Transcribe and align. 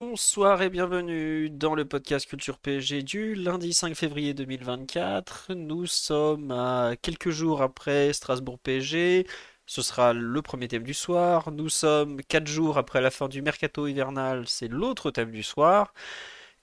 Bonsoir 0.00 0.62
et 0.62 0.70
bienvenue 0.70 1.50
dans 1.50 1.74
le 1.74 1.84
podcast 1.84 2.26
Culture 2.26 2.58
PSG 2.58 3.02
du 3.02 3.34
lundi 3.34 3.74
5 3.74 3.94
février 3.94 4.32
2024. 4.32 5.52
Nous 5.52 5.84
sommes 5.86 6.50
à 6.52 6.94
quelques 7.02 7.28
jours 7.28 7.60
après 7.60 8.14
Strasbourg 8.14 8.58
PSG. 8.58 9.26
Ce 9.66 9.82
sera 9.82 10.14
le 10.14 10.40
premier 10.40 10.68
thème 10.68 10.84
du 10.84 10.94
soir. 10.94 11.50
Nous 11.52 11.68
sommes 11.68 12.22
4 12.22 12.46
jours 12.46 12.78
après 12.78 13.02
la 13.02 13.10
fin 13.10 13.28
du 13.28 13.42
mercato 13.42 13.86
hivernal. 13.86 14.48
C'est 14.48 14.68
l'autre 14.68 15.10
thème 15.10 15.32
du 15.32 15.42
soir. 15.42 15.92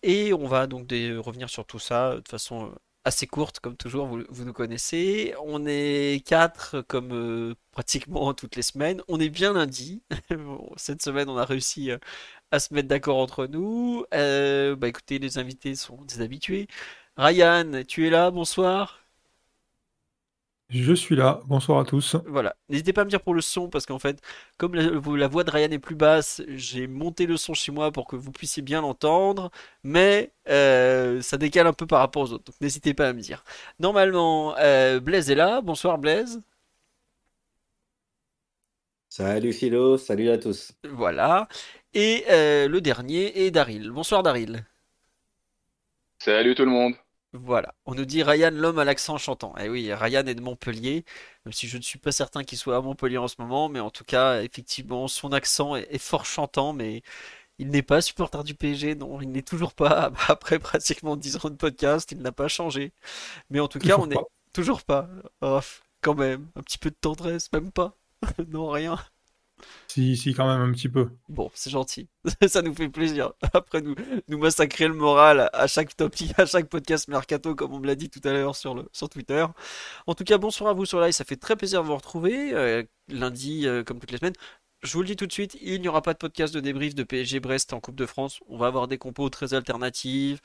Et 0.03 0.33
on 0.33 0.47
va 0.47 0.67
donc 0.67 0.87
revenir 0.91 1.49
sur 1.49 1.65
tout 1.67 1.79
ça 1.79 2.15
de 2.15 2.27
façon 2.27 2.73
assez 3.07 3.25
courte, 3.25 3.59
comme 3.61 3.77
toujours, 3.77 4.07
vous, 4.07 4.45
nous 4.45 4.53
connaissez. 4.53 5.33
On 5.45 5.65
est 5.65 6.25
4 6.27 6.81
comme 6.81 7.13
euh, 7.13 7.55
pratiquement 7.71 8.33
toutes 8.33 8.55
les 8.57 8.61
semaines. 8.61 9.01
On 9.07 9.19
est 9.19 9.29
bien 9.29 9.53
lundi. 9.53 10.03
Cette 10.75 11.01
semaine, 11.01 11.29
on 11.29 11.37
a 11.37 11.45
réussi 11.45 11.91
euh, 11.91 11.97
à 12.51 12.59
se 12.59 12.73
mettre 12.73 12.87
d'accord 12.87 13.17
entre 13.17 13.47
nous. 13.47 14.05
Euh, 14.13 14.75
bah 14.75 14.87
écoutez, 14.87 15.19
les 15.19 15.37
invités 15.37 15.75
sont 15.75 16.01
des 16.03 16.21
habitués. 16.21 16.67
Ryan, 17.17 17.83
tu 17.87 18.07
es 18.07 18.09
là, 18.09 18.31
bonsoir. 18.31 19.07
Je 20.69 20.93
suis 20.93 21.15
là, 21.15 21.39
bonsoir 21.45 21.79
à 21.79 21.85
tous. 21.85 22.17
Voilà, 22.25 22.53
n'hésitez 22.67 22.91
pas 22.91 23.01
à 23.01 23.05
me 23.05 23.09
dire 23.09 23.21
pour 23.21 23.33
le 23.33 23.39
son, 23.39 23.69
parce 23.69 23.85
qu'en 23.85 23.99
fait, 23.99 24.19
comme 24.57 24.75
la, 24.75 25.27
voix 25.29 25.45
de 25.45 25.49
Ryan 25.49 25.71
est 25.71 25.79
plus 25.79 25.95
basse, 25.95 26.41
j'ai 26.49 26.87
monté 26.87 27.25
le 27.25 27.37
son 27.37 27.53
chez 27.53 27.71
moi 27.71 27.91
pour 27.93 28.05
que 28.05 28.17
vous 28.17 28.33
puissiez 28.33 28.61
bien 28.61 28.81
l'entendre, 28.81 29.49
mais 29.83 30.33
euh, 30.49 31.21
ça 31.21 31.37
décale 31.37 31.67
un 31.67 31.73
peu 31.73 31.87
par 31.87 31.99
rapport 31.99 32.23
aux 32.23 32.33
autres, 32.33 32.43
donc 32.45 32.55
n'hésitez 32.59 32.93
pas 32.93 33.07
à 33.07 33.13
me 33.13 33.21
dire. 33.21 33.45
Normalement, 33.79 34.55
euh, 34.57 34.99
Blaise 34.99 35.31
est 35.31 35.35
là, 35.35 35.61
bonsoir 35.61 35.97
Blaise. 35.99 36.41
Salut 39.09 39.53
Philo, 39.53 39.97
salut 39.97 40.29
à 40.29 40.37
tous. 40.37 40.73
Voilà, 40.83 41.47
et 41.93 42.25
euh, 42.29 42.67
le 42.67 42.81
dernier 42.81 43.45
est 43.45 43.51
Daryl. 43.51 43.91
Bonsoir 43.91 44.23
Daryl. 44.23 44.65
Salut 46.19 46.55
tout 46.55 46.65
le 46.65 46.71
monde. 46.71 46.93
Voilà, 47.33 47.75
on 47.85 47.93
nous 47.93 48.05
dit 48.05 48.23
Ryan 48.23 48.51
l'homme 48.51 48.79
à 48.79 48.85
l'accent 48.85 49.17
chantant. 49.17 49.53
Eh 49.59 49.69
oui, 49.69 49.93
Ryan 49.93 50.25
est 50.25 50.35
de 50.35 50.41
Montpellier, 50.41 51.03
même 51.45 51.53
si 51.53 51.67
je 51.67 51.77
ne 51.77 51.81
suis 51.81 51.99
pas 51.99 52.11
certain 52.11 52.43
qu'il 52.43 52.57
soit 52.57 52.77
à 52.77 52.81
Montpellier 52.81 53.17
en 53.17 53.27
ce 53.27 53.35
moment, 53.39 53.69
mais 53.69 53.79
en 53.79 53.89
tout 53.89 54.05
cas, 54.05 54.41
effectivement, 54.41 55.07
son 55.07 55.31
accent 55.33 55.75
est, 55.75 55.97
fort 55.97 56.25
chantant, 56.25 56.73
mais 56.73 57.03
il 57.59 57.69
n'est 57.69 57.83
pas 57.83 58.01
supporter 58.01 58.43
du 58.43 58.55
PSG, 58.55 58.95
non, 58.95 59.21
il 59.21 59.31
n'est 59.31 59.41
toujours 59.41 59.73
pas. 59.73 60.11
Après 60.29 60.57
pratiquement 60.59 61.15
10 61.17 61.45
ans 61.45 61.49
de 61.49 61.55
podcast, 61.55 62.11
il 62.11 62.21
n'a 62.21 62.31
pas 62.31 62.47
changé. 62.47 62.93
Mais 63.49 63.59
en 63.59 63.67
tout 63.67 63.79
cas, 63.79 63.97
on 63.99 64.09
est 64.09 64.17
toujours 64.53 64.83
pas. 64.83 65.09
Oh, 65.41 65.59
quand 66.01 66.15
même, 66.15 66.47
un 66.55 66.61
petit 66.63 66.77
peu 66.77 66.89
de 66.89 66.95
tendresse, 66.99 67.51
même 67.53 67.71
pas. 67.71 67.95
non, 68.47 68.69
rien. 68.69 68.97
Si, 69.87 70.15
si, 70.17 70.33
quand 70.33 70.47
même 70.47 70.61
un 70.61 70.71
petit 70.71 70.89
peu. 70.89 71.09
Bon, 71.29 71.49
c'est 71.53 71.69
gentil. 71.69 72.07
ça 72.47 72.61
nous 72.61 72.73
fait 72.73 72.89
plaisir. 72.89 73.33
Après, 73.53 73.81
nous, 73.81 73.95
nous 74.27 74.37
massacrer 74.37 74.87
le 74.87 74.93
moral 74.93 75.49
à 75.53 75.67
chaque 75.67 75.95
topic, 75.95 76.37
à 76.37 76.45
chaque 76.45 76.69
podcast 76.69 77.07
Mercato, 77.07 77.55
comme 77.55 77.73
on 77.73 77.79
me 77.79 77.87
l'a 77.87 77.95
dit 77.95 78.09
tout 78.09 78.21
à 78.23 78.31
l'heure 78.31 78.55
sur, 78.55 78.87
sur 78.91 79.09
Twitter. 79.09 79.45
En 80.05 80.13
tout 80.13 80.23
cas, 80.23 80.37
bonsoir 80.37 80.69
à 80.71 80.73
vous 80.73 80.85
sur 80.85 81.01
live. 81.01 81.13
Ça 81.13 81.25
fait 81.25 81.37
très 81.37 81.55
plaisir 81.55 81.81
de 81.81 81.87
vous 81.87 81.95
retrouver. 81.95 82.53
Euh, 82.53 82.83
lundi, 83.09 83.67
euh, 83.67 83.83
comme 83.83 83.99
toutes 83.99 84.11
les 84.11 84.17
semaines. 84.17 84.35
Je 84.83 84.93
vous 84.93 85.01
le 85.01 85.07
dis 85.07 85.15
tout 85.15 85.25
de 85.25 85.31
suite, 85.31 85.57
il 85.59 85.81
n'y 85.81 85.87
aura 85.87 86.03
pas 86.03 86.13
de 86.13 86.19
podcast 86.19 86.53
de 86.53 86.59
débrief 86.59 86.93
de 86.93 87.01
PSG 87.01 87.39
Brest 87.39 87.73
en 87.73 87.79
Coupe 87.79 87.95
de 87.95 88.05
France. 88.05 88.39
On 88.47 88.57
va 88.57 88.67
avoir 88.67 88.87
des 88.87 88.99
compos 88.99 89.27
très 89.29 89.55
alternatives. 89.55 90.39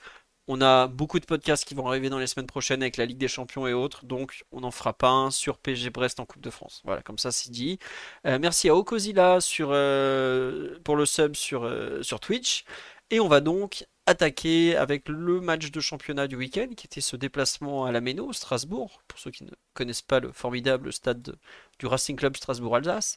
On 0.48 0.60
a 0.60 0.88
beaucoup 0.88 1.20
de 1.20 1.24
podcasts 1.24 1.64
qui 1.64 1.74
vont 1.74 1.86
arriver 1.86 2.10
dans 2.10 2.18
les 2.18 2.26
semaines 2.26 2.48
prochaines 2.48 2.82
avec 2.82 2.96
la 2.96 3.06
Ligue 3.06 3.18
des 3.18 3.28
Champions 3.28 3.66
et 3.68 3.72
autres, 3.72 4.04
donc 4.04 4.44
on 4.50 4.60
n'en 4.60 4.72
fera 4.72 4.92
pas 4.92 5.08
un 5.08 5.30
sur 5.30 5.56
PSG 5.58 5.90
Brest 5.90 6.18
en 6.18 6.26
Coupe 6.26 6.42
de 6.42 6.50
France. 6.50 6.82
Voilà, 6.84 7.00
comme 7.02 7.18
ça 7.18 7.30
c'est 7.30 7.50
dit. 7.50 7.78
Euh, 8.26 8.38
merci 8.40 8.68
à 8.68 8.74
Okozilla 8.74 9.40
sur, 9.40 9.68
euh, 9.70 10.78
pour 10.84 10.96
le 10.96 11.06
sub 11.06 11.34
euh, 11.52 12.02
sur 12.02 12.20
Twitch. 12.20 12.64
Et 13.10 13.20
on 13.20 13.28
va 13.28 13.40
donc 13.40 13.86
attaquer 14.06 14.76
avec 14.76 15.08
le 15.08 15.40
match 15.40 15.70
de 15.70 15.80
championnat 15.80 16.26
du 16.26 16.36
week-end, 16.36 16.68
qui 16.76 16.86
était 16.86 17.00
ce 17.00 17.16
déplacement 17.16 17.84
à 17.84 17.92
la 17.92 18.00
Méno, 18.00 18.32
Strasbourg, 18.32 19.00
pour 19.06 19.18
ceux 19.18 19.30
qui 19.30 19.44
ne 19.44 19.50
connaissent 19.74 20.02
pas 20.02 20.20
le 20.20 20.32
formidable 20.32 20.92
stade 20.92 21.36
du 21.78 21.86
Racing 21.86 22.16
Club 22.16 22.36
Strasbourg-Alsace. 22.36 23.16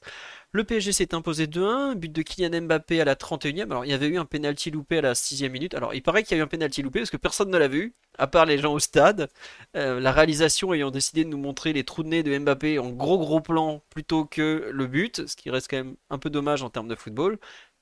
Le 0.51 0.63
PSG 0.63 0.91
s'est 0.91 1.13
imposé 1.13 1.47
2-1, 1.47 1.95
but 1.95 2.11
de 2.11 2.21
Kylian 2.21 2.61
Mbappé 2.61 3.01
à 3.01 3.05
la 3.05 3.15
31e. 3.15 3.63
Alors 3.63 3.85
il 3.85 3.91
y 3.91 3.93
avait 3.93 4.07
eu 4.07 4.17
un 4.17 4.25
penalty 4.25 4.71
loupé 4.71 4.99
à 4.99 5.01
la 5.01 5.13
6e 5.13 5.49
minute. 5.49 5.73
Alors 5.75 5.93
il 5.93 6.01
paraît 6.01 6.23
qu'il 6.23 6.37
y 6.37 6.39
a 6.39 6.41
eu 6.41 6.43
un 6.43 6.47
penalty 6.47 6.81
loupé 6.81 6.99
parce 6.99 7.11
que 7.11 7.17
personne 7.17 7.49
ne 7.49 7.57
l'a 7.57 7.67
vu, 7.67 7.93
à 8.17 8.27
part 8.27 8.45
les 8.45 8.57
gens 8.57 8.73
au 8.73 8.79
stade. 8.79 9.29
Euh, 9.75 9.99
la 9.99 10.11
réalisation 10.11 10.73
ayant 10.73 10.91
décidé 10.91 11.23
de 11.25 11.29
nous 11.29 11.37
montrer 11.37 11.73
les 11.73 11.83
trous 11.83 12.03
de 12.03 12.09
nez 12.09 12.23
de 12.23 12.37
Mbappé 12.37 12.79
en 12.79 12.89
gros 12.89 13.19
gros 13.19 13.41
plan 13.41 13.83
plutôt 13.89 14.25
que 14.25 14.69
le 14.71 14.87
but, 14.87 15.27
ce 15.27 15.35
qui 15.35 15.49
reste 15.49 15.69
quand 15.69 15.77
même 15.77 15.95
un 16.09 16.17
peu 16.17 16.29
dommage 16.29 16.63
en 16.63 16.69
termes 16.69 16.87
de 16.87 16.95
football. 16.95 17.37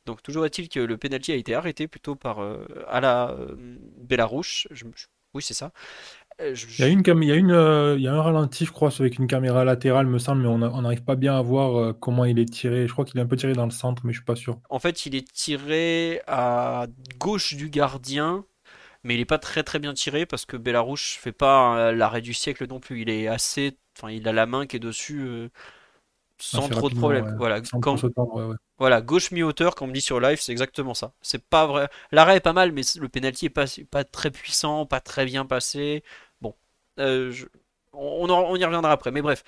Donc 0.06 0.22
toujours 0.22 0.46
est-il 0.46 0.69
que 0.69 0.80
le 0.80 0.97
penalty 0.97 1.31
a 1.31 1.36
été 1.36 1.56
arrêté 1.56 1.88
plutôt 1.88 2.16
par 2.16 2.40
euh, 2.41 2.66
à 2.88 3.00
la 3.00 3.31
euh, 3.31 3.56
Bélarouche. 4.02 4.68
oui, 5.34 5.41
c'est 5.41 5.53
ça. 5.53 5.72
Euh, 6.41 6.56
il 6.78 6.80
y 6.80 6.84
a 6.84 6.88
une, 6.88 7.03
il 7.06 7.28
y 7.28 7.31
a 7.31 7.36
une, 7.36 7.96
il 7.97 8.03
y 8.03 8.08
a 8.08 8.14
un 8.14 8.22
ralenti, 8.22 8.66
je 8.66 8.72
crois, 8.72 8.90
avec 9.00 9.19
une 9.19 9.28
caméra 9.28 9.64
latérale, 9.64 10.08
me 10.08 10.18
semble, 10.18 10.41
mais 10.41 10.47
on 10.47 10.81
n'arrive 10.81 11.03
pas 11.03 11.16
bien 11.16 11.38
à 11.38 11.41
voir 11.41 11.94
comment 12.00 12.25
il 12.25 12.40
est 12.40 12.52
tiré. 12.52 12.88
Je 12.88 12.91
crois 12.91 13.06
qu'il 13.06 13.19
est 13.19 13.24
un 13.24 13.28
peu 13.28 13.36
tiré 13.36 13.53
dans 13.53 13.66
le 13.66 13.72
centre, 13.72 14.02
mais 14.06 14.14
je 14.14 14.18
suis 14.18 14.25
pas 14.25 14.36
sûr. 14.36 14.59
En 14.69 14.80
fait, 14.80 15.06
il 15.06 15.16
est 15.16 15.31
tiré 15.31 16.22
à 16.25 16.88
gauche 17.20 17.53
du 17.53 17.70
gardien, 17.70 18.46
mais 19.03 19.14
il 19.14 19.20
est 19.20 19.25
pas 19.25 19.38
très 19.38 19.62
très 19.64 19.78
bien 19.78 19.94
tiré 19.94 20.25
parce 20.25 20.46
que 20.46 20.58
Bélarouche 20.58 21.18
fait 21.20 21.31
pas 21.31 21.91
l'arrêt 21.91 22.22
du 22.22 22.34
siècle 22.34 22.66
non 22.68 22.80
plus. 22.80 23.02
Il 23.02 23.09
est 23.12 23.28
assez, 23.28 23.78
enfin, 23.96 24.12
il 24.12 24.28
a 24.28 24.34
la 24.34 24.47
main 24.47 24.66
qui 24.66 24.78
est 24.78 24.80
dessus 24.80 25.50
sans 26.40 26.68
trop 26.68 26.90
de 26.90 26.96
problèmes. 26.96 27.35
Voilà, 27.38 27.62
voilà, 28.79 29.01
gauche 29.01 29.31
mi-hauteur, 29.31 29.75
quand 29.75 29.85
on 29.85 29.88
me 29.88 29.94
dit 29.94 30.01
sur 30.01 30.19
live, 30.19 30.39
c'est 30.41 30.51
exactement 30.51 30.94
ça. 30.94 31.13
C'est 31.22 31.44
pas 31.44 31.66
vrai. 31.67 31.89
L'arrêt 32.11 32.38
est 32.38 32.39
pas 32.39 32.53
mal, 32.53 32.72
mais 32.72 32.81
le 33.00 33.07
penalty 33.09 33.45
est 33.45 33.50
pas, 33.50 34.03
très 34.03 34.31
puissant, 34.31 34.85
pas 34.85 35.00
très 35.00 35.25
bien 35.25 35.45
passé. 35.45 36.03
Bon, 36.41 36.56
euh, 37.00 37.34
on, 37.94 38.29
on, 38.29 38.56
y 38.56 38.66
reviendra 38.66 38.91
après, 38.91 39.11
mais 39.11 39.22
bref. 39.22 39.44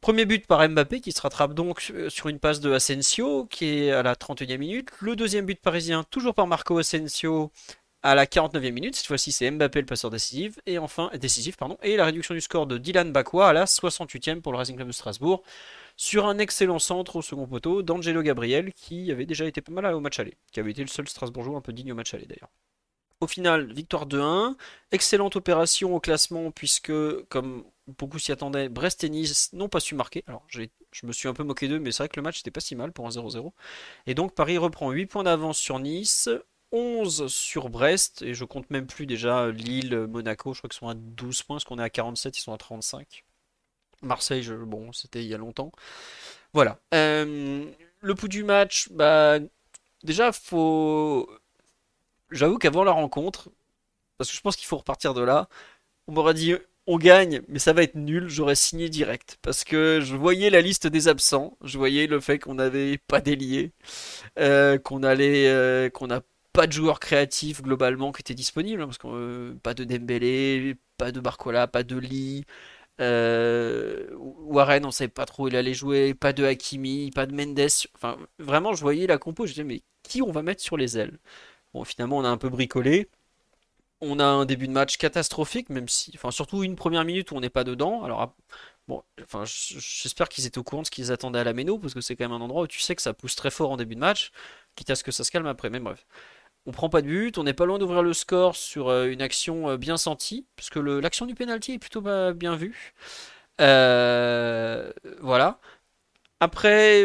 Premier 0.00 0.24
but 0.26 0.46
par 0.48 0.68
Mbappé 0.68 1.00
qui 1.00 1.12
se 1.12 1.20
rattrape 1.20 1.54
donc 1.54 1.92
euh, 1.94 2.10
sur 2.10 2.28
une 2.28 2.40
passe 2.40 2.58
de 2.60 2.72
Asensio 2.72 3.46
qui 3.46 3.66
est 3.66 3.92
à 3.92 4.02
la 4.02 4.14
31e 4.16 4.58
minute. 4.58 4.88
Le 5.00 5.14
deuxième 5.14 5.46
but 5.46 5.60
parisien, 5.60 6.02
toujours 6.04 6.34
par 6.34 6.48
Marco 6.48 6.76
Asensio 6.78 7.52
à 8.02 8.14
la 8.16 8.26
49e 8.26 8.72
minute. 8.72 8.96
Cette 8.96 9.06
fois-ci, 9.06 9.30
c'est 9.30 9.48
Mbappé 9.50 9.80
le 9.80 9.86
passeur 9.86 10.10
décisif. 10.10 10.58
Et 10.66 10.78
enfin, 10.78 11.10
décisif, 11.14 11.56
pardon. 11.56 11.78
Et 11.82 11.96
la 11.96 12.04
réduction 12.04 12.34
du 12.34 12.40
score 12.40 12.66
de 12.66 12.78
Dylan 12.78 13.12
Bakwa 13.12 13.50
à 13.50 13.52
la 13.52 13.66
68e 13.66 14.40
pour 14.40 14.52
le 14.52 14.58
Racing 14.58 14.74
Club 14.74 14.88
de 14.88 14.92
Strasbourg 14.92 15.44
sur 15.96 16.26
un 16.26 16.38
excellent 16.38 16.78
centre 16.78 17.16
au 17.16 17.22
second 17.22 17.46
poteau 17.46 17.82
d'Angelo 17.82 18.22
Gabriel 18.22 18.72
qui 18.74 19.10
avait 19.10 19.26
déjà 19.26 19.46
été 19.46 19.60
pas 19.60 19.72
mal 19.72 19.86
au 19.94 20.00
match 20.00 20.18
aller, 20.18 20.36
qui 20.50 20.60
avait 20.60 20.70
été 20.70 20.82
le 20.82 20.88
seul 20.88 21.08
Strasbourgeois 21.08 21.58
un 21.58 21.60
peu 21.60 21.72
digne 21.72 21.92
au 21.92 21.94
match 21.94 22.14
aller 22.14 22.26
d'ailleurs. 22.26 22.50
Au 23.20 23.28
final, 23.28 23.72
victoire 23.72 24.08
2-1, 24.08 24.56
excellente 24.90 25.36
opération 25.36 25.94
au 25.94 26.00
classement 26.00 26.50
puisque, 26.50 26.92
comme 27.28 27.64
beaucoup 27.86 28.18
s'y 28.18 28.32
attendaient, 28.32 28.68
Brest 28.68 29.04
et 29.04 29.08
Nice 29.08 29.52
n'ont 29.52 29.68
pas 29.68 29.78
su 29.78 29.94
marquer. 29.94 30.24
Alors, 30.26 30.44
je 30.48 30.66
me 31.04 31.12
suis 31.12 31.28
un 31.28 31.32
peu 31.32 31.44
moqué 31.44 31.68
d'eux, 31.68 31.78
mais 31.78 31.92
c'est 31.92 32.02
vrai 32.02 32.08
que 32.08 32.18
le 32.18 32.22
match 32.22 32.38
n'était 32.38 32.50
pas 32.50 32.60
si 32.60 32.74
mal 32.74 32.90
pour 32.90 33.06
un 33.06 33.10
0-0. 33.10 33.52
Et 34.06 34.14
donc, 34.14 34.34
Paris 34.34 34.58
reprend 34.58 34.90
8 34.90 35.06
points 35.06 35.22
d'avance 35.22 35.58
sur 35.58 35.78
Nice, 35.78 36.28
11 36.72 37.28
sur 37.28 37.68
Brest, 37.68 38.22
et 38.22 38.34
je 38.34 38.44
compte 38.44 38.68
même 38.70 38.88
plus 38.88 39.06
déjà 39.06 39.52
Lille, 39.52 40.08
Monaco, 40.10 40.52
je 40.52 40.58
crois 40.58 40.68
qu'ils 40.68 40.78
sont 40.80 40.88
à 40.88 40.94
12 40.94 41.44
points, 41.44 41.56
parce 41.56 41.64
qu'on 41.64 41.78
est 41.78 41.82
à 41.82 41.90
47, 41.90 42.36
ils 42.36 42.40
sont 42.40 42.52
à 42.52 42.58
35. 42.58 43.24
Marseille, 44.02 44.48
bon, 44.66 44.92
c'était 44.92 45.22
il 45.22 45.28
y 45.28 45.34
a 45.34 45.38
longtemps. 45.38 45.72
Voilà. 46.52 46.78
Euh, 46.94 47.64
le 48.00 48.14
pouls 48.14 48.28
du 48.28 48.44
match, 48.44 48.88
bah, 48.90 49.38
déjà, 50.04 50.32
faut. 50.32 51.30
J'avoue 52.30 52.58
qu'avant 52.58 52.84
la 52.84 52.92
rencontre, 52.92 53.50
parce 54.18 54.30
que 54.30 54.36
je 54.36 54.40
pense 54.40 54.56
qu'il 54.56 54.66
faut 54.66 54.78
repartir 54.78 55.14
de 55.14 55.22
là, 55.22 55.48
on 56.08 56.12
m'aurait 56.12 56.34
dit 56.34 56.54
on 56.86 56.98
gagne, 56.98 57.42
mais 57.48 57.58
ça 57.58 57.72
va 57.72 57.82
être 57.82 57.94
nul, 57.94 58.28
j'aurais 58.28 58.54
signé 58.56 58.88
direct. 58.88 59.38
Parce 59.42 59.64
que 59.64 60.00
je 60.02 60.16
voyais 60.16 60.50
la 60.50 60.60
liste 60.60 60.86
des 60.86 61.08
absents, 61.08 61.56
je 61.62 61.78
voyais 61.78 62.06
le 62.06 62.20
fait 62.20 62.38
qu'on 62.38 62.54
n'avait 62.54 62.98
pas 62.98 63.20
délié, 63.20 63.72
euh, 64.38 64.78
qu'on 64.78 65.02
allait, 65.02 65.48
euh, 65.48 65.90
qu'on 65.90 66.08
n'a 66.08 66.22
pas 66.52 66.66
de 66.66 66.72
joueurs 66.72 67.00
créatifs 67.00 67.62
globalement 67.62 68.12
qui 68.12 68.20
étaient 68.22 68.34
disponibles, 68.34 68.82
hein, 68.82 68.86
parce 68.86 68.98
qu'on 68.98 69.56
pas 69.62 69.74
de 69.74 69.84
Dembélé, 69.84 70.76
pas 70.98 71.12
de 71.12 71.20
Barcola, 71.20 71.66
pas 71.66 71.82
de 71.84 71.96
Lee, 71.96 72.44
Euh, 73.02 74.08
Warren, 74.16 74.84
on 74.86 74.90
savait 74.92 75.08
pas 75.08 75.26
trop 75.26 75.44
où 75.44 75.48
il 75.48 75.56
allait 75.56 75.74
jouer, 75.74 76.14
pas 76.14 76.32
de 76.32 76.44
Hakimi, 76.44 77.10
pas 77.12 77.26
de 77.26 77.34
Mendes. 77.34 77.68
Enfin, 77.96 78.18
vraiment, 78.38 78.74
je 78.74 78.82
voyais 78.82 79.06
la 79.06 79.18
compo, 79.18 79.46
je 79.46 79.52
disais, 79.52 79.64
mais 79.64 79.82
qui 80.02 80.22
on 80.22 80.32
va 80.32 80.42
mettre 80.42 80.62
sur 80.62 80.76
les 80.76 80.98
ailes? 80.98 81.18
Bon, 81.74 81.84
finalement, 81.84 82.18
on 82.18 82.24
a 82.24 82.28
un 82.28 82.38
peu 82.38 82.48
bricolé. 82.50 83.10
On 84.00 84.18
a 84.20 84.24
un 84.24 84.46
début 84.46 84.68
de 84.68 84.72
match 84.72 84.96
catastrophique, 84.98 85.70
même 85.70 85.88
si, 85.88 86.12
enfin, 86.16 86.30
surtout 86.32 86.64
une 86.64 86.76
première 86.76 87.04
minute 87.04 87.30
où 87.32 87.36
on 87.36 87.40
n'est 87.40 87.50
pas 87.50 87.64
dedans. 87.64 88.02
Alors, 88.04 88.34
bon, 88.88 89.02
enfin, 89.22 89.44
j'espère 89.46 90.28
qu'ils 90.28 90.46
étaient 90.46 90.58
au 90.58 90.64
courant 90.64 90.82
de 90.82 90.86
ce 90.86 90.90
qu'ils 90.92 91.12
attendaient 91.12 91.40
à 91.40 91.44
la 91.44 91.52
Méno, 91.54 91.78
parce 91.78 91.94
que 91.94 92.00
c'est 92.00 92.16
quand 92.16 92.24
même 92.24 92.32
un 92.32 92.44
endroit 92.44 92.62
où 92.64 92.66
tu 92.68 92.80
sais 92.80 92.96
que 92.96 93.02
ça 93.02 93.14
pousse 93.14 93.36
très 93.36 93.50
fort 93.50 93.70
en 93.72 93.76
début 93.76 93.94
de 93.94 94.00
match, 94.00 94.32
quitte 94.76 94.90
à 94.90 94.96
ce 94.96 95.04
que 95.04 95.12
ça 95.12 95.24
se 95.24 95.30
calme 95.30 95.46
après. 95.46 95.70
Mais 95.70 95.80
bref 95.80 96.06
on 96.66 96.72
prend 96.72 96.88
pas 96.88 97.02
de 97.02 97.08
but, 97.08 97.38
on 97.38 97.44
n'est 97.44 97.54
pas 97.54 97.66
loin 97.66 97.78
d'ouvrir 97.78 98.02
le 98.02 98.12
score 98.12 98.56
sur 98.56 98.88
euh, 98.88 99.06
une 99.10 99.22
action 99.22 99.70
euh, 99.70 99.76
bien 99.76 99.96
sentie, 99.96 100.46
parce 100.56 100.70
que 100.70 100.78
l'action 100.78 101.26
du 101.26 101.34
penalty 101.34 101.72
est 101.74 101.78
plutôt 101.78 102.02
bien 102.34 102.56
vue. 102.56 102.94
Euh, 103.60 104.92
voilà. 105.20 105.60
Après, 106.40 107.04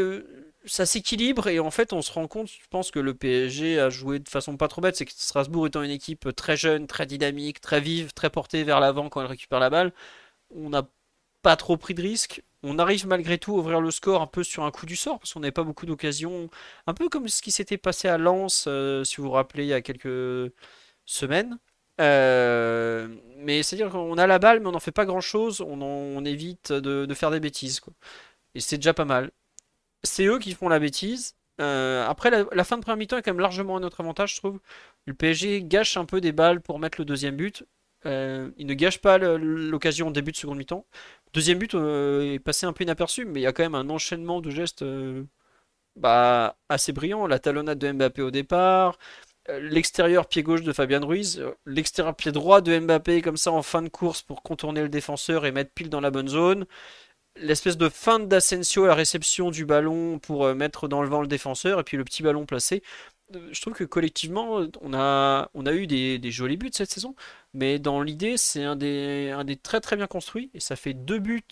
ça 0.65 0.85
s'équilibre 0.85 1.47
et 1.47 1.59
en 1.59 1.71
fait, 1.71 1.93
on 1.93 2.01
se 2.01 2.11
rend 2.11 2.27
compte, 2.27 2.49
je 2.49 2.67
pense 2.69 2.91
que 2.91 2.99
le 2.99 3.13
PSG 3.13 3.79
a 3.79 3.89
joué 3.89 4.19
de 4.19 4.29
façon 4.29 4.57
pas 4.57 4.67
trop 4.67 4.81
bête, 4.81 4.95
c'est 4.95 5.05
que 5.05 5.13
Strasbourg 5.15 5.67
étant 5.67 5.83
une 5.83 5.91
équipe 5.91 6.35
très 6.35 6.57
jeune, 6.57 6.87
très 6.87 7.05
dynamique, 7.05 7.61
très 7.61 7.81
vive, 7.81 8.13
très 8.13 8.29
portée 8.29 8.63
vers 8.63 8.79
l'avant 8.79 9.09
quand 9.09 9.21
elle 9.21 9.27
récupère 9.27 9.59
la 9.59 9.69
balle, 9.69 9.93
on 10.51 10.69
n'a 10.69 10.87
pas 11.43 11.55
trop 11.57 11.77
pris 11.77 11.93
de 11.95 12.01
risques 12.01 12.43
on 12.63 12.79
arrive 12.79 13.07
malgré 13.07 13.37
tout 13.37 13.55
à 13.55 13.59
ouvrir 13.59 13.81
le 13.81 13.91
score 13.91 14.21
un 14.21 14.27
peu 14.27 14.43
sur 14.43 14.63
un 14.63 14.71
coup 14.71 14.85
du 14.85 14.95
sort, 14.95 15.19
parce 15.19 15.33
qu'on 15.33 15.41
n'avait 15.41 15.51
pas 15.51 15.63
beaucoup 15.63 15.85
d'occasions, 15.85 16.49
un 16.87 16.93
peu 16.93 17.09
comme 17.09 17.27
ce 17.27 17.41
qui 17.41 17.51
s'était 17.51 17.77
passé 17.77 18.07
à 18.07 18.17
Lens, 18.17 18.65
euh, 18.67 19.03
si 19.03 19.17
vous 19.17 19.23
vous 19.23 19.31
rappelez, 19.31 19.63
il 19.63 19.69
y 19.69 19.73
a 19.73 19.81
quelques 19.81 20.51
semaines. 21.05 21.59
Euh, 21.99 23.07
mais 23.37 23.63
c'est-à-dire 23.63 23.89
qu'on 23.91 24.17
a 24.17 24.27
la 24.27 24.39
balle, 24.39 24.59
mais 24.59 24.67
on 24.67 24.71
n'en 24.71 24.79
fait 24.79 24.91
pas 24.91 25.05
grand-chose, 25.05 25.61
on, 25.61 26.25
évite 26.25 26.71
de, 26.71 27.13
faire 27.13 27.31
des 27.31 27.39
bêtises. 27.39 27.79
Quoi. 27.79 27.93
Et 28.55 28.59
c'est 28.59 28.77
déjà 28.77 28.93
pas 28.93 29.05
mal. 29.05 29.31
C'est 30.03 30.25
eux 30.25 30.39
qui 30.39 30.53
font 30.53 30.69
la 30.69 30.79
bêtise. 30.79 31.35
Euh, 31.61 32.05
après, 32.07 32.29
la, 32.29 32.63
fin 32.63 32.77
de 32.77 32.81
première 32.83 32.97
mi-temps 32.97 33.17
est 33.17 33.23
quand 33.23 33.31
même 33.31 33.41
largement 33.41 33.77
à 33.77 33.79
notre 33.79 34.01
avantage, 34.01 34.35
je 34.35 34.37
trouve. 34.37 34.59
Le 35.05 35.13
PSG 35.13 35.63
gâche 35.63 35.97
un 35.97 36.05
peu 36.05 36.21
des 36.21 36.31
balles 36.31 36.61
pour 36.61 36.79
mettre 36.79 36.99
le 37.01 37.05
deuxième 37.05 37.35
but. 37.37 37.65
il 38.05 38.65
ne 38.65 38.73
gâche 38.73 38.99
pas 38.99 39.17
l'occasion 39.17 40.09
au 40.09 40.11
début 40.11 40.31
de 40.31 40.37
seconde 40.37 40.57
mi-temps. 40.59 40.85
Deuxième 41.33 41.59
but 41.59 41.75
euh, 41.75 42.33
est 42.33 42.39
passé 42.39 42.65
un 42.65 42.73
peu 42.73 42.83
inaperçu, 42.83 43.25
mais 43.25 43.41
il 43.41 43.43
y 43.43 43.47
a 43.47 43.53
quand 43.53 43.63
même 43.63 43.75
un 43.75 43.89
enchaînement 43.89 44.41
de 44.41 44.49
gestes 44.49 44.81
euh, 44.81 45.23
bah, 45.95 46.57
assez 46.69 46.93
brillant. 46.93 47.27
La 47.27 47.39
talonnade 47.39 47.79
de 47.79 47.91
Mbappé 47.91 48.21
au 48.21 48.31
départ, 48.31 48.97
euh, 49.49 49.59
l'extérieur 49.59 50.27
pied 50.27 50.43
gauche 50.43 50.63
de 50.63 50.73
Fabian 50.73 51.05
Ruiz, 51.05 51.43
l'extérieur 51.65 52.15
pied 52.15 52.31
droit 52.31 52.61
de 52.61 52.79
Mbappé 52.79 53.21
comme 53.21 53.37
ça 53.37 53.51
en 53.51 53.63
fin 53.63 53.81
de 53.81 53.89
course 53.89 54.21
pour 54.21 54.43
contourner 54.43 54.81
le 54.81 54.89
défenseur 54.89 55.45
et 55.45 55.51
mettre 55.51 55.71
pile 55.73 55.89
dans 55.89 56.01
la 56.01 56.11
bonne 56.11 56.29
zone. 56.29 56.65
L'espèce 57.37 57.77
de 57.77 57.89
feinte 57.89 58.27
d'Asensio 58.27 58.85
à 58.85 58.87
la 58.87 58.95
réception 58.95 59.51
du 59.51 59.65
ballon 59.65 60.19
pour 60.19 60.55
mettre 60.55 60.87
dans 60.87 61.03
le 61.03 61.09
vent 61.09 61.21
le 61.21 61.27
défenseur 61.27 61.79
et 61.79 61.83
puis 61.83 61.97
le 61.97 62.03
petit 62.03 62.23
ballon 62.23 62.45
placé 62.47 62.81
je 63.51 63.61
trouve 63.61 63.73
que 63.73 63.83
collectivement, 63.83 64.61
on 64.81 64.93
a 64.93 65.73
eu 65.73 65.87
des, 65.87 66.31
jolis 66.31 66.57
buts 66.57 66.69
cette 66.71 66.91
saison, 66.91 67.15
mais 67.57 67.79
dans 67.79 68.01
l'idée, 68.03 68.37
c'est 68.37 68.63
un 68.63 68.75
des, 68.75 69.59
très 69.63 69.81
très 69.81 69.95
bien 69.95 70.05
construits, 70.07 70.51
et 70.53 70.59
ça 70.59 70.75
fait 70.75 70.93
deux 70.93 71.17
buts 71.19 71.43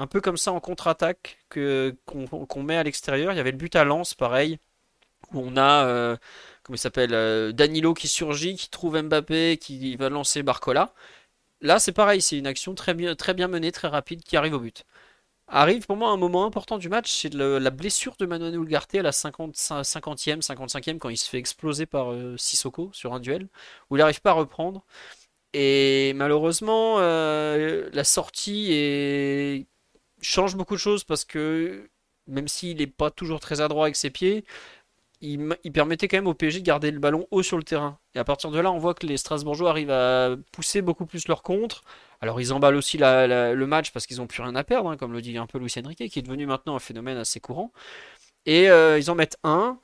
un 0.00 0.08
peu 0.08 0.20
comme 0.20 0.36
ça 0.36 0.52
en 0.52 0.60
contre-attaque 0.60 1.38
que, 1.48 1.96
qu'on, 2.04 2.62
met 2.64 2.76
à 2.76 2.82
l'extérieur. 2.82 3.32
Il 3.32 3.36
y 3.36 3.40
avait 3.40 3.52
le 3.52 3.56
but 3.56 3.76
à 3.76 3.84
Lens, 3.84 4.14
pareil, 4.14 4.58
où 5.32 5.40
on 5.40 5.56
a, 5.56 5.86
euh, 5.86 6.16
comment 6.64 6.76
il 6.76 6.78
s'appelle, 6.80 7.14
euh, 7.14 7.52
Danilo 7.52 7.94
qui 7.94 8.08
surgit, 8.08 8.56
qui 8.56 8.70
trouve 8.70 9.00
Mbappé, 9.00 9.58
qui 9.58 9.96
va 9.96 10.08
lancer 10.10 10.42
Barcola. 10.42 10.94
Là, 11.60 11.78
c'est 11.78 11.92
pareil, 11.92 12.22
c'est 12.22 12.38
une 12.38 12.46
action 12.48 12.74
très 12.74 12.94
bien, 12.94 13.14
très 13.16 13.34
bien 13.34 13.48
menée, 13.48 13.72
très 13.72 13.88
rapide, 13.88 14.22
qui 14.24 14.36
arrive 14.36 14.54
au 14.54 14.60
but. 14.60 14.84
Arrive 15.48 15.86
pour 15.86 15.96
moi 15.96 16.10
un 16.10 16.16
moment 16.16 16.44
important 16.44 16.76
du 16.76 16.88
match, 16.88 17.10
c'est 17.12 17.32
la 17.32 17.70
blessure 17.70 18.16
de 18.18 18.26
Manuel 18.26 18.56
Ugarte 18.56 18.96
à 18.96 19.02
la 19.02 19.12
50, 19.12 19.54
50e, 19.54 20.42
55e 20.42 20.98
quand 20.98 21.08
il 21.08 21.16
se 21.16 21.28
fait 21.30 21.38
exploser 21.38 21.86
par 21.86 22.12
euh, 22.12 22.36
Sissoko 22.36 22.90
sur 22.92 23.14
un 23.14 23.20
duel, 23.20 23.48
où 23.88 23.96
il 23.96 24.00
n'arrive 24.00 24.20
pas 24.20 24.30
à 24.30 24.34
reprendre. 24.34 24.84
Et 25.58 26.12
malheureusement, 26.14 26.96
euh, 26.98 27.88
la 27.94 28.04
sortie 28.04 29.66
change 30.20 30.54
beaucoup 30.54 30.74
de 30.74 30.78
choses 30.80 31.02
parce 31.02 31.24
que 31.24 31.88
même 32.26 32.46
s'il 32.46 32.76
n'est 32.76 32.86
pas 32.86 33.10
toujours 33.10 33.40
très 33.40 33.62
adroit 33.62 33.86
avec 33.86 33.96
ses 33.96 34.10
pieds, 34.10 34.44
il, 35.22 35.56
permettait 35.72 36.08
quand 36.08 36.18
même 36.18 36.26
au 36.26 36.34
PSG 36.34 36.60
de 36.60 36.66
garder 36.66 36.90
le 36.90 36.98
ballon 36.98 37.26
haut 37.30 37.42
sur 37.42 37.56
le 37.56 37.62
terrain. 37.62 37.98
Et 38.14 38.18
à 38.18 38.24
partir 38.24 38.50
de 38.50 38.60
là, 38.60 38.70
on 38.70 38.76
voit 38.76 38.92
que 38.92 39.06
les 39.06 39.16
Strasbourgeois 39.16 39.70
arrivent 39.70 39.90
à 39.90 40.36
pousser 40.52 40.82
beaucoup 40.82 41.06
plus 41.06 41.26
leur 41.26 41.42
contre. 41.42 41.84
Alors 42.20 42.38
ils 42.38 42.52
emballent 42.52 42.76
aussi 42.76 42.98
le 42.98 43.64
match 43.64 43.92
parce 43.92 44.06
qu'ils 44.06 44.18
n'ont 44.18 44.26
plus 44.26 44.42
rien 44.42 44.56
à 44.56 44.62
perdre, 44.62 44.90
hein, 44.90 44.98
comme 44.98 45.14
le 45.14 45.22
dit 45.22 45.38
un 45.38 45.46
peu 45.46 45.58
Luis 45.58 45.72
Enrique, 45.82 46.06
qui 46.10 46.18
est 46.18 46.22
devenu 46.22 46.44
maintenant 46.44 46.76
un 46.76 46.80
phénomène 46.80 47.16
assez 47.16 47.40
courant. 47.40 47.72
Et 48.44 48.68
euh, 48.68 48.98
ils 48.98 49.10
en 49.10 49.14
mettent 49.14 49.38
un. 49.42 49.78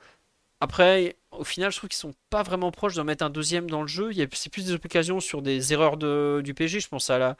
Après, 0.63 1.17
au 1.31 1.43
final, 1.43 1.73
je 1.73 1.77
trouve 1.77 1.89
qu'ils 1.89 1.97
sont 1.97 2.13
pas 2.29 2.41
vraiment 2.41 2.71
proches 2.71 2.95
d'en 2.95 3.03
mettre 3.03 3.25
un 3.25 3.29
deuxième 3.29 3.69
dans 3.69 3.81
le 3.81 3.87
jeu. 3.89 4.11
C'est 4.31 4.49
plus 4.49 4.67
des 4.67 4.71
occasions 4.71 5.19
sur 5.19 5.41
des 5.41 5.73
erreurs 5.73 5.97
du 5.97 6.53
PSG. 6.53 6.79
Je 6.79 6.87
pense 6.87 7.09
à 7.09 7.17
la 7.17 7.35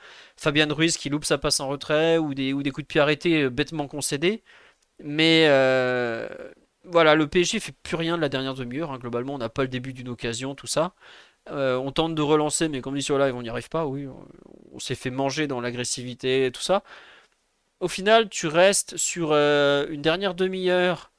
Ruiz 0.72 0.98
qui 0.98 1.08
loupe 1.08 1.24
sa 1.24 1.38
passe 1.38 1.62
en 1.62 1.70
retrait 1.70 2.18
ou 2.18 2.34
des, 2.34 2.52
ou 2.52 2.64
des 2.64 2.72
coups 2.72 2.84
de 2.84 2.88
pied 2.88 3.00
arrêtés 3.00 3.44
euh, 3.44 3.50
bêtement 3.50 3.88
concédés. 3.88 4.44
Mais 5.02 5.46
euh, 5.48 6.28
voilà, 6.84 7.16
le 7.16 7.26
PSG 7.28 7.62
fait 7.62 7.72
plus 7.82 7.96
rien 7.96 8.18
de 8.18 8.22
la 8.22 8.28
dernière 8.28 8.56
demi-heure. 8.56 8.92
Hein. 8.92 9.00
Globalement, 9.00 9.36
on 9.36 9.38
n'a 9.38 9.48
pas 9.48 9.62
le 9.62 9.70
début 9.70 9.94
d'une 9.94 10.10
occasion, 10.10 10.54
tout 10.54 10.68
ça. 10.68 10.94
Euh, 11.50 11.78
on 11.78 11.94
tente 11.94 12.16
de 12.16 12.22
relancer, 12.22 12.68
mais 12.68 12.82
comme 12.82 12.96
dit 12.96 13.04
sur 13.04 13.18
live, 13.18 13.36
on 13.36 13.42
n'y 13.42 13.50
arrive 13.50 13.70
pas. 13.70 13.86
Oui, 13.86 14.06
on, 14.74 14.80
s'est 14.80 14.96
fait 14.96 15.12
manger 15.12 15.48
dans 15.48 15.62
l'agressivité, 15.62 16.52
tout 16.54 16.62
ça. 16.62 16.84
Au 17.80 17.88
final, 17.88 18.28
tu 18.28 18.48
restes 18.48 18.98
sur 18.98 19.32
une 19.34 20.02
dernière 20.02 20.36
demi-heure 20.36 21.13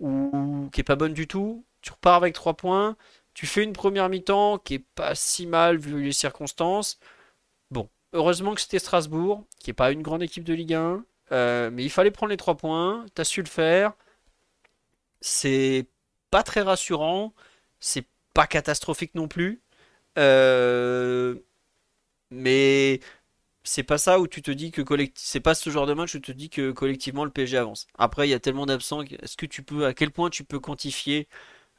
où, 0.00 0.68
qui 0.72 0.80
est 0.80 0.84
pas 0.84 0.96
bonne 0.96 1.14
du 1.14 1.26
tout. 1.26 1.64
Tu 1.82 1.92
repars 1.92 2.16
avec 2.16 2.34
3 2.34 2.54
points. 2.54 2.96
Tu 3.34 3.46
fais 3.46 3.62
une 3.62 3.72
première 3.72 4.08
mi-temps 4.08 4.58
qui 4.58 4.74
est 4.74 4.84
pas 4.94 5.14
si 5.14 5.46
mal 5.46 5.78
vu 5.78 6.02
les 6.02 6.12
circonstances. 6.12 6.98
Bon, 7.70 7.88
heureusement 8.12 8.54
que 8.54 8.60
c'était 8.60 8.78
Strasbourg, 8.78 9.44
qui 9.60 9.70
est 9.70 9.74
pas 9.74 9.92
une 9.92 10.02
grande 10.02 10.22
équipe 10.22 10.44
de 10.44 10.54
Ligue 10.54 10.74
1. 10.74 11.04
Euh, 11.32 11.70
mais 11.72 11.84
il 11.84 11.90
fallait 11.90 12.10
prendre 12.10 12.30
les 12.30 12.36
3 12.36 12.56
points. 12.56 13.06
Tu 13.14 13.20
as 13.20 13.24
su 13.24 13.42
le 13.42 13.48
faire. 13.48 13.92
C'est 15.20 15.86
pas 16.30 16.42
très 16.42 16.62
rassurant. 16.62 17.34
C'est 17.80 18.06
pas 18.34 18.46
catastrophique 18.46 19.14
non 19.14 19.28
plus. 19.28 19.62
Euh, 20.18 21.36
mais 22.30 23.00
c'est 23.68 23.82
pas 23.82 23.98
ça 23.98 24.18
où 24.18 24.26
tu 24.26 24.42
te 24.42 24.50
dis 24.50 24.70
que 24.70 24.82
c'est 25.14 25.40
pas 25.40 25.54
ce 25.54 25.70
genre 25.70 25.86
de 25.86 25.92
match 25.94 26.14
où 26.14 26.20
tu 26.20 26.32
te 26.32 26.38
dis 26.38 26.48
que 26.50 26.72
collectivement 26.72 27.24
le 27.24 27.30
PSG 27.30 27.58
avance. 27.58 27.86
Après, 27.98 28.26
il 28.26 28.30
y 28.30 28.34
a 28.34 28.40
tellement 28.40 28.66
d'absents. 28.66 29.02
Est-ce 29.02 29.36
que 29.36 29.46
tu 29.46 29.62
peux, 29.62 29.86
à 29.86 29.94
quel 29.94 30.10
point 30.10 30.30
tu 30.30 30.44
peux 30.44 30.58
quantifier 30.58 31.28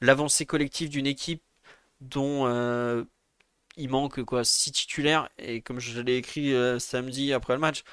l'avancée 0.02 0.46
collective 0.46 0.90
d'une 0.90 1.08
équipe 1.08 1.44
dont 2.02 2.46
euh, 2.48 3.04
il 3.78 3.90
manque 3.90 4.24
quoi 4.24 4.44
six 4.44 4.72
titulaires? 4.72 5.30
Et 5.40 5.62
comme 5.62 5.80
je 5.80 6.00
l'ai 6.02 6.18
écrit 6.18 6.54
euh, 6.54 6.80
samedi 6.80 7.34
après 7.34 7.54
le 7.54 7.60
match, 7.60 7.84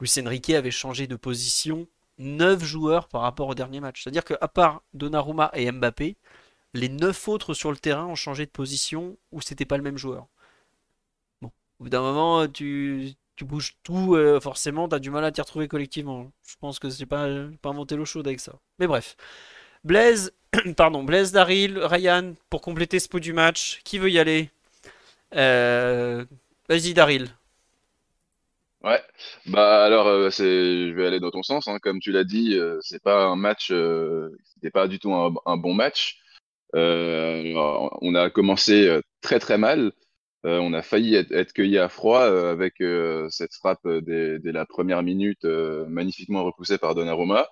Luis 0.00 0.12
Enrique 0.18 0.50
avait 0.50 0.70
changé 0.70 1.06
de 1.06 1.16
position 1.16 1.86
9 2.18 2.64
joueurs 2.64 3.08
par 3.08 3.22
rapport 3.22 3.48
au 3.48 3.54
dernier 3.54 3.80
match. 3.80 4.02
C'est-à-dire 4.02 4.24
qu'à 4.24 4.48
part 4.48 4.82
Donnarumma 4.94 5.50
et 5.54 5.70
Mbappé, 5.70 6.16
les 6.74 6.88
9 6.88 7.28
autres 7.28 7.54
sur 7.54 7.70
le 7.70 7.76
terrain 7.78 8.06
ont 8.06 8.14
changé 8.16 8.46
de 8.46 8.50
position 8.50 9.18
ou 9.32 9.40
c'était 9.42 9.66
pas 9.66 9.76
le 9.76 9.82
même 9.82 9.98
joueur. 9.98 10.28
Bon, 11.42 11.52
au 11.80 11.84
bout 11.84 11.90
d'un 11.90 12.02
moment, 12.02 12.48
tu, 12.48 13.14
bouges 13.42 13.76
tout, 13.82 14.14
euh, 14.14 14.38
forcément, 14.40 14.88
tu 14.88 14.94
as 14.94 15.00
du 15.00 15.10
mal 15.10 15.24
à 15.24 15.32
t'y 15.32 15.40
retrouver 15.40 15.66
collectivement. 15.66 16.30
Je 16.46 16.54
pense 16.60 16.78
que 16.78 16.88
c'est 16.90 17.06
pas, 17.06 17.26
pas 17.60 17.70
inventé 17.70 17.96
l'eau 17.96 18.04
chaude 18.04 18.28
avec 18.28 18.38
ça. 18.38 18.52
Mais 18.78 18.86
bref. 18.86 19.16
Blaise, 19.84 20.32
pardon, 20.76 21.02
Blaise 21.04 21.32
Daril, 21.32 21.78
Ryan, 21.78 22.34
pour 22.50 22.60
compléter 22.60 22.98
ce 22.98 23.08
pot 23.08 23.20
du 23.20 23.32
match, 23.32 23.80
qui 23.84 23.98
veut 23.98 24.10
y 24.10 24.18
aller 24.18 24.50
euh, 25.34 26.24
Vas-y, 26.68 26.94
Daril. 26.94 27.28
Ouais, 28.82 29.00
bah 29.46 29.82
alors 29.82 30.06
euh, 30.06 30.28
je 30.30 30.92
vais 30.92 31.06
aller 31.06 31.20
dans 31.20 31.30
ton 31.30 31.42
sens, 31.42 31.68
hein. 31.68 31.78
Comme 31.82 32.00
tu 32.00 32.12
l'as 32.12 32.24
dit, 32.24 32.54
euh, 32.54 32.78
c'est 32.82 33.02
pas 33.02 33.24
un 33.24 33.36
match, 33.36 33.72
c'était 34.44 34.70
pas 34.70 34.88
du 34.88 34.98
tout 34.98 35.12
un, 35.14 35.56
bon 35.56 35.74
match. 35.74 36.20
on 36.74 38.14
a 38.14 38.30
commencé 38.30 39.00
très 39.22 39.38
très 39.38 39.58
mal. 39.58 39.92
On 40.44 40.72
a 40.74 40.82
failli 40.82 41.14
être, 41.14 41.52
cueilli 41.52 41.78
à 41.78 41.88
froid 41.88 42.22
avec 42.22 42.74
cette 43.30 43.54
frappe 43.54 43.86
dès, 43.88 44.38
la 44.44 44.66
première 44.66 45.02
minute, 45.02 45.44
magnifiquement 45.44 46.44
repoussée 46.44 46.78
par 46.78 46.94
Donnarumma, 46.94 47.48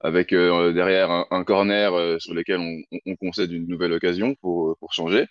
avec 0.00 0.30
derrière 0.30 1.10
un, 1.30 1.44
corner 1.44 2.20
sur 2.20 2.34
lequel 2.34 2.58
on, 2.60 2.98
on, 3.06 3.16
concède 3.16 3.52
une 3.52 3.68
nouvelle 3.68 3.92
occasion 3.92 4.34
pour, 4.40 4.76
pour 4.78 4.92
changer. 4.92 5.26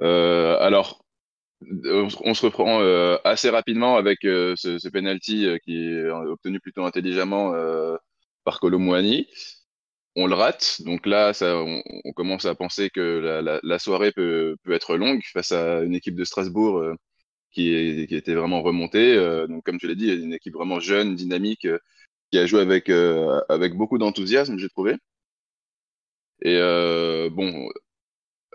alors 0.00 1.02
on 2.24 2.34
se 2.34 2.46
reprend 2.46 2.80
euh, 2.80 3.18
assez 3.24 3.50
rapidement 3.50 3.96
avec 3.96 4.24
euh, 4.24 4.54
ce, 4.56 4.88
penalty 4.88 5.46
euh, 5.46 5.58
qui 5.58 5.76
est 5.76 6.10
obtenu 6.10 6.60
plutôt 6.60 6.84
intelligemment 6.84 7.52
par 8.44 8.60
Colomouani. 8.60 9.28
On 10.14 10.26
le 10.26 10.34
rate, 10.34 10.82
donc 10.84 11.06
là, 11.06 11.32
ça, 11.32 11.56
on, 11.56 12.12
commence 12.14 12.44
à 12.44 12.54
penser 12.54 12.90
que 12.90 13.60
la, 13.62 13.78
soirée 13.78 14.12
peut, 14.12 14.56
être 14.70 14.96
longue 14.96 15.22
face 15.32 15.52
à 15.52 15.80
une 15.82 15.94
équipe 15.94 16.16
de 16.16 16.24
Strasbourg 16.24 16.84
qui, 17.50 18.06
qui 18.08 18.14
était 18.16 18.34
vraiment 18.34 18.62
remontée. 18.62 19.16
donc, 19.48 19.64
comme 19.64 19.78
tu 19.78 19.88
l'as 19.88 19.94
dit, 19.94 20.12
une 20.12 20.34
équipe 20.34 20.54
vraiment 20.54 20.80
jeune, 20.80 21.14
dynamique, 21.16 21.66
qui 22.30 22.38
a 22.38 22.46
joué 22.46 22.60
avec, 22.60 22.90
beaucoup 23.74 23.98
d'enthousiasme, 23.98 24.58
j'ai 24.58 24.68
trouvé. 24.68 24.96
Et 26.42 26.58
bon, 27.30 27.68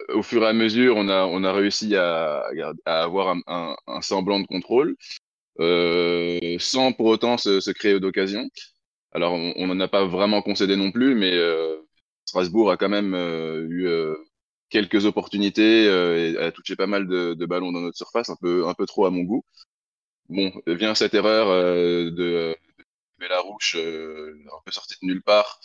au 0.09 0.23
fur 0.23 0.43
et 0.43 0.47
à 0.47 0.53
mesure, 0.53 0.95
on 0.97 1.09
a, 1.09 1.53
réussi 1.53 1.95
à, 1.95 2.45
avoir 2.85 3.35
un, 3.47 3.75
semblant 4.01 4.39
de 4.39 4.47
contrôle, 4.47 4.95
euh, 5.59 6.57
sans 6.59 6.93
pour 6.93 7.07
autant 7.07 7.37
se 7.37 7.71
créer 7.71 7.99
d'occasion. 7.99 8.47
Alors, 9.13 9.33
on 9.33 9.67
n'en 9.67 9.79
a 9.79 9.87
pas 9.87 10.05
vraiment 10.05 10.41
concédé 10.41 10.75
non 10.75 10.91
plus, 10.91 11.15
mais 11.15 11.31
euh, 11.33 11.77
Strasbourg 12.25 12.71
a 12.71 12.77
quand 12.77 12.89
même 12.89 13.13
euh, 13.13 13.65
eu 13.69 13.87
euh, 13.87 14.15
quelques 14.69 15.05
opportunités 15.05 15.85
et 15.85 16.37
a 16.37 16.51
touché 16.51 16.75
pas 16.75 16.87
mal 16.87 17.07
de, 17.07 17.45
ballons 17.45 17.71
dans 17.71 17.81
notre 17.81 17.97
surface, 17.97 18.29
un 18.29 18.35
peu, 18.41 18.67
un 18.67 18.73
peu 18.73 18.85
trop 18.85 19.05
à 19.05 19.11
mon 19.11 19.23
goût. 19.23 19.43
Bon, 20.29 20.51
vient 20.67 20.95
cette 20.95 21.13
erreur 21.13 21.47
de, 21.49 22.09
de 22.11 22.57
Bellarouche, 23.19 23.75
un 23.77 24.61
peu 24.65 24.71
sortie 24.71 24.95
de 25.01 25.07
nulle 25.07 25.23
part, 25.23 25.59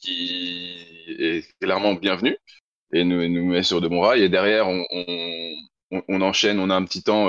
qui 0.00 0.76
est 1.18 1.46
clairement 1.60 1.94
bienvenue 1.94 2.36
et 2.92 3.04
nous, 3.04 3.28
nous 3.28 3.46
met 3.46 3.62
sur 3.62 3.80
de 3.80 3.88
bons 3.88 4.00
rails. 4.02 4.22
Et 4.24 4.28
derrière, 4.28 4.68
on, 4.68 4.84
on, 4.92 6.02
on 6.08 6.20
enchaîne, 6.22 6.58
on 6.60 6.70
a 6.70 6.76
un 6.76 6.84
petit 6.84 7.02
temps, 7.04 7.28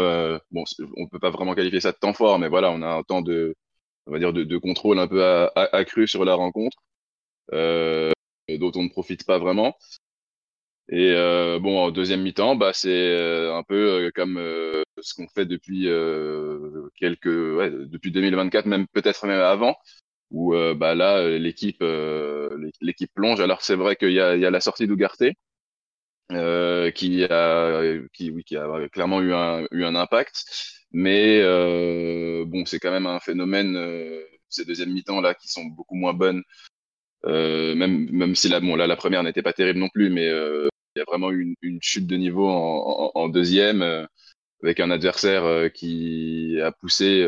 bon, 0.51 0.63
on 0.98 1.08
peut 1.08 1.20
pas 1.20 1.32
vraiment 1.32 1.56
qualifier 1.56 1.82
ça 1.82 1.91
de 1.91 1.98
temps 1.98 2.13
fort, 2.13 2.39
mais 2.39 2.50
voilà, 2.50 2.72
on 2.72 2.82
a 2.82 2.88
un 2.88 3.03
temps 3.03 3.22
de, 3.22 3.56
on 4.12 4.13
va 4.13 4.20
dire, 4.20 4.34
de, 4.34 4.58
contrôle 4.58 5.00
un 5.00 5.08
peu 5.08 5.24
accru 5.56 6.06
sur 6.08 6.25
la 6.25 6.36
rencontre, 6.36 6.77
euh, 7.53 8.12
dont 8.50 8.72
on 8.75 8.84
ne 8.84 8.89
profite 8.89 9.25
pas 9.25 9.39
vraiment. 9.39 9.77
Et 10.89 11.13
euh, 11.13 11.60
bon, 11.60 11.80
en 11.80 11.91
deuxième 11.91 12.22
mi-temps, 12.22 12.58
bah, 12.58 12.72
c'est 12.74 12.89
euh, 12.89 13.56
un 13.56 13.63
peu 13.63 14.08
euh, 14.08 14.12
comme 14.13 14.38
euh, 14.38 14.84
ce 15.00 15.13
qu'on 15.13 15.27
fait 15.30 15.46
depuis 15.46 15.86
quelques, 16.96 17.25
ouais, 17.27 17.72
depuis 17.72 18.12
2024, 18.12 18.65
même 18.65 18.86
peut-être 18.88 19.25
même 19.25 19.39
avant, 19.39 19.77
où 20.32 20.53
bah, 20.75 20.94
là, 20.96 21.38
l'équipe, 21.39 21.84
l'équipe 22.82 23.12
plonge. 23.15 23.39
Alors 23.39 23.62
c'est 23.62 23.75
vrai 23.75 23.96
qu'il 23.96 24.12
y 24.12 24.20
a, 24.20 24.36
il 24.36 24.41
y 24.41 24.46
a 24.46 24.51
la 24.51 24.60
sortie 24.62 24.88
d'Ougarté, 24.88 25.36
euh, 26.32 26.91
qui 26.91 27.24
a 27.25 27.82
qui, 28.13 28.32
oui, 28.32 28.44
qui 28.44 28.58
a 28.58 28.89
clairement 28.89 29.22
eu 29.22 29.34
un, 29.34 29.65
eu 29.72 29.84
un 29.86 29.96
impact. 29.96 30.80
Mais 30.93 31.39
euh, 31.41 32.45
bon, 32.45 32.65
c'est 32.65 32.79
quand 32.79 32.91
même 32.91 33.07
un 33.07 33.19
phénomène 33.19 33.75
euh, 33.77 34.21
ces 34.50 34.65
deuxièmes 34.65 34.91
mi-temps 34.93 35.21
là 35.21 35.33
qui 35.33 35.48
sont 35.48 35.65
beaucoup 35.65 35.95
moins 35.95 36.13
bonnes. 36.13 36.43
Euh, 37.25 37.75
même 37.75 38.10
même 38.12 38.36
si 38.36 38.50
la 38.50 38.60
bon 38.60 38.75
là 38.75 38.88
la 38.88 38.95
première 38.98 39.24
n'était 39.24 39.43
pas 39.43 39.53
terrible 39.53 39.79
non 39.79 39.89
plus, 39.89 40.10
mais 40.10 40.27
euh, 40.29 40.67
il 40.95 41.00
y 41.00 41.01
a 41.01 41.05
vraiment 41.07 41.31
une, 41.31 41.55
une 41.62 41.79
chute 41.81 42.07
de 42.07 42.17
niveau 42.17 42.48
en, 42.50 43.12
en, 43.15 43.21
en 43.21 43.29
deuxième 43.29 43.83
avec 44.63 44.79
un 44.79 44.91
adversaire 44.91 45.71
qui 45.74 46.60
a 46.62 46.71
poussé 46.71 47.25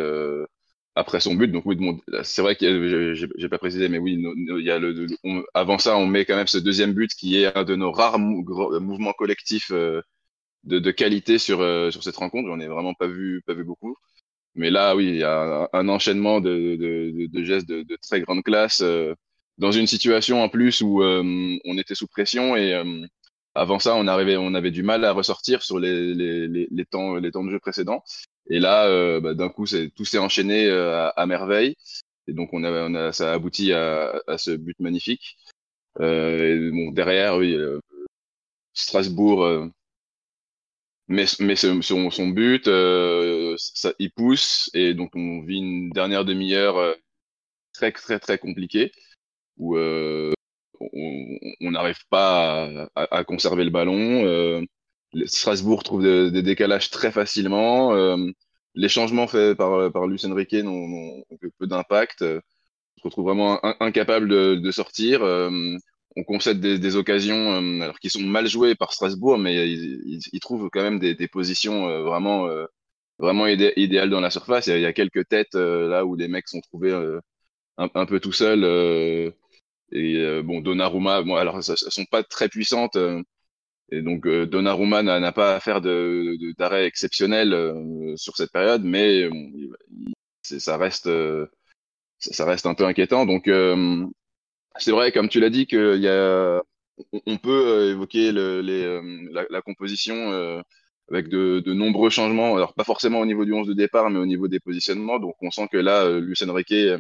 après 0.96 1.20
son 1.20 1.36
but. 1.36 1.48
Donc 1.50 1.66
oui, 1.66 1.78
c'est 2.24 2.42
vrai 2.42 2.56
que 2.56 3.14
j'ai 3.16 3.50
pas 3.50 3.58
précisé, 3.58 3.90
mais 3.90 3.98
oui, 3.98 4.14
il 4.24 4.64
y 4.66 4.72
a 4.72 4.80
le, 4.80 5.08
avant 5.54 5.78
ça, 5.78 5.98
on 5.98 6.06
met 6.08 6.26
quand 6.26 6.36
même 6.36 6.48
ce 6.48 6.58
deuxième 6.58 6.94
but 6.94 7.12
qui 7.14 7.38
est 7.42 7.56
un 7.58 7.64
de 7.64 7.76
nos 7.76 7.92
rares 7.92 8.20
mouvements 8.20 9.14
collectifs 9.14 9.72
euh, 9.72 10.02
de, 10.64 10.92
qualité 10.92 11.38
sur 11.38 11.62
euh, 11.62 11.92
sur 11.92 12.04
cette 12.04 12.16
rencontre. 12.16 12.48
J'en 12.50 12.60
ai 12.60 12.68
vraiment 12.68 12.94
pas 12.94 13.08
vu 13.08 13.42
pas 13.46 13.54
vu 13.54 13.64
beaucoup. 13.64 13.96
Mais 14.56 14.70
là, 14.70 14.96
oui, 14.96 15.08
il 15.08 15.16
y 15.18 15.24
a 15.24 15.70
un, 15.74 15.90
enchaînement 15.90 16.40
de, 16.40 16.76
de, 16.78 17.44
gestes 17.44 17.68
de, 17.68 17.98
très 18.02 18.22
grande 18.22 18.44
classe 18.44 18.82
euh, 18.82 19.16
dans 19.58 19.72
une 19.72 19.88
situation 19.88 20.44
en 20.44 20.50
plus 20.50 20.82
où 20.82 21.04
on 21.04 21.78
était 21.78 21.96
sous 21.96 22.08
pression 22.08 22.56
et 22.56 22.74
avant 23.56 23.80
ça, 23.80 23.96
on 23.96 24.08
arrivait, 24.08 24.38
on 24.38 24.54
avait 24.56 24.72
du 24.72 24.84
mal 24.84 25.06
à 25.06 25.12
ressortir 25.12 25.62
sur 25.64 25.80
les, 25.80 26.14
les, 26.14 26.48
les, 26.48 26.68
les 26.72 26.86
temps 26.86 27.16
les 27.16 27.32
temps 27.32 27.44
de 27.44 27.52
jeu 27.52 27.60
précédents. 27.60 28.04
Et 28.50 28.60
là, 28.60 28.88
euh, 28.88 29.20
bah, 29.20 29.34
d'un 29.34 29.50
coup, 29.50 29.66
tout 29.96 30.06
s'est 30.06 30.18
enchaîné 30.18 30.66
euh, 30.68 31.10
à, 31.16 31.26
merveille. 31.26 31.76
Et 32.28 32.34
donc, 32.34 32.50
on 32.54 32.64
a, 32.64 32.72
on 32.90 32.96
a, 32.96 33.12
ça 33.14 33.34
à, 33.34 34.38
ce 34.38 34.52
but 34.56 34.80
magnifique. 34.80 35.38
Euh, 36.00 36.72
bon, 36.72 36.92
derrière, 36.92 37.38
oui, 37.38 37.54
euh, 37.54 37.80
Strasbourg 38.74 39.70
euh, 41.10 41.14
met, 41.14 41.26
met 41.40 41.56
son, 41.56 41.82
son, 42.12 42.28
but, 42.28 42.66
ça, 43.58 43.94
il 44.00 44.12
pousse, 44.12 44.70
et 44.74 44.94
donc 44.94 45.16
on 45.16 45.42
vit 45.44 45.58
une 45.58 45.90
dernière 45.92 46.26
demi-heure 46.26 46.96
très, 47.74 47.92
très, 47.92 48.20
très 48.20 48.38
compliquée, 48.38 48.92
où 49.58 49.78
on 49.78 51.72
n'arrive 51.72 52.00
pas 52.10 52.90
à, 52.96 53.18
à, 53.18 53.24
conserver 53.24 53.64
le 53.64 53.70
ballon. 53.70 54.66
Strasbourg 55.26 55.84
trouve 55.84 56.04
des, 56.04 56.42
décalages 56.42 56.90
très 56.90 57.12
facilement. 57.12 57.94
Euh, 57.94 58.18
les 58.76 58.90
changements 58.90 59.28
faits 59.28 59.56
par, 59.58 59.92
par 59.92 60.08
Lucien 60.08 60.34
Riquet 60.34 60.64
n'ont 60.64 61.24
peu 61.60 61.68
d'impact. 61.68 62.24
On 62.24 63.02
se 63.02 63.04
retrouve 63.04 63.26
vraiment 63.26 63.60
incapable 63.82 64.28
de, 64.28 64.56
de 64.56 64.72
sortir. 64.72 65.22
Euh, 66.18 66.22
on 66.22 66.24
concède 66.24 66.60
des, 66.60 66.80
des 66.80 66.96
occasions 66.96 67.54
euh, 67.54 67.82
alors 67.82 68.00
qui 68.00 68.10
sont 68.10 68.22
mal 68.22 68.48
jouées 68.48 68.76
par 68.76 68.94
Strasbourg, 68.94 69.38
mais 69.38 69.68
ils, 69.68 70.20
ils, 70.32 70.40
trouvent 70.40 70.70
quand 70.72 70.82
même 70.82 71.00
des, 71.00 71.16
des 71.16 71.28
positions 71.28 72.04
vraiment, 72.04 72.48
vraiment 73.20 73.48
idéales 73.48 74.10
dans 74.10 74.22
la 74.22 74.30
surface. 74.30 74.68
Il 74.68 74.78
y 74.78 74.82
y 74.82 74.86
a 74.86 74.94
quelques 74.94 75.28
têtes 75.28 75.56
là 75.56 76.06
où 76.06 76.16
les 76.16 76.28
mecs 76.28 76.48
sont 76.48 76.62
trouvés 76.62 76.94
un, 77.78 77.90
un, 77.96 78.06
peu 78.06 78.20
tout 78.20 78.32
seuls. 78.34 78.64
et 79.92 80.42
bon, 80.44 80.62
Donnarumma, 80.62 81.22
bon, 81.24 81.36
alors 81.36 81.58
elles, 81.58 81.78
sont 81.78 82.06
pas 82.06 82.24
très 82.24 82.50
puissantes. 82.50 82.98
Et 83.94 84.02
donc 84.02 84.26
euh, 84.26 84.48
Donnarumma 84.48 85.04
n'a 85.04 85.32
pas 85.32 85.56
à 85.56 85.60
faire 85.60 85.80
de, 85.80 86.36
d'arrêt 86.58 86.86
exceptionnel 86.86 87.54
euh, 87.54 88.16
sur 88.18 88.36
cette 88.36 88.52
période, 88.52 88.84
mais 88.84 89.30
ça 90.42 90.78
reste 90.78 91.08
euh, 91.08 91.48
ça 92.18 92.46
reste 92.46 92.66
un 92.66 92.74
peu 92.74 92.86
inquiétant. 92.86 93.26
Donc 93.28 93.48
euh, 93.48 94.06
c'est 94.78 94.92
vrai, 94.92 95.12
comme 95.12 95.30
tu 95.30 95.40
l'as 95.40 95.50
dit, 95.50 95.66
qu'il 95.68 96.02
y 96.02 96.08
a 96.08 96.62
on 97.26 97.38
peut 97.38 97.90
évoquer 97.92 98.32
le, 98.32 98.62
les, 98.62 99.02
la, 99.32 99.46
la, 99.50 99.62
composition 99.62 100.64
avec 101.10 101.28
de, 101.30 101.60
de, 101.60 101.74
nombreux 101.74 102.10
changements. 102.10 102.56
Alors 102.56 102.74
pas 102.76 102.84
forcément 102.84 103.20
au 103.20 103.26
niveau 103.26 103.46
du 103.46 103.54
11 103.54 103.68
de 103.68 103.74
départ, 103.74 104.10
mais 104.10 104.20
au 104.20 104.26
niveau 104.26 104.48
des 104.48 104.60
positionnements. 104.60 105.20
Donc 105.20 105.36
on 105.42 105.52
sent 105.52 105.68
que 105.72 105.78
là, 105.78 106.20
Lucien 106.20 106.52
Riquet 106.54 106.98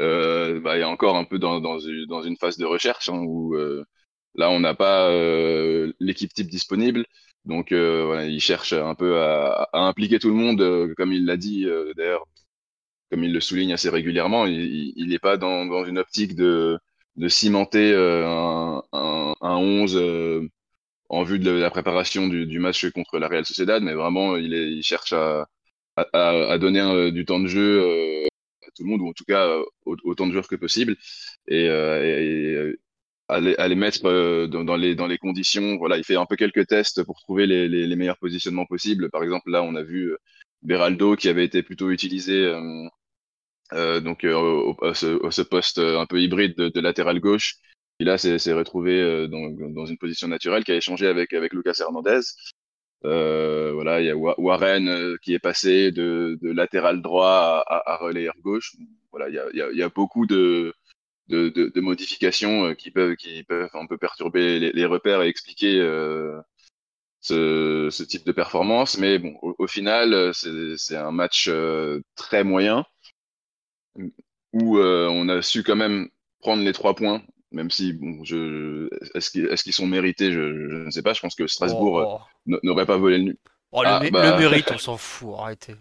euh, 0.00 0.60
bah, 0.60 0.78
est 0.78 0.84
encore 0.84 1.16
un 1.16 1.24
peu 1.24 1.38
dans, 1.38 1.60
dans, 1.60 1.78
dans 2.08 2.22
une 2.22 2.36
phase 2.36 2.56
de 2.58 2.64
recherche 2.64 3.08
hein, 3.08 3.22
où 3.24 3.56
Là, 4.34 4.50
on 4.50 4.60
n'a 4.60 4.74
pas 4.74 5.10
euh, 5.10 5.92
l'équipe 6.00 6.32
type 6.34 6.48
disponible. 6.48 7.06
Donc, 7.44 7.72
euh, 7.72 8.04
voilà, 8.06 8.26
il 8.26 8.40
cherche 8.40 8.72
un 8.72 8.94
peu 8.94 9.20
à, 9.22 9.68
à 9.72 9.80
impliquer 9.80 10.18
tout 10.18 10.28
le 10.28 10.34
monde, 10.34 10.60
euh, 10.62 10.92
comme 10.96 11.12
il 11.12 11.26
l'a 11.26 11.36
dit 11.36 11.66
d'ailleurs, 11.96 12.26
comme 13.14 13.22
il 13.22 13.32
le 13.32 13.40
souligne 13.40 13.72
assez 13.72 13.88
régulièrement. 13.88 14.44
Il 14.46 15.06
n'est 15.08 15.20
pas 15.20 15.36
dans, 15.36 15.84
une 15.84 15.98
optique 15.98 16.34
de, 16.34 16.80
cimenter 17.28 17.94
un, 17.94 18.82
un, 18.92 19.34
un, 19.40 19.56
11 19.56 20.50
en 21.10 21.22
vue 21.22 21.38
de 21.38 21.50
la 21.52 21.70
préparation 21.70 22.26
du, 22.26 22.58
match 22.58 22.90
contre 22.90 23.18
la 23.20 23.28
Real 23.28 23.46
Sociedad, 23.46 23.80
mais 23.84 23.94
vraiment, 23.94 24.36
il, 24.36 24.82
cherche 24.82 25.12
à, 25.12 26.58
donner 26.58 27.12
du 27.12 27.24
temps 27.24 27.38
de 27.38 27.46
jeu 27.46 28.24
à 28.66 28.70
tout 28.74 28.82
le 28.82 28.88
monde, 28.88 29.02
ou 29.02 29.08
en 29.10 29.12
tout 29.12 29.24
cas 29.24 29.48
autant 29.84 30.26
de 30.26 30.32
joueurs 30.32 30.48
que 30.48 30.56
possible. 30.56 30.96
Et, 31.46 31.68
à 33.28 33.40
les, 33.40 33.74
mettre 33.74 34.06
euh, 34.06 34.46
dans, 34.46 34.76
les, 34.76 35.18
conditions. 35.18 35.76
Voilà, 35.76 35.96
il 35.98 36.04
fait 36.04 36.16
un 36.16 36.26
peu 36.26 36.36
quelques 36.36 36.66
tests 36.66 37.02
pour 37.04 37.20
trouver 37.20 37.46
les, 37.46 37.68
les, 37.68 37.96
meilleurs 37.96 38.18
positionnements 38.18 38.66
possibles. 38.66 39.10
Par 39.10 39.22
exemple, 39.22 39.50
là, 39.50 39.62
on 39.62 39.74
a 39.74 39.82
vu 39.82 40.12
euh, 40.12 40.18
Beraldo 40.62 41.16
qui 41.16 41.28
avait 41.28 41.44
été 41.44 41.62
plutôt 41.62 41.90
utilisé 41.90 42.34
euh, 42.44 42.60
euh 42.60 42.88
donc 43.74 44.24
au, 44.24 44.76
à 44.82 44.94
ce, 44.94 45.18
ce, 45.30 45.42
poste 45.42 45.78
un 45.78 46.06
peu 46.06 46.20
hybride 46.20 46.56
de, 46.56 46.68
de 46.68 46.80
latéral 46.80 47.20
gauche. 47.20 47.56
Et 48.00 48.04
là, 48.04 48.18
s'est 48.18 48.52
retrouvé 48.52 49.28
dans, 49.28 49.50
dans, 49.70 49.86
une 49.86 49.98
position 49.98 50.28
naturelle 50.28 50.64
qui 50.64 50.72
a 50.72 50.76
échangé 50.76 51.06
avec, 51.06 51.32
avec 51.32 51.52
Lucas 51.52 51.76
Hernandez. 51.80 52.20
Euh, 53.04 53.72
voilà, 53.74 54.00
il 54.00 54.06
y 54.06 54.10
a 54.10 54.16
Warren 54.16 55.18
qui 55.22 55.34
est 55.34 55.38
passé 55.38 55.92
de, 55.92 56.38
de 56.40 56.50
latéral 56.50 57.02
droit 57.02 57.62
à, 57.66 57.76
à, 57.76 57.92
à 57.92 57.96
relayeur 57.96 58.34
gauche. 58.40 58.76
Voilà, 59.10 59.28
il 59.28 59.34
y 59.34 59.38
a, 59.38 59.46
il 59.52 59.58
y 59.58 59.62
a, 59.62 59.70
y 59.72 59.82
a 59.82 59.88
beaucoup 59.90 60.26
de, 60.26 60.74
de, 61.28 61.48
de, 61.50 61.80
modifications 61.80 62.66
euh, 62.66 62.74
qui 62.74 62.90
peuvent, 62.90 63.16
qui 63.16 63.44
peuvent 63.44 63.70
un 63.74 63.86
peu 63.86 63.98
perturber 63.98 64.58
les, 64.58 64.72
les 64.72 64.86
repères 64.86 65.22
et 65.22 65.28
expliquer 65.28 65.78
euh, 65.80 66.40
ce, 67.20 67.88
ce, 67.90 68.02
type 68.02 68.24
de 68.26 68.32
performance. 68.32 68.98
Mais 68.98 69.18
bon, 69.18 69.36
au, 69.42 69.54
au 69.58 69.66
final, 69.66 70.14
euh, 70.14 70.32
c'est 70.76 70.96
un 70.96 71.12
match 71.12 71.48
euh, 71.48 72.00
très 72.16 72.44
moyen 72.44 72.84
où 74.52 74.78
euh, 74.78 75.08
on 75.10 75.28
a 75.28 75.42
su 75.42 75.62
quand 75.62 75.76
même 75.76 76.08
prendre 76.40 76.62
les 76.62 76.72
trois 76.72 76.94
points, 76.94 77.22
même 77.50 77.70
si 77.70 77.92
bon, 77.92 78.24
je, 78.24 78.88
est-ce 79.14 79.30
qu'ils 79.30 79.46
est 79.46 79.72
sont 79.72 79.86
mérités, 79.86 80.32
je, 80.32 80.68
je, 80.68 80.76
ne 80.86 80.90
sais 80.90 81.02
pas. 81.02 81.12
Je 81.12 81.20
pense 81.20 81.34
que 81.34 81.46
Strasbourg 81.46 82.22
oh. 82.46 82.56
n'aurait 82.62 82.86
pas 82.86 82.96
volé 82.96 83.18
le 83.18 83.24
nu. 83.24 83.38
Oh, 83.72 83.82
le, 83.82 83.88
ah, 83.88 84.00
bah... 84.10 84.32
le, 84.32 84.38
mérite, 84.38 84.70
on 84.72 84.78
s'en 84.78 84.96
fout. 84.96 85.34
Arrêtez. 85.38 85.74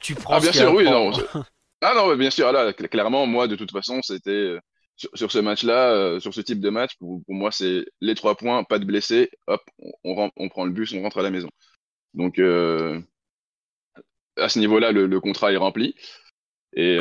Tu 0.00 0.14
prends. 0.14 0.34
Ah 0.34 0.40
bien 0.40 0.52
sûr, 0.52 0.74
oui, 0.74 0.84
non. 0.84 1.12
Ah 1.84 1.94
non, 1.96 2.14
bien 2.14 2.30
sûr, 2.30 2.52
là, 2.52 2.72
clairement, 2.72 3.26
moi, 3.26 3.48
de 3.48 3.56
toute 3.56 3.72
façon, 3.72 4.02
c'était 4.02 4.30
euh, 4.30 4.60
sur, 4.94 5.10
sur, 5.14 5.32
ce 5.32 5.40
match-là, 5.40 5.90
euh, 5.90 6.20
sur 6.20 6.32
ce 6.32 6.40
type 6.40 6.60
de 6.60 6.70
match, 6.70 6.92
pour, 6.96 7.24
pour 7.24 7.34
moi, 7.34 7.50
c'est 7.50 7.84
les 8.00 8.14
trois 8.14 8.36
points, 8.36 8.62
pas 8.62 8.78
de 8.78 8.84
blessés, 8.84 9.30
hop, 9.48 9.60
on, 9.80 9.92
on, 10.04 10.30
on, 10.36 10.48
prend 10.48 10.64
le 10.64 10.70
bus, 10.70 10.92
on 10.92 11.02
rentre 11.02 11.18
à 11.18 11.22
la 11.22 11.30
maison. 11.30 11.50
Donc, 12.14 12.38
euh, 12.38 13.00
à 14.36 14.48
ce 14.48 14.60
niveau-là, 14.60 14.92
le, 14.92 15.20
contrat 15.20 15.52
est 15.52 15.56
rempli. 15.56 15.96
Et 16.74 16.98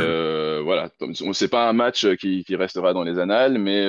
voilà, 0.63 0.89
c'est 1.33 1.47
pas 1.47 1.69
un 1.69 1.73
match 1.73 2.05
qui, 2.15 2.45
restera 2.55 2.93
dans 2.93 3.03
les 3.03 3.19
annales, 3.19 3.57
mais 3.57 3.87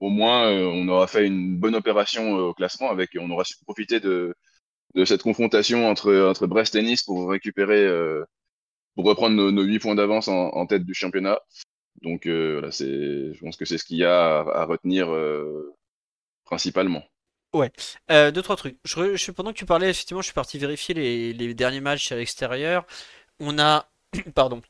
au 0.00 0.10
moins 0.10 0.48
on 0.50 0.88
aura 0.88 1.06
fait 1.06 1.26
une 1.26 1.58
bonne 1.58 1.74
opération 1.74 2.32
au 2.32 2.54
classement 2.54 2.90
avec, 2.90 3.10
on 3.18 3.30
aura 3.30 3.44
su 3.44 3.54
profiter 3.64 4.00
de, 4.00 4.34
de 4.94 5.04
cette 5.04 5.22
confrontation 5.22 5.88
entre, 5.88 6.14
entre 6.28 6.46
Brest 6.46 6.74
et 6.74 6.82
Nice 6.82 7.02
pour 7.02 7.30
récupérer, 7.30 7.86
pour 8.94 9.04
reprendre 9.04 9.36
nos, 9.36 9.62
huit 9.62 9.78
points 9.78 9.94
d'avance 9.94 10.28
en, 10.28 10.66
tête 10.66 10.84
du 10.84 10.94
championnat. 10.94 11.40
Donc 12.02 12.26
voilà, 12.26 12.72
c'est, 12.72 13.34
je 13.34 13.40
pense 13.40 13.56
que 13.56 13.64
c'est 13.64 13.78
ce 13.78 13.84
qu'il 13.84 13.98
y 13.98 14.04
a 14.04 14.38
à, 14.40 14.64
retenir 14.64 15.08
principalement. 16.44 17.04
Ouais, 17.54 17.70
euh, 18.10 18.30
deux 18.30 18.42
trois 18.42 18.56
trucs. 18.56 18.76
Je, 18.84 19.30
pendant 19.30 19.52
que 19.52 19.58
tu 19.58 19.64
parlais, 19.64 19.90
effectivement, 19.90 20.20
je 20.20 20.26
suis 20.26 20.34
parti 20.34 20.58
vérifier 20.58 20.94
les, 20.94 21.54
derniers 21.54 21.80
matchs 21.80 22.12
à 22.12 22.16
l'extérieur. 22.16 22.86
On 23.40 23.58
a, 23.58 23.88
pardon, 24.34 24.62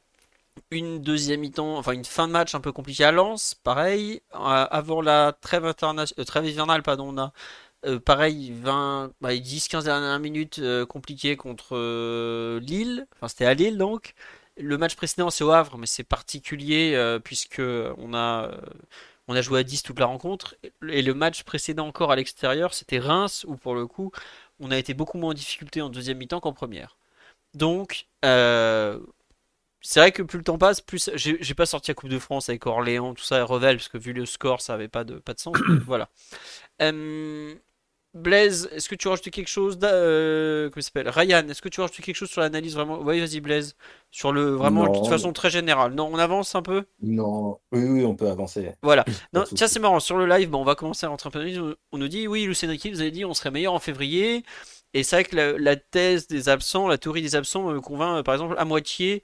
une 0.71 1.01
deuxième 1.01 1.41
mi-temps, 1.41 1.79
enfin 1.79 1.93
une 1.93 2.05
fin 2.05 2.27
de 2.27 2.33
match 2.33 2.55
un 2.55 2.61
peu 2.61 2.73
compliquée 2.73 3.05
à 3.05 3.13
Lens, 3.13 3.55
pareil. 3.55 4.23
Euh, 4.35 4.39
avant 4.39 5.01
la 5.01 5.33
trêve, 5.41 5.65
euh, 5.65 6.25
trêve 6.25 6.47
hivernale, 6.47 6.83
pardon, 6.83 7.15
on 7.15 7.19
a 7.19 7.33
pareil 8.05 8.53
20, 8.53 9.13
10-15 9.23 9.73
bah, 9.73 9.83
dernières 9.83 10.19
minutes 10.19 10.61
compliquées 10.89 11.37
contre 11.37 12.59
Lille. 12.59 13.07
Enfin, 13.17 13.29
c'était 13.29 13.47
à 13.47 13.55
Lille 13.55 13.79
donc. 13.79 14.15
Le 14.57 14.77
match 14.77 14.97
précédent, 14.97 15.31
c'est 15.31 15.45
au 15.45 15.53
Havre, 15.53 15.79
mais 15.79 15.87
c'est 15.87 16.03
particulier 16.03 17.19
puisque 17.23 17.61
on 17.61 18.15
a 18.15 18.51
joué 19.43 19.61
à 19.61 19.63
10 19.63 19.85
toute 19.85 20.01
la 20.01 20.07
rencontre. 20.07 20.57
Et 20.89 21.03
le 21.03 21.15
match 21.15 21.45
précédent 21.45 21.87
encore 21.87 22.11
à 22.11 22.17
l'extérieur, 22.17 22.75
c'était 22.75 22.99
Reims, 22.99 23.45
où 23.49 23.57
pour 23.57 23.77
le 23.77 23.87
coup, 23.87 24.11
on 24.61 24.71
a 24.73 24.77
été 24.77 24.95
beaucoup 24.95 25.19
moins 25.19 25.31
en 25.31 25.35
difficulté 25.35 25.81
en 25.81 25.89
deuxième 25.89 26.19
mi-temps 26.19 26.41
qu'en 26.41 26.53
première. 26.53 26.97
Donc, 27.55 28.07
euh, 28.25 29.01
c'est 29.81 30.01
vrai 30.01 30.13
que 30.13 30.23
plus 30.23 30.39
le 30.39 30.45
temps 30.45 30.59
passe, 30.59 30.81
plus. 30.81 31.11
J'ai 31.15 31.55
pas 31.55 31.67
sorti 31.67 31.91
la 31.91 31.95
Coupe 31.95 32.11
de 32.11 32.19
France 32.19 32.49
avec 32.49 32.67
Orléans, 32.67 33.15
tout 33.15 33.25
ça, 33.25 33.39
et 33.39 33.43
Revel, 33.43 33.77
parce 33.77 33.89
que 33.89 33.99
vu 33.99 34.13
le 34.13 34.27
score, 34.27 34.61
ça 34.61 34.75
avait 34.75 34.89
pas 34.89 35.05
de, 35.05 35.15
pas 35.15 35.35
de 35.35 35.41
sens. 35.41 35.57
voilà. 35.87 36.09
Euh, 36.83 37.55
Blaise, 38.15 38.69
est-ce 38.73 38.89
que 38.89 38.95
tu 38.95 39.07
rajoutes 39.07 39.31
quelque 39.31 39.49
chose 39.49 39.79
euh, 39.83 40.71
Comment 40.71 40.83
s'appelle? 40.83 41.09
Ryan, 41.09 41.47
est-ce 41.49 41.63
que 41.63 41.69
tu 41.69 41.81
rajoutes 41.81 42.01
quelque 42.01 42.17
chose 42.17 42.31
sur 42.31 42.41
l'analyse 42.41 42.75
vraiment? 42.75 42.99
Oui, 43.01 43.21
vas-y 43.21 43.41
Blaise. 43.41 43.77
Sur 44.11 44.33
le 44.33 44.51
vraiment 44.51 44.89
de 44.89 45.09
façon 45.09 45.33
très 45.33 45.51
générale. 45.51 45.93
Non, 45.93 46.09
on 46.11 46.19
avance 46.19 46.55
un 46.55 46.63
peu? 46.63 46.85
Non, 47.03 47.59
oui, 47.71 47.85
oui, 47.85 48.05
on 48.05 48.17
peut 48.17 48.29
avancer. 48.29 48.73
Voilà. 48.83 49.05
Non, 49.33 49.45
tiens, 49.55 49.69
c'est 49.69 49.79
marrant. 49.79 50.01
Sur 50.01 50.17
le 50.17 50.27
live, 50.27 50.49
bon, 50.49 50.61
on 50.61 50.65
va 50.65 50.75
commencer 50.75 51.07
à 51.07 51.11
rentrer 51.11 51.29
un 51.29 51.33
peu. 51.33 51.77
On 51.93 51.99
nous 51.99 52.09
dit, 52.09 52.27
oui, 52.27 52.45
Lucien 52.47 52.69
Riquet, 52.69 52.91
vous 52.91 53.03
avez 53.03 53.11
dit, 53.11 53.25
on 53.25 53.35
serait 53.35 53.51
meilleur 53.51 53.75
en 53.75 53.79
février. 53.79 54.43
Et 54.95 55.03
c'est 55.03 55.17
vrai 55.17 55.25
que 55.25 55.37
la, 55.37 55.77
thèse 55.77 56.29
des 56.29 56.49
absents, 56.49 56.89
la 56.89 56.97
théorie 56.97 57.21
des 57.21 57.37
absents 57.37 57.65
me 57.71 57.81
convainc, 57.81 58.25
par 58.25 58.35
exemple, 58.35 58.55
à 58.57 58.65
moitié. 58.65 59.23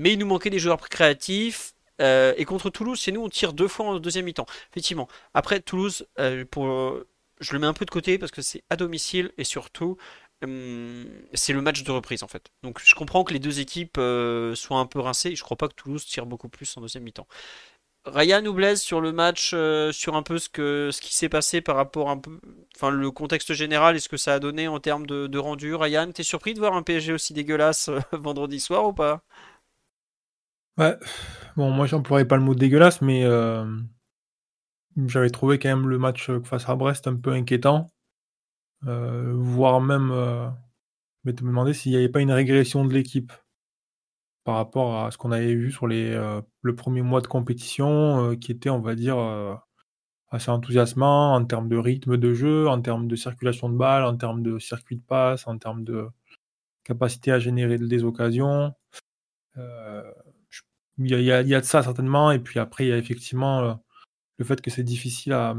Mais 0.00 0.14
il 0.14 0.18
nous 0.18 0.26
manquait 0.26 0.50
des 0.50 0.58
joueurs 0.58 0.88
créatifs. 0.88 1.74
Euh, 2.00 2.32
et 2.36 2.44
contre 2.44 2.70
Toulouse, 2.70 2.98
c'est 3.00 3.12
nous, 3.12 3.22
on 3.22 3.28
tire 3.28 3.52
deux 3.52 3.68
fois 3.68 3.86
en 3.86 3.98
deuxième 3.98 4.24
mi-temps. 4.24 4.46
Effectivement. 4.70 5.08
Après, 5.34 5.60
Toulouse, 5.60 6.06
pour 6.50 7.04
je 7.40 7.52
le 7.52 7.58
mets 7.58 7.66
un 7.66 7.72
peu 7.72 7.84
de 7.84 7.90
côté 7.90 8.18
parce 8.18 8.32
que 8.32 8.42
c'est 8.42 8.62
à 8.70 8.76
domicile 8.76 9.32
et 9.38 9.44
surtout 9.44 9.96
hum, 10.42 11.06
c'est 11.34 11.52
le 11.52 11.62
match 11.62 11.82
de 11.82 11.90
reprise 11.90 12.22
en 12.22 12.28
fait. 12.28 12.48
Donc 12.62 12.80
je 12.84 12.94
comprends 12.94 13.24
que 13.24 13.32
les 13.32 13.38
deux 13.38 13.60
équipes 13.60 13.98
euh, 13.98 14.54
soient 14.54 14.78
un 14.78 14.86
peu 14.86 15.00
rincées. 15.00 15.34
Je 15.34 15.42
crois 15.42 15.56
pas 15.56 15.68
que 15.68 15.74
Toulouse 15.74 16.04
tire 16.04 16.26
beaucoup 16.26 16.48
plus 16.48 16.76
en 16.76 16.80
deuxième 16.80 17.02
mi-temps. 17.02 17.26
Ryan 18.06 18.44
ou 18.46 18.54
Blaise 18.54 18.80
sur 18.80 19.02
le 19.02 19.12
match, 19.12 19.50
euh, 19.52 19.92
sur 19.92 20.16
un 20.16 20.22
peu 20.22 20.38
ce, 20.38 20.48
qui 21.00 21.14
s'est 21.14 21.28
passé 21.28 21.60
par 21.60 21.76
rapport 21.76 22.08
un 22.08 22.16
peu, 22.16 22.40
enfin 22.74 22.90
le 22.90 23.10
contexte 23.10 23.52
général 23.52 23.94
et 23.96 24.00
ce 24.00 24.08
que 24.08 24.16
ça 24.16 24.34
a 24.34 24.38
donné 24.38 24.68
en 24.68 24.80
termes 24.80 25.06
de, 25.06 25.38
rendu. 25.38 25.74
Ryan, 25.74 26.10
t'es 26.12 26.22
surpris 26.22 26.54
de 26.54 26.60
voir 26.60 26.74
un 26.74 26.82
PSG 26.82 27.12
aussi 27.12 27.34
dégueulasse 27.34 27.88
euh, 27.88 28.00
vendredi 28.12 28.60
soir 28.60 28.86
ou 28.86 28.92
pas? 28.94 29.22
Ouais, 30.78 30.96
bon 31.56 31.70
moi 31.70 31.86
j'emploierais 31.86 32.26
pas 32.26 32.36
le 32.36 32.42
mot 32.42 32.54
dégueulasse, 32.54 33.02
mais 33.02 33.24
j'avais 35.06 35.30
trouvé 35.30 35.58
quand 35.58 35.68
même 35.68 35.88
le 35.88 35.98
match 35.98 36.30
face 36.44 36.68
à 36.68 36.74
Brest 36.76 37.06
un 37.06 37.16
peu 37.16 37.32
inquiétant, 37.32 37.90
euh, 38.86 39.32
voire 39.36 39.80
même, 39.80 40.10
euh, 40.12 40.48
je 41.24 41.30
me 41.30 41.34
demander 41.36 41.74
s'il 41.74 41.92
n'y 41.92 41.98
avait 41.98 42.08
pas 42.08 42.20
une 42.20 42.32
régression 42.32 42.84
de 42.84 42.94
l'équipe 42.94 43.32
par 44.44 44.56
rapport 44.56 45.04
à 45.04 45.10
ce 45.10 45.18
qu'on 45.18 45.32
avait 45.32 45.54
vu 45.54 45.70
sur 45.70 45.86
les, 45.86 46.10
euh, 46.12 46.40
le 46.62 46.74
premier 46.74 47.02
mois 47.02 47.20
de 47.20 47.26
compétition, 47.26 48.36
qui 48.36 48.52
était, 48.52 48.70
on 48.70 48.80
va 48.80 48.94
dire, 48.94 49.18
assez 50.30 50.50
enthousiasmant 50.50 51.34
en 51.34 51.44
termes 51.44 51.68
de 51.68 51.76
rythme 51.76 52.16
de 52.16 52.34
jeu, 52.34 52.68
en 52.68 52.80
termes 52.80 53.06
de 53.08 53.16
circulation 53.16 53.68
de 53.68 53.76
balles, 53.76 54.04
en 54.04 54.16
termes 54.16 54.42
de 54.42 54.58
circuit 54.58 54.96
de 54.96 55.02
passe, 55.02 55.46
en 55.46 55.58
termes 55.58 55.84
de 55.84 56.08
capacité 56.84 57.32
à 57.32 57.38
générer 57.40 57.78
des 57.78 58.04
occasions. 58.04 58.74
Il 61.00 61.22
y 61.22 61.32
a 61.32 61.42
de 61.42 61.64
ça 61.64 61.82
certainement 61.82 62.30
et 62.30 62.38
puis 62.38 62.58
après 62.58 62.86
il 62.86 62.88
y 62.88 62.92
a 62.92 62.98
effectivement, 62.98 63.80
le 64.38 64.44
fait 64.44 64.60
que 64.60 64.70
c'est 64.70 64.82
difficile 64.82 65.34
à, 65.34 65.54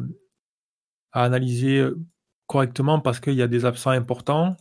analyser 1.14 1.80
euh, 1.80 2.00
correctement 2.48 3.00
parce 3.00 3.20
qu'il 3.20 3.34
y 3.34 3.42
a 3.42 3.48
des 3.48 3.66
absents 3.66 3.92
importants. 3.92 4.56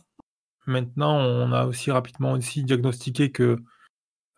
Maintenant, 0.67 1.17
on 1.17 1.51
a 1.53 1.65
aussi 1.65 1.91
rapidement 1.91 2.33
aussi 2.33 2.63
diagnostiqué 2.63 3.31
que 3.31 3.57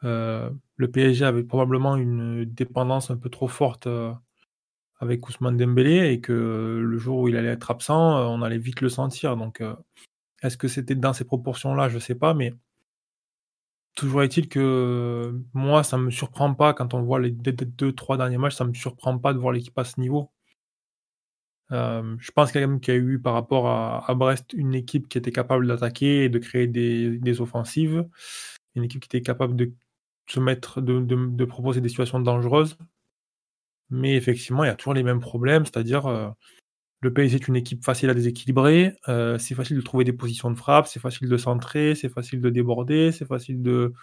euh, 0.04 0.50
le 0.78 0.92
PSG 0.92 1.26
avait 1.26 1.44
probablement 1.44 1.98
une 1.98 2.46
dépendance 2.46 3.10
un 3.12 3.18
peu 3.18 3.30
trop 3.30 3.48
forte 3.48 3.88
euh, 3.88 4.14
avec 5.00 5.28
Ousmane 5.28 5.58
Dembélé 5.58 6.12
et 6.14 6.22
que 6.22 6.34
le 6.82 6.98
jour 6.98 7.20
où 7.20 7.28
il 7.28 7.36
allait 7.36 7.50
être 7.50 7.72
absent, 7.72 8.32
on 8.32 8.42
allait 8.42 8.58
vite 8.58 8.82
le 8.82 8.90
sentir. 8.90 9.36
Donc, 9.36 9.62
est-ce 10.44 10.56
que 10.56 10.68
c'était 10.70 10.96
dans 10.96 11.14
ces 11.14 11.26
proportions-là? 11.26 11.90
Je 11.90 11.96
ne 11.96 12.00
sais 12.00 12.16
pas, 12.16 12.34
mais 12.34 12.54
Toujours 13.96 14.24
est-il 14.24 14.50
que 14.50 15.40
moi, 15.54 15.84
ça 15.84 15.98
me 15.98 16.10
surprend 16.10 16.54
pas 16.56 16.74
quand 16.74 16.94
on 16.96 17.04
voit 17.04 17.20
les 17.20 17.32
deux, 17.32 17.94
trois 17.94 18.18
derniers 18.18 18.40
matchs, 18.40 18.56
ça 18.56 18.66
me 18.66 18.74
surprend 18.74 19.20
pas 19.20 19.34
de 19.34 19.40
voir 19.40 19.54
l'équipe 19.54 19.78
à 19.78 19.84
ce 19.84 20.00
niveau. 20.00 20.32
je 21.70 22.32
pense 22.32 22.52
quand 22.52 22.60
même 22.60 22.80
qu'il 22.80 22.94
y 22.94 22.98
a 22.98 23.00
eu 23.00 23.20
par 23.20 23.34
rapport 23.34 23.68
à, 23.68 24.14
Brest 24.16 24.54
une 24.54 24.74
équipe 24.76 25.08
qui 25.10 25.18
était 25.18 25.32
capable 25.32 25.68
d'attaquer 25.68 26.26
et 26.26 26.30
de 26.30 26.40
créer 26.40 26.68
des, 26.68 27.42
offensives, 27.42 28.08
une 28.76 28.84
équipe 28.86 29.02
qui 29.02 29.16
était 29.18 29.22
capable 29.22 29.56
de 29.56 29.72
se 30.28 30.40
mettre, 30.40 30.82
de, 30.82 31.46
proposer 31.46 31.82
des 31.82 31.90
situations 31.90 32.20
dangereuses. 32.20 32.78
Mais 33.90 34.16
effectivement, 34.16 34.64
il 34.64 34.68
y 34.68 34.72
a 34.72 34.76
toujours 34.76 34.96
les 34.96 35.04
mêmes 35.04 35.20
problèmes, 35.20 35.66
c'est-à-dire 35.66 36.34
le 37.04 37.14
PSG 37.14 37.36
est 37.36 37.48
une 37.48 37.56
équipe 37.56 37.84
facile 37.84 38.10
à 38.10 38.14
déséquilibrer. 38.14 38.96
Euh, 39.10 39.38
c'est 39.38 39.56
facile 39.56 39.78
de 39.78 39.82
trouver 39.82 40.06
des 40.06 40.14
positions 40.14 40.50
de 40.50 40.56
frappe, 40.56 40.88
c'est 40.88 41.00
facile 41.00 41.30
de 41.30 41.38
centrer, 41.38 41.96
c'est 41.96 42.10
facile 42.10 42.42
de 42.42 42.50
déborder, 42.50 43.12
c'est 43.12 43.26
facile 43.26 43.62
de 43.62 43.94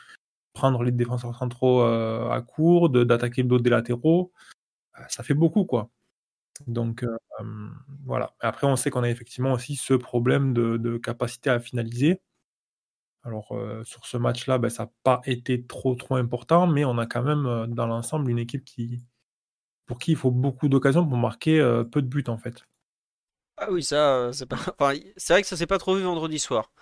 prendre 0.52 0.82
les 0.82 0.92
défenseurs 0.92 1.34
centraux 1.34 1.82
euh, 1.82 2.28
à 2.30 2.42
court, 2.42 2.90
d'attaquer 2.90 3.42
le 3.42 3.48
dos 3.48 3.58
des 3.58 3.70
latéraux. 3.70 4.32
Euh, 4.98 5.02
ça 5.08 5.22
fait 5.22 5.34
beaucoup, 5.34 5.64
quoi. 5.64 5.90
Donc 6.66 7.06
voilà. 8.04 8.34
Après, 8.40 8.66
on 8.66 8.76
sait 8.76 8.90
qu'on 8.90 9.02
a 9.02 9.08
effectivement 9.10 9.52
aussi 9.54 9.76
ce 9.76 9.94
problème 9.94 10.52
de, 10.52 10.98
capacité 10.98 11.50
à 11.50 11.60
finaliser. 11.60 12.20
Alors 13.24 13.54
sur 13.84 14.06
ce 14.06 14.16
match-là, 14.18 14.58
ben, 14.58 14.68
ça 14.70 14.84
n'a 14.84 14.90
pas 15.02 15.22
été 15.24 15.64
trop 15.66 15.94
trop 15.94 16.16
important, 16.16 16.66
mais 16.66 16.84
on 16.84 16.98
a 16.98 17.06
quand 17.06 17.22
même 17.22 17.74
dans 17.74 17.86
l'ensemble 17.86 18.30
une 18.30 18.38
équipe 18.38 18.64
qui, 18.64 19.00
pour 19.86 19.98
qui 19.98 20.12
il 20.12 20.16
faut 20.18 20.30
beaucoup 20.30 20.68
d'occasions 20.68 21.06
pour 21.06 21.16
marquer 21.16 21.60
peu 21.90 22.02
de 22.02 22.08
buts 22.08 22.24
en 22.28 22.36
fait. 22.36 22.66
Ah 23.60 23.70
oui, 23.70 23.82
ça, 23.82 24.16
euh, 24.16 24.32
c'est 24.32 24.46
pas. 24.46 24.56
c'est 25.16 25.32
vrai 25.34 25.42
que 25.42 25.48
ça 25.48 25.56
s'est 25.56 25.66
pas 25.66 25.78
trop 25.78 25.94
vu 25.94 26.02
vendredi 26.02 26.38
soir. 26.38 26.72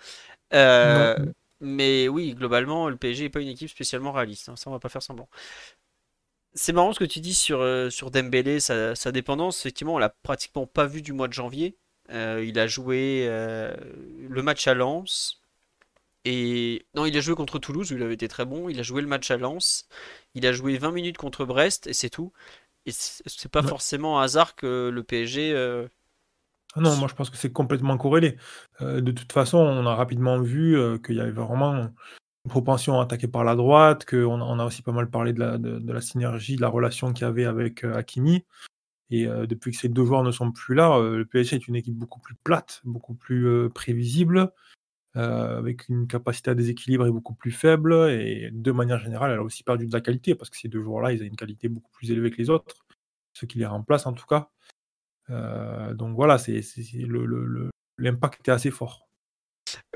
Euh, 0.53 1.17
mais 1.59 2.07
oui, 2.07 2.33
globalement, 2.33 2.89
le 2.89 2.95
PSG 2.95 3.23
n'est 3.23 3.29
pas 3.29 3.41
une 3.41 3.49
équipe 3.49 3.69
spécialement 3.69 4.13
réaliste. 4.13 4.47
Hein, 4.49 4.55
ça, 4.55 4.69
on 4.69 4.73
va 4.73 4.79
pas 4.79 4.89
faire 4.89 5.03
semblant. 5.03 5.29
C'est 6.53 6.73
marrant 6.73 6.93
ce 6.93 6.99
que 6.99 7.05
tu 7.05 7.19
dis 7.19 7.33
sur, 7.35 7.59
euh, 7.61 7.89
sur 7.89 8.11
Dembélé, 8.11 8.59
sa, 8.59 9.11
dépendance. 9.11 9.59
Effectivement, 9.59 9.95
on 9.95 9.97
l'a 9.99 10.09
pratiquement 10.09 10.65
pas 10.65 10.85
vu 10.85 11.01
du 11.01 11.13
mois 11.13 11.27
de 11.27 11.33
janvier. 11.33 11.77
il 12.09 12.57
a 12.59 12.67
joué 12.67 13.27
le 13.27 14.41
match 14.41 14.67
à 14.67 14.73
Lens. 14.73 15.41
Et 16.25 16.85
non, 16.95 17.05
il 17.05 17.17
a 17.17 17.21
joué 17.21 17.35
contre 17.35 17.59
Toulouse 17.59 17.91
où 17.91 17.95
il 17.97 18.03
avait 18.03 18.13
été 18.13 18.27
très 18.27 18.45
bon. 18.45 18.69
Il 18.69 18.79
a 18.79 18.83
joué 18.83 19.01
le 19.01 19.07
match 19.07 19.29
à 19.31 19.37
Lens. 19.37 19.87
Il 20.35 20.45
a 20.47 20.53
joué 20.53 20.77
20 20.77 20.91
minutes 20.91 21.17
contre 21.17 21.45
Brest 21.45 21.87
et 21.87 21.93
c'est 21.93 22.09
tout. 22.09 22.31
Et 22.85 22.91
c'est 22.91 23.51
pas 23.51 23.63
forcément 23.63 24.19
un 24.19 24.23
hasard 24.23 24.55
que 24.55 24.89
le 24.93 25.03
PSG 25.03 25.53
ah 26.75 26.81
non, 26.81 26.95
moi 26.97 27.07
je 27.07 27.15
pense 27.15 27.29
que 27.29 27.37
c'est 27.37 27.51
complètement 27.51 27.97
corrélé. 27.97 28.37
Euh, 28.81 29.01
de 29.01 29.11
toute 29.11 29.31
façon, 29.31 29.57
on 29.57 29.85
a 29.87 29.95
rapidement 29.95 30.39
vu 30.39 30.77
euh, 30.77 30.99
qu'il 30.99 31.15
y 31.15 31.19
avait 31.19 31.31
vraiment 31.31 31.75
une 31.75 31.91
propension 32.49 32.99
à 32.99 33.03
attaquer 33.03 33.27
par 33.27 33.43
la 33.43 33.55
droite, 33.55 34.05
qu'on 34.05 34.41
on 34.41 34.59
a 34.59 34.65
aussi 34.65 34.83
pas 34.83 34.91
mal 34.91 35.09
parlé 35.09 35.33
de 35.33 35.41
la, 35.91 36.01
synergie, 36.01 36.55
de 36.55 36.61
la 36.61 36.67
relation 36.67 37.11
qu'il 37.11 37.23
y 37.23 37.27
avait 37.27 37.45
avec 37.45 37.83
euh, 37.83 37.95
Hakimi. 37.95 38.45
Et 39.11 39.25
depuis 39.25 39.71
que 39.71 39.77
ces 39.77 39.89
deux 39.89 40.05
joueurs 40.05 40.21
ne 40.21 40.29
sont 40.29 40.51
plus 40.51 40.75
là, 40.75 40.99
le 40.99 41.25
PSG 41.25 41.55
est 41.55 41.67
une 41.67 41.75
équipe 41.75 41.95
beaucoup 41.95 42.19
plus 42.19 42.35
plate, 42.43 42.79
beaucoup 42.83 43.15
plus 43.15 43.67
prévisible, 43.71 44.51
avec 45.15 45.89
une 45.89 46.05
capacité 46.05 46.51
à 46.51 46.53
déséquilibrer 46.53 47.09
beaucoup 47.09 47.33
plus 47.33 47.49
faible. 47.49 47.91
Et 48.11 48.51
de 48.51 48.71
manière 48.71 48.99
générale, 48.99 49.31
elle 49.31 49.39
a 49.39 49.41
aussi 49.41 49.63
perdu 49.63 49.87
de 49.87 49.93
la 49.93 50.01
qualité, 50.01 50.35
parce 50.35 50.51
que 50.51 50.57
ces 50.57 50.67
deux 50.67 50.83
joueurs-là, 50.83 51.11
ils 51.11 51.23
ont 51.23 51.25
une 51.25 51.35
qualité 51.35 51.69
beaucoup 51.69 51.89
plus 51.91 52.11
élevée 52.11 52.29
que 52.29 52.37
les 52.37 52.51
autres, 52.51 52.75
ceux 53.33 53.47
qui 53.47 53.57
les 53.57 53.65
remplacent 53.65 54.05
en 54.05 54.13
tout 54.13 54.27
cas. 54.27 54.51
Euh, 55.29 55.93
donc 55.93 56.15
voilà, 56.15 56.37
c'est 56.37 56.61
l'impact 57.97 58.39
était 58.39 58.51
assez 58.51 58.71
fort. 58.71 59.07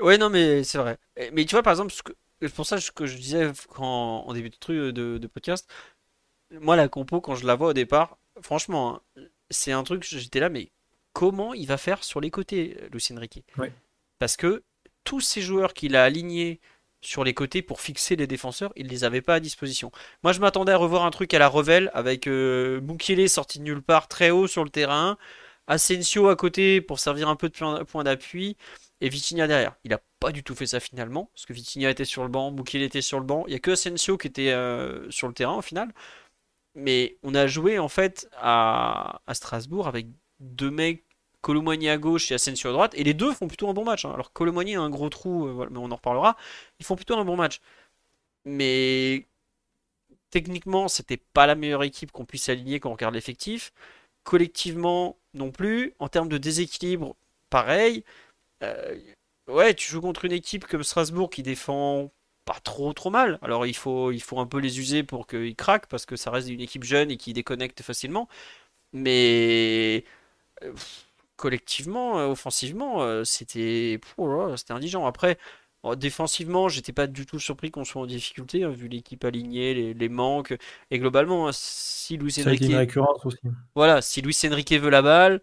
Ouais, 0.00 0.18
non, 0.18 0.30
mais 0.30 0.64
c'est 0.64 0.78
vrai. 0.78 0.98
Mais 1.32 1.44
tu 1.44 1.54
vois, 1.54 1.62
par 1.62 1.72
exemple, 1.72 1.92
ce 1.92 2.02
que- 2.02 2.12
c'est 2.40 2.54
pour 2.54 2.66
ça 2.66 2.78
que 2.94 3.06
je 3.06 3.16
disais 3.16 3.50
quand, 3.68 4.24
en 4.26 4.32
début 4.32 4.50
de 4.50 4.56
truc 4.56 4.76
euh, 4.76 4.92
de, 4.92 5.18
de 5.18 5.26
podcast, 5.26 5.68
moi, 6.52 6.76
la 6.76 6.88
compo, 6.88 7.20
quand 7.20 7.34
je 7.34 7.46
la 7.46 7.54
vois 7.54 7.68
au 7.68 7.72
départ, 7.72 8.18
franchement, 8.42 9.00
hein, 9.16 9.22
c'est 9.50 9.72
un 9.72 9.82
truc, 9.82 10.04
j'étais 10.04 10.40
là, 10.40 10.48
mais 10.48 10.70
comment 11.12 11.54
il 11.54 11.66
va 11.66 11.76
faire 11.76 12.04
sur 12.04 12.20
les 12.20 12.30
côtés, 12.30 12.76
Enrique? 13.16 13.44
Ouais. 13.58 13.72
Parce 14.18 14.36
que 14.36 14.62
tous 15.04 15.20
ces 15.20 15.40
joueurs 15.42 15.74
qu'il 15.74 15.96
a 15.96 16.04
alignés 16.04 16.60
sur 17.06 17.24
les 17.24 17.34
côtés 17.34 17.62
pour 17.62 17.80
fixer 17.80 18.16
les 18.16 18.26
défenseurs, 18.26 18.72
il 18.76 18.88
les 18.88 19.04
avait 19.04 19.22
pas 19.22 19.34
à 19.36 19.40
disposition. 19.40 19.90
Moi, 20.22 20.32
je 20.32 20.40
m'attendais 20.40 20.72
à 20.72 20.76
revoir 20.76 21.04
un 21.04 21.10
truc 21.10 21.34
à 21.34 21.38
la 21.38 21.48
Revel 21.48 21.90
avec 21.94 22.26
euh, 22.26 22.80
sorti 23.28 23.58
de 23.58 23.64
nulle 23.64 23.82
part, 23.82 24.08
très 24.08 24.30
haut 24.30 24.46
sur 24.46 24.64
le 24.64 24.70
terrain, 24.70 25.18
Asensio 25.66 26.28
à 26.28 26.36
côté 26.36 26.80
pour 26.80 26.98
servir 26.98 27.28
un 27.28 27.36
peu 27.36 27.48
de 27.48 27.82
point 27.84 28.04
d'appui, 28.04 28.56
et 29.00 29.08
Vitinha 29.08 29.46
derrière. 29.46 29.74
Il 29.84 29.92
a 29.92 30.00
pas 30.20 30.32
du 30.32 30.42
tout 30.42 30.54
fait 30.54 30.66
ça 30.66 30.80
finalement, 30.80 31.30
parce 31.34 31.46
que 31.46 31.52
Vitinha 31.52 31.90
était 31.90 32.04
sur 32.04 32.22
le 32.22 32.28
banc, 32.28 32.50
Mukiele 32.52 32.82
était 32.82 33.02
sur 33.02 33.18
le 33.20 33.26
banc. 33.26 33.44
Il 33.46 33.52
y 33.52 33.56
a 33.56 33.58
que 33.58 33.72
Asensio 33.72 34.16
qui 34.18 34.28
était 34.28 34.52
euh, 34.52 35.10
sur 35.10 35.28
le 35.28 35.34
terrain 35.34 35.56
au 35.56 35.62
final. 35.62 35.92
Mais 36.74 37.18
on 37.22 37.34
a 37.34 37.46
joué 37.46 37.78
en 37.78 37.88
fait 37.88 38.28
à 38.36 39.20
Strasbourg 39.32 39.86
avec 39.86 40.06
deux 40.40 40.70
mecs, 40.70 41.03
Colomboigny 41.44 41.88
à 41.90 41.98
gauche 41.98 42.30
et 42.32 42.34
Asensio 42.36 42.70
à 42.70 42.72
droite, 42.72 42.94
et 42.96 43.04
les 43.04 43.14
deux 43.14 43.32
font 43.34 43.48
plutôt 43.48 43.68
un 43.68 43.74
bon 43.74 43.84
match. 43.84 44.04
hein. 44.06 44.12
Alors 44.14 44.32
Colomboigny 44.32 44.76
a 44.76 44.80
un 44.80 44.90
gros 44.90 45.10
trou, 45.10 45.46
euh, 45.46 45.68
mais 45.70 45.78
on 45.78 45.90
en 45.92 45.96
reparlera. 45.96 46.36
Ils 46.80 46.86
font 46.86 46.96
plutôt 46.96 47.16
un 47.18 47.24
bon 47.24 47.36
match. 47.36 47.60
Mais 48.44 49.26
techniquement, 50.30 50.88
c'était 50.88 51.16
pas 51.18 51.46
la 51.46 51.54
meilleure 51.54 51.82
équipe 51.84 52.12
qu'on 52.12 52.24
puisse 52.24 52.48
aligner 52.48 52.80
quand 52.80 52.90
on 52.90 52.94
regarde 52.94 53.14
l'effectif. 53.14 53.72
Collectivement, 54.24 55.16
non 55.34 55.50
plus. 55.52 55.94
En 55.98 56.08
termes 56.08 56.28
de 56.28 56.38
déséquilibre, 56.38 57.16
pareil. 57.50 58.04
Euh, 58.62 58.98
ouais, 59.48 59.74
tu 59.74 59.90
joues 59.90 60.00
contre 60.02 60.24
une 60.26 60.32
équipe 60.32 60.66
comme 60.66 60.84
Strasbourg 60.84 61.30
qui 61.30 61.42
défend 61.42 62.12
pas 62.46 62.60
trop 62.62 62.92
trop 62.94 63.10
mal. 63.10 63.38
Alors 63.42 63.66
il 63.66 63.76
faut, 63.76 64.12
il 64.12 64.22
faut 64.22 64.38
un 64.40 64.46
peu 64.46 64.58
les 64.58 64.78
user 64.80 65.02
pour 65.04 65.26
qu'ils 65.26 65.56
craquent 65.56 65.86
parce 65.88 66.06
que 66.06 66.16
ça 66.16 66.30
reste 66.30 66.48
une 66.48 66.60
équipe 66.60 66.84
jeune 66.84 67.10
et 67.10 67.16
qui 67.16 67.32
déconnecte 67.34 67.82
facilement. 67.82 68.28
Mais 68.92 70.04
euh, 70.62 70.72
collectivement, 71.44 72.18
euh, 72.18 72.28
offensivement, 72.28 73.02
euh, 73.02 73.22
c'était 73.22 74.00
oh 74.16 74.56
c'était 74.56 74.72
indigent. 74.72 75.04
Après, 75.04 75.36
défensivement, 75.94 76.70
j'étais 76.70 76.94
pas 76.94 77.06
du 77.06 77.26
tout 77.26 77.38
surpris 77.38 77.70
qu'on 77.70 77.84
soit 77.84 78.00
en 78.00 78.06
difficulté 78.06 78.64
hein, 78.64 78.70
vu 78.70 78.88
l'équipe 78.88 79.22
alignée, 79.26 79.74
les, 79.74 79.92
les 79.92 80.08
manques 80.08 80.56
et 80.90 80.98
globalement, 80.98 81.46
hein, 81.46 81.50
si 81.52 82.16
Luis 82.16 82.34
Enrique, 82.40 82.96
aussi. 83.24 83.36
voilà, 83.74 84.00
si 84.00 84.22
Luis 84.22 84.38
Enrique 84.46 84.72
veut 84.72 84.88
la 84.88 85.02
balle. 85.02 85.42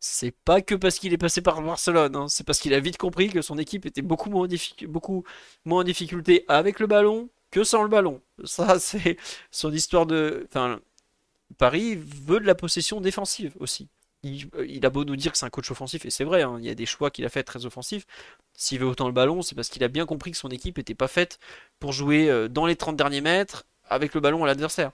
C'est 0.00 0.30
pas 0.30 0.62
que 0.62 0.74
parce 0.74 0.98
qu'il 0.98 1.12
est 1.12 1.18
passé 1.18 1.42
par 1.42 1.60
Barcelone, 1.60 2.16
hein, 2.16 2.28
c'est 2.28 2.46
parce 2.46 2.58
qu'il 2.60 2.72
a 2.72 2.80
vite 2.80 2.96
compris 2.96 3.28
que 3.28 3.42
son 3.42 3.58
équipe 3.58 3.84
était 3.84 4.02
beaucoup 4.02 4.30
moins, 4.30 4.48
beaucoup 4.88 5.24
moins 5.66 5.80
en 5.80 5.84
difficulté 5.84 6.46
avec 6.48 6.80
le 6.80 6.86
ballon 6.86 7.28
que 7.50 7.62
sans 7.62 7.82
le 7.82 7.88
ballon. 7.90 8.22
Ça, 8.44 8.78
c'est 8.78 9.18
son 9.50 9.70
histoire 9.70 10.06
de. 10.06 10.46
Enfin, 10.48 10.80
Paris 11.58 11.94
veut 11.96 12.40
de 12.40 12.46
la 12.46 12.54
possession 12.54 13.02
défensive 13.02 13.54
aussi. 13.60 13.88
Il, 14.22 14.84
a 14.84 14.90
beau 14.90 15.04
nous 15.04 15.14
dire 15.14 15.30
que 15.30 15.38
c'est 15.38 15.46
un 15.46 15.50
coach 15.50 15.70
offensif, 15.70 16.04
et 16.04 16.10
c'est 16.10 16.24
vrai, 16.24 16.42
hein, 16.42 16.56
il 16.58 16.64
y 16.64 16.70
a 16.70 16.74
des 16.74 16.86
choix 16.86 17.10
qu'il 17.10 17.24
a 17.24 17.28
fait 17.28 17.44
très 17.44 17.64
offensifs. 17.64 18.06
S'il 18.54 18.80
veut 18.80 18.86
autant 18.86 19.06
le 19.06 19.12
ballon, 19.12 19.42
c'est 19.42 19.54
parce 19.54 19.68
qu'il 19.68 19.84
a 19.84 19.88
bien 19.88 20.04
compris 20.04 20.32
que 20.32 20.36
son 20.36 20.48
équipe 20.48 20.78
n'était 20.78 20.94
pas 20.94 21.08
faite 21.08 21.38
pour 21.78 21.92
jouer 21.92 22.28
euh, 22.28 22.48
dans 22.48 22.66
les 22.66 22.74
30 22.76 22.96
derniers 22.96 23.20
mètres 23.20 23.66
avec 23.84 24.14
le 24.14 24.20
ballon 24.20 24.42
à 24.42 24.46
l'adversaire. 24.48 24.90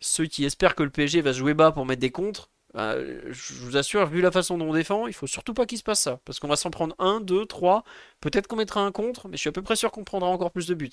Ceux 0.00 0.26
qui 0.26 0.44
espèrent 0.44 0.74
que 0.74 0.82
le 0.82 0.90
PSG 0.90 1.22
va 1.22 1.32
jouer 1.32 1.54
bas 1.54 1.72
pour 1.72 1.86
mettre 1.86 2.00
des 2.00 2.10
contres, 2.10 2.50
euh, 2.76 3.20
je 3.30 3.54
vous 3.54 3.76
assure, 3.76 4.06
vu 4.06 4.20
la 4.20 4.30
façon 4.30 4.58
dont 4.58 4.68
on 4.68 4.74
défend, 4.74 5.06
il 5.06 5.14
faut 5.14 5.26
surtout 5.26 5.54
pas 5.54 5.66
qu'il 5.66 5.78
se 5.78 5.82
passe 5.82 6.00
ça. 6.00 6.20
Parce 6.24 6.38
qu'on 6.38 6.48
va 6.48 6.56
s'en 6.56 6.70
prendre 6.70 6.94
un, 6.98 7.20
deux, 7.20 7.46
trois. 7.46 7.84
Peut-être 8.20 8.46
qu'on 8.46 8.56
mettra 8.56 8.80
un 8.82 8.92
contre, 8.92 9.28
mais 9.28 9.36
je 9.36 9.40
suis 9.42 9.48
à 9.48 9.52
peu 9.52 9.62
près 9.62 9.76
sûr 9.76 9.90
qu'on 9.90 10.04
prendra 10.04 10.28
encore 10.28 10.50
plus 10.52 10.66
de 10.66 10.74
buts. 10.74 10.90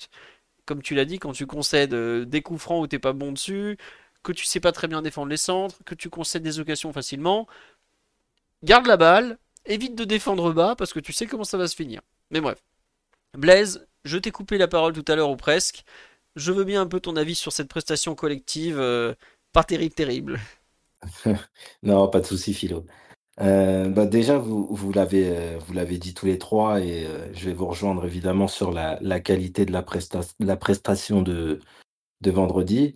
Comme 0.64 0.82
tu 0.82 0.94
l'as 0.94 1.04
dit, 1.04 1.18
quand 1.18 1.32
tu 1.32 1.46
concèdes 1.46 1.94
euh, 1.94 2.24
des 2.24 2.42
coups 2.42 2.60
francs 2.60 2.82
où 2.82 2.86
t'es 2.86 2.98
pas 2.98 3.12
bon 3.12 3.32
dessus, 3.32 3.78
que 4.26 4.32
tu 4.32 4.44
sais 4.44 4.58
pas 4.60 4.72
très 4.72 4.88
bien 4.88 5.02
défendre 5.02 5.28
les 5.28 5.36
centres, 5.36 5.76
que 5.84 5.94
tu 5.94 6.10
concèdes 6.10 6.42
des 6.42 6.58
occasions 6.58 6.92
facilement, 6.92 7.46
garde 8.64 8.86
la 8.86 8.96
balle, 8.96 9.38
évite 9.66 9.94
de 9.94 10.04
défendre 10.04 10.52
bas 10.52 10.74
parce 10.76 10.92
que 10.92 10.98
tu 10.98 11.12
sais 11.12 11.26
comment 11.26 11.44
ça 11.44 11.56
va 11.58 11.68
se 11.68 11.76
finir. 11.76 12.00
Mais 12.32 12.40
bref. 12.40 12.58
Blaise, 13.34 13.86
je 14.04 14.18
t'ai 14.18 14.32
coupé 14.32 14.58
la 14.58 14.66
parole 14.66 14.92
tout 14.92 15.04
à 15.06 15.14
l'heure 15.14 15.30
ou 15.30 15.36
presque. 15.36 15.84
Je 16.34 16.50
veux 16.50 16.64
bien 16.64 16.82
un 16.82 16.86
peu 16.86 16.98
ton 16.98 17.14
avis 17.14 17.36
sur 17.36 17.52
cette 17.52 17.68
prestation 17.68 18.16
collective, 18.16 18.78
euh, 18.80 19.14
pas 19.52 19.62
terrible, 19.62 19.94
terrible. 19.94 20.40
Non, 21.84 22.08
pas 22.08 22.20
de 22.20 22.26
souci, 22.26 22.52
Philo. 22.52 22.84
Euh, 23.40 23.88
bah 23.88 24.06
déjà, 24.06 24.38
vous, 24.38 24.68
euh, 24.72 25.58
vous 25.60 25.72
l'avez 25.72 25.98
dit 25.98 26.14
tous 26.14 26.26
les 26.26 26.38
trois 26.38 26.80
et 26.80 27.06
je 27.32 27.44
vais 27.44 27.52
vous 27.52 27.66
rejoindre 27.66 28.04
évidemment 28.04 28.48
sur 28.48 28.72
la, 28.72 28.98
la 29.02 29.20
qualité 29.20 29.66
de 29.66 29.72
la, 29.72 29.82
presta- 29.82 30.34
la 30.40 30.56
prestation 30.56 31.22
de, 31.22 31.60
de 32.22 32.30
vendredi. 32.32 32.94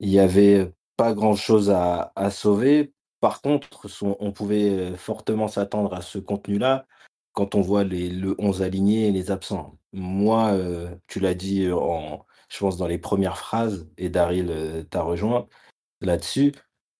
Il 0.00 0.10
y 0.10 0.18
avait 0.18 0.72
pas 0.96 1.12
grand-chose 1.14 1.70
à, 1.70 2.12
à 2.16 2.30
sauver. 2.30 2.92
Par 3.20 3.40
contre, 3.42 3.88
on 4.20 4.32
pouvait 4.32 4.94
fortement 4.96 5.48
s'attendre 5.48 5.92
à 5.94 6.02
ce 6.02 6.18
contenu-là 6.18 6.86
quand 7.32 7.54
on 7.54 7.60
voit 7.60 7.84
les, 7.84 8.08
le 8.10 8.34
11 8.38 8.62
aligné 8.62 9.08
et 9.08 9.12
les 9.12 9.30
absents. 9.30 9.78
Moi, 9.92 10.56
tu 11.08 11.20
l'as 11.20 11.34
dit 11.34 11.70
en, 11.72 12.24
je 12.48 12.58
pense 12.58 12.76
dans 12.76 12.86
les 12.86 12.98
premières 12.98 13.38
phrases 13.38 13.88
et 13.96 14.08
Daryl 14.08 14.86
t'a 14.90 15.02
rejoint 15.02 15.48
là-dessus. 16.00 16.54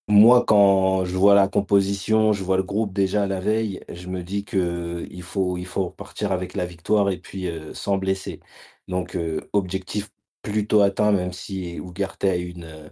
Moi, 0.07 0.43
quand 0.45 1.05
je 1.05 1.15
vois 1.15 1.35
la 1.35 1.47
composition, 1.47 2.33
je 2.33 2.43
vois 2.43 2.57
le 2.57 2.63
groupe 2.63 2.93
déjà 2.93 3.27
la 3.27 3.39
veille, 3.39 3.81
je 3.89 4.07
me 4.07 4.23
dis 4.23 4.43
que 4.43 5.07
il 5.11 5.23
faut, 5.23 5.57
il 5.57 5.65
faut 5.67 5.85
repartir 5.87 6.31
avec 6.31 6.55
la 6.55 6.65
victoire 6.65 7.09
et 7.11 7.17
puis 7.19 7.47
sans 7.73 7.97
blesser. 7.97 8.41
Donc, 8.87 9.17
objectif 9.53 10.09
plutôt 10.41 10.81
atteint, 10.81 11.11
même 11.11 11.33
si 11.33 11.75
Ugarte 11.77 12.25
a 12.25 12.35
une, 12.35 12.63
euh, 12.65 12.89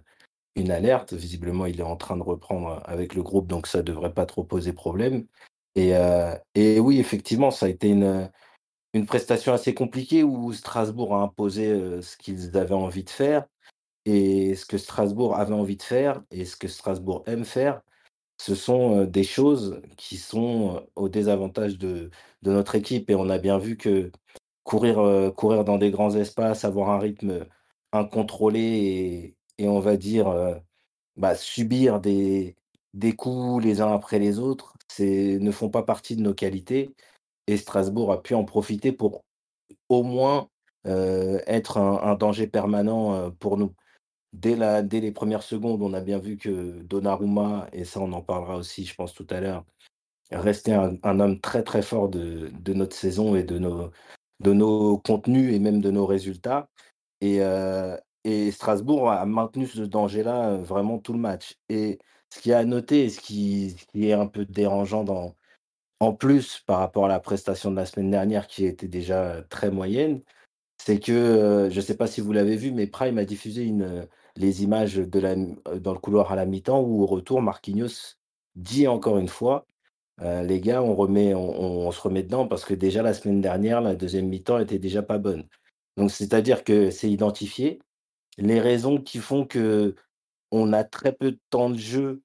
une 0.56 0.72
alerte. 0.72 1.14
Visiblement, 1.14 1.66
il 1.66 1.80
est 1.80 1.84
en 1.84 1.98
train 1.98 2.18
de 2.18 2.24
reprendre 2.24 2.82
avec 2.86 3.16
le 3.16 3.24
groupe, 3.24 3.48
donc 3.48 3.68
ça 3.68 3.84
devrait 3.84 4.14
pas 4.14 4.26
trop 4.26 4.44
poser 4.44 4.74
problème. 4.74 5.26
Et, 5.76 5.96
euh, 5.96 6.36
et 6.56 6.80
oui, 6.80 7.00
effectivement, 7.00 7.52
ça 7.52 7.68
a 7.68 7.70
été 7.70 7.90
une, 7.90 8.30
une 8.94 9.06
prestation 9.06 9.54
assez 9.54 9.74
compliquée 9.74 10.24
où 10.24 10.54
Strasbourg 10.54 11.16
a 11.16 11.22
imposé 11.22 11.68
euh, 11.68 12.02
ce 12.02 12.18
qu'ils 12.18 12.58
avaient 12.58 12.74
envie 12.74 13.04
de 13.04 13.10
faire. 13.10 13.46
Et 14.06 14.56
ce 14.56 14.66
que 14.66 14.78
Strasbourg 14.78 15.36
avait 15.36 15.54
envie 15.54 15.76
de 15.78 15.84
faire 15.84 16.22
et 16.32 16.46
ce 16.46 16.56
que 16.56 16.70
Strasbourg 16.70 17.24
aime 17.28 17.44
faire, 17.44 17.82
ce 18.40 18.56
sont 18.56 19.02
euh, 19.02 19.06
des 19.06 19.24
choses 19.24 19.82
qui 19.98 20.18
sont 20.18 20.78
euh, 20.78 20.80
au 20.96 21.10
désavantage 21.10 21.78
de, 21.78 22.10
de 22.42 22.52
notre 22.52 22.76
équipe. 22.76 23.10
Et 23.10 23.16
on 23.16 23.30
a 23.30 23.38
bien 23.38 23.58
vu 23.58 23.78
que 23.78 24.12
courir, 24.68 25.00
euh, 25.00 25.32
courir 25.32 25.64
dans 25.64 25.78
des 25.78 25.92
grands 25.92 26.14
espaces, 26.16 26.66
avoir 26.66 26.90
un 26.90 27.00
rythme 27.00 27.46
incontrôlé 27.94 29.36
et, 29.58 29.68
on 29.70 29.80
va 29.80 29.96
dire 29.98 30.28
euh, 30.28 30.56
bah, 31.16 31.36
subir 31.36 32.02
des, 32.02 32.58
des 32.94 33.14
coups 33.14 33.64
les 33.64 33.82
uns 33.82 33.94
après 33.94 34.20
les 34.20 34.40
autres, 34.40 34.74
ne 35.00 35.52
font 35.52 35.70
pas 35.70 35.84
partie 35.84 36.18
de 36.18 36.22
nos 36.22 36.34
qualités. 36.34 36.94
Et 37.48 37.58
Strasbourg 37.58 38.12
a 38.12 38.22
pu 38.22 38.36
en 38.36 38.44
profiter 38.44 38.92
pour 38.92 39.24
au 39.90 40.04
moins 40.04 40.50
euh, 40.86 41.40
être 41.48 41.78
un, 41.78 42.16
danger 42.16 42.48
permanent 42.48 43.14
euh, 43.16 43.30
pour 43.30 43.58
nous. 43.58 43.74
Dès, 44.34 44.58
la, 44.58 44.84
dès 44.84 45.00
les 45.00 45.14
premières 45.14 45.44
secondes, 45.44 45.82
on 45.82 45.94
a 45.94 46.02
bien 46.02 46.20
vu 46.20 46.38
que 46.38 46.82
Donnarumma, 46.84 47.70
et 47.74 47.86
ça 47.86 48.02
on 48.02 48.12
en 48.12 48.22
parlera 48.22 48.58
aussi, 48.58 48.86
je 48.86 48.96
pense, 48.96 49.14
tout 49.14 49.28
à 49.30 49.40
l'heure, 49.40 49.66
restait 50.32 50.74
un, 50.74 50.98
un 51.04 51.20
homme 51.22 51.40
très 51.40 51.64
très 51.64 51.82
fort 51.82 52.10
de, 52.10 52.52
de 52.60 52.74
notre 52.74 52.96
saison 52.96 53.36
et 53.36 53.44
de 53.44 53.60
nos, 53.60 53.92
de 54.40 54.54
nos 54.54 54.98
contenus 54.98 55.54
et 55.54 55.60
même 55.60 55.82
de 55.82 55.92
nos 55.92 56.06
résultats. 56.06 56.70
Et, 57.22 57.42
euh, 57.42 57.98
et 58.24 58.52
Strasbourg 58.52 59.12
a 59.12 59.26
maintenu 59.26 59.68
ce 59.68 59.82
danger-là 59.82 60.50
euh, 60.52 60.58
vraiment 60.58 61.00
tout 61.00 61.14
le 61.14 61.20
match. 61.20 61.56
Et 61.70 62.00
ce 62.34 62.40
qui 62.40 62.52
est 62.52 62.54
à 62.54 62.66
noter, 62.66 63.06
et 63.06 63.10
ce 63.10 63.20
qui, 63.20 63.76
qui 63.92 64.10
est 64.10 64.14
un 64.14 64.28
peu 64.28 64.46
dérangeant 64.46 65.04
dans, 65.04 65.36
en 66.00 66.14
plus 66.14 66.60
par 66.68 66.80
rapport 66.80 67.06
à 67.06 67.08
la 67.10 67.20
prestation 67.20 67.72
de 67.72 67.76
la 67.76 67.86
semaine 67.86 68.12
dernière 68.12 68.48
qui 68.48 68.66
était 68.66 68.88
déjà 68.88 69.44
très 69.50 69.72
moyenne, 69.72 70.22
c'est 70.78 71.00
que, 71.00 71.70
je 71.72 71.76
ne 71.76 71.82
sais 71.82 71.98
pas 71.98 72.08
si 72.08 72.22
vous 72.22 72.32
l'avez 72.34 72.56
vu, 72.56 72.72
mais 72.72 72.88
Prime 72.88 73.18
a 73.18 73.26
diffusé 73.26 73.64
une, 73.64 74.08
les 74.36 74.64
images 74.64 74.96
de 74.96 75.20
la 75.20 75.36
dans 75.36 75.94
le 75.94 76.00
couloir 76.00 76.32
à 76.32 76.36
la 76.36 76.46
mi-temps 76.46 76.82
où 76.82 77.02
au 77.04 77.06
retour 77.06 77.42
Marquinhos 77.42 78.16
dit 78.56 78.88
encore 78.88 79.18
une 79.18 79.28
fois: 79.28 79.66
«Heu, 80.22 80.44
les 80.46 80.60
gars, 80.62 80.82
on 80.84 80.96
remet 80.96 81.34
on 81.36 81.88
on 81.88 81.92
se 81.92 82.02
remet 82.02 82.24
dedans 82.24 82.48
parce 82.48 82.66
que 82.66 82.74
déjà 82.74 83.02
la 83.04 83.14
semaine 83.14 83.42
dernière, 83.42 83.82
la 83.82 83.96
deuxième 83.96 84.28
mi-temps 84.28 84.60
était 84.60 84.80
déjà 84.80 85.02
pas 85.04 85.18
bonne». 85.20 85.46
Donc 85.98 86.12
c'est-à-dire 86.12 86.64
que 86.64 86.92
c'est 86.92 87.10
identifié. 87.12 87.80
Les 88.38 88.60
raisons 88.62 89.00
qui 89.00 89.20
font 89.20 89.46
que 89.46 89.96
on 90.52 90.74
a 90.74 90.84
très 90.84 91.14
peu 91.14 91.32
de 91.34 91.40
temps 91.50 91.70
de 91.70 91.78
jeu, 91.78 92.22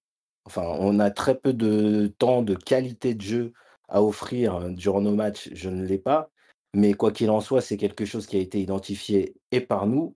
enfin, 0.46 0.62
on 0.80 1.00
a 1.00 1.10
très 1.10 1.36
peu 1.38 1.52
de 1.54 2.12
temps 2.18 2.42
de 2.42 2.54
qualité 2.54 3.14
de 3.14 3.22
jeu 3.22 3.52
à 3.88 4.02
offrir, 4.02 4.70
durant 4.70 5.00
nos 5.02 5.14
matchs, 5.14 5.50
je 5.54 5.68
ne 5.70 5.84
l'ai 5.86 5.98
pas. 5.98 6.30
Mais 6.74 6.94
quoi 6.94 7.12
qu'il 7.12 7.30
en 7.30 7.40
soit, 7.40 7.60
c'est 7.62 7.76
quelque 7.78 8.04
chose 8.06 8.26
qui 8.26 8.36
a 8.36 8.40
été 8.40 8.60
identifié 8.60 9.34
et 9.52 9.60
par 9.60 9.86
nous 9.86 10.14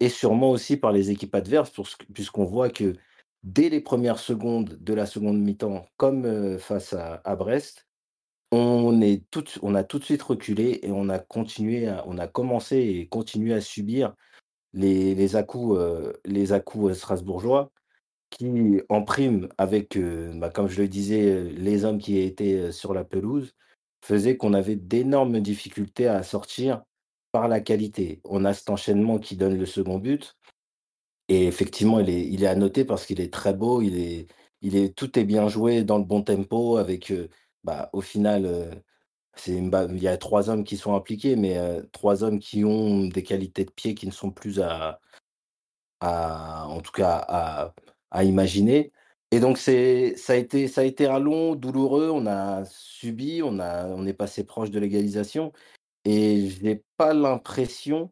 et 0.00 0.08
sûrement 0.10 0.50
aussi 0.50 0.76
par 0.76 0.92
les 0.92 1.10
équipes 1.10 1.34
adverses 1.34 1.72
puisqu'on 2.14 2.44
voit 2.44 2.70
que 2.70 2.94
dès 3.42 3.68
les 3.68 3.80
premières 3.80 4.18
secondes 4.18 4.78
de 4.80 4.94
la 4.94 5.06
seconde 5.06 5.40
mi-temps, 5.40 5.86
comme, 5.96 6.26
heu, 6.26 6.58
face 6.58 6.92
à 6.92 7.36
Brest, 7.36 7.86
on, 8.50 9.00
est 9.00 9.24
tout, 9.30 9.44
a 9.74 9.84
tout 9.84 9.98
de 9.98 10.04
suite 10.04 10.22
reculé 10.22 10.80
et 10.82 10.90
on 10.90 11.08
a 11.08 11.18
continué, 11.18 11.88
commencé 12.28 12.78
et 12.78 13.08
continué 13.08 13.52
à 13.54 13.60
subir 13.60 14.14
les, 14.72 15.14
les 15.14 15.36
à-coups, 15.36 15.78
les 16.24 16.52
à 16.52 16.60
strasbourgeois 16.94 17.70
qui, 18.30 18.80
en 18.88 19.02
prime, 19.02 19.48
avec, 19.58 19.98
bah, 20.34 20.50
comme 20.50 20.68
je 20.68 20.80
le 20.82 20.88
disais, 20.88 21.44
les 21.44 21.84
hommes 21.84 21.98
qui 21.98 22.18
étaient 22.18 22.72
sur 22.72 22.94
la 22.94 23.04
pelouse, 23.04 23.54
faisaient 24.02 24.36
qu'on 24.36 24.54
avait 24.54 24.76
d'énormes 24.76 25.40
difficultés 25.40 26.08
à 26.08 26.22
sortir 26.22 26.82
par 27.32 27.48
la 27.48 27.60
qualité. 27.60 28.20
On 28.24 28.44
a 28.44 28.54
cet 28.54 28.70
enchaînement 28.70 29.18
qui 29.18 29.36
donne 29.36 29.58
le 29.58 29.66
second 29.66 29.98
but. 29.98 30.37
Et 31.28 31.46
effectivement, 31.46 32.00
il 32.00 32.10
est, 32.10 32.26
il 32.26 32.42
est 32.44 32.46
à 32.46 32.54
noter 32.54 32.84
parce 32.84 33.06
qu'il 33.06 33.20
est 33.20 33.32
très 33.32 33.54
beau, 33.54 33.82
il 33.82 33.98
est, 33.98 34.26
il 34.62 34.76
est, 34.76 34.94
tout 34.94 35.18
est 35.18 35.24
bien 35.24 35.48
joué 35.48 35.84
dans 35.84 35.98
le 35.98 36.04
bon 36.04 36.22
tempo 36.22 36.76
avec, 36.78 37.12
bah, 37.64 37.90
au 37.92 38.00
final, 38.00 38.82
c'est 39.34 39.52
il 39.56 39.98
y 40.02 40.08
a 40.08 40.16
trois 40.16 40.50
hommes 40.50 40.64
qui 40.64 40.76
sont 40.76 40.94
impliqués, 40.94 41.36
mais 41.36 41.58
trois 41.92 42.24
hommes 42.24 42.38
qui 42.40 42.64
ont 42.64 43.06
des 43.06 43.22
qualités 43.22 43.64
de 43.64 43.70
pied 43.70 43.94
qui 43.94 44.06
ne 44.06 44.12
sont 44.12 44.30
plus 44.30 44.60
à, 44.60 45.00
à 46.00 46.66
en 46.68 46.80
tout 46.80 46.92
cas, 46.92 47.24
à, 47.28 47.74
à 48.10 48.24
imaginer. 48.24 48.92
Et 49.30 49.40
donc, 49.40 49.58
ça, 49.58 49.72
a 49.72 50.36
été, 50.36 50.68
ça 50.68 50.80
a 50.82 50.84
été 50.84 51.06
un 51.06 51.18
long, 51.18 51.54
douloureux. 51.54 52.10
On 52.10 52.26
a 52.26 52.64
subi, 52.64 53.42
on, 53.42 53.58
a, 53.60 53.86
on 53.88 54.06
est 54.06 54.14
passé 54.14 54.44
proche 54.44 54.70
de 54.70 54.78
l'égalisation. 54.80 55.52
Et 56.04 56.48
je 56.48 56.62
n'ai 56.62 56.82
pas 56.96 57.12
l'impression, 57.14 58.10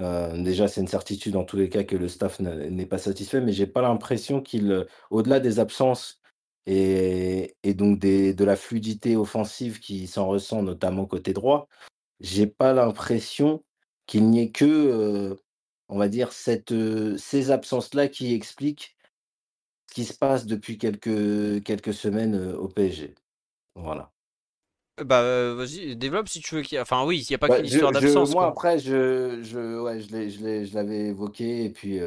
euh, 0.00 0.42
déjà 0.42 0.66
c'est 0.66 0.80
une 0.80 0.88
certitude 0.88 1.36
en 1.36 1.44
tous 1.44 1.56
les 1.56 1.68
cas 1.68 1.84
que 1.84 1.96
le 1.96 2.08
staff 2.08 2.40
n'est 2.40 2.86
pas 2.86 2.98
satisfait, 2.98 3.40
mais 3.40 3.52
j'ai 3.52 3.66
pas 3.66 3.82
l'impression 3.82 4.40
qu'il, 4.40 4.86
au-delà 5.10 5.40
des 5.40 5.60
absences 5.60 6.20
et, 6.66 7.54
donc 7.64 7.98
de 7.98 8.44
la 8.44 8.56
fluidité 8.56 9.16
offensive 9.16 9.80
qui 9.80 10.06
s'en 10.06 10.26
ressent 10.26 10.62
notamment 10.62 11.06
côté 11.06 11.32
droit, 11.32 11.68
j'ai 12.20 12.46
pas 12.46 12.72
l'impression 12.72 13.64
qu'il 14.06 14.28
n'y 14.30 14.40
ait 14.40 14.50
que, 14.50 14.64
euh, 14.64 15.36
on 15.88 15.98
va 15.98 16.08
dire, 16.08 16.30
euh, 16.72 17.16
ces 17.18 17.50
absences-là 17.50 18.08
qui 18.08 18.34
expliquent 18.34 18.96
ce 19.88 19.94
qui 19.94 20.04
se 20.04 20.14
passe 20.14 20.46
depuis 20.46 20.78
quelques, 20.78 21.62
quelques 21.62 21.94
semaines 21.94 22.52
au 22.54 22.68
PSG. 22.68 23.14
Voilà. 23.76 24.13
Bah, 25.02 25.54
vas-y, 25.54 25.96
développe 25.96 26.28
si 26.28 26.40
tu 26.40 26.54
veux. 26.54 26.62
Enfin, 26.80 27.04
oui, 27.04 27.24
il 27.26 27.32
n'y 27.32 27.34
a 27.34 27.38
pas 27.38 27.48
bah, 27.48 27.56
qu'une 27.56 27.66
histoire 27.66 27.92
d'absence. 27.92 28.32
Moi, 28.32 28.46
après, 28.46 28.78
je, 28.78 29.42
je, 29.42 29.80
ouais, 29.80 30.00
je 30.00 30.74
l'avais 30.74 31.08
évoqué, 31.08 31.64
et 31.64 31.70
puis 31.70 32.00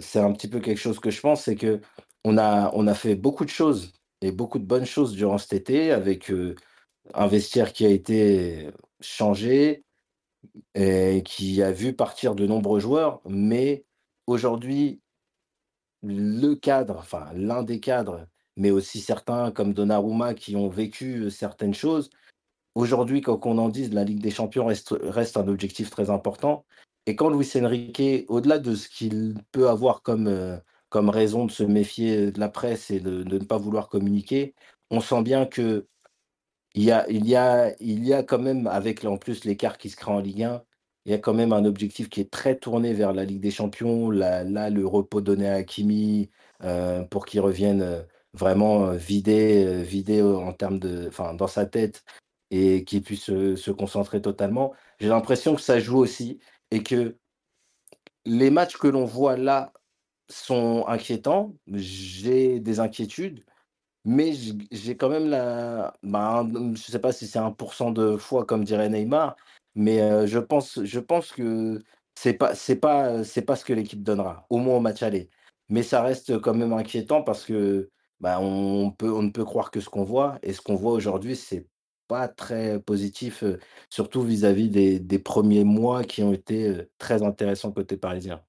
c'est 0.00 0.20
un 0.20 0.32
petit 0.32 0.48
peu 0.48 0.60
quelque 0.60 0.78
chose 0.78 1.00
que 1.00 1.10
je 1.10 1.20
pense, 1.20 1.44
c'est 1.44 1.56
que 1.56 1.80
on 2.24 2.38
a, 2.38 2.70
on 2.74 2.86
a 2.86 2.94
fait 2.94 3.14
beaucoup 3.14 3.44
de 3.44 3.50
choses 3.50 3.92
et 4.20 4.30
beaucoup 4.30 4.58
de 4.58 4.64
bonnes 4.64 4.84
choses 4.84 5.12
durant 5.12 5.38
cet 5.38 5.54
été, 5.54 5.90
avec 5.90 6.32
un 7.14 7.26
vestiaire 7.26 7.72
qui 7.72 7.86
a 7.86 7.88
été 7.88 8.70
changé 9.00 9.84
et 10.74 11.22
qui 11.24 11.62
a 11.62 11.72
vu 11.72 11.94
partir 11.94 12.34
de 12.34 12.46
nombreux 12.46 12.80
joueurs, 12.80 13.20
mais 13.26 13.84
aujourd'hui, 14.26 15.00
le 16.02 16.54
cadre, 16.54 16.96
enfin 16.98 17.28
l'un 17.34 17.62
des 17.62 17.80
cadres, 17.80 18.26
mais 18.56 18.70
aussi 18.70 19.00
certains 19.00 19.50
comme 19.50 19.72
Donnarumma 19.72 20.34
qui 20.34 20.56
ont 20.56 20.68
vécu 20.68 21.30
certaines 21.30 21.74
choses. 21.74 22.10
Aujourd'hui, 22.74 23.20
quoi 23.20 23.38
qu'on 23.38 23.58
en 23.58 23.68
dise, 23.68 23.92
la 23.92 24.04
Ligue 24.04 24.20
des 24.20 24.30
Champions 24.30 24.66
reste, 24.66 24.94
reste, 25.02 25.36
un 25.36 25.48
objectif 25.48 25.90
très 25.90 26.10
important. 26.10 26.64
Et 27.06 27.16
quand 27.16 27.30
Luis 27.30 27.50
Enrique, 27.56 28.24
au-delà 28.28 28.58
de 28.58 28.74
ce 28.74 28.88
qu'il 28.88 29.34
peut 29.52 29.68
avoir 29.68 30.02
comme, 30.02 30.60
comme 30.88 31.08
raison 31.08 31.46
de 31.46 31.50
se 31.50 31.64
méfier 31.64 32.30
de 32.32 32.40
la 32.40 32.48
presse 32.48 32.90
et 32.90 33.00
de, 33.00 33.24
ne 33.24 33.44
pas 33.44 33.58
vouloir 33.58 33.88
communiquer, 33.88 34.54
on 34.90 35.00
sent 35.00 35.22
bien 35.22 35.46
que 35.46 35.86
il 36.74 36.84
y 36.84 36.92
a, 36.92 37.08
il 37.10 37.26
y 37.26 37.36
a, 37.36 37.74
il 37.80 38.04
y 38.06 38.14
a 38.14 38.22
quand 38.22 38.38
même, 38.38 38.66
avec 38.68 39.04
en 39.04 39.16
plus 39.16 39.44
l'écart 39.44 39.78
qui 39.78 39.90
se 39.90 39.96
crée 39.96 40.12
en 40.12 40.20
Ligue 40.20 40.44
1, 40.44 40.62
il 41.06 41.12
y 41.12 41.14
a 41.14 41.18
quand 41.18 41.34
même 41.34 41.52
un 41.52 41.64
objectif 41.64 42.08
qui 42.08 42.20
est 42.20 42.30
très 42.30 42.58
tourné 42.58 42.94
vers 42.94 43.12
la 43.12 43.24
Ligue 43.24 43.40
des 43.40 43.50
Champions. 43.50 44.10
Là, 44.10 44.44
là 44.44 44.70
le 44.70 44.86
repos 44.86 45.20
donné 45.20 45.48
à 45.48 45.54
Hakimi 45.54 46.30
pour 47.10 47.26
qu'il 47.26 47.40
revienne 47.40 48.06
vraiment 48.34 48.92
vidé, 48.92 49.82
vidé 49.82 50.22
en 50.22 50.52
termes 50.52 50.78
de, 50.78 51.06
enfin, 51.08 51.34
dans 51.34 51.48
sa 51.48 51.66
tête 51.66 52.04
et 52.50 52.84
qu'il 52.84 53.02
puisse 53.02 53.24
se, 53.24 53.70
concentrer 53.70 54.20
totalement. 54.22 54.72
J'ai 54.98 55.08
l'impression 55.08 55.54
que 55.54 55.60
ça 55.60 55.78
joue 55.80 55.98
aussi 55.98 56.40
et 56.70 56.82
que 56.82 57.16
les 58.24 58.50
matchs 58.50 58.76
que 58.76 58.88
l'on 58.88 59.04
voit 59.04 59.36
là 59.36 59.72
sont 60.28 60.84
inquiétants. 60.88 61.54
J'ai 61.72 62.60
des 62.60 62.80
inquiétudes, 62.80 63.44
mais 64.04 64.32
j'ai 64.72 64.96
quand 64.96 65.08
même 65.10 65.28
la, 65.28 65.94
bah, 66.02 66.46
je 66.52 66.58
ne 66.58 66.76
sais 66.76 66.98
pas 66.98 67.12
si 67.12 67.26
c'est 67.26 67.38
1% 67.38 67.92
de 67.92 68.16
foi 68.16 68.44
comme 68.46 68.64
dirait 68.64 68.88
Neymar, 68.88 69.36
mais 69.74 70.26
je 70.26 70.38
pense, 70.38 70.82
je 70.84 71.00
pense 71.00 71.32
que 71.32 71.82
c'est 72.16 72.34
pas, 72.34 72.54
c'est 72.54 72.76
pas, 72.76 73.24
c'est 73.24 73.42
pas 73.42 73.56
ce 73.56 73.64
que 73.64 73.72
l'équipe 73.72 74.02
donnera, 74.02 74.46
au 74.50 74.58
moins 74.58 74.76
au 74.76 74.80
match 74.80 75.02
aller. 75.02 75.30
Mais 75.68 75.82
ça 75.82 76.02
reste 76.02 76.40
quand 76.40 76.54
même 76.54 76.72
inquiétant 76.72 77.22
parce 77.22 77.44
que 77.44 77.90
bah, 78.20 78.38
on, 78.40 78.90
peut, 78.90 79.12
on 79.12 79.22
ne 79.22 79.30
peut 79.30 79.44
croire 79.44 79.70
que 79.70 79.80
ce 79.80 79.88
qu'on 79.88 80.04
voit. 80.04 80.38
Et 80.42 80.52
ce 80.52 80.60
qu'on 80.60 80.76
voit 80.76 80.92
aujourd'hui, 80.92 81.36
c'est 81.36 81.66
pas 82.08 82.28
très 82.28 82.80
positif, 82.80 83.44
surtout 83.88 84.22
vis-à-vis 84.22 84.68
des, 84.68 84.98
des, 84.98 85.18
premiers 85.18 85.64
mois 85.64 86.02
qui 86.02 86.22
ont 86.22 86.32
été 86.32 86.88
très 86.98 87.22
intéressants 87.22 87.70
côté 87.70 87.96
parisien. 87.96 88.42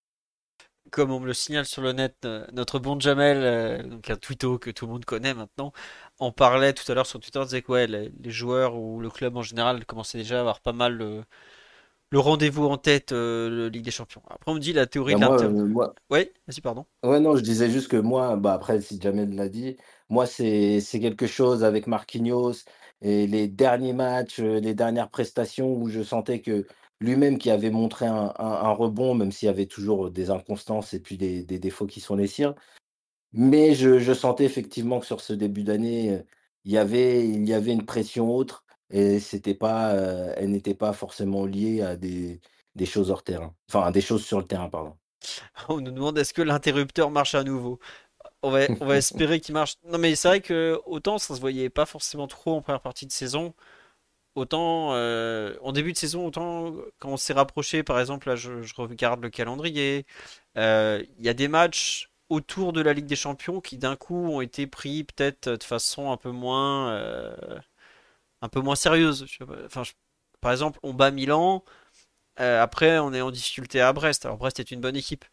Comme 0.92 1.12
on 1.12 1.20
me 1.20 1.28
le 1.28 1.34
signale 1.34 1.66
sur 1.66 1.82
le 1.84 1.94
net, 1.94 2.28
notre 2.54 2.80
bon 2.80 3.00
Jamel, 3.00 3.88
donc 3.88 4.10
un 4.10 4.16
twitto 4.18 4.58
que 4.58 4.72
tout 4.72 4.88
le 4.88 4.92
monde 4.94 5.06
connaît 5.06 5.34
maintenant, 5.34 5.72
on 6.20 6.32
parlait 6.32 6.74
tout 6.74 6.92
à 6.92 6.96
l'heure 6.96 7.06
sur 7.06 7.20
Twitter, 7.20 7.40
disait 7.44 7.62
que 7.62 7.72
les, 7.72 8.12
joueurs 8.32 8.76
ou 8.76 9.00
le 9.00 9.10
club 9.10 9.38
en 9.38 9.44
général 9.44 9.86
commençaient 9.86 10.18
déjà 10.18 10.38
à 10.38 10.40
avoir 10.42 10.60
pas 10.60 10.74
mal 10.74 11.24
rendez-vous 12.20 12.66
en 12.66 12.78
tête, 12.78 13.14
euh, 13.14 13.70
Ligue 13.70 13.86
des 13.86 13.92
Champions. 13.92 14.22
Après, 14.30 14.52
on 14.52 14.56
me 14.56 14.60
dit 14.60 14.74
la 14.74 14.86
théorie 14.86 15.16
bah, 15.16 15.38
de 15.38 15.44
l'Inter. 15.44 15.46
Euh, 15.46 15.88
oui, 16.10 16.30
vas-y, 16.48 16.62
pardon. 16.62 16.86
Ouais, 17.04 17.20
non, 17.20 17.38
je 17.38 17.42
disais 17.42 17.70
juste 17.70 17.88
que 17.88 17.98
moi, 17.98 18.36
bah 18.36 18.54
après, 18.54 18.82
si 18.82 19.00
Jamel 19.00 19.34
l'a 19.34 19.48
dit, 19.48 19.78
moi, 20.10 20.26
c'est 20.26 20.82
quelque 20.92 21.28
chose 21.28 21.64
avec 21.64 21.88
Marquinhos 21.88 22.66
et 23.02 23.28
les 23.28 23.48
derniers 23.48 23.94
matchs, 23.94 24.40
euh, 24.40 24.60
les 24.60 24.74
dernières 24.74 25.10
prestations 25.10 25.74
où 25.74 25.88
je 25.88 26.04
sentais 26.04 26.42
que 26.42 26.68
lui-même 27.00 27.38
qui 27.38 27.50
avait 27.50 27.72
montré 27.72 28.06
un, 28.06 28.72
rebond, 28.74 29.16
même 29.16 29.32
s'il 29.32 29.48
y 29.48 29.50
avait 29.50 29.66
toujours 29.66 30.12
des 30.12 30.30
inconstances 30.30 30.94
et 30.94 31.00
puis 31.00 31.18
des, 31.18 31.44
des 31.44 31.58
défauts 31.58 31.88
qui 31.88 32.00
sont 32.00 32.16
les 32.16 32.28
siens, 32.28 32.54
mais 33.34 33.74
je, 33.74 34.14
sentais 34.14 34.46
effectivement 34.46 35.00
que 35.00 35.08
sur 35.08 35.22
ce 35.22 35.34
début 35.34 35.64
d'année, 35.64 36.22
il 36.66 36.72
y 36.72 36.78
avait, 36.78 37.28
il 37.28 37.48
y 37.48 37.54
avait 37.54 37.74
une 37.74 37.86
pression 37.86 38.30
autre 38.30 38.66
et 38.92 39.20
c'était 39.20 39.56
pas, 39.56 39.94
elle 40.38 40.52
n'était 40.52 40.76
pas 40.76 40.94
forcément 40.94 41.46
liée 41.46 41.82
à 41.82 41.96
des, 41.96 42.42
des 42.76 42.86
choses 42.86 43.12
hors 43.12 43.24
terrain. 43.24 43.56
Enfin, 43.70 43.84
à 43.84 43.92
des 43.92 44.02
choses 44.02 44.26
sur 44.26 44.40
le 44.40 44.46
terrain, 44.46 44.70
pardon. 44.70 44.96
On 45.70 45.82
nous 45.82 45.92
demande 45.92 46.18
est-ce 46.18 46.34
que 46.34 46.42
l'interrupteur 46.42 47.12
marche 47.12 47.36
à 47.36 47.44
nouveau? 47.44 47.80
On 48.44 48.52
va, 48.52 48.68
on 48.80 48.86
va 48.86 48.98
espérer 48.98 49.40
qu'il 49.40 49.54
marche. 49.54 49.76
Non, 49.86 49.98
mais 49.98 50.16
c'est 50.16 50.28
vrai 50.28 50.42
que 50.42 50.80
autant 50.86 51.18
ça 51.18 51.36
se 51.36 51.40
voyait 51.42 51.70
pas 51.70 51.86
forcément 51.86 52.28
trop 52.28 52.56
en 52.56 52.62
première 52.62 52.82
partie 52.82 53.06
de 53.06 53.12
saison, 53.12 53.54
autant 54.36 54.92
en 54.94 55.72
début 55.74 55.94
de 55.94 55.98
saison, 55.98 56.28
autant 56.28 56.74
quand 57.00 57.10
on 57.10 57.18
s'est 57.18 57.34
rapproché, 57.34 57.84
par 57.84 58.00
exemple, 58.00 58.30
là 58.30 58.36
je, 58.36 58.62
je 58.64 58.74
regarde 58.78 59.22
le 59.22 59.30
calendrier, 59.30 60.06
il 60.56 61.06
y 61.20 61.30
a 61.30 61.34
des 61.34 61.48
matchs 61.48 62.12
autour 62.30 62.74
de 62.74 62.82
la 62.82 62.94
Ligue 62.94 63.08
des 63.08 63.16
Champions 63.16 63.62
qui 63.62 63.78
d'un 63.78 63.96
coup 63.96 64.16
ont 64.16 64.42
été 64.42 64.68
pris 64.68 65.04
peut-être 65.04 65.50
de 65.50 65.64
façon 65.64 66.12
un 66.12 66.18
peu 66.18 66.32
moins 66.32 67.62
un 68.42 68.50
peu 68.50 68.62
moins 68.62 68.76
sérieuse. 68.76 69.26
Par 70.42 70.52
exemple, 70.52 70.80
on 70.84 70.94
bat 70.94 71.12
Milan, 71.12 71.64
euh, 72.40 72.62
après 72.62 73.00
on 73.00 73.14
est 73.14 73.22
en 73.22 73.32
difficulté 73.32 73.82
à 73.82 73.94
Brest. 73.94 74.26
Alors 74.26 74.38
Brest 74.38 74.60
est 74.60 74.72
une 74.72 74.82
bonne 74.82 74.96
équipe. 74.96 75.26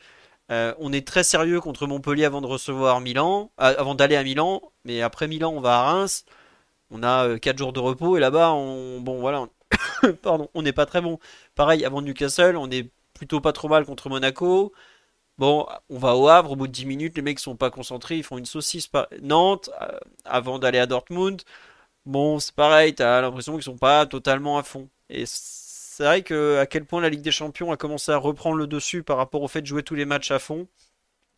Euh, 0.50 0.74
on 0.78 0.92
est 0.92 1.06
très 1.06 1.24
sérieux 1.24 1.60
contre 1.60 1.86
Montpellier 1.86 2.24
avant 2.24 2.40
Milan, 3.00 3.50
avant 3.58 3.94
d'aller 3.94 4.16
à 4.16 4.24
Milan, 4.24 4.62
mais 4.84 5.02
après 5.02 5.28
Milan 5.28 5.52
on 5.54 5.60
va 5.60 5.80
à 5.80 5.82
Reims. 5.92 6.24
On 6.90 7.02
a 7.02 7.38
4 7.38 7.58
jours 7.58 7.72
de 7.72 7.80
repos 7.80 8.16
et 8.16 8.20
là-bas 8.20 8.52
on 8.52 9.00
bon 9.00 9.20
voilà, 9.20 9.46
pardon, 10.22 10.48
on 10.54 10.62
n'est 10.62 10.72
pas 10.72 10.86
très 10.86 11.00
bon. 11.00 11.18
Pareil 11.54 11.84
avant 11.84 12.02
Newcastle, 12.02 12.56
on 12.56 12.70
est 12.70 12.90
plutôt 13.14 13.40
pas 13.40 13.52
trop 13.52 13.68
mal 13.68 13.84
contre 13.84 14.08
Monaco. 14.08 14.72
Bon, 15.38 15.66
on 15.88 15.98
va 15.98 16.16
au 16.16 16.28
Havre, 16.28 16.52
au 16.52 16.56
bout 16.56 16.66
de 16.66 16.72
10 16.72 16.86
minutes, 16.86 17.16
les 17.16 17.22
mecs 17.22 17.38
sont 17.38 17.56
pas 17.56 17.70
concentrés, 17.70 18.16
ils 18.16 18.24
font 18.24 18.38
une 18.38 18.46
saucisse. 18.46 18.88
Par... 18.88 19.06
Nantes, 19.22 19.70
euh, 19.80 19.98
avant 20.24 20.58
d'aller 20.58 20.78
à 20.80 20.86
Dortmund, 20.86 21.42
bon, 22.08 22.38
c'est 22.40 22.54
pareil, 22.54 22.94
t'as 22.94 23.20
l'impression 23.20 23.54
qu'ils 23.54 23.62
sont 23.62 23.78
pas 23.78 24.06
totalement 24.06 24.58
à 24.58 24.62
fond. 24.64 24.88
Et 25.10 25.24
c'est 25.26 26.04
vrai 26.04 26.22
que 26.22 26.58
à 26.58 26.66
quel 26.66 26.84
point 26.84 27.00
la 27.00 27.10
Ligue 27.10 27.22
des 27.22 27.30
Champions 27.32 27.70
a 27.72 27.76
commencé 27.76 28.10
à 28.12 28.16
reprendre 28.16 28.56
le 28.56 28.66
dessus 28.66 29.02
par 29.02 29.16
rapport 29.18 29.42
au 29.42 29.48
fait 29.48 29.62
de 29.62 29.66
jouer 29.66 29.82
tous 29.82 29.94
les 29.94 30.06
matchs 30.06 30.30
à 30.30 30.38
fond, 30.38 30.68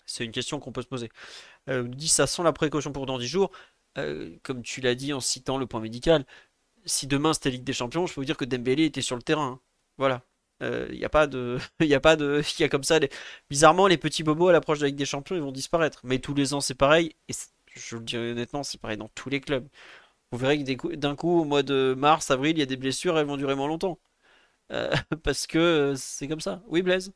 c'est 0.06 0.24
une 0.24 0.32
question 0.32 0.60
qu'on 0.60 0.72
peut 0.72 0.82
se 0.82 0.88
poser. 0.88 1.10
Euh, 1.68 1.84
dit 1.88 2.08
ça 2.08 2.26
sent 2.26 2.42
la 2.42 2.52
précaution 2.52 2.92
pour 2.92 3.06
dans 3.06 3.18
10 3.18 3.26
jours. 3.26 3.50
Euh, 3.98 4.36
comme 4.42 4.62
tu 4.62 4.80
l'as 4.80 4.94
dit 4.94 5.12
en 5.12 5.20
citant 5.20 5.58
le 5.58 5.66
point 5.66 5.80
médical, 5.80 6.24
si 6.84 7.06
demain 7.06 7.34
c'était 7.34 7.50
Ligue 7.50 7.64
des 7.64 7.72
Champions, 7.72 8.06
je 8.06 8.14
peux 8.14 8.20
vous 8.20 8.24
dire 8.26 8.36
que 8.36 8.44
Dembélé 8.44 8.84
était 8.86 9.02
sur 9.02 9.16
le 9.16 9.22
terrain. 9.22 9.60
Voilà. 9.98 10.22
Il 10.60 10.66
euh, 10.66 10.88
n'y 10.92 11.04
a 11.04 11.08
pas 11.08 11.26
de, 11.26 11.58
il 11.80 11.86
y 11.86 11.94
a 11.94 12.00
pas 12.00 12.16
de, 12.16 12.42
il 12.58 12.60
y 12.62 12.64
a 12.64 12.68
comme 12.68 12.84
ça. 12.84 13.00
Bizarrement, 13.50 13.86
les 13.86 13.98
petits 13.98 14.22
bobos 14.22 14.48
à 14.48 14.52
l'approche 14.52 14.78
de 14.78 14.84
la 14.84 14.88
Ligue 14.88 14.98
des 14.98 15.06
Champions, 15.06 15.36
ils 15.36 15.42
vont 15.42 15.52
disparaître. 15.52 16.00
Mais 16.04 16.18
tous 16.18 16.34
les 16.34 16.54
ans, 16.54 16.60
c'est 16.60 16.74
pareil. 16.74 17.14
Et 17.28 17.34
je 17.74 17.96
le 17.96 18.02
dis 18.02 18.16
honnêtement, 18.16 18.62
c'est 18.62 18.80
pareil 18.80 18.96
dans 18.96 19.08
tous 19.14 19.30
les 19.30 19.40
clubs. 19.40 19.66
Vous 20.32 20.38
verrez 20.38 20.62
que 20.62 20.94
d'un 20.96 21.16
coup, 21.16 21.40
au 21.40 21.44
mois 21.44 21.62
de 21.62 21.94
mars, 21.96 22.30
avril, 22.30 22.56
il 22.56 22.60
y 22.60 22.62
a 22.62 22.66
des 22.66 22.76
blessures, 22.76 23.18
elles 23.18 23.26
vont 23.26 23.36
durer 23.36 23.54
moins 23.54 23.68
longtemps. 23.68 23.98
Euh, 24.72 24.90
parce 25.24 25.46
que 25.46 25.94
c'est 25.96 26.28
comme 26.28 26.40
ça. 26.40 26.62
Oui, 26.68 26.82
Blaise? 26.82 27.12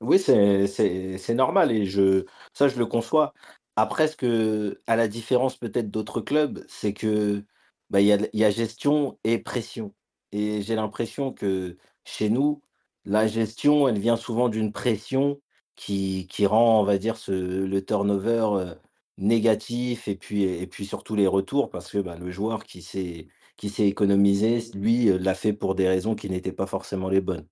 Oui, 0.00 0.18
c'est 0.18 1.34
normal 1.34 1.72
et 1.72 1.84
je, 1.84 2.24
ça, 2.54 2.68
je 2.68 2.78
le 2.78 2.86
conçois. 2.86 3.34
Après, 3.76 4.08
ce 4.08 4.16
que, 4.16 4.80
à 4.86 4.96
la 4.96 5.08
différence 5.08 5.56
peut-être 5.56 5.90
d'autres 5.90 6.20
clubs, 6.22 6.64
c'est 6.68 6.94
que 6.94 7.44
bah, 7.90 8.00
il 8.00 8.06
y 8.32 8.44
a, 8.44 8.50
gestion 8.50 9.18
et 9.24 9.38
pression. 9.38 9.94
Et 10.32 10.62
j'ai 10.62 10.74
l'impression 10.76 11.32
que 11.32 11.76
chez 12.04 12.30
nous, 12.30 12.62
la 13.04 13.26
gestion, 13.26 13.88
elle 13.88 13.98
vient 13.98 14.16
souvent 14.16 14.48
d'une 14.48 14.72
pression 14.72 15.40
qui, 15.76 16.26
qui 16.30 16.46
rend, 16.46 16.80
on 16.80 16.84
va 16.84 16.98
dire, 16.98 17.16
le 17.28 17.80
turnover 17.80 18.74
euh, 19.20 19.24
négatif 19.24 20.08
et 20.08 20.16
puis, 20.16 20.44
et 20.44 20.66
puis 20.66 20.86
surtout 20.86 21.14
les 21.14 21.26
retours 21.26 21.70
parce 21.70 21.90
que 21.90 21.98
bah, 21.98 22.16
le 22.16 22.30
joueur 22.30 22.64
qui 22.64 22.82
s'est 22.82 23.28
qui 23.56 23.68
s'est 23.68 23.86
économisé, 23.86 24.60
lui, 24.74 25.06
l'a 25.18 25.34
fait 25.34 25.52
pour 25.52 25.74
des 25.74 25.86
raisons 25.86 26.14
qui 26.14 26.30
n'étaient 26.30 26.50
pas 26.50 26.64
forcément 26.64 27.10
les 27.10 27.20
bonnes. 27.20 27.46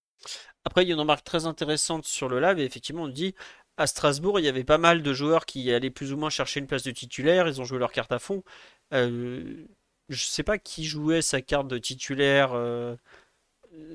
Après, 0.64 0.82
il 0.82 0.88
y 0.88 0.90
a 0.90 0.94
une 0.94 1.00
remarque 1.00 1.24
très 1.24 1.44
intéressante 1.44 2.06
sur 2.06 2.30
le 2.30 2.40
live, 2.40 2.58
effectivement, 2.60 3.02
on 3.02 3.08
dit 3.08 3.34
à 3.76 3.86
Strasbourg, 3.86 4.40
il 4.40 4.46
y 4.46 4.48
avait 4.48 4.64
pas 4.64 4.78
mal 4.78 5.02
de 5.02 5.12
joueurs 5.12 5.44
qui 5.44 5.70
allaient 5.70 5.90
plus 5.90 6.14
ou 6.14 6.16
moins 6.16 6.30
chercher 6.30 6.60
une 6.60 6.66
place 6.66 6.82
de 6.82 6.92
titulaire, 6.92 7.46
ils 7.46 7.60
ont 7.60 7.64
joué 7.64 7.78
leur 7.78 7.92
carte 7.92 8.10
à 8.10 8.18
fond. 8.18 8.42
Je 8.90 9.66
sais 10.08 10.42
pas 10.42 10.56
qui 10.56 10.84
jouait 10.84 11.20
sa 11.20 11.42
carte 11.42 11.68
de 11.68 11.76
titulaire 11.76 12.52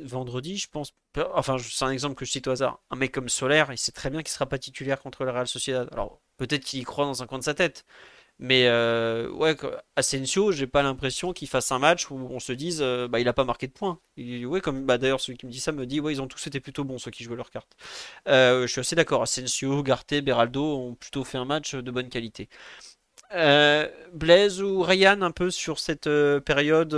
vendredi, 0.03 0.57
je 0.57 0.69
pense. 0.69 0.93
Enfin, 1.33 1.57
c'est 1.59 1.85
un 1.85 1.91
exemple 1.91 2.15
que 2.15 2.25
je 2.25 2.31
cite 2.31 2.47
au 2.47 2.51
hasard. 2.51 2.81
Un 2.89 2.95
mec 2.95 3.11
comme 3.11 3.29
Solaire, 3.29 3.71
il 3.71 3.77
sait 3.77 3.91
très 3.91 4.09
bien 4.09 4.21
qu'il 4.21 4.31
sera 4.31 4.45
pas 4.47 4.57
titulaire 4.57 5.01
contre 5.01 5.23
le 5.25 5.31
Real 5.31 5.47
Sociedad. 5.47 5.89
Alors, 5.91 6.21
peut-être 6.37 6.63
qu'il 6.65 6.79
y 6.79 6.83
croit 6.83 7.05
dans 7.05 7.23
un 7.23 7.27
coin 7.27 7.39
de 7.39 7.43
sa 7.43 7.53
tête. 7.53 7.85
Mais 8.39 8.67
euh, 8.67 9.29
ouais, 9.31 9.55
Asensio, 9.95 10.51
j'ai 10.51 10.67
pas 10.67 10.81
l'impression 10.81 11.33
qu'il 11.33 11.47
fasse 11.47 11.71
un 11.71 11.79
match 11.79 12.09
où 12.09 12.15
on 12.15 12.39
se 12.39 12.51
dise, 12.51 12.81
euh, 12.81 13.07
bah 13.07 13.19
il 13.19 13.27
a 13.27 13.33
pas 13.33 13.43
marqué 13.43 13.67
de 13.67 13.71
points. 13.71 13.99
ouais, 14.17 14.59
comme 14.59 14.85
bah 14.85 14.97
d'ailleurs 14.97 15.21
celui 15.21 15.37
qui 15.37 15.45
me 15.45 15.51
dit 15.51 15.59
ça 15.59 15.71
me 15.71 15.85
dit, 15.85 15.99
ouais, 15.99 16.13
ils 16.13 16.21
ont 16.21 16.27
tous 16.27 16.47
été 16.47 16.59
plutôt 16.59 16.83
bons 16.83 16.97
ceux 16.97 17.11
qui 17.11 17.23
jouaient 17.23 17.35
leurs 17.37 17.51
cartes. 17.51 17.75
Euh, 18.27 18.63
je 18.63 18.71
suis 18.71 18.81
assez 18.81 18.95
d'accord. 18.95 19.21
Asensio, 19.21 19.83
Garte, 19.83 20.15
Beraldo 20.15 20.77
ont 20.77 20.95
plutôt 20.95 21.23
fait 21.23 21.37
un 21.37 21.45
match 21.45 21.75
de 21.75 21.91
bonne 21.91 22.09
qualité. 22.09 22.49
Blaise 23.33 24.61
ou 24.61 24.81
Ryan 24.81 25.21
un 25.21 25.31
peu 25.31 25.49
sur 25.51 25.79
cette 25.79 26.09
période 26.45 26.93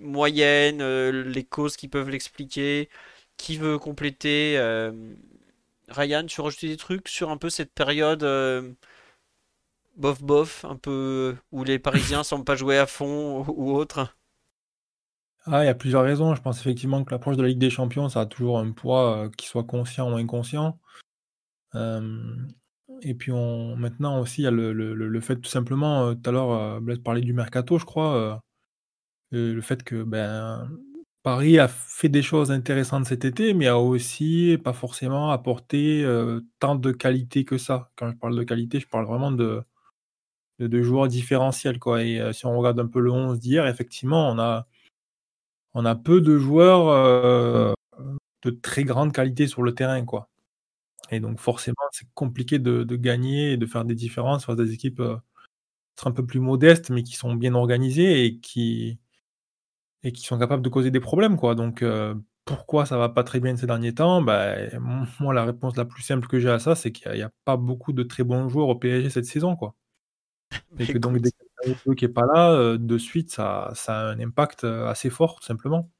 moyenne, 0.00 0.82
les 1.10 1.44
causes 1.44 1.76
qui 1.76 1.88
peuvent 1.88 2.10
l'expliquer, 2.10 2.88
qui 3.36 3.56
veut 3.56 3.78
compléter. 3.78 4.58
Ryan, 5.88 6.24
tu 6.26 6.42
veux 6.42 6.50
des 6.62 6.76
trucs 6.76 7.08
sur 7.08 7.30
un 7.30 7.36
peu 7.36 7.50
cette 7.50 7.72
période 7.72 8.24
bof 9.98 10.22
bof, 10.22 10.64
un 10.64 10.76
peu 10.76 11.36
où 11.52 11.64
les 11.64 11.78
Parisiens 11.78 12.22
semblent 12.22 12.44
pas 12.44 12.56
jouer 12.56 12.78
à 12.78 12.86
fond 12.86 13.44
ou 13.48 13.72
autre? 13.72 14.14
Ah, 15.44 15.64
il 15.64 15.66
y 15.66 15.70
a 15.70 15.74
plusieurs 15.74 16.04
raisons. 16.04 16.34
Je 16.34 16.42
pense 16.42 16.60
effectivement 16.60 17.04
que 17.04 17.10
l'approche 17.10 17.36
de 17.36 17.42
la 17.42 17.48
Ligue 17.48 17.58
des 17.58 17.70
Champions, 17.70 18.08
ça 18.08 18.22
a 18.22 18.26
toujours 18.26 18.58
un 18.58 18.70
poids, 18.70 19.24
euh, 19.24 19.30
qu'il 19.30 19.48
soit 19.48 19.64
conscient 19.64 20.12
ou 20.12 20.16
inconscient. 20.16 20.78
Euh, 21.74 22.36
et 23.02 23.14
puis 23.14 23.32
maintenant 23.32 24.20
aussi, 24.20 24.42
il 24.42 24.44
y 24.44 24.48
a 24.48 24.50
le 24.50 25.20
fait 25.20 25.36
tout 25.36 25.48
simplement, 25.50 26.08
euh, 26.08 26.14
tout 26.14 26.28
à 26.28 26.32
l'heure, 26.32 26.80
Blaise 26.80 26.98
parlait 26.98 27.20
du 27.20 27.32
mercato, 27.32 27.78
je 27.78 27.84
crois, 27.84 28.42
le 29.30 29.60
fait 29.60 29.82
que, 29.82 30.02
ben, 30.02 30.68
Paris 31.22 31.58
a 31.58 31.68
fait 31.68 32.08
des 32.08 32.22
choses 32.22 32.50
intéressantes 32.50 33.06
cet 33.06 33.24
été, 33.24 33.52
mais 33.54 33.66
a 33.66 33.78
aussi 33.78 34.58
pas 34.62 34.72
forcément 34.72 35.30
apporté, 35.30 36.04
tant 36.60 36.76
de 36.76 36.92
qualité 36.92 37.44
que 37.44 37.58
ça. 37.58 37.90
Quand 37.96 38.10
je 38.10 38.16
parle 38.16 38.36
de 38.36 38.44
qualité, 38.44 38.80
je 38.80 38.88
parle 38.88 39.06
vraiment 39.06 39.32
de 39.32 40.82
joueurs 40.82 41.08
différentiels. 41.08 41.78
Quoi. 41.78 42.02
Et 42.04 42.20
euh, 42.20 42.32
si 42.32 42.46
on 42.46 42.56
regarde 42.58 42.80
un 42.80 42.86
peu 42.86 43.00
le 43.00 43.10
11 43.10 43.38
d'hier, 43.38 43.66
effectivement, 43.66 44.30
on 44.30 44.38
a, 44.38 44.66
on 45.74 45.84
a 45.84 45.94
peu 45.94 46.20
de 46.20 46.38
joueurs 46.38 46.88
euh, 46.88 47.72
de 48.42 48.50
très 48.50 48.84
grande 48.84 49.12
qualité 49.12 49.46
sur 49.46 49.62
le 49.62 49.74
terrain. 49.74 50.04
Quoi. 50.04 50.28
Et 51.10 51.20
donc 51.20 51.40
forcément, 51.40 51.76
c'est 51.92 52.08
compliqué 52.14 52.58
de, 52.58 52.84
gagner 52.96 53.52
et 53.52 53.56
de 53.56 53.66
faire 53.66 53.84
des 53.84 53.94
différences 53.94 54.44
face 54.44 54.58
à 54.58 54.64
des 54.64 54.72
équipes 54.72 55.00
euh, 55.00 55.16
un 56.04 56.12
peu 56.12 56.24
plus 56.26 56.40
modestes, 56.40 56.90
mais 56.90 57.02
qui 57.02 57.14
sont 57.14 57.34
bien 57.34 57.54
organisées 57.54 58.24
et 58.24 58.38
qui, 58.38 58.98
et 60.02 60.12
qui 60.12 60.24
sont 60.24 60.38
capables 60.38 60.62
de 60.62 60.68
causer 60.68 60.90
des 60.90 61.00
problèmes. 61.00 61.36
Quoi. 61.36 61.54
Donc 61.54 61.82
pourquoi 62.48 62.86
ça 62.86 62.96
va 62.96 63.10
pas 63.10 63.24
très 63.24 63.40
bien 63.40 63.56
ces 63.56 63.66
derniers 63.66 63.94
temps? 63.94 64.22
Bah, 64.22 64.54
Moi, 65.20 65.34
la 65.34 65.44
réponse 65.44 65.76
la 65.76 65.84
plus 65.84 66.02
simple 66.02 66.26
que 66.28 66.38
j'ai 66.40 66.48
à 66.48 66.58
ça, 66.58 66.74
c'est 66.74 66.92
qu'il 66.92 67.12
n'y 67.12 67.20
a, 67.20 67.26
a, 67.26 67.30
pas 67.44 67.58
beaucoup 67.58 67.92
de 67.92 68.02
très 68.02 68.24
bons 68.24 68.48
joueurs 68.48 68.68
au 68.68 68.74
PSG 68.74 69.10
cette 69.10 69.26
saison. 69.26 69.54
Quoi. 69.54 69.74
Et 70.78 70.86
que 70.86 70.98
donc 70.98 71.18
dès 71.18 71.30
qu'il 71.30 71.72
y 71.72 71.90
a 71.90 71.94
qui 71.94 72.04
est 72.06 72.08
pas 72.08 72.26
là, 72.26 72.52
euh, 72.52 72.78
de 72.78 72.96
suite, 72.96 73.30
ça, 73.30 73.70
ça 73.74 74.00
a 74.00 74.04
un 74.12 74.20
impact 74.20 74.64
euh, 74.64 74.86
assez 74.86 75.10
fort, 75.10 75.38
tout 75.40 75.44
simplement. 75.44 75.90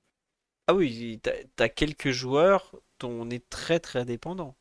Ah 0.68 0.74
oui, 0.74 1.20
tu 1.22 1.62
as, 1.62 1.68
quelques 1.68 2.10
joueurs 2.10 2.74
dont 3.00 3.10
on 3.10 3.30
est 3.30 3.46
très 3.50 3.78
très 3.78 4.06
dépendant. 4.06 4.56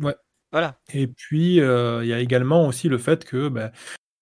Ouais. 0.00 0.14
Voilà. 0.52 0.80
Et 0.92 1.06
puis, 1.06 1.60
euh, 1.60 2.04
il 2.04 2.08
y 2.08 2.12
a 2.12 2.18
également 2.18 2.66
aussi 2.66 2.88
le 2.88 2.98
fait 2.98 3.24
que 3.24 3.48
ben, 3.48 3.70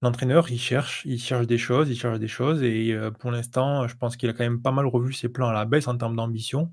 l'entraîneur, 0.02 0.50
il 0.50 0.58
cherche, 0.58 1.02
il 1.06 1.18
cherche 1.18 1.46
des 1.46 1.58
choses, 1.58 1.88
il 1.90 1.98
cherche 1.98 2.18
des 2.18 2.28
choses. 2.28 2.62
Et 2.62 2.96
pour 3.18 3.30
l'instant, 3.30 3.88
je 3.88 3.96
pense 3.96 4.16
qu'il 4.16 4.28
a 4.28 4.32
quand 4.32 4.44
même 4.44 4.62
pas 4.62 4.72
mal 4.72 4.86
revu 4.86 5.12
ses 5.12 5.28
plans 5.28 5.48
à 5.48 5.52
la 5.52 5.64
baisse 5.64 5.88
en 5.88 5.96
termes 5.96 6.16
d'ambition. 6.16 6.72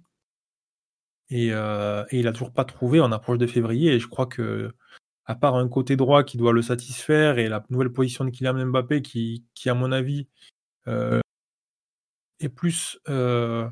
Et, 1.29 1.47
et, 1.47 2.19
il 2.19 2.27
a 2.27 2.31
toujours 2.33 2.53
pas 2.53 2.65
trouvé 2.65 2.99
en 2.99 3.11
approche 3.11 3.37
de 3.37 3.47
février. 3.47 3.93
Et 3.93 3.99
je 3.99 4.07
crois 4.07 4.27
que 4.27 4.71
à 5.25 5.35
part 5.35 5.55
un 5.55 5.67
côté 5.67 5.95
droit 5.95 6.23
qui 6.23 6.37
doit 6.37 6.53
le 6.53 6.61
satisfaire 6.61 7.39
et 7.39 7.49
la 7.49 7.63
nouvelle 7.69 7.91
position 7.91 8.25
de 8.25 8.29
Kylian 8.29 8.67
Mbappé 8.67 9.01
qui, 9.01 9.45
qui 9.55 9.69
à 9.69 9.73
mon 9.73 9.91
avis, 9.91 10.27
euh, 10.87 11.19
est 12.39 12.49
plus 12.49 12.99
euh, 13.09 13.67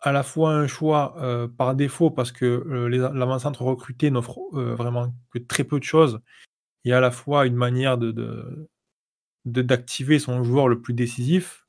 à 0.00 0.12
la 0.12 0.22
fois 0.22 0.54
un 0.54 0.66
choix 0.66 1.14
euh, 1.18 1.48
par 1.48 1.74
défaut 1.74 2.10
parce 2.10 2.32
que 2.32 2.64
l'avant-centre 3.14 3.62
recruté 3.62 4.10
n'offre 4.10 4.40
vraiment 4.52 5.14
que 5.30 5.38
très 5.38 5.64
peu 5.64 5.78
de 5.78 5.84
choses 5.84 6.20
et 6.84 6.92
à 6.92 7.00
la 7.00 7.10
fois 7.10 7.46
une 7.46 7.56
manière 7.56 7.98
de, 7.98 8.68
d'activer 9.44 10.18
son 10.18 10.42
joueur 10.42 10.68
le 10.68 10.80
plus 10.80 10.94
décisif. 10.94 11.66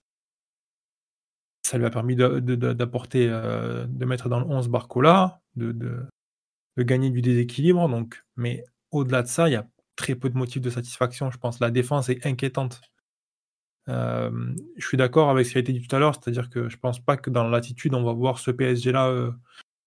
Ça 1.64 1.78
lui 1.78 1.86
a 1.86 1.90
permis 1.90 2.16
d'apporter, 2.16 3.28
de, 3.28 4.06
mettre 4.06 4.30
dans 4.30 4.40
le 4.40 4.46
11 4.46 4.68
Barcola, 4.70 5.42
de, 5.56 5.72
de 5.72 6.84
gagner 6.84 7.10
du 7.10 7.22
déséquilibre. 7.22 7.88
Donc, 7.90 8.24
mais 8.36 8.64
au-delà 8.92 9.22
de 9.24 9.28
ça, 9.28 9.50
il 9.50 9.54
y 9.54 9.56
a 9.56 9.68
très 9.96 10.16
peu 10.16 10.30
de 10.30 10.38
motifs 10.38 10.62
de 10.62 10.70
satisfaction. 10.70 11.32
Je 11.32 11.38
pense 11.38 11.60
la 11.60 11.72
défense 11.72 12.10
est 12.10 12.26
inquiétante. 12.26 12.82
Euh, 13.90 14.32
je 14.78 14.86
suis 14.86 14.98
d'accord 14.98 15.30
avec 15.30 15.46
ce 15.46 15.52
qui 15.52 15.58
a 15.58 15.62
été 15.62 15.74
dit 15.74 15.86
tout 15.86 15.96
à 15.96 16.00
l'heure, 16.00 16.16
c'est-à-dire 16.16 16.50
que 16.50 16.70
je 16.70 16.78
pense 16.78 17.00
pas 17.00 17.18
que 17.18 17.30
dans 17.30 17.48
l'attitude, 17.48 17.94
on 17.94 18.04
va 18.04 18.14
voir 18.14 18.40
ce 18.40 18.52
PSG-là 18.52 19.10
euh, 19.10 19.32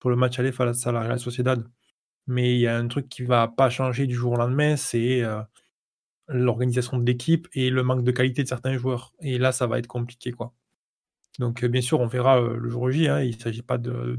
pour 0.00 0.10
le 0.10 0.16
match 0.16 0.38
aller 0.38 0.52
face 0.52 0.86
à 0.86 0.92
la 0.92 1.02
Real 1.02 1.20
Sociedad. 1.20 1.64
Mais 2.26 2.54
il 2.54 2.60
y 2.60 2.66
a 2.66 2.76
un 2.76 2.88
truc 2.88 3.08
qui 3.08 3.22
va 3.22 3.48
pas 3.48 3.70
changer 3.70 4.06
du 4.06 4.14
jour 4.14 4.32
au 4.32 4.36
lendemain, 4.36 4.76
c'est 4.76 5.22
euh, 5.22 5.40
l'organisation 6.28 6.98
de 6.98 7.06
l'équipe 7.06 7.48
et 7.52 7.70
le 7.70 7.82
manque 7.82 8.04
de 8.04 8.12
qualité 8.12 8.42
de 8.42 8.48
certains 8.48 8.76
joueurs. 8.76 9.12
Et 9.20 9.38
là, 9.38 9.52
ça 9.52 9.66
va 9.66 9.78
être 9.78 9.86
compliqué, 9.86 10.32
quoi. 10.32 10.52
Donc, 11.38 11.64
bien 11.64 11.80
sûr, 11.82 12.00
on 12.00 12.06
verra 12.06 12.40
le 12.40 12.70
jour 12.70 12.90
J. 12.90 13.08
Hein. 13.08 13.20
il 13.22 13.36
ne 13.36 13.40
s'agit 13.40 13.62
pas 13.62 13.76
de, 13.78 14.16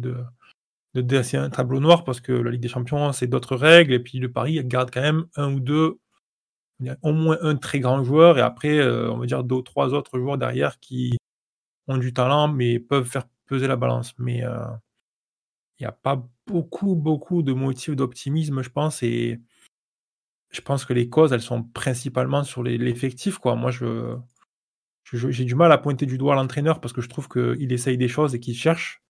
de 0.96 1.02
dresser 1.02 1.38
un 1.38 1.50
tableau 1.50 1.80
noir 1.80 2.06
parce 2.06 2.22
que 2.22 2.32
la 2.32 2.50
Ligue 2.50 2.62
des 2.62 2.70
Champions, 2.70 3.12
c'est 3.12 3.28
d'autres 3.28 3.56
règles. 3.56 3.94
Et 3.94 4.00
puis 4.00 4.18
le 4.18 4.32
Paris 4.32 4.64
garde 4.64 4.92
quand 4.92 5.02
même 5.02 5.26
un 5.36 5.54
ou 5.54 5.60
deux, 5.60 6.00
au 7.02 7.14
moins 7.14 7.38
un 7.42 7.56
très 7.56 7.80
grand 7.80 8.04
joueur. 8.04 8.38
Et 8.38 8.42
après, 8.42 8.78
euh, 8.78 9.12
on 9.12 9.18
va 9.18 9.26
dire 9.26 9.44
deux 9.44 9.56
ou 9.56 9.62
trois 9.62 9.94
autres 9.94 10.20
joueurs 10.20 10.38
derrière 10.38 10.80
qui 10.80 11.18
ont 11.88 11.98
du 11.98 12.14
talent, 12.14 12.48
mais 12.48 12.80
peuvent 12.80 13.06
faire 13.06 13.26
peser 13.46 13.68
la 13.68 13.76
balance. 13.76 14.14
Mais 14.18 14.44
euh, 14.44 14.66
il 15.80 15.84
n'y 15.84 15.88
a 15.88 15.92
pas 15.92 16.28
beaucoup, 16.48 16.96
beaucoup 16.96 17.44
de 17.44 17.54
motifs 17.54 17.96
d'optimisme, 17.96 18.62
je 18.62 18.70
pense. 18.70 19.04
Et 19.04 19.40
je 20.52 20.62
pense 20.62 20.86
que 20.86 20.94
les 20.94 21.10
causes, 21.10 21.34
elles 21.34 21.42
sont 21.42 21.64
principalement 21.64 22.44
sur 22.44 22.64
l'effectif. 22.64 23.40
Moi, 23.44 23.72
je, 23.72 24.18
j'ai 25.04 25.46
du 25.46 25.56
mal 25.56 25.72
à 25.72 25.78
pointer 25.78 26.06
du 26.06 26.18
doigt 26.18 26.36
l'entraîneur 26.36 26.82
parce 26.82 26.94
que 26.94 27.02
je 27.02 27.10
trouve 27.10 27.30
qu'il 27.30 27.72
essaye 27.72 27.98
des 27.98 28.08
choses 28.08 28.36
et 28.36 28.40
qu'il 28.40 28.56
cherche 28.56 29.02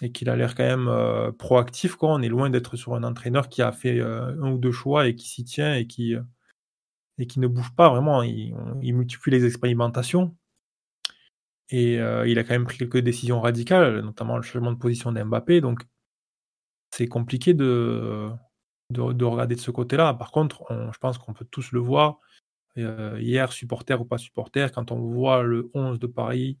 et 0.00 0.10
qu'il 0.10 0.28
a 0.30 0.36
l'air 0.36 0.54
quand 0.54 0.64
même 0.64 0.88
euh, 0.88 1.32
proactif. 1.32 1.96
Quoi. 1.96 2.10
On 2.10 2.22
est 2.22 2.28
loin 2.28 2.50
d'être 2.50 2.76
sur 2.76 2.94
un 2.94 3.04
entraîneur 3.04 3.48
qui 3.48 3.62
a 3.62 3.72
fait 3.72 4.00
un 4.00 4.50
ou 4.50 4.58
deux 4.58 4.72
choix 4.72 5.06
et 5.06 5.14
qui 5.14 5.28
s'y 5.28 5.44
tient 5.44 5.74
et 5.74 5.86
qui, 5.86 6.16
et 7.22 7.26
qui 7.26 7.40
ne 7.40 7.46
bouge 7.46 7.74
pas 7.76 7.88
vraiment. 7.88 8.22
Il, 8.22 8.54
multiplie 8.94 9.30
les 9.30 9.46
expérimentations. 9.46 10.36
Et 11.70 11.94
il 11.94 12.38
a 12.38 12.44
quand 12.44 12.54
même 12.54 12.64
pris 12.64 12.78
quelques 12.78 12.98
décisions 12.98 13.40
radicales, 13.40 14.00
notamment 14.00 14.36
le 14.36 14.42
changement 14.42 14.72
de 14.72 14.78
position 14.78 15.12
d'Mbappé. 15.12 15.60
Donc 15.60 15.84
c'est 16.90 17.06
compliqué 17.06 17.54
de, 17.54 18.28
de, 18.90 19.24
regarder 19.24 19.54
de 19.54 19.60
ce 19.60 19.70
côté-là. 19.70 20.14
Par 20.14 20.32
contre, 20.32 20.64
je 20.70 20.98
pense 20.98 21.16
qu'on 21.18 21.32
peut 21.32 21.46
tous 21.50 21.72
le 21.72 21.80
voir. 21.80 22.18
hier, 22.76 23.52
supporter 23.52 24.00
ou 24.00 24.04
pas 24.04 24.18
supporter, 24.18 24.72
quand 24.72 24.90
on 24.90 24.98
voit 24.98 25.42
le 25.42 25.70
11 25.74 25.98
de 25.98 26.06
Paris 26.08 26.58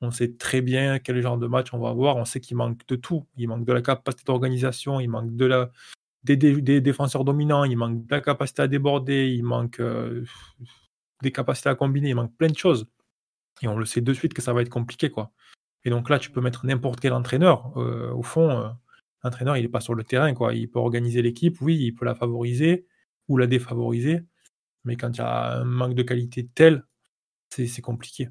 on 0.00 0.10
sait 0.10 0.34
très 0.34 0.60
bien 0.60 0.98
quel 0.98 1.20
genre 1.22 1.38
de 1.38 1.46
match 1.46 1.72
on 1.72 1.78
va 1.78 1.88
avoir. 1.88 2.16
On 2.16 2.24
sait 2.24 2.40
qu'il 2.40 2.56
manque 2.56 2.86
de 2.86 2.96
tout. 2.96 3.26
Il 3.36 3.48
manque 3.48 3.64
de 3.64 3.72
la 3.72 3.82
capacité 3.82 4.24
d'organisation, 4.26 5.00
il 5.00 5.08
manque 5.08 5.34
de 5.34 5.46
la, 5.46 5.70
des, 6.34 6.80
défenseurs 6.80 7.24
dominants, 7.24 7.64
il 7.64 7.76
manque 7.76 8.06
de 8.06 8.14
la 8.14 8.20
capacité 8.20 8.62
à 8.62 8.68
déborder, 8.68 9.28
il 9.28 9.44
manque 9.44 9.80
euh, 9.80 10.24
des 11.22 11.32
capacités 11.32 11.68
à 11.68 11.74
combiner, 11.74 12.10
il 12.10 12.14
manque 12.14 12.36
plein 12.36 12.48
de 12.48 12.56
choses. 12.56 12.86
Et 13.62 13.68
on 13.68 13.78
le 13.78 13.84
sait 13.84 14.00
de 14.00 14.12
suite 14.12 14.34
que 14.34 14.42
ça 14.42 14.52
va 14.52 14.62
être 14.62 14.68
compliqué, 14.68 15.10
quoi. 15.10 15.32
Et 15.84 15.90
donc 15.90 16.10
là, 16.10 16.18
tu 16.18 16.30
peux 16.30 16.40
mettre 16.40 16.66
n'importe 16.66 17.00
quel 17.00 17.12
entraîneur. 17.12 17.76
au 17.76 18.22
fond, 18.22 18.74
l'entraîneur, 19.22 19.56
il 19.56 19.62
n'est 19.62 19.68
pas 19.68 19.80
sur 19.80 19.94
le 19.94 20.04
terrain, 20.04 20.34
quoi. 20.34 20.52
Il 20.52 20.68
peut 20.68 20.80
organiser 20.80 21.22
l'équipe, 21.22 21.60
oui, 21.60 21.78
il 21.78 21.92
peut 21.92 22.04
la 22.04 22.14
favoriser 22.14 22.86
ou 23.28 23.38
la 23.38 23.46
défavoriser. 23.46 24.20
Mais 24.84 24.96
quand 24.96 25.10
il 25.10 25.18
y 25.18 25.20
a 25.20 25.60
un 25.60 25.64
manque 25.64 25.94
de 25.94 26.02
qualité 26.02 26.48
tel, 26.54 26.84
c'est 27.50 27.80
compliqué. 27.82 28.28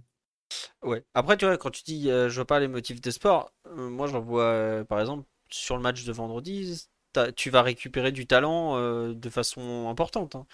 Ouais. 0.84 1.04
Après, 1.14 1.38
tu 1.38 1.46
vois, 1.46 1.58
quand 1.58 1.72
tu 1.72 1.84
dis 1.84 2.04
je 2.06 2.36
vois 2.36 2.46
pas 2.46 2.60
les 2.60 2.68
motifs 2.68 3.02
de 3.02 3.12
sport, 3.12 3.52
moi 3.76 4.08
j'en 4.08 4.20
vois 4.20 4.84
par 4.88 5.00
exemple 5.00 5.26
sur 5.50 5.76
le 5.76 5.82
match 5.82 6.06
de 6.06 6.12
vendredi, 6.12 6.88
tu 7.36 7.50
vas 7.50 7.62
récupérer 7.62 8.12
du 8.12 8.28
talent 8.28 8.80
de 9.12 9.30
façon 9.30 9.88
importante. 9.90 10.36
Hein. 10.36 10.46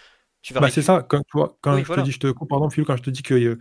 Tu 0.42 0.54
vas 0.54 0.60
bah, 0.60 0.70
c'est 0.70 0.82
ça, 0.82 1.06
quand, 1.08 1.22
quand 1.62 1.78
je 1.78 1.94
te 1.94 2.02
dis, 2.02 2.12
je 2.12 2.20
te 2.20 2.46
pardon 2.46 2.70
Phil, 2.70 2.84
quand 2.84 2.98
je 2.98 3.04
te 3.04 3.10
dis 3.10 3.22
que 3.22 3.58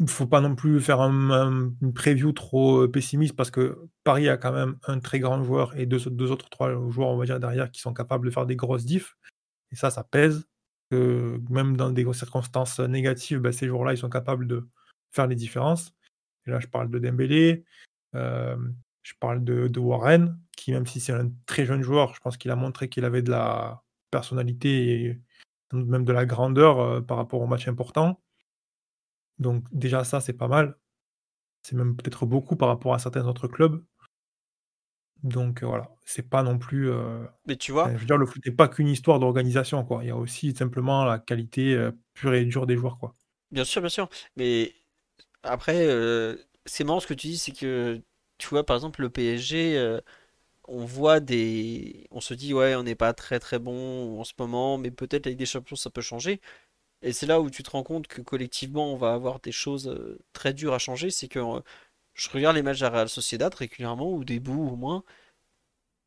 il 0.00 0.08
faut 0.08 0.26
pas 0.26 0.40
non 0.40 0.56
plus 0.56 0.80
faire 0.80 1.00
un, 1.00 1.72
une 1.80 1.92
preview 1.92 2.32
trop 2.32 2.88
pessimiste 2.88 3.36
parce 3.36 3.50
que 3.50 3.78
Paris 4.02 4.28
a 4.28 4.36
quand 4.36 4.52
même 4.52 4.76
un 4.86 4.98
très 4.98 5.20
grand 5.20 5.42
joueur 5.44 5.76
et 5.78 5.86
deux, 5.86 6.00
deux 6.10 6.30
autres 6.32 6.50
trois 6.50 6.70
joueurs 6.90 7.10
on 7.10 7.16
va 7.16 7.26
dire 7.26 7.38
derrière 7.38 7.70
qui 7.70 7.80
sont 7.80 7.94
capables 7.94 8.26
de 8.26 8.32
faire 8.32 8.46
des 8.46 8.56
grosses 8.56 8.84
diffs 8.84 9.16
et 9.70 9.76
ça 9.76 9.90
ça 9.90 10.02
pèse 10.02 10.48
que 10.90 11.40
même 11.48 11.76
dans 11.76 11.90
des 11.90 12.12
circonstances 12.12 12.80
négatives 12.80 13.38
bah, 13.38 13.52
ces 13.52 13.68
joueurs 13.68 13.84
là 13.84 13.92
ils 13.92 13.98
sont 13.98 14.10
capables 14.10 14.48
de 14.48 14.68
faire 15.12 15.28
les 15.28 15.36
différences 15.36 15.92
et 16.46 16.50
là 16.50 16.58
je 16.58 16.66
parle 16.66 16.90
de 16.90 16.98
Dembélé 16.98 17.64
je 18.14 19.14
parle 19.20 19.44
de, 19.44 19.68
de, 19.68 19.80
Warren 19.80 20.36
qui 20.56 20.72
même 20.72 20.86
si 20.86 21.00
c'est 21.00 21.12
un 21.12 21.30
très 21.46 21.64
jeune 21.66 21.82
joueur 21.82 22.14
je 22.14 22.20
pense 22.20 22.36
qu'il 22.36 22.50
a 22.50 22.56
montré 22.56 22.88
qu'il 22.88 23.04
avait 23.04 23.22
de 23.22 23.30
la 23.30 23.82
personnalité 24.10 25.02
et 25.02 25.20
même 25.72 26.04
de 26.04 26.12
la 26.12 26.26
grandeur 26.26 27.04
par 27.06 27.16
rapport 27.16 27.40
au 27.40 27.46
match 27.46 27.68
important 27.68 28.20
donc 29.38 29.64
déjà 29.72 30.04
ça, 30.04 30.20
c'est 30.20 30.32
pas 30.32 30.48
mal. 30.48 30.76
C'est 31.62 31.76
même 31.76 31.96
peut-être 31.96 32.26
beaucoup 32.26 32.56
par 32.56 32.68
rapport 32.68 32.94
à 32.94 32.98
certains 32.98 33.26
autres 33.26 33.48
clubs. 33.48 33.82
Donc 35.22 35.62
voilà, 35.62 35.88
c'est 36.04 36.28
pas 36.28 36.42
non 36.42 36.58
plus. 36.58 36.90
Mais 37.46 37.56
tu 37.56 37.72
vois. 37.72 37.90
je 37.92 37.98
veux 37.98 38.06
dire, 38.06 38.18
le 38.18 38.26
foot 38.26 38.44
n'est 38.44 38.52
pas 38.52 38.68
qu'une 38.68 38.88
histoire 38.88 39.18
d'organisation, 39.18 39.84
quoi. 39.84 40.00
Il 40.02 40.08
y 40.08 40.10
a 40.10 40.16
aussi 40.16 40.54
simplement 40.54 41.04
la 41.04 41.18
qualité 41.18 41.90
pure 42.12 42.34
et 42.34 42.44
dure 42.44 42.66
des 42.66 42.76
joueurs, 42.76 42.98
quoi. 42.98 43.14
Bien 43.50 43.64
sûr, 43.64 43.80
bien 43.80 43.88
sûr. 43.88 44.08
Mais 44.36 44.74
après, 45.42 45.86
c'est 46.66 46.84
marrant 46.84 47.00
ce 47.00 47.06
que 47.06 47.14
tu 47.14 47.28
dis, 47.28 47.38
c'est 47.38 47.52
que 47.52 48.02
tu 48.36 48.48
vois, 48.48 48.66
par 48.66 48.76
exemple, 48.76 49.00
le 49.00 49.08
PSG, 49.08 49.98
on 50.68 50.84
voit 50.84 51.20
des. 51.20 52.06
On 52.10 52.20
se 52.20 52.34
dit, 52.34 52.54
ouais, 52.54 52.74
on 52.74 52.82
n'est 52.82 52.94
pas 52.94 53.12
très 53.14 53.40
très 53.40 53.58
bon 53.58 54.20
en 54.20 54.24
ce 54.24 54.32
moment, 54.38 54.78
mais 54.78 54.90
peut-être 54.90 55.26
avec 55.26 55.38
des 55.38 55.46
champions, 55.46 55.76
ça 55.76 55.90
peut 55.90 56.00
changer. 56.02 56.40
Et 57.02 57.12
c'est 57.12 57.26
là 57.26 57.40
où 57.40 57.50
tu 57.50 57.62
te 57.62 57.70
rends 57.70 57.82
compte 57.84 58.06
que 58.08 58.22
collectivement, 58.22 58.92
on 58.92 58.96
va 58.96 59.14
avoir 59.14 59.40
des 59.40 59.52
choses 59.52 59.88
euh, 59.88 60.18
très 60.32 60.54
dures 60.54 60.74
à 60.74 60.78
changer. 60.78 61.10
C'est 61.10 61.28
que 61.28 61.38
euh, 61.40 61.60
je 62.14 62.30
regarde 62.30 62.56
les 62.56 62.62
matchs 62.62 62.82
à 62.82 62.90
Real 62.90 63.08
Sociedad 63.08 63.54
régulièrement, 63.54 64.12
ou 64.12 64.24
des 64.24 64.40
bouts 64.40 64.68
au 64.70 64.76
moins. 64.76 65.04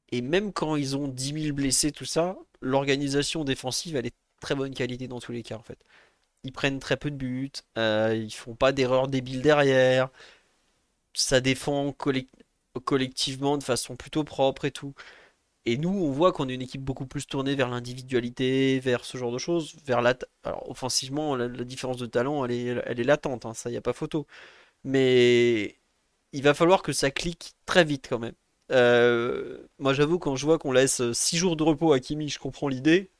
Et 0.09 0.21
même 0.21 0.53
quand 0.53 0.75
ils 0.75 0.95
ont 0.95 1.07
10 1.07 1.41
000 1.43 1.55
blessés, 1.55 1.91
tout 1.91 2.05
ça, 2.05 2.37
l'organisation 2.61 3.43
défensive, 3.43 3.95
elle 3.95 4.05
est 4.07 4.15
très 4.39 4.55
bonne 4.55 4.73
qualité 4.73 5.07
dans 5.07 5.19
tous 5.19 5.31
les 5.31 5.43
cas, 5.43 5.57
en 5.57 5.61
fait. 5.63 5.79
Ils 6.43 6.53
prennent 6.53 6.79
très 6.79 6.97
peu 6.97 7.11
de 7.11 7.15
buts, 7.17 7.51
euh, 7.77 8.15
ils 8.15 8.33
font 8.33 8.55
pas 8.55 8.71
d'erreurs 8.71 9.07
débiles 9.09 9.41
derrière, 9.41 10.09
ça 11.13 11.41
défend 11.41 11.91
collectivement 12.79 13.57
de 13.57 13.63
façon 13.63 13.95
plutôt 13.95 14.23
propre 14.23 14.65
et 14.65 14.71
tout. 14.71 14.93
Et 15.65 15.77
nous, 15.77 15.89
on 15.89 16.11
voit 16.11 16.31
qu'on 16.31 16.47
est 16.49 16.53
une 16.55 16.61
équipe 16.61 16.83
beaucoup 16.83 17.05
plus 17.05 17.27
tournée 17.27 17.55
vers 17.55 17.69
l'individualité, 17.69 18.79
vers 18.79 19.03
ce 19.05 19.17
genre 19.17 19.31
de 19.33 19.37
choses, 19.37 19.75
vers 19.85 20.01
la. 20.01 20.15
Alors, 20.43 20.69
offensivement, 20.69 21.35
la, 21.35 21.49
différence 21.49 21.97
de 21.97 22.05
talent, 22.05 22.45
elle 22.45 22.51
est, 22.51 22.65
elle 22.85 22.99
est 22.99 23.03
latente, 23.03 23.45
hein, 23.45 23.53
ça, 23.53 23.69
il 23.69 23.73
n'y 23.73 23.77
a 23.77 23.81
pas 23.81 23.93
photo. 23.93 24.27
Mais 24.83 25.77
il 26.33 26.43
va 26.43 26.53
falloir 26.53 26.83
que 26.83 26.93
ça 26.93 27.11
clique 27.11 27.53
très 27.65 27.83
vite 27.83 28.07
quand 28.09 28.19
même. 28.19 28.35
Euh, 28.71 29.59
moi, 29.79 29.93
j'avoue, 29.93 30.19
quand 30.19 30.35
je 30.35 30.45
vois 30.45 30.57
qu'on 30.59 30.71
laisse 30.71 31.01
6 31.13 31.37
jours 31.37 31.55
de 31.57 31.63
repos 31.63 31.93
à 31.93 31.99
Kimi, 31.99 32.29
je 32.29 32.39
comprends 32.39 32.67
l'idée. 32.69 33.11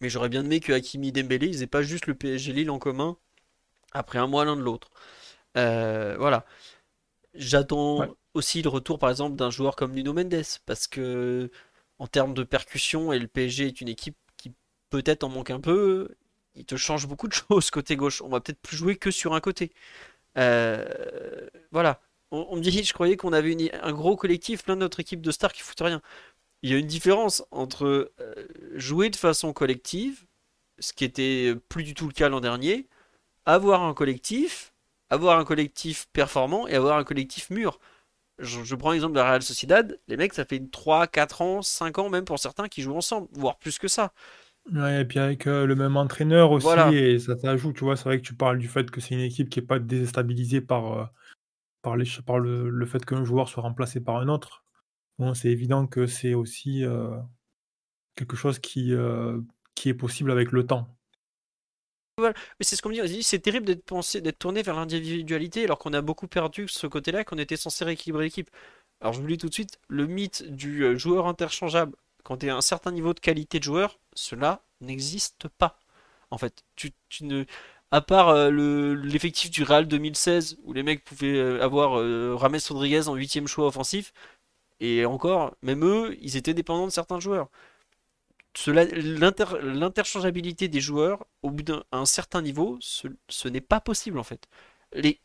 Mais 0.00 0.08
j'aurais 0.08 0.28
bien 0.28 0.44
aimé 0.44 0.60
que 0.60 0.72
Hakimi 0.72 1.08
et 1.08 1.12
Dembélé, 1.12 1.48
ils 1.48 1.62
aient 1.62 1.66
pas 1.66 1.82
juste 1.82 2.06
le 2.06 2.14
PSG 2.14 2.52
Lille 2.52 2.70
en 2.70 2.78
commun 2.78 3.16
après 3.92 4.18
un 4.18 4.26
mois 4.26 4.44
l'un 4.44 4.56
de 4.56 4.62
l'autre. 4.62 4.90
Euh, 5.56 6.16
voilà. 6.18 6.44
J'attends 7.34 8.06
aussi 8.36 8.62
le 8.62 8.68
retour, 8.68 8.98
par 8.98 9.10
exemple, 9.10 9.36
d'un 9.36 9.50
joueur 9.50 9.76
comme 9.76 9.92
Nuno 9.92 10.12
Mendes, 10.12 10.44
parce 10.66 10.86
que 10.86 11.50
en 11.98 12.06
termes 12.06 12.34
de 12.34 12.44
percussion 12.44 13.12
et 13.12 13.18
le 13.18 13.26
PSG 13.26 13.66
est 13.66 13.80
une 13.80 13.88
équipe 13.88 14.16
qui 14.36 14.52
peut-être 14.90 15.24
en 15.24 15.28
manque 15.30 15.50
un 15.50 15.60
peu. 15.60 16.14
Il 16.54 16.64
te 16.64 16.76
change 16.76 17.06
beaucoup 17.06 17.28
de 17.28 17.32
choses 17.48 17.70
côté 17.70 17.96
gauche. 17.96 18.22
On 18.22 18.28
va 18.28 18.40
peut-être 18.40 18.60
plus 18.60 18.76
jouer 18.76 18.96
que 18.96 19.10
sur 19.10 19.34
un 19.34 19.40
côté. 19.40 19.72
Euh, 20.38 20.86
voilà. 21.72 22.00
On, 22.32 22.56
me 22.56 22.60
dit, 22.60 22.84
je 22.84 22.92
croyais 22.92 23.16
qu'on 23.16 23.32
avait 23.32 23.72
un 23.82 23.92
gros 23.92 24.16
collectif, 24.16 24.64
plein 24.64 24.76
d'autres 24.76 25.00
équipes 25.00 25.22
de 25.22 25.30
stars 25.30 25.52
qui 25.52 25.62
foutent 25.62 25.80
rien. 25.80 26.02
Il 26.62 26.70
y 26.70 26.74
a 26.74 26.78
une 26.78 26.86
différence 26.86 27.44
entre 27.52 28.12
euh, 28.20 28.34
jouer 28.74 29.10
de 29.10 29.16
façon 29.16 29.52
collective, 29.52 30.26
ce 30.80 30.92
qui 30.92 31.04
était 31.04 31.54
plus 31.68 31.84
du 31.84 31.94
tout 31.94 32.08
le 32.08 32.12
cas 32.12 32.28
l'an 32.28 32.40
dernier, 32.40 32.88
avoir 33.46 33.84
un 33.84 33.94
collectif, 33.94 34.74
avoir 35.08 35.38
un 35.38 35.44
collectif 35.44 36.08
performant 36.12 36.66
et 36.66 36.74
avoir 36.74 36.98
un 36.98 37.04
collectif 37.04 37.48
mûr 37.50 37.78
je, 38.38 38.74
prends 38.74 38.92
l'exemple 38.92 39.14
de 39.14 39.20
la 39.20 39.30
Real 39.30 39.42
Sociedad, 39.42 39.98
les 40.08 40.16
mecs, 40.16 40.34
ça 40.34 40.44
fait 40.44 40.62
3, 40.70 41.06
4 41.06 41.42
ans, 41.42 41.62
5 41.62 41.98
ans 41.98 42.08
même 42.10 42.24
pour 42.24 42.38
certains 42.38 42.68
qui 42.68 42.82
jouent 42.82 42.96
ensemble, 42.96 43.28
voire 43.32 43.56
plus 43.58 43.78
que 43.78 43.88
ça. 43.88 44.12
Ouais, 44.72 45.02
et 45.02 45.04
puis 45.04 45.18
avec 45.18 45.46
euh, 45.46 45.64
le 45.64 45.76
même 45.76 45.96
entraîneur 45.96 46.50
aussi, 46.50 46.66
et 46.92 47.18
ça 47.18 47.36
t'ajoute, 47.36 47.76
tu 47.76 47.84
vois, 47.84 47.96
c'est 47.96 48.04
vrai 48.04 48.20
que 48.20 48.26
tu 48.26 48.34
parles 48.34 48.58
du 48.58 48.68
fait 48.68 48.90
que 48.90 49.00
c'est 49.00 49.14
une 49.14 49.20
équipe 49.20 49.48
qui 49.48 49.60
n'est 49.60 49.66
pas 49.66 49.78
déstabilisée 49.78 50.60
par, 50.60 50.98
euh, 50.98 51.04
par, 51.82 51.96
les, 51.96 52.06
par 52.26 52.38
le, 52.38 52.86
fait 52.86 53.04
qu'un 53.04 53.24
joueur 53.24 53.48
soit 53.48 53.62
remplacé 53.62 54.00
par 54.00 54.16
un 54.16 54.28
autre. 54.28 54.64
Bon, 55.18 55.34
c'est 55.34 55.48
évident 55.48 55.86
que 55.86 56.06
c'est 56.06 56.34
aussi 56.34 56.84
euh, 56.84 57.16
quelque 58.16 58.36
chose 58.36 58.58
qui, 58.58 58.92
qui 59.74 59.88
est 59.88 59.94
possible 59.94 60.30
avec 60.30 60.52
le 60.52 60.66
temps. 60.66 60.95
Mais 62.18 62.32
c'est 62.60 62.76
ce 62.76 62.82
qu'on 62.82 62.88
me 62.88 63.06
dit, 63.06 63.22
c'est 63.22 63.40
terrible 63.40 63.66
d'être 63.66 63.84
pensé, 63.84 64.22
d'être 64.22 64.38
tourné 64.38 64.62
vers 64.62 64.74
l'individualité 64.74 65.64
alors 65.64 65.78
qu'on 65.78 65.92
a 65.92 66.00
beaucoup 66.00 66.28
perdu 66.28 66.66
ce 66.66 66.86
côté-là, 66.86 67.24
qu'on 67.24 67.36
était 67.36 67.58
censé 67.58 67.84
rééquilibrer 67.84 68.24
l'équipe. 68.24 68.50
Alors 69.02 69.12
je 69.12 69.20
vous 69.20 69.26
le 69.26 69.32
dis 69.34 69.38
tout 69.38 69.50
de 69.50 69.52
suite, 69.52 69.78
le 69.88 70.06
mythe 70.06 70.42
du 70.50 70.82
euh, 70.84 70.96
joueur 70.96 71.26
interchangeable, 71.26 71.94
quand 72.24 72.38
tu 72.38 72.48
as 72.48 72.56
un 72.56 72.62
certain 72.62 72.90
niveau 72.90 73.12
de 73.12 73.20
qualité 73.20 73.58
de 73.58 73.64
joueur, 73.64 73.98
cela 74.14 74.62
n'existe 74.80 75.48
pas. 75.58 75.78
En 76.30 76.38
fait, 76.38 76.64
tu, 76.74 76.90
ne... 77.20 77.44
À 77.90 78.00
part 78.00 78.30
euh, 78.30 78.50
l'effectif 78.94 79.50
du 79.50 79.62
Real 79.62 79.86
2016, 79.86 80.56
où 80.64 80.72
les 80.72 80.82
mecs 80.82 81.04
pouvaient 81.04 81.36
euh, 81.36 81.62
avoir 81.62 81.92
Rames 82.40 82.58
Rodriguez 82.70 83.08
en 83.08 83.14
huitième 83.14 83.46
choix 83.46 83.66
offensif, 83.66 84.14
et 84.80 85.04
encore, 85.04 85.54
même 85.62 85.84
eux, 85.84 86.16
ils 86.22 86.36
étaient 86.38 86.54
dépendants 86.54 86.86
de 86.86 86.92
certains 86.92 87.20
joueurs 87.20 87.50
l'interchangeabilité 88.66 90.68
des 90.68 90.80
joueurs, 90.80 91.26
au 91.42 91.50
bout 91.50 91.62
d'un 91.62 92.06
certain 92.06 92.42
niveau, 92.42 92.78
ce, 92.80 93.48
n'est 93.48 93.60
pas 93.60 93.80
possible 93.80 94.18
en 94.18 94.22
fait. 94.22 94.48
Les, 94.92 95.20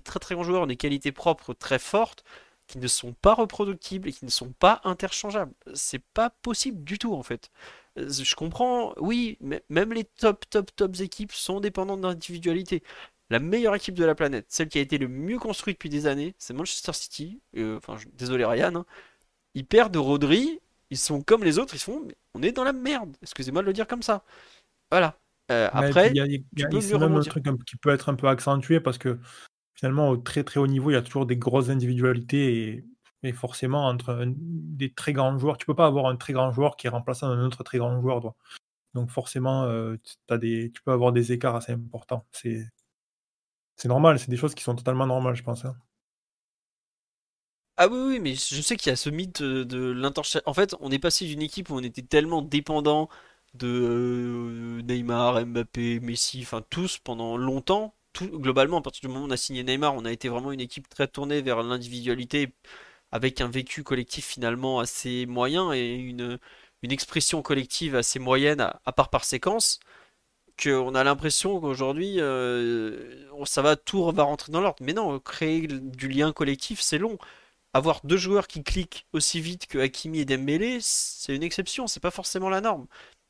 très 0.00 0.18
très 0.18 0.34
grands 0.34 0.44
joueurs 0.44 0.62
ont 0.62 0.66
des 0.66 0.76
qualités 0.76 1.12
propres 1.12 1.54
très 1.54 1.78
fortes 1.78 2.24
qui 2.66 2.78
ne 2.78 2.88
sont 2.88 3.12
pas 3.12 3.34
reproductibles 3.34 4.08
et 4.08 4.12
qui 4.12 4.24
ne 4.24 4.30
sont 4.30 4.52
pas 4.52 4.80
interchangeables. 4.84 5.52
C'est 5.74 6.02
pas 6.14 6.30
possible 6.30 6.82
du 6.84 6.98
tout 6.98 7.14
en 7.14 7.22
fait. 7.22 7.50
Je 7.96 8.34
comprends, 8.34 8.92
oui, 8.98 9.38
même 9.68 9.92
les 9.92 10.04
top 10.04 10.44
top 10.50 10.74
top 10.74 11.00
équipes 11.00 11.32
sont 11.32 11.60
dépendantes 11.60 12.00
d'individualité. 12.02 12.82
La 13.30 13.38
meilleure 13.40 13.74
équipe 13.74 13.94
de 13.94 14.04
la 14.04 14.14
planète, 14.14 14.46
celle 14.48 14.68
qui 14.68 14.78
a 14.78 14.80
été 14.80 14.98
le 14.98 15.08
mieux 15.08 15.38
construite 15.38 15.76
depuis 15.76 15.88
des 15.88 16.06
années, 16.06 16.34
c'est 16.38 16.54
Manchester 16.54 16.92
City. 16.92 17.40
Euh, 17.56 17.78
enfin, 17.78 17.96
désolé 18.14 18.44
Ryan. 18.44 18.76
Hein. 18.76 18.86
Ils 19.54 19.66
perdent 19.66 19.92
de 19.92 19.98
Rodri 19.98 20.60
ils 20.90 20.98
sont 20.98 21.22
comme 21.22 21.44
les 21.44 21.58
autres, 21.58 21.74
ils 21.74 21.80
font, 21.80 22.06
on 22.34 22.42
est 22.42 22.52
dans 22.52 22.64
la 22.64 22.72
merde. 22.72 23.16
Excusez-moi 23.22 23.62
de 23.62 23.66
le 23.66 23.72
dire 23.72 23.86
comme 23.86 24.02
ça. 24.02 24.24
Voilà. 24.90 25.18
Euh, 25.50 25.68
après, 25.72 26.10
il 26.10 26.16
y 26.16 26.20
a, 26.20 26.26
même 26.98 27.14
un 27.14 27.20
truc 27.20 27.44
qui 27.66 27.76
peut 27.76 27.90
être 27.90 28.08
un 28.08 28.14
peu 28.14 28.28
accentué 28.28 28.80
parce 28.80 28.98
que 28.98 29.18
finalement, 29.74 30.08
au 30.08 30.16
très 30.16 30.42
très 30.42 30.58
haut 30.58 30.66
niveau, 30.66 30.90
il 30.90 30.94
y 30.94 30.96
a 30.96 31.02
toujours 31.02 31.26
des 31.26 31.36
grosses 31.36 31.68
individualités 31.68 32.84
et, 33.22 33.32
forcément, 33.32 33.86
entre 33.86 34.24
des 34.26 34.92
très 34.92 35.12
grands 35.12 35.36
joueurs, 35.38 35.56
tu 35.58 35.66
peux 35.66 35.74
pas 35.74 35.86
avoir 35.86 36.06
un 36.06 36.16
très 36.16 36.32
grand 36.32 36.52
joueur 36.52 36.76
qui 36.76 36.86
est 36.86 36.90
remplaçant 36.90 37.28
d'un 37.28 37.44
autre 37.44 37.64
très 37.64 37.78
grand 37.78 38.00
joueur. 38.00 38.20
Donc 38.94 39.10
forcément, 39.10 39.64
euh, 39.64 39.96
as 40.30 40.38
des, 40.38 40.70
tu 40.72 40.82
peux 40.82 40.92
avoir 40.92 41.12
des 41.12 41.32
écarts 41.32 41.56
assez 41.56 41.72
importants. 41.72 42.24
C'est 42.32 42.68
normal, 43.84 44.18
c'est 44.18 44.30
des 44.30 44.36
choses 44.36 44.54
qui 44.54 44.62
sont 44.62 44.74
totalement 44.74 45.06
normales, 45.06 45.34
je 45.34 45.42
pense. 45.42 45.64
Hein. 45.64 45.76
Ah 47.78 47.88
oui, 47.88 47.98
oui, 47.98 48.20
mais 48.20 48.34
je 48.34 48.60
sais 48.62 48.76
qu'il 48.76 48.88
y 48.90 48.92
a 48.92 48.96
ce 48.96 49.10
mythe 49.10 49.42
de, 49.42 49.62
de 49.64 50.42
En 50.46 50.54
fait, 50.54 50.74
on 50.80 50.90
est 50.90 50.98
passé 50.98 51.26
d'une 51.26 51.42
équipe 51.42 51.68
où 51.70 51.74
on 51.74 51.82
était 51.82 52.02
tellement 52.02 52.40
dépendant 52.40 53.08
de 53.54 53.66
euh, 53.68 54.82
Neymar, 54.82 55.44
Mbappé, 55.44 56.00
Messi, 56.00 56.40
enfin 56.42 56.62
tous 56.70 56.98
pendant 56.98 57.36
longtemps. 57.36 57.94
Tout, 58.14 58.28
globalement, 58.40 58.78
à 58.78 58.82
partir 58.82 59.02
du 59.02 59.08
moment 59.08 59.24
où 59.26 59.28
on 59.28 59.30
a 59.30 59.36
signé 59.36 59.62
Neymar, 59.62 59.94
on 59.94 60.06
a 60.06 60.12
été 60.12 60.28
vraiment 60.30 60.52
une 60.52 60.60
équipe 60.60 60.88
très 60.88 61.06
tournée 61.06 61.42
vers 61.42 61.62
l'individualité, 61.62 62.54
avec 63.12 63.40
un 63.42 63.48
vécu 63.48 63.82
collectif 63.84 64.26
finalement 64.26 64.80
assez 64.80 65.26
moyen 65.26 65.72
et 65.74 65.94
une, 65.96 66.38
une 66.82 66.92
expression 66.92 67.42
collective 67.42 67.94
assez 67.96 68.18
moyenne, 68.18 68.60
à, 68.60 68.92
part 68.92 69.10
par 69.10 69.24
séquence, 69.24 69.80
Donc 70.48 70.68
on 70.74 70.94
a 70.94 71.04
l'impression 71.04 71.60
qu'aujourd'hui 71.60 72.20
ça 73.44 73.62
va 73.62 73.76
tout 73.76 74.10
va 74.12 74.22
rentrer 74.24 74.52
dans 74.52 74.60
l'ordre. 74.60 74.82
Mais 74.82 74.92
non, 74.92 75.18
créer 75.20 75.66
du 75.68 76.08
lien 76.08 76.32
collectif, 76.32 76.80
c'est 76.80 76.98
long. 76.98 77.18
Avoir 77.76 78.00
deux 78.04 78.16
joueurs 78.16 78.46
qui 78.48 78.62
cliquent 78.64 79.06
aussi 79.12 79.40
vite 79.40 79.66
que 79.66 79.78
Hakimi 79.78 80.20
et 80.20 80.24
Dembélé, 80.24 80.78
c'est 80.80 81.34
une 81.36 81.42
exception, 81.42 81.86
c'est 81.86 82.00
pas 82.00 82.10
forcément 82.10 82.48
la 82.48 82.60
norme. 82.62 82.86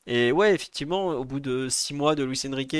Et 0.07 0.31
ouais, 0.31 0.53
effectivement, 0.55 1.07
au 1.09 1.25
bout 1.25 1.39
de 1.41 1.67
six 1.69 1.93
mois 1.93 2.15
de 2.15 2.23
Luis 2.23 2.41
Enrique, 2.47 2.75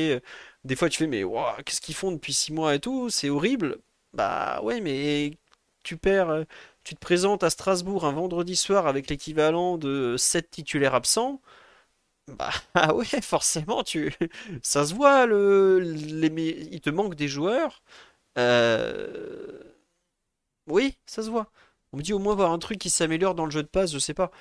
des 0.63 0.75
fois 0.77 0.89
tu 0.89 0.99
fais 0.99 1.07
mais 1.07 1.23
qu'est-ce 1.65 1.81
qu'ils 1.81 1.95
font 1.95 2.11
depuis 2.11 2.33
six 2.33 2.53
mois 2.53 2.75
et 2.75 2.79
tout, 2.79 3.09
c'est 3.09 3.29
horrible. 3.29 3.79
Bah 4.13 4.61
ouais, 4.63 4.79
mais 4.81 5.37
tu 5.83 5.97
perds, 5.97 6.45
tu 6.83 6.95
te 6.95 6.99
présentes 6.99 7.43
à 7.43 7.49
Strasbourg 7.49 8.05
un 8.05 8.13
vendredi 8.13 8.55
soir 8.55 8.87
avec 8.87 9.09
l'équivalent 9.09 9.77
de 9.77 10.15
7 10.17 10.49
titulaires 10.51 10.95
absents. 10.95 11.41
Bah 12.27 12.51
ah 12.75 12.93
ouais, 12.95 13.05
forcément, 13.21 13.83
tu, 13.83 14.13
ça 14.63 14.85
se 14.85 14.93
voit, 14.93 15.25
le, 15.25 15.83
il 15.95 16.81
te 16.81 16.89
manque 16.89 17.15
des 17.15 17.27
joueurs. 17.27 17.81
Euh, 18.37 19.63
oui, 20.67 20.97
ça 21.05 21.23
se 21.23 21.29
voit. 21.29 21.49
On 21.93 21.97
me 21.97 22.01
dit 22.01 22.13
au 22.13 22.19
moins 22.19 22.35
voir 22.35 22.51
un 22.51 22.59
truc 22.59 22.79
qui 22.79 22.89
s'améliore 22.89 23.35
dans 23.35 23.45
le 23.45 23.51
jeu 23.51 23.63
de 23.63 23.67
passe, 23.67 23.91
je 23.91 23.99
sais 23.99 24.13
pas. 24.13 24.31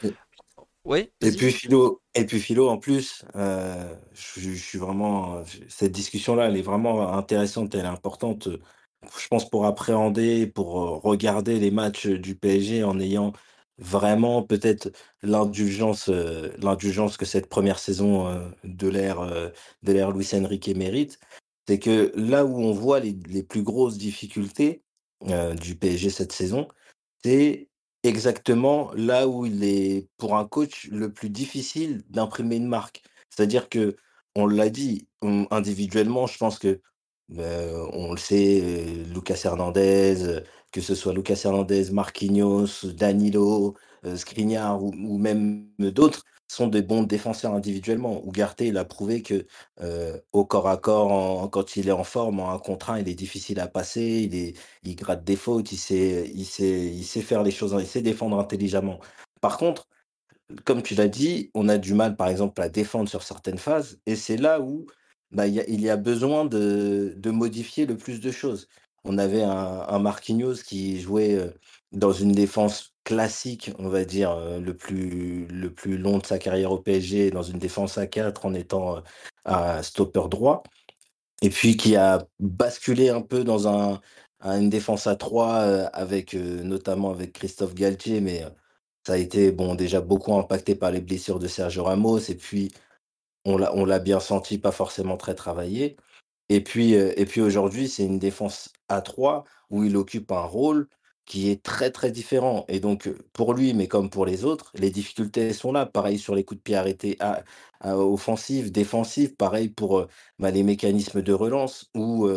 Ouais, 0.85 1.13
et 1.21 1.33
puis 1.33 1.51
Philo, 1.51 2.01
et 2.15 2.25
puis 2.27 2.39
Philo 2.39 2.69
en 2.69 2.79
plus, 2.79 3.25
euh, 3.35 3.93
je, 4.13 4.53
suis 4.53 4.79
vraiment 4.79 5.43
cette 5.69 5.91
discussion-là, 5.91 6.47
elle 6.47 6.57
est 6.57 6.63
vraiment 6.63 7.13
intéressante, 7.13 7.75
elle 7.75 7.87
est 7.87 7.89
importante. 7.89 8.49
Je 9.19 9.29
pense 9.29 9.51
pour 9.51 9.67
appréhender, 9.67 10.47
pour 10.47 10.81
euh, 10.81 10.97
regarder 10.99 11.59
les 11.59 11.73
matchs 11.73 12.07
du 12.07 12.37
PSG 12.37 12.85
en 12.85 13.01
ayant 13.01 13.33
vraiment 13.79 14.45
peut-être 14.45 14.93
l'indulgence, 15.23 16.09
euh, 16.09 16.53
l'indulgence 16.59 17.17
que 17.17 17.25
cette 17.25 17.49
première 17.49 17.81
saison 17.81 18.53
de 18.63 18.89
l'ère 18.89 19.53
de 19.83 19.93
l'ère 19.93 20.13
Luis 20.13 20.31
Enrique 20.35 20.69
mérite, 20.69 21.19
c'est 21.67 21.81
que 21.81 22.13
là 22.15 22.45
où 22.45 22.61
on 22.61 22.73
voit 22.73 23.01
les, 23.01 23.17
les 23.29 23.43
plus 23.43 23.65
grosses 23.65 23.99
difficultés 23.99 24.85
du 25.61 25.77
PSG 25.77 26.11
cette 26.11 26.33
saison, 26.33 26.69
c'est 27.25 27.69
exactement 28.03 28.91
là 28.95 29.29
où 29.29 29.47
il 29.47 29.65
est, 29.65 30.09
pour 30.17 30.37
un 30.37 30.47
coach, 30.47 30.89
le 30.91 31.13
plus 31.13 31.31
difficile 31.31 32.03
d'imprimer 32.09 32.57
une 32.57 32.69
marque. 32.69 33.03
C'est-à-dire 33.31 33.69
que, 33.69 33.97
on 34.35 34.47
l'a 34.47 34.69
dit, 34.69 35.09
individuellement, 35.51 36.27
je 36.27 36.39
pense 36.39 36.59
que, 36.59 36.81
euh, 37.39 37.87
on 37.93 38.13
le 38.13 38.19
sait, 38.19 38.61
euh, 38.63 39.05
Lucas 39.13 39.41
Hernandez, 39.45 40.43
que 40.73 40.81
ce 40.81 40.95
soit 40.95 41.13
Lucas 41.13 41.41
Hernandez, 41.45 41.91
Marquinhos, 41.91 42.85
Danilo, 42.85 43.75
euh, 44.05 44.17
Skriniar 44.17 44.83
ou 44.83 45.19
même 45.19 45.67
d'autres, 45.79 46.23
sont 46.49 46.69
des 46.69 46.83
bons 46.83 47.03
défenseurs 47.03 47.55
individuellement. 47.55 48.23
Ugarte, 48.27 48.61
il 48.63 48.79
a 48.79 48.85
prouvé 48.85 49.23
que 49.23 49.47
euh, 49.81 50.19
au 50.33 50.45
corps 50.45 50.69
à 50.69 50.77
corps, 50.77 51.51
quand 51.51 51.77
il 51.77 51.89
est 51.89 51.93
en 51.93 52.05
forme, 52.05 52.41
en 52.41 52.53
un 52.53 52.59
contre 52.59 52.91
un, 52.91 52.99
il 53.01 53.09
est 53.09 53.15
difficile 53.15 53.61
à 53.61 53.69
passer, 53.69 54.29
il, 54.31 54.35
est, 54.35 54.55
il 54.85 54.97
gratte 54.97 55.25
des 55.25 55.37
fautes, 55.37 55.73
il 55.73 55.79
sait, 55.79 56.31
il, 56.35 56.45
sait, 56.45 56.87
il 56.87 57.05
sait 57.05 57.23
faire 57.23 57.43
les 57.43 57.51
choses, 57.51 57.75
il 57.79 57.87
sait 57.87 58.03
défendre 58.03 58.39
intelligemment. 58.39 59.01
Par 59.41 59.59
contre, 59.59 59.89
comme 60.65 60.83
tu 60.83 60.95
l'as 60.95 61.09
dit, 61.09 61.51
on 61.55 61.69
a 61.69 61.79
du 61.79 61.95
mal, 61.95 62.17
par 62.17 62.29
exemple, 62.29 62.61
à 62.63 62.69
défendre 62.69 63.09
sur 63.09 63.23
certaines 63.23 63.59
phases, 63.59 63.99
et 64.07 64.17
c'est 64.17 64.37
là 64.37 64.61
où 64.61 64.87
bah, 65.33 65.47
il, 65.47 65.81
y 65.81 65.91
a, 65.91 65.97
besoin 65.97 66.45
de, 66.45 67.15
de, 67.17 67.31
modifier 67.31 67.87
le 67.87 67.97
plus 67.97 68.21
de 68.21 68.31
choses. 68.31 68.69
On 69.05 69.19
avait 69.19 69.43
un, 69.43 69.51
un 69.89 69.99
Marquinhos 69.99 70.63
qui 70.65 71.01
jouait 71.01 71.35
euh, 71.35 71.51
dans 71.93 72.13
une 72.13 72.33
défense 72.33 72.96
classique, 73.07 73.71
on 73.79 73.89
va 73.89 74.05
dire, 74.05 74.37
le 74.61 74.77
plus, 74.77 75.47
le 75.47 75.73
plus 75.73 75.97
long 75.97 76.19
de 76.19 76.27
sa 76.27 76.39
carrière 76.39 76.73
au 76.73 76.79
PSG, 76.79 77.31
dans 77.31 77.45
une 77.45 77.61
défense 77.61 77.99
à 77.99 78.07
4 78.09 78.45
en 78.47 78.53
étant 78.53 79.03
un 79.45 79.83
stopper 79.83 80.29
droit, 80.29 80.65
et 81.41 81.51
puis 81.51 81.77
qui 81.77 81.95
a 81.97 82.27
basculé 82.41 83.09
un 83.11 83.23
peu 83.23 83.45
dans 83.45 83.69
un, 83.69 84.01
une 84.43 84.71
défense 84.71 85.07
à 85.07 85.15
3 85.15 85.55
avec 85.93 86.35
notamment 86.35 87.11
avec 87.11 87.33
Christophe 87.33 87.75
Galtier, 87.75 88.21
mais 88.21 88.45
ça 89.07 89.13
a 89.15 89.19
été 89.19 89.53
bon 89.53 89.77
déjà 89.77 90.01
beaucoup 90.01 90.35
impacté 90.35 90.75
par 90.75 90.91
les 90.91 91.01
blessures 91.01 91.39
de 91.39 91.47
Sergio 91.47 91.85
Ramos, 91.85 92.19
et 92.19 92.35
puis 92.35 92.73
on 93.45 93.57
l'a, 93.57 93.73
on 93.77 93.85
l'a 93.85 94.01
bien 94.01 94.19
senti, 94.19 94.59
pas 94.59 94.73
forcément 94.73 95.17
très 95.17 95.37
travaillé. 95.37 95.97
Et 96.49 96.61
puis, 96.61 96.95
et 96.95 97.25
puis 97.27 97.41
aujourd'hui, 97.41 97.89
c'est 97.89 98.05
une 98.05 98.19
défense 98.19 98.73
à 98.89 99.01
3 99.01 99.45
où 99.71 99.85
il 99.85 99.97
occupe 99.97 100.33
un 100.33 100.43
rôle 100.43 100.89
qui 101.27 101.51
est 101.51 101.63
très, 101.63 101.91
très 101.91 102.11
différent 102.13 102.65
et 102.69 102.81
donc 102.81 103.09
pour 103.33 103.55
lui, 103.55 103.75
mais 103.75 103.89
comme 103.89 104.11
pour 104.11 104.27
les 104.27 104.45
autres, 104.45 104.73
les 104.75 104.91
difficultés 104.91 105.53
sont 105.53 105.73
là. 105.73 105.87
Pareil 105.87 106.19
sur 106.19 106.35
les 106.35 106.45
coups 106.45 106.59
de 106.59 106.63
pied 106.63 106.77
arrêtés 106.77 107.17
à 107.21 107.45
offensifs, 107.99 108.73
défensifs, 108.73 109.37
pareil 109.37 109.69
pour, 109.69 110.07
bah, 110.39 110.51
les 110.51 110.63
mécanismes 110.63 111.23
de 111.23 111.33
relance 111.33 111.91
où, 111.95 112.29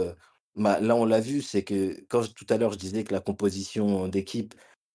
bah, 0.55 0.79
là, 0.81 0.95
on 0.95 1.05
l'a 1.05 1.19
vu, 1.21 1.41
c'est 1.41 1.63
que 1.63 1.95
quand 2.09 2.33
tout 2.33 2.45
à 2.49 2.57
l'heure 2.57 2.73
je 2.73 2.77
disais 2.77 3.03
que 3.03 3.13
la 3.13 3.21
composition 3.21 4.07
d'équipe 4.07 4.53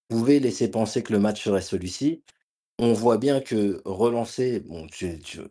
pouvait 0.09 0.38
laisser 0.40 0.70
penser 0.70 1.03
que 1.03 1.12
le 1.12 1.18
match 1.20 1.42
serait 1.45 1.62
celui-ci, 1.62 2.22
on 2.78 2.92
voit 2.95 3.18
bien 3.18 3.40
que 3.40 3.82
relancer, 3.84 4.61
bon, 4.61 4.86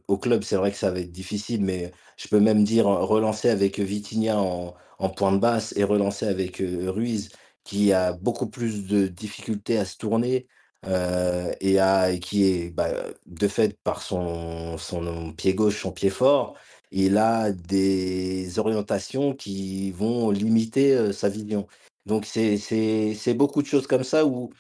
au 0.08 0.18
club, 0.18 0.44
c'est 0.44 0.58
vrai 0.58 0.72
que 0.72 0.78
ça 0.78 0.92
va 0.92 1.00
être 1.00 1.12
difficile, 1.12 1.64
mais 1.64 1.92
je 2.18 2.28
peux 2.28 2.40
même 2.40 2.64
dire 2.66 2.86
relancer 2.88 3.50
avec 3.50 3.80
Vitinha 3.80 4.40
en 4.40 4.76
en 5.00 5.10
pointe 5.10 5.40
basse 5.42 5.74
et 5.78 5.84
relancer 5.84 6.26
avec, 6.28 6.58
Ruiz 6.60 7.30
qui 7.64 7.94
a 7.94 8.14
beaucoup 8.14 8.48
plus 8.48 8.88
de 8.88 9.08
difficultés 9.08 9.78
à 9.78 9.86
se 9.86 9.98
tourner 9.98 10.48
euh, 10.86 11.54
et, 11.62 12.20
qui 12.20 12.46
est 12.46 12.70
bah, 12.72 12.90
de 13.26 13.48
fait 13.48 13.78
par 13.84 14.02
son, 14.02 14.78
pied 15.38 15.54
gauche, 15.54 15.82
son 15.82 15.92
pied 15.92 16.10
fort, 16.10 16.56
il 16.92 17.18
a 17.18 17.52
des 17.52 18.60
orientations 18.60 19.34
qui 19.34 19.92
vont 19.92 20.30
limiter 20.32 21.14
sa 21.14 21.30
vision. 21.30 21.68
Donc 22.06 22.26
c'est 22.26 23.34
beaucoup 23.36 23.62
de 23.62 23.68
choses 23.68 23.88
comme 23.88 24.04
ça 24.04 24.26
où 24.26 24.52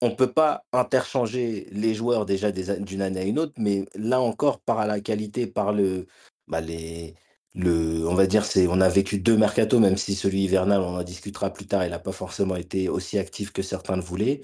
on 0.00 0.10
ne 0.10 0.14
peut 0.14 0.32
pas 0.32 0.64
interchanger 0.72 1.66
les 1.72 1.94
joueurs 1.94 2.26
déjà 2.26 2.52
d'une 2.52 3.02
année 3.02 3.20
à 3.20 3.24
une 3.24 3.38
autre, 3.38 3.54
mais 3.58 3.86
là 3.94 4.20
encore 4.20 4.60
par 4.60 4.86
la 4.86 5.00
qualité, 5.00 5.46
par 5.46 5.72
le, 5.72 6.06
bah, 6.46 6.60
les, 6.60 7.14
le, 7.54 8.06
on 8.08 8.14
va 8.14 8.26
dire, 8.26 8.44
c'est, 8.44 8.66
on 8.66 8.80
a 8.80 8.88
vécu 8.88 9.18
deux 9.18 9.36
mercatos, 9.36 9.80
même 9.80 9.96
si 9.96 10.14
celui 10.14 10.42
hivernal, 10.42 10.80
on 10.80 10.96
en 10.96 11.02
discutera 11.02 11.50
plus 11.50 11.66
tard, 11.66 11.84
il 11.84 11.90
n'a 11.90 11.98
pas 11.98 12.12
forcément 12.12 12.56
été 12.56 12.88
aussi 12.88 13.18
actif 13.18 13.52
que 13.52 13.62
certains 13.62 13.96
le 13.96 14.02
voulaient. 14.02 14.40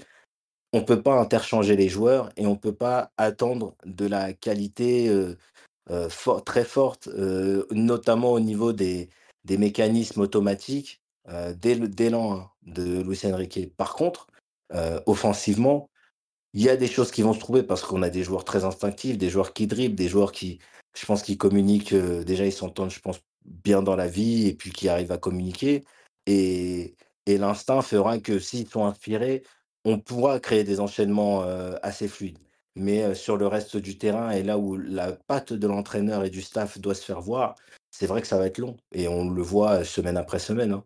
On 0.72 0.82
peut 0.82 1.02
pas 1.02 1.18
interchanger 1.18 1.74
les 1.74 1.88
joueurs 1.88 2.30
et 2.36 2.46
on 2.46 2.54
peut 2.54 2.74
pas 2.74 3.11
attendre 3.16 3.74
de 3.84 4.06
la 4.06 4.32
qualité 4.32 5.08
euh, 5.08 5.36
euh, 5.90 6.08
très 6.44 6.64
forte, 6.64 7.08
euh, 7.08 7.66
notamment 7.72 8.32
au 8.32 8.40
niveau 8.40 8.72
des, 8.72 9.08
des 9.44 9.58
mécanismes 9.58 10.20
automatiques 10.20 11.00
dès, 11.61 11.76
dès 11.76 12.11
l'an 12.11 12.50
de 12.62 13.02
Luis 13.02 13.20
Enrique. 13.24 13.72
Par 13.76 13.94
contre, 13.94 14.26
offensivement, 15.06 15.88
il 16.54 16.62
y 16.62 16.68
a 16.68 16.76
des 16.76 16.88
choses 16.88 17.12
qui 17.12 17.22
vont 17.22 17.34
se 17.34 17.38
trouver 17.38 17.62
parce 17.62 17.82
qu'on 17.82 18.02
a 18.02 18.11
des 18.11 18.24
joueurs 18.24 18.44
très 18.44 18.64
instinctifs, 18.64 19.16
des 19.16 19.30
joueurs 19.30 19.52
qui 19.52 19.68
dribblent, 19.68 19.94
des 19.94 20.08
joueurs 20.08 20.32
qui, 20.32 20.58
je 20.97 21.07
pense 21.07 21.22
qu'ils 21.22 21.38
communiquent, 21.38 21.95
déjà 21.95 22.45
ils 22.47 22.53
s'entendent, 22.53 22.91
je 22.91 23.01
pense, 23.01 23.20
bien 23.45 23.82
dans 23.82 23.97
la 23.97 24.09
vie 24.09 24.49
et 24.49 24.55
puis 24.55 24.70
qui 24.70 24.88
arrivent 24.88 25.12
à 25.12 25.18
communiquer. 25.18 25.84
Et, 26.26 26.95
et 27.26 27.38
l'instinct 27.38 27.82
fera 27.82 28.18
que 28.18 28.38
s'ils 28.38 28.68
sont 28.68 28.84
inspirés, 28.84 29.43
on 29.84 29.99
pourra 29.99 30.41
créer 30.41 30.64
des 30.64 30.80
enchaînements 30.80 31.43
assez 31.82 32.09
fluides. 32.09 32.38
Mais 32.76 33.14
sur 33.14 33.36
le 33.36 33.47
reste 33.47 33.76
du 33.76 33.99
terrain 33.99 34.30
et 34.30 34.43
là 34.43 34.59
où 34.59 34.76
la 34.76 35.12
patte 35.12 35.53
de 35.53 35.66
l'entraîneur 35.66 36.24
et 36.24 36.30
du 36.30 36.43
staff 36.43 36.78
doit 36.78 36.95
se 36.95 37.05
faire 37.05 37.20
voir, 37.20 37.55
c'est 37.91 38.07
vrai 38.07 38.20
que 38.20 38.28
ça 38.28 38.38
va 38.38 38.47
être 38.47 38.59
long. 38.59 38.76
Et 38.93 39.09
on 39.09 39.28
le 39.28 39.43
voit 39.43 39.84
semaine 39.84 40.16
après 40.16 40.38
semaine. 40.38 40.72
Hein. 40.72 40.84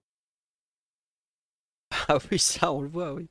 Ah 2.08 2.18
oui, 2.30 2.38
ça, 2.38 2.72
on 2.72 2.82
le 2.82 2.88
voit, 2.88 3.14
oui. 3.14 3.28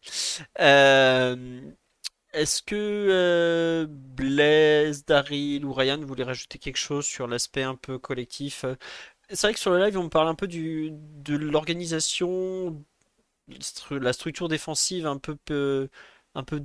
Est-ce 2.34 2.62
que 2.64 2.76
euh, 2.76 3.86
Blaise, 3.90 5.06
Daryl 5.06 5.66
ou 5.66 5.74
Ryan 5.74 6.00
voulaient 6.00 6.24
rajouter 6.24 6.58
quelque 6.58 6.78
chose 6.78 7.06
sur 7.06 7.28
l'aspect 7.28 7.64
un 7.64 7.76
peu 7.76 8.00
collectif 8.00 8.64
euh? 8.66 8.76
C'est 9.30 9.48
vrai 9.48 9.54
que 9.54 9.60
sur 9.60 9.72
le 9.72 9.80
live, 9.80 9.98
on 9.98 10.10
parle 10.10 10.28
un 10.28 10.36
peu 10.36 10.48
du, 10.48 10.92
de 10.92 11.36
l'organisation, 11.36 12.84
la 13.90 14.14
structure 14.14 14.48
défensive 14.48 15.08
un 15.08 15.18
peu, 15.18 15.38
un 16.36 16.44
peu, 16.44 16.62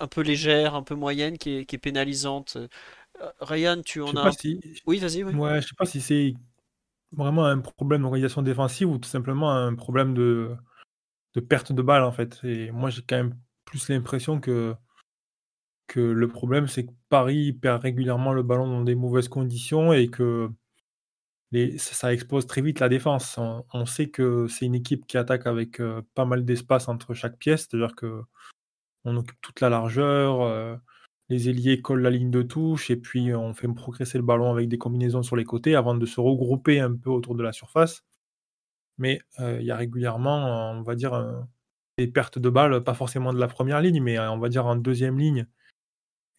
un 0.00 0.06
peu 0.06 0.20
légère, 0.20 0.74
un 0.74 0.82
peu 0.82 0.94
moyenne, 0.94 1.38
qui 1.38 1.50
est, 1.50 1.78
pénalisante. 1.78 2.56
Euh, 2.56 3.30
Ryan, 3.40 3.80
tu 3.82 4.02
en 4.02 4.14
as. 4.16 4.36
Oui, 4.86 4.98
vas-y. 4.98 5.22
Oui. 5.22 5.34
Ouais, 5.34 5.62
je 5.62 5.68
sais 5.68 5.74
pas 5.78 5.86
si 5.86 6.00
c'est 6.00 6.34
vraiment 7.12 7.46
un 7.46 7.58
problème 7.58 8.02
d'organisation 8.02 8.42
défensive 8.42 8.90
ou 8.90 8.98
tout 8.98 9.08
simplement 9.08 9.52
un 9.52 9.74
problème 9.74 10.12
de, 10.12 10.50
de 11.34 11.40
perte 11.40 11.72
de 11.72 11.80
balle 11.80 12.02
en 12.02 12.12
fait. 12.12 12.40
Et 12.42 12.70
moi, 12.70 12.90
j'ai 12.90 13.02
quand 13.02 13.16
même 13.16 13.36
plus 13.64 13.88
l'impression 13.88 14.40
que 14.40 14.74
que 15.90 15.98
le 16.00 16.28
problème, 16.28 16.68
c'est 16.68 16.86
que 16.86 16.92
Paris 17.08 17.52
perd 17.52 17.82
régulièrement 17.82 18.32
le 18.32 18.44
ballon 18.44 18.68
dans 18.68 18.84
des 18.84 18.94
mauvaises 18.94 19.28
conditions 19.28 19.92
et 19.92 20.08
que 20.08 20.48
ça, 21.78 22.12
expose 22.12 22.46
très 22.46 22.62
vite 22.62 22.78
la 22.78 22.88
défense. 22.88 23.38
On, 23.72 23.86
sait 23.86 24.08
que 24.08 24.46
c'est 24.46 24.66
une 24.66 24.76
équipe 24.76 25.04
qui 25.08 25.18
attaque 25.18 25.48
avec 25.48 25.80
euh, 25.80 26.02
pas 26.14 26.24
mal 26.24 26.44
d'espace 26.44 26.88
entre 26.88 27.12
chaque 27.12 27.38
pièce, 27.38 27.66
c'est-à-dire 27.68 27.96
que 27.96 28.22
on 29.04 29.16
occupe 29.16 29.40
toute 29.40 29.60
la 29.60 29.68
largeur, 29.68 30.42
euh, 30.42 30.76
les 31.28 31.48
ailiers 31.48 31.82
collent 31.82 32.02
la 32.02 32.10
ligne 32.10 32.30
de 32.30 32.42
touche 32.42 32.90
et 32.90 32.96
puis 32.96 33.34
on 33.34 33.52
fait 33.54 33.66
progresser 33.68 34.18
le 34.18 34.24
ballon 34.24 34.52
avec 34.52 34.68
des 34.68 34.78
combinaisons 34.78 35.24
sur 35.24 35.36
les 35.36 35.44
côtés 35.44 35.74
avant 35.74 35.96
de 35.96 36.06
se 36.06 36.20
regrouper 36.20 36.80
un 36.80 36.94
peu 36.94 37.10
autour 37.10 37.34
de 37.34 37.42
la 37.42 37.52
surface. 37.52 38.04
Mais 38.98 39.20
il 39.38 39.62
y 39.62 39.70
a 39.70 39.76
régulièrement, 39.76 40.72
on 40.72 40.82
va 40.82 40.94
dire, 40.94 41.12
des 41.98 42.08
pertes 42.08 42.38
de 42.38 42.50
balles, 42.50 42.84
pas 42.84 42.94
forcément 42.94 43.32
de 43.32 43.40
la 43.40 43.48
première 43.48 43.80
ligne, 43.80 44.02
mais 44.02 44.18
on 44.18 44.38
va 44.38 44.48
dire 44.50 44.66
en 44.66 44.76
deuxième 44.76 45.18
ligne 45.18 45.46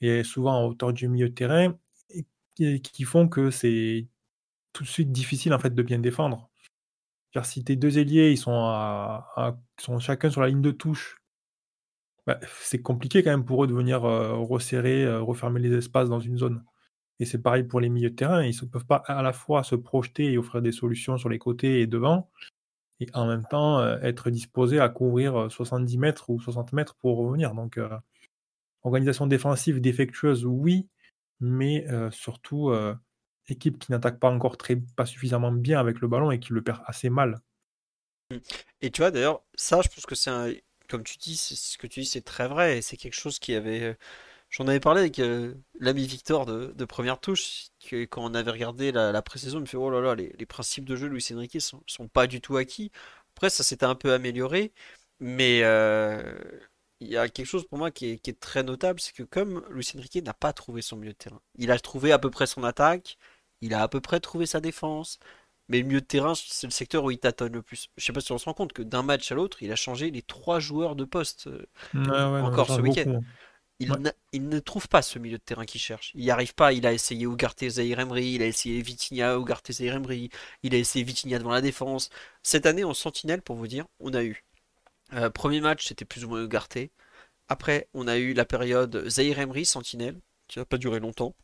et 0.02 0.24
souvent 0.24 0.58
en 0.58 0.66
hauteur 0.66 0.94
du 0.94 1.08
milieu 1.08 1.30
de 1.30 1.34
terrain, 1.34 1.78
qui 2.56 3.04
font 3.04 3.28
que 3.28 3.50
c'est 3.50 4.08
tout 4.74 4.84
de 4.84 4.90
suite 4.90 5.12
difficile 5.12 5.54
en 5.54 5.60
fait 5.60 5.74
de 5.74 5.84
bien 5.84 6.00
défendre. 6.00 6.50
Car 7.32 7.46
si 7.46 7.64
tes 7.64 7.76
deux 7.76 7.98
ailiers 7.98 8.32
ils 8.32 8.38
sont, 8.38 9.22
chacun 10.00 10.30
sur 10.30 10.42
la 10.42 10.48
ligne 10.50 10.62
de 10.62 10.72
touche, 10.72 11.18
bah, 12.28 12.40
c'est 12.60 12.82
compliqué 12.82 13.24
quand 13.24 13.32
même 13.32 13.46
pour 13.46 13.64
eux 13.64 13.68
de 13.68 13.74
venir 13.74 14.02
resserrer, 14.02 15.18
refermer 15.18 15.60
les 15.60 15.74
espaces 15.76 16.10
dans 16.10 16.20
une 16.20 16.38
zone. 16.38 16.64
Et 17.20 17.26
c'est 17.26 17.42
pareil 17.42 17.64
pour 17.64 17.80
les 17.80 17.90
milieux 17.90 18.10
de 18.10 18.16
terrain, 18.16 18.44
ils 18.44 18.56
ne 18.62 18.68
peuvent 18.68 18.86
pas 18.86 19.04
à 19.06 19.22
la 19.22 19.34
fois 19.34 19.64
se 19.64 19.76
projeter 19.76 20.32
et 20.34 20.38
offrir 20.38 20.62
des 20.62 20.72
solutions 20.72 21.18
sur 21.18 21.30
les 21.30 21.40
côtés 21.40 21.82
et 21.82 21.88
devant, 21.88 22.30
et 23.00 23.08
en 23.14 23.28
même 23.28 23.46
temps 23.50 23.84
être 24.02 24.30
disposés 24.30 24.80
à 24.80 24.90
couvrir 24.90 25.52
70 25.52 25.98
mètres 25.98 26.30
ou 26.30 26.40
60 26.40 26.74
mètres 26.74 26.96
pour 26.96 27.18
revenir. 27.18 27.54
Donc, 27.54 27.80
organisation 28.84 29.28
défensive 29.28 29.82
défectueuse, 29.82 30.46
oui, 30.46 30.88
mais 31.40 31.86
surtout 32.12 32.72
équipe 33.50 33.80
qui 33.80 33.92
n'attaque 33.92 34.20
pas 34.20 34.30
encore 34.30 34.58
très, 34.58 34.76
pas 34.76 35.06
suffisamment 35.06 35.52
bien 35.52 35.80
avec 35.80 36.00
le 36.00 36.08
ballon 36.08 36.32
et 36.32 36.40
qui 36.40 36.54
le 36.54 36.62
perd 36.62 36.82
assez 36.86 37.10
mal. 37.10 37.42
Et 38.82 38.92
tu 38.92 39.02
vois, 39.02 39.12
d'ailleurs, 39.12 39.44
ça, 39.56 39.82
je 39.82 39.90
pense 39.90 40.06
que 40.06 40.16
c'est 40.16 40.30
un. 40.30 40.54
Comme 40.88 41.04
tu 41.04 41.18
dis, 41.18 41.38
ce 41.38 41.78
que 41.78 41.88
tu 41.88 42.02
dis, 42.02 42.06
c'est 42.06 42.22
très 42.22 42.48
vrai. 42.48 42.78
Et 42.78 42.82
c'est 42.82 42.98
quelque 42.98 43.16
chose 43.16 43.40
qui 43.40 43.54
avait. 43.56 43.98
J'en 44.50 44.68
avais 44.68 44.82
parlé 44.82 45.00
avec 45.02 45.20
euh, 45.20 45.54
l'ami 45.80 46.06
Victor 46.06 46.46
de, 46.46 46.86
Première 46.86 47.20
Touche, 47.22 47.70
que, 47.80 48.04
quand 48.04 48.24
on 48.24 48.34
avait 48.34 48.52
regardé 48.52 48.92
la, 48.92 49.22
pré-saison, 49.22 49.60
il 49.60 49.62
me 49.62 49.66
fait 49.66 49.78
Oh 49.78 49.90
là 49.90 50.02
là, 50.02 50.16
les, 50.16 50.46
principes 50.46 50.86
de 50.86 50.96
jeu 50.98 51.08
de 51.08 51.14
Luis 51.14 51.26
Enrique 51.34 51.62
sont, 51.62 51.82
sont 51.88 52.10
pas 52.10 52.28
du 52.28 52.42
tout 52.42 52.58
acquis. 52.58 52.92
Après, 53.36 53.50
ça 53.50 53.64
s'était 53.64 53.86
un 53.86 53.96
peu 53.96 54.12
amélioré, 54.14 54.74
mais 55.20 55.62
euh, 55.64 56.22
il 57.02 57.10
y 57.10 57.18
a 57.18 57.28
quelque 57.28 57.48
chose 57.48 57.66
pour 57.68 57.78
moi 57.78 57.92
qui 57.92 58.12
est, 58.12 58.18
qui 58.20 58.30
est 58.30 58.40
très 58.40 58.64
notable 58.64 59.00
c'est 59.00 59.14
que 59.14 59.24
comme 59.24 59.66
Luis 59.70 59.92
Enrique 59.98 60.24
n'a 60.24 60.34
pas 60.34 60.54
trouvé 60.54 60.82
son 60.82 60.96
milieu 60.96 61.12
de 61.12 61.18
terrain, 61.18 61.42
il 61.58 61.72
a 61.72 61.80
trouvé 61.80 62.12
à 62.12 62.20
peu 62.20 62.30
près 62.30 62.48
son 62.48 62.64
attaque, 62.64 63.18
il 63.60 63.74
a 63.74 63.82
à 63.82 63.88
peu 63.88 64.00
près 64.00 64.20
trouvé 64.20 64.46
sa 64.46 64.62
défense, 64.62 65.20
mais 65.68 65.80
le 65.80 65.86
milieu 65.86 66.02
de 66.02 66.06
terrain, 66.06 66.34
c'est 66.36 66.68
le 66.68 66.72
secteur 66.72 67.04
où 67.04 67.12
il 67.12 67.18
tâtonne 67.18 67.54
le 67.54 67.62
plus. 67.62 67.90
Je 67.98 68.06
sais 68.06 68.14
pas 68.14 68.22
si 68.22 68.32
on 68.32 68.38
se 68.38 68.46
rend 68.46 68.54
compte 68.54 68.74
que 68.74 68.82
d'un 68.82 69.04
match 69.04 69.32
à 69.32 69.36
l'autre, 69.36 69.64
il 69.64 69.72
a 69.72 69.76
changé 69.76 70.12
les 70.12 70.22
trois 70.22 70.60
joueurs 70.60 70.96
de 70.96 71.06
poste 71.06 71.48
euh, 71.48 72.42
encore 72.42 72.68
ce 72.68 72.82
week-end. 72.82 73.22
Il, 74.34 74.48
ne 74.48 74.60
trouve 74.60 74.88
pas 74.88 75.02
ce 75.02 75.18
milieu 75.18 75.38
de 75.38 75.44
terrain 75.44 75.66
qu'il 75.66 75.82
cherche. 75.82 76.12
Il 76.14 76.22
n'y 76.22 76.30
arrive 76.30 76.54
pas. 76.54 76.72
Il 76.72 76.86
a 76.86 76.94
essayé 76.94 77.26
Ugarte 77.26 77.68
Zahir 77.68 78.00
Emery, 78.00 78.34
il 78.34 78.44
a 78.44 78.46
essayé 78.46 78.82
Vitinha, 78.82 79.34
Emery, 79.80 80.30
il 80.62 80.76
a 80.76 80.78
essayé 80.78 81.04
Vitinha 81.04 81.40
devant 81.40 81.52
la 81.52 81.62
défense. 81.62 82.10
Cette 82.44 82.68
année, 82.68 82.84
en 82.84 82.94
sentinelle, 82.94 83.42
pour 83.42 83.56
vous 83.56 83.68
dire, 83.68 83.86
on 84.00 84.14
a 84.14 84.24
eu. 84.24 84.44
Euh, 85.14 85.30
premier 85.30 85.62
match, 85.62 85.88
c'était 85.88 86.06
plus 86.06 86.26
ou 86.26 86.30
moins 86.30 86.44
Ugarte. 86.44 86.78
Après, 87.50 87.90
on 87.94 88.08
a 88.08 88.18
eu 88.18 88.34
la 88.34 88.46
période 88.46 89.08
Zahir 89.10 89.40
Emery, 89.40 89.66
sentinelle, 89.66 90.20
qui 90.48 90.60
n'a 90.60 90.66
pas 90.66 90.78
duré 90.78 91.00
longtemps. 91.00 91.36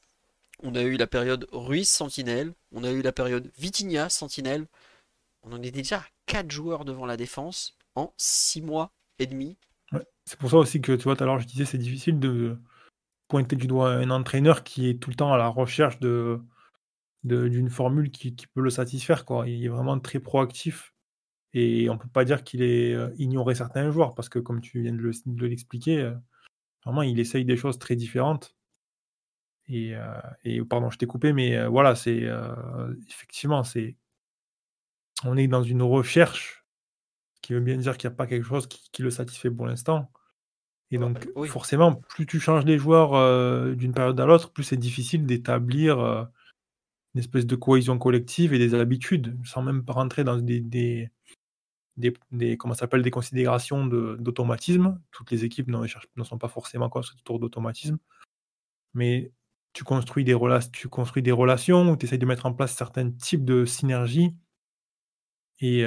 On 0.64 0.74
a 0.76 0.82
eu 0.82 0.98
la 0.98 1.08
période 1.08 1.48
Ruiz 1.52 1.88
Sentinelle. 1.88 2.54
On 2.72 2.84
a 2.84 2.92
eu 2.92 3.02
la 3.02 3.12
période 3.12 3.52
Vitinha 3.58 4.10
Sentinelle. 4.10 4.66
On 5.44 5.54
en 5.54 5.62
est 5.62 5.72
déjà 5.72 5.98
à 5.98 6.06
4 6.26 6.50
joueurs 6.52 6.86
devant 6.86 7.06
la 7.06 7.18
défense 7.18 7.78
en 7.96 8.14
6 8.18 8.62
mois 8.62 8.92
et 9.20 9.28
demi. 9.28 9.58
C'est 10.26 10.38
pour 10.40 10.50
ça 10.50 10.58
aussi 10.58 10.82
que 10.82 10.92
tu 10.94 11.04
vois, 11.04 11.16
tout 11.16 11.24
à 11.24 11.28
l'heure 11.28 11.40
je 11.40 11.48
disais 11.48 11.64
c'est 11.64 11.78
difficile 11.78 12.20
de 12.20 12.58
pointer 13.30 13.56
du 13.56 13.68
doigt 13.68 13.92
un 13.92 14.10
entraîneur 14.10 14.64
qui 14.64 14.90
est 14.90 14.96
tout 15.02 15.10
le 15.10 15.16
temps 15.16 15.32
à 15.32 15.38
la 15.38 15.48
recherche 15.48 16.00
d'une 17.24 17.70
formule 17.70 18.12
qui, 18.12 18.34
peut 18.54 18.62
le 18.62 18.70
satisfaire. 18.70 19.26
Quoi. 19.26 19.48
Il 19.48 19.64
est 19.64 19.70
vraiment 19.70 20.00
très 20.00 20.20
proactif 20.20 20.94
et 21.58 21.90
on 21.90 21.96
ne 21.96 22.00
peut 22.00 22.08
pas 22.08 22.24
dire 22.24 22.44
qu'il 22.44 22.62
est 22.62 22.94
euh, 22.94 23.10
ignoré 23.18 23.56
certains 23.56 23.90
joueurs 23.90 24.14
parce 24.14 24.30
que 24.30 24.38
comme 24.38 24.62
tu 24.62 24.84
viens 24.84 24.94
de 24.94 25.46
l'expliquer, 25.48 26.02
euh, 26.02 26.14
vraiment 26.86 27.02
il 27.02 27.20
essaye 27.20 27.46
des 27.46 27.58
choses 27.58 27.80
très 27.80 27.96
différentes. 27.96 28.56
Et, 29.70 29.96
et 30.46 30.64
pardon, 30.64 30.90
je 30.90 30.98
t'ai 30.98 31.08
coupé, 31.08 31.34
mais 31.34 31.68
voilà, 31.68 31.94
c'est 31.94 32.26
effectivement, 33.10 33.66
c'est 33.66 33.98
on 35.26 35.36
est 35.36 35.50
dans 35.50 35.62
une 35.62 35.82
recherche 35.82 36.66
qui 37.42 37.52
veut 37.52 37.60
bien 37.60 37.76
dire 37.76 37.98
qu'il 37.98 38.10
n'y 38.10 38.14
a 38.14 38.16
pas 38.16 38.28
quelque 38.28 38.46
chose 38.46 38.66
qui, 38.68 39.02
le 39.02 39.10
satisfait 39.10 39.52
pour 39.52 39.68
l'instant. 39.68 40.10
Et 40.90 40.98
donc, 40.98 41.28
forcément, 41.48 41.96
plus 41.96 42.26
tu 42.26 42.40
changes 42.40 42.64
les 42.64 42.78
joueurs 42.78 43.76
d'une 43.76 43.92
période 43.92 44.18
à 44.22 44.26
l'autre, 44.26 44.54
plus 44.54 44.64
c'est 44.64 44.78
difficile 44.78 45.26
d'établir 45.26 46.00
une 47.14 47.20
espèce 47.20 47.46
de 47.46 47.58
cohésion 47.58 47.98
collective 47.98 48.54
et 48.54 48.60
des 48.60 48.74
habitudes, 48.74 49.38
sans 49.44 49.62
même 49.62 49.84
rentrer 49.86 50.24
dans 50.24 50.38
des, 50.38 50.62
des, 50.62 51.12
des, 51.98 52.58
comment 52.58 52.74
s'appelle, 52.74 53.02
des 53.02 53.12
considérations 53.12 53.86
d'automatisme. 53.86 55.02
Toutes 55.12 55.32
les 55.32 55.46
équipes 55.46 55.68
ne 55.68 56.24
sont 56.24 56.38
pas 56.38 56.48
forcément 56.48 56.90
autour 56.94 57.40
d'automatisme. 57.40 57.98
Mais 58.94 59.32
tu 59.74 59.84
construis 59.84 60.24
des, 60.24 60.34
relations, 60.34 60.72
tu 60.72 60.90
construis 60.90 61.24
des 61.24 61.32
relations, 61.32 61.96
tu 61.96 62.06
essayes 62.06 62.20
de 62.20 62.26
mettre 62.26 62.46
en 62.46 62.54
place 62.54 62.76
certains 62.76 63.12
types 63.12 63.46
de 63.46 63.66
synergies. 63.66 64.36
Et 65.60 65.86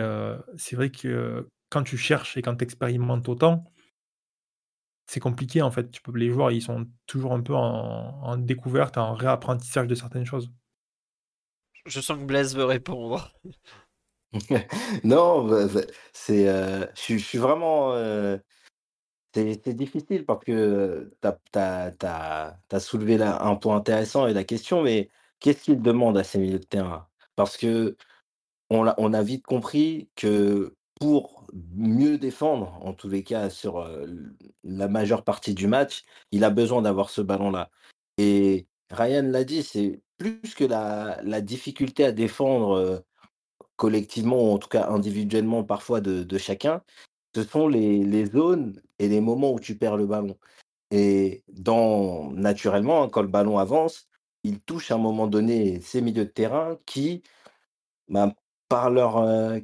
c'est 0.56 0.76
vrai 0.76 0.90
que 0.90 1.48
quand 1.70 1.84
tu 1.84 1.96
cherches 1.96 2.36
et 2.36 2.42
quand 2.42 2.56
tu 2.56 2.64
expérimentes 2.64 3.28
autant, 3.28 3.64
c'est 5.06 5.20
compliqué 5.20 5.60
en 5.62 5.72
fait. 5.72 5.90
Tu 5.90 6.00
peux, 6.02 6.16
les 6.16 6.30
joueurs, 6.30 6.52
ils 6.52 6.62
sont 6.62 6.86
toujours 7.06 7.32
un 7.32 7.40
peu 7.40 7.54
en, 7.54 8.36
découverte, 8.36 8.96
en 8.96 9.14
réapprentissage 9.14 9.88
de 9.88 9.94
certaines 9.96 10.24
choses. 10.24 10.52
Je 11.86 12.00
sens 12.00 12.18
que 12.18 12.24
Blaise 12.24 12.54
veut 12.54 12.64
répondre. 12.64 13.32
non, 15.04 15.44
bah, 15.44 15.66
bah, 15.66 15.80
c'est, 16.12 16.46
je, 16.46 17.16
suis 17.16 17.38
vraiment, 17.38 17.94
c'est 19.34 19.74
difficile 19.74 20.24
parce 20.24 20.44
que 20.44 21.12
tu 21.22 21.58
as, 21.58 22.80
soulevé 22.80 23.20
un 23.22 23.56
point 23.56 23.76
intéressant 23.76 24.26
et 24.26 24.34
la 24.34 24.44
question, 24.44 24.82
mais 24.82 25.10
qu'est-ce 25.40 25.64
qu'il 25.64 25.82
demande 25.82 26.16
à 26.18 26.24
ces 26.24 26.38
milieux 26.38 26.58
de 26.60 26.64
terrain? 26.64 27.08
Parce 27.36 27.56
que 27.56 27.96
on 28.70 28.86
a, 28.86 29.22
vite 29.22 29.44
compris 29.44 30.08
que 30.14 30.76
pour 31.00 31.46
mieux 31.74 32.18
défendre, 32.18 32.78
en 32.82 32.92
tous 32.92 33.08
les 33.08 33.24
cas 33.24 33.50
sur 33.50 33.84
la 34.62 34.88
majeure 34.88 35.24
partie 35.24 35.54
du 35.54 35.66
match, 35.66 36.04
il 36.30 36.44
a 36.44 36.50
besoin 36.50 36.82
d'avoir 36.82 37.10
ce 37.10 37.20
ballon-là. 37.20 37.70
Et 38.18 38.68
Ryan 38.90 39.24
l'a 39.24 39.44
dit, 39.44 39.64
c'est 39.64 40.00
plus 40.18 40.54
que 40.54 40.64
la 40.64 41.40
difficulté 41.40 42.04
à 42.04 42.12
défendre 42.12 43.04
collectivement, 43.80 44.36
ou 44.36 44.52
en 44.52 44.58
tout 44.58 44.68
cas 44.68 44.88
individuellement 44.90 45.64
parfois 45.64 46.02
de, 46.02 46.38
chacun, 46.38 46.82
ce 47.34 47.42
sont 47.42 47.66
les, 47.66 48.26
zones 48.26 48.80
et 48.98 49.08
les 49.08 49.22
moments 49.22 49.54
où 49.54 49.60
tu 49.60 49.76
perds 49.76 49.96
le 49.96 50.06
ballon. 50.06 50.36
Et 50.90 51.44
naturellement, 52.34 53.04
hein, 53.04 53.08
quand 53.10 53.22
le 53.22 53.28
ballon 53.28 53.58
avance, 53.58 54.08
il 54.44 54.60
touche 54.60 54.90
à 54.90 54.96
un 54.96 54.98
moment 54.98 55.26
donné 55.28 55.80
ces 55.80 56.02
milieux 56.02 56.26
de 56.26 56.30
terrain 56.30 56.78
qui, 56.86 57.22
ben, 58.08 58.34
par 58.68 58.90
leur 58.90 59.14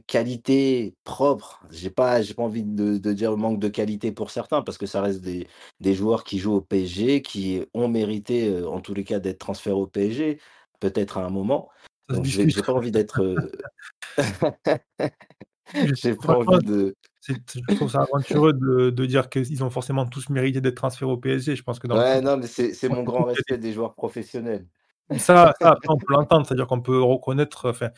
qualité 0.06 0.96
propre, 1.04 1.62
j'ai 1.70 1.90
pas, 1.90 2.20
pas 2.36 2.42
envie 2.42 2.64
de, 2.64 3.12
dire 3.12 3.36
manque 3.36 3.60
de 3.60 3.68
qualité 3.68 4.12
pour 4.12 4.30
certains, 4.30 4.62
parce 4.62 4.78
que 4.78 4.86
ça 4.86 5.02
reste 5.02 5.20
des, 5.20 5.46
des 5.80 5.94
joueurs 5.94 6.24
qui 6.24 6.38
jouent 6.38 6.54
au 6.56 6.60
PSG, 6.62 7.22
qui 7.22 7.62
ont 7.74 7.88
mérité, 7.88 8.64
en 8.64 8.80
tous 8.80 8.94
les 8.94 9.04
cas, 9.04 9.20
d'être 9.20 9.40
transférés 9.40 9.76
au 9.76 9.86
PSG, 9.86 10.40
peut-être 10.80 11.18
à 11.18 11.26
un 11.26 11.30
moment. 11.30 11.70
J'ai 12.22 12.62
pas 12.62 12.72
envie 12.72 12.90
d'être. 12.90 13.34
j'ai 15.74 16.14
pas 16.14 16.36
envie 16.38 16.64
de. 16.64 16.94
Je 17.28 17.74
trouve 17.74 17.90
ça 17.90 18.02
aventureux 18.02 18.52
de, 18.52 18.90
de 18.90 19.06
dire 19.06 19.28
qu'ils 19.28 19.64
ont 19.64 19.70
forcément 19.70 20.06
tous 20.06 20.28
mérité 20.28 20.60
d'être 20.60 20.76
transférés 20.76 21.10
au 21.10 21.16
PSG. 21.16 21.56
Je 21.56 21.62
pense 21.62 21.78
que 21.78 21.88
dans 21.88 21.98
ouais, 21.98 22.20
non, 22.20 22.36
mais 22.36 22.46
c'est 22.46 22.88
mon 22.88 23.02
grand 23.02 23.24
respect 23.24 23.58
des 23.58 23.72
joueurs 23.72 23.94
professionnels. 23.94 24.66
Ça, 25.18 25.54
ça 25.60 25.76
on 25.88 25.98
peut 25.98 26.12
l'entendre, 26.12 26.46
c'est-à-dire 26.46 26.66
qu'on 26.66 26.80
peut 26.80 27.00
reconnaître, 27.00 27.70
enfin, 27.70 27.90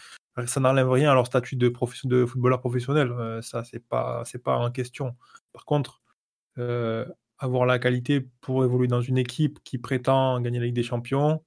ça 0.47 0.61
n'enlève 0.61 0.91
rien 0.91 1.11
à 1.11 1.15
leur 1.15 1.27
statut 1.27 1.57
de, 1.57 1.73
de 2.05 2.27
footballeur 2.27 2.61
professionnel. 2.61 3.11
Euh, 3.13 3.41
ça, 3.43 3.65
c'est 3.65 3.87
pas, 3.87 4.23
c'est 4.27 4.43
pas 4.43 4.59
en 4.59 4.71
question. 4.71 5.17
Par 5.53 5.65
contre, 5.65 6.03
euh, 6.59 7.07
avoir 7.39 7.67
la 7.67 7.79
qualité 7.79 8.21
pour 8.41 8.65
évoluer 8.65 8.89
dans 8.89 9.01
une 9.01 9.19
équipe 9.19 9.59
qui 9.65 9.79
prétend 9.79 10.41
gagner 10.41 10.59
la 10.59 10.67
Ligue 10.67 10.75
des 10.75 10.83
Champions. 10.83 11.43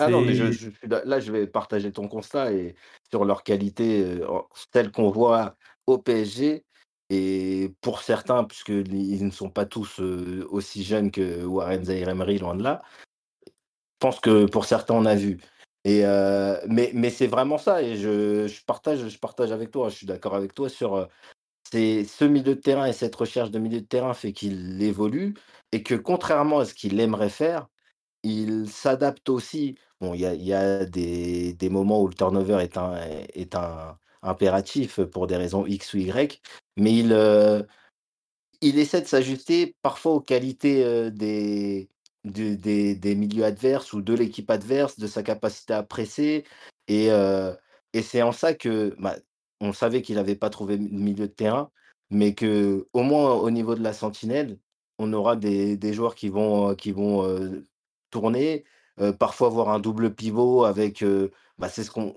Ah 0.00 0.08
non, 0.08 0.22
mais 0.22 0.34
je, 0.34 0.68
là, 0.86 1.20
je 1.20 1.32
vais 1.32 1.46
partager 1.46 1.92
ton 1.92 2.08
constat 2.08 2.52
et 2.52 2.74
sur 3.10 3.24
leur 3.24 3.42
qualité, 3.42 4.02
euh, 4.02 4.26
telle 4.72 4.90
qu'on 4.90 5.10
voit 5.10 5.56
au 5.86 5.98
PSG. 5.98 6.64
Et 7.10 7.74
pour 7.80 8.00
certains, 8.00 8.44
puisqu'ils 8.44 9.24
ne 9.24 9.30
sont 9.30 9.50
pas 9.50 9.66
tous 9.66 10.00
aussi 10.00 10.82
jeunes 10.82 11.10
que 11.10 11.44
Warren 11.44 11.84
Zaire 11.84 12.08
Emery, 12.08 12.38
loin 12.38 12.54
de 12.56 12.62
là, 12.62 12.82
je 13.46 13.52
pense 13.98 14.20
que 14.20 14.46
pour 14.46 14.64
certains, 14.64 14.94
on 14.94 15.04
a 15.06 15.14
vu. 15.14 15.38
Et 15.84 16.02
mais 16.66 16.90
mais 16.94 17.10
c'est 17.10 17.26
vraiment 17.26 17.58
ça, 17.58 17.82
et 17.82 17.96
je, 17.96 18.48
je, 18.48 18.64
partage, 18.64 19.06
je 19.08 19.18
partage 19.18 19.52
avec 19.52 19.70
toi, 19.70 19.90
je 19.90 19.96
suis 19.96 20.06
d'accord 20.06 20.34
avec 20.34 20.54
toi 20.54 20.68
sur 20.68 21.08
c'est 21.70 22.04
ce 22.04 22.24
milieu 22.24 22.54
de 22.54 22.60
terrain 22.60 22.86
et 22.86 22.92
cette 22.92 23.14
recherche 23.16 23.50
de 23.50 23.58
milieu 23.58 23.80
de 23.80 23.86
terrain 23.86 24.14
fait 24.14 24.32
qu'il 24.32 24.82
évolue. 24.82 25.34
et 25.72 25.82
que 25.82 25.94
contrairement 25.94 26.60
à 26.60 26.64
ce 26.64 26.74
qu'il 26.74 27.00
aimerait 27.00 27.28
faire, 27.30 27.66
il 28.24 28.68
s'adapte 28.68 29.28
aussi. 29.28 29.76
Bon, 30.00 30.14
il 30.14 30.20
y 30.20 30.52
a, 30.52 30.84
des, 30.84 31.56
moments 31.70 32.02
où 32.02 32.08
le 32.08 32.14
turnover 32.14 32.58
est 32.62 32.76
un, 32.76 32.96
est 33.34 33.54
un 33.54 33.96
impératif 34.22 35.00
pour 35.04 35.26
des 35.26 35.36
raisons 35.36 35.66
X 35.66 35.94
ou 35.94 35.98
Y, 35.98 36.40
mais 36.76 36.94
il, 36.96 37.12
euh, 37.12 37.62
il 38.60 38.78
essaie 38.78 39.02
de 39.02 39.06
s'ajuster 39.06 39.76
parfois 39.82 40.12
aux 40.14 40.20
qualités 40.20 40.84
euh, 40.84 41.10
des, 41.10 41.88
des, 42.24 42.94
des 42.96 43.14
milieux 43.14 43.44
adverses 43.44 43.92
ou 43.92 44.02
de 44.02 44.14
l'équipe 44.14 44.50
adverse, 44.50 44.98
de 44.98 45.06
sa 45.06 45.22
capacité 45.22 45.74
à 45.74 45.82
presser. 45.82 46.44
Et, 46.88 47.10
euh, 47.10 47.54
et 47.92 48.02
c'est 48.02 48.22
en 48.22 48.32
ça 48.32 48.54
que 48.54 48.94
bah, 48.98 49.16
on 49.60 49.72
savait 49.72 50.02
qu'il 50.02 50.16
n'avait 50.16 50.36
pas 50.36 50.50
trouvé 50.50 50.78
de 50.78 50.88
milieu 50.88 51.28
de 51.28 51.32
terrain, 51.32 51.70
mais 52.10 52.34
que 52.34 52.88
au 52.92 53.02
moins 53.02 53.32
au 53.34 53.50
niveau 53.50 53.74
de 53.74 53.82
la 53.82 53.92
sentinelle, 53.92 54.58
on 54.98 55.12
aura 55.12 55.36
des, 55.36 55.76
des 55.76 55.92
joueurs 55.92 56.14
qui 56.14 56.28
vont, 56.28 56.74
qui 56.74 56.92
vont 56.92 57.24
parfois 59.18 59.48
avoir 59.48 59.70
un 59.70 59.80
double 59.80 60.14
pivot 60.14 60.64
avec. 60.64 61.04
bah, 61.58 61.68
c'est 61.68 61.84
ce 61.84 61.90
qu'on, 61.90 62.14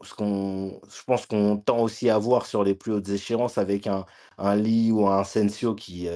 pense 1.06 1.26
qu'on 1.26 1.58
tend 1.58 1.80
aussi 1.80 2.10
à 2.10 2.18
voir 2.18 2.46
sur 2.46 2.64
les 2.64 2.76
plus 2.76 2.94
hautes 2.94 3.10
échéances 3.10 3.58
avec 3.58 3.88
un, 3.88 4.06
un 4.38 4.56
Lee 4.56 4.92
ou 4.92 5.08
un 5.08 5.24
Sensio 5.24 5.76
qui, 5.76 6.08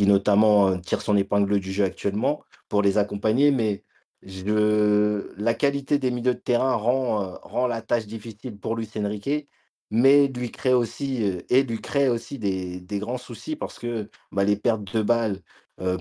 notamment 0.00 0.78
tire 0.78 1.02
son 1.02 1.16
épingle 1.16 1.60
du 1.60 1.72
jeu 1.72 1.84
actuellement 1.84 2.42
pour 2.68 2.82
les 2.82 2.98
accompagner. 2.98 3.50
Mais 3.50 3.84
je... 4.22 5.32
la 5.36 5.54
qualité 5.54 5.98
des 5.98 6.10
milieux 6.10 6.34
de 6.34 6.40
terrain 6.40 6.74
rend, 6.74 7.66
la 7.68 7.82
tâche 7.82 8.06
difficile 8.06 8.58
pour 8.58 8.76
Luis 8.76 8.90
Enrique, 8.96 9.48
mais 9.90 10.28
lui 10.28 10.50
crée 10.50 10.72
aussi, 10.74 11.22
et 11.48 11.62
lui 11.62 11.80
crée 11.80 12.08
aussi 12.08 12.38
des, 12.38 12.98
grands 12.98 13.18
soucis 13.18 13.56
parce 13.56 13.78
que 13.78 14.10
bah, 14.32 14.44
les 14.44 14.56
pertes 14.56 14.84
de 14.94 15.02
balles, 15.02 15.40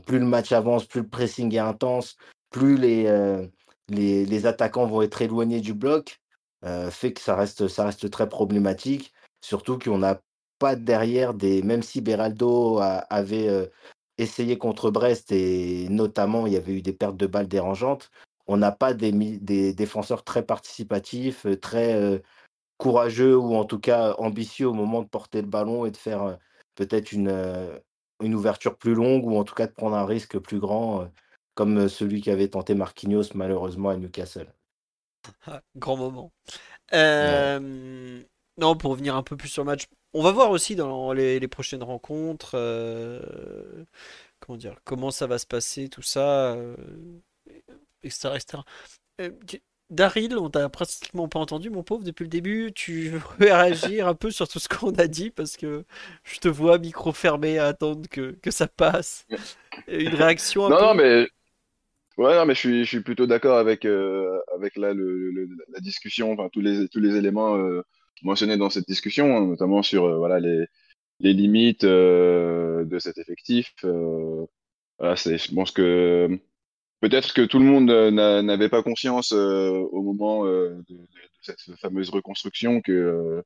plus 0.05 0.19
le 0.19 0.25
match 0.25 0.51
avance, 0.51 0.85
plus 0.85 1.01
le 1.01 1.07
pressing 1.07 1.53
est 1.53 1.59
intense, 1.59 2.17
plus 2.55 2.77
les, 2.77 3.05
euh, 3.07 3.45
les, 3.89 4.25
les 4.25 4.45
attaquants 4.45 4.85
vont 4.85 5.01
être 5.01 5.21
éloignés 5.21 5.59
du 5.59 5.73
bloc, 5.73 6.21
euh, 6.63 6.89
fait 6.89 7.11
que 7.11 7.19
ça 7.19 7.35
reste, 7.35 7.67
ça 7.67 7.83
reste 7.83 8.09
très 8.09 8.29
problématique. 8.29 9.13
Surtout 9.41 9.77
qu'on 9.77 9.97
n'a 9.97 10.21
pas 10.57 10.77
derrière 10.77 11.33
des. 11.33 11.61
Même 11.63 11.83
si 11.83 11.99
Beraldo 11.99 12.79
avait 12.79 13.49
euh, 13.49 13.65
essayé 14.17 14.57
contre 14.57 14.89
Brest 14.89 15.33
et 15.33 15.89
notamment 15.89 16.47
il 16.47 16.53
y 16.53 16.55
avait 16.55 16.71
eu 16.71 16.81
des 16.81 16.93
pertes 16.93 17.17
de 17.17 17.27
balles 17.27 17.49
dérangeantes, 17.49 18.09
on 18.47 18.55
n'a 18.55 18.71
pas 18.71 18.93
des, 18.93 19.11
des 19.11 19.73
défenseurs 19.73 20.23
très 20.23 20.45
participatifs, 20.45 21.45
très 21.61 22.21
courageux 22.77 23.35
ou 23.37 23.55
en 23.55 23.65
tout 23.65 23.79
cas 23.79 24.15
ambitieux 24.17 24.69
au 24.69 24.73
moment 24.73 25.01
de 25.01 25.09
porter 25.09 25.41
le 25.41 25.47
ballon 25.47 25.85
et 25.85 25.91
de 25.91 25.97
faire 25.97 26.37
peut-être 26.75 27.11
une, 27.11 27.33
une 28.21 28.35
ouverture 28.35 28.77
plus 28.77 28.93
longue 28.93 29.25
ou 29.25 29.35
en 29.37 29.43
tout 29.43 29.55
cas 29.55 29.67
de 29.67 29.73
prendre 29.73 29.97
un 29.97 30.05
risque 30.05 30.39
plus 30.39 30.59
grand, 30.59 31.09
comme 31.55 31.77
euh, 31.79 31.87
celui 31.89 32.21
qui 32.21 32.31
avait 32.31 32.49
tenté 32.49 32.75
Marquinhos 32.75 33.33
malheureusement 33.35 33.89
à 33.89 33.97
Newcastle. 33.97 34.47
Ah, 35.47 35.61
grand 35.75 35.97
moment. 35.97 36.31
Ouais. 37.19 37.49
Non, 38.57 38.75
pour 38.77 38.91
revenir 38.91 39.15
un 39.15 39.23
peu 39.23 39.35
plus 39.35 39.49
sur 39.49 39.63
le 39.63 39.65
match, 39.71 39.87
on 40.13 40.23
va 40.23 40.31
voir 40.31 40.49
aussi 40.51 40.75
dans 40.75 41.11
les, 41.11 41.39
les 41.39 41.47
prochaines 41.47 41.83
rencontres, 41.83 42.51
euh, 42.55 43.83
comment 44.39 44.57
dire, 44.57 44.77
comment 44.85 45.11
ça 45.11 45.27
va 45.27 45.37
se 45.39 45.45
passer, 45.47 45.89
tout 45.89 46.01
ça, 46.01 46.53
euh, 46.53 46.75
etc., 48.03 48.35
etc. 48.35 48.65
Euh, 49.21 49.31
Daryl, 49.91 50.37
on 50.37 50.49
t'a 50.49 50.67
pratiquement 50.69 51.27
pas 51.29 51.39
entendu, 51.39 51.69
mon 51.69 51.83
pauvre, 51.83 52.03
depuis 52.03 52.23
le 52.23 52.29
début. 52.29 52.71
Tu 52.75 53.09
veux 53.11 53.21
réagir 53.39 54.07
un 54.07 54.15
peu 54.15 54.31
sur 54.31 54.47
tout 54.47 54.59
ce 54.59 54.69
qu'on 54.69 54.91
a 54.95 55.07
dit? 55.07 55.31
Parce 55.31 55.57
que 55.57 55.85
je 56.23 56.39
te 56.39 56.47
vois 56.47 56.79
micro 56.79 57.11
fermé 57.13 57.59
à 57.59 57.67
attendre 57.67 58.07
que, 58.09 58.31
que 58.41 58.51
ça 58.51 58.67
passe. 58.67 59.27
Une 59.87 60.15
réaction 60.15 60.65
un 60.67 60.71
Non, 60.71 60.75
peu? 60.75 60.87
non, 60.87 60.93
mais 60.95 61.27
ouais, 62.17 62.35
non, 62.35 62.45
mais 62.45 62.53
je 62.55 62.59
suis, 62.59 62.83
je 62.85 62.89
suis 62.89 63.01
plutôt 63.01 63.27
d'accord 63.27 63.57
avec 63.57 63.85
euh, 63.85 64.39
avec 64.55 64.75
là 64.77 64.93
le, 64.93 65.31
le- 65.31 65.47
la 65.73 65.79
discussion, 65.79 66.31
enfin 66.33 66.49
tous 66.51 66.61
les 66.61 66.87
tous 66.89 66.99
les 66.99 67.15
éléments 67.15 67.55
euh, 67.57 67.81
mentionnés 68.23 68.57
dans 68.57 68.69
cette 68.69 68.87
discussion, 68.87 69.35
hein, 69.37 69.45
notamment 69.47 69.83
sur 69.83 70.05
euh, 70.05 70.17
voilà 70.17 70.39
les 70.39 70.65
les 71.21 71.33
limites 71.33 71.85
euh, 71.85 72.85
de 72.85 72.99
cet 72.99 73.17
effectif. 73.19 73.73
euh, 73.85 74.45
voilà, 74.99 75.15
je 75.15 75.55
pense 75.55 75.71
que 75.71 76.29
peut-être 77.01 77.33
que 77.33 77.43
tout 77.43 77.59
le 77.59 77.65
monde 77.65 77.87
n'a- 77.91 78.41
n'avait 78.43 78.69
pas 78.69 78.83
conscience 78.83 79.31
au 79.33 80.01
moment 80.03 80.45
de, 80.45 80.77
de- 80.89 81.07
cette 81.41 81.61
fameuse 81.81 82.09
reconstruction 82.11 82.81
que 82.81 83.43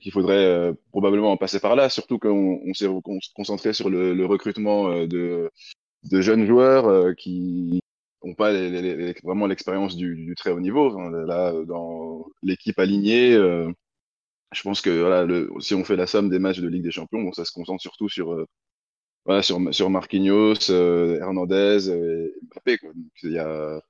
qu'il 0.00 0.12
faudrait 0.12 0.44
euh, 0.44 0.72
probablement 0.90 1.32
en 1.32 1.36
passer 1.36 1.60
par 1.60 1.76
là, 1.76 1.88
surtout 1.88 2.18
qu'on 2.18 2.60
on 2.66 2.74
s'est 2.74 2.88
concentré 3.34 3.72
sur 3.72 3.90
le, 3.90 4.14
le 4.14 4.26
recrutement 4.26 5.06
de 5.06 5.50
de 6.08 6.20
jeunes 6.20 6.46
joueurs 6.46 6.86
euh, 6.88 7.14
qui 7.14 7.80
n'ont 8.24 8.34
pas 8.34 8.52
vraiment 9.24 9.46
l'expérience 9.46 9.96
du, 9.96 10.14
du 10.16 10.34
très 10.34 10.50
haut 10.50 10.60
niveau. 10.60 10.88
Enfin, 10.94 11.10
là, 11.10 11.52
dans 11.66 12.26
l'équipe 12.42 12.78
alignée, 12.78 13.34
euh, 13.34 13.70
je 14.52 14.62
pense 14.62 14.80
que 14.80 14.90
voilà, 15.00 15.24
le, 15.24 15.50
si 15.60 15.74
on 15.74 15.84
fait 15.84 15.96
la 15.96 16.06
somme 16.06 16.30
des 16.30 16.38
matchs 16.38 16.60
de 16.60 16.68
Ligue 16.68 16.84
des 16.84 16.90
Champions, 16.90 17.22
bon, 17.22 17.32
ça 17.32 17.44
se 17.44 17.52
concentre 17.52 17.82
surtout 17.82 18.08
sur, 18.08 18.32
euh, 18.34 18.46
voilà, 19.24 19.42
sur, 19.42 19.58
sur 19.74 19.90
Marquinhos, 19.90 20.70
euh, 20.70 21.18
Hernandez 21.20 21.90
et 21.90 22.32
Mbappé. 22.54 22.78
Il 23.24 23.32
y 23.32 23.38
a, 23.38 23.80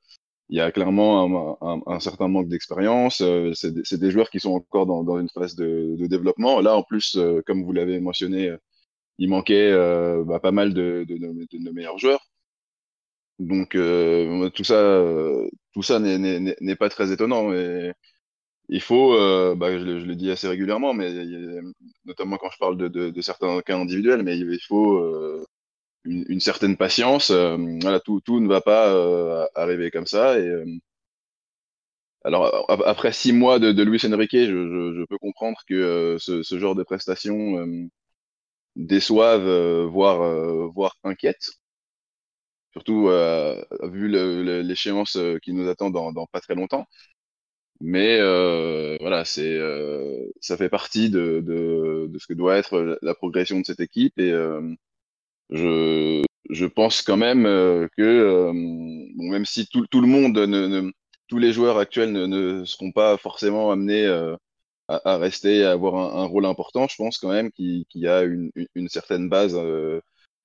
y 0.50 0.60
a 0.60 0.72
clairement 0.72 1.58
un, 1.62 1.68
un- 1.76 1.82
un 1.86 2.00
certain 2.00 2.28
manque 2.28 2.48
d'expérience. 2.48 3.20
euh, 3.22 3.52
c'est 3.54 3.98
des, 4.00 4.10
joueurs 4.12 4.30
qui 4.30 4.40
sont 4.40 4.52
encore 4.54 4.86
dans, 4.86 5.04
dans 5.04 5.18
une 5.20 5.28
phase 5.30 5.56
de, 5.56 5.96
de 5.98 6.06
développement. 6.08 6.60
Là, 6.60 6.76
en 6.76 6.82
plus, 6.84 7.16
euh, 7.16 7.42
comme 7.46 7.64
vous 7.64 7.72
l'avez 7.72 8.00
mentionné, 8.00 8.56
il 9.18 9.28
manquait 9.30 9.70
euh, 9.72 10.24
bah, 10.24 10.40
pas 10.40 10.52
mal 10.52 10.74
de, 10.74 11.04
de, 11.08 11.16
de- 11.18 11.46
de 11.50 11.58
nos 11.64 11.72
meilleurs 11.72 11.98
joueurs. 11.98 12.26
Donc 13.38 13.74
euh, 13.76 14.50
tout 14.50 14.64
ça, 14.64 14.74
euh, 14.74 15.48
tout 15.72 15.82
ça 15.82 16.00
n'est 16.00 16.76
pas 16.76 16.88
très 16.88 17.12
étonnant. 17.12 17.52
Et 17.52 17.92
il 18.68 18.82
faut, 18.82 19.14
euh, 19.14 19.54
bah, 19.56 19.72
je, 19.78 19.84
le 19.84 20.00
je 20.00 20.06
le 20.06 20.16
dis 20.16 20.30
assez 20.30 20.48
régulièrement, 20.48 20.94
mais 20.94 21.12
notamment 22.06 22.38
quand 22.38 22.50
je 22.52 22.58
parle 22.58 22.78
de, 22.78 23.20
certains 23.22 23.60
cas 23.62 23.78
individuels, 23.78 24.22
mais 24.24 24.38
il 24.38 24.60
faut 24.68 24.98
euh, 24.98 25.44
une, 26.04 26.24
une 26.28 26.40
certaine 26.40 26.76
patience. 26.76 27.30
voilà, 27.32 28.00
tout, 28.00 28.20
tout 28.22 28.40
ne 28.40 28.48
va 28.48 28.60
pas 28.62 29.48
arriver 29.56 29.90
comme 29.92 30.06
ça. 30.06 30.38
Et 30.40 30.50
alors 32.24 32.70
après 32.86 33.12
six 33.12 33.32
mois 33.32 33.58
de, 33.58 33.82
Luis 33.82 34.00
Enrique, 34.06 34.32
je, 34.32 34.46
je, 34.46 34.94
je 35.00 35.04
peux 35.08 35.18
comprendre 35.18 35.58
que 35.68 36.16
ce, 36.20 36.42
ce 36.42 36.58
genre 36.58 36.74
de 36.74 36.82
prestations 36.82 37.58
euh, 37.58 37.86
déçoivent, 38.78 39.46
euh, 39.48 39.86
voire, 39.86 40.22
euh, 40.22 40.68
voire 40.74 40.96
inquiètent. 41.04 41.50
Surtout 42.72 43.08
euh, 43.08 43.62
vu 43.90 44.08
l'échéance 44.62 45.18
qui 45.42 45.52
nous 45.52 45.68
attend 45.68 45.90
dans, 45.90 46.12
dans 46.12 46.26
pas 46.26 46.40
très 46.40 46.54
longtemps. 46.54 46.86
Mais 47.80 48.18
euh, 48.20 48.96
voilà, 49.00 49.24
c'est 49.24 49.56
euh, 49.56 50.26
ça 50.40 50.56
fait 50.56 50.68
partie 50.68 51.10
de, 51.10 51.40
de, 51.46 52.08
de 52.12 52.18
ce 52.18 52.26
que 52.26 52.34
doit 52.34 52.56
être 52.58 52.98
la 53.02 53.14
progression 53.14 53.60
de 53.60 53.64
cette 53.66 53.80
équipe 53.80 54.18
et 54.18 54.32
euh, 54.32 54.74
je, 55.50 56.24
je 56.50 56.66
pense 56.66 57.02
quand 57.02 57.16
même 57.18 57.44
que 57.98 58.52
bon, 59.16 59.30
même 59.30 59.46
si 59.46 59.66
tout, 59.68 59.86
tout 59.90 60.00
le 60.02 60.08
monde, 60.08 60.38
ne, 60.38 60.66
ne- 60.68 60.92
tous 61.28 61.38
les 61.38 61.52
joueurs 61.52 61.78
actuels 61.78 62.12
ne, 62.12 62.26
ne 62.26 62.64
seront 62.64 62.92
pas 62.92 63.16
forcément 63.18 63.70
amenés 63.72 64.06
à, 64.88 65.18
rester, 65.18 65.64
à 65.64 65.72
avoir 65.72 66.16
un, 66.16 66.24
rôle 66.26 66.46
important, 66.46 66.88
je 66.88 66.96
pense 66.96 67.18
quand 67.18 67.30
même 67.30 67.52
qu'il 67.52 67.84
y 67.94 68.08
a 68.08 68.22
une, 68.22 68.50
certaine 68.88 69.28
base, 69.28 69.54
euh, 69.54 70.00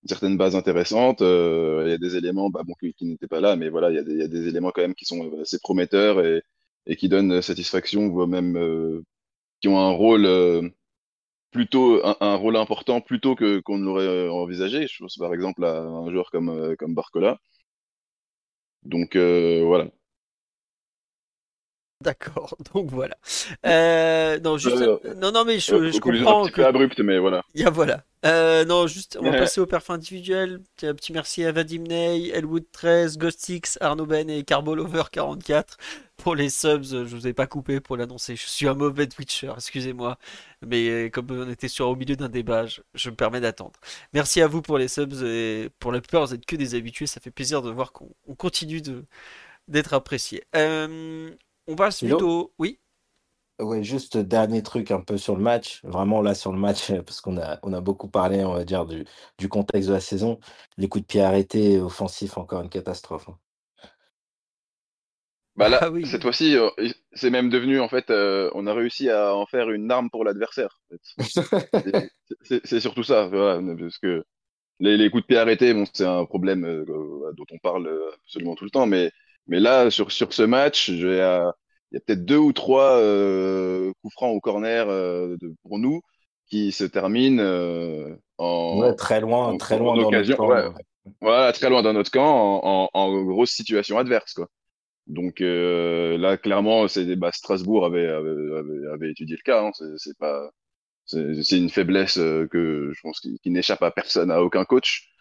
certaine 0.05 0.37
intéressante. 0.55 1.21
Euh, 1.21 1.83
il 1.85 1.91
y 1.91 1.93
a 1.93 1.97
des 1.97 2.15
éléments 2.17 2.49
bah, 2.49 2.63
bon, 2.65 2.73
qui, 2.75 3.05
n'étaient 3.05 3.27
pas 3.27 3.39
là, 3.41 3.55
mais 3.55 3.69
voilà, 3.69 3.89
il 3.91 3.95
y 3.95 3.99
a 4.23 4.27
des, 4.27 4.47
éléments 4.47 4.71
quand 4.71 4.81
même 4.81 4.95
qui 4.95 5.05
sont 5.05 5.39
assez 5.41 5.59
prometteurs 5.59 6.23
et, 6.25 6.43
qui 6.97 7.09
donnent 7.09 7.41
satisfaction, 7.41 8.09
voire 8.09 8.27
même 8.27 8.57
euh, 8.57 9.03
qui 9.61 9.67
ont 9.69 9.79
un 9.79 9.91
rôle. 9.91 10.25
euh, 10.25 10.69
plutôt 11.51 12.01
un, 12.03 12.35
rôle 12.35 12.57
important 12.57 13.01
plutôt 13.01 13.35
que 13.35 13.59
qu'on 13.61 13.77
ne 13.77 13.85
l'aurait 13.85 14.27
envisagé. 14.29 14.87
Je 14.87 14.97
pense 14.99 15.17
par 15.17 15.33
exemple 15.33 15.63
à 15.65 15.81
un 15.81 16.11
joueur 16.11 16.31
comme 16.31 16.75
comme 16.77 16.95
Barcola. 16.95 17.39
Donc 18.83 19.15
voilà. 19.15 19.89
D'accord, 22.03 22.57
donc 22.73 22.89
voilà. 22.91 23.15
Euh, 23.65 24.37
non, 24.39 24.57
juste, 24.57 24.75
Euh, 24.75 24.97
non, 25.15 25.31
non, 25.31 25.45
mais 25.45 25.59
je, 25.59 25.73
euh, 25.73 25.91
je 25.91 25.99
comprends 25.99 26.41
un 26.41 26.43
petit 26.43 26.51
que 26.51 26.55
peu 26.57 26.65
abrupte, 26.65 26.99
mais 26.99 27.17
voilà. 27.17 27.43
Il 27.55 27.61
y 27.61 27.65
a 27.65 27.69
voilà. 27.69 28.03
Non, 28.65 28.87
juste, 28.87 29.17
on 29.19 29.23
va 29.23 29.31
passer 29.37 29.61
au 29.61 29.65
perfum 29.65 29.95
individuel. 29.95 30.59
Un 30.81 30.93
petit 30.93 31.13
merci 31.13 31.45
à 31.45 31.51
Vadim 31.53 31.83
Ney, 31.83 32.29
Elwood 32.29 32.65
13, 32.73 33.17
Ghostix, 33.17 33.77
Arnaud 33.79 34.05
Ben 34.05 34.29
et 34.29 34.43
Carbolover 34.43 35.03
44 35.11 35.77
pour 36.17 36.35
les 36.35 36.49
subs. 36.49 36.83
Je 36.83 37.15
vous 37.15 37.27
ai 37.27 37.33
pas 37.33 37.47
coupé 37.47 37.79
pour 37.79 37.95
l'annoncer. 37.95 38.35
Je 38.35 38.45
suis 38.45 38.67
un 38.67 38.73
mauvais 38.73 39.07
Twitcher, 39.07 39.53
excusez-moi. 39.55 40.17
Mais 40.65 41.09
comme 41.09 41.27
on 41.31 41.49
était 41.49 41.69
sur 41.69 41.87
au 41.87 41.95
milieu 41.95 42.17
d'un 42.17 42.29
débat, 42.29 42.65
je, 42.65 42.81
je 42.95 43.09
me 43.09 43.15
permets 43.15 43.41
d'attendre. 43.41 43.79
Merci 44.13 44.41
à 44.41 44.47
vous 44.47 44.61
pour 44.61 44.77
les 44.77 44.89
subs 44.89 45.23
et 45.23 45.69
pour 45.79 45.93
la 45.93 46.01
plupart, 46.01 46.25
vous 46.25 46.33
êtes 46.33 46.45
que 46.45 46.57
des 46.57 46.75
habitués. 46.75 47.07
Ça 47.07 47.21
fait 47.21 47.31
plaisir 47.31 47.61
de 47.61 47.71
voir 47.71 47.93
qu'on 47.93 48.09
on 48.27 48.35
continue 48.35 48.81
de 48.81 49.05
d'être 49.67 49.93
apprécié. 49.93 50.43
Euh, 50.55 51.31
on 51.67 51.75
passe 51.75 52.01
plutôt. 52.01 52.53
Oui. 52.59 52.79
Ouais, 53.59 53.83
juste 53.83 54.17
dernier 54.17 54.61
truc 54.63 54.91
un 54.91 54.99
peu 55.01 55.17
sur 55.17 55.35
le 55.35 55.41
match. 55.43 55.79
Vraiment 55.83 56.21
là 56.21 56.33
sur 56.35 56.51
le 56.51 56.59
match, 56.59 56.91
parce 57.05 57.21
qu'on 57.21 57.37
a, 57.37 57.59
on 57.63 57.71
a 57.73 57.81
beaucoup 57.81 58.09
parlé, 58.09 58.43
on 58.43 58.53
va 58.53 58.63
dire, 58.65 58.85
du, 58.85 59.05
du 59.37 59.47
contexte 59.49 59.87
de 59.89 59.93
la 59.93 59.99
saison. 60.01 60.39
Les 60.77 60.87
coups 60.89 61.03
de 61.03 61.07
pied 61.07 61.21
arrêtés, 61.21 61.79
offensifs, 61.79 62.37
encore 62.37 62.61
une 62.61 62.69
catastrophe. 62.69 63.29
hein. 63.29 63.37
Bah 65.55 65.69
là, 65.69 65.79
Ah 65.81 65.89
oui. 65.91 66.03
cette 66.03 66.23
fois-ci, 66.23 66.55
euh, 66.57 66.69
c'est 67.13 67.29
même 67.29 67.49
devenu, 67.49 67.79
en 67.79 67.87
fait, 67.87 68.09
euh, 68.09 68.49
on 68.55 68.65
a 68.65 68.73
réussi 68.73 69.09
à 69.09 69.35
en 69.35 69.45
faire 69.45 69.69
une 69.69 69.91
arme 69.91 70.09
pour 70.09 70.23
l'adversaire. 70.23 70.79
en 70.91 70.95
fait. 70.95 71.01
C'est 72.65 72.79
surtout 72.79 73.03
ça, 73.03 73.27
voilà, 73.27 73.61
parce 73.77 73.97
que 73.99 74.23
les, 74.79 74.97
les 74.97 75.09
coups 75.11 75.23
de 75.23 75.27
pied 75.27 75.37
arrêtés, 75.37 75.73
bon, 75.73 75.85
c'est 75.93 76.05
un 76.05 76.25
problème 76.25 76.65
euh, 76.65 76.85
dont 77.37 77.45
on 77.51 77.59
parle 77.59 77.89
absolument 78.25 78.55
tout 78.55 78.65
le 78.65 78.71
temps, 78.71 78.87
mais, 78.87 79.11
mais 79.47 79.59
là, 79.59 79.89
sur, 79.91 80.11
sur 80.11 80.33
ce 80.33 80.43
match, 80.43 80.89
à- 80.89 81.53
il 81.91 81.95
y 81.95 81.97
a 81.97 82.01
peut-être 82.01 82.25
deux 82.25 82.37
ou 82.37 82.53
trois 82.53 82.97
euh, 82.99 83.91
coups 84.01 84.13
francs 84.13 84.35
au 84.35 84.39
corner 84.41 84.89
euh, 84.89 85.37
de- 85.41 85.53
pour 85.63 85.79
nous 85.79 86.01
qui 86.47 86.71
se 86.71 86.83
terminent 86.85 87.41
euh, 87.43 88.15
Ouais, 88.71 88.93
en, 88.93 88.95
très 88.95 89.21
loin, 89.21 89.47
en, 89.47 89.57
très 89.57 89.77
en 89.79 89.79
loin 89.79 89.95
dans 89.97 90.11
notre 90.11 90.33
occasion, 90.33 90.35
camp. 90.35 90.49
ouais, 90.49 90.63
voilà, 91.21 91.53
très 91.53 91.69
loin 91.69 91.81
dans 91.83 91.93
notre 91.93 92.11
camp, 92.11 92.25
en, 92.63 92.89
en, 92.93 92.99
en 92.99 93.23
grosse 93.23 93.51
situation 93.51 93.97
adverse, 93.97 94.33
quoi. 94.33 94.47
Donc 95.07 95.41
euh, 95.41 96.17
là, 96.17 96.37
clairement, 96.37 96.87
c'est 96.87 97.15
bah, 97.17 97.31
Strasbourg 97.33 97.85
avait, 97.85 98.07
avait, 98.07 98.29
avait, 98.57 98.87
avait 98.93 99.11
étudié 99.11 99.35
le 99.37 99.41
cas. 99.43 99.63
Hein. 99.65 99.71
C'est 99.97 100.17
pas, 100.17 100.49
c'est 101.05 101.43
c'est 101.43 101.57
une 101.59 101.69
faiblesse 101.69 102.17
euh, 102.17 102.47
que 102.49 102.91
je 102.95 103.01
pense 103.01 103.19
qui, 103.21 103.39
qui 103.43 103.51
n'échappe 103.51 103.83
à 103.83 103.91
personne, 103.91 104.31
à 104.31 104.41
aucun 104.43 104.65
coach. 104.65 105.12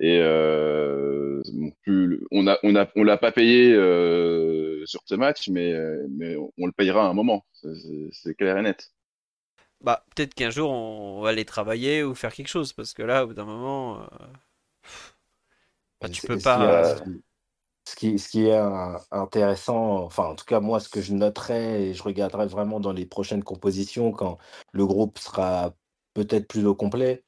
Et 0.00 0.20
euh, 0.22 1.42
bon, 1.52 1.72
plus, 1.82 2.24
on 2.30 2.46
a, 2.46 2.58
on 2.62 2.76
a, 2.76 2.88
on 2.94 3.02
l'a 3.02 3.16
pas 3.16 3.32
payé 3.32 3.72
euh, 3.74 4.84
sur 4.86 5.00
ce 5.06 5.14
match, 5.14 5.48
mais, 5.48 5.72
euh, 5.72 6.06
mais 6.10 6.36
on, 6.36 6.52
on 6.58 6.66
le 6.66 6.72
payera 6.72 7.06
à 7.06 7.08
un 7.10 7.14
moment. 7.14 7.44
C'est 8.12 8.34
clair 8.34 8.58
et 8.58 8.62
net. 8.62 8.92
Bah, 9.80 10.04
peut-être 10.14 10.34
qu'un 10.34 10.50
jour 10.50 10.70
on 10.70 11.20
va 11.20 11.30
aller 11.30 11.44
travailler 11.44 12.02
ou 12.02 12.14
faire 12.14 12.32
quelque 12.32 12.48
chose, 12.48 12.72
parce 12.72 12.94
que 12.94 13.02
là, 13.02 13.24
au 13.24 13.28
bout 13.28 13.34
d'un 13.34 13.44
moment, 13.44 14.02
euh, 14.02 14.06
bah, 16.00 16.08
tu 16.08 16.22
peux 16.22 16.38
pas. 16.38 16.96
ce 16.96 17.02
qui- 17.02 17.22
ce 17.86 17.96
qui, 17.96 18.18
ce 18.18 18.28
qui 18.30 18.46
est 18.46 18.58
intéressant, 19.10 20.04
enfin 20.04 20.24
en 20.26 20.34
tout 20.36 20.44
cas 20.44 20.60
moi 20.60 20.80
ce 20.80 20.88
que 20.88 21.00
je 21.00 21.14
noterai 21.14 21.88
et 21.90 21.94
je 21.94 22.02
regarderai 22.02 22.46
vraiment 22.46 22.80
dans 22.80 22.92
les 22.92 23.06
prochaines 23.06 23.44
compositions 23.44 24.12
quand 24.12 24.38
le 24.72 24.86
groupe 24.86 25.18
sera 25.18 25.74
peut-être 26.14 26.48
plus 26.48 26.66
au 26.66 26.74
complet, 26.74 27.24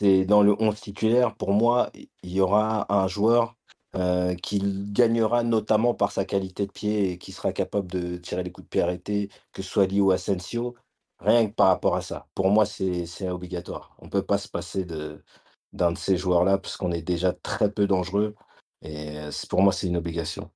c'est 0.00 0.24
dans 0.24 0.42
le 0.42 0.54
11 0.60 0.80
titulaire, 0.80 1.34
pour 1.36 1.52
moi, 1.52 1.90
il 2.22 2.32
y 2.32 2.40
aura 2.40 2.86
un 2.92 3.08
joueur 3.08 3.56
euh, 3.96 4.34
qui 4.34 4.60
gagnera 4.92 5.44
notamment 5.44 5.94
par 5.94 6.10
sa 6.12 6.24
qualité 6.24 6.66
de 6.66 6.72
pied 6.72 7.12
et 7.12 7.18
qui 7.18 7.32
sera 7.32 7.52
capable 7.52 7.90
de 7.90 8.16
tirer 8.16 8.42
les 8.42 8.50
coups 8.52 8.64
de 8.66 8.68
pied 8.68 8.82
arrêtés, 8.82 9.28
que 9.52 9.62
ce 9.62 9.70
soit 9.70 9.86
Lee 9.86 10.00
ou 10.00 10.10
Asensio, 10.10 10.74
rien 11.20 11.46
que 11.48 11.54
par 11.54 11.68
rapport 11.68 11.96
à 11.96 12.02
ça. 12.02 12.26
Pour 12.34 12.50
moi, 12.50 12.66
c'est 12.66 13.28
obligatoire. 13.28 13.94
On 13.98 14.06
ne 14.06 14.10
peut 14.10 14.22
pas 14.24 14.38
se 14.38 14.48
passer 14.48 14.84
d'un 14.84 15.92
de 15.92 15.98
ces 15.98 16.16
joueurs-là 16.16 16.58
parce 16.58 16.76
qu'on 16.76 16.92
est 16.92 17.02
déjà 17.02 17.32
très 17.32 17.70
peu 17.70 17.86
dangereux. 17.86 18.34
Et 18.82 19.18
euh, 19.18 19.30
pour 19.48 19.62
moi, 19.62 19.72
c'est 19.72 19.86
une 19.86 19.96
obligation. 19.96 20.50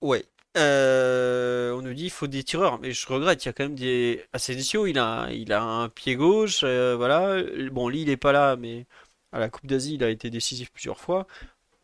Ouais. 0.00 0.24
Euh, 0.58 1.72
on 1.72 1.82
nous 1.82 1.94
dit 1.94 2.04
il 2.04 2.10
faut 2.10 2.26
des 2.26 2.42
tireurs, 2.44 2.80
mais 2.80 2.92
je 2.92 3.06
regrette, 3.06 3.44
il 3.44 3.48
y 3.48 3.50
a 3.50 3.52
quand 3.52 3.64
même 3.64 3.74
des. 3.74 4.24
Asensio, 4.32 4.86
il 4.86 4.98
a, 4.98 5.28
il 5.32 5.52
a 5.52 5.62
un 5.62 5.88
pied 5.88 6.16
gauche, 6.16 6.60
euh, 6.64 6.96
voilà. 6.96 7.42
Bon, 7.70 7.88
lui, 7.88 8.02
il 8.02 8.10
est 8.10 8.16
pas 8.16 8.32
là, 8.32 8.56
mais 8.56 8.86
à 9.32 9.38
la 9.40 9.48
Coupe 9.50 9.66
d'Asie, 9.66 9.94
il 9.94 10.04
a 10.04 10.10
été 10.10 10.30
décisif 10.30 10.70
plusieurs 10.72 10.98
fois. 11.00 11.26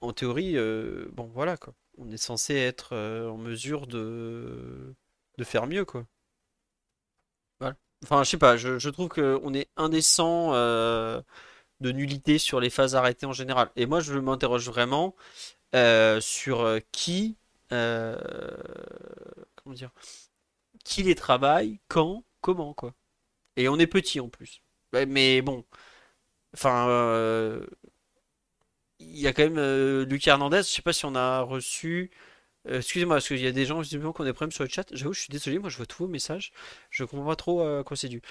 En 0.00 0.12
théorie, 0.12 0.56
euh, 0.58 1.06
bon, 1.12 1.30
voilà 1.34 1.56
quoi. 1.56 1.74
On 1.98 2.10
est 2.10 2.16
censé 2.18 2.54
être 2.56 2.90
euh, 2.94 3.28
en 3.30 3.38
mesure 3.38 3.86
de 3.86 4.94
de 5.38 5.44
faire 5.44 5.66
mieux 5.66 5.84
quoi. 5.84 6.06
Enfin, 8.04 8.22
je 8.22 8.30
sais 8.30 8.38
pas, 8.38 8.56
je, 8.56 8.78
je 8.78 8.90
trouve 8.90 9.08
qu'on 9.08 9.54
est 9.54 9.68
indécent 9.76 10.50
euh, 10.54 11.22
de 11.80 11.92
nullité 11.92 12.38
sur 12.38 12.60
les 12.60 12.70
phases 12.70 12.94
arrêtées 12.96 13.26
en 13.26 13.32
général. 13.32 13.70
Et 13.76 13.86
moi, 13.86 14.00
je 14.00 14.14
m'interroge 14.14 14.68
vraiment 14.68 15.14
euh, 15.74 16.20
sur 16.20 16.62
euh, 16.62 16.80
qui, 16.92 17.36
euh, 17.72 18.16
comment 19.56 19.74
dire, 19.74 19.90
qui 20.84 21.02
les 21.02 21.14
travaille, 21.14 21.80
quand, 21.88 22.24
comment, 22.40 22.74
quoi. 22.74 22.94
Et 23.56 23.68
on 23.68 23.78
est 23.78 23.86
petit 23.86 24.20
en 24.20 24.28
plus. 24.28 24.62
Mais 24.92 25.42
bon, 25.42 25.64
enfin, 26.54 26.88
euh, 26.88 27.66
il 28.98 29.18
y 29.18 29.26
a 29.26 29.32
quand 29.32 29.42
même 29.44 29.58
euh, 29.58 30.04
Lucas 30.06 30.32
Hernandez. 30.32 30.58
Je 30.58 30.62
sais 30.64 30.82
pas 30.82 30.92
si 30.92 31.04
on 31.04 31.14
a 31.14 31.40
reçu. 31.40 32.10
excusez-moi, 32.68 33.16
parce 33.16 33.28
qu'il 33.28 33.40
y 33.40 33.46
a 33.46 33.52
des 33.52 33.66
gens 33.66 33.80
visiblement 33.80 34.12
qui 34.12 34.22
ont 34.22 34.24
des 34.24 34.32
problèmes 34.32 34.52
sur 34.52 34.64
le 34.64 34.70
chat. 34.70 34.86
J'avoue, 34.92 35.12
je 35.14 35.20
suis 35.20 35.30
désolé, 35.30 35.58
moi 35.58 35.70
je 35.70 35.76
vois 35.76 35.86
tous 35.86 36.04
vos 36.04 36.08
messages. 36.08 36.52
Je 36.90 37.04
comprends 37.04 37.26
pas 37.26 37.36
trop 37.36 37.62
à 37.62 37.84
quoi 37.84 37.96
c'est 37.96 38.08
dû. 38.08 38.22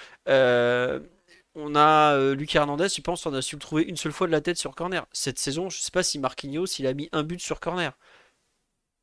On 1.56 1.74
a 1.76 2.14
euh, 2.14 2.34
Lucas 2.34 2.60
Hernandez, 2.60 2.88
je 2.88 3.00
pense 3.00 3.22
qu'on 3.22 3.34
a 3.34 3.42
su 3.42 3.54
le 3.56 3.60
trouver 3.60 3.84
une 3.84 3.96
seule 3.96 4.12
fois 4.12 4.26
de 4.26 4.32
la 4.32 4.40
tête 4.40 4.58
sur 4.58 4.74
corner. 4.74 5.06
Cette 5.12 5.38
saison, 5.38 5.68
je 5.70 5.78
sais 5.78 5.90
pas 5.92 6.02
si 6.02 6.18
Marquinhos 6.18 6.66
il 6.78 6.86
a 6.86 6.94
mis 6.94 7.08
un 7.12 7.22
but 7.22 7.40
sur 7.40 7.60
corner. 7.60 7.96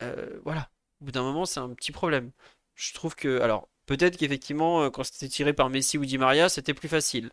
Euh, 0.01 0.39
voilà. 0.43 0.69
Au 1.01 1.05
bout 1.05 1.11
d'un 1.11 1.23
moment, 1.23 1.45
c'est 1.45 1.59
un 1.59 1.69
petit 1.73 1.91
problème. 1.91 2.31
Je 2.75 2.93
trouve 2.93 3.15
que, 3.15 3.41
alors, 3.41 3.69
peut-être 3.85 4.17
qu'effectivement, 4.17 4.83
euh, 4.83 4.89
quand 4.89 5.03
c'était 5.03 5.27
tiré 5.27 5.53
par 5.53 5.69
Messi 5.69 5.97
ou 5.97 6.05
Di 6.05 6.17
Maria, 6.17 6.49
c'était 6.49 6.73
plus 6.73 6.89
facile. 6.89 7.31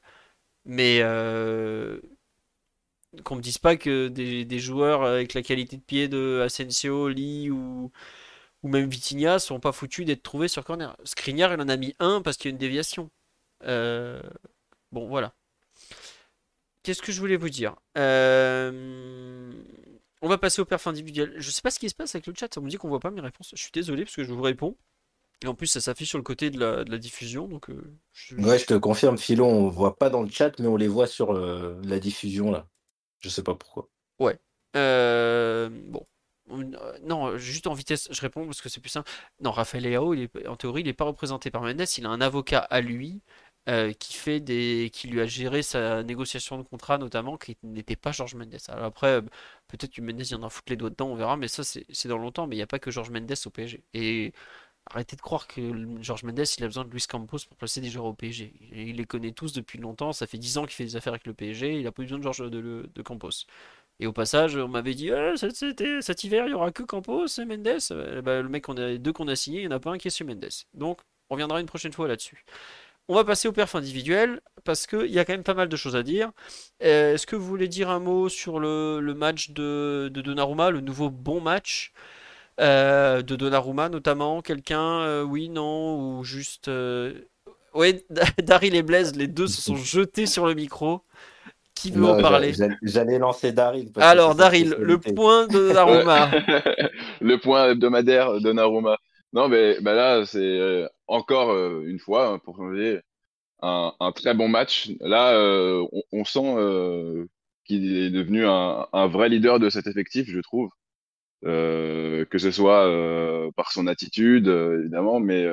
Mais 0.64 1.00
euh, 1.02 2.00
qu'on 3.24 3.36
me 3.36 3.40
dise 3.40 3.58
pas 3.58 3.76
que 3.76 4.08
des, 4.08 4.58
joueurs 4.58 5.04
avec 5.04 5.34
la 5.34 5.42
qualité 5.42 5.76
de 5.76 5.82
pied 5.82 6.08
de 6.08 6.42
Asensio, 6.44 7.08
Lee 7.08 7.50
ou, 7.50 7.90
ou 8.62 8.68
même 8.68 8.88
Vitinha 8.88 9.38
sont 9.38 9.60
pas 9.60 9.72
foutus 9.72 10.06
d'être 10.06 10.22
trouvés 10.22 10.48
sur 10.48 10.64
corner. 10.64 10.96
Skriniar, 11.04 11.52
il 11.54 11.60
en 11.60 11.68
a 11.68 11.76
mis 11.76 11.94
un 11.98 12.22
parce 12.22 12.36
qu'il 12.36 12.50
y 12.50 12.52
a 12.52 12.52
une 12.52 12.58
déviation. 12.58 13.10
Euh, 13.64 14.20
bon, 14.92 15.08
voilà. 15.08 15.34
Qu'est-ce 16.82 17.02
que 17.02 17.12
je 17.12 17.20
voulais 17.20 17.36
vous 17.36 17.50
dire? 17.50 17.76
On 20.22 20.28
va 20.28 20.38
passer 20.38 20.60
au 20.60 20.64
perf 20.64 20.86
individuel. 20.86 21.34
Je 21.36 21.50
sais 21.50 21.62
pas 21.62 21.70
ce 21.70 21.78
qui 21.78 21.88
se 21.88 21.94
passe 21.94 22.14
avec 22.14 22.26
le 22.26 22.34
chat, 22.36 22.52
ça 22.52 22.60
me 22.60 22.68
dit 22.68 22.76
qu'on 22.76 22.88
voit 22.88 23.00
pas 23.00 23.10
mes 23.10 23.20
réponses. 23.20 23.50
Je 23.54 23.62
suis 23.62 23.70
désolé 23.72 24.04
parce 24.04 24.16
que 24.16 24.24
je 24.24 24.32
vous 24.32 24.42
réponds. 24.42 24.76
Et 25.44 25.46
en 25.46 25.54
plus, 25.54 25.68
ça 25.68 25.80
s'affiche 25.80 26.08
sur 26.08 26.18
le 26.18 26.24
côté 26.24 26.50
de 26.50 26.58
la, 26.58 26.82
de 26.82 26.90
la 26.90 26.98
diffusion, 26.98 27.46
donc 27.46 27.70
euh, 27.70 27.96
je- 28.12 28.34
Ouais, 28.34 28.58
je 28.58 28.66
te 28.66 28.74
confirme, 28.74 29.16
Philo, 29.16 29.44
on 29.46 29.68
voit 29.68 29.96
pas 29.96 30.10
dans 30.10 30.22
le 30.22 30.28
chat, 30.28 30.58
mais 30.58 30.66
on 30.66 30.76
les 30.76 30.88
voit 30.88 31.06
sur 31.06 31.32
euh, 31.32 31.80
la 31.84 32.00
diffusion 32.00 32.50
là. 32.50 32.66
Je 33.20 33.28
sais 33.28 33.44
pas 33.44 33.54
pourquoi. 33.54 33.88
Ouais. 34.18 34.36
Euh, 34.76 35.68
bon. 35.70 36.04
On- 36.50 36.64
Non, 37.04 37.36
juste 37.36 37.66
en 37.68 37.74
vitesse, 37.74 38.08
je 38.10 38.20
réponds 38.20 38.46
parce 38.46 38.60
que 38.62 38.68
c'est 38.68 38.80
plus 38.80 38.88
simple. 38.90 39.08
Non, 39.40 39.52
Raphaël 39.52 39.84
Leao, 39.84 40.14
il 40.14 40.22
est, 40.22 40.46
en 40.48 40.56
théorie, 40.56 40.80
il 40.80 40.86
n'est 40.86 40.92
pas 40.92 41.04
représenté 41.04 41.50
par 41.52 41.62
Mendes. 41.62 41.84
Il 41.98 42.06
a 42.06 42.08
un 42.08 42.20
avocat 42.20 42.60
à 42.60 42.80
lui 42.80 43.20
euh, 43.68 43.92
qui 43.92 44.14
fait 44.14 44.40
des, 44.40 44.90
qui 44.92 45.08
lui 45.08 45.20
a 45.20 45.26
géré 45.26 45.62
sa 45.62 46.02
négociation 46.02 46.56
de 46.58 46.62
contrat, 46.62 46.98
notamment, 46.98 47.36
qui 47.36 47.56
n'était 47.62 47.96
pas 47.96 48.12
Georges 48.12 48.34
Mendes. 48.34 48.56
Alors 48.68 48.86
après, 48.86 49.08
euh, 49.08 49.20
peut-être 49.68 49.92
que 49.92 50.00
Mendes 50.02 50.22
viendra 50.22 50.48
foutre 50.50 50.70
les 50.70 50.76
doigts 50.76 50.90
dedans, 50.90 51.08
on 51.08 51.14
verra. 51.16 51.36
Mais 51.36 51.48
ça, 51.48 51.62
c'est 51.64 52.08
dans 52.08 52.18
longtemps. 52.18 52.46
Mais 52.46 52.56
il 52.56 52.58
n'y 52.58 52.62
a 52.62 52.66
pas 52.66 52.78
que 52.78 52.90
Georges 52.90 53.10
Mendes 53.10 53.32
au 53.46 53.50
PSG. 53.50 53.84
Et 53.94 54.32
arrêtez 54.90 55.16
de 55.16 55.20
croire 55.22 55.46
que 55.48 55.62
Georges 56.02 56.24
Mendes, 56.24 56.40
il 56.58 56.64
a 56.64 56.68
besoin 56.68 56.84
de 56.84 56.90
Luis 56.90 57.04
Campos 57.08 57.38
pour 57.48 57.56
placer 57.58 57.80
des 57.82 57.90
joueurs 57.90 58.06
au 58.06 58.14
PSG. 58.14 58.54
Il 58.72 58.96
les 58.96 59.04
connaît 59.06 59.32
tous 59.32 59.52
depuis 59.52 59.78
longtemps. 59.78 60.12
Ça 60.12 60.26
fait 60.26 60.38
10 60.38 60.58
ans 60.58 60.64
qu'il 60.64 60.74
fait 60.74 60.84
des 60.84 60.96
affaires 60.96 61.12
avec 61.14 61.26
le 61.26 61.34
PSG. 61.34 61.74
Il 61.78 61.84
n'a 61.84 61.92
pas 61.92 62.02
besoin 62.02 62.18
de 62.18 62.22
Georges 62.24 62.50
de, 62.50 62.90
de 62.94 63.02
Campos. 63.02 63.30
Et 64.00 64.06
au 64.06 64.12
passage, 64.12 64.56
on 64.56 64.68
m'avait 64.68 64.94
dit 64.94 65.10
Ah, 65.12 65.36
cet, 65.36 65.56
cet- 66.02 66.24
hiver, 66.24 66.46
il 66.46 66.50
y 66.52 66.54
aura 66.54 66.70
que 66.72 66.82
Campos 66.84 67.26
et 67.38 67.44
Mendes. 67.44 67.68
Euh, 67.92 68.22
bah, 68.22 68.40
le 68.42 68.48
mec, 68.48 68.68
on 68.68 68.76
a, 68.76 68.86
les 68.88 68.98
deux 68.98 69.12
qu'on 69.12 69.28
a 69.28 69.36
signé, 69.36 69.60
il 69.62 69.68
n'y 69.68 69.74
en 69.74 69.76
a 69.76 69.80
pas 69.80 69.90
un 69.92 69.98
qui 69.98 70.08
est 70.08 70.10
sur 70.10 70.26
Mendes. 70.26 70.48
Donc, 70.74 71.00
on 71.30 71.34
reviendra 71.34 71.60
une 71.60 71.66
prochaine 71.66 71.92
fois 71.92 72.08
là-dessus. 72.08 72.44
On 73.08 73.14
va 73.14 73.24
passer 73.24 73.48
au 73.48 73.52
perf 73.52 73.74
individuel 73.74 74.40
parce 74.64 74.86
qu'il 74.86 75.06
y 75.06 75.18
a 75.18 75.24
quand 75.24 75.32
même 75.32 75.42
pas 75.42 75.54
mal 75.54 75.68
de 75.68 75.76
choses 75.76 75.96
à 75.96 76.02
dire. 76.02 76.30
Euh, 76.82 77.14
Est-ce 77.14 77.26
que 77.26 77.36
vous 77.36 77.46
voulez 77.46 77.68
dire 77.68 77.88
un 77.90 78.00
mot 78.00 78.28
sur 78.28 78.60
le, 78.60 79.00
le 79.00 79.14
match 79.14 79.50
de, 79.50 80.10
de 80.12 80.20
Donnarumma, 80.20 80.70
le 80.70 80.80
nouveau 80.82 81.08
bon 81.10 81.40
match 81.40 81.92
euh, 82.60 83.22
de 83.22 83.36
Donnarumma 83.36 83.88
notamment? 83.90 84.42
Quelqu'un, 84.42 85.00
euh, 85.02 85.22
oui, 85.24 85.48
non, 85.50 86.18
ou 86.20 86.24
juste. 86.24 86.68
euh, 86.68 87.14
Ouais, 87.74 88.04
Daryl 88.42 88.74
et 88.76 88.82
Blaise, 88.82 89.16
les 89.16 89.28
deux 89.28 89.48
se 89.48 89.62
sont 89.62 89.76
jetés 89.76 90.26
sur 90.26 90.46
le 90.46 90.54
micro. 90.54 91.02
Qui 91.74 91.92
veut 91.92 92.06
en 92.06 92.14
Non, 92.14 92.16
parler? 92.16 92.58
j'a- 92.58 92.68
j'allais 92.82 93.18
lancer 93.18 93.52
Daryl 93.52 93.90
Alors, 94.00 94.34
Daryl, 94.34 94.76
le 94.80 94.98
point 94.98 95.46
de. 95.46 95.58
Donnarumma. 95.68 96.36
Le 97.20 97.36
point 97.36 97.70
hebdomadaire 97.70 98.32
de 98.34 98.38
Donnarumma. 98.40 98.96
Non, 99.32 99.48
mais 99.48 99.78
bah 99.80 99.94
là, 99.94 100.24
c'est 100.26 100.38
euh, 100.38 100.88
encore 101.06 101.50
euh, 101.50 101.84
une 101.86 101.98
fois, 101.98 102.28
hein, 102.28 102.38
pour 102.38 102.56
changer, 102.56 103.00
un, 103.62 103.94
un 104.00 104.12
très 104.12 104.34
bon 104.34 104.48
match. 104.48 104.90
Là, 105.00 105.34
euh, 105.34 105.86
on, 106.12 106.24
sent 106.24 107.28
qu'il 107.64 107.96
est 107.96 108.10
devenu 108.10 108.46
un, 108.46 108.88
un 108.92 109.06
vrai 109.08 109.28
leader 109.28 109.60
de 109.60 109.70
cet 109.70 109.86
effectif, 109.86 110.28
je 110.28 110.40
trouve. 110.40 110.70
Que 111.42 112.38
ce 112.38 112.50
soit 112.50 113.52
par 113.56 113.72
son 113.72 113.86
attitude, 113.86 114.48
évidemment, 114.48 115.20
mais 115.20 115.46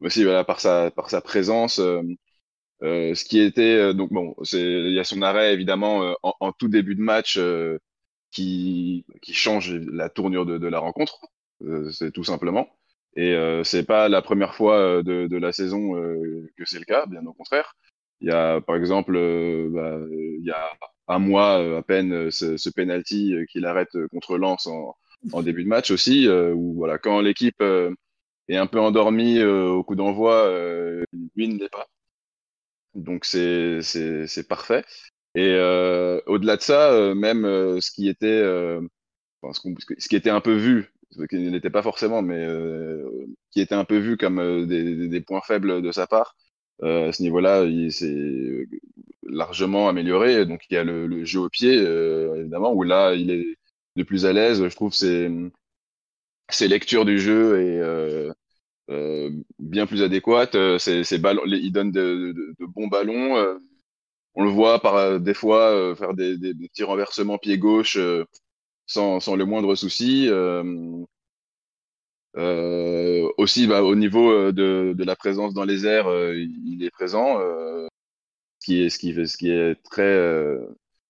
aussi 0.00 0.24
voilà, 0.24 0.44
par 0.44 0.60
sa, 0.60 0.90
par 0.90 1.10
sa 1.10 1.20
présence. 1.20 1.76
ce 1.76 3.24
qui 3.24 3.40
était 3.40 3.94
donc 3.94 4.12
bon, 4.12 4.34
c'est 4.42 4.60
il 4.62 4.92
y 4.94 5.00
a 5.00 5.04
son 5.04 5.22
arrêt 5.22 5.54
évidemment 5.54 6.16
en, 6.22 6.52
tout 6.52 6.68
début 6.68 6.94
de 6.96 7.02
match 7.02 7.38
qui 8.30 9.04
qui 9.22 9.34
change 9.34 9.74
la 9.74 10.08
tournure 10.10 10.46
de, 10.46 10.58
de 10.58 10.66
la 10.68 10.80
rencontre, 10.80 11.20
c'est 11.92 12.12
tout 12.12 12.24
simplement. 12.24 12.68
Et 13.16 13.36
c'est 13.64 13.86
pas 13.86 14.08
la 14.08 14.22
première 14.22 14.54
fois 14.54 15.02
de, 15.02 15.26
de 15.26 15.36
la 15.36 15.52
saison 15.52 15.92
que 15.94 16.64
c'est 16.64 16.78
le 16.78 16.84
cas, 16.84 17.06
bien 17.06 17.24
au 17.26 17.32
contraire. 17.32 17.74
Il 18.20 18.28
y 18.28 18.32
a, 18.32 18.60
par 18.60 18.76
exemple, 18.76 19.12
bah, 19.70 19.98
il 20.10 20.44
y 20.44 20.50
a 20.50 20.70
un 21.08 21.18
mois 21.18 21.78
à 21.78 21.82
peine 21.82 22.30
ce, 22.30 22.56
ce 22.56 22.70
penalty 22.70 23.34
qu'il 23.50 23.66
arrête 23.66 23.96
contre 24.10 24.36
Lens 24.38 24.66
en, 24.66 24.96
en, 25.32 25.42
début 25.42 25.62
de 25.64 25.68
match 25.68 25.90
aussi, 25.90 26.28
où 26.28 26.74
voilà, 26.74 26.98
quand 26.98 27.20
l'équipe 27.20 27.62
est 28.48 28.56
un 28.56 28.66
peu 28.66 28.80
endormie 28.80 29.42
au 29.42 29.84
coup 29.84 29.94
d'envoi, 29.94 30.50
lui 31.36 31.48
ne 31.48 31.58
l'est 31.58 31.68
pas. 31.68 31.86
Donc 32.94 33.24
c'est 33.24 33.82
c'est 33.82 34.48
parfait. 34.48 34.84
Et 35.34 35.48
euh, 35.48 36.20
au-delà 36.26 36.56
de 36.56 36.62
ça, 36.62 36.92
euh, 36.92 37.14
même 37.14 37.44
euh, 37.44 37.80
ce 37.80 37.90
qui 37.90 38.08
était 38.08 38.42
enfin, 39.42 39.52
ce, 39.52 39.68
ce, 39.98 40.08
qui 40.08 40.16
était 40.16 40.30
un 40.30 40.40
peu 40.40 40.54
vu, 40.54 40.92
qui 41.28 41.36
n'était 41.36 41.70
pas 41.70 41.82
forcément, 41.82 42.22
mais 42.22 42.46
qui 43.50 43.60
était 43.60 43.74
un 43.74 43.84
peu 43.84 43.98
vu 43.98 44.16
comme 44.16 44.66
des, 44.66 45.08
des, 45.08 45.20
points 45.20 45.40
faibles 45.42 45.82
de 45.82 45.92
sa 45.92 46.06
part, 46.06 46.36
à 46.82 47.12
ce 47.12 47.22
niveau-là, 47.22 47.64
il 47.64 47.92
s'est 47.92 48.66
largement 49.22 49.88
amélioré. 49.88 50.46
Donc 50.46 50.62
il 50.70 50.74
y 50.74 50.76
a 50.76 50.84
le, 50.84 51.24
jeu 51.24 51.40
au 51.40 51.48
pied, 51.48 51.74
évidemment, 51.74 52.72
où 52.72 52.82
là 52.82 53.14
il 53.14 53.30
est 53.30 53.44
de 53.96 54.02
plus 54.02 54.26
à 54.26 54.32
l'aise. 54.32 54.62
Je 54.66 54.74
trouve 54.74 54.94
c'est 54.94 55.30
ses 56.50 56.68
lectures 56.68 57.04
du 57.04 57.18
jeu 57.18 57.60
et 57.60 58.34
euh, 58.90 59.30
bien 59.58 59.86
plus 59.86 60.02
adéquate. 60.02 60.54
Euh, 60.56 60.78
ballons, 61.18 61.42
il 61.46 61.72
donne 61.72 61.90
de, 61.90 62.34
bons 62.60 62.88
ballons. 62.88 63.36
Euh, 63.36 63.58
on 64.34 64.44
le 64.44 64.50
voit 64.50 64.80
par 64.80 65.20
des 65.20 65.34
fois 65.34 65.94
faire 65.96 66.14
des, 66.14 66.36
petits 66.54 66.82
renversements 66.82 67.38
pied 67.38 67.56
gauche 67.58 67.98
sans, 68.86 69.20
sans 69.20 69.36
le 69.36 69.44
moindre 69.44 69.74
souci. 69.74 70.28
Euh, 72.36 73.28
aussi, 73.38 73.66
bah, 73.66 73.82
au 73.82 73.94
niveau 73.94 74.52
de, 74.52 74.92
de, 74.96 75.04
la 75.04 75.16
présence 75.16 75.54
dans 75.54 75.64
les 75.64 75.86
airs, 75.86 76.08
il 76.34 76.82
est 76.84 76.90
présent, 76.90 77.38
euh, 77.40 77.86
ce 78.60 78.66
qui 78.66 78.82
est 78.82 78.90
ce 78.90 78.98
qui 78.98 79.14
ce 79.28 79.36
qui 79.36 79.50
est 79.50 79.76
très 79.84 80.16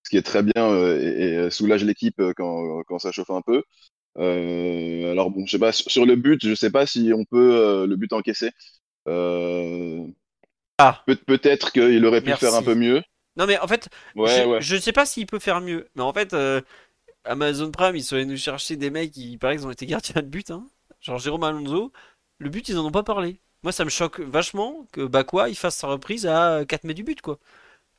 ce 0.03 0.11
qui 0.11 0.17
est 0.19 0.23
très 0.23 0.43
bien 0.43 0.77
et, 0.99 1.47
et 1.47 1.51
soulage 1.51 1.85
l'équipe 1.85 2.21
quand, 2.37 2.83
quand 2.85 2.99
ça 2.99 3.13
chauffe 3.13 3.31
un 3.31 3.43
peu. 3.43 3.63
Euh, 4.19 5.11
alors 5.11 5.31
bon, 5.31 5.45
je 5.47 5.53
sais 5.53 5.59
pas 5.59 5.73
sur 5.73 6.07
le 6.07 6.17
but, 6.17 6.47
je 6.47 6.55
sais 6.55 6.71
pas 6.71 6.87
si 6.87 7.13
on 7.15 7.25
peut 7.25 7.57
euh, 7.57 7.87
le 7.87 7.97
but 7.97 8.13
encaissé. 8.13 8.51
Euh, 9.09 10.07
ah. 10.79 11.03
Peut, 11.07 11.17
peut-être 11.17 11.73
qu'il 11.73 12.05
aurait 12.07 12.21
pu 12.21 12.33
faire 12.33 12.55
un 12.55 12.63
peu 12.63 12.75
mieux. 12.75 13.03
Non 13.37 13.47
mais 13.47 13.59
en 13.59 13.67
fait, 13.67 13.89
je, 14.15 14.75
ne 14.75 14.81
sais 14.81 14.93
pas 14.93 15.07
s'il 15.07 15.27
peut 15.27 15.41
faire 15.41 15.61
mieux. 15.61 15.89
Mais 15.97 16.03
en 16.03 16.13
fait, 16.13 16.37
Amazon 17.25 17.71
Prime, 17.71 17.97
ils 17.97 18.05
sont 18.05 18.17
allés 18.17 18.27
nous 18.27 18.37
chercher 18.37 18.77
des 18.77 18.91
mecs 18.91 19.13
qui, 19.13 19.39
par 19.39 19.51
exemple, 19.51 19.71
ont 19.71 19.73
été 19.73 19.87
gardiens 19.87 20.23
de 20.23 20.27
but. 20.27 20.51
Hein. 20.51 20.67
Genre 21.01 21.19
Jérôme 21.19 21.45
Alonso. 21.45 21.93
Le 22.39 22.51
but, 22.51 22.69
ils 22.69 22.79
en 22.79 22.85
ont 22.85 22.91
pas 22.91 23.03
parlé. 23.03 23.41
Moi, 23.63 23.73
ça 23.73 23.85
me 23.85 23.91
choque 23.91 24.21
vachement 24.21 24.87
que 24.93 25.01
Bakwa 25.07 25.49
il 25.49 25.57
fasse 25.57 25.77
sa 25.77 25.87
reprise 25.87 26.27
à 26.27 26.65
4 26.67 26.85
mètres 26.85 26.97
du 26.97 27.05
but, 27.05 27.23
quoi. 27.23 27.39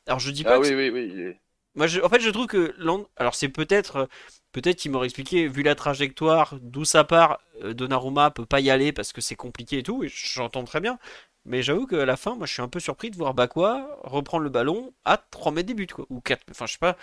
Alors 0.06 0.20
je 0.20 0.30
dis 0.30 0.44
pas. 0.44 0.54
Ah 0.54 0.60
oui, 0.60 0.72
oui, 0.72 0.90
oui. 0.90 1.34
Moi, 1.74 1.86
en 2.02 2.08
fait, 2.08 2.20
je 2.20 2.30
trouve 2.30 2.46
que 2.46 2.74
alors 3.16 3.34
c'est 3.34 3.48
peut-être, 3.48 4.08
peut-être 4.52 4.76
qu'il 4.78 4.92
m'aurait 4.92 5.06
expliqué, 5.06 5.48
vu 5.48 5.62
la 5.62 5.74
trajectoire, 5.74 6.56
d'où 6.62 6.84
ça 6.84 7.04
part, 7.04 7.40
euh, 7.62 7.74
Donnarumma 7.74 8.30
peut 8.30 8.46
pas 8.46 8.60
y 8.60 8.70
aller 8.70 8.92
parce 8.92 9.12
que 9.12 9.20
c'est 9.20 9.36
compliqué 9.36 9.78
et 9.78 9.82
tout, 9.82 10.02
et 10.04 10.08
j'entends 10.08 10.64
très 10.64 10.80
bien. 10.80 10.98
Mais 11.44 11.62
j'avoue 11.62 11.86
qu'à 11.86 12.06
la 12.06 12.16
fin, 12.16 12.34
moi, 12.34 12.46
je 12.46 12.52
suis 12.54 12.62
un 12.62 12.68
peu 12.68 12.80
surpris 12.80 13.10
de 13.10 13.16
voir 13.16 13.34
Bakwa 13.34 13.98
reprendre 14.04 14.44
le 14.44 14.50
ballon 14.50 14.94
à 15.04 15.16
3 15.18 15.52
mètres 15.52 15.68
des 15.68 15.74
buts, 15.74 15.86
quoi, 15.86 16.06
ou 16.10 16.20
4, 16.20 16.42
enfin, 16.50 16.66
je 16.66 16.72
sais 16.72 16.78
pas. 16.78 16.96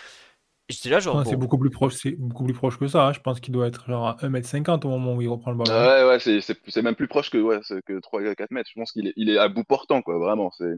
J'étais 0.69 0.89
là, 0.89 0.99
genre. 0.99 1.25
C'est 1.25 1.35
beaucoup 1.35 1.57
plus 1.57 1.69
proche, 1.69 1.95
c'est 1.95 2.11
beaucoup 2.11 2.45
plus 2.45 2.53
proche 2.53 2.79
que 2.79 2.87
ça. 2.87 3.07
Hein. 3.07 3.13
Je 3.13 3.19
pense 3.19 3.39
qu'il 3.39 3.53
doit 3.53 3.67
être 3.67 3.85
genre 3.87 4.07
à 4.07 4.17
1m50 4.21 4.85
au 4.85 4.89
moment 4.89 5.15
où 5.15 5.21
il 5.21 5.27
reprend 5.27 5.51
le 5.51 5.57
ballon. 5.57 5.71
Ouais, 5.71 6.07
ouais, 6.07 6.41
c'est 6.41 6.81
même 6.81 6.95
plus 6.95 7.07
proche 7.07 7.29
que, 7.29 7.37
ouais, 7.37 7.59
que 7.85 7.99
3-4 7.99 8.47
mètres. 8.51 8.69
Je 8.73 8.79
pense 8.79 8.93
qu'il 8.93 9.07
est, 9.07 9.13
il 9.17 9.29
est 9.29 9.37
à 9.37 9.49
bout 9.49 9.65
portant, 9.65 10.01
quoi, 10.01 10.17
vraiment. 10.17 10.51
C'est. 10.51 10.75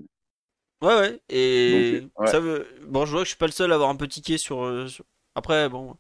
Ouais, 0.82 0.96
ouais. 0.96 1.20
Et 1.30 2.08
ça 2.26 2.40
veut... 2.40 2.68
Bon, 2.88 3.06
je 3.06 3.12
vois 3.12 3.22
que 3.22 3.26
je 3.26 3.30
suis 3.30 3.38
pas 3.38 3.46
le 3.46 3.52
seul 3.52 3.72
à 3.72 3.76
avoir 3.76 3.90
un 3.90 3.96
peu 3.96 4.08
tiqué 4.08 4.38
sur. 4.38 4.64
Euh, 4.64 4.88
Après, 5.36 5.70
bon, 5.70 5.96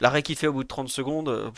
l'arrêt 0.00 0.22
qu'il 0.22 0.36
fait 0.36 0.46
au 0.46 0.52
bout 0.52 0.62
de 0.62 0.68
30 0.68 0.88
secondes. 0.88 1.28
Euh, 1.28 1.50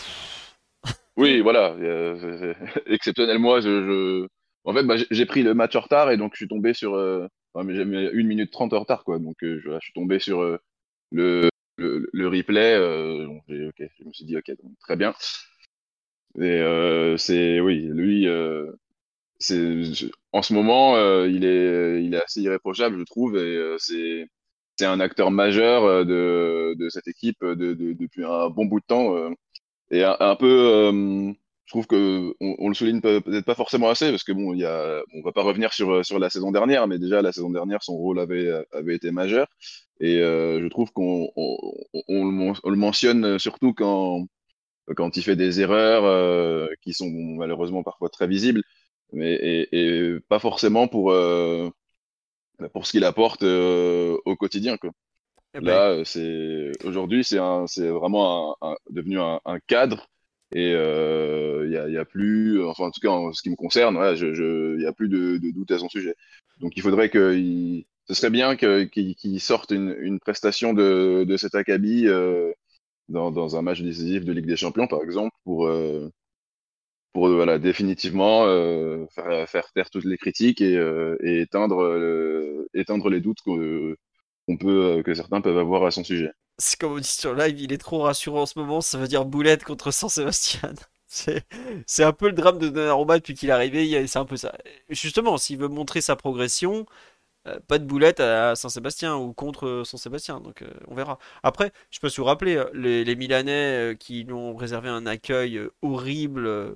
oui, 1.17 1.41
voilà. 1.41 1.77
Exceptionnel, 2.87 3.39
moi, 3.39 3.61
je, 3.61 4.27
En 4.65 4.73
fait, 4.73 4.83
bah, 4.83 4.97
j'ai 5.11 5.27
pris 5.27 5.43
le 5.43 5.53
match 5.53 5.77
en 5.77 5.81
retard 5.81 6.11
et 6.11 6.17
donc 6.17 6.33
je 6.33 6.39
suis 6.39 6.49
tombé 6.49 6.73
sur. 6.73 6.95
Euh... 6.95 7.29
Enfin, 7.53 7.69
j'ai 7.73 7.85
mis 7.85 7.97
1 7.97 8.13
minute 8.27 8.51
30 8.51 8.73
en 8.73 8.81
retard, 8.81 9.05
quoi. 9.05 9.19
Donc 9.19 9.37
euh, 9.43 9.61
je, 9.63 9.79
suis 9.81 9.93
tombé 9.95 10.19
sur 10.19 10.59
le, 11.13 11.49
le, 11.77 12.09
le, 12.13 12.29
replay. 12.29 12.79
Donc, 13.25 13.43
ok, 13.49 13.89
je 13.99 14.05
me 14.05 14.13
suis 14.13 14.25
dit, 14.25 14.37
ok, 14.37 14.51
très 14.81 14.97
bien. 14.97 15.15
Et 16.41 17.15
c'est. 17.19 17.61
Oui, 17.61 17.89
lui 17.93 18.27
c'est 19.39 19.83
en 20.33 20.43
ce 20.43 20.55
moment, 20.55 20.97
euh, 20.97 21.29
il 21.29 21.45
est 21.45 22.03
il 22.03 22.15
est 22.15 22.23
assez 22.23 22.41
irréprochable, 22.43 22.99
je 22.99 23.05
trouve, 23.05 23.37
et 23.37 23.41
euh, 23.41 23.77
c'est 23.79 24.27
c'est 24.77 24.87
un 24.87 25.01
acteur 25.01 25.31
majeur 25.31 25.85
euh, 25.85 26.05
de 26.05 26.75
de 26.79 26.89
cette 26.89 27.09
équipe 27.09 27.45
de, 27.45 27.75
de, 27.75 27.93
depuis 27.93 28.25
un 28.25 28.51
bon 28.51 28.67
bout 28.67 28.81
de 28.81 28.87
temps 28.87 29.15
et 29.91 30.05
un, 30.05 30.37
peu. 30.37 31.35
Je 31.67 31.73
trouve 31.73 31.87
que 31.87 32.33
on, 32.41 32.57
on 32.59 32.69
le 32.69 32.75
souligne 32.75 33.01
peut-être 33.01 33.45
pas 33.45 33.55
forcément 33.55 33.89
assez 33.89 34.11
parce 34.11 34.25
que 34.25 34.33
bon, 34.33 34.55
il 34.55 34.61
y 34.61 34.65
a, 34.65 35.03
on 35.15 35.23
va 35.23 35.33
pas 35.33 35.43
revenir 35.43 35.73
sur 35.73 36.05
sur 36.05 36.19
la 36.19 36.31
saison 36.31 36.53
dernière, 36.53 36.87
mais 36.87 36.99
déjà 36.99 37.23
la 37.23 37.33
saison 37.33 37.51
dernière, 37.51 37.83
son 37.83 37.97
rôle 37.97 38.19
avait 38.19 38.51
avait 38.73 38.95
été 38.95 39.11
majeur 39.11 39.49
et 40.01 40.19
je 40.19 40.69
trouve 40.69 40.93
qu'on 40.93 41.31
on, 41.37 41.59
on, 42.09 42.55
on, 42.63 42.71
le 42.71 42.77
mentionne 42.77 43.39
surtout 43.39 43.75
quand 43.75 44.27
quand 44.97 45.17
il 45.17 45.23
fait 45.23 45.37
des 45.37 45.61
erreurs 45.61 46.69
qui 46.83 46.93
sont 46.95 47.11
malheureusement 47.11 47.83
parfois 47.83 48.09
très 48.09 48.27
visibles 48.27 48.63
mais 49.13 49.35
et, 49.35 49.69
et 49.73 50.21
pas 50.29 50.39
forcément 50.39 50.89
pour 50.89 51.11
euh, 51.11 51.69
pour 52.73 52.87
ce 52.87 52.93
qu'il 52.93 53.05
apporte 53.05 53.43
euh, 53.43 54.17
au 54.25 54.37
quotidien 54.37 54.77
quoi. 54.77 54.91
Eh 55.55 55.61
ben. 55.61 55.67
Là, 55.67 56.05
c'est 56.05 56.73
aujourd'hui, 56.85 57.25
c'est 57.25 57.39
un, 57.39 57.67
c'est 57.67 57.89
vraiment 57.89 58.57
un, 58.61 58.77
devenu 58.91 59.19
un, 59.21 59.41
un, 59.45 59.59
cadre 59.61 60.09
et 60.53 60.71
il 60.71 60.75
euh, 60.75 61.69
y, 61.69 61.97
a, 61.97 62.01
a, 62.01 62.05
plus, 62.05 62.63
enfin 62.65 62.85
en 62.87 62.91
tout 62.91 63.01
cas 63.01 63.09
en 63.11 63.33
ce 63.33 63.43
qui 63.43 63.51
me 63.51 63.57
concerne, 63.57 63.97
il 64.13 64.17
je, 64.17 64.33
je, 64.35 64.81
y 64.81 64.87
a 64.87 64.93
plus 64.93 65.09
de, 65.09 65.39
de, 65.39 65.51
doute 65.51 65.71
à 65.73 65.79
son 65.79 65.89
sujet. 65.89 66.15
Donc 66.61 66.77
il 66.77 66.83
faudrait 66.83 67.11
que, 67.11 67.35
ce 68.09 68.15
serait 68.15 68.31
bien 68.31 68.57
qu'il 68.57 69.41
sorte 69.41 69.73
une, 69.73 69.97
une, 70.01 70.21
prestation 70.21 70.73
de, 70.73 71.25
de 71.25 71.37
cet 71.37 71.55
acabit 71.57 72.07
euh, 72.09 72.53
dans, 73.09 73.31
dans, 73.33 73.57
un 73.57 73.63
match 73.63 73.83
décisif 73.83 74.25
de 74.25 74.33
Ligue 74.33 74.47
des 74.47 74.57
Champions, 74.57 74.87
par 74.89 75.03
exemple, 75.03 75.35
pour 75.45 75.67
euh, 75.67 76.11
pour 77.13 77.29
voilà, 77.31 77.59
définitivement 77.59 78.45
faire, 79.09 79.49
faire, 79.49 79.73
taire 79.73 79.91
toutes 79.91 80.05
les 80.05 80.19
critiques 80.19 80.61
et, 80.61 80.77
éteindre, 81.41 82.69
éteindre 82.75 83.09
les 83.11 83.21
doutes 83.21 83.41
qu'on 83.41 84.57
peut, 84.59 85.03
que 85.05 85.15
certains 85.15 85.41
peuvent 85.41 85.59
avoir 85.59 85.87
à 85.87 85.91
son 85.91 86.05
sujet. 86.05 86.31
C'est 86.59 86.79
comme 86.79 86.93
on 86.93 86.99
dit 86.99 87.09
sur 87.09 87.35
live, 87.35 87.61
il 87.61 87.73
est 87.73 87.79
trop 87.79 88.03
rassurant 88.03 88.43
en 88.43 88.47
ce 88.47 88.59
moment, 88.59 88.81
ça 88.81 88.99
veut 88.99 89.09
dire 89.09 89.25
boulette 89.25 89.65
contre 89.65 89.91
San 89.91 90.09
Sébastien. 90.09 90.73
C'est 91.87 92.05
un 92.05 92.13
peu 92.13 92.27
le 92.27 92.35
drame 92.35 92.59
de 92.59 92.69
Donnarumma 92.69 93.19
depuis 93.19 93.35
qu'il 93.35 93.49
est 93.49 93.53
arrivé, 93.53 94.07
c'est 94.07 94.19
un 94.19 94.25
peu 94.25 94.37
ça. 94.37 94.55
Justement, 94.91 95.39
s'il 95.39 95.57
veut 95.59 95.69
montrer 95.69 96.01
sa 96.01 96.17
progression, 96.17 96.85
euh, 97.47 97.59
pas 97.69 97.79
de 97.79 97.85
boulette 97.85 98.21
à 98.21 98.57
Saint-Sébastien 98.57 99.17
ou 99.17 99.33
contre 99.33 99.83
Saint-Sébastien, 99.87 100.41
donc 100.41 100.65
on 100.89 100.95
verra. 100.95 101.19
Après, 101.43 101.73
je 101.91 102.01
peux 102.01 102.09
vous 102.09 102.25
rappeler, 102.25 102.63
les, 102.75 103.17
Milanais 103.17 103.97
qui 103.99 104.25
lui 104.25 104.33
ont 104.33 104.57
réservé 104.57 104.89
un 104.89 105.07
accueil 105.07 105.61
horrible 105.81 106.75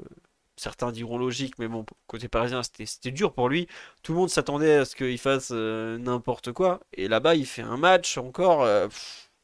certains 0.60 0.92
diront 0.92 1.18
logique, 1.18 1.58
mais 1.58 1.68
bon, 1.68 1.86
côté 2.06 2.28
parisien, 2.28 2.62
c'était 2.62 3.10
dur 3.10 3.32
pour 3.32 3.48
lui. 3.48 3.66
Tout 4.02 4.12
le 4.12 4.18
monde 4.18 4.28
s'attendait 4.30 4.74
à 4.74 4.84
ce 4.84 4.94
qu'il 4.94 5.18
fasse 5.18 5.50
euh, 5.52 5.98
n'importe 5.98 6.52
quoi. 6.52 6.80
Et 6.92 7.08
là-bas, 7.08 7.34
il 7.34 7.46
fait 7.46 7.62
un 7.62 7.78
match 7.78 8.18
encore 8.18 8.62
euh, 8.62 8.88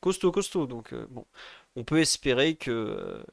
costaud, 0.07 0.31
costaud. 0.33 0.67
Donc, 0.67 0.93
euh, 0.93 1.07
bon, 1.11 1.27
on 1.75 1.85
peut 1.85 1.99
espérer 2.01 2.55
que 2.57 3.25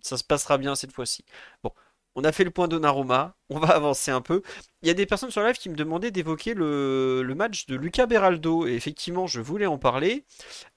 ça 0.00 0.16
se 0.16 0.24
passera 0.24 0.58
bien 0.58 0.74
cette 0.74 0.92
fois-ci. 0.92 1.24
Bon, 1.62 1.72
on 2.14 2.24
a 2.24 2.32
fait 2.32 2.44
le 2.44 2.50
point 2.50 2.66
de 2.66 2.78
Naruma, 2.78 3.36
on 3.50 3.58
va 3.58 3.68
avancer 3.76 4.10
un 4.10 4.20
peu. 4.20 4.42
Il 4.82 4.88
y 4.88 4.90
a 4.90 4.94
des 4.94 5.06
personnes 5.06 5.30
sur 5.30 5.42
live 5.42 5.56
qui 5.56 5.68
me 5.68 5.76
demandaient 5.76 6.10
d'évoquer 6.10 6.54
le, 6.54 7.22
match 7.36 7.66
de 7.66 7.76
Luca 7.76 8.06
Beraldo, 8.06 8.66
et 8.66 8.72
effectivement, 8.74 9.26
je 9.26 9.40
voulais 9.40 9.66
en 9.66 9.78
parler. 9.78 10.24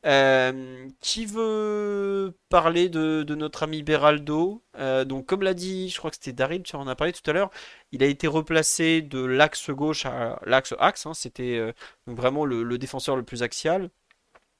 Euh, 0.06 0.88
qui 1.00 1.26
veut 1.26 2.38
parler 2.50 2.90
de, 2.90 3.24
notre 3.36 3.64
ami 3.64 3.84
Beraldo? 3.84 4.64
Euh, 4.78 5.06
Donc, 5.06 5.26
comme 5.28 5.44
l'a 5.44 5.54
dit, 5.54 5.90
je 5.90 5.98
crois 5.98 6.12
que 6.12 6.18
c'était 6.18 6.34
Daryl, 6.34 6.64
tu 6.64 6.76
en 6.76 6.88
as 6.88 6.96
parlé 6.96 7.14
tout 7.14 7.28
à 7.30 7.34
l'heure, 7.34 7.52
il 7.92 8.04
a 8.04 8.08
été 8.08 8.28
replacé 8.28 9.02
de 9.02 9.24
l'axe 9.24 9.70
gauche 9.72 10.06
à 10.06 10.40
l'axe 10.46 10.76
axe, 10.80 11.06
hein. 11.06 11.14
c'était 11.14 11.58
euh, 11.58 11.74
vraiment 12.08 12.46
le, 12.46 12.78
défenseur 12.78 13.16
le 13.16 13.24
plus 13.24 13.44
axial. 13.44 13.90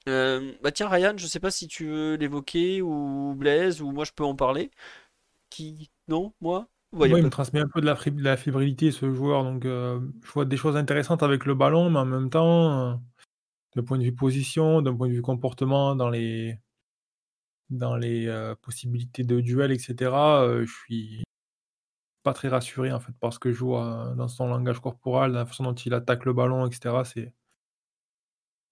Bah 0.06 0.72
tiens 0.72 0.88
Ryan, 0.88 1.14
je 1.16 1.26
sais 1.26 1.40
pas 1.40 1.50
si 1.50 1.68
tu 1.68 1.86
veux 1.86 2.14
l'évoquer 2.16 2.82
ou 2.82 3.34
Blaise 3.36 3.82
ou 3.82 3.92
moi 3.92 4.04
je 4.04 4.12
peux 4.12 4.24
en 4.24 4.34
parler. 4.34 4.70
Qui 5.50 5.90
non 6.08 6.32
moi? 6.40 6.68
Moi, 6.92 7.08
il 7.08 7.24
me 7.24 7.30
transmet 7.30 7.60
un 7.60 7.68
peu 7.68 7.80
de 7.80 7.86
la, 8.22 8.36
fébrilité, 8.36 8.90
ce 8.90 9.12
joueur. 9.12 9.44
Donc, 9.44 9.64
euh, 9.64 9.98
je 10.22 10.30
vois 10.30 10.44
des 10.44 10.58
choses 10.58 10.76
intéressantes 10.76 11.22
avec 11.22 11.46
le 11.46 11.54
ballon, 11.54 11.88
mais 11.88 11.98
en 11.98 12.04
même 12.04 12.28
temps, 12.28 12.90
euh, 12.90 12.94
d'un 13.74 13.82
point 13.82 13.98
de 13.98 14.04
vue 14.04 14.14
position, 14.14 14.82
d'un 14.82 14.94
point 14.94 15.08
de 15.08 15.14
vue 15.14 15.22
comportement, 15.22 15.96
dans 15.96 16.10
les, 16.10 16.58
dans 17.70 17.96
les 17.96 18.26
euh, 18.26 18.54
possibilités 18.56 19.24
de 19.24 19.40
duel, 19.40 19.72
etc., 19.72 19.94
je 20.64 20.70
suis 20.84 21.24
pas 22.22 22.34
très 22.34 22.48
rassuré 22.48 22.92
en 22.92 23.00
fait 23.00 23.12
par 23.18 23.32
ce 23.32 23.38
que 23.38 23.52
je 23.52 23.58
vois 23.64 24.14
dans 24.16 24.28
son 24.28 24.46
langage 24.46 24.80
corporel, 24.80 25.32
la 25.32 25.46
façon 25.46 25.64
dont 25.64 25.74
il 25.74 25.94
attaque 25.94 26.24
le 26.24 26.34
ballon, 26.34 26.66
etc. 26.66 27.24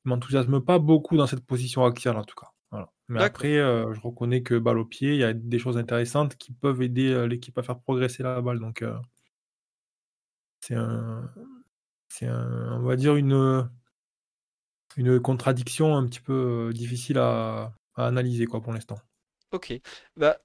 m'enthousiasme 0.04 0.60
pas 0.60 0.78
beaucoup 0.78 1.16
dans 1.16 1.26
cette 1.26 1.44
position 1.44 1.84
axiale 1.84 2.16
en 2.16 2.24
tout 2.24 2.34
cas. 2.34 2.48
Voilà. 2.70 2.88
Mais 3.08 3.22
après, 3.22 3.56
euh, 3.56 3.92
je 3.92 4.00
reconnais 4.00 4.42
que 4.42 4.56
balle 4.56 4.78
au 4.78 4.84
pied, 4.84 5.14
il 5.14 5.18
y 5.18 5.24
a 5.24 5.32
des 5.32 5.58
choses 5.58 5.76
intéressantes 5.76 6.36
qui 6.36 6.52
peuvent 6.52 6.82
aider 6.82 7.10
euh, 7.10 7.26
l'équipe 7.26 7.58
à 7.58 7.62
faire 7.62 7.80
progresser 7.80 8.22
la 8.22 8.40
balle. 8.40 8.60
Donc 8.60 8.82
euh, 8.82 8.96
c'est 10.60 10.76
un, 10.76 11.28
c'est 12.08 12.26
un, 12.26 12.78
on 12.80 12.86
va 12.86 12.94
dire 12.94 13.16
une, 13.16 13.68
une 14.96 15.20
contradiction 15.20 15.96
un 15.96 16.06
petit 16.06 16.20
peu 16.20 16.70
difficile 16.72 17.18
à, 17.18 17.74
à 17.96 18.06
analyser 18.06 18.46
quoi 18.46 18.60
pour 18.60 18.72
l'instant. 18.72 18.98
Ok. 19.50 19.72
Bah, 20.16 20.38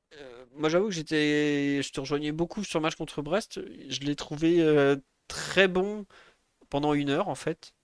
moi 0.56 0.70
j'avoue 0.70 0.88
que 0.88 0.94
j'étais, 0.96 1.84
je 1.84 1.92
te 1.92 2.00
rejoignais 2.00 2.32
beaucoup 2.32 2.64
sur 2.64 2.80
le 2.80 2.84
match 2.84 2.96
contre 2.96 3.22
Brest. 3.22 3.62
Je 3.90 4.00
l'ai 4.00 4.16
trouvé 4.16 4.96
très 5.28 5.68
bon 5.68 6.08
pendant 6.70 6.96
une 6.96 7.12
heure 7.12 7.28
en 7.28 7.36
fait. 7.36 7.76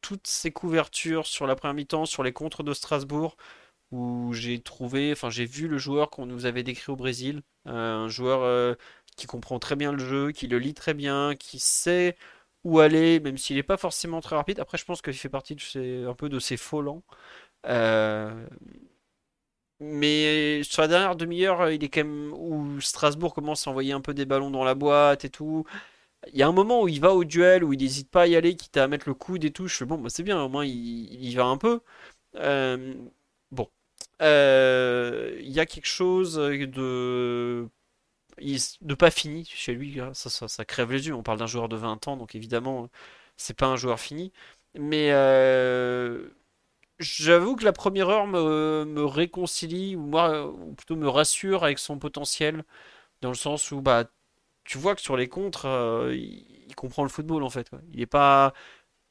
Toutes 0.00 0.26
ces 0.26 0.52
couvertures 0.52 1.26
sur 1.26 1.46
la 1.46 1.56
première 1.56 1.74
mi-temps, 1.74 2.06
sur 2.06 2.22
les 2.22 2.32
contres 2.32 2.62
de 2.62 2.74
Strasbourg, 2.74 3.36
où 3.92 4.32
j'ai 4.32 4.60
trouvé, 4.60 5.12
enfin 5.12 5.30
j'ai 5.30 5.46
vu 5.46 5.68
le 5.68 5.78
joueur 5.78 6.10
qu'on 6.10 6.26
nous 6.26 6.46
avait 6.46 6.62
décrit 6.62 6.92
au 6.92 6.96
Brésil, 6.96 7.42
un 7.66 8.08
joueur 8.08 8.76
qui 9.16 9.26
comprend 9.26 9.58
très 9.58 9.76
bien 9.76 9.92
le 9.92 9.98
jeu, 9.98 10.32
qui 10.32 10.46
le 10.48 10.58
lit 10.58 10.74
très 10.74 10.94
bien, 10.94 11.34
qui 11.36 11.58
sait 11.58 12.16
où 12.64 12.80
aller, 12.80 13.20
même 13.20 13.38
s'il 13.38 13.56
n'est 13.56 13.62
pas 13.62 13.76
forcément 13.76 14.20
très 14.20 14.36
rapide. 14.36 14.60
Après, 14.60 14.78
je 14.78 14.84
pense 14.84 15.02
qu'il 15.02 15.14
fait 15.14 15.28
partie 15.28 15.54
de 15.56 16.06
un 16.08 16.14
peu 16.14 16.28
de 16.28 16.38
ses 16.40 16.56
faux 16.56 16.82
lents. 16.82 17.02
Mais 19.80 20.62
sur 20.62 20.82
la 20.82 20.88
dernière 20.88 21.16
demi-heure, 21.16 21.70
il 21.70 21.84
est 21.84 21.88
quand 21.88 22.04
même 22.04 22.32
où 22.34 22.80
Strasbourg 22.80 23.34
commence 23.34 23.66
à 23.66 23.70
envoyer 23.70 23.92
un 23.92 24.00
peu 24.00 24.14
des 24.14 24.24
ballons 24.24 24.50
dans 24.50 24.64
la 24.64 24.74
boîte 24.74 25.24
et 25.26 25.30
tout. 25.30 25.64
Il 26.32 26.38
y 26.38 26.42
a 26.42 26.48
un 26.48 26.52
moment 26.52 26.82
où 26.82 26.88
il 26.88 27.00
va 27.00 27.14
au 27.14 27.24
duel, 27.24 27.64
où 27.64 27.72
il 27.72 27.80
n'hésite 27.80 28.10
pas 28.10 28.22
à 28.22 28.26
y 28.26 28.36
aller, 28.36 28.56
quitte 28.56 28.76
à 28.76 28.88
mettre 28.88 29.08
le 29.08 29.14
coude 29.14 29.44
et 29.44 29.52
tout. 29.52 29.68
Je 29.68 29.76
fais 29.76 29.84
bon, 29.84 29.98
bah, 29.98 30.10
c'est 30.10 30.22
bien, 30.22 30.42
au 30.42 30.48
moins 30.48 30.64
il, 30.64 31.24
y 31.24 31.34
va 31.34 31.44
un 31.46 31.58
peu. 31.58 31.80
Euh, 32.36 32.94
bon. 33.52 33.68
Euh, 34.22 35.36
il 35.40 35.50
y 35.52 35.60
a 35.60 35.66
quelque 35.66 35.86
chose 35.86 36.36
de 36.36 37.68
de 38.82 38.94
pas 38.94 39.10
fini 39.10 39.44
chez 39.46 39.74
lui. 39.74 39.98
Ça, 40.14 40.30
ça, 40.30 40.48
ça, 40.48 40.64
crève 40.64 40.92
les 40.92 41.08
yeux. 41.08 41.14
On 41.14 41.22
parle 41.22 41.38
d'un 41.38 41.46
joueur 41.46 41.68
de 41.68 41.76
20 41.76 42.08
ans, 42.08 42.16
donc 42.16 42.34
évidemment, 42.34 42.90
c'est 43.36 43.56
pas 43.56 43.66
un 43.66 43.76
joueur 43.76 44.00
fini. 44.00 44.32
Mais 44.74 45.10
euh, 45.12 46.28
J'avoue 46.98 47.56
que 47.56 47.64
la 47.64 47.72
première 47.72 48.08
heure 48.08 48.26
me, 48.26 49.04
réconcilie, 49.04 49.96
ou 49.96 50.00
moi, 50.06 50.46
ou 50.48 50.72
plutôt 50.74 50.96
me 50.96 51.08
rassure 51.08 51.62
avec 51.64 51.78
son 51.78 51.98
potentiel, 51.98 52.64
dans 53.22 53.28
le 53.30 53.34
sens 53.34 53.70
où 53.72 53.82
bah, 53.82 54.04
tu 54.66 54.78
vois 54.78 54.94
que 54.94 55.00
sur 55.00 55.16
les 55.16 55.28
contres, 55.28 55.66
euh, 55.66 56.14
il, 56.14 56.74
comprend 56.74 57.02
le 57.04 57.08
football 57.08 57.42
en 57.42 57.50
fait. 57.50 57.70
Il 57.94 58.06
pas, 58.06 58.52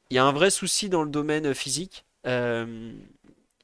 il 0.09 0.15
y 0.15 0.19
a 0.19 0.25
un 0.25 0.31
vrai 0.31 0.49
souci 0.49 0.89
dans 0.89 1.03
le 1.03 1.09
domaine 1.09 1.53
physique, 1.53 2.05
euh, 2.27 2.93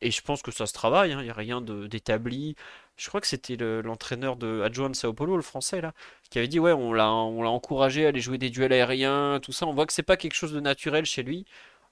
et 0.01 0.11
je 0.11 0.21
pense 0.21 0.41
que 0.41 0.51
ça 0.51 0.65
se 0.65 0.73
travaille. 0.73 1.13
Hein. 1.13 1.19
il 1.21 1.25
n'y 1.25 1.29
a 1.29 1.33
rien 1.33 1.61
d'établi. 1.61 2.55
Je 2.97 3.07
crois 3.09 3.21
que 3.21 3.27
c'était 3.27 3.57
l'entraîneur 3.57 4.35
de 4.37 4.61
adjoint 4.61 4.93
Sao 4.93 5.13
Paulo, 5.13 5.35
le 5.35 5.41
français 5.41 5.81
là, 5.81 5.93
qui 6.29 6.39
avait 6.39 6.47
dit 6.47 6.59
ouais, 6.59 6.71
on 6.71 6.93
l'a, 6.93 7.07
encouragé 7.09 8.05
à 8.05 8.09
aller 8.09 8.21
jouer 8.21 8.37
des 8.37 8.49
duels 8.49 8.73
aériens, 8.73 9.39
tout 9.41 9.51
ça. 9.51 9.65
On 9.67 9.73
voit 9.73 9.85
que 9.85 9.93
c'est 9.93 10.03
pas 10.03 10.17
quelque 10.17 10.35
chose 10.35 10.53
de 10.53 10.59
naturel 10.59 11.05
chez 11.05 11.23
lui. 11.23 11.45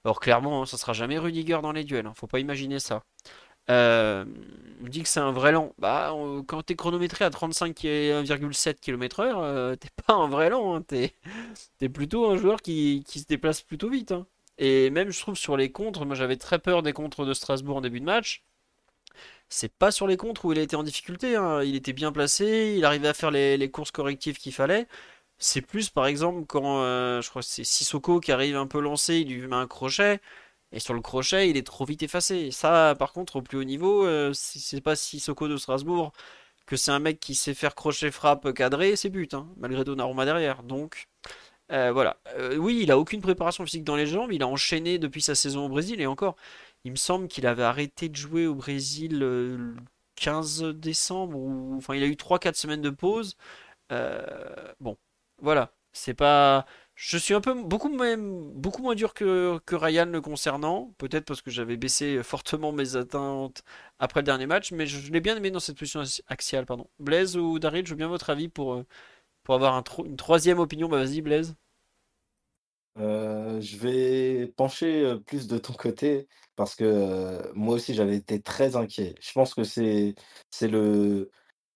Alors 0.04 0.20
clairement, 0.20 0.64
ça 0.66 0.76
hein, 0.76 0.78
sera 0.78 0.92
jamais 0.94 1.18
Rudiger 1.18 1.60
dans 1.62 1.72
les 1.72 1.84
duels, 1.84 2.06
hein, 2.06 2.14
faut 2.16 2.26
pas 2.26 2.40
imaginer 2.40 2.78
ça. 2.78 3.02
Euh, 3.70 4.24
on 4.84 4.88
dit 4.88 5.02
que 5.02 5.08
c'est 5.08 5.20
un 5.20 5.32
vrai 5.32 5.52
lent. 5.52 5.74
Bah, 5.78 6.14
quand 6.46 6.62
t'es 6.62 6.76
chronométré 6.76 7.24
à 7.24 7.30
35,7 7.30 8.80
km/h, 8.80 9.32
euh, 9.36 9.76
t'es 9.76 9.88
pas 10.06 10.14
un 10.14 10.28
vrai 10.28 10.50
lent. 10.50 10.76
Hein, 10.76 10.82
t'es 10.82 11.14
es 11.80 11.88
plutôt 11.88 12.30
un 12.30 12.36
joueur 12.36 12.62
qui, 12.62 13.04
se 13.08 13.26
déplace 13.26 13.62
plutôt 13.62 13.90
vite. 13.90 14.14
Et 14.58 14.90
même, 14.90 15.10
je 15.10 15.20
trouve, 15.20 15.36
sur 15.36 15.56
les 15.56 15.70
contres, 15.72 16.04
moi 16.04 16.14
j'avais 16.14 16.36
très 16.36 16.58
peur 16.58 16.82
des 16.82 16.92
contres 16.92 17.24
de 17.24 17.34
Strasbourg 17.34 17.76
en 17.76 17.80
début 17.80 18.00
de 18.00 18.04
match. 18.04 18.42
C'est 19.48 19.72
pas 19.72 19.90
sur 19.90 20.06
les 20.06 20.16
contres 20.16 20.44
où 20.44 20.52
il 20.52 20.58
a 20.58 20.62
été 20.62 20.76
en 20.76 20.82
difficulté. 20.82 21.36
Il 21.64 21.74
était 21.76 21.92
bien 21.92 22.12
placé, 22.12 22.74
il 22.76 22.84
arrivait 22.84 23.08
à 23.08 23.14
faire 23.14 23.30
les 23.30 23.70
courses 23.70 23.90
correctives 23.90 24.38
qu'il 24.38 24.52
fallait. 24.52 24.86
C'est 25.40 25.62
plus 25.62 25.88
par 25.88 26.06
exemple 26.06 26.44
quand 26.46 26.82
euh, 26.82 27.22
je 27.22 27.30
crois 27.30 27.40
que 27.42 27.48
c'est 27.48 27.64
Sissoko 27.64 28.20
qui 28.20 28.30
arrive 28.30 28.56
un 28.56 28.66
peu 28.66 28.78
lancé, 28.80 29.20
il 29.20 29.34
lui 29.34 29.46
met 29.48 29.56
un 29.56 29.66
crochet, 29.66 30.20
et 30.72 30.80
sur 30.80 30.94
le 30.94 31.00
crochet 31.00 31.50
il 31.50 31.56
est 31.56 31.66
trop 31.66 31.84
vite 31.84 32.02
effacé. 32.02 32.50
ça 32.50 32.94
par 32.98 33.12
contre 33.12 33.36
au 33.36 33.42
plus 33.42 33.58
haut 33.58 33.64
niveau, 33.64 34.04
euh, 34.06 34.32
si 34.32 34.60
c'est 34.60 34.80
pas 34.80 34.96
Sissoko 34.96 35.48
de 35.48 35.56
Strasbourg, 35.56 36.12
que 36.66 36.76
c'est 36.76 36.92
un 36.92 37.00
mec 37.00 37.20
qui 37.20 37.34
sait 37.34 37.54
faire 37.54 37.74
crochet 37.74 38.10
frappe 38.10 38.52
cadré, 38.54 38.96
c'est 38.96 39.10
but, 39.10 39.34
hein, 39.34 39.48
malgré 39.58 39.84
Donnarumma 39.84 40.24
derrière. 40.24 40.62
Donc 40.62 41.08
euh, 41.72 41.92
voilà. 41.92 42.18
oui, 42.58 42.80
il 42.82 42.90
a 42.92 42.98
aucune 42.98 43.20
préparation 43.20 43.64
physique 43.64 43.84
dans 43.84 43.96
les 43.96 44.06
jambes, 44.06 44.32
il 44.32 44.42
a 44.42 44.48
enchaîné 44.48 44.98
depuis 44.98 45.22
sa 45.22 45.34
saison 45.34 45.66
au 45.66 45.68
Brésil, 45.68 46.00
et 46.00 46.06
encore, 46.06 46.36
il 46.84 46.92
me 46.92 46.96
semble 46.96 47.28
qu'il 47.28 47.46
avait 47.46 47.62
arrêté 47.62 48.08
de 48.08 48.16
jouer 48.16 48.46
au 48.46 48.54
Brésil 48.54 49.18
le 49.18 49.76
15 50.16 50.64
décembre, 50.74 51.38
enfin 51.76 51.94
il 51.94 52.02
a 52.02 52.06
eu 52.06 52.16
3-4 52.16 52.54
semaines 52.54 52.82
de 52.82 52.90
pause. 52.90 53.36
bon, 54.80 54.96
voilà, 55.40 55.72
c'est 55.92 56.14
pas. 56.14 56.66
Je 57.02 57.16
suis 57.16 57.32
un 57.32 57.40
peu 57.40 57.54
beaucoup 57.54 57.88
même 57.88 58.52
beaucoup 58.52 58.82
moins 58.82 58.94
dur 58.94 59.14
que, 59.14 59.58
Ryan 59.72 60.04
le 60.04 60.20
concernant, 60.20 60.94
peut-être 60.98 61.24
parce 61.24 61.40
que 61.40 61.50
j'avais 61.50 61.78
baissé 61.78 62.22
fortement 62.22 62.72
mes 62.72 62.94
attentes 62.94 63.62
après 63.98 64.20
le 64.20 64.26
dernier 64.26 64.46
match, 64.46 64.70
mais 64.72 64.86
je, 64.86 65.10
l'ai 65.10 65.20
bien 65.20 65.34
aimé 65.34 65.50
dans 65.50 65.60
cette 65.60 65.78
position 65.78 66.02
axiale, 66.28 66.66
pardon. 66.66 66.90
Blaise 66.98 67.38
ou 67.38 67.58
Daryl, 67.58 67.86
je 67.86 67.92
veux 67.92 67.96
bien 67.96 68.08
votre 68.08 68.28
avis 68.28 68.48
pour, 68.48 68.74
euh, 68.74 68.86
pour 69.44 69.54
avoir 69.54 69.74
un 69.76 69.84
une 70.04 70.16
troisième 70.16 70.58
opinion. 70.58 70.88
Bah 70.88 70.98
vas-y 70.98 71.22
Blaise. 71.22 71.56
Euh, 72.98 73.60
je 73.62 73.76
vais 73.78 74.48
pencher 74.56 75.02
euh, 75.02 75.16
plus 75.16 75.46
de 75.46 75.56
ton 75.58 75.72
côté 75.72 76.28
parce 76.54 76.74
que 76.74 77.50
moi 77.54 77.76
aussi 77.76 77.94
j'avais 77.94 78.16
été 78.16 78.42
très 78.42 78.76
inquiet. 78.76 79.14
Je 79.22 79.32
pense 79.32 79.54
que 79.54 79.64
c'est 79.64 80.14
le 80.62 81.30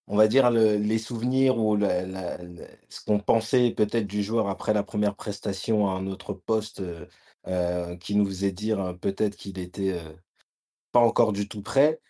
on 0.06 0.16
va 0.16 0.28
dire, 0.28 0.50
les 0.50 0.98
souvenirs 0.98 1.58
ou 1.58 1.78
ce 1.78 3.04
qu'on 3.06 3.18
pensait 3.18 3.70
peut-être 3.70 4.06
du 4.06 4.22
joueur 4.22 4.48
après 4.48 4.74
la 4.74 4.82
première 4.82 5.14
prestation 5.14 5.88
à 5.88 5.92
un 5.92 6.06
autre 6.06 6.32
poste, 6.32 6.82
qui 8.00 8.16
nous 8.16 8.26
faisait 8.26 8.52
dire, 8.52 8.96
peut-être 9.00 9.36
qu'il 9.36 9.58
était, 9.58 9.98
pas 10.92 11.00
encore 11.00 11.32
du 11.32 11.48
tout 11.48 11.62
prêt. 11.62 12.00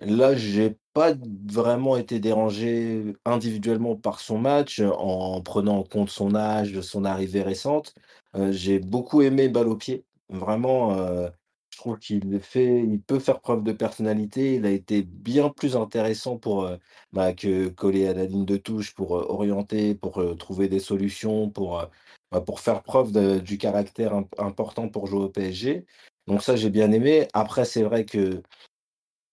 Là, 0.00 0.34
j'ai 0.34 0.78
pas 0.94 1.12
vraiment 1.46 1.96
été 1.96 2.20
dérangé 2.20 3.14
individuellement 3.24 3.96
par 3.96 4.20
son 4.20 4.38
match, 4.38 4.80
en 4.80 5.40
prenant 5.42 5.78
en 5.78 5.82
compte 5.82 6.10
son 6.10 6.34
âge, 6.34 6.80
son 6.80 7.04
arrivée 7.04 7.42
récente. 7.42 7.94
j'ai 8.50 8.78
beaucoup 8.78 9.22
aimé 9.22 9.48
balle 9.48 9.68
au 9.68 9.76
pied. 9.76 10.04
Vraiment, 10.28 10.96
trouve 11.80 11.98
qu'il 11.98 12.40
fait 12.40 12.80
il 12.84 13.00
peut 13.02 13.18
faire 13.18 13.40
preuve 13.40 13.62
de 13.64 13.72
personnalité. 13.72 14.54
Il 14.56 14.66
a 14.66 14.70
été 14.70 15.02
bien 15.02 15.50
plus 15.50 15.76
intéressant 15.76 16.36
pour, 16.38 16.64
heu, 16.66 16.78
bah, 17.12 17.32
que 17.34 17.68
coller 17.68 18.06
à 18.08 18.14
la 18.14 18.26
ligne 18.26 18.44
de 18.44 18.56
touche, 18.56 18.94
pour, 18.94 19.16
heu, 19.18 19.24
orienter, 19.28 19.94
pour, 19.94 20.20
heu, 20.20 20.36
trouver 20.36 20.68
des 20.68 20.80
solutions, 20.80 21.50
pour, 21.50 21.84
bah, 22.32 22.40
pour 22.40 22.60
faire 22.60 22.82
preuve 22.82 23.12
du 23.42 23.58
caractère 23.58 24.14
important 24.38 24.88
pour 24.88 25.06
jouer 25.06 25.24
au 25.24 25.28
PSG. 25.28 25.86
Donc 26.26 26.42
ça, 26.42 26.56
j'ai 26.56 26.70
bien 26.70 26.92
aimé. 26.92 27.28
Après, 27.34 27.64
c'est 27.64 27.82
vrai 27.82 28.04
que 28.04 28.42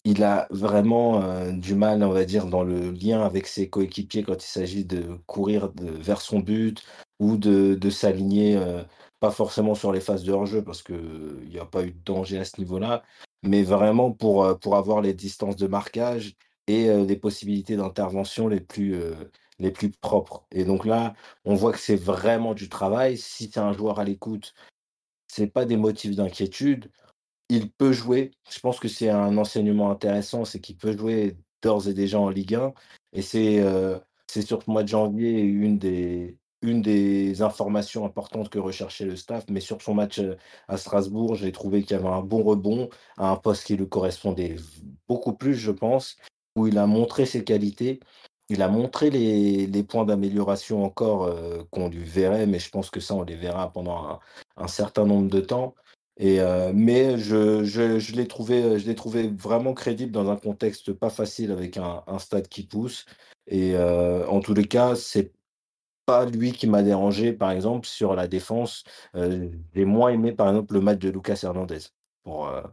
il 0.05 0.23
a 0.23 0.47
vraiment, 0.51 1.51
du 1.53 1.75
mal, 1.75 2.03
on 2.03 2.11
va 2.11 2.25
dire, 2.25 2.45
dans 2.47 2.63
le 2.63 2.91
lien 2.91 3.21
avec 3.23 3.47
ses 3.47 3.69
coéquipiers 3.69 4.23
quand 4.23 4.41
il 4.43 4.47
s'agit 4.47 4.85
de 4.85 5.19
courir 5.27 5.71
vers 5.81 6.21
son 6.21 6.39
but 6.39 6.83
ou 7.19 7.37
de 7.37 7.75
de 7.75 7.89
s'aligner, 7.89 8.57
pas 9.19 9.31
forcément 9.31 9.75
sur 9.75 9.91
les 9.91 9.99
phases 10.01 10.23
de 10.23 10.31
hors-jeu 10.31 10.63
parce 10.63 10.83
qu'il 10.83 11.49
n'y 11.49 11.59
a 11.59 11.65
pas 11.65 11.83
eu 11.83 11.91
de 11.91 12.03
danger 12.03 12.39
à 12.39 12.45
ce 12.45 12.59
niveau-là, 12.59 13.03
mais 13.43 13.63
vraiment 13.63 14.11
pour, 14.11 14.43
euh, 14.43 14.55
pour 14.55 14.75
avoir 14.75 15.01
les 15.01 15.13
distances 15.13 15.55
de 15.55 15.67
marquage 15.67 16.35
et 16.67 16.89
euh, 16.89 17.05
les 17.05 17.15
possibilités 17.17 17.77
d'intervention 17.77 18.47
les 18.47 18.59
plus, 18.61 18.95
euh, 18.95 19.15
les 19.59 19.71
plus 19.71 19.89
propres. 19.91 20.45
Et 20.51 20.65
donc 20.65 20.85
là, 20.85 21.13
on 21.45 21.55
voit 21.55 21.71
que 21.71 21.79
c'est 21.79 21.95
vraiment 21.95 22.53
du 22.53 22.69
travail. 22.69 23.17
Si 23.17 23.49
tu 23.49 23.59
es 23.59 23.61
un 23.61 23.73
joueur 23.73 23.99
à 23.99 24.03
l'écoute, 24.03 24.53
c'est 25.27 25.47
pas 25.47 25.65
des 25.65 25.77
motifs 25.77 26.15
d'inquiétude. 26.15 26.91
Il 27.49 27.71
peut 27.71 27.93
jouer. 27.93 28.31
Je 28.49 28.59
pense 28.59 28.79
que 28.79 28.87
c'est 28.87 29.09
un 29.09 29.37
enseignement 29.37 29.91
intéressant, 29.91 30.45
c'est 30.45 30.59
qu'il 30.61 30.77
peut 30.77 30.97
jouer 30.97 31.37
d'ores 31.61 31.87
et 31.87 31.93
déjà 31.93 32.19
en 32.19 32.29
Ligue 32.29 32.55
1. 32.55 32.73
Et 33.13 33.21
c'est 33.21 33.63
c'est 34.27 34.41
sur 34.41 34.63
ce 34.63 34.69
mois 34.69 34.83
de 34.83 34.89
janvier 34.89 35.39
une 35.41 35.77
des, 35.79 36.37
une 36.61 36.81
des 36.81 37.41
informations 37.41 38.05
importantes 38.05 38.49
que 38.49 38.59
recherchait 38.59 39.05
le 39.05 39.15
staff, 39.15 39.45
mais 39.49 39.59
sur 39.59 39.81
son 39.81 39.93
match 39.93 40.21
à 40.67 40.77
Strasbourg, 40.77 41.35
j'ai 41.35 41.51
trouvé 41.51 41.83
qu'il 41.83 41.95
y 41.95 41.99
avait 41.99 42.09
un 42.09 42.21
bon 42.21 42.43
rebond 42.43 42.89
à 43.17 43.29
un 43.29 43.35
poste 43.35 43.65
qui 43.65 43.75
lui 43.75 43.87
correspondait 43.87 44.55
beaucoup 45.07 45.33
plus, 45.33 45.55
je 45.55 45.71
pense, 45.71 46.17
où 46.55 46.67
il 46.67 46.77
a 46.77 46.87
montré 46.87 47.25
ses 47.25 47.43
qualités, 47.43 47.99
il 48.49 48.61
a 48.61 48.69
montré 48.69 49.09
les, 49.09 49.83
points 49.83 50.05
d'amélioration 50.05 50.83
encore 50.83 51.35
qu'on 51.69 51.89
lui 51.89 52.03
verrait, 52.03 52.47
mais 52.47 52.59
je 52.59 52.69
pense 52.69 52.89
que 52.89 52.99
ça, 52.99 53.13
on 53.13 53.23
les 53.23 53.35
verra 53.35 53.71
pendant 53.71 54.19
un, 54.55 54.67
certain 54.67 55.05
nombre 55.05 55.29
de 55.29 55.41
temps. 55.41 55.75
Et, 56.17 56.39
mais 56.73 57.17
je, 57.19 58.15
l'ai 58.15 58.27
trouvé, 58.27 58.95
trouvé 58.95 59.27
vraiment 59.27 59.73
crédible 59.73 60.11
dans 60.11 60.31
un 60.31 60.37
contexte 60.37 60.93
pas 60.93 61.09
facile 61.09 61.51
avec 61.51 61.77
un 61.77 62.19
stade 62.19 62.47
qui 62.47 62.63
pousse. 62.63 63.05
Et 63.47 63.77
en 63.77 64.39
tous 64.39 64.53
les 64.53 64.65
cas, 64.65 64.95
c'est 64.95 65.33
pas 66.07 66.25
lui 66.25 66.53
qui 66.53 66.67
m'a 66.67 66.83
dérangé, 66.83 67.33
par 67.33 67.51
exemple, 67.51 67.87
sur 67.87 68.15
la 68.15 68.27
défense. 68.29 68.85
Heu, 69.15 69.51
j'ai 69.75 69.85
moins 69.85 70.09
aimé, 70.11 70.33
par 70.33 70.49
exemple, 70.49 70.73
le 70.75 70.81
match 70.81 70.99
de 70.99 71.09
Lucas 71.11 71.39
Hernandez, 71.43 71.79
pour, 72.23 72.47
heu, 72.49 72.63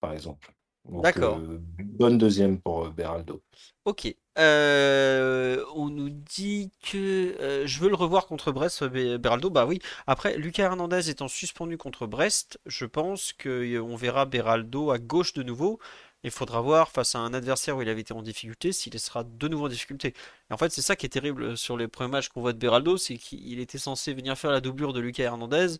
par 0.00 0.12
exemple. 0.14 0.54
Donc, 0.90 1.18
D'accord. 1.18 1.42
bonne 1.78 2.18
deuxième 2.18 2.60
pour, 2.60 2.90
Beraldo. 2.90 3.42
Ok. 3.84 4.14
Euh, 4.38 5.64
on 5.74 5.88
nous 5.90 6.10
dit 6.10 6.70
que 6.82 6.96
euh, 7.40 7.66
je 7.66 7.80
veux 7.80 7.88
le 7.88 7.94
revoir 7.94 8.26
contre 8.26 8.52
Brest, 8.52 8.84
Be- 8.84 9.16
Beraldo. 9.18 9.50
Bah 9.50 9.66
oui. 9.66 9.80
Après, 10.06 10.36
Lucas 10.36 10.64
Hernandez 10.64 11.10
étant 11.10 11.28
suspendu 11.28 11.76
contre 11.78 12.06
Brest, 12.06 12.60
je 12.66 12.84
pense 12.86 13.32
qu'on 13.32 13.96
verra 13.96 14.26
Beraldo 14.26 14.90
à 14.90 14.98
gauche 14.98 15.32
de 15.32 15.42
nouveau. 15.42 15.78
Il 16.24 16.30
faudra 16.30 16.60
voir 16.60 16.90
face 16.90 17.14
à 17.14 17.18
un 17.18 17.32
adversaire 17.34 17.76
où 17.76 17.82
il 17.82 17.88
avait 17.88 18.02
été 18.02 18.12
en 18.12 18.22
difficulté 18.22 18.72
s'il 18.72 18.98
sera 19.00 19.24
de 19.24 19.48
nouveau 19.48 19.66
en 19.66 19.68
difficulté. 19.68 20.08
Et 20.50 20.52
en 20.54 20.56
fait, 20.58 20.70
c'est 20.70 20.82
ça 20.82 20.96
qui 20.96 21.06
est 21.06 21.10
terrible 21.10 21.56
sur 21.56 21.76
les 21.76 21.88
premiers 21.88 22.10
matchs 22.10 22.28
qu'on 22.28 22.42
voit 22.42 22.52
de 22.52 22.58
Beraldo, 22.58 22.96
c'est 22.98 23.16
qu'il 23.16 23.58
était 23.60 23.78
censé 23.78 24.12
venir 24.12 24.36
faire 24.36 24.50
la 24.50 24.60
doublure 24.60 24.92
de 24.92 25.00
Lucas 25.00 25.24
Hernandez 25.24 25.78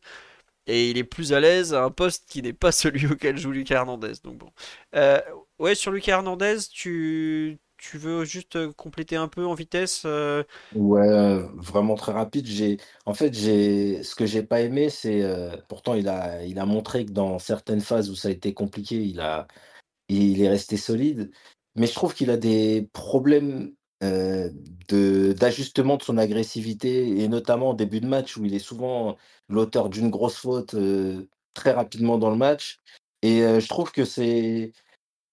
et 0.67 0.91
il 0.91 0.99
est 0.99 1.05
plus 1.05 1.33
à 1.33 1.41
l'aise 1.41 1.75
à 1.75 1.85
un 1.85 1.91
poste 1.91 2.25
qui 2.29 2.43
n'est 2.43 2.53
pas 2.53 2.73
celui 2.73 3.07
auquel 3.07 3.37
joue 3.37 3.51
Lucas 3.51 3.77
Hernandez. 3.77 4.13
Donc 4.25 4.39
bon. 4.39 4.51
Euh, 4.95 5.21
ouais, 5.59 5.75
sur 5.75 5.91
Lucas 5.93 6.13
Hernandez, 6.13 6.59
tu, 6.73 7.59
tu 7.77 7.99
veux 7.99 8.25
juste 8.25 8.57
euh, 8.57 8.73
compléter 8.73 9.17
un 9.17 9.29
peu 9.29 9.45
en 9.47 9.55
vitesse 9.55 10.03
euh, 10.07 10.45
Ouais, 10.75 11.39
vraiment 11.55 11.97
très 11.97 12.13
rapide. 12.13 12.47
J'ai 12.47 12.79
en 13.07 13.15
fait, 13.15 13.35
j'ai 13.35 14.03
ce 14.03 14.15
que 14.15 14.27
j'ai 14.27 14.43
pas 14.43 14.61
aimé, 14.61 14.91
c'est, 14.91 15.23
pourtant 15.69 15.95
il 15.95 16.09
a 16.09 16.45
il 16.45 16.59
a 16.59 16.67
montré 16.67 17.05
que 17.05 17.13
dans 17.13 17.39
certaines 17.39 17.81
phases 17.81 18.11
où 18.11 18.15
ça 18.15 18.29
a 18.29 18.31
été 18.31 18.55
compliqué, 18.55 18.97
il 18.97 19.21
a 19.21 19.49
il 20.17 20.43
est 20.43 20.49
resté 20.49 20.77
solide, 20.77 21.31
mais 21.77 21.87
je 21.87 21.95
trouve 21.95 22.15
qu'il 22.15 22.31
a 22.31 22.37
des 22.37 22.89
problèmes, 22.93 23.75
de 24.03 25.35
d'ajustement 25.35 25.97
de 25.99 26.03
son 26.03 26.17
agressivité 26.17 27.21
et 27.21 27.29
notamment 27.29 27.71
en 27.71 27.75
début 27.75 28.01
de 28.01 28.07
match 28.07 28.37
où 28.39 28.45
il 28.47 28.55
est 28.55 28.59
souvent 28.59 29.17
l'auteur 29.49 29.91
d'une 29.91 30.09
grosse 30.11 30.37
faute, 30.37 30.75
très 31.55 31.73
rapidement 31.73 32.17
dans 32.19 32.31
le 32.31 32.37
match 32.37 32.79
et 33.23 33.41
je 33.41 33.69
trouve 33.69 33.93
que 33.93 34.07
c'est 34.07 34.73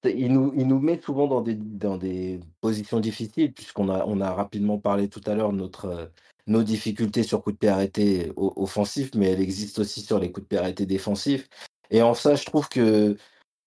il 0.04 0.34
nous 0.34 0.54
il 0.58 0.68
nous 0.68 0.80
met 0.80 1.00
souvent 1.02 1.28
dans 1.28 1.42
des 1.42 1.56
dans 1.56 1.98
des 1.98 2.40
positions 2.62 3.00
difficiles 3.00 3.54
puisqu'on 3.54 3.90
a 3.90 4.04
on 4.06 4.20
a 4.22 4.34
rapidement 4.34 4.80
parlé 4.80 5.08
tout 5.10 5.22
à 5.26 5.34
l'heure 5.36 5.54
de 5.54 5.58
notre, 5.58 6.12
nos 6.48 6.64
difficultés 6.64 7.24
sur 7.24 7.42
coup 7.44 7.52
de 7.54 7.58
pied 7.58 7.70
arrêté 7.70 8.32
offensif, 8.36 9.12
mais 9.16 9.28
elle 9.32 9.42
existe 9.42 9.80
aussi 9.80 10.02
sur 10.02 10.20
les 10.20 10.32
coups 10.32 10.46
de 10.46 10.50
pied 10.50 10.58
arrêtés 10.58 10.86
défensifs 10.86 11.48
et 11.92 12.02
en 12.02 12.14
ça, 12.14 12.36
je 12.36 12.46
trouve 12.46 12.68
que 12.70 13.18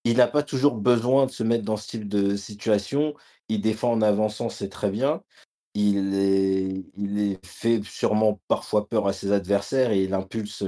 il 0.05 0.17
n'a 0.19 0.27
pas 0.29 0.43
toujours 0.43 0.77
besoin 0.77 1.27
de 1.27 1.31
se 1.31 1.43
mettre 1.43 1.65
dans 1.65 1.77
ce 1.77 1.89
type 1.89 2.09
de 2.09 2.37
situation. 2.37 3.15
Il 3.49 3.61
défend 3.61 3.93
en 3.93 4.03
avançant, 4.03 4.49
c'est 4.49 4.69
très 4.71 4.91
bien. 4.91 5.23
Il 5.75 6.15
est 6.17 6.85
il 6.97 7.19
est 7.21 7.47
fait 7.47 7.83
sûrement 7.85 8.41
parfois 8.49 8.89
peur 8.89 9.07
à 9.09 9.13
ses 9.13 9.33
adversaires 9.33 9.93
et 9.93 10.03
il 10.05 10.15
impulse, 10.15 10.65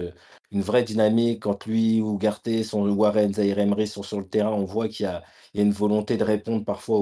une 0.52 0.62
vraie 0.62 0.84
dynamique 0.84 1.42
quand 1.42 1.66
lui, 1.66 1.98
Ugarte 1.98 2.62
sont 2.64 2.88
Warren, 2.88 3.34
Zaïre 3.34 3.58
Emery 3.58 3.86
sont 3.88 4.02
sur 4.04 4.20
le 4.20 4.28
terrain. 4.28 4.52
On 4.52 4.64
voit 4.64 4.88
qu'il 4.88 5.04
y 5.06 5.08
a 5.08 5.22
une 5.54 5.72
volonté 5.72 6.16
de 6.16 6.24
répondre 6.24 6.64
parfois 6.64 6.98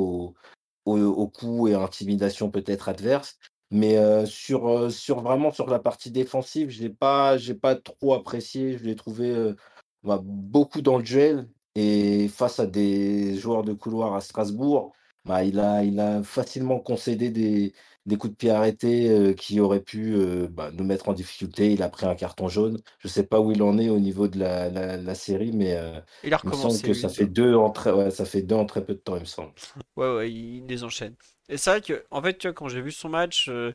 aux 0.85 1.29
coups 1.29 1.71
et 1.71 1.75
intimidations 1.75 2.51
peut-être 2.51 2.89
adverses. 2.89 3.39
Mais, 3.71 3.97
heu, 3.99 4.27
sur, 4.27 4.69
heu, 4.69 4.91
sur 4.91 5.21
vraiment 5.23 5.53
sur 5.53 5.69
la 5.69 5.79
partie 5.79 6.11
défensive, 6.11 6.71
j'ai 6.71 6.89
pas 6.91 7.39
j'ai 7.39 7.55
pas 7.55 7.77
trop 7.77 8.15
apprécié. 8.15 8.77
Je 8.79 8.85
l'ai 8.85 8.97
trouvé, 8.97 9.31
heu, 9.31 9.57
bah, 10.03 10.21
beaucoup 10.25 10.83
dans 10.83 10.97
le 10.99 11.05
duel 11.05 11.49
et 11.75 12.29
face 12.29 12.59
à 12.61 12.67
des 12.67 13.37
joueurs 13.37 13.63
de 13.65 13.73
couloir 13.73 14.15
à 14.15 14.21
Strasbourg, 14.21 14.93
bah, 15.25 15.45
il 15.45 15.59
a 15.61 15.85
il 15.85 16.01
a 16.01 16.23
facilement 16.23 16.81
concédé 16.81 17.31
des 17.31 17.73
des 18.07 18.17
coups 18.17 18.33
de 18.33 18.37
pied 18.37 18.51
arrêtés, 18.51 19.11
heu, 19.11 19.33
qui 19.35 19.61
auraient 19.61 19.83
pu, 19.83 20.15
heu, 20.15 20.49
bah, 20.49 20.71
nous 20.73 20.85
mettre 20.85 21.09
en 21.09 21.13
difficulté. 21.13 21.73
Il 21.73 21.83
a 21.83 21.89
pris 21.91 22.07
un 22.07 22.15
carton 22.15 22.49
jaune. 22.49 22.81
Je 22.99 23.09
sais 23.09 23.27
pas 23.27 23.41
où 23.41 23.53
il 23.53 23.63
en 23.63 23.79
est 23.79 23.91
au 23.91 23.99
niveau 24.01 24.27
de 24.29 24.39
la 24.39 24.71
la 24.71 24.97
la 24.97 25.15
série, 25.15 25.53
mais, 25.53 25.77
heu, 25.77 26.01
Il 26.23 26.33
a 26.35 26.41
il 26.43 26.49
me 26.49 26.53
semble 26.53 26.81
que 26.81 26.93
lui. 26.93 26.95
ça 26.95 27.09
fait 27.11 27.27
2 27.27 27.55
en 27.55 27.71
très 27.71 27.93
ouais, 27.93 28.11
ça 28.11 28.25
fait 28.25 28.43
2 28.43 28.55
en 28.57 28.65
très 28.67 28.85
peu 28.85 28.95
de 28.95 28.99
temps, 29.01 29.17
il 29.17 29.21
me 29.21 29.25
semble. 29.27 29.53
Ouais, 29.97 30.15
ouais, 30.17 30.33
il 30.33 30.67
les 30.67 30.83
enchaîne. 30.85 31.17
Et 31.49 31.57
c'est 31.57 31.71
vrai 31.71 31.81
que, 31.81 32.05
en 32.11 32.23
fait, 32.23 32.39
tu 32.39 32.47
vois, 32.49 32.55
quand 32.55 32.69
j'ai 32.69 32.81
vu 32.81 32.91
son 32.93 33.09
match, 33.09 33.49
euh, 33.49 33.73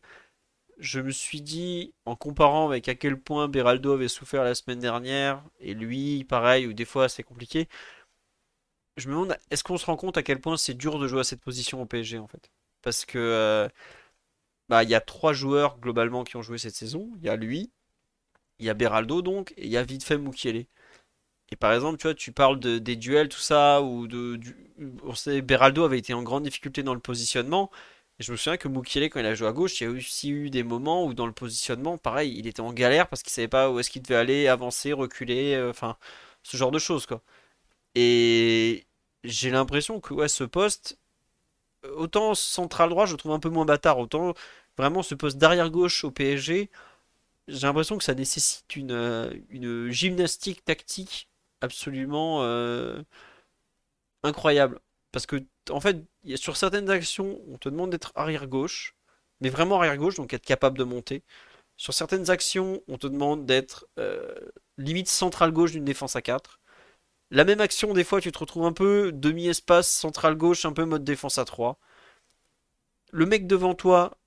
je 0.80 0.99
me 0.99 1.11
suis 1.11 1.41
dit, 1.41 1.93
en 2.06 2.15
comparant 2.15 2.68
avec 2.68 2.89
à 2.89 2.95
quel 2.95 3.19
point 3.19 3.47
Beraldo 3.47 3.93
avait 3.93 4.07
souffert 4.07 4.43
la 4.43 4.56
semaine 4.56 4.80
dernière, 4.80 5.43
et 5.60 5.73
lui, 5.73 6.23
pareil, 6.26 6.68
ou 6.68 6.73
des 6.73 6.85
fois 6.85 7.10
c'est 7.10 7.23
compliqué, 7.23 7.68
je 8.97 9.07
me 9.07 9.14
demande, 9.14 9.38
est-ce 9.52 9.64
qu'on 9.64 9.77
se 9.77 9.85
rend 9.85 9.97
compte 9.97 10.18
à 10.18 10.23
quel 10.23 10.39
point 10.39 10.57
c'est 10.57 10.73
dur 10.73 10.99
de 10.99 11.07
jouer 11.07 11.22
à 11.22 11.23
cette 11.23 11.41
position 11.41 11.81
au 11.81 11.85
PSG, 11.85 12.18
en 12.19 12.27
fait? 12.27 12.49
Parce 12.81 13.06
que, 13.06 13.18
euh, 13.18 13.68
bah, 14.69 14.84
il 14.84 14.89
y 14.89 14.95
a 14.95 15.02
trois 15.02 15.34
joueurs 15.34 15.80
globalement 15.80 16.23
qui 16.23 16.38
ont 16.38 16.41
joué 16.41 16.57
cette 16.57 16.76
saison. 16.76 17.11
Il 17.18 17.23
y 17.23 17.30
a 17.30 17.35
lui, 17.35 17.72
il 18.60 18.65
y 18.65 18.69
a 18.69 18.73
Beraldo 18.73 19.22
donc, 19.22 19.53
et 19.57 19.65
il 19.65 19.72
y 19.72 19.77
a 19.77 19.84
vite 19.84 20.03
fait 20.03 20.18
Mukiele. 20.18 20.65
Et 21.52 21.56
par 21.57 21.73
exemple, 21.73 21.97
tu 21.97 22.07
vois, 22.07 22.15
tu 22.15 22.31
parles 22.31 22.60
de, 22.60 22.80
des 22.80 22.95
duels, 22.95 23.30
tout 23.30 23.39
ça, 23.39 23.81
ou 23.81 24.07
de, 24.07 24.39
on 25.03 25.14
sait, 25.15 25.41
Beraldo 25.41 25.84
avait 25.85 25.99
été 25.99 26.14
en 26.14 26.23
grande 26.23 26.43
difficulté 26.43 26.84
dans 26.84 26.93
le 26.95 26.99
positionnement. 26.99 27.72
Et 28.20 28.24
je 28.24 28.32
me 28.32 28.38
souviens 28.38 28.58
que 28.58 28.68
Mukiele, 28.70 29.10
quand 29.10 29.20
il 29.20 29.26
a 29.26 29.36
joué 29.36 29.48
à 29.48 29.52
gauche, 29.52 29.82
il 29.82 29.84
y 29.86 29.88
a 29.88 29.90
aussi 29.92 30.30
eu 30.32 30.50
des 30.50 30.64
moments 30.64 31.06
où 31.06 31.14
dans 31.14 31.26
le 31.28 31.34
positionnement, 31.34 31.98
pareil, 31.98 32.34
il 32.38 32.48
était 32.48 32.62
en 32.62 32.72
galère 32.74 33.08
parce 33.10 33.24
qu'il 33.24 33.32
savait 33.34 33.48
pas 33.50 33.70
où 33.70 33.80
est-ce 33.80 33.90
qu'il 33.90 34.02
devait 34.02 34.16
aller, 34.16 34.48
avancer, 34.48 34.94
reculer, 34.94 35.56
euh, 35.56 35.70
enfin, 35.70 35.98
ce 36.44 36.56
genre 36.58 36.72
de 36.72 36.80
choses, 36.80 37.06
quoi. 37.06 37.22
Et 37.96 38.86
j'ai 39.24 39.52
l'impression 39.52 40.02
que 40.02 40.14
ouais, 40.14 40.30
ce 40.30 40.44
poste, 40.46 41.00
autant 41.96 42.36
central 42.36 42.90
droit, 42.90 43.06
je 43.06 43.14
le 43.14 43.18
trouve 43.18 43.34
un 43.34 43.40
peu 43.40 43.50
moins 43.50 43.66
bâtard, 43.66 44.00
autant 44.00 44.34
vraiment 44.78 45.04
ce 45.04 45.16
poste 45.16 45.38
d'arrière 45.38 45.70
gauche 45.70 46.04
au 46.04 46.12
PSG, 46.12 46.70
j'ai 47.48 47.68
l'impression 47.68 47.98
que 47.98 48.04
ça 48.04 48.16
nécessite 48.16 48.76
une, 48.76 48.92
euh, 48.92 49.92
gymnastique 49.92 50.66
tactique 50.66 51.30
absolument 51.62 52.44
euh, 52.44 53.04
incroyable. 54.24 54.80
Parce 55.12 55.26
que, 55.26 55.38
en 55.70 55.80
fait, 55.80 56.04
sur 56.35 56.57
certaines 56.57 56.89
actions, 56.89 57.39
on 57.47 57.57
te 57.57 57.69
demande 57.69 57.91
d'être 57.91 58.11
arrière 58.15 58.47
gauche, 58.47 58.95
mais 59.41 59.49
vraiment 59.49 59.77
arrière 59.77 59.97
gauche, 59.97 60.15
donc 60.15 60.34
être 60.34 60.45
capable 60.45 60.77
de 60.77 60.84
monter. 60.84 61.23
Sur 61.77 61.93
certaines 61.93 62.30
actions, 62.30 62.81
on 62.88 62.97
te 62.97 63.07
demande 63.07 63.45
d'être 63.45 63.88
euh, 63.99 64.34
limite 64.77 65.10
central 65.10 65.52
gauche 65.52 65.72
d'une 65.72 65.85
défense 65.85 66.15
à 66.15 66.22
4. 66.22 66.60
La 67.31 67.43
même 67.43 67.61
action, 67.61 67.93
des 67.93 68.03
fois, 68.03 68.22
tu 68.22 68.31
te 68.31 68.39
retrouves 68.39 68.65
un 68.65 68.73
peu 68.73 69.11
demi-espace, 69.11 69.89
central 69.91 70.35
gauche, 70.35 70.65
un 70.65 70.73
peu 70.73 70.85
mode 70.85 71.03
défense 71.03 71.38
à 71.38 71.45
3. 71.45 71.80
Le 73.11 73.26
mec 73.26 73.47
devant 73.47 73.76
toi, 73.76 74.18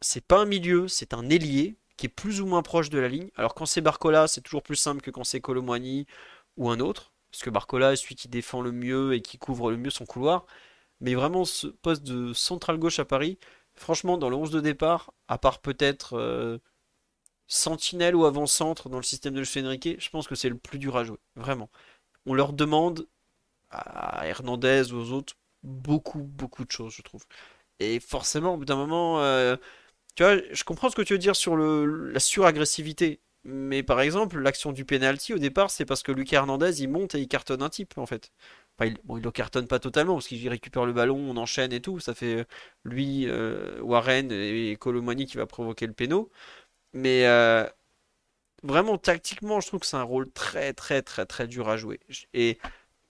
c'est 0.00 0.24
pas 0.24 0.40
un 0.40 0.44
milieu, 0.46 0.88
c'est 0.88 1.14
un 1.14 1.28
ailier 1.30 1.76
qui 1.96 2.06
est 2.06 2.10
plus 2.10 2.40
ou 2.40 2.46
moins 2.46 2.62
proche 2.62 2.90
de 2.90 2.98
la 2.98 3.08
ligne. 3.08 3.30
Alors 3.36 3.54
quand 3.54 3.66
c'est 3.66 3.80
Barcola, 3.80 4.28
c'est 4.28 4.42
toujours 4.42 4.62
plus 4.62 4.76
simple 4.76 5.00
que 5.02 5.10
quand 5.10 5.24
c'est 5.24 5.40
Colomwani 5.40 6.06
ou 6.56 6.70
un 6.70 6.80
autre. 6.80 7.12
Parce 7.30 7.42
que 7.42 7.50
Barcola 7.50 7.92
est 7.92 7.96
celui 7.96 8.14
qui 8.14 8.28
défend 8.28 8.62
le 8.62 8.72
mieux 8.72 9.14
et 9.14 9.22
qui 9.22 9.38
couvre 9.38 9.70
le 9.70 9.76
mieux 9.76 9.90
son 9.90 10.06
couloir. 10.06 10.46
Mais 11.00 11.14
vraiment, 11.14 11.44
ce 11.44 11.66
poste 11.68 12.02
de 12.04 12.32
central 12.32 12.78
gauche 12.78 12.98
à 12.98 13.04
Paris, 13.04 13.38
franchement, 13.74 14.18
dans 14.18 14.30
le 14.30 14.36
11 14.36 14.50
de 14.50 14.60
départ, 14.60 15.12
à 15.28 15.38
part 15.38 15.60
peut-être 15.60 16.14
euh, 16.14 16.58
Sentinelle 17.48 18.16
ou 18.16 18.24
avant-centre 18.24 18.88
dans 18.88 18.96
le 18.96 19.02
système 19.02 19.34
de 19.34 19.40
Luis 19.40 19.64
Enrique, 19.64 19.96
je 19.98 20.10
pense 20.10 20.26
que 20.26 20.34
c'est 20.34 20.48
le 20.48 20.56
plus 20.56 20.78
dur 20.78 20.96
à 20.96 21.04
jouer. 21.04 21.18
Vraiment. 21.36 21.70
On 22.26 22.34
leur 22.34 22.52
demande 22.52 23.06
à 23.70 24.26
Hernandez 24.26 24.92
ou 24.92 24.96
aux 24.98 25.12
autres 25.12 25.34
beaucoup, 25.62 26.20
beaucoup 26.22 26.64
de 26.64 26.70
choses, 26.70 26.94
je 26.94 27.02
trouve. 27.02 27.24
Et 27.80 28.00
forcément, 28.00 28.54
au 28.54 28.56
bout 28.58 28.64
d'un 28.64 28.76
moment, 28.76 29.20
euh, 29.22 29.56
tu 30.16 30.22
vois, 30.24 30.36
je 30.52 30.64
comprends 30.64 30.90
ce 30.90 30.96
que 30.96 31.02
tu 31.02 31.12
veux 31.14 31.18
dire 31.18 31.36
sur 31.36 31.56
la 31.56 32.20
suragressivité. 32.20 33.20
Mais 33.44 33.82
par 33.84 34.00
exemple, 34.00 34.38
l'action 34.40 34.72
du 34.72 34.84
penalty 34.84 35.34
au 35.34 35.38
départ, 35.38 35.70
c'est 35.70 35.84
parce 35.84 36.02
que 36.02 36.10
Lucas 36.12 36.38
Hernandez 36.38 36.82
il 36.82 36.88
monte 36.88 37.14
et 37.14 37.20
il 37.20 37.28
cartonne 37.28 37.62
un 37.62 37.68
type 37.68 37.96
en 37.98 38.06
fait. 38.06 38.32
Il, 38.84 38.98
bon, 39.04 39.16
il 39.16 39.22
le 39.22 39.30
cartonne 39.30 39.66
pas 39.66 39.78
totalement 39.78 40.14
parce 40.14 40.26
qu'il 40.28 40.46
récupère 40.48 40.84
le 40.84 40.92
ballon, 40.92 41.16
on 41.16 41.36
enchaîne 41.36 41.72
et 41.72 41.80
tout. 41.80 41.98
Ça 41.98 42.14
fait 42.14 42.40
euh, 42.40 42.44
lui, 42.84 43.26
euh, 43.26 43.80
Warren 43.80 44.30
et 44.30 44.76
Colomani 44.78 45.26
qui 45.26 45.38
va 45.38 45.46
provoquer 45.46 45.86
le 45.86 45.94
péno. 45.94 46.30
Mais 46.92 47.26
euh, 47.26 47.66
vraiment, 48.62 48.98
tactiquement, 48.98 49.60
je 49.60 49.68
trouve 49.68 49.80
que 49.80 49.86
c'est 49.86 49.96
un 49.96 50.02
rôle 50.02 50.30
très, 50.32 50.74
très, 50.74 51.02
très, 51.02 51.26
très 51.26 51.46
dur 51.46 51.68
à 51.68 51.76
jouer. 51.76 52.00
Et 52.34 52.58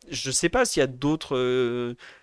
je 0.09 0.31
sais 0.31 0.49
pas 0.49 0.65
s'il 0.65 0.81
y 0.81 0.85
a 0.85 0.87
d'autres 0.87 2.17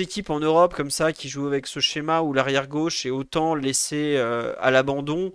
équipes 0.00 0.30
en 0.30 0.40
Europe 0.40 0.74
comme 0.74 0.90
ça 0.90 1.12
qui 1.12 1.28
jouent 1.28 1.46
avec 1.46 1.66
ce 1.66 1.80
schéma 1.80 2.22
où 2.22 2.32
l'arrière 2.32 2.68
gauche 2.68 3.06
est 3.06 3.10
autant 3.10 3.54
laissé 3.54 4.16
à 4.16 4.70
l'abandon 4.70 5.32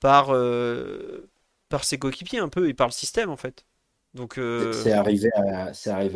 par 0.00 0.28
par 1.68 1.84
ses 1.84 1.98
coéquipiers 1.98 2.38
un 2.38 2.48
peu 2.48 2.68
et 2.68 2.74
par 2.74 2.88
le 2.88 2.92
système 2.92 3.30
en 3.30 3.36
fait. 3.36 3.64
Donc 4.14 4.40
c'est 4.72 4.92
arrivé 4.92 5.30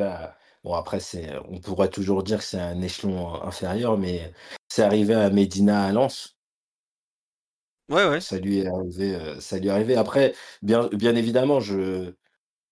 à 0.03 0.37
bon 0.65 0.75
après 0.75 1.01
c'est 1.01 1.37
on 1.49 1.61
pourrait 1.61 1.91
toujours 1.91 2.23
dire 2.23 2.39
que 2.39 2.45
c'est 2.45 2.61
un 2.61 2.81
échelon 2.83 3.43
inférieur, 3.43 3.99
mais 3.99 4.33
c'est 4.69 4.83
arrivé 4.83 5.15
à 5.15 5.31
Medina 5.31 5.85
à 5.87 5.93
Lens. 5.93 6.37
ouais 7.89 8.07
ouais. 8.09 8.21
Ça 8.21 8.39
lui 8.39 8.59
est 8.59 8.67
arrivé, 8.67 9.15
heu, 9.15 9.41
ça 9.41 9.59
lui 9.59 9.69
est 9.69 9.71
arrivé. 9.71 9.97
Après, 9.97 10.35
bien 10.63 10.89
bien 10.93 11.15
évidemment, 11.17 11.61
je 11.61 12.15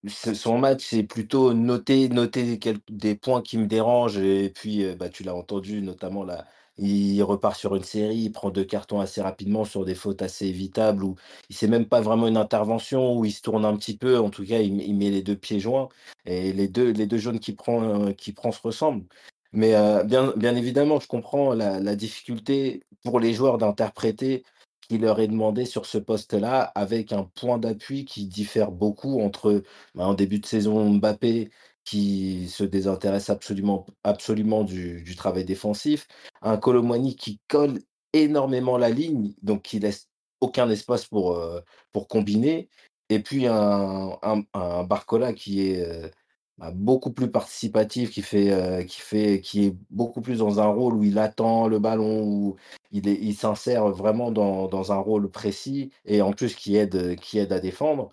ce 0.08 0.34
son 0.34 0.58
match, 0.58 0.84
c'est 0.86 1.04
plutôt 1.04 1.54
noter 1.54 2.08
noter 2.10 2.58
quel 2.60 2.78
des 2.90 3.16
points 3.16 3.42
qui 3.42 3.58
me 3.58 3.66
dérangent 3.66 4.18
et 4.18 4.50
puis, 4.50 4.94
bah, 4.96 5.08
tu 5.10 5.24
l'as 5.24 5.34
entendu, 5.36 5.82
notamment 5.82 6.24
la 6.24 6.46
il 6.78 7.22
repart 7.22 7.56
sur 7.56 7.74
une 7.76 7.84
série, 7.84 8.18
il 8.18 8.32
prend 8.32 8.50
deux 8.50 8.64
cartons 8.64 9.00
assez 9.00 9.20
rapidement 9.20 9.64
sur 9.64 9.84
des 9.84 9.94
fautes 9.94 10.22
assez 10.22 10.46
évitables, 10.46 11.04
où 11.04 11.16
il 11.50 11.56
c'est 11.56 11.68
même 11.68 11.86
pas 11.86 12.00
vraiment 12.00 12.28
une 12.28 12.36
intervention, 12.36 13.16
où 13.16 13.24
il 13.24 13.32
se 13.32 13.42
tourne 13.42 13.64
un 13.64 13.76
petit 13.76 13.96
peu, 13.96 14.18
en 14.18 14.30
tout 14.30 14.44
cas, 14.46 14.60
il, 14.60 14.94
met 14.96 15.10
les 15.10 15.22
deux 15.22 15.36
pieds 15.36 15.60
joints, 15.60 15.88
et 16.26 16.52
les 16.52 16.68
deux, 16.68 17.18
jaunes 17.18 17.40
qu'il 17.40 17.56
prend, 17.56 18.12
qui 18.12 18.32
prend 18.32 18.52
se 18.52 18.60
ressemblent. 18.62 19.04
Mais 19.52 19.74
euh, 19.74 20.04
bien, 20.04 20.56
évidemment, 20.56 21.00
je 21.00 21.08
comprends 21.08 21.54
la, 21.54 21.80
la 21.80 21.96
difficulté 21.96 22.82
pour 23.04 23.20
les 23.20 23.32
joueurs 23.32 23.58
d'interpréter 23.58 24.44
qui 24.88 24.98
leur 24.98 25.20
est 25.20 25.28
demandé 25.28 25.64
sur 25.66 25.86
ce 25.86 25.98
poste-là, 25.98 26.62
avec 26.74 27.12
un 27.12 27.24
point 27.24 27.58
d'appui 27.58 28.04
qui 28.04 28.26
diffère 28.26 28.70
beaucoup 28.70 29.20
entre 29.20 29.62
bah, 29.94 30.06
en 30.06 30.14
début 30.14 30.38
de 30.40 30.46
saison 30.46 30.90
Mbappé 30.90 31.50
qui 31.88 32.48
se 32.48 32.64
désintéresse 32.64 33.30
absolument, 33.30 33.86
absolument 34.04 34.62
du, 34.62 35.02
du 35.02 35.16
travail 35.16 35.44
défensif, 35.46 36.06
un 36.42 36.58
Colomwani 36.58 37.16
qui 37.16 37.40
colle 37.48 37.80
énormément 38.12 38.76
la 38.76 38.90
ligne, 38.90 39.32
donc 39.42 39.62
qui 39.62 39.78
laisse 39.78 40.08
aucun 40.42 40.68
espace 40.68 41.06
pour, 41.06 41.32
euh, 41.32 41.60
pour 41.92 42.06
combiner, 42.08 42.68
et 43.08 43.20
puis 43.20 43.46
un, 43.46 44.18
un, 44.22 44.84
Barcola 44.84 45.32
qui 45.32 45.62
est 45.70 45.82
euh, 45.82 46.10
bah, 46.58 46.72
beaucoup 46.74 47.10
plus 47.12 47.30
participatif, 47.30 48.10
qui 48.10 48.20
fait, 48.22 48.50
heu, 48.52 48.84
qui 48.84 49.00
fait 49.00 49.40
qui 49.40 49.66
est 49.66 49.76
beaucoup 49.90 50.20
plus 50.20 50.38
dans 50.40 50.60
un 50.60 50.66
rôle 50.66 50.94
où 50.94 51.04
il 51.04 51.18
attend 51.18 51.68
le 51.68 51.78
ballon, 51.78 52.22
où 52.22 52.56
il 52.92 53.08
est 53.08 53.18
il 53.20 53.34
s'insère 53.34 53.88
vraiment 53.88 54.30
dans 54.30 54.68
dans 54.68 54.92
un 54.92 54.98
rôle 54.98 55.30
précis 55.30 55.90
et 56.04 56.20
en 56.22 56.32
plus 56.32 56.54
qui 56.54 56.76
aide, 56.76 57.16
qui 57.20 57.38
aide 57.38 57.52
à 57.52 57.60
défendre. 57.60 58.10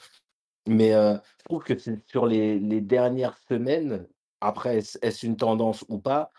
Mais, 0.68 0.92
je 0.92 1.20
trouve 1.46 1.64
que 1.64 1.74
sur 2.08 2.26
les 2.26 2.60
les 2.60 2.82
dernières 2.82 3.38
semaines, 3.50 4.08
après 4.42 4.78
est-ce 4.78 5.26
une 5.26 5.38
tendance 5.38 5.86
ou 5.90 6.00
pas? 6.00 6.32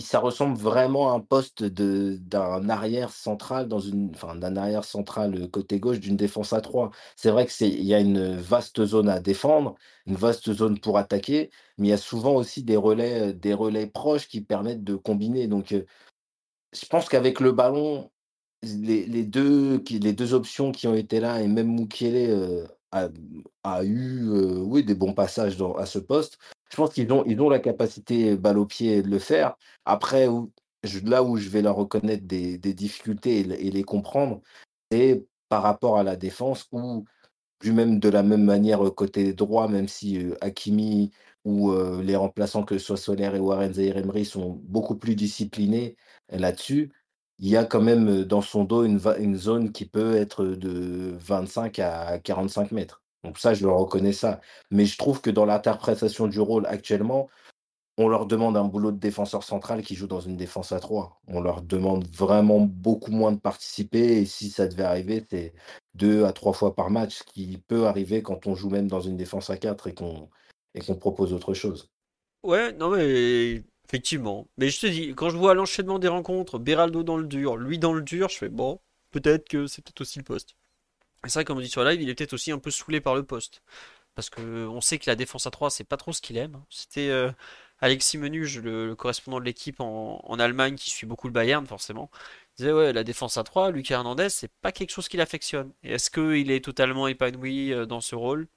ça 0.00 0.20
ressemble 0.20 0.56
vraiment 0.58 1.12
à 1.12 1.16
un 1.16 1.20
poste 1.20 1.64
d'un 1.64 2.68
arrière 2.70 3.10
central 3.12 3.68
dans 3.68 3.80
une 3.80 4.10
enfin, 4.14 4.34
d'un 4.36 4.56
arrière 4.56 4.84
central, 4.84 5.50
côté 5.50 5.80
gauche 5.80 6.00
d'une 6.00 6.16
défense 6.16 6.52
à 6.54 6.60
3. 6.62 6.90
C'est 7.16 7.30
vrai 7.30 7.46
que 7.46 7.52
c'est 7.52 7.68
il 7.68 7.84
y 7.84 7.94
a 7.94 8.00
une 8.00 8.36
vaste 8.36 8.84
zone 8.86 9.08
à 9.10 9.20
défendre, 9.20 9.74
une 10.06 10.16
vaste 10.16 10.52
zone 10.52 10.80
pour 10.80 10.98
attaquer, 10.98 11.50
mais 11.78 11.88
il 11.88 11.90
y 11.90 11.94
a 11.94 11.98
souvent 11.98 12.34
aussi 12.36 12.62
des 12.64 12.76
relais, 12.76 13.34
des 13.34 13.54
relais 13.54 13.86
proches 13.86 14.28
qui 14.28 14.40
permettent 14.42 14.84
de 14.84 14.94
combiner 14.96 15.46
donc 15.48 15.74
je 16.72 16.86
pense 16.86 17.08
qu'avec 17.08 17.40
le 17.40 17.52
ballon, 17.52 18.10
les 18.62 19.06
les 19.06 19.24
2 19.24 19.80
qui 19.80 19.98
les 20.00 20.12
2 20.14 20.34
options 20.34 20.72
qui 20.72 20.86
ont 20.88 20.94
été 20.94 21.20
là 21.20 21.42
et 21.42 21.48
même 21.48 21.68
Mukiele, 21.74 22.30
heu, 22.30 22.68
a 23.64 23.84
eu, 23.84 24.28
heu, 24.30 24.58
oui, 24.62 24.84
des 24.84 24.94
bons 24.94 25.14
passages 25.14 25.56
à 25.78 25.86
ce 25.86 25.98
poste. 25.98 26.38
Je 26.70 26.76
pense 26.76 26.92
qu'ils 26.94 27.12
ont 27.12 27.24
ils 27.26 27.40
ont 27.40 27.48
la 27.50 27.58
capacité 27.60 28.36
balle 28.36 28.58
au 28.58 28.66
pied 28.66 29.02
de 29.02 29.08
le 29.08 29.18
faire. 29.18 29.56
Après 29.84 30.28
là 31.04 31.22
où 31.22 31.36
je 31.36 31.48
vais 31.48 31.62
leur 31.62 31.76
reconnaître 31.76 32.24
des 32.26 32.58
des 32.58 32.74
difficultés 32.74 33.40
et 33.40 33.70
les 33.70 33.82
comprendre, 33.84 34.40
c'est 34.90 35.24
par 35.48 35.62
rapport 35.62 35.98
à 35.98 36.02
la 36.02 36.16
défense 36.16 36.66
où 36.72 37.04
puis 37.58 37.72
même 37.72 37.98
de 38.00 38.08
la 38.08 38.22
même 38.22 38.44
manière, 38.44 38.84
heu, 38.84 38.90
côté 38.90 39.32
droit, 39.34 39.68
même 39.68 39.88
si, 39.88 40.18
heu, 40.18 40.36
Hakimi 40.40 41.10
ou, 41.44 41.70
heu, 41.72 42.02
les 42.02 42.16
remplaçants, 42.16 42.64
que 42.64 42.78
ce 42.78 42.86
soit 42.86 42.96
et 43.34 43.38
Warren 43.40 43.72
Zaïre-Emery 43.74 44.24
sont 44.24 44.60
beaucoup 44.64 44.96
plus 44.96 45.14
disciplinés 45.16 45.96
euh, 46.32 46.38
là-dessus. 46.38 46.92
Il 47.42 47.50
y 47.50 47.56
a 47.56 47.64
quand 47.64 47.82
même, 47.82 48.08
heu, 48.08 48.24
dans 48.24 48.40
son 48.40 48.62
dos 48.64 48.84
une 48.84 49.36
zone 49.36 49.72
qui 49.72 49.84
peut 49.84 50.14
être, 50.14 50.44
de 50.44 51.14
25 51.18 51.80
à 51.80 52.18
45 52.20 52.70
mètres. 52.70 53.02
Donc 53.24 53.38
ça, 53.38 53.52
je 53.52 53.66
leur 53.66 53.78
reconnais 53.78 54.12
ça. 54.12 54.40
Mais 54.70 54.86
je 54.86 54.96
trouve 54.96 55.20
que 55.20 55.28
dans 55.30 55.44
l'interprétation 55.44 56.28
du 56.28 56.40
rôle 56.40 56.66
actuellement, 56.66 57.28
on 57.98 58.08
leur 58.08 58.26
demande 58.26 58.56
un 58.56 58.64
boulot 58.64 58.92
de 58.92 58.98
défenseur 58.98 59.42
central 59.42 59.82
qui 59.82 59.96
joue 59.96 60.06
dans 60.06 60.20
une 60.20 60.36
défense 60.36 60.70
à 60.70 60.78
3. 60.78 61.20
On 61.26 61.40
leur 61.40 61.62
demande 61.62 62.06
vraiment 62.06 62.60
beaucoup 62.60 63.10
moins 63.10 63.32
de 63.32 63.40
participer 63.40 64.18
et 64.18 64.24
si 64.24 64.48
ça 64.48 64.68
devait 64.68 64.84
arriver, 64.84 65.26
c'est 65.28 65.52
2 65.94 66.24
à 66.24 66.32
3 66.32 66.52
fois 66.52 66.74
par 66.74 66.90
match, 66.90 67.18
ce 67.18 67.24
qui 67.24 67.58
peut 67.66 67.86
arriver 67.86 68.22
quand 68.22 68.46
on 68.46 68.54
joue 68.54 68.70
même 68.70 68.86
dans 68.86 69.00
une 69.00 69.16
défense 69.16 69.50
à 69.50 69.56
4 69.56 69.88
et 69.88 69.94
qu'on 69.94 70.30
et 70.74 70.80
qu'on 70.80 70.94
propose 70.94 71.32
autre 71.32 71.54
chose. 71.54 71.90
Ouais, 72.42 72.72
non 72.72 72.90
mais 72.90 73.62
effectivement. 73.92 74.48
Mais 74.56 74.70
je 74.70 74.80
te 74.80 74.86
dis, 74.86 75.14
quand 75.14 75.28
je 75.28 75.36
vois 75.36 75.54
l'enchaînement 75.54 75.98
des 75.98 76.08
rencontres, 76.08 76.58
Beraldo 76.58 77.02
dans 77.02 77.18
le 77.18 77.26
dur, 77.26 77.56
lui 77.56 77.78
dans 77.78 77.92
le 77.92 78.00
dur, 78.02 78.30
je 78.30 78.38
fais 78.38 78.48
bon, 78.48 78.80
peut-être 79.10 79.48
que 79.48 79.66
c'est 79.66 79.82
peut-être 79.82 80.00
aussi 80.00 80.18
le 80.18 80.24
poste. 80.24 80.56
Et 81.26 81.28
c'est 81.28 81.34
vrai, 81.40 81.44
comme 81.44 81.58
on 81.58 81.60
dit 81.60 81.68
sur 81.68 81.84
live, 81.84 82.00
il 82.00 82.08
est 82.08 82.14
peut-être 82.14 82.32
aussi 82.32 82.52
un 82.52 82.58
peu 82.58 82.70
saoulé 82.70 83.00
par 83.00 83.14
le 83.14 83.22
poste. 83.24 83.62
Parce 84.14 84.30
que 84.30 84.66
on 84.66 84.80
sait 84.80 84.98
que 84.98 85.10
la 85.10 85.16
défense 85.16 85.46
à 85.46 85.50
3, 85.50 85.70
c'est 85.70 85.84
pas 85.84 85.96
trop 85.98 86.12
ce 86.12 86.22
qu'il 86.22 86.36
aime. 86.38 86.62
C'était 86.70 87.10
euh, 87.10 87.30
Alexis 87.80 88.18
Menuge, 88.18 88.60
le, 88.60 88.94
correspondant 88.96 89.40
de 89.40 89.44
l'équipe 89.44 89.80
en, 89.80 90.20
en 90.24 90.38
Allemagne, 90.38 90.76
qui 90.76 90.90
suit 90.90 91.06
beaucoup 91.06 91.28
le 91.28 91.32
Bayern, 91.34 91.66
forcément. 91.66 92.10
Il 92.58 92.62
disait, 92.62 92.72
ouais, 92.72 92.92
la 92.92 93.04
défense 93.04 93.36
à 93.38 93.44
3, 93.44 93.70
Lucas 93.72 93.96
Hernandez, 93.96 94.28
c'est 94.30 94.52
pas 94.62 94.72
quelque 94.72 94.90
chose 94.90 95.08
qu'il 95.08 95.20
affectionne. 95.20 95.72
Et 95.82 95.92
est-ce 95.94 96.10
qu'il 96.10 96.50
est 96.50 96.64
totalement 96.64 97.08
épanoui 97.08 97.72
euh, 97.72 97.86
dans 97.86 98.00
ce 98.00 98.14
rôle? 98.14 98.48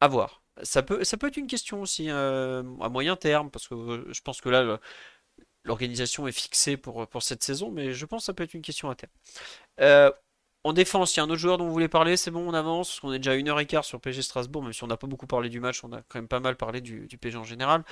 À 0.00 0.08
voir. 0.08 0.41
Ça 0.62 0.82
peut, 0.82 1.02
ça 1.04 1.16
peut 1.16 1.28
être 1.28 1.38
une 1.38 1.46
question 1.46 1.80
aussi 1.82 2.10
euh, 2.10 2.62
à 2.80 2.88
moyen 2.88 3.16
terme, 3.16 3.50
parce 3.50 3.68
que 3.68 3.74
euh, 3.74 4.12
je 4.12 4.20
pense 4.20 4.40
que 4.40 4.48
là, 4.50 4.78
l'organisation 5.64 6.26
est 6.28 6.32
fixée 6.32 6.76
pour, 6.76 7.06
pour 7.08 7.22
cette 7.22 7.42
saison, 7.42 7.70
mais 7.70 7.92
je 7.94 8.06
pense 8.06 8.22
que 8.22 8.26
ça 8.26 8.34
peut 8.34 8.44
être 8.44 8.54
une 8.54 8.62
question 8.62 8.90
à 8.90 8.94
terme. 8.94 9.12
Euh, 9.80 10.12
en 10.64 10.72
défense, 10.74 11.16
il 11.16 11.20
y 11.20 11.20
a 11.20 11.24
un 11.24 11.30
autre 11.30 11.36
joueur 11.40 11.58
dont 11.58 11.66
vous 11.66 11.72
voulez 11.72 11.88
parler, 11.88 12.16
c'est 12.16 12.30
bon, 12.30 12.48
on 12.48 12.54
avance, 12.54 12.88
parce 12.90 13.00
qu'on 13.00 13.12
est 13.12 13.18
déjà 13.18 13.32
à 13.32 13.34
une 13.36 13.48
heure 13.48 13.60
et 13.60 13.66
quart 13.66 13.84
sur 13.84 14.00
PSG 14.00 14.22
Strasbourg, 14.22 14.62
même 14.62 14.72
si 14.72 14.84
on 14.84 14.88
n'a 14.88 14.96
pas 14.98 15.06
beaucoup 15.08 15.26
parlé 15.26 15.48
du 15.48 15.60
match, 15.60 15.84
on 15.84 15.92
a 15.92 16.02
quand 16.02 16.18
même 16.18 16.28
pas 16.28 16.40
mal 16.40 16.56
parlé 16.56 16.80
du, 16.80 17.06
du 17.08 17.18
PSG 17.18 17.38
en 17.38 17.44
général. 17.44 17.84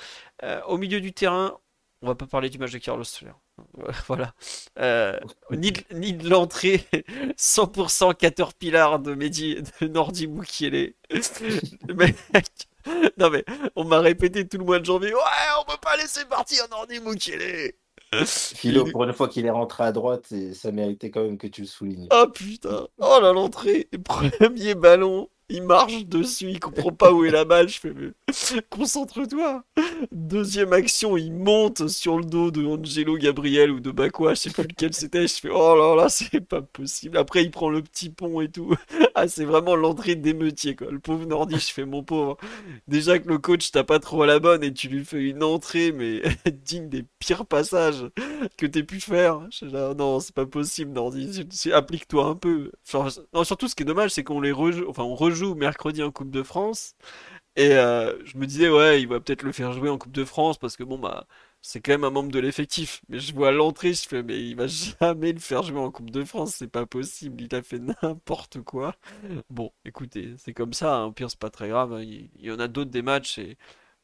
Au 0.67 0.77
milieu 0.77 1.01
du 1.01 1.13
terrain, 1.13 1.59
on 2.01 2.07
va 2.07 2.15
pas 2.15 2.27
parler 2.27 2.49
du 2.49 2.57
match 2.59 2.71
de 2.71 2.77
Carlos 2.79 3.03
Soler. 3.03 3.33
Voilà. 4.07 4.33
Euh, 4.79 5.17
ni 5.51 5.71
de, 5.71 5.81
ni 5.93 6.13
de 6.13 6.29
l'entrée 6.29 6.85
100% 7.37 8.15
Caterpillar 8.15 8.99
de 8.99 9.13
Mehdi, 9.13 9.57
de 9.81 9.87
Nordi 9.87 10.27
Mukiele. 10.27 10.93
Le 11.09 11.93
mec, 11.93 12.15
non 13.17 13.29
mais, 13.29 13.45
on 13.75 13.83
m'a 13.83 13.99
répété 13.99 14.47
tout 14.47 14.57
le 14.57 14.65
mois 14.65 14.79
de 14.79 14.85
janvier, 14.85 15.13
ouais, 15.13 15.19
on 15.59 15.65
peut 15.65 15.79
pas 15.81 15.95
laisser 15.97 16.25
partir 16.25 16.67
Nordi 16.69 16.99
Mukiele. 16.99 17.73
Philo, 18.25 18.85
pour 18.85 19.03
une 19.05 19.13
fois 19.13 19.29
qu'il 19.29 19.45
est 19.45 19.51
rentré 19.51 19.83
à 19.83 19.91
droite, 19.91 20.31
et 20.31 20.53
ça 20.53 20.71
méritait 20.71 21.11
quand 21.11 21.23
même 21.23 21.37
que 21.37 21.47
tu 21.47 21.61
le 21.61 21.67
soulignes. 21.67 22.07
Oh 22.11 22.25
putain, 22.33 22.87
oh 22.97 23.19
là 23.21 23.31
l'entrée, 23.31 23.87
premier 24.03 24.75
ballon, 24.75 25.29
il 25.51 25.63
marche 25.63 26.05
dessus, 26.05 26.49
il 26.49 26.59
comprend 26.59 26.91
pas 26.91 27.11
où 27.11 27.25
est 27.25 27.31
la 27.31 27.45
balle, 27.45 27.69
je 27.69 27.79
fais 27.79 27.93
mais 27.93 28.11
concentre-toi. 28.69 29.63
Deuxième 30.11 30.73
action, 30.73 31.17
il 31.17 31.31
monte 31.31 31.87
sur 31.87 32.17
le 32.17 32.25
dos 32.25 32.51
de 32.51 32.65
Angelo 32.65 33.17
Gabriel 33.17 33.71
ou 33.71 33.79
de 33.79 33.91
Bakwa, 33.91 34.33
je 34.33 34.41
sais 34.41 34.49
plus 34.49 34.63
lequel 34.63 34.93
c'était, 34.93 35.27
je 35.27 35.33
fais 35.35 35.49
oh 35.51 35.75
là 35.75 35.95
là, 35.95 36.09
c'est 36.09 36.41
pas 36.41 36.61
possible. 36.61 37.17
Après 37.17 37.43
il 37.43 37.51
prend 37.51 37.69
le 37.69 37.81
petit 37.81 38.09
pont 38.09 38.41
et 38.41 38.49
tout. 38.49 38.75
Ah 39.13 39.27
c'est 39.27 39.43
vraiment 39.43 39.75
l'entrée 39.75 40.15
d'émeutier 40.15 40.75
quoi. 40.75 40.89
Le 40.89 40.99
pauvre 40.99 41.25
Nordi, 41.25 41.55
je 41.55 41.73
fais 41.73 41.85
mon 41.85 42.01
pauvre. 42.01 42.37
Déjà 42.87 43.19
que 43.19 43.27
le 43.27 43.39
coach 43.39 43.69
t'a 43.69 43.83
pas 43.83 43.99
trop 43.99 44.23
à 44.23 44.25
la 44.25 44.39
bonne 44.39 44.63
et 44.63 44.73
tu 44.73 44.87
lui 44.87 45.03
fais 45.03 45.21
une 45.21 45.43
entrée 45.43 45.91
mais 45.91 46.21
digne 46.63 46.87
des 46.87 47.03
pires 47.19 47.45
passages 47.45 48.05
que 48.57 48.65
t'aies 48.65 48.83
pu 48.83 49.01
faire. 49.01 49.41
Je 49.51 49.65
non, 49.93 50.19
c'est 50.19 50.35
pas 50.35 50.45
possible, 50.45 50.91
Nordi. 50.91 51.47
Applique-toi 51.73 52.25
un 52.25 52.35
peu. 52.35 52.71
Surtout, 53.43 53.67
ce 53.67 53.75
qui 53.75 53.83
est 53.83 53.85
dommage, 53.85 54.11
c'est 54.11 54.23
qu'on 54.23 54.41
les 54.41 54.51
rejoue, 54.51 54.91
rejoue 54.91 55.40
mercredi 55.55 56.03
en 56.03 56.11
Coupe 56.11 56.31
de 56.31 56.43
France. 56.43 56.95
Et 57.55 57.73
euh, 57.75 58.17
je 58.25 58.37
me 58.37 58.45
disais, 58.47 58.69
ouais, 58.69 59.01
il 59.01 59.07
va 59.07 59.19
peut-être 59.19 59.43
le 59.43 59.51
faire 59.51 59.73
jouer 59.73 59.89
en 59.89 59.97
Coupe 59.97 60.11
de 60.13 60.25
France 60.25 60.57
parce 60.57 60.77
que 60.77 60.83
bon, 60.83 60.97
bah, 60.99 61.27
c'est 61.61 61.81
quand 61.81 61.91
même 61.93 62.03
un 62.05 62.09
membre 62.11 62.31
de 62.31 62.39
l'effectif. 62.39 63.01
Mais 63.09 63.19
je 63.19 63.33
vois 63.33 63.51
l'entrée, 63.51 63.93
je 63.93 64.07
fais, 64.07 64.23
mais 64.23 64.39
il 64.39 64.55
va 64.55 64.67
jamais 64.67 65.33
le 65.33 65.39
faire 65.39 65.63
jouer 65.63 65.79
en 65.79 65.91
Coupe 65.91 66.11
de 66.11 66.23
France, 66.23 66.55
c'est 66.57 66.67
pas 66.71 66.85
possible. 66.85 67.43
Il 67.43 67.55
a 67.55 67.61
fait 67.63 67.79
n'importe 67.79 68.61
quoi. 68.61 68.95
Bon, 69.49 69.71
écoutez, 69.85 70.33
c'est 70.37 70.53
comme 70.53 70.73
ça. 70.73 70.95
hein. 70.97 71.05
Au 71.05 71.11
pire, 71.11 71.29
c'est 71.29 71.39
pas 71.39 71.49
très 71.49 71.69
grave. 71.69 71.93
hein. 71.93 72.01
Il, 72.03 72.29
y 72.39 72.51
en 72.51 72.59
a 72.59 72.67
d'autres 72.67 72.91
des 72.91 73.01
matchs 73.01 73.37
et 73.39 73.57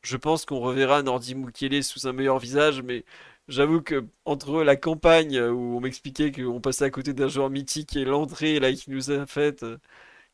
je 0.04 0.18
pense 0.18 0.46
qu'on 0.46 0.60
reverra 0.60 1.02
Nordi 1.04 1.36
Mukiele 1.36 1.84
sous 1.84 2.08
un 2.08 2.14
meilleur 2.14 2.40
visage, 2.40 2.82
mais. 2.82 3.06
J'avoue 3.48 3.82
que 3.82 4.06
entre 4.26 4.62
la 4.64 4.76
campagne 4.76 5.40
où 5.40 5.78
on 5.78 5.80
m'expliquait 5.80 6.34
qu'on 6.34 6.60
passait 6.60 6.84
à 6.84 6.90
côté 6.90 7.14
d'un 7.14 7.30
joueur 7.30 7.50
mythique 7.50 7.96
et 7.96 8.04
l'entrée 8.04 8.60
là 8.60 8.74
qu'il 8.74 8.94
nous 8.94 9.10
a 9.10 9.26
faite, 9.26 9.64
euh, 9.64 9.78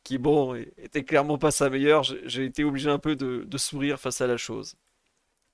qui 0.03 0.17
bon 0.17 0.55
était 0.77 1.03
clairement 1.03 1.37
pas 1.37 1.51
sa 1.51 1.69
meilleure, 1.69 2.03
j'ai 2.03 2.45
été 2.45 2.63
obligé 2.63 2.89
un 2.89 2.99
peu 2.99 3.15
de, 3.15 3.57
sourire 3.57 3.99
face 3.99 4.21
à 4.21 4.27
la 4.27 4.37
chose. 4.37 4.75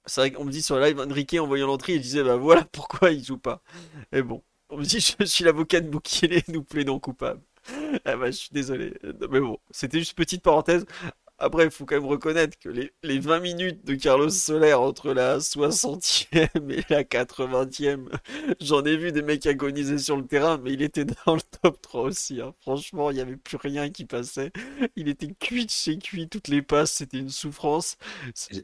C'est 0.05 0.21
vrai 0.21 0.31
qu'on 0.31 0.45
me 0.45 0.51
dit 0.51 0.61
sur 0.61 0.77
le 0.77 0.85
live, 0.85 0.99
Enrique 0.99 1.35
en 1.39 1.47
voyant 1.47 1.67
l'entrée, 1.67 1.95
il 1.95 2.01
disait 2.01 2.23
bah 2.23 2.37
voilà 2.37 2.63
pourquoi 2.71 3.11
il 3.11 3.23
joue 3.23 3.37
pas. 3.37 3.61
Et 4.11 4.21
bon, 4.21 4.43
on 4.69 4.77
me 4.77 4.83
dit 4.83 4.99
je 5.19 5.25
suis 5.25 5.43
l'avocat 5.43 5.81
de 5.81 5.89
Boukielé, 5.89 6.43
nous 6.47 6.63
plaidons 6.63 6.99
coupable. 6.99 7.41
Ah 8.05 8.15
bah 8.15 8.27
je 8.27 8.37
suis 8.37 8.49
désolé, 8.51 8.93
mais 9.29 9.39
bon, 9.39 9.59
c'était 9.71 9.99
juste 9.99 10.17
petite 10.17 10.41
parenthèse. 10.41 10.85
Après, 11.39 11.65
il 11.65 11.71
faut 11.71 11.85
quand 11.85 11.95
même 11.95 12.05
reconnaître 12.05 12.57
que 12.59 12.69
les, 12.69 12.91
les 13.03 13.19
20 13.19 13.39
minutes 13.39 13.85
de 13.85 13.95
Carlos 13.95 14.29
Soler 14.29 14.73
entre 14.73 15.13
la 15.13 15.39
60e 15.39 16.69
et 16.71 16.83
la 16.89 17.03
80e, 17.03 18.09
j'en 18.61 18.83
ai 18.83 18.97
vu 18.97 19.11
des 19.11 19.21
mecs 19.21 19.45
agoniser 19.45 19.97
sur 19.99 20.17
le 20.17 20.25
terrain, 20.27 20.57
mais 20.57 20.73
il 20.73 20.81
était 20.81 21.05
dans 21.05 21.35
le 21.35 21.41
top 21.61 21.81
3 21.81 22.01
aussi. 22.03 22.41
hein. 22.41 22.53
Franchement, 22.61 23.11
il 23.11 23.15
n'y 23.15 23.21
avait 23.21 23.37
plus 23.37 23.57
rien 23.57 23.89
qui 23.89 24.05
passait. 24.05 24.51
Il 24.95 25.07
était 25.07 25.33
cuit 25.39 25.65
de 25.65 25.71
chez 25.71 25.97
cuit, 25.97 26.27
toutes 26.29 26.47
les 26.49 26.61
passes, 26.61 26.91
c'était 26.93 27.19
une 27.19 27.29
souffrance. 27.29 27.97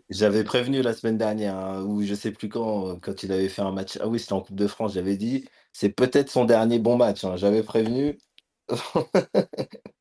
J'avais 0.10 0.44
prévenu 0.44 0.82
la 0.82 0.94
semaine 0.94 1.18
dernière, 1.18 1.56
hein, 1.58 1.84
ou 1.84 2.04
je 2.04 2.14
sais 2.16 2.32
plus 2.32 2.50
quand, 2.50 2.90
euh, 2.90 2.96
quand 3.02 3.24
il 3.24 3.32
avait 3.32 3.50
fait 3.50 3.62
un 3.62 3.72
match. 3.72 3.98
Ah 4.02 4.08
oui, 4.08 4.20
c'était 4.20 4.34
en 4.34 4.42
Coupe 4.42 4.56
de 4.56 4.68
France, 4.68 4.94
j'avais 4.94 5.18
dit, 5.18 5.48
c'est 5.74 5.90
peut-être 5.90 6.30
son 6.32 6.46
dernier 6.46 6.80
bon 6.80 6.98
match. 6.98 7.24
hein, 7.24 7.36
J'avais 7.38 7.64
prévenu. 7.64 8.18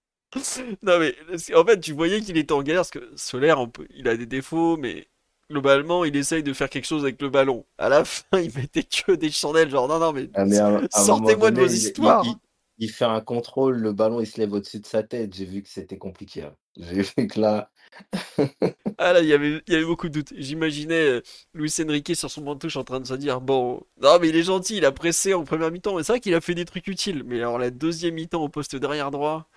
Non 0.82 0.98
mais 0.98 1.14
en 1.54 1.64
fait 1.64 1.80
tu 1.80 1.92
voyais 1.92 2.20
qu'il 2.20 2.36
était 2.36 2.52
en 2.52 2.62
galère 2.62 2.80
parce 2.80 2.90
que 2.90 3.10
Solaire 3.16 3.58
on 3.60 3.68
peut- 3.68 3.86
il 3.94 4.08
a 4.08 4.16
des 4.16 4.26
défauts 4.26 4.76
mais 4.76 5.08
globalement 5.50 6.04
il 6.04 6.16
essaye 6.16 6.42
de 6.42 6.52
faire 6.52 6.70
quelque 6.70 6.86
chose 6.86 7.02
avec 7.04 7.20
le 7.22 7.28
ballon. 7.30 7.64
À 7.78 7.88
la 7.88 8.04
fin 8.04 8.38
il 8.40 8.52
mettait 8.54 8.84
que 8.84 9.12
des 9.12 9.30
chandelles 9.30 9.70
genre 9.70 9.88
non 9.88 9.98
non 9.98 10.12
mais 10.12 10.30
Ah, 10.34 10.44
mais 10.44 10.58
sortez-moi 10.90 11.50
de 11.50 11.58
vos 11.58 11.66
donné, 11.66 11.72
il, 11.72 11.94
il- 11.98 12.18
histoires. 12.18 12.40
il- 12.78 12.90
fait 12.90 13.04
un 13.04 13.20
contrôle, 13.20 13.76
le 13.78 13.92
ballon 13.92 14.20
il 14.20 14.26
se 14.26 14.38
lève 14.40 14.52
au-dessus 14.52 14.80
de 14.80 14.86
sa 14.86 15.02
tête. 15.02 15.32
J'ai 15.34 15.44
vu 15.44 15.62
que 15.62 15.68
c'était 15.68 15.98
compliqué. 15.98 16.42
hein. 16.42 16.56
J'ai 16.76 17.02
vu 17.02 17.26
que 17.28 17.40
là, 17.40 17.70
Ah 18.96 19.12
là 19.12 19.20
il 19.22 19.26
y 19.28 19.32
avait 19.32 19.60
il 19.66 19.72
y 19.72 19.76
avait 19.76 19.84
beaucoup 19.84 20.08
de 20.08 20.12
doutes. 20.14 20.32
J'imaginais 20.36 20.94
euh, 20.94 21.20
Luis 21.52 21.72
Enrique 21.82 22.14
sur 22.14 22.30
son 22.30 22.42
banc 22.42 22.54
de 22.54 22.60
touche 22.60 22.76
en 22.76 22.84
train 22.84 23.00
de 23.00 23.06
se 23.06 23.14
dire 23.14 23.40
bon 23.40 23.82
non 24.00 24.18
mais 24.20 24.28
il 24.28 24.36
est 24.36 24.44
gentil 24.44 24.76
il 24.76 24.84
a 24.84 24.92
pressé 24.92 25.34
en 25.34 25.42
première 25.44 25.72
mi-temps 25.72 25.96
mais 25.96 26.04
c'est 26.04 26.12
vrai 26.12 26.20
qu'il 26.20 26.32
a 26.34 26.40
fait 26.40 26.54
des 26.54 26.64
trucs 26.64 26.86
utiles 26.86 27.24
mais 27.24 27.38
alors 27.40 27.58
la 27.58 27.70
deuxième 27.70 28.14
mi-temps 28.14 28.40
au 28.42 28.48
poste 28.48 28.76
derrière 28.76 29.10
droit 29.10 29.48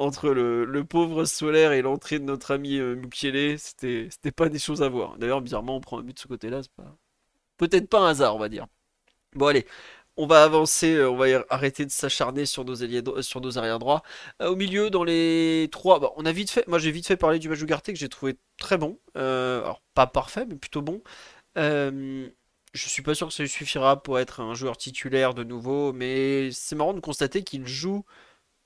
entre 0.00 0.30
le, 0.30 0.84
pauvre 0.84 1.24
Solaire 1.24 1.72
et 1.72 1.82
l'entrée 1.82 2.18
de 2.18 2.24
notre 2.24 2.52
ami 2.52 2.78
euh, 2.78 2.96
Mukiele 2.96 3.58
c'était 3.58 4.32
pas 4.34 4.48
des 4.48 4.58
choses 4.58 4.82
à 4.82 4.88
voir. 4.88 5.18
D'ailleurs 5.18 5.42
bizarrement 5.42 5.76
on 5.76 5.80
prend 5.80 5.98
un 5.98 6.02
but 6.02 6.14
de 6.14 6.18
ce 6.18 6.28
côté-là 6.28 6.62
c'est 6.62 6.72
pas 6.72 6.96
peut-être 7.58 7.88
pas 7.88 8.00
un 8.00 8.08
hasard 8.08 8.34
on 8.36 8.38
va 8.38 8.48
dire. 8.48 8.66
Bon 9.34 9.46
allez, 9.46 9.66
on 10.16 10.26
va 10.26 10.42
avancer, 10.44 10.94
euh, 10.94 11.10
on 11.10 11.16
va 11.16 11.26
arrêter 11.50 11.86
de 11.86 11.90
s'acharner 11.90 12.46
sur 12.46 12.64
nos 12.64 12.82
arrières 13.58 13.78
droits. 13.78 14.02
Euh, 14.42 14.48
au 14.50 14.56
milieu, 14.56 14.90
dans 14.90 15.04
les 15.04 15.68
trois, 15.72 16.00
bah, 16.00 16.12
on 16.16 16.26
a 16.26 16.32
vite 16.32 16.50
fait, 16.50 16.66
moi 16.68 16.78
j'ai 16.78 16.90
vite 16.90 17.06
fait 17.06 17.16
parler 17.16 17.38
du 17.38 17.48
match 17.48 17.58
de 17.58 17.64
Ugarte 17.64 17.86
que 17.86 17.94
j'ai 17.94 18.08
trouvé 18.08 18.36
très 18.58 18.78
bon. 18.78 18.98
Euh, 19.16 19.62
alors 19.62 19.82
pas 19.94 20.06
parfait, 20.06 20.46
mais 20.48 20.56
plutôt 20.56 20.82
bon. 20.82 21.02
Euh, 21.58 22.28
je 22.72 22.88
suis 22.88 23.02
pas 23.02 23.14
sûr 23.14 23.28
que 23.28 23.34
ça 23.34 23.42
lui 23.42 23.48
suffira 23.48 24.02
pour 24.02 24.18
être 24.18 24.40
un 24.40 24.54
joueur 24.54 24.76
titulaire 24.76 25.34
de 25.34 25.44
nouveau, 25.44 25.92
mais 25.92 26.50
c'est 26.52 26.76
marrant 26.76 26.94
de 26.94 27.00
constater 27.00 27.42
qu'il 27.42 27.66
joue 27.66 28.04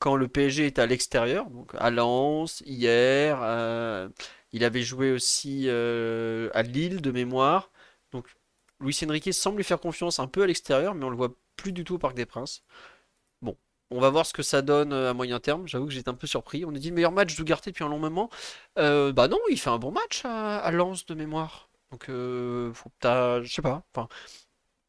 quand 0.05 0.17
le 0.17 0.29
PSG 0.29 0.67
est 0.67 0.79
à 0.79 0.85
l'extérieur, 0.85 1.49
donc 1.49 1.73
à 1.79 1.89
Lens, 1.91 2.63
hier, 2.67 3.39
euh, 3.43 4.07
il 4.53 4.63
avait 4.63 4.83
joué 4.83 5.11
aussi 5.11 5.65
euh, 5.69 6.51
à 6.53 6.61
Lille 6.63 7.01
de 7.01 7.11
mémoire. 7.11 7.71
Donc 8.13 8.27
Luis 8.81 8.99
Enrique 9.09 9.33
semble 9.33 9.57
lui 9.57 9.65
faire 9.65 9.81
confiance 9.81 10.19
un 10.19 10.27
peu 10.27 10.43
à 10.43 10.47
l'extérieur, 10.47 10.95
mais 10.95 11.07
on 11.07 11.09
le 11.09 11.17
voit 11.17 11.35
plus 11.57 11.73
du 11.73 11.85
tout 11.85 11.95
au 11.95 11.99
Parc 11.99 12.15
des 12.17 12.27
Princes. 12.27 12.63
Bon, 13.41 13.57
on 13.91 13.99
va 13.99 14.11
voir 14.11 14.27
ce 14.27 14.35
que 14.35 14.43
ça 14.43 14.61
donne 14.61 14.93
euh, 14.93 15.09
à 15.11 15.15
moyen 15.15 15.41
terme. 15.41 15.67
J'avoue 15.67 15.87
que 15.87 15.93
j'étais 15.93 16.11
un 16.11 16.15
peu 16.15 16.27
surpris. 16.27 16.67
On 16.67 16.75
a 16.75 16.79
dit 16.79 16.91
le 16.91 16.97
meilleur 16.97 17.13
match 17.13 17.35
d'Ougarté 17.35 17.71
depuis 17.71 17.85
un 17.85 17.89
long 17.89 17.99
moment. 17.99 18.29
Euh, 18.79 19.11
bah 19.11 19.29
non, 19.29 19.39
il 19.51 19.59
fait 19.59 19.71
un 19.71 19.79
bon 19.79 19.91
match 19.91 20.27
à, 20.27 20.59
à 20.59 20.71
Lens 20.71 21.07
de 21.07 21.15
mémoire. 21.15 21.71
Donc, 21.93 22.09
faut 22.09 22.91
je 23.03 23.51
sais 23.51 23.63
pas. 23.63 23.85
Enfin, 23.95 24.09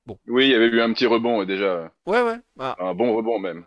bon, 0.06 0.20
Oui, 0.28 0.48
il 0.48 0.52
y 0.52 0.56
avait 0.56 0.68
eu 0.68 0.82
un 0.82 0.92
petit 0.92 1.06
rebond 1.06 1.46
déjà, 1.46 1.90
ouais, 2.06 2.22
ouais. 2.22 2.40
Bah, 2.58 2.76
un 2.80 2.94
bon 2.94 3.16
rebond 3.16 3.40
même. 3.40 3.66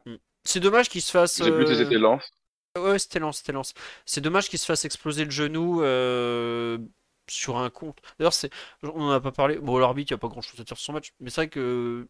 C'est 0.48 0.60
dommage 0.60 0.88
qu'il 0.88 1.02
se 1.02 1.10
fasse. 1.10 1.38
Plus 1.38 1.66
si 1.66 1.72
euh, 1.72 1.84
c'était. 1.84 1.98
Ouais, 2.78 2.98
c'était 2.98 3.18
lent, 3.18 3.32
c'était 3.32 3.52
lent. 3.52 3.62
C'est 4.06 4.20
dommage 4.20 4.48
qu'il 4.48 4.58
se 4.58 4.66
fasse 4.66 4.84
exploser 4.84 5.24
le 5.24 5.30
genou 5.30 5.82
euh, 5.82 6.78
sur 7.28 7.58
un 7.58 7.70
compte. 7.70 7.98
D'ailleurs, 8.18 8.32
c'est, 8.32 8.50
on 8.82 9.02
en 9.02 9.10
a 9.10 9.20
pas 9.20 9.32
parlé. 9.32 9.56
Bon, 9.58 9.78
l'arbitre, 9.78 10.12
il 10.12 10.14
n'y 10.14 10.18
a 10.18 10.20
pas 10.20 10.28
grand-chose 10.28 10.60
à 10.60 10.64
dire 10.64 10.76
sur 10.76 10.84
son 10.84 10.92
match, 10.94 11.12
mais 11.20 11.30
c'est 11.30 11.42
vrai 11.42 11.48
que, 11.48 12.06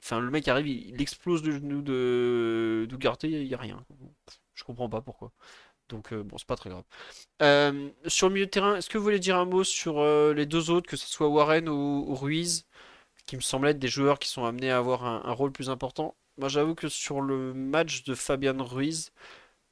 enfin, 0.00 0.20
le 0.20 0.30
mec 0.30 0.48
arrive, 0.48 0.68
il, 0.68 0.90
il 0.90 1.02
explose 1.02 1.42
le 1.44 1.52
genou 1.52 1.82
de 1.82 2.86
d'Ugarte, 2.88 3.24
il 3.24 3.46
n'y 3.46 3.54
a 3.54 3.58
rien. 3.58 3.84
Je 4.54 4.64
comprends 4.64 4.88
pas 4.88 5.00
pourquoi. 5.02 5.32
Donc, 5.88 6.12
euh, 6.12 6.22
bon, 6.22 6.38
c'est 6.38 6.46
pas 6.46 6.56
très 6.56 6.70
grave. 6.70 6.84
Euh, 7.42 7.90
sur 8.06 8.28
le 8.28 8.34
milieu 8.34 8.46
de 8.46 8.50
terrain, 8.50 8.76
est-ce 8.76 8.90
que 8.90 8.98
vous 8.98 9.04
voulez 9.04 9.20
dire 9.20 9.36
un 9.36 9.44
mot 9.44 9.64
sur 9.64 10.00
euh, 10.00 10.34
les 10.34 10.46
deux 10.46 10.70
autres, 10.70 10.88
que 10.88 10.96
ce 10.96 11.08
soit 11.08 11.28
Warren 11.28 11.68
ou, 11.68 12.04
ou 12.08 12.14
Ruiz, 12.14 12.66
qui 13.26 13.36
me 13.36 13.40
semblent 13.40 13.68
être 13.68 13.78
des 13.78 13.88
joueurs 13.88 14.18
qui 14.18 14.28
sont 14.28 14.44
amenés 14.44 14.70
à 14.70 14.78
avoir 14.78 15.04
un, 15.04 15.22
un 15.24 15.32
rôle 15.32 15.52
plus 15.52 15.70
important? 15.70 16.16
Moi, 16.38 16.48
j'avoue 16.48 16.74
que 16.74 16.88
sur 16.88 17.20
le 17.20 17.54
match 17.54 18.04
de 18.04 18.14
Fabian 18.14 18.62
Ruiz, 18.62 19.12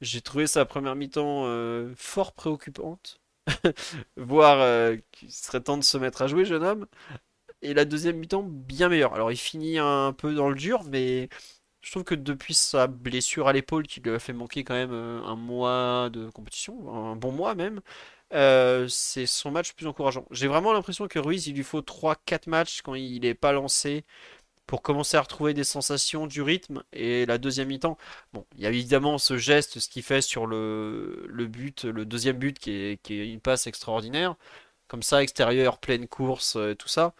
j'ai 0.01 0.21
trouvé 0.21 0.47
sa 0.47 0.65
première 0.65 0.95
mi-temps 0.95 1.45
euh, 1.47 1.93
fort 1.97 2.33
préoccupante, 2.33 3.21
voire 4.17 4.59
euh, 4.61 4.97
qu'il 5.11 5.31
serait 5.31 5.61
temps 5.61 5.77
de 5.77 5.83
se 5.83 5.97
mettre 5.97 6.21
à 6.23 6.27
jouer, 6.27 6.45
jeune 6.45 6.63
homme. 6.63 6.87
Et 7.63 7.73
la 7.73 7.85
deuxième 7.85 8.17
mi-temps 8.17 8.43
bien 8.43 8.89
meilleure. 8.89 9.13
Alors 9.15 9.31
il 9.31 9.37
finit 9.37 9.79
un 9.79 10.13
peu 10.13 10.35
dans 10.35 10.49
le 10.49 10.55
dur, 10.55 10.83
mais 10.85 11.29
je 11.81 11.91
trouve 11.91 12.03
que 12.05 12.15
depuis 12.15 12.53
sa 12.55 12.87
blessure 12.87 13.47
à 13.47 13.53
l'épaule 13.53 13.87
qui 13.87 14.01
lui 14.01 14.11
a 14.11 14.19
fait 14.19 14.33
manquer 14.33 14.63
quand 14.63 14.75
même 14.75 14.91
euh, 14.93 15.21
un 15.25 15.35
mois 15.35 16.09
de 16.11 16.29
compétition, 16.31 16.93
un 16.95 17.15
bon 17.17 17.31
mois 17.31 17.55
même, 17.55 17.81
euh, 18.33 18.87
c'est 18.87 19.25
son 19.27 19.51
match 19.51 19.73
plus 19.73 19.87
encourageant. 19.87 20.25
J'ai 20.31 20.47
vraiment 20.47 20.73
l'impression 20.73 21.07
que 21.07 21.19
Ruiz, 21.19 21.47
il 21.47 21.55
lui 21.55 21.63
faut 21.63 21.81
trois 21.81 22.15
quatre 22.15 22.47
matchs 22.47 22.81
quand 22.81 22.95
il 22.95 23.21
n'est 23.21 23.33
pas 23.35 23.51
lancé 23.51 24.05
pour 24.67 24.81
commencer 24.81 25.17
à 25.17 25.21
retrouver 25.21 25.53
des 25.53 25.63
sensations, 25.63 26.27
du 26.27 26.41
rythme. 26.41 26.83
Et 26.93 27.25
la 27.25 27.37
deuxième 27.37 27.67
mi-temps, 27.69 27.97
bon, 28.33 28.45
il 28.55 28.63
y 28.63 28.65
a 28.65 28.69
évidemment 28.69 29.17
ce 29.17 29.37
geste, 29.37 29.79
ce 29.79 29.89
qu'il 29.89 30.03
fait 30.03 30.21
sur 30.21 30.47
le, 30.47 31.27
but, 31.47 31.85
le 31.85 32.05
deuxième 32.05 32.37
but 32.37 32.57
qui 32.59 32.71
est, 32.71 33.09
une 33.09 33.41
passe 33.41 33.67
extraordinaire. 33.67 34.35
Comme 34.87 35.03
ça, 35.03 35.23
extérieur, 35.23 35.79
pleine 35.79 36.07
course, 36.07 36.55
euh, 36.57 36.75
tout 36.75 36.87
ça. 36.87 37.13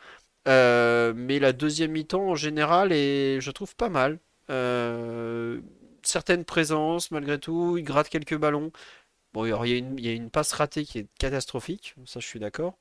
Euh, 0.47 1.13
mais 1.15 1.39
la 1.39 1.53
deuxième 1.53 1.91
mi-temps 1.91 2.29
en 2.29 2.35
général 2.35 2.91
est, 2.91 3.41
je 3.41 3.51
trouve, 3.51 3.75
pas 3.75 3.89
mal. 3.89 4.19
Euh, 4.51 5.61
certaines 6.03 6.45
présences 6.45 7.11
malgré 7.11 7.39
tout, 7.39 7.77
il 7.77 7.83
gratte 7.83 8.09
quelques 8.09 8.37
ballons. 8.37 8.71
Bon, 9.33 9.45
il 9.45 10.01
y 10.01 10.07
a 10.09 10.13
une 10.13 10.29
passe 10.29 10.53
ratée 10.53 10.85
qui 10.85 10.99
est 10.99 11.07
catastrophique, 11.19 11.95
ça 12.05 12.19
je 12.19 12.27
suis 12.27 12.39
d'accord. 12.39 12.77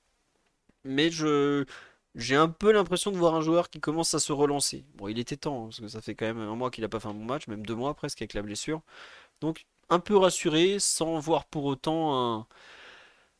Mais 0.84 1.10
je, 1.10 1.64
j'ai 2.14 2.36
un 2.36 2.48
peu 2.48 2.72
l'impression 2.72 3.10
de 3.12 3.16
voir 3.16 3.34
un 3.34 3.40
joueur 3.40 3.70
qui 3.70 3.80
commence 3.80 4.14
à 4.14 4.20
se 4.20 4.32
relancer. 4.32 4.84
Bon, 4.96 5.08
il 5.08 5.18
était 5.18 5.36
temps, 5.36 5.64
hein, 5.64 5.66
parce 5.66 5.80
que 5.80 5.88
ça 5.88 6.00
fait 6.00 6.14
quand 6.14 6.26
même 6.26 6.38
un 6.38 6.54
mois 6.56 6.70
qu'il 6.70 6.82
n'a 6.82 6.88
pas 6.88 7.00
fait 7.00 7.08
un 7.08 7.14
bon 7.14 7.24
match, 7.24 7.48
même 7.48 7.66
deux 7.66 7.74
mois 7.74 7.94
presque 7.94 8.22
avec 8.22 8.34
la 8.34 8.42
blessure. 8.42 8.82
Donc, 9.40 9.66
un 9.90 10.00
peu 10.00 10.16
rassuré, 10.18 10.78
sans 10.80 11.18
voir 11.20 11.46
pour 11.46 11.64
autant 11.66 12.46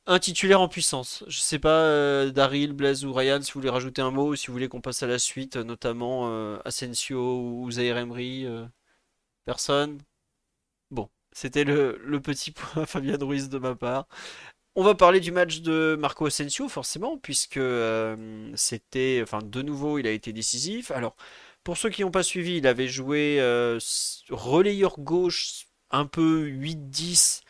un, 0.07 0.19
titulaire 0.19 0.61
en 0.61 0.69
puissance. 0.69 1.25
Je 1.29 1.39
sais 1.41 1.59
pas, 1.59 1.81
euh, 1.83 2.31
Daryl, 2.31 2.73
Blaise 2.73 3.05
ou 3.05 3.13
Ryan, 3.13 3.41
si 3.43 3.53
vous 3.53 3.61
voulez 3.61 3.71
rajouter 3.71 4.03
un 4.03 4.11
mot, 4.11 4.29
ou 4.33 4.37
si 4.37 4.49
vous 4.49 4.53
voulez 4.53 4.69
qu'on 4.69 4.81
passe 4.81 5.03
à 5.03 5.07
la 5.07 5.19
suite, 5.19 5.57
euh, 5.57 5.65
notamment 5.65 6.29
euh, 6.29 6.59
Asensio 6.65 7.41
ou 7.41 7.71
Zaïre 7.71 7.97
Emery. 7.99 8.45
euh, 8.47 8.67
personne? 9.47 10.01
Bon, 10.91 11.11
c'était 11.33 11.65
le, 11.65 11.99
le 12.05 12.21
petit 12.21 12.53
point 12.53 12.87
Fabien 12.87 13.19
Ruiz 13.21 13.49
de 13.49 13.59
ma 13.59 13.75
part. 13.75 14.09
On 14.77 14.83
va 14.83 14.95
parler 14.95 15.21
du 15.21 15.31
match 15.31 15.61
de 15.61 15.97
Marco 15.99 16.27
Asensio, 16.27 16.69
forcément, 16.69 17.17
puisque 17.19 17.59
euh, 17.59 18.51
c'était, 18.57 19.21
enfin, 19.23 19.39
de 19.41 19.63
nouveau, 19.63 19.99
il 19.99 20.07
a 20.07 20.11
été 20.11 20.33
décisif. 20.33 20.91
Alors, 20.91 21.15
pour 21.63 21.77
ceux 21.77 21.91
qui 21.91 22.03
n'ont 22.03 22.11
pas 22.11 22.25
suivi, 22.25 22.57
il 22.57 22.67
avait 22.67 22.89
joué 22.89 23.39
euh, 23.41 23.79
relayeur 24.31 24.99
gauche, 24.99 25.67
un 25.91 26.07
peu 26.07 26.47
8-10 26.49 27.43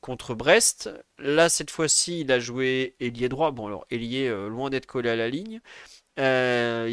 contre 0.00 0.34
Brest. 0.34 0.90
Là, 1.18 1.48
cette 1.48 1.70
fois-ci, 1.70 2.20
il 2.22 2.32
a 2.32 2.40
joué 2.40 2.96
ailier 3.00 3.28
droit. 3.28 3.52
Bon, 3.52 3.68
alors, 3.68 3.86
ailier, 3.90 4.26
euh, 4.28 4.48
loin 4.48 4.68
d'être 4.70 4.86
collé 4.86 5.08
à 5.08 5.16
la 5.16 5.28
ligne. 5.28 5.60
Il 6.18 6.22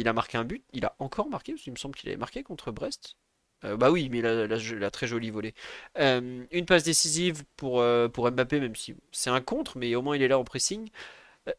a 0.08 0.12
marqué 0.14 0.38
un 0.38 0.44
but. 0.44 0.64
Il 0.72 0.84
a 0.84 0.94
encore 1.00 1.28
marqué, 1.28 1.52
parce 1.52 1.62
qu'il 1.62 1.72
me 1.72 1.78
semble 1.78 1.96
qu'il 1.96 2.08
avait 2.10 2.18
marqué 2.18 2.42
contre 2.44 2.70
Brest. 2.72 3.16
Euh, 3.64 3.76
bah 3.76 3.90
oui, 3.90 4.08
mais 4.10 4.18
il 4.20 4.26
a, 4.26 4.44
il 4.46 4.52
a- 4.52 4.56
il 4.56 4.84
a 4.84 4.90
très 4.90 5.06
joli 5.06 5.30
volé. 5.30 5.54
Euh, 5.98 6.44
une 6.50 6.66
passe 6.66 6.82
décisive 6.84 7.44
pour, 7.56 7.80
euh, 7.80 8.08
pour 8.08 8.30
Mbappé, 8.30 8.58
même 8.60 8.74
si 8.76 8.94
c'est 9.12 9.30
un 9.30 9.40
contre, 9.42 9.76
mais 9.78 9.94
au 9.94 10.02
moins 10.02 10.16
il 10.16 10.22
est 10.22 10.28
là 10.28 10.38
en 10.38 10.44
pressing. 10.44 10.88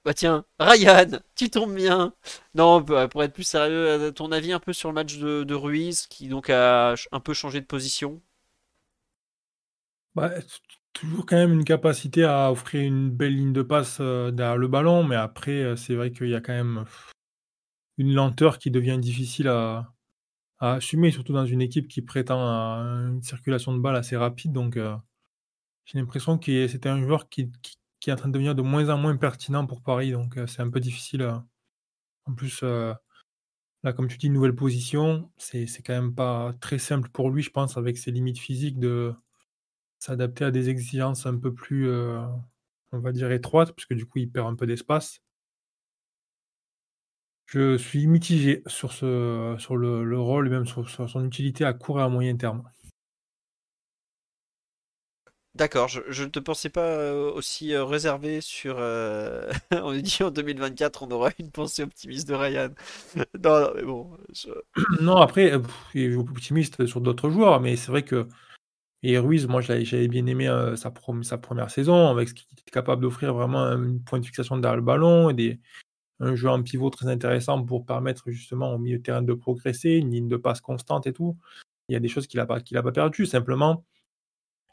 Bah 0.06 0.14
tiens, 0.14 0.46
Ryan, 0.60 1.20
tu 1.36 1.50
tombes 1.50 1.76
bien. 1.76 2.14
Non, 2.56 2.84
pour 2.84 3.24
être 3.24 3.34
plus 3.34 3.44
sérieux, 3.46 4.12
ton 4.16 4.32
avis 4.32 4.54
un 4.54 4.60
peu 4.60 4.74
sur 4.74 4.90
le 4.90 4.96
match 4.96 5.18
de, 5.18 5.54
Ruiz, 5.56 6.08
qui 6.08 6.28
donc 6.30 6.50
a 6.52 6.96
un 7.12 7.20
peu 7.22 7.34
changé 7.34 7.62
de 7.62 7.66
position? 7.68 8.22
Bah, 10.16 10.32
toujours 10.94 11.26
quand 11.26 11.36
même 11.38 11.54
une 11.54 11.64
capacité 11.64 12.24
à 12.24 12.52
offrir 12.52 12.82
une 12.84 13.10
belle 13.10 13.36
ligne 13.36 13.54
de 13.54 13.62
passe 13.62 14.00
derrière 14.02 14.58
le 14.58 14.68
ballon, 14.68 15.04
mais 15.04 15.16
après, 15.16 15.76
c'est 15.78 15.96
vrai 15.96 16.12
qu'il 16.12 16.30
y 16.30 16.36
a 16.36 16.42
quand 16.42 16.54
même 16.54 16.86
une 17.98 18.14
lenteur 18.14 18.60
qui 18.60 18.70
devient 18.70 18.98
difficile 19.00 19.48
à, 19.48 19.94
à 20.62 20.74
assumer, 20.74 21.12
surtout 21.12 21.34
dans 21.34 21.46
une 21.46 21.62
équipe 21.62 21.88
qui 21.88 22.02
prétend 22.04 22.40
à 22.40 22.84
une 23.10 23.24
circulation 23.24 23.74
de 23.74 23.80
balle 23.80 23.96
assez 23.96 24.16
rapide. 24.16 24.54
Donc, 24.54 24.78
euh, 24.78 24.96
j'ai 25.86 26.00
l'impression 26.00 26.38
que 26.38 26.68
c'était 26.68 26.88
un 26.90 27.02
joueur 27.02 27.30
qui, 27.30 27.52
est 28.08 28.12
en 28.12 28.16
train 28.16 28.30
de 28.30 28.34
devenir 28.34 28.56
de 28.56 28.62
moins 28.62 28.88
en 28.90 28.98
moins 28.98 29.18
pertinent 29.18 29.66
pour 29.66 29.82
Paris. 29.82 30.12
Donc, 30.12 30.38
euh, 30.38 30.48
c'est 30.48 30.62
un 30.62 30.70
peu 30.70 30.80
difficile. 30.80 31.24
euh. 31.24 31.38
En 32.26 32.36
plus, 32.36 32.62
là, 32.62 33.94
comme 33.96 34.08
tu 34.08 34.18
dis, 34.18 34.30
nouvelle 34.30 34.56
position, 34.56 35.32
c'est 35.38 35.66
quand 35.84 35.94
même 35.94 36.14
pas 36.16 36.54
très 36.62 36.78
simple 36.78 37.10
pour 37.10 37.32
lui, 37.32 37.42
je 37.42 37.50
pense, 37.50 37.78
avec 37.78 37.98
ses 37.98 38.12
limites 38.12 38.40
physiques, 38.40 38.80
de 38.80 39.14
s'adapter 40.00 40.46
à 40.46 40.52
des 40.52 40.70
exigences 40.70 41.26
un 41.26 41.38
peu 41.38 41.54
plus, 41.54 41.90
on 42.92 43.00
va 43.00 43.12
dire, 43.12 43.32
étroite, 43.32 43.74
puisque 43.74 43.96
du 43.96 44.06
coup, 44.06 44.20
il 44.20 44.32
perd 44.32 44.48
un 44.48 44.56
peu 44.56 44.68
d'espace. 44.68 45.22
Je 47.54 47.76
suis 47.76 48.08
mitigé 48.08 48.64
sur, 48.66 48.94
ce, 48.94 49.56
sur 49.60 49.76
le, 49.76 50.18
rôle 50.18 50.48
et 50.48 50.50
même 50.50 50.66
sur, 50.66 50.90
son 50.90 51.26
utilité 51.26 51.66
à 51.66 51.74
court 51.74 52.00
et 52.00 52.04
à 52.04 52.08
moyen 52.08 52.38
terme. 52.38 52.64
D'accord, 55.54 55.90
je, 55.90 56.24
ne 56.24 56.30
te 56.30 56.40
pensais 56.40 56.70
pas 56.70 56.86
euh, 56.86 57.30
aussi 57.34 57.74
euh, 57.74 57.84
réservé 57.84 58.40
sur. 58.40 58.78
Euh, 58.80 59.52
on 59.84 59.92
dit 59.92 60.20
en 60.24 60.32
2024, 60.32 61.04
on 61.04 61.12
aura 61.12 61.32
une 61.40 61.52
pensée 61.52 61.84
optimiste 61.84 62.26
de 62.30 62.36
Ryan. 62.36 62.70
non, 63.44 63.60
non, 63.60 63.72
mais 63.76 63.84
bon. 63.84 64.18
Non, 65.02 65.18
après, 65.18 65.52
il 65.94 66.14
est 66.14 66.16
optimiste 66.16 66.86
sur 66.86 67.02
d'autres 67.02 67.30
joueurs, 67.30 67.60
mais 67.60 67.76
c'est 67.76 67.92
vrai 67.92 68.04
que. 68.04 68.30
Et 69.04 69.18
Ruiz, 69.18 69.48
moi, 69.48 69.60
j'avais 69.60 70.08
bien 70.08 70.26
aimé 70.28 70.46
sa, 70.78 70.94
sa, 71.24 71.38
première 71.38 71.70
saison, 71.70 72.08
avec 72.08 72.30
ce 72.30 72.34
qu'il 72.34 72.46
était 72.54 72.72
capable 72.72 73.02
d'offrir 73.02 73.34
vraiment 73.34 73.64
un 73.64 73.98
point 73.98 74.20
de 74.20 74.26
fixation 74.26 74.58
derrière 74.58 74.78
le 74.78 74.84
ballon 74.84 75.32
et 75.32 75.34
des, 75.34 75.60
un 76.22 76.36
jeu 76.36 76.50
en 76.50 76.62
pivot 76.64 76.90
très 76.90 77.08
intéressant 77.08 77.64
pour 77.64 77.86
permettre 77.86 78.30
justement 78.30 78.74
au 78.74 78.78
milieu 78.78 79.00
de 79.00 79.04
terrain 79.04 79.24
de 79.24 79.34
progresser, 79.34 79.92
une 79.92 80.12
ligne 80.12 80.28
de 80.30 80.38
passe 80.38 80.62
constante 80.62 81.08
et 81.08 81.14
tout. 81.14 81.38
Il 81.90 81.94
y 81.94 81.96
a 81.96 82.00
des 82.00 82.08
choses 82.08 82.28
qu'il 82.28 82.40
n'a 82.40 82.46
pas, 82.46 82.60
a 82.60 82.84
pas 82.84 82.92
perdu. 82.92 83.26
Simplement, 83.26 83.84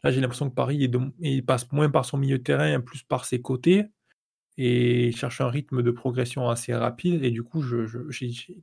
là, 0.05 0.11
j'ai 0.11 0.20
l'impression 0.20 0.51
que 0.51 0.55
Paris 0.55 0.91
il 1.20 1.45
passe 1.45 1.70
moins 1.73 1.91
par 1.91 2.05
son 2.05 2.19
milieu 2.19 2.39
de 2.39 2.43
terrain, 2.43 2.81
plus 2.81 3.03
par 3.03 3.25
ses 3.25 3.41
côtés 3.41 3.87
et 4.59 5.12
cherche 5.12 5.41
un 5.41 5.49
rythme 5.49 5.83
de 5.83 5.91
progression 5.93 6.51
assez 6.51 6.75
rapide. 6.75 7.25
Et 7.25 7.31
du 7.31 7.45
coup, 7.45 7.62
je, 7.62 7.87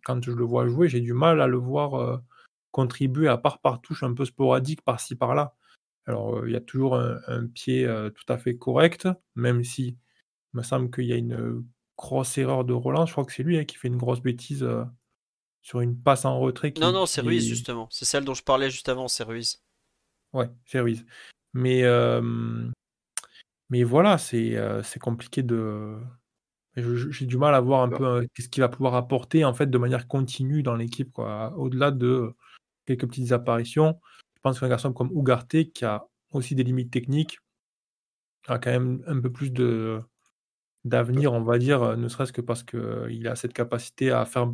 quand 0.04 0.24
je 0.24 0.32
le 0.32 0.44
vois 0.44 0.68
jouer, 0.68 0.90
j'ai 0.90 1.00
du 1.02 1.14
mal 1.14 1.42
à 1.42 1.48
le 1.48 1.58
voir 1.58 1.96
euh, 1.96 2.18
contribuer, 2.72 3.30
à 3.30 3.38
part 3.38 3.60
par 3.60 3.82
touche 3.82 4.04
un 4.04 4.14
peu 4.14 4.26
sporadique 4.26 4.82
par-ci 4.82 5.16
par-là. 5.16 5.56
Alors, 6.06 6.38
euh, 6.38 6.50
il 6.50 6.54
y 6.54 6.58
a 6.58 6.62
toujours 6.62 6.98
un, 6.98 7.48
pied 7.48 7.86
euh, 7.86 8.10
tout 8.10 8.26
à 8.32 8.38
fait 8.38 8.58
correct, 8.58 9.08
même 9.36 9.64
si 9.64 9.98
il 10.54 10.58
me 10.58 10.64
semble 10.64 10.92
qu'il 10.92 11.06
y 11.06 11.14
a 11.14 11.18
une 11.18 11.66
grosse 11.98 12.38
erreur 12.38 12.66
de 12.66 12.74
Roland. 12.74 13.06
Je 13.06 13.12
crois 13.12 13.26
que 13.26 13.34
c'est 13.34 13.44
lui 13.44 13.58
hein, 13.58 13.66
qui 13.66 13.76
fait 13.76 13.88
une 13.88 13.98
grosse 13.98 14.22
bêtise 14.22 14.64
euh, 14.64 14.84
sur 15.62 15.82
une 15.82 15.98
passe 15.98 16.26
en 16.26 16.40
retrait. 16.40 16.74
non, 16.80 16.92
non, 16.92 17.06
c'est 17.06 17.22
Ruiz 17.22 17.46
justement. 17.46 17.88
C'est 17.92 18.06
celle 18.06 18.26
dont 18.26 18.34
je 18.34 18.44
parlais 18.44 18.70
juste 18.70 18.90
avant, 18.90 19.08
c'est 19.08 19.24
Ruiz. 19.24 19.64
Ouais, 20.34 20.50
c'est 20.66 20.80
Ruiz. 20.80 21.06
Mais, 21.54 21.84
mais 23.70 23.84
voilà, 23.84 24.18
c'est 24.18 24.58
c'est 24.84 25.00
compliqué 25.00 25.42
de. 25.44 25.98
J'ai 26.76 27.26
du 27.26 27.38
mal 27.38 27.56
à 27.56 27.62
voir 27.62 27.84
un 27.84 27.90
peu 27.90 28.28
qu'est-ce 28.34 28.50
qu'il 28.50 28.62
va 28.62 28.68
pouvoir 28.68 28.96
apporter 28.96 29.46
en 29.46 29.54
fait 29.54 29.68
de 29.68 29.78
manière 29.78 30.08
continue 30.08 30.62
dans 30.62 30.76
l'équipe. 30.76 31.18
Au-delà 31.18 31.92
de 31.92 32.34
quelques 32.86 33.08
petites 33.08 33.32
apparitions, 33.32 34.00
je 34.36 34.42
pense 34.42 34.60
qu'un 34.60 34.68
garçon 34.68 34.94
comme 34.94 35.10
Ugarte, 35.16 35.72
qui 35.74 35.86
a 35.86 36.06
aussi 36.32 36.54
des 36.54 36.64
limites 36.64 36.92
techniques, 36.92 37.40
a 38.48 38.60
quand 38.60 38.72
même 38.72 39.04
un 39.08 39.20
peu 39.20 39.32
plus 39.32 39.52
de, 39.52 40.02
d'avenir, 40.86 41.34
on 41.34 41.42
va 41.42 41.58
dire, 41.58 41.84
euh, 41.84 41.96
ne 41.98 42.08
serait-ce 42.08 42.32
que 42.32 42.42
parce 42.42 42.64
qu'il 42.64 43.28
a 43.28 43.36
cette 43.36 43.54
capacité 43.54 44.12
à 44.12 44.24
faire 44.24 44.54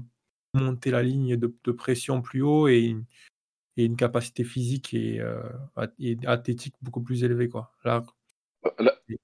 monter 0.54 0.90
la 0.90 1.04
ligne 1.04 1.36
de, 1.36 1.72
pression 1.72 2.22
plus 2.22 2.42
haut 2.42 2.68
et 2.68 2.96
une, 3.78 3.96
capacité 3.96 4.44
physique 4.44 4.94
euh, 4.94 5.44
et, 6.00 6.18
athlétique 6.26 6.76
beaucoup 6.82 7.02
plus 7.02 7.24
élevée. 7.24 7.50
Quoi. 7.50 7.72
Là, 7.84 8.04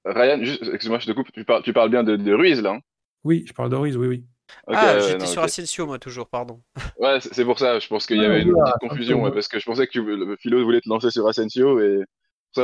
Ryan, 0.06 0.42
excuse-moi, 0.42 1.00
je 1.00 1.08
te 1.08 1.12
coupe, 1.14 1.32
tu 1.32 1.46
parles, 1.46 1.64
tu 1.64 1.74
parles 1.74 1.90
bien 1.90 2.04
de, 2.04 2.34
Ruiz 2.34 2.62
là 2.62 2.72
hein? 2.72 2.80
Oui, 3.24 3.46
je 3.48 3.54
parle 3.54 3.70
de 3.70 3.76
Ruiz, 3.76 3.98
oui, 3.98 4.08
oui. 4.08 4.26
ah, 4.68 5.00
j'étais 5.00 5.26
sur 5.26 5.44
Asensio, 5.44 5.86
moi, 5.86 6.00
toujours, 6.00 6.28
pardon. 6.28 6.62
Ouais, 7.00 7.20
c'est 7.20 7.46
pour 7.46 7.60
ça, 7.60 7.80
je 7.80 7.88
pense 7.88 8.06
qu'il 8.06 8.18
y 8.18 8.26
avait 8.26 8.42
une 8.42 8.54
petite 8.54 8.90
confusion, 8.90 9.32
parce 9.32 9.48
que 9.48 9.60
je 9.60 9.66
pensais 9.66 9.88
que 9.88 10.00
le 10.00 10.36
philo 10.38 10.64
voulait 10.64 10.82
te 10.82 10.90
lancer 10.90 11.12
sur 11.12 11.28
Asensio 11.28 11.80
et 11.80 12.04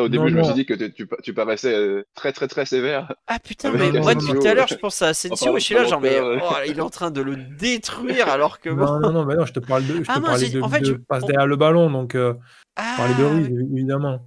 au 0.01 0.09
début, 0.09 0.29
je 0.29 0.35
me 0.35 0.43
suis 0.43 0.53
dit 0.53 0.65
que 0.65 0.73
tu, 0.73 1.33
paraissais 1.33 1.73
euh, 1.73 2.05
très, 2.15 2.31
très, 2.31 2.47
très 2.47 2.65
sévère. 2.65 3.13
Ah 3.27 3.39
putain, 3.39 3.71
mais 3.71 3.91
moi, 3.91 4.15
depuis 4.15 4.39
tout 4.39 4.47
à 4.47 4.53
l'heure, 4.53 4.67
je 4.67 4.75
pense 4.75 5.01
à 5.01 5.09
Asensio 5.09 5.55
et 5.55 5.59
je 5.59 5.65
suis 5.65 5.75
là, 5.75 5.85
genre, 5.85 6.01
mais 6.01 6.19
oh, 6.19 6.53
il 6.67 6.77
est 6.77 6.81
en 6.81 6.89
train 6.89 7.11
de 7.11 7.21
le 7.21 7.35
détruire 7.35 8.29
alors 8.29 8.59
que. 8.59 8.69
Non, 8.69 8.99
non, 8.99 9.11
non, 9.11 9.25
mais 9.25 9.35
non, 9.35 9.45
je 9.45 9.53
te 9.53 9.59
parle 9.59 9.85
de, 9.85 9.95
je 9.95 10.03
ah, 10.07 10.15
te 10.15 10.19
parlais 10.19 10.49
de, 10.49 10.61
en 10.61 10.69
fait, 10.69 10.81
de 10.81 10.93
passe 10.93 11.25
derrière 11.25 11.47
le 11.47 11.55
ballon, 11.55 11.89
donc 11.89 12.15
euh, 12.15 12.33
je 12.77 12.97
parlais 12.97 13.15
de 13.15 13.23
Ruiz, 13.23 13.47
ah. 13.51 13.73
évidemment. 13.73 14.19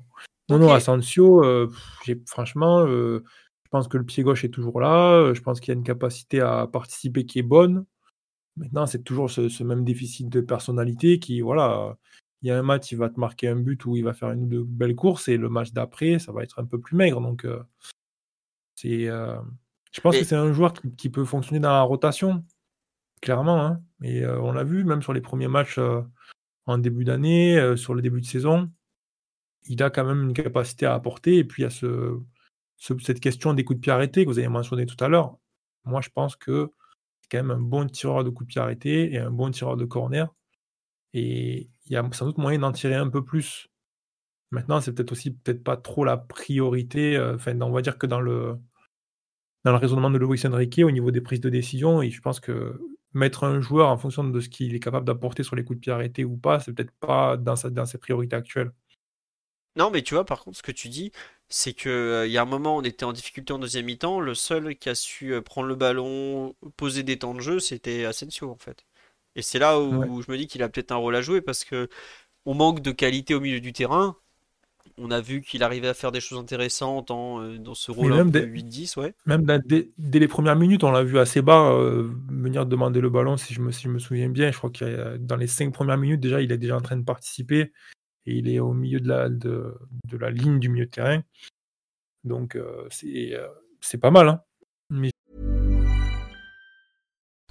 Non, 0.49 0.59
non, 0.59 0.73
Asensio, 0.73 1.45
euh, 1.45 1.69
franchement, 2.27 2.87
je 2.87 3.21
pense 3.71 3.89
que 3.89 3.99
le 3.99 4.05
pied 4.05 4.23
gauche 4.23 4.45
est 4.45 4.51
toujours 4.51 4.81
là. 4.81 5.33
Je 5.35 5.41
pense 5.41 5.61
qu'il 5.61 5.73
y 5.73 5.77
a 5.77 5.79
une 5.79 5.85
capacité 5.85 6.41
à 6.41 6.67
participer 6.67 7.27
qui 7.27 7.41
est 7.41 7.43
bonne. 7.43 7.85
Maintenant, 8.57 8.87
c'est 8.87 9.03
toujours 9.03 9.31
ce, 9.31 9.49
ce, 9.49 9.63
même 9.65 9.85
déficit 9.85 10.29
de 10.29 10.41
personnalité 10.41 11.19
qui, 11.19 11.43
voilà, 11.43 11.97
il 12.43 12.49
y 12.49 12.51
a 12.51 12.59
un 12.59 12.63
match, 12.63 12.93
il 12.93 12.99
va 12.99 13.09
te 13.09 13.19
marquer 13.19 13.49
un 13.49 13.57
but 13.57 13.85
où 13.87 13.97
il 13.97 14.05
va 14.05 14.13
faire 14.13 14.31
une 14.31 14.45
ou 14.45 14.47
deux 14.47 14.65
belles 14.65 14.95
courses, 14.95 15.29
et 15.29 15.37
le 15.37 15.49
match 15.49 15.73
d'après, 15.73 16.19
ça 16.19 16.33
va 16.33 16.43
être 16.43 16.59
un 16.59 16.65
peu 16.65 16.81
plus 16.81 16.97
maigre. 16.97 17.21
Donc, 17.21 17.45
euh, 17.45 17.63
c'est, 18.75 19.09
euh, 19.09 19.37
je 19.93 20.01
pense 20.01 20.17
que 20.17 20.25
c'est 20.25 20.37
un 20.37 20.53
joueur 20.53 20.75
qui, 20.97 21.11
peut 21.11 21.25
fonctionner 21.25 21.61
dans 21.61 21.73
la 21.73 21.83
rotation, 21.83 22.45
clairement. 23.23 23.65
Hein. 23.65 23.83
Et 24.03 24.23
euh, 24.25 24.41
on 24.41 24.53
l'a 24.53 24.65
vu, 24.65 24.85
même 24.85 25.03
sur 25.03 25.13
les 25.13 25.21
premiers 25.21 25.49
matchs 25.49 25.81
en 26.67 26.79
début 26.79 27.05
d'année, 27.05 27.77
sur 27.77 27.95
le 27.95 28.03
début 28.03 28.21
de 28.21 28.27
saison, 28.27 28.71
il 29.65 29.83
a 29.83 29.91
quand 29.91 30.05
même 30.05 30.23
une 30.25 30.35
capacité 30.35 30.87
à 30.87 30.95
apporter. 30.95 31.39
Et 31.39 31.45
puis, 31.45 31.63
il 31.63 31.65
y 31.65 31.69
a 31.69 31.71
ce, 31.71 32.21
cette 32.79 33.21
question 33.21 33.55
des 33.55 33.65
coups 33.65 33.79
de 33.79 33.83
pied 33.83 33.93
arrêtés 33.93 34.25
que 34.25 34.31
vous 34.31 34.39
avez 34.39 34.49
mentionné 34.49 34.85
tout 34.87 35.03
à 35.03 35.09
l'heure. 35.09 35.39
Moi, 35.85 36.01
je 36.03 36.11
pense 36.11 36.37
que 36.37 36.71
c'est 37.21 37.29
quand 37.31 37.45
même 37.45 37.51
un 37.51 37.61
bon 37.61 37.87
tireur 37.87 38.25
de 38.25 38.31
coups 38.31 38.49
de 38.49 38.53
pied 38.53 38.61
arrêtés 38.61 39.15
et 39.15 39.19
un 39.19 39.31
bon 39.31 39.51
tireur 39.51 39.77
de 39.77 39.85
corner. 39.85 40.33
Et 41.15 41.69
il 41.87 41.93
y 41.93 41.97
a 41.97 42.09
sans 42.13 42.27
doute 42.27 42.39
moyen 42.39 42.59
d'en 42.59 42.73
tirer 42.73 42.95
un 42.95 43.09
peu 43.09 43.25
plus. 43.25 43.69
Maintenant, 44.51 44.81
c'est 44.81 44.93
peut-être 44.93 45.13
aussi 45.13 45.33
peut-être 45.33 45.65
pas 45.65 45.77
trop 45.77 46.05
la 46.05 46.17
priorité. 46.17 47.17
Euh, 47.17 47.35
enfin, 47.37 47.61
on 47.61 47.71
va 47.71 47.83
dire 47.83 47.99
que 47.99 48.07
dans 48.07 48.21
le 48.21 48.57
dans 49.65 49.73
le 49.73 49.79
raisonnement 49.79 50.11
de 50.11 50.19
Luis 50.19 50.47
Enrique 50.47 50.81
au 50.85 50.91
niveau 50.93 51.11
des 51.11 51.21
prises 51.21 51.41
de 51.41 51.51
décision, 51.51 52.01
et 52.01 52.11
je 52.11 52.21
pense 52.21 52.39
que 52.39 52.81
mettre 53.13 53.45
un 53.45 53.61
joueur 53.61 53.89
en 53.89 53.97
fonction 53.97 54.23
de 54.23 54.41
ce 54.41 54.49
qu'il 54.49 54.75
est 54.75 54.81
capable 54.81 55.07
d'apporter 55.07 55.43
sur 55.43 55.57
les 55.57 55.65
coups 55.65 55.79
de 55.79 55.81
pied 55.81 55.93
arrêtés 55.93 56.25
ou 56.25 56.37
pas, 56.37 56.61
c'est 56.61 56.73
peut-être 56.73 56.93
pas 57.01 57.37
dans, 57.37 57.55
dans 57.71 57.87
ses 57.87 57.99
priorités 57.99 58.37
actuelles. 58.37 58.73
Non, 59.77 59.91
mais 59.91 60.03
tu 60.03 60.15
vois, 60.15 60.25
par 60.25 60.43
contre, 60.43 60.57
ce 60.57 60.63
que 60.63 60.73
tu 60.73 60.89
dis, 60.89 61.13
c'est 61.49 61.75
que 61.75 61.89
euh, 61.89 62.27
il 62.27 62.33
y 62.33 62.39
a 62.39 62.43
un 62.43 62.47
moment, 62.47 62.77
on 62.77 62.83
était 62.83 63.05
en 63.05 63.13
difficulté 63.13 63.53
en 63.53 63.59
deuxième 63.59 63.85
mi-temps. 63.87 64.21
Le 64.21 64.35
seul 64.35 64.77
qui 64.77 64.89
a 64.89 64.95
su 64.95 65.35
euh, 65.35 65.43
prendre 65.43 65.69
le 65.69 65.75
ballon, 65.75 66.55
poser 66.77 67.03
des 67.03 67.19
temps 67.19 67.35
de 67.35 67.41
jeu, 67.41 67.61
c'était 67.61 68.07
Asensio, 68.07 68.51
en 68.51 68.57
fait. 68.57 68.87
Et 69.37 69.43
c'est 69.43 69.59
là 69.59 69.79
où 69.79 70.23
je 70.23 70.31
me 70.31 70.37
dis 70.37 70.47
qu'il 70.47 70.63
a 70.63 70.69
peut-être 70.69 70.93
un 70.93 70.97
rôle 70.97 71.15
à 71.15 71.21
jouer 71.21 71.41
parce 71.41 71.65
que 71.65 71.89
on 72.47 72.55
manque 72.55 72.81
de 72.81 72.91
qualité 72.91 73.35
au 73.35 73.41
milieu 73.41 73.61
du 73.61 73.73
terrain. 73.73 74.17
On 74.99 75.11
a 75.11 75.21
vu 75.21 75.43
qu'il 75.43 75.63
arrivait 75.63 75.89
à 75.89 75.95
faire 75.95 76.11
des 76.11 76.21
choses 76.21 76.39
intéressantes 76.39 77.11
euh, 77.11 77.59
dans 77.59 77.75
ce 77.75 77.91
rôle 77.91 78.31
de 78.31 78.41
8-10. 78.41 78.99
Ouais. 78.99 79.15
Même 79.27 79.45
dès, 79.67 79.91
les 79.99 80.29
premières 80.29 80.57
minutes, 80.57 80.85
on 80.85 80.91
l'a 80.91 81.03
vu 81.03 81.19
assez 81.19 81.43
bas 81.43 81.71
euh, 81.73 82.09
venir 82.31 82.65
demander 82.65 83.03
le 83.03 83.11
ballon, 83.11 83.37
si 83.37 83.53
je, 83.53 83.61
me, 83.61 83.73
me 83.89 83.99
souviens 83.99 84.31
bien. 84.31 84.51
Je 84.53 84.57
crois 84.57 84.71
que 84.71 85.19
dans 85.19 85.37
les 85.37 85.49
cinq 85.49 85.75
premières 85.75 85.99
minutes, 85.99 86.21
déjà, 86.21 86.41
il 86.41 86.51
est 86.51 86.57
déjà 86.57 86.77
en 86.77 86.81
train 86.81 86.97
de 86.97 87.05
participer 87.05 87.73
et 88.25 88.37
il 88.37 88.49
est 88.49 88.59
au 88.59 88.73
milieu 88.73 89.01
de 89.01 89.09
la, 89.09 89.29
de, 89.29 89.77
la 90.13 90.31
ligne 90.31 90.61
du 90.61 90.71
milieu 90.71 90.87
de 90.87 90.91
terrain. 90.91 91.23
Donc, 92.25 92.57
euh, 92.57 92.89
c'est 92.91 93.99
pas 93.99 94.11
mal. 94.11 94.29
Hein. 94.29 94.41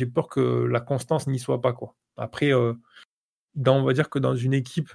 J'ai 0.00 0.06
peur 0.06 0.28
que 0.28 0.40
la 0.40 0.80
constance 0.80 1.26
n'y 1.26 1.38
soit 1.38 1.60
pas. 1.60 1.72
Quoi. 1.74 1.94
Après, 2.16 2.52
euh, 2.54 2.72
dans, 3.54 3.78
on 3.78 3.84
va 3.84 3.92
dire 3.92 4.08
que 4.08 4.18
dans 4.18 4.34
une 4.34 4.54
équipe 4.54 4.90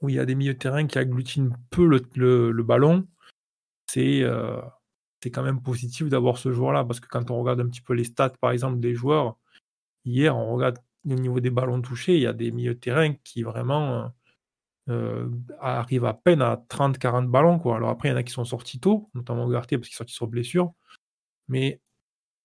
où 0.00 0.10
il 0.10 0.16
y 0.16 0.18
a 0.18 0.26
des 0.26 0.34
milieux 0.34 0.54
de 0.54 0.58
terrain 0.58 0.86
qui 0.86 0.98
agglutinent 0.98 1.54
peu 1.70 1.86
le, 1.86 2.62
ballon, 2.62 3.06
c'est 3.86 4.22
euh, 4.22 4.60
c'est 5.22 5.30
quand 5.30 5.42
même 5.42 5.62
positif 5.62 6.08
d'avoir 6.08 6.36
ce 6.38 6.52
joueur-là. 6.52 6.84
Parce 6.84 7.00
que 7.00 7.08
quand 7.08 7.30
on 7.30 7.40
regarde 7.40 7.60
un 7.60 7.68
petit 7.68 7.80
peu 7.80 7.94
les 7.94 8.04
stats, 8.04 8.34
par 8.40 8.50
exemple, 8.50 8.80
des 8.80 8.94
joueurs, 8.94 9.38
hier, 10.04 10.36
on 10.36 10.54
regarde 10.54 10.78
au 11.06 11.14
niveau 11.14 11.40
des 11.40 11.50
ballons 11.50 11.80
touchés, 11.80 12.16
il 12.16 12.20
y 12.22 12.26
a 12.26 12.34
des 12.34 12.50
milieux 12.52 12.74
de 12.74 12.80
terrain 12.80 13.14
qui 13.24 13.42
vraiment 13.42 14.12
euh, 14.90 15.30
arrivent 15.60 16.04
à 16.04 16.12
peine 16.12 16.42
à 16.42 16.56
30-40 16.68 17.28
ballons. 17.28 17.58
Quoi. 17.58 17.76
Alors 17.76 17.88
après, 17.90 18.08
il 18.08 18.12
y 18.12 18.14
en 18.14 18.18
a 18.18 18.22
qui 18.22 18.32
sont 18.32 18.44
sortis 18.44 18.80
tôt, 18.80 19.08
notamment 19.14 19.48
Garté 19.48 19.78
parce 19.78 19.88
qu'il 19.88 19.94
est 19.94 19.96
sorti 19.96 20.14
sur 20.14 20.26
blessure. 20.26 20.74
Mais 21.48 21.80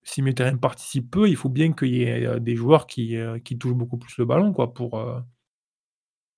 si 0.03 0.23
terrain 0.34 0.57
participe 0.57 1.11
peu, 1.11 1.30
il 1.30 1.35
faut 1.35 1.49
bien 1.49 1.73
qu'il 1.73 1.95
y 1.95 2.03
ait 2.03 2.26
euh, 2.26 2.39
des 2.39 2.55
joueurs 2.55 2.88
qui, 2.88 3.17
euh, 3.17 3.39
qui, 3.39 3.57
touchent 3.57 3.73
beaucoup 3.73 3.97
plus 3.97 4.17
le 4.17 4.26
ballon 4.26 4.53
quoi, 4.53 4.73
pour, 4.73 4.97
euh, 4.99 5.19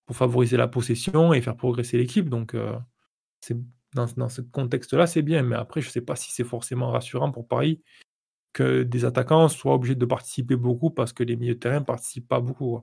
pour 0.05 0.15
favoriser 0.15 0.57
la 0.57 0.67
possession 0.67 1.33
et 1.33 1.41
faire 1.41 1.55
progresser 1.55 1.97
l'équipe. 1.97 2.29
Donc, 2.29 2.55
c'est 3.39 3.57
dans, 3.93 4.07
dans 4.17 4.29
ce 4.29 4.41
contexte-là, 4.41 5.07
c'est 5.07 5.21
bien. 5.21 5.43
Mais 5.43 5.55
après, 5.55 5.81
je 5.81 5.87
ne 5.87 5.91
sais 5.91 6.01
pas 6.01 6.15
si 6.15 6.31
c'est 6.31 6.43
forcément 6.43 6.91
rassurant 6.91 7.31
pour 7.31 7.47
Paris 7.47 7.81
que 8.53 8.83
des 8.83 9.05
attaquants 9.05 9.47
soient 9.47 9.75
obligés 9.75 9.95
de 9.95 10.05
participer 10.05 10.55
beaucoup 10.55 10.91
parce 10.91 11.13
que 11.13 11.23
les 11.23 11.35
milieux 11.35 11.55
de 11.55 11.59
terrain 11.59 11.79
ne 11.79 11.85
participent 11.85 12.27
pas 12.27 12.41
beaucoup. 12.41 12.81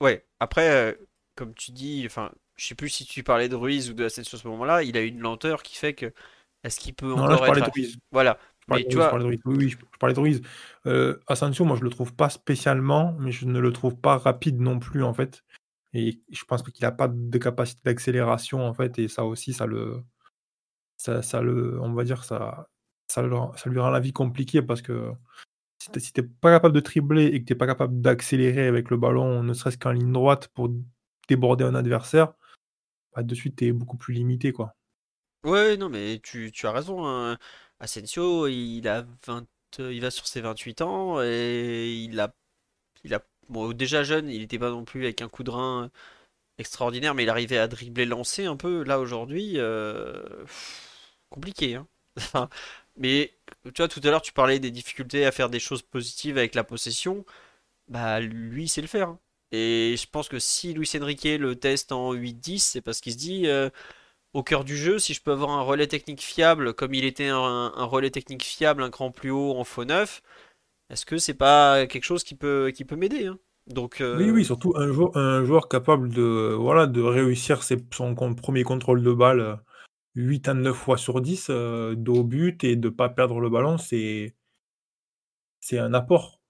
Ouais, 0.00 0.26
après, 0.40 0.70
euh, 0.70 0.92
comme 1.34 1.54
tu 1.54 1.72
dis, 1.72 2.02
enfin, 2.06 2.32
je 2.56 2.66
sais 2.66 2.74
plus 2.74 2.88
si 2.88 3.04
tu 3.04 3.22
parlais 3.22 3.48
de 3.48 3.56
Ruiz 3.56 3.90
ou 3.90 3.94
de 3.94 4.04
Asensio 4.04 4.36
à 4.36 4.40
ce 4.40 4.48
moment-là, 4.48 4.82
il 4.82 4.96
a 4.96 5.02
une 5.02 5.20
lenteur 5.20 5.62
qui 5.62 5.76
fait 5.76 5.94
que 5.94 6.12
est-ce 6.62 6.80
qu'il 6.80 6.94
peut 6.94 7.14
Non, 7.14 7.26
là, 7.26 7.36
je 7.36 7.58
être. 7.58 7.66
de 7.66 7.70
Ruiz. 7.70 7.98
Voilà. 8.10 8.38
Je 8.68 8.74
Mais 8.74 8.86
tu. 8.88 8.98
Oui, 8.98 9.40
oui, 9.44 9.68
je, 9.68 9.76
parlais 9.98 10.14
de 10.14 10.20
Ruiz. 10.20 10.42
Euh, 10.86 11.18
Asensio, 11.26 11.64
moi, 11.64 11.76
je 11.76 11.82
le 11.84 11.90
trouve 11.90 12.14
pas 12.14 12.30
spécialement, 12.30 13.14
mais 13.18 13.32
je 13.32 13.46
ne 13.46 13.58
le 13.58 13.72
trouve 13.72 13.96
pas 13.96 14.16
rapide 14.16 14.60
non 14.60 14.78
plus, 14.78 15.02
en 15.02 15.12
fait. 15.14 15.44
Et 15.92 16.20
je 16.30 16.44
pense 16.44 16.62
qu'il 16.62 16.82
n'a 16.84 16.92
pas 16.92 17.08
de 17.08 17.38
capacité 17.38 17.80
d'accélération, 17.84 18.66
en 18.66 18.74
fait, 18.74 18.98
et 18.98 19.08
ça 19.08 19.24
aussi, 19.24 19.52
ça 19.52 19.66
le, 19.66 20.02
ça, 20.96 21.22
ça 21.22 21.42
le, 21.42 21.80
on 21.80 21.92
va 21.94 22.04
dire, 22.04 22.24
ça, 22.24 22.68
ça, 23.08 23.22
le 23.22 23.34
rend- 23.34 23.54
ça 23.56 23.70
lui 23.70 23.78
rend 23.78 23.90
la 23.90 24.00
vie 24.00 24.12
compliquée 24.12 24.62
parce 24.62 24.82
que 24.82 25.12
si 25.78 25.90
si 26.00 26.12
t'es 26.12 26.22
pas 26.22 26.50
capable 26.52 26.74
de 26.74 26.80
tripler 26.80 27.26
et 27.26 27.40
que 27.40 27.46
t'es 27.46 27.54
pas 27.54 27.66
capable 27.66 28.00
d'accélérer 28.00 28.66
avec 28.68 28.90
le 28.90 28.96
ballon, 28.96 29.42
ne 29.42 29.52
serait-ce 29.54 29.78
qu'en 29.78 29.92
ligne 29.92 30.12
droite 30.12 30.48
pour 30.48 30.70
déborder 31.28 31.64
un 31.64 31.74
adversaire, 31.74 32.34
bah, 33.14 33.22
de 33.22 33.34
suite, 33.34 33.56
t'es 33.56 33.72
beaucoup 33.72 33.96
plus 33.98 34.14
limité, 34.14 34.52
quoi. 34.52 34.74
ouais, 35.44 35.76
non, 35.76 35.88
mais 35.88 36.20
tu, 36.22 36.50
tu 36.52 36.66
as 36.66 36.72
raison. 36.72 37.06
hein. 37.06 37.38
Asensio, 37.80 38.46
il 38.48 38.86
a 38.88 39.06
20, 39.26 39.46
il 39.78 40.00
va 40.00 40.10
sur 40.10 40.26
ses 40.26 40.40
28 40.40 40.80
ans 40.82 41.22
et 41.22 41.92
il 41.94 42.18
a, 42.20 42.34
il 43.04 43.14
a, 43.14 43.22
bon, 43.48 43.72
déjà 43.72 44.04
jeune, 44.04 44.30
il 44.30 44.40
n'était 44.40 44.58
pas 44.60 44.70
non 44.70 44.84
plus 44.84 45.04
avec 45.04 45.22
un 45.22 45.28
coup 45.30 45.44
de 45.44 45.50
rein 45.50 45.90
extraordinaire, 46.58 47.14
mais 47.14 47.24
il 47.24 47.30
arrivait 47.30 47.58
à 47.58 47.68
dribbler, 47.68 48.06
lancer 48.06 48.46
un 48.46 48.56
peu. 48.56 48.84
Là 48.84 49.00
aujourd'hui, 49.00 49.54
euh, 49.58 50.22
compliqué, 51.30 51.74
hein. 51.76 51.88
Mais 52.96 53.34
tu 53.64 53.72
vois, 53.78 53.88
tout 53.88 54.00
à 54.04 54.10
l'heure, 54.10 54.22
tu 54.22 54.32
parlais 54.32 54.60
des 54.60 54.70
difficultés 54.70 55.26
à 55.26 55.32
faire 55.32 55.50
des 55.50 55.58
choses 55.60 55.82
positives 55.82 56.38
avec 56.38 56.54
la 56.54 56.62
possession. 56.64 57.24
Bah, 57.88 58.20
lui, 58.20 58.64
il 58.64 58.68
sait 58.68 58.82
le 58.82 58.88
faire. 58.88 59.10
hein. 59.10 59.20
Et 59.52 59.96
je 59.98 60.06
pense 60.08 60.28
que 60.28 60.38
si 60.40 60.74
Luis 60.74 60.90
Enrique 61.00 61.24
le 61.24 61.56
teste 61.56 61.92
en 61.92 62.12
8-10, 62.14 62.64
c'est 62.64 62.82
parce 62.82 63.00
qu'il 63.00 63.12
se 63.14 63.18
dit, 63.18 63.46
euh, 63.48 63.70
au 64.34 64.42
cœur 64.42 64.64
du 64.64 64.76
jeu, 64.76 64.98
si 64.98 65.14
je 65.14 65.22
peux 65.22 65.32
avoir 65.32 65.50
un 65.50 65.62
relais 65.62 65.86
technique 65.86 66.22
fiable, 66.22 66.74
comme 66.74 66.94
il 66.94 67.04
était 67.04 67.28
un, 67.28 67.72
un 67.74 67.84
relais 67.84 68.10
technique 68.10 68.44
fiable 68.44 68.82
un 68.82 68.90
cran 68.90 69.10
plus 69.10 69.30
haut 69.30 69.52
en 69.56 69.64
faux 69.64 69.84
neuf, 69.84 70.22
est-ce 70.90 71.06
que 71.06 71.18
c'est 71.18 71.34
pas 71.34 71.86
quelque 71.86 72.04
chose 72.04 72.24
qui 72.24 72.34
peut, 72.34 72.72
qui 72.74 72.84
peut 72.84 72.96
m'aider, 72.96 73.26
hein? 73.26 73.38
Donc, 73.66 74.02
Oui, 74.12 74.24
euh, 74.24 74.30
oui, 74.30 74.44
surtout 74.44 74.74
un 74.76 74.92
joueur, 74.92 75.16
un 75.16 75.44
joueur 75.44 75.68
capable 75.68 76.08
de, 76.10 76.54
voilà, 76.58 76.86
de 76.86 77.00
réussir 77.00 77.62
ses- 77.62 77.84
son 77.92 78.14
premier 78.14 78.62
contrôle 78.62 79.02
de 79.02 79.12
balle 79.12 79.40
euh, 79.40 79.56
8 80.14 80.48
à 80.48 80.54
9 80.54 80.76
fois 80.76 80.98
sur 80.98 81.20
10 81.20 81.48
euh, 81.50 81.96
au 82.08 82.24
but 82.24 82.62
et 82.64 82.76
de 82.76 82.88
pas 82.88 83.08
perdre 83.08 83.40
le 83.40 83.50
ballon, 83.50 83.78
c'est, 83.78 84.34
un 85.72 85.94
apport. 85.94 86.40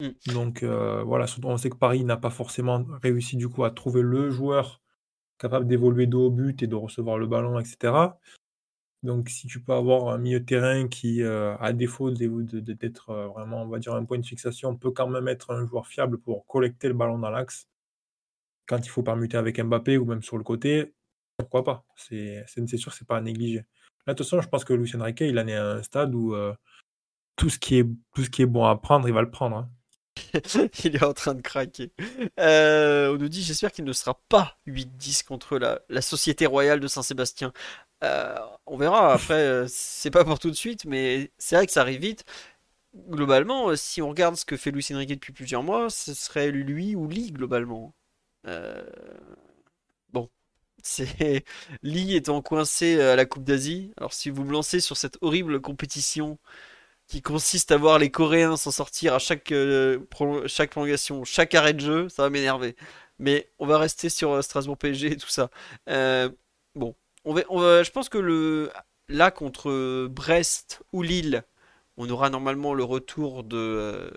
hmm. 0.00 0.10
Donc 0.34 0.62
euh, 0.62 1.02
voilà, 1.04 1.26
on 1.44 1.56
sait 1.56 1.70
que 1.70 1.76
Paris 1.76 2.04
n'a 2.04 2.16
pas 2.16 2.30
forcément 2.30 2.84
réussi 3.02 3.36
du 3.36 3.48
coup 3.48 3.64
à 3.64 3.70
trouver 3.70 4.02
le 4.02 4.30
joueur 4.30 4.80
capable 5.38 5.66
d'évoluer 5.66 6.06
dos 6.06 6.26
au 6.26 6.30
but 6.30 6.62
et 6.62 6.66
de 6.66 6.74
recevoir 6.74 7.18
le 7.18 7.26
ballon, 7.26 7.58
etc. 7.60 8.18
Donc 9.02 9.28
si 9.30 9.46
tu 9.48 9.62
peux 9.62 9.72
avoir 9.74 10.08
un 10.08 10.18
milieu 10.18 10.40
de 10.40 10.44
terrain 10.46 10.88
qui, 10.88 11.22
euh, 11.22 11.56
à 11.58 11.72
défaut 11.72 12.10
d'être 12.10 13.10
euh, 13.10 13.28
vraiment, 13.28 13.62
on 13.62 13.68
va 13.68 13.78
dire, 13.78 13.94
un 13.94 14.04
point 14.04 14.18
de 14.18 14.26
fixation, 14.26 14.76
peut 14.76 14.90
quand 14.90 15.08
même 15.08 15.28
être 15.28 15.52
un 15.52 15.66
joueur 15.66 15.86
fiable 15.86 16.18
pour 16.18 16.46
collecter 16.46 16.88
le 16.88 16.94
ballon 16.94 17.18
dans 17.18 17.30
l'axe 17.30 17.68
quand 18.66 18.84
il 18.84 18.88
faut 18.88 19.02
permuter 19.02 19.36
avec 19.36 19.60
Mbappé 19.60 19.98
ou 19.98 20.04
même 20.04 20.22
sur 20.22 20.36
le 20.38 20.44
côté, 20.44 20.92
pourquoi 21.36 21.64
pas? 21.64 21.84
C'est 21.96 22.44
sûr, 22.76 22.92
c'est 22.92 23.06
pas 23.06 23.16
à 23.18 23.20
négliger. 23.20 23.64
Là, 24.06 24.14
de 24.14 24.18
toute 24.18 24.26
façon, 24.26 24.40
je 24.40 24.48
pense 24.48 24.64
que 24.64 24.72
Lucien 24.72 25.02
Riquet, 25.02 25.28
il 25.28 25.38
en 25.38 25.46
est 25.46 25.54
à 25.54 25.72
un 25.72 25.82
stade 25.82 26.14
où 26.14 26.34
euh, 26.34 26.54
tout 27.36 27.50
ce 27.50 27.58
qui 27.58 27.78
est 27.78 27.84
tout 28.14 28.24
ce 28.24 28.44
bon 28.44 28.64
à 28.64 28.76
prendre, 28.76 29.08
il 29.08 29.14
va 29.14 29.22
le 29.22 29.30
prendre. 29.30 29.56
hein. 29.56 29.70
Il 30.84 30.96
est 30.96 31.04
en 31.04 31.12
train 31.12 31.34
de 31.34 31.42
craquer. 31.42 31.92
Euh, 32.40 33.14
on 33.14 33.18
nous 33.18 33.28
dit, 33.28 33.42
j'espère 33.42 33.72
qu'il 33.72 33.84
ne 33.84 33.92
sera 33.92 34.20
pas 34.28 34.58
8-10 34.66 35.22
contre 35.22 35.58
la, 35.58 35.80
la 35.88 36.02
Société 36.02 36.46
Royale 36.46 36.80
de 36.80 36.88
Saint-Sébastien. 36.88 37.52
Euh, 38.04 38.36
on 38.66 38.76
verra, 38.76 39.12
après, 39.12 39.34
euh, 39.34 39.66
c'est 39.68 40.10
pas 40.10 40.24
pour 40.24 40.38
tout 40.38 40.50
de 40.50 40.56
suite, 40.56 40.84
mais 40.86 41.32
c'est 41.38 41.56
vrai 41.56 41.66
que 41.66 41.72
ça 41.72 41.82
arrive 41.82 42.00
vite. 42.00 42.24
Globalement, 43.10 43.76
si 43.76 44.02
on 44.02 44.08
regarde 44.10 44.36
ce 44.36 44.44
que 44.46 44.56
fait 44.56 44.70
Luis 44.72 44.86
Enrique 44.92 45.10
depuis 45.10 45.32
plusieurs 45.32 45.62
mois, 45.62 45.90
ce 45.90 46.14
serait 46.14 46.50
lui 46.50 46.96
ou 46.96 47.08
Lee, 47.08 47.32
globalement. 47.32 47.94
Bon, 50.12 50.28
c'est 50.82 51.44
Lee 51.82 52.14
étant 52.16 52.42
coincé 52.42 53.00
à 53.00 53.16
la 53.16 53.24
Coupe 53.26 53.44
d'Asie. 53.44 53.92
Alors 53.96 54.12
si 54.14 54.30
vous 54.30 54.44
me 54.44 54.52
lancez 54.52 54.80
sur 54.80 54.96
cette 54.96 55.18
horrible 55.22 55.60
compétition 55.60 56.38
qui 57.08 57.22
consiste 57.22 57.70
à 57.72 57.76
voir 57.76 57.98
les 57.98 58.10
Coréens 58.10 58.56
s'en 58.56 58.70
sortir 58.70 59.14
à 59.14 59.18
chaque, 59.18 59.52
euh, 59.52 60.00
chaque 60.46 60.70
prolongation, 60.70 61.24
chaque 61.24 61.54
arrêt 61.54 61.74
de 61.74 61.80
jeu, 61.80 62.08
ça 62.08 62.22
va 62.22 62.30
m'énerver. 62.30 62.76
Mais 63.18 63.50
on 63.58 63.66
va 63.66 63.78
rester 63.78 64.08
sur 64.08 64.32
euh, 64.32 64.42
Strasbourg 64.42 64.76
PSG 64.76 65.12
et 65.12 65.16
tout 65.16 65.28
ça. 65.28 65.50
Euh, 65.88 66.28
bon, 66.74 66.94
on 67.24 67.32
va, 67.34 67.82
je 67.82 67.90
pense 67.90 68.08
que 68.08 68.18
le, 68.18 68.70
là 69.08 69.30
contre 69.30 70.06
Brest 70.08 70.82
ou 70.92 71.02
Lille, 71.02 71.44
on 71.96 72.08
aura 72.10 72.28
normalement 72.30 72.74
le 72.74 72.84
retour 72.84 73.44
de, 73.44 74.10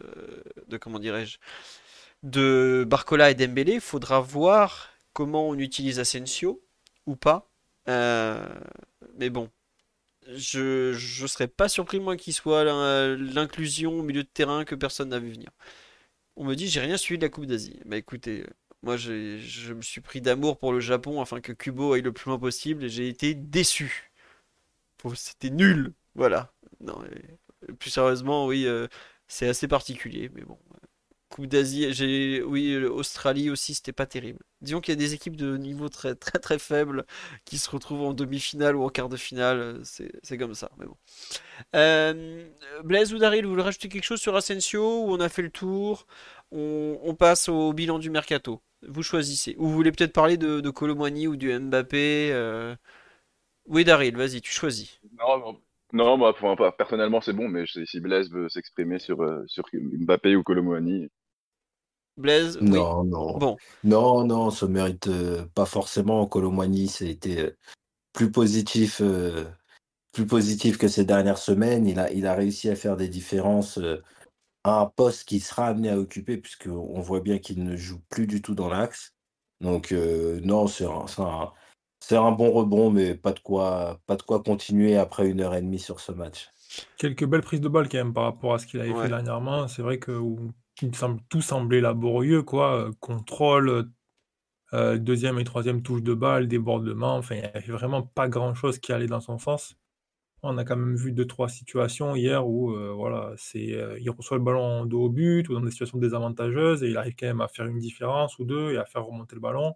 de 0.67 0.77
comment 0.77 0.99
dirais-je, 0.99 1.37
de 2.23 2.85
Barcola 2.87 3.31
et 3.31 3.35
Dembélé. 3.35 3.75
Il 3.75 3.81
faudra 3.81 4.19
voir 4.19 4.89
comment 5.13 5.47
on 5.47 5.55
utilise 5.55 5.99
Asensio 5.99 6.61
ou 7.05 7.15
pas. 7.15 7.49
Mais 7.87 9.29
bon. 9.29 9.49
Je, 10.35 10.93
je 10.93 11.27
serais 11.27 11.47
pas 11.47 11.69
surpris 11.69 11.99
moi 11.99 12.15
qu'il 12.15 12.33
soit 12.33 12.63
l'in- 12.63 13.15
l'inclusion 13.17 13.99
au 13.99 14.03
milieu 14.03 14.23
de 14.23 14.27
terrain 14.27 14.63
que 14.65 14.75
personne 14.75 15.09
n'a 15.09 15.19
vu 15.19 15.31
venir. 15.31 15.49
On 16.37 16.45
me 16.45 16.55
dit 16.55 16.67
j'ai 16.69 16.81
rien 16.81 16.97
suivi 16.97 17.19
de 17.19 17.25
la 17.25 17.29
Coupe 17.29 17.45
d'Asie. 17.47 17.79
Bah 17.85 17.97
écoutez, 17.97 18.45
moi 18.83 18.97
je 18.97 19.73
me 19.73 19.81
suis 19.81 20.01
pris 20.01 20.21
d'amour 20.21 20.59
pour 20.59 20.73
le 20.73 20.79
Japon 20.81 21.21
afin 21.21 21.41
que 21.41 21.53
Kubo 21.53 21.93
aille 21.93 22.03
le 22.03 22.13
plus 22.13 22.29
loin 22.29 22.39
possible 22.39 22.85
et 22.85 22.89
j'ai 22.89 23.09
été 23.09 23.35
déçu. 23.35 24.11
Faut- 25.01 25.15
C'était 25.15 25.49
nul. 25.51 25.93
Voilà. 26.15 26.53
Non, 26.81 26.99
mais 27.01 27.73
plus 27.75 27.89
sérieusement, 27.91 28.47
oui, 28.47 28.65
euh, 28.67 28.87
c'est 29.27 29.47
assez 29.49 29.67
particulier, 29.67 30.29
mais 30.35 30.43
bon. 30.43 30.59
Coupe 31.39 31.47
d'Asie, 31.47 31.93
j'ai 31.93 32.43
oui, 32.43 32.75
Australie 32.83 33.49
aussi, 33.49 33.73
c'était 33.73 33.93
pas 33.93 34.05
terrible. 34.05 34.39
Disons 34.59 34.81
qu'il 34.81 34.91
y 34.91 34.97
a 34.97 34.99
des 34.99 35.13
équipes 35.13 35.37
de 35.37 35.55
niveau 35.55 35.87
très 35.87 36.13
très 36.15 36.37
très 36.37 36.59
faible 36.59 37.05
qui 37.45 37.57
se 37.57 37.69
retrouvent 37.69 38.01
en 38.01 38.13
demi-finale 38.13 38.75
ou 38.75 38.83
en 38.83 38.89
quart 38.89 39.07
de 39.07 39.15
finale, 39.15 39.79
c'est 39.85 40.37
comme 40.37 40.53
ça, 40.53 40.69
mais 40.77 40.85
bon. 40.85 40.97
Euh, 41.77 42.45
Blaise 42.83 43.13
ou 43.13 43.19
Daryl, 43.19 43.45
vous 43.45 43.51
voulez 43.51 43.63
rajouter 43.63 43.87
quelque 43.87 44.03
chose 44.03 44.19
sur 44.19 44.35
Asensio 44.35 45.05
ou 45.05 45.13
on 45.13 45.21
a 45.21 45.29
fait 45.29 45.41
le 45.41 45.49
tour? 45.49 46.07
On, 46.51 46.99
on 47.03 47.15
passe 47.15 47.47
au 47.47 47.71
bilan 47.71 47.99
du 47.99 48.09
mercato. 48.09 48.61
Vous 48.85 49.01
choisissez. 49.03 49.55
Ou 49.59 49.67
vous 49.67 49.73
voulez 49.73 49.93
peut-être 49.93 50.11
parler 50.11 50.35
de, 50.35 50.59
de 50.59 50.69
Kolo 50.69 50.93
Muani 50.93 51.27
ou 51.27 51.37
du 51.37 51.57
Mbappé 51.57 52.31
euh, 52.33 52.75
Oui, 53.65 53.85
Daryl, 53.85 54.17
vas-y, 54.17 54.41
tu 54.41 54.51
choisis. 54.51 54.99
Non, 55.17 55.57
non, 55.93 56.17
non, 56.17 56.17
bah, 56.17 56.33
personnellement, 56.77 57.21
c'est 57.21 57.31
bon, 57.31 57.47
mais 57.47 57.63
si 57.65 58.01
Blaise 58.01 58.29
veut 58.29 58.49
s'exprimer 58.49 58.99
sur, 58.99 59.21
euh, 59.21 59.45
sur 59.47 59.63
Mbappé 59.73 60.35
ou 60.35 60.43
Kolo 60.43 60.63
Blaise, 62.19 62.57
oui. 62.61 62.69
Non, 62.69 63.03
non. 63.05 63.37
Bon, 63.37 63.57
Non, 63.83 64.25
non, 64.25 64.51
ça 64.51 64.67
mérite 64.67 65.07
euh, 65.07 65.45
pas 65.55 65.65
forcément. 65.65 66.27
Colomwani, 66.27 66.87
c'était 66.87 67.39
euh, 67.39 67.57
plus 68.13 68.29
positif, 68.31 68.99
euh, 69.01 69.45
plus 70.11 70.27
positif 70.27 70.77
que 70.77 70.87
ces 70.87 71.05
dernières 71.05 71.37
semaines. 71.37 71.87
Il 71.87 71.99
a, 71.99 72.11
il 72.11 72.27
a 72.27 72.35
réussi 72.35 72.69
à 72.69 72.75
faire 72.75 72.97
des 72.97 73.07
différences 73.07 73.77
euh, 73.77 74.03
à 74.65 74.81
un 74.81 74.85
poste 74.85 75.27
qu'il 75.27 75.41
sera 75.41 75.67
amené 75.67 75.89
à 75.89 75.97
occuper, 75.97 76.37
puisqu'on 76.37 76.99
voit 76.99 77.21
bien 77.21 77.39
qu'il 77.39 77.63
ne 77.63 77.77
joue 77.77 78.01
plus 78.09 78.27
du 78.27 78.41
tout 78.41 78.55
dans 78.55 78.69
l'axe. 78.69 79.13
Donc, 79.61 79.91
euh, 79.91 80.41
non, 80.43 80.67
c'est 80.67 80.85
un, 80.85 81.05
c'est 82.01 82.15
un, 82.17 82.23
un 82.23 82.31
bon 82.31 82.51
rebond, 82.51 82.91
mais 82.91 83.15
pas 83.15 83.31
de 83.31 83.39
quoi, 83.39 83.99
pas 84.05 84.17
de 84.17 84.21
quoi 84.23 84.43
continuer 84.43 84.97
après 84.97 85.29
une 85.29 85.39
heure 85.39 85.55
et 85.55 85.61
demie 85.61 85.79
sur 85.79 86.01
ce 86.01 86.11
match. 86.11 86.49
Quelques 86.97 87.25
belles 87.25 87.41
prises 87.41 87.61
de 87.61 87.69
balles 87.69 87.89
quand 87.89 87.97
même 87.97 88.13
par 88.13 88.25
rapport 88.25 88.53
à 88.53 88.59
ce 88.59 88.67
qu'il 88.67 88.79
avait 88.79 88.89
fait 88.89 88.95
ouais. 88.95 89.09
dernièrement. 89.09 89.67
C'est 89.67 89.81
vrai 89.81 89.97
que 89.99 90.11
me 90.87 90.93
semble 90.93 91.21
tout 91.29 91.41
semblait 91.41 91.81
laborieux, 91.81 92.43
quoi. 92.43 92.87
Euh, 92.87 92.91
Contrôle, 92.99 93.89
euh, 94.73 94.97
deuxième 94.97 95.39
et 95.39 95.43
troisième 95.43 95.81
touche 95.81 96.03
de 96.03 96.13
balle, 96.13 96.47
débordement. 96.47 97.17
Enfin, 97.17 97.35
il 97.35 97.41
n'y 97.41 97.47
avait 97.47 97.71
vraiment 97.71 98.03
pas 98.03 98.27
grand-chose 98.29 98.79
qui 98.79 98.93
allait 98.93 99.07
dans 99.07 99.21
son 99.21 99.37
sens. 99.39 99.75
On 100.43 100.57
a 100.57 100.65
quand 100.65 100.77
même 100.77 100.95
vu 100.95 101.11
deux, 101.11 101.27
trois 101.27 101.49
situations 101.49 102.15
hier 102.15 102.47
où 102.47 102.71
euh, 102.71 102.91
voilà, 102.93 103.33
c'est, 103.37 103.73
euh, 103.73 103.97
il 103.99 104.09
reçoit 104.11 104.37
le 104.37 104.43
ballon 104.43 104.85
dos 104.85 105.05
au 105.05 105.09
but 105.09 105.49
ou 105.49 105.53
dans 105.53 105.61
des 105.61 105.71
situations 105.71 105.97
désavantageuses 105.99 106.83
et 106.83 106.89
il 106.89 106.97
arrive 106.97 107.15
quand 107.19 107.27
même 107.27 107.41
à 107.41 107.47
faire 107.49 107.65
une 107.67 107.79
différence 107.79 108.39
ou 108.39 108.45
deux 108.45 108.71
et 108.73 108.77
à 108.77 108.85
faire 108.85 109.05
remonter 109.05 109.35
le 109.35 109.41
ballon. 109.41 109.75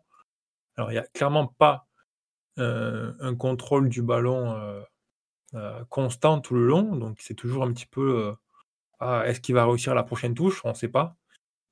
Alors, 0.77 0.91
il 0.91 0.95
n'y 0.95 0.99
a 0.99 1.03
clairement 1.13 1.47
pas 1.47 1.87
euh, 2.59 3.13
un 3.19 3.35
contrôle 3.35 3.89
du 3.89 4.01
ballon 4.03 4.53
euh, 4.55 4.81
euh, 5.55 5.83
constant 5.89 6.41
tout 6.41 6.55
le 6.55 6.65
long, 6.67 6.95
donc 6.95 7.17
c'est 7.21 7.35
toujours 7.35 7.63
un 7.63 7.73
petit 7.73 7.85
peu 7.87 8.19
euh, 8.27 8.33
ah, 8.99 9.23
est-ce 9.27 9.41
qu'il 9.41 9.55
va 9.55 9.65
réussir 9.65 9.95
la 9.95 10.03
prochaine 10.03 10.33
touche? 10.35 10.61
On 10.65 10.69
ne 10.69 10.73
sait 10.73 10.87
pas, 10.89 11.17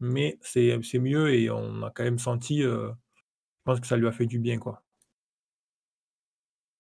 mais 0.01 0.39
c'est 0.41 0.79
mieux 0.99 1.33
et 1.35 1.49
on 1.51 1.83
a 1.83 1.91
quand 1.91 2.03
même 2.05 2.19
senti, 2.19 2.63
euh, 2.63 2.89
je 2.91 3.63
pense 3.65 3.79
que 3.81 3.87
ça 3.87 3.97
lui 3.97 4.07
a 4.07 4.13
fait 4.13 4.27
du 4.27 4.39
bien, 4.39 4.59
quoi. 4.59 4.83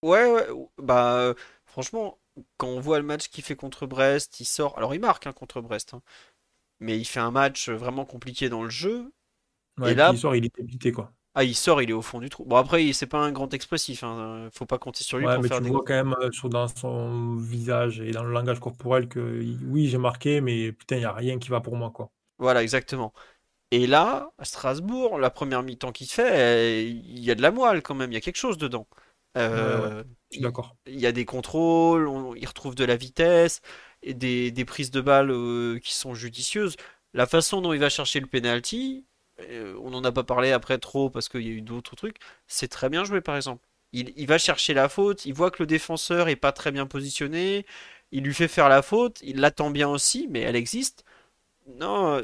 Ouais, 0.03 0.25
ouais, 0.31 0.49
ou- 0.49 0.71
bah 0.79 1.35
franchement, 1.65 2.19
quand 2.57 2.67
on 2.67 2.79
voit 2.79 2.97
le 2.99 3.05
match 3.05 3.27
qu'il 3.29 3.43
fait 3.43 3.55
contre 3.55 3.85
Brest, 3.85 4.39
il 4.39 4.45
sort. 4.45 4.77
Alors 4.77 4.95
il 4.95 4.99
marque 4.99 5.27
hein, 5.27 5.33
contre 5.33 5.61
Brest, 5.61 5.93
hein, 5.93 6.01
mais 6.79 6.99
il 6.99 7.05
fait 7.05 7.19
un 7.21 7.31
match 7.31 7.69
vraiment 7.69 8.05
compliqué 8.05 8.49
dans 8.49 8.63
le 8.63 8.69
jeu. 8.71 9.13
Et 9.83 9.93
Ouais, 9.93 9.93
et 9.93 9.97
puis 9.97 10.11
là, 10.11 10.13
il 10.13 10.17
sort, 10.17 10.33
il 10.35 10.45
est 10.45 10.55
débité, 10.55 10.91
quoi. 10.93 11.13
Ah, 11.35 11.43
il 11.43 11.55
sort, 11.55 11.81
il 11.81 11.89
est 11.89 11.93
au 11.93 12.01
fond 12.01 12.19
du 12.19 12.29
trou. 12.29 12.45
Bon, 12.45 12.55
après, 12.57 12.85
il- 12.85 12.93
c'est 12.93 13.07
pas 13.07 13.19
un 13.19 13.31
grand 13.31 13.53
expressif, 13.53 14.03
hein, 14.03 14.49
Faut 14.53 14.65
pas 14.65 14.77
compter 14.79 15.03
sur 15.03 15.17
lui 15.17 15.27
Ouais, 15.27 15.29
pour 15.29 15.43
mais 15.43 15.47
faire 15.47 15.61
tu 15.61 15.61
des 15.61 15.71
vois 15.71 15.83
quand 15.85 15.93
même 15.93 16.13
euh, 16.21 16.31
sur, 16.33 16.49
dans 16.49 16.67
son 16.67 17.35
visage 17.37 17.99
et 18.01 18.11
dans 18.11 18.23
le 18.23 18.31
langage 18.33 18.59
corporel 18.59 19.07
que 19.07 19.19
oui, 19.63 19.87
j'ai 19.87 19.97
marqué, 19.97 20.41
mais 20.41 20.71
putain, 20.73 20.95
il 20.97 20.99
n'y 20.99 21.05
a 21.05 21.13
rien 21.13 21.37
qui 21.39 21.47
va 21.49 21.61
pour 21.61 21.75
moi, 21.77 21.91
quoi. 21.91 22.11
Voilà, 22.37 22.63
exactement. 22.63 23.13
Et 23.71 23.87
là, 23.87 24.31
à 24.39 24.45
Strasbourg, 24.45 25.19
la 25.19 25.29
première 25.31 25.63
mi-temps 25.63 25.91
qu'il 25.93 26.07
fait, 26.09 26.31
euh, 26.39 26.81
il 26.83 27.19
y 27.23 27.31
a 27.31 27.35
de 27.35 27.41
la 27.41 27.51
moelle 27.51 27.83
quand 27.83 27.95
même, 27.95 28.11
il 28.11 28.15
y 28.15 28.17
a 28.17 28.21
quelque 28.21 28.37
chose 28.37 28.57
dedans. 28.59 28.87
Ouais, 29.51 29.75
ouais, 29.75 29.89
Euh, 29.89 30.03
je 30.31 30.35
suis 30.35 30.41
il 30.41 30.43
d'accord. 30.43 30.75
il 30.87 30.99
y 30.99 31.07
a 31.07 31.11
des 31.13 31.25
contrôles, 31.25 32.07
on- 32.07 32.35
il 32.35 32.45
retrouve 32.47 32.75
de 32.75 32.85
la 32.85 32.95
vitesse 32.97 33.61
et 34.03 34.13
des, 34.15 34.51
des 34.51 34.65
prises 34.65 34.91
de 34.91 35.01
balles 35.01 35.31
euh, 35.31 35.79
qui 35.79 35.93
sont 35.95 36.15
judicieuses. 36.15 36.75
La 37.13 37.27
façon 37.27 37.61
dont 37.61 37.73
il 37.73 37.79
va 37.79 37.89
chercher 37.89 38.19
le 38.21 38.27
penalty, 38.27 39.05
euh, 39.49 39.75
on 39.81 39.89
n'en 39.91 40.03
a 40.03 40.11
pas 40.11 40.23
parlé 40.23 40.51
après 40.51 40.77
trop 40.77 41.09
parce 41.09 41.29
qu'il 41.29 41.41
y 41.41 41.47
a 41.49 41.51
eu 41.51 41.61
d'autres 41.61 41.95
trucs, 41.95 42.17
c'est 42.47 42.67
très 42.67 42.89
bien 42.89 43.03
joué 43.03 43.21
par 43.21 43.35
exemple. 43.35 43.65
Il, 43.93 44.13
il 44.15 44.27
va 44.27 44.37
chercher 44.37 44.73
la 44.73 44.89
faute, 44.89 45.25
il 45.25 45.33
voit 45.33 45.51
que 45.51 45.61
le 45.63 45.67
défenseur 45.67 46.29
est 46.29 46.35
pas 46.37 46.51
très 46.53 46.71
bien 46.71 46.85
positionné, 46.87 47.65
il 48.11 48.23
lui 48.23 48.33
fait 48.33 48.47
faire 48.47 48.69
la 48.69 48.81
faute, 48.81 49.19
il 49.23 49.39
l'attend 49.39 49.69
bien 49.71 49.89
aussi, 49.89 50.27
mais 50.29 50.41
elle 50.41 50.55
existe. 50.55 51.03
Non, 51.67 52.15
euh, 52.17 52.21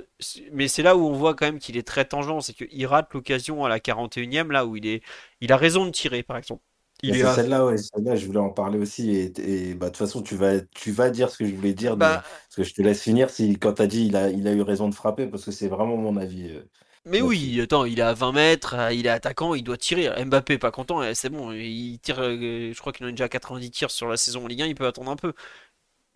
mais 0.52 0.68
c'est 0.68 0.84
là 0.84 0.98
où 0.98 1.06
on 1.08 1.14
voit 1.14 1.36
quand 1.36 1.46
même 1.46 1.60
qu'il 1.60 1.78
est 1.78 1.88
très 1.88 2.06
tangent, 2.06 2.42
c'est 2.42 2.54
qu'il 2.54 2.86
rate 2.88 3.14
l'occasion 3.14 3.66
à 3.66 3.70
la 3.70 3.80
41e, 3.80 4.52
là 4.52 4.66
où 4.66 4.76
il 4.78 4.86
est, 4.88 5.04
il 5.42 5.52
a 5.54 5.58
raison 5.58 5.86
de 5.86 5.92
tirer, 5.92 6.24
par 6.24 6.38
exemple. 6.38 6.64
C'est 7.10 7.24
à... 7.24 7.36
celle-là, 7.36 7.66
ouais, 7.66 7.78
celle-là, 7.78 8.16
je 8.16 8.26
voulais 8.26 8.40
en 8.40 8.50
parler 8.50 8.78
aussi. 8.80 9.12
Et, 9.12 9.70
et, 9.70 9.76
bah, 9.76 9.86
de 9.88 9.92
toute 9.92 9.98
façon, 9.98 10.22
tu 10.22 10.36
vas, 10.36 10.60
tu 10.62 10.92
vas 10.92 11.10
dire 11.10 11.30
ce 11.30 11.38
que 11.38 11.46
je 11.46 11.56
voulais 11.56 11.74
dire, 11.74 11.96
Bah, 11.96 12.24
parce 12.50 12.56
que 12.58 12.64
je 12.64 12.74
te 12.74 12.82
laisse 12.82 13.02
finir 13.02 13.30
si, 13.30 13.58
quand 13.58 13.74
tu 13.76 13.82
as 13.82 13.88
dit 13.88 14.06
il 14.08 14.16
a, 14.18 14.30
il 14.30 14.46
a 14.48 14.52
eu 14.54 14.62
raison 14.62 14.90
de 14.90 14.96
frapper, 14.96 15.28
parce 15.28 15.46
que 15.46 15.52
c'est 15.52 15.70
vraiment 15.70 15.96
mon 15.96 16.18
avis 16.18 16.50
euh, 16.52 16.64
mais 17.08 17.22
oui, 17.22 17.60
attends, 17.62 17.86
il 17.86 18.00
est 18.00 18.04
à 18.04 18.14
20 18.14 18.32
mètres, 18.32 18.76
euh, 18.76 18.94
il 18.94 19.06
est 19.06 19.10
attaquant, 19.10 19.54
il 19.56 19.64
doit 19.64 19.78
tirer. 19.78 20.10
Mbappé, 20.26 20.58
pas 20.58 20.72
content, 20.72 21.02
euh, 21.02 21.14
c'est 21.14 21.30
bon, 21.30 21.52
il 21.52 22.00
tire, 22.00 22.20
euh, 22.20 22.72
je 22.74 22.80
crois 22.80 22.94
qu'il 22.94 23.06
en 23.06 23.10
a 23.10 23.12
déjà 23.12 23.30
90 23.30 23.72
tirs 23.72 23.92
sur 23.92 24.08
la 24.08 24.18
saison 24.18 24.46
en 24.46 24.48
Ligue 24.48 24.62
1, 24.62 24.66
il 24.68 24.76
peut 24.76 24.86
attendre 24.86 25.12
un 25.12 25.16
peu. 25.16 25.34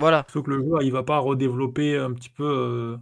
Voilà, 0.01 0.25
Sauf 0.33 0.43
que 0.43 0.49
le 0.49 0.63
joueur, 0.63 0.81
il 0.81 0.91
va 0.91 1.03
pas 1.03 1.19
redévelopper 1.19 1.95
un 1.95 2.11
petit 2.13 2.29
peu 2.29 2.43
euh, 2.43 2.97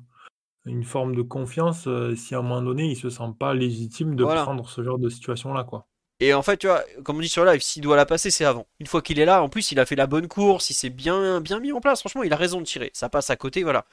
une 0.66 0.84
forme 0.84 1.16
de 1.16 1.22
confiance 1.22 1.88
euh, 1.88 2.14
si 2.14 2.36
à 2.36 2.40
un 2.40 2.42
moment 2.42 2.62
donné, 2.62 2.88
il 2.88 2.98
se 2.98 3.10
sent 3.10 3.24
pas 3.40 3.54
légitime 3.54 4.16
de 4.18 4.24
voilà. 4.26 4.44
prendre 4.44 4.68
ce 4.68 4.84
genre 4.84 5.00
de 5.00 5.08
situation-là, 5.08 5.64
quoi. 5.64 5.88
Et 6.20 6.34
en 6.34 6.42
fait, 6.42 6.58
tu 6.58 6.68
vois, 6.68 6.84
comme 7.06 7.16
on 7.16 7.22
dit 7.22 7.30
sur 7.30 7.46
live, 7.46 7.62
s'il 7.62 7.82
doit 7.82 7.96
la 7.96 8.06
passer, 8.06 8.30
c'est 8.30 8.44
avant. 8.44 8.68
Une 8.82 8.88
fois 8.88 9.02
qu'il 9.02 9.18
est 9.18 9.26
là, 9.26 9.42
en 9.42 9.48
plus, 9.48 9.72
il 9.72 9.80
a 9.80 9.86
fait 9.86 9.96
la 9.96 10.08
bonne 10.08 10.28
course, 10.28 10.70
il 10.70 10.74
s'est 10.74 10.90
bien, 10.90 11.40
bien 11.40 11.62
mis 11.62 11.72
en 11.72 11.80
place. 11.80 12.02
Franchement, 12.02 12.24
il 12.24 12.34
a 12.34 12.36
raison 12.36 12.60
de 12.60 12.66
tirer. 12.66 12.92
Ça 12.94 13.08
passe 13.08 13.30
à 13.30 13.38
côté, 13.38 13.64
voilà. 13.64 13.86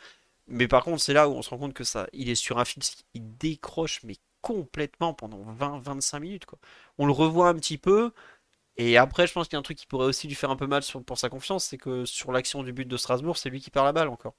Mais 0.49 0.69
par 0.69 0.85
contre, 0.85 1.03
c'est 1.03 1.13
là 1.13 1.29
où 1.29 1.33
on 1.33 1.43
se 1.43 1.51
rend 1.51 1.59
compte 1.59 1.75
que 1.75 1.85
ça, 1.85 2.07
il 2.13 2.29
est 2.31 2.35
sur 2.37 2.59
un 2.59 2.65
fil, 2.65 2.83
il 3.15 3.37
décroche, 3.37 4.03
mais 4.05 4.17
complètement 4.43 5.15
pendant 5.15 5.43
20-25 5.55 6.21
minutes, 6.21 6.47
quoi. 6.47 6.59
On 6.99 7.07
le 7.07 7.13
revoit 7.13 7.49
un 7.49 7.55
petit 7.55 7.79
peu, 7.79 8.13
et 8.77 8.97
après, 8.99 9.27
je 9.27 9.33
pense 9.33 9.49
qu'il 9.49 9.55
y 9.55 9.57
a 9.57 9.61
un 9.61 9.63
truc 9.63 9.79
qui 9.79 9.87
pourrait 9.87 10.07
aussi 10.07 10.29
lui 10.29 10.35
faire 10.35 10.51
un 10.51 10.57
peu 10.57 10.67
mal 10.67 10.83
pour 11.07 11.19
sa 11.19 11.29
confiance, 11.29 11.65
c'est 11.67 11.79
que 11.79 12.05
sur 12.05 12.33
l'action 12.33 12.63
du 12.63 12.73
but 12.73 12.87
de 12.87 12.97
Strasbourg, 12.97 13.39
c'est 13.39 13.51
lui 13.51 13.61
qui 13.61 13.71
perd 13.71 13.87
la 13.87 13.93
balle 13.93 14.09
encore. 14.09 14.35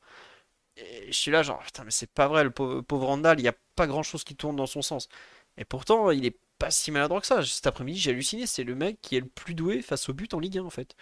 Et 0.78 1.08
je 1.08 1.18
suis 1.18 1.32
là, 1.32 1.44
genre, 1.44 1.60
putain, 1.64 1.84
mais 1.84 1.92
c'est 1.92 2.12
pas 2.12 2.28
vrai, 2.28 2.44
le 2.44 2.52
pauvre, 2.52 2.82
pauvre 2.82 3.08
Randall, 3.08 3.40
il 3.40 3.44
n'y 3.44 3.50
a 3.50 3.56
pas 3.76 3.88
grand-chose 3.88 4.24
qui 4.24 4.36
tourne 4.36 4.56
dans 4.56 4.68
son 4.68 4.82
sens. 4.82 5.10
Et 5.58 5.66
pourtant, 5.66 6.12
il 6.12 6.26
est 6.26 6.40
pas 6.60 6.72
si 6.72 6.92
maladroit 6.92 7.22
que 7.22 7.28
ça. 7.28 7.44
Cet 7.44 7.68
après-midi, 7.68 8.00
j'ai 8.00 8.12
halluciné, 8.12 8.48
c'est 8.48 8.64
le 8.64 8.76
mec 8.76 9.00
qui 9.02 9.18
est 9.18 9.22
le 9.22 9.28
plus 9.28 9.56
doué 9.56 9.82
face 9.82 10.10
au 10.10 10.14
but 10.14 10.34
en 10.34 10.40
Ligue 10.40 10.60
1, 10.60 10.64
en 10.66 10.70
fait. 10.70 10.96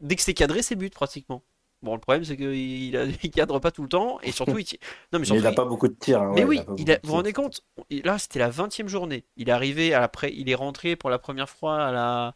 Dès 0.00 0.16
que 0.16 0.22
c'est 0.22 0.34
cadré, 0.34 0.62
c'est 0.62 0.76
but, 0.76 0.92
pratiquement. 0.94 1.44
Bon, 1.84 1.94
le 1.94 2.00
problème, 2.00 2.24
c'est 2.24 2.36
qu'il 2.36 2.96
a- 2.96 3.04
il 3.22 3.30
cadre 3.30 3.58
pas 3.60 3.70
tout 3.70 3.82
le 3.82 3.88
temps, 3.88 4.20
et 4.22 4.32
surtout, 4.32 4.58
il... 4.58 4.66
Non, 5.12 5.18
mais 5.18 5.18
Mais 5.20 5.24
surtout, 5.26 5.40
il 5.40 5.44
n'a 5.44 5.52
pas 5.52 5.64
beaucoup 5.64 5.88
de 5.88 5.94
tirs. 5.94 6.20
hein, 6.22 6.32
mais 6.34 6.44
ouais, 6.44 6.48
oui, 6.48 6.60
il 6.76 6.90
a- 6.90 6.98
vous 7.02 7.10
vous 7.10 7.14
rendez 7.16 7.32
compte? 7.32 7.62
Là, 7.90 8.18
c'était 8.18 8.38
la 8.38 8.50
vingtième 8.50 8.88
journée. 8.88 9.24
Il 9.36 9.48
est 9.48 9.52
arrivé 9.52 9.94
à 9.94 10.00
la 10.00 10.08
pré- 10.08 10.32
il 10.34 10.48
est 10.50 10.54
rentré 10.54 10.96
pour 10.96 11.10
la 11.10 11.18
première 11.18 11.48
fois 11.50 11.86
à 11.86 11.92
la, 11.92 12.34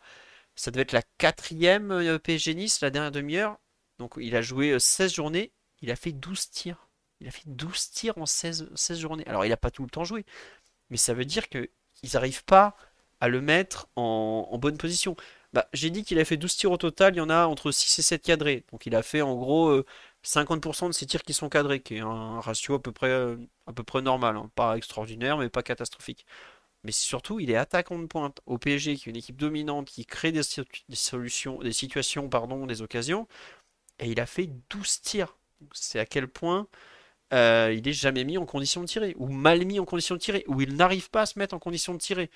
ça 0.56 0.70
devait 0.70 0.82
être 0.82 0.92
la 0.92 1.02
quatrième 1.18 1.92
euh, 1.92 2.18
PSG 2.18 2.54
Nice, 2.54 2.80
la 2.82 2.90
dernière 2.90 3.12
demi-heure. 3.12 3.58
Donc, 3.98 4.14
il 4.18 4.36
a 4.36 4.42
joué 4.42 4.72
euh, 4.72 4.78
16 4.78 5.14
journées. 5.14 5.52
Il 5.82 5.90
a 5.90 5.96
fait 5.96 6.12
12 6.12 6.50
tirs. 6.50 6.88
Il 7.20 7.28
a 7.28 7.30
fait 7.30 7.44
12 7.46 7.90
tirs 7.90 8.18
en 8.18 8.26
16, 8.26 8.70
16 8.74 9.00
journées. 9.00 9.26
Alors, 9.26 9.44
il 9.44 9.50
n'a 9.50 9.56
pas 9.56 9.70
tout 9.70 9.84
le 9.84 9.90
temps 9.90 10.04
joué, 10.04 10.24
mais 10.90 10.96
ça 10.96 11.14
veut 11.14 11.24
dire 11.24 11.48
que 11.48 11.70
ils 12.02 12.10
n'arrivent 12.14 12.44
pas 12.44 12.76
à 13.20 13.28
le 13.28 13.40
mettre 13.40 13.88
en, 13.96 14.48
en 14.50 14.58
bonne 14.58 14.78
position. 14.78 15.16
Bah, 15.54 15.66
j'ai 15.72 15.88
dit 15.90 16.04
qu'il 16.04 16.18
a 16.18 16.24
fait 16.26 16.36
12 16.36 16.56
tirs 16.56 16.70
au 16.72 16.76
total, 16.76 17.14
il 17.14 17.18
y 17.18 17.20
en 17.20 17.30
a 17.30 17.46
entre 17.46 17.70
6 17.70 17.98
et 17.98 18.02
7 18.02 18.22
cadrés. 18.22 18.64
Donc 18.72 18.84
il 18.86 18.94
a 18.94 19.02
fait 19.02 19.22
en 19.22 19.34
gros 19.34 19.68
euh, 19.70 19.86
50% 20.22 20.88
de 20.88 20.92
ses 20.92 21.06
tirs 21.06 21.22
qui 21.22 21.32
sont 21.32 21.48
cadrés, 21.48 21.80
qui 21.80 21.96
est 21.96 22.00
un 22.00 22.40
ratio 22.40 22.74
à 22.74 22.82
peu 22.82 22.92
près, 22.92 23.08
euh, 23.08 23.36
normal. 24.02 24.36
hein. 24.36 24.50
Pas 24.54 24.76
extraordinaire, 24.76 25.38
mais 25.38 25.48
pas 25.48 25.62
catastrophique. 25.62 26.26
Mais 26.84 26.92
surtout, 26.92 27.40
il 27.40 27.50
est 27.50 27.56
attaquant 27.56 27.98
de 27.98 28.06
pointe 28.06 28.40
au 28.46 28.58
PSG, 28.58 28.96
qui 28.96 29.08
est 29.08 29.12
une 29.12 29.16
équipe 29.16 29.36
dominante, 29.38 29.88
qui 29.88 30.06
crée 30.06 30.32
des, 30.32 30.42
solutions, 30.94 31.58
des 31.60 31.72
situations, 31.72 32.28
pardon, 32.28 32.66
des 32.66 32.82
occasions, 32.82 33.28
et 33.98 34.10
il 34.10 34.20
a 34.20 34.26
fait 34.26 34.50
12 34.70 35.00
tirs. 35.02 35.36
C'est 35.72 35.98
à 35.98 36.06
quel 36.06 36.28
point 36.28 36.68
euh, 37.34 37.74
il 37.76 37.86
est 37.88 37.92
jamais 37.92 38.24
mis 38.24 38.38
en 38.38 38.46
condition 38.46 38.80
de 38.82 38.86
tirer, 38.86 39.14
ou 39.18 39.28
mal 39.28 39.64
mis 39.66 39.80
en 39.80 39.84
condition 39.84 40.14
de 40.14 40.20
tirer, 40.20 40.44
ou 40.48 40.60
il 40.62 40.76
n'arrive 40.76 41.10
pas 41.10 41.22
à 41.22 41.26
se 41.26 41.38
mettre 41.38 41.54
en 41.54 41.58
condition 41.58 41.92
de 41.94 41.98
tirer. 41.98 42.30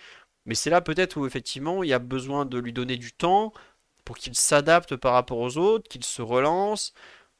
Mais 0.46 0.54
c'est 0.54 0.70
là 0.70 0.80
peut-être 0.80 1.16
où 1.18 1.26
effectivement 1.26 1.82
il 1.82 1.88
y 1.90 1.92
a 1.92 1.98
besoin 1.98 2.44
de 2.46 2.58
lui 2.58 2.72
donner 2.72 2.96
du 2.96 3.12
temps 3.12 3.52
pour 4.04 4.16
qu'il 4.18 4.34
s'adapte 4.34 4.96
par 4.96 5.14
rapport 5.14 5.38
aux 5.38 5.58
autres, 5.58 5.88
qu'il 5.88 6.04
se 6.04 6.22
relance, 6.22 6.92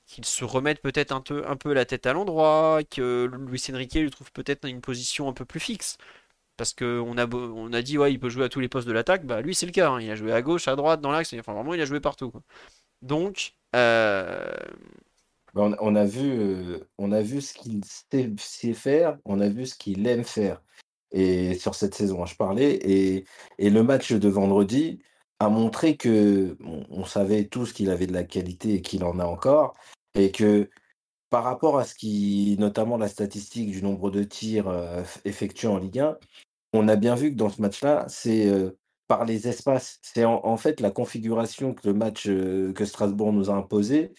qu'il 0.06 0.24
se 0.26 0.44
remette 0.44 0.82
peut-être 0.82 1.12
un 1.12 1.22
peu, 1.22 1.72
la 1.74 1.84
tête 1.86 2.06
à 2.06 2.12
l'endroit, 2.14 2.80
que 2.90 3.30
Luis 3.48 3.62
Enrique 3.72 3.94
lui 3.94 4.10
trouve 4.10 4.32
peut-être 4.32 4.66
une 4.68 4.80
position 4.80 5.28
un 5.28 5.32
peu 5.34 5.44
plus 5.46 5.60
fixe. 5.60 5.98
Parce 6.56 6.74
qu'on 6.74 7.18
a, 7.18 7.26
on 7.34 7.72
a 7.72 7.82
dit, 7.82 7.98
ouais, 7.98 8.12
il 8.12 8.20
peut 8.20 8.28
jouer 8.30 8.44
à 8.46 8.48
tous 8.50 8.60
les 8.60 8.68
postes 8.68 8.88
de 8.88 8.92
l'attaque, 8.92 9.26
bah 9.26 9.40
lui 9.42 9.54
c'est 9.54 9.66
le 9.66 9.72
cas, 9.72 9.90
hein. 9.90 10.00
Il 10.00 10.10
a 10.10 10.16
joué 10.16 10.32
à 10.32 10.42
gauche, 10.42 10.68
à 10.68 10.76
droite, 10.76 11.00
dans 11.00 11.12
l'axe, 11.12 11.34
enfin 11.38 11.54
vraiment 11.54 11.74
il 11.74 11.80
a 11.80 11.86
joué 11.86 12.00
partout. 12.00 12.30
quoi. 12.30 12.42
Donc, 13.02 13.54
euh, 13.76 14.52
Bah, 15.54 15.68
On, 15.80 15.94
a 15.96 16.04
vu, 16.04 16.30
euh, 16.38 16.78
on 16.98 17.12
a 17.12 17.20
vu 17.22 17.40
ce 17.42 17.52
qu'il 17.54 17.82
sait 17.84 18.72
faire, 18.74 19.18
on 19.24 19.40
a 19.40 19.48
vu 19.48 19.66
ce 19.66 19.74
qu'il 19.74 20.06
aime 20.06 20.24
faire. 20.24 20.62
Et 21.12 21.54
sur 21.54 21.74
cette 21.74 21.94
saison, 21.94 22.24
je 22.26 22.36
parlais. 22.36 22.74
Et, 22.74 23.24
et 23.58 23.70
le 23.70 23.82
match 23.82 24.12
de 24.12 24.28
vendredi 24.28 25.00
a 25.38 25.48
montré 25.48 25.96
que 25.96 26.56
on, 26.60 27.04
savait 27.04 27.44
tous 27.46 27.72
qu'il 27.72 27.90
avait 27.90 28.06
de 28.06 28.12
la 28.12 28.24
qualité 28.24 28.74
et 28.74 28.82
qu'il 28.82 29.04
en 29.04 29.18
a 29.18 29.24
encore. 29.24 29.74
Et 30.14 30.30
que 30.30 30.70
par 31.30 31.44
rapport 31.44 31.78
à 31.78 31.84
ce 31.84 31.94
qui, 31.94 32.56
notamment 32.58 32.96
la 32.96 33.08
statistique 33.08 33.70
du 33.70 33.82
nombre 33.82 34.10
de 34.10 34.22
tirs 34.22 34.68
euh, 34.68 35.02
effectués 35.24 35.68
en 35.68 35.78
Ligue 35.78 36.00
1, 36.00 36.18
on 36.74 36.88
a 36.88 36.96
bien 36.96 37.14
vu 37.14 37.30
que 37.32 37.36
dans 37.36 37.50
ce 37.50 37.60
match-là, 37.60 38.06
c'est 38.08 38.48
euh, 38.48 38.78
par 39.08 39.24
les 39.24 39.48
espaces. 39.48 39.98
C'est 40.02 40.24
en, 40.24 40.56
fait 40.56 40.80
la 40.80 40.90
configuration 40.90 41.74
que 41.74 41.88
le 41.88 41.94
match 41.94 42.26
euh, 42.28 42.72
que 42.72 42.84
Strasbourg 42.84 43.32
nous 43.32 43.50
a 43.50 43.54
imposé 43.54 44.12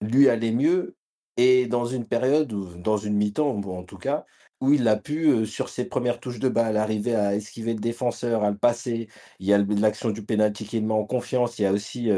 lui 0.00 0.28
allait 0.28 0.52
mieux 0.52 0.96
et 1.36 1.66
dans 1.66 1.86
une 1.86 2.06
période 2.06 2.52
ou 2.52 2.76
dans 2.76 2.96
une 2.96 3.14
mi-temps, 3.16 3.50
en 3.50 3.82
tout 3.84 3.98
cas, 3.98 4.24
où 4.64 4.72
il 4.72 4.88
a 4.88 4.96
pu, 4.96 5.46
sur 5.46 5.68
ses 5.68 5.84
premières 5.86 6.20
touches 6.20 6.38
de 6.40 6.48
balle, 6.48 6.76
arriver 6.76 7.14
à 7.14 7.34
esquiver 7.34 7.74
le 7.74 7.80
défenseur, 7.80 8.42
à 8.44 8.50
le 8.50 8.56
passer. 8.58 9.08
Il 9.40 9.46
y 9.46 9.52
a 9.54 9.58
l'action 9.58 10.10
du 10.10 10.24
pénalty 10.24 10.64
qui 10.66 10.80
le 10.80 10.86
met 10.86 10.94
en 10.94 11.04
confiance. 11.06 11.58
Il 11.58 11.62
y 11.62 11.66
a 11.66 11.72
aussi, 11.72 12.10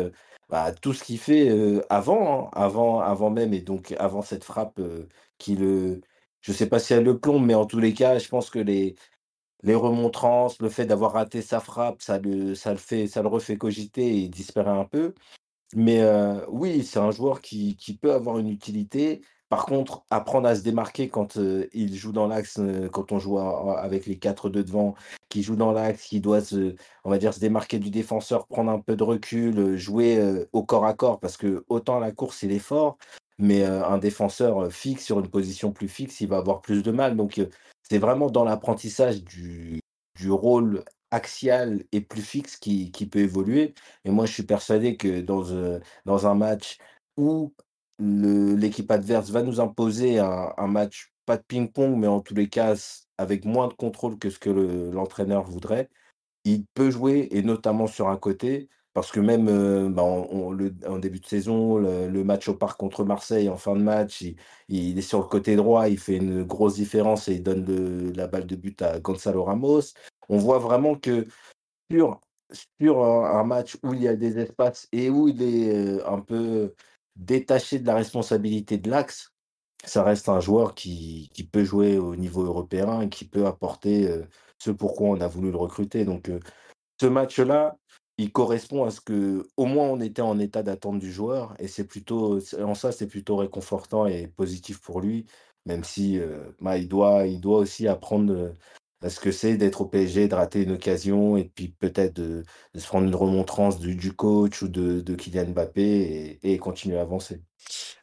bah, 0.48 0.72
tout 0.72 0.92
ce 0.92 1.02
qu'il 1.04 1.18
fait, 1.18 1.50
avant, 1.90 2.46
hein, 2.46 2.50
avant 2.52 3.00
avant 3.00 3.30
même 3.30 3.52
et 3.54 3.60
donc 3.60 3.92
avant 3.98 4.22
cette 4.22 4.44
frappe, 4.44 4.80
qui 5.38 5.56
le 5.56 6.00
je 6.40 6.52
sais 6.52 6.68
pas 6.68 6.78
si 6.78 6.92
elle 6.94 7.04
le 7.04 7.18
plombe, 7.18 7.44
mais 7.44 7.54
en 7.54 7.66
tous 7.66 7.80
les 7.80 7.92
cas, 7.94 8.18
je 8.18 8.28
pense 8.28 8.50
que 8.50 8.58
les 8.60 8.94
les 9.62 9.74
remontrances, 9.74 10.60
le 10.60 10.68
fait 10.70 10.86
d'avoir 10.86 11.12
raté 11.12 11.42
sa 11.42 11.60
frappe, 11.60 12.02
ça 12.02 12.18
le 12.18 12.54
ça 12.54 12.72
le 12.72 12.78
fait 12.78 13.08
ça 13.08 13.22
le 13.22 13.28
refait 13.28 13.58
cogiter 13.58 14.24
et 14.24 14.28
disparaît 14.28 14.70
un 14.70 14.84
peu. 14.84 15.14
Mais 15.74 16.02
oui, 16.48 16.84
c'est 16.84 16.98
un 17.00 17.10
joueur 17.10 17.40
qui 17.40 17.76
qui 17.76 17.96
peut 17.96 18.12
avoir 18.14 18.38
une 18.38 18.48
utilité. 18.48 19.22
Par 19.48 19.64
contre, 19.66 20.04
apprendre 20.10 20.48
à 20.48 20.56
se 20.56 20.62
démarquer 20.62 21.08
quand, 21.08 21.36
heu, 21.36 21.68
il 21.72 21.94
joue 21.94 22.12
dans 22.12 22.26
l'axe, 22.26 22.58
heu, 22.58 22.88
quand 22.90 23.12
on 23.12 23.18
joue 23.20 23.38
avec 23.38 24.06
les 24.06 24.18
4-2 24.18 24.64
devant, 24.64 24.94
qui 25.28 25.42
joue 25.42 25.54
dans 25.56 25.72
l'axe, 25.72 26.02
qui 26.04 26.20
doit 26.20 26.40
se 26.40 26.74
on 27.04 27.10
va 27.10 27.18
dire 27.18 27.32
se 27.32 27.40
démarquer 27.40 27.78
du 27.78 27.90
défenseur, 27.90 28.46
prendre 28.48 28.70
un 28.72 28.80
peu 28.80 28.96
de 28.96 29.02
recul, 29.04 29.58
heu, 29.58 29.76
jouer, 29.76 30.46
au 30.52 30.64
corps 30.64 30.84
à 30.86 30.94
corps 30.94 31.20
parce 31.20 31.36
que 31.36 31.64
autant 31.68 31.98
la 32.00 32.10
course, 32.12 32.42
il 32.42 32.52
est 32.52 32.58
fort, 32.58 32.98
mais 33.38 33.64
un 33.64 33.98
défenseur, 33.98 34.70
fixe 34.72 35.04
sur 35.04 35.20
une 35.20 35.28
position 35.28 35.72
plus 35.72 35.88
fixe, 35.88 36.20
il 36.20 36.28
va 36.28 36.38
avoir 36.38 36.60
plus 36.60 36.82
de 36.82 36.90
mal. 36.90 37.16
Donc 37.16 37.40
c'est 37.82 37.98
vraiment 37.98 38.30
dans 38.30 38.44
l'apprentissage 38.44 39.22
du 39.22 39.80
rôle 40.30 40.84
axial 41.10 41.84
et 41.92 42.00
plus 42.00 42.22
fixe 42.22 42.56
qui 42.56 42.90
peut 43.10 43.20
évoluer. 43.20 43.74
Et 44.04 44.10
moi, 44.10 44.26
je 44.26 44.32
suis 44.32 44.42
persuadé 44.42 44.96
que 44.96 45.20
dans, 45.20 45.44
dans 46.04 46.26
un 46.26 46.34
match 46.34 46.78
où 47.16 47.52
l'équipe 47.98 48.90
adverse 48.90 49.30
va 49.30 49.42
nous 49.42 49.60
imposer 49.60 50.18
un 50.18 50.66
match, 50.66 51.12
pas 51.24 51.36
de 51.36 51.42
ping-pong, 51.42 51.96
mais 51.96 52.06
en 52.06 52.20
tous 52.20 52.34
les 52.34 52.48
cas 52.48 52.74
avec 53.18 53.44
moins 53.44 53.68
de 53.68 53.74
contrôle 53.74 54.18
que 54.18 54.30
ce 54.30 54.38
que 54.38 54.50
le 54.50 54.90
l'entraîneur 54.90 55.44
voudrait, 55.44 55.88
il 56.44 56.64
peut 56.74 56.90
jouer 56.90 57.28
et 57.32 57.42
notamment 57.42 57.86
sur 57.86 58.08
un 58.08 58.16
côté, 58.16 58.68
parce 58.94 59.12
que 59.12 59.20
même 59.20 59.48
euh, 59.48 59.90
bah, 59.90 60.04
en 60.04 60.98
début 60.98 61.20
de 61.20 61.26
saison, 61.26 61.76
le, 61.78 62.24
match 62.24 62.48
au 62.48 62.54
parc 62.54 62.78
contre 62.78 63.04
Marseille 63.04 63.48
en 63.48 63.56
fin 63.58 63.76
de 63.76 63.82
match, 63.82 64.22
il, 64.68 64.98
est 64.98 65.02
sur 65.02 65.20
le 65.20 65.26
côté 65.26 65.56
droit, 65.56 65.88
il 65.88 65.98
fait 65.98 66.16
une 66.16 66.44
grosse 66.44 66.76
différence 66.76 67.28
et 67.28 67.34
il 67.34 67.42
donne 67.42 68.12
la 68.14 68.26
balle 68.26 68.46
de 68.46 68.56
but 68.56 68.80
à 68.82 68.98
Gonzalo 69.00 69.44
Ramos. 69.44 69.82
On 70.28 70.38
voit 70.38 70.58
vraiment 70.58 70.94
que 70.96 71.26
sur, 71.90 72.20
sur 72.80 73.04
un, 73.04 73.44
match 73.44 73.76
où 73.82 73.94
il 73.94 74.02
y 74.02 74.08
a 74.08 74.16
des 74.16 74.38
espaces 74.38 74.88
et 74.92 75.10
où 75.10 75.28
il 75.28 75.42
est 75.42 75.74
euh, 75.74 76.08
un 76.08 76.20
peu 76.20 76.74
détaché 77.16 77.78
de 77.78 77.86
la 77.86 77.94
responsabilité 77.94 78.78
de 78.78 78.90
l'axe, 78.90 79.32
ça 79.84 80.02
reste 80.02 80.28
un 80.28 80.40
joueur 80.40 80.74
qui, 80.74 81.30
peut 81.52 81.64
jouer 81.64 81.98
au 81.98 82.16
niveau 82.16 82.42
européen 82.42 83.02
et 83.02 83.08
qui 83.08 83.24
peut 83.26 83.46
apporter 83.46 84.08
euh, 84.08 84.24
ce 84.58 84.70
pourquoi 84.70 85.08
on 85.08 85.20
a 85.20 85.28
voulu 85.28 85.50
le 85.50 85.56
recruter. 85.56 86.04
Donc, 86.04 86.30
ce 87.00 87.06
match-là, 87.06 87.76
il 88.18 88.32
correspond 88.32 88.84
à 88.84 88.90
ce 88.90 89.00
que, 89.00 89.46
au 89.56 89.66
moins, 89.66 89.86
on 89.88 90.00
était 90.00 90.22
en 90.22 90.38
état 90.38 90.62
d'attente 90.62 90.98
du 90.98 91.12
joueur. 91.12 91.54
Et 91.58 91.68
c'est 91.68 91.86
plutôt, 91.86 92.40
en 92.60 92.74
ça, 92.74 92.92
c'est 92.92 93.06
plutôt 93.06 93.36
réconfortant 93.36 94.06
et 94.06 94.28
positif 94.28 94.80
pour 94.80 95.00
lui, 95.00 95.26
même 95.66 95.84
si 95.84 96.18
bah, 96.60 96.78
il, 96.78 96.88
doit, 96.88 97.26
il 97.26 97.40
doit 97.40 97.58
aussi 97.58 97.86
apprendre 97.86 98.54
à 99.02 99.10
ce 99.10 99.20
que 99.20 99.30
c'est 99.30 99.56
d'être 99.56 99.82
au 99.82 99.86
PSG, 99.86 100.28
de 100.28 100.34
rater 100.34 100.62
une 100.62 100.72
occasion 100.72 101.36
et 101.36 101.44
puis 101.44 101.68
peut-être 101.68 102.14
de, 102.14 102.44
se 102.74 102.86
prendre 102.86 103.06
une 103.06 103.14
remontrance 103.14 103.78
du, 103.78 103.94
du 103.94 104.12
coach 104.12 104.62
ou 104.62 104.68
de, 104.68 105.00
de 105.00 105.14
Kylian 105.14 105.50
Mbappé 105.50 106.38
et, 106.42 106.58
continuer 106.58 106.98
à 106.98 107.02
avancer. 107.02 107.42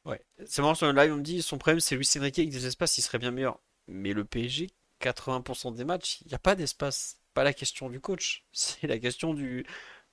Ouais, 0.06 0.22
c'est 0.46 0.62
marrant 0.62 0.76
sur 0.76 0.92
le 0.92 1.00
live, 1.00 1.14
on 1.14 1.18
me 1.18 1.22
dit 1.22 1.42
son 1.42 1.58
problème 1.58 1.80
c'est 1.80 1.96
Luis 1.96 2.10
Enrique 2.18 2.40
avec 2.40 2.52
des 2.52 2.66
espaces, 2.68 2.98
il 2.98 3.02
serait 3.02 3.20
bien 3.20 3.32
meilleur. 3.32 3.60
Mais 3.88 4.14
le 4.14 4.24
PSG, 4.24 4.70
80% 5.02 5.76
des 5.76 5.84
matchs, 5.84 6.22
il 6.22 6.28
n'y 6.28 6.36
a 6.36 6.40
pas 6.40 6.56
d'espace. 6.56 7.18
Pas 7.34 7.44
la 7.44 7.54
question 7.54 7.90
du 7.90 8.00
coach, 8.00 8.46
c'est 8.52 8.88
la 8.88 9.00
question 9.00 9.34
du, 9.34 9.66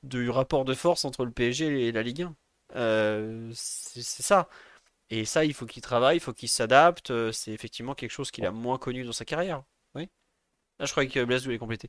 du 0.02 0.30
rapport 0.30 0.64
de 0.64 0.74
force 0.74 1.04
entre 1.04 1.24
le 1.24 1.30
PSG 1.30 1.88
et 1.88 1.92
la 1.92 2.02
Ligue 2.02 2.22
1. 2.22 2.36
Euh, 2.76 3.50
c'est 3.54 4.22
ça. 4.22 4.48
Et 5.10 5.24
ça, 5.24 5.44
il 5.44 5.54
faut 5.54 5.66
qu'il 5.66 5.82
travaille, 5.82 6.18
il 6.18 6.20
faut 6.20 6.32
qu'il 6.32 6.48
s'adapte. 6.48 7.10
Euh, 7.10 7.32
c'est 7.32 7.52
effectivement 7.52 7.94
quelque 7.94 8.12
chose 8.12 8.30
qu'il 8.30 8.46
a 8.46 8.52
moins 8.52 8.78
connu 8.78 9.04
dans 9.04 9.12
sa 9.12 9.24
carrière. 9.24 9.64
Là, 10.80 10.86
je 10.86 10.92
croyais 10.92 11.10
que 11.10 11.24
Blaise 11.24 11.44
voulait 11.44 11.58
compléter. 11.58 11.88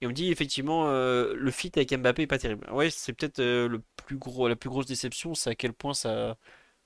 Et 0.00 0.06
on 0.06 0.10
me 0.10 0.14
dit 0.14 0.30
effectivement 0.32 0.88
euh, 0.88 1.34
le 1.36 1.50
fit 1.52 1.72
avec 1.76 1.92
Mbappé 1.94 2.22
est 2.22 2.26
pas 2.28 2.38
terrible. 2.38 2.68
Ouais, 2.72 2.90
c'est 2.90 3.12
peut-être 3.14 3.40
le 3.40 3.82
plus 3.96 4.16
gros, 4.18 4.48
la 4.48 4.56
plus 4.56 4.70
grosse 4.70 4.86
déception, 4.86 5.34
c'est 5.34 5.50
à 5.50 5.54
quel 5.54 5.72
point 5.74 5.94
ça, 5.94 6.38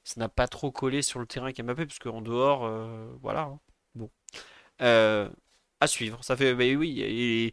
ça 0.05 0.21
n'a 0.21 0.29
pas 0.29 0.49
trop 0.49 0.73
collé 0.73 1.03
sur 1.03 1.21
le 1.21 1.27
terrain 1.27 1.47
avec 1.47 1.63
Mbappé, 1.63 1.87
parce 1.87 1.99
qu'en 2.01 2.23
dehors, 2.23 2.69
voilà. 3.23 3.43
Hein. 3.43 3.61
Bon, 3.97 4.11
à 5.81 5.87
suivre. 5.87 6.23
Ça 6.25 6.37
fait, 6.37 6.55
bah 6.55 6.65
oui, 6.79 7.53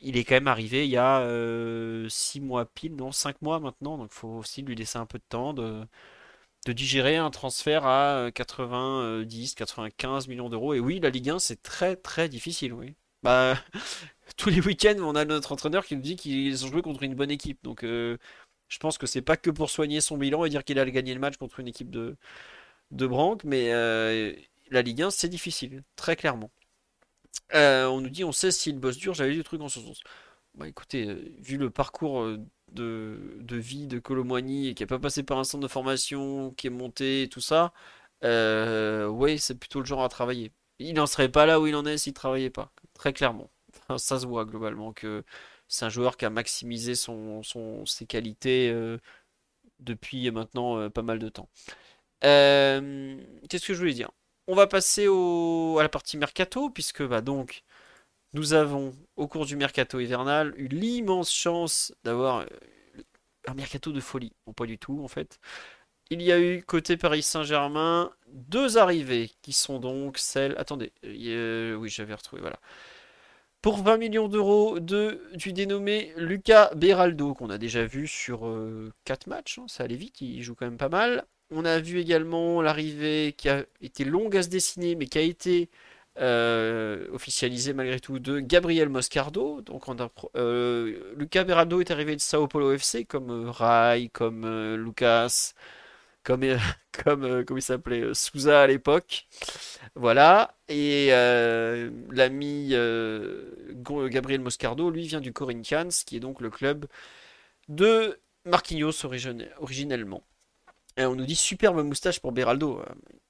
il 0.00 0.16
est 0.16 0.24
quand 0.24 0.34
même 0.34 0.48
arrivé 0.48 0.84
il 0.86 0.90
y 0.90 0.96
a 0.98 1.20
6 2.08 2.40
euh, 2.40 2.42
mois 2.42 2.66
pile, 2.66 2.96
non 2.96 3.12
5 3.12 3.40
mois 3.42 3.60
maintenant, 3.60 3.98
donc 3.98 4.12
faut 4.12 4.28
aussi 4.28 4.62
lui 4.62 4.74
laisser 4.74 4.98
un 4.98 5.06
peu 5.06 5.18
de 5.18 5.24
temps 5.28 5.54
de, 5.54 5.86
de 6.66 6.72
digérer 6.72 7.16
un 7.16 7.30
transfert 7.30 7.86
à 7.86 8.30
90, 8.34 9.54
95 9.54 10.28
millions 10.28 10.50
d'euros. 10.50 10.74
Et 10.74 10.80
oui, 10.80 11.00
la 11.00 11.10
Ligue 11.10 11.30
1, 11.30 11.38
c'est 11.40 11.62
très 11.62 11.96
très 11.96 12.28
difficile, 12.28 12.72
oui. 12.74 12.94
Bah, 13.22 13.56
tous 14.36 14.50
les 14.50 14.60
week-ends, 14.60 14.96
on 15.00 15.14
a 15.14 15.24
notre 15.24 15.52
entraîneur 15.52 15.84
qui 15.86 15.96
nous 15.96 16.02
dit 16.02 16.16
qu'ils 16.16 16.64
ont 16.64 16.68
joué 16.68 16.82
contre 16.82 17.02
une 17.02 17.14
bonne 17.14 17.30
équipe. 17.30 17.58
Donc 17.62 17.84
euh, 17.84 18.18
je 18.68 18.78
pense 18.78 18.98
que 18.98 19.06
c'est 19.06 19.22
pas 19.22 19.36
que 19.36 19.50
pour 19.50 19.70
soigner 19.70 20.00
son 20.00 20.16
bilan 20.18 20.44
et 20.44 20.50
dire 20.50 20.64
qu'il 20.64 20.78
a 20.78 20.90
gagné 20.90 21.14
le 21.14 21.20
match 21.20 21.36
contre 21.36 21.60
une 21.60 21.68
équipe 21.68 21.90
de, 21.90 22.16
de 22.92 23.06
Branque, 23.06 23.44
mais 23.44 23.72
euh, 23.74 24.34
la 24.70 24.82
Ligue 24.82 25.02
1, 25.02 25.10
c'est 25.10 25.28
difficile, 25.28 25.84
très 25.96 26.16
clairement. 26.16 26.50
Euh, 27.54 27.86
on 27.86 28.00
nous 28.00 28.10
dit, 28.10 28.24
on 28.24 28.32
sait 28.32 28.50
s'il 28.50 28.78
bosse 28.78 28.96
dur, 28.96 29.14
j'avais 29.14 29.34
du 29.34 29.44
truc 29.44 29.60
en 29.60 29.68
ce 29.68 29.80
sens. 29.80 30.00
Bah 30.54 30.68
écoutez, 30.68 31.06
vu 31.40 31.56
le 31.58 31.70
parcours 31.70 32.26
de, 32.72 33.18
vie 33.50 33.86
de 33.86 33.98
Colomboigny 33.98 34.68
et 34.68 34.74
qui 34.74 34.82
n'a 34.82 34.86
pas 34.86 34.98
passé 34.98 35.22
par 35.22 35.38
un 35.38 35.44
centre 35.44 35.62
de 35.62 35.68
formation, 35.68 36.52
qui 36.52 36.66
est 36.68 36.70
monté 36.70 37.22
et 37.24 37.28
tout 37.28 37.40
ça, 37.40 37.72
ouais, 38.22 39.36
c'est 39.38 39.58
plutôt 39.58 39.80
le 39.80 39.86
genre 39.86 40.04
à 40.04 40.08
travailler. 40.08 40.52
Il 40.78 40.94
n'en 40.94 41.06
serait 41.06 41.28
pas 41.30 41.46
là 41.46 41.60
où 41.60 41.66
il 41.66 41.74
en 41.76 41.86
est 41.86 41.98
s'il 41.98 42.14
travaillait 42.14 42.50
pas, 42.50 42.72
très 42.94 43.12
clairement. 43.12 43.50
ça 43.98 44.18
se 44.18 44.26
voit 44.26 44.44
globalement 44.44 44.92
que 44.92 45.24
c'est 45.68 45.84
un 45.84 45.88
joueur 45.88 46.16
qui 46.16 46.24
a 46.24 46.30
maximisé 46.30 46.94
ses 46.94 48.06
qualités 48.06 48.74
depuis 49.80 50.30
maintenant 50.30 50.90
pas 50.90 51.02
mal 51.02 51.18
de 51.18 51.28
temps. 51.28 51.48
Qu'est-ce 52.20 53.66
que 53.66 53.74
je 53.74 53.78
voulais 53.78 53.94
dire? 53.94 54.10
On 54.48 54.54
va 54.54 54.66
passer 54.66 55.06
à 55.06 55.82
la 55.82 55.88
partie 55.88 56.16
mercato, 56.16 56.68
puisque 56.70 57.02
bah, 57.02 57.20
donc 57.20 57.64
nous 58.34 58.54
avons 58.54 58.92
au 59.16 59.28
cours 59.28 59.46
du 59.46 59.56
mercato 59.56 60.00
hivernal 60.00 60.54
eu 60.56 60.68
l'immense 60.68 61.30
chance 61.32 61.94
d'avoir 62.02 62.38
euh, 62.40 62.46
un 63.46 63.54
mercato 63.54 63.92
de 63.92 64.00
folie. 64.00 64.32
Bon, 64.46 64.52
pas 64.52 64.66
du 64.66 64.78
tout 64.78 65.02
en 65.04 65.08
fait. 65.08 65.38
Il 66.12 66.20
y 66.20 66.30
a 66.30 66.38
eu 66.38 66.62
côté 66.62 66.98
Paris 66.98 67.22
Saint-Germain 67.22 68.12
deux 68.28 68.76
arrivées 68.76 69.30
qui 69.40 69.54
sont 69.54 69.78
donc 69.78 70.18
celles. 70.18 70.54
Attendez, 70.58 70.92
oui, 71.02 71.88
j'avais 71.88 72.12
retrouvé, 72.12 72.42
voilà. 72.42 72.58
Pour 73.62 73.82
20 73.82 73.96
millions 73.96 74.28
d'euros 74.28 74.78
de, 74.78 75.22
du 75.32 75.54
dénommé 75.54 76.12
Lucas 76.18 76.70
Beraldo, 76.74 77.32
qu'on 77.32 77.48
a 77.48 77.56
déjà 77.56 77.86
vu 77.86 78.06
sur 78.06 78.40
4 78.40 78.46
euh, 78.46 79.30
matchs, 79.30 79.58
hein, 79.58 79.64
ça 79.68 79.84
allait 79.84 79.96
vite, 79.96 80.20
il 80.20 80.42
joue 80.42 80.54
quand 80.54 80.66
même 80.66 80.76
pas 80.76 80.90
mal. 80.90 81.24
On 81.50 81.64
a 81.64 81.78
vu 81.78 81.98
également 81.98 82.60
l'arrivée 82.60 83.34
qui 83.38 83.48
a 83.48 83.64
été 83.80 84.04
longue 84.04 84.36
à 84.36 84.42
se 84.42 84.50
dessiner, 84.50 84.96
mais 84.96 85.06
qui 85.06 85.16
a 85.16 85.22
été 85.22 85.70
euh, 86.18 87.06
officialisée 87.12 87.72
malgré 87.72 87.98
tout 87.98 88.18
de 88.18 88.38
Gabriel 88.38 88.90
Moscardo. 88.90 89.62
Donc 89.62 89.88
on 89.88 89.96
euh, 90.36 91.14
Lucas 91.16 91.44
Berardo 91.44 91.80
est 91.80 91.90
arrivé 91.90 92.16
de 92.16 92.20
Sao 92.20 92.46
Paulo 92.48 92.72
FC 92.72 93.06
comme 93.06 93.30
euh, 93.30 93.50
Rai, 93.50 94.10
comme 94.12 94.74
Lucas, 94.74 95.54
comme 96.22 96.44
comme 97.04 97.44
il 97.56 97.62
s'appelait 97.62 98.14
Souza 98.14 98.62
à 98.62 98.66
l'époque. 98.66 99.26
Voilà. 99.94 100.56
Et 100.68 101.08
l'ami 102.10 102.74
Gabriel 104.10 104.40
Moscardo, 104.40 104.90
lui, 104.90 105.06
vient 105.06 105.20
du 105.20 105.32
Corinthians, 105.32 105.88
qui 106.06 106.16
est 106.16 106.20
donc 106.20 106.40
le 106.40 106.50
club 106.50 106.86
de 107.68 108.18
Marquinhos 108.44 109.04
originellement. 109.04 110.22
On 110.98 111.14
nous 111.14 111.24
dit 111.24 111.36
superbe 111.36 111.82
moustache 111.82 112.20
pour 112.20 112.32
Beraldo. 112.32 112.80
Euh, 112.80 112.84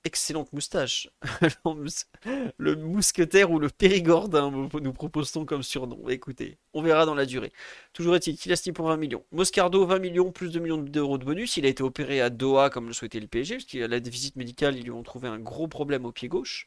excellente 0.04 0.52
moustache. 0.52 1.08
le 2.58 2.76
mousquetaire 2.76 3.50
ou 3.50 3.58
le 3.58 3.68
périgordin, 3.68 4.50
nous 4.50 4.92
proposons 4.92 5.44
comme 5.44 5.62
surnom. 5.62 6.08
Écoutez, 6.08 6.58
on 6.74 6.82
verra 6.82 7.06
dans 7.06 7.14
la 7.14 7.26
durée. 7.26 7.52
Toujours 7.92 8.16
est-il 8.16 8.36
qu'il 8.36 8.52
a 8.52 8.56
pour 8.74 8.88
20 8.88 8.96
millions. 8.96 9.24
Moscardo, 9.32 9.86
20 9.86 9.98
millions, 9.98 10.32
plus 10.32 10.50
de 10.50 10.58
millions 10.58 10.78
d'euros 10.78 11.18
de 11.18 11.24
bonus. 11.24 11.56
Il 11.56 11.66
a 11.66 11.68
été 11.68 11.82
opéré 11.82 12.20
à 12.20 12.30
Doha 12.30 12.70
comme 12.70 12.88
le 12.88 12.92
souhaitait 12.92 13.20
le 13.20 13.26
PSG, 13.26 13.56
parce 13.56 13.64
qu'à 13.64 13.88
la 13.88 13.98
visite 13.98 14.36
médicale, 14.36 14.76
ils 14.76 14.84
lui 14.84 14.90
ont 14.90 15.02
trouvé 15.02 15.28
un 15.28 15.38
gros 15.38 15.68
problème 15.68 16.04
au 16.04 16.12
pied 16.12 16.28
gauche. 16.28 16.66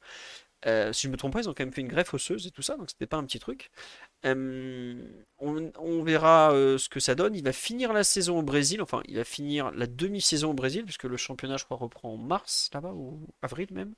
Euh, 0.66 0.92
si 0.94 1.08
je 1.08 1.12
me 1.12 1.18
trompe 1.18 1.34
pas, 1.34 1.42
ils 1.42 1.50
ont 1.50 1.54
quand 1.54 1.64
même 1.64 1.74
fait 1.74 1.82
une 1.82 1.88
greffe 1.88 2.14
osseuse 2.14 2.48
et 2.48 2.52
tout 2.52 2.64
ça, 2.64 2.76
donc 2.76 2.90
c'était 2.90 3.06
pas 3.06 3.18
un 3.18 3.24
petit 3.24 3.40
truc. 3.40 3.70
Euh, 4.26 4.96
on, 5.38 6.04
verra 6.04 6.52
euh, 6.54 6.80
ce 6.80 6.90
que 6.90 7.00
ça 7.00 7.14
donne. 7.14 7.36
Il 7.36 7.44
va 7.44 7.52
finir 7.52 7.94
la 7.94 8.04
saison 8.04 8.40
au 8.40 8.42
Brésil, 8.42 8.82
enfin, 8.82 9.02
il 9.08 9.18
va 9.18 9.24
finir 9.24 9.72
la 9.72 9.86
demi-saison 9.86 10.52
au 10.52 10.54
Brésil, 10.54 10.84
puisque 10.84 11.04
le 11.04 11.18
championnat, 11.18 11.58
je 11.58 11.66
crois, 11.66 11.78
reprend 11.78 12.14
en 12.14 12.18
mars 12.18 12.70
là-bas, 12.74 12.94
ou 12.94 13.20
avril 13.44 13.68
même. 13.72 13.94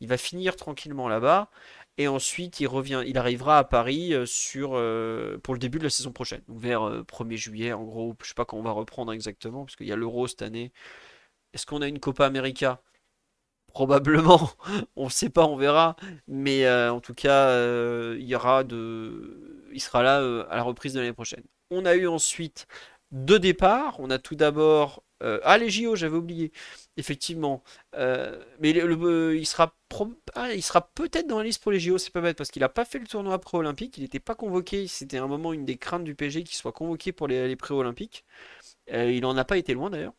Il 0.00 0.08
va 0.08 0.18
finir 0.18 0.56
tranquillement 0.56 1.08
là-bas, 1.08 1.50
et 1.96 2.06
ensuite 2.08 2.60
il 2.60 2.66
revient, 2.66 3.02
il 3.06 3.16
arrivera 3.16 3.58
à 3.58 3.64
Paris 3.64 4.14
sur, 4.26 4.70
pour 5.42 5.54
le 5.54 5.58
début 5.58 5.78
de 5.78 5.84
la 5.84 5.90
saison 5.90 6.12
prochaine, 6.12 6.42
vers 6.48 6.82
1er 7.04 7.36
juillet, 7.36 7.72
en 7.72 7.84
gros. 7.84 8.14
Je 8.22 8.28
sais 8.28 8.34
pas 8.34 8.44
quand 8.44 8.58
on 8.58 8.62
va 8.62 8.72
reprendre 8.72 9.12
exactement, 9.12 9.64
parce 9.64 9.76
qu'il 9.76 9.86
y 9.86 9.92
a 9.92 9.96
l'Euro 9.96 10.26
cette 10.26 10.42
année. 10.42 10.72
Est-ce 11.54 11.66
qu'on 11.66 11.82
a 11.82 11.88
une 11.88 12.00
Copa 12.00 12.26
América? 12.26 12.82
Probablement, 13.72 14.50
on 14.96 15.04
ne 15.06 15.10
sait 15.10 15.30
pas, 15.30 15.46
on 15.46 15.56
verra. 15.56 15.96
Mais 16.28 16.66
euh, 16.66 16.92
en 16.92 17.00
tout 17.00 17.14
cas, 17.14 17.48
euh, 17.48 18.16
il 18.18 18.26
y 18.26 18.34
aura 18.34 18.64
de, 18.64 19.68
il 19.72 19.80
sera 19.80 20.02
là 20.02 20.20
euh, 20.20 20.44
à 20.50 20.56
la 20.56 20.62
reprise 20.62 20.94
de 20.94 21.00
l'année 21.00 21.12
prochaine. 21.12 21.44
On 21.70 21.84
a 21.84 21.94
eu 21.94 22.06
ensuite 22.06 22.66
deux 23.12 23.38
départs. 23.38 23.96
On 24.00 24.10
a 24.10 24.18
tout 24.18 24.36
d'abord 24.36 25.02
ah 25.44 25.58
les 25.58 25.68
JO, 25.68 25.96
j'avais 25.96 26.16
oublié. 26.16 26.50
Effectivement, 26.96 27.62
mais 27.94 28.70
il 28.70 29.46
sera, 29.46 29.74
ah, 30.34 30.54
il 30.54 30.62
sera 30.62 30.90
peut-être 30.94 31.26
dans 31.26 31.38
la 31.38 31.44
liste 31.44 31.62
pour 31.62 31.72
les 31.72 31.78
JO. 31.80 31.98
C'est 31.98 32.10
pas 32.10 32.22
bête 32.22 32.38
parce 32.38 32.50
qu'il 32.50 32.60
n'a 32.60 32.70
pas 32.70 32.86
fait 32.86 32.98
le 32.98 33.06
tournoi 33.06 33.38
pré-olympique. 33.38 33.98
Il 33.98 34.02
n'était 34.02 34.18
pas 34.18 34.34
convoqué. 34.34 34.86
C'était 34.86 35.18
un 35.18 35.26
moment 35.26 35.52
une 35.52 35.66
des 35.66 35.76
craintes 35.76 36.04
du 36.04 36.14
PG 36.14 36.44
qu'il 36.44 36.56
soit 36.56 36.72
convoqué 36.72 37.12
pour 37.12 37.28
les, 37.28 37.48
les 37.48 37.56
pré-olympiques. 37.56 38.24
il 38.88 39.20
n'en 39.20 39.36
a 39.36 39.44
pas 39.44 39.58
été 39.58 39.74
loin 39.74 39.90
d'ailleurs. 39.90 40.14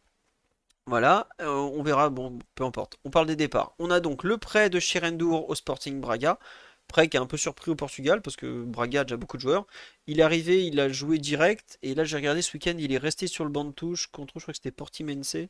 Voilà, 0.88 1.30
euh, 1.42 1.48
on 1.48 1.84
verra, 1.84 2.10
bon, 2.10 2.40
peu 2.56 2.64
importe. 2.64 2.98
On 3.06 3.10
parle 3.12 3.28
des 3.28 3.36
départs. 3.36 3.74
On 3.80 3.92
a 3.92 4.00
donc 4.00 4.24
le 4.24 4.38
prêt 4.38 4.70
de 4.70 4.80
Chirendour 4.80 5.48
au 5.50 5.56
Sporting 5.56 6.02
Braga. 6.02 6.40
Prêt 6.88 7.08
qui 7.08 7.18
a 7.18 7.22
un 7.22 7.26
peu 7.26 7.38
surpris 7.38 7.72
au 7.72 7.76
Portugal 7.76 8.22
parce 8.22 8.36
que 8.36 8.64
Braga 8.64 9.02
a 9.02 9.04
déjà 9.06 9.16
beaucoup 9.16 9.38
de 9.38 9.42
joueurs. 9.42 9.66
Il 10.08 10.20
est 10.20 10.24
arrivé, 10.24 10.66
il 10.66 10.80
a 10.80 10.90
joué 10.90 11.20
direct. 11.20 11.78
Et 11.84 11.96
là, 11.96 12.04
j'ai 12.04 12.18
regardé 12.18 12.42
ce 12.42 12.54
week-end, 12.54 12.76
il 12.78 12.92
est 12.92 12.98
resté 12.98 13.28
sur 13.28 13.46
le 13.46 13.52
banc 13.52 13.64
de 13.66 13.72
touche 13.72 14.08
contre, 14.08 14.34
je 14.38 14.42
crois 14.42 14.52
que 14.54 14.58
c'était 14.58 14.72
Portimense. 14.72 15.36
Et 15.36 15.50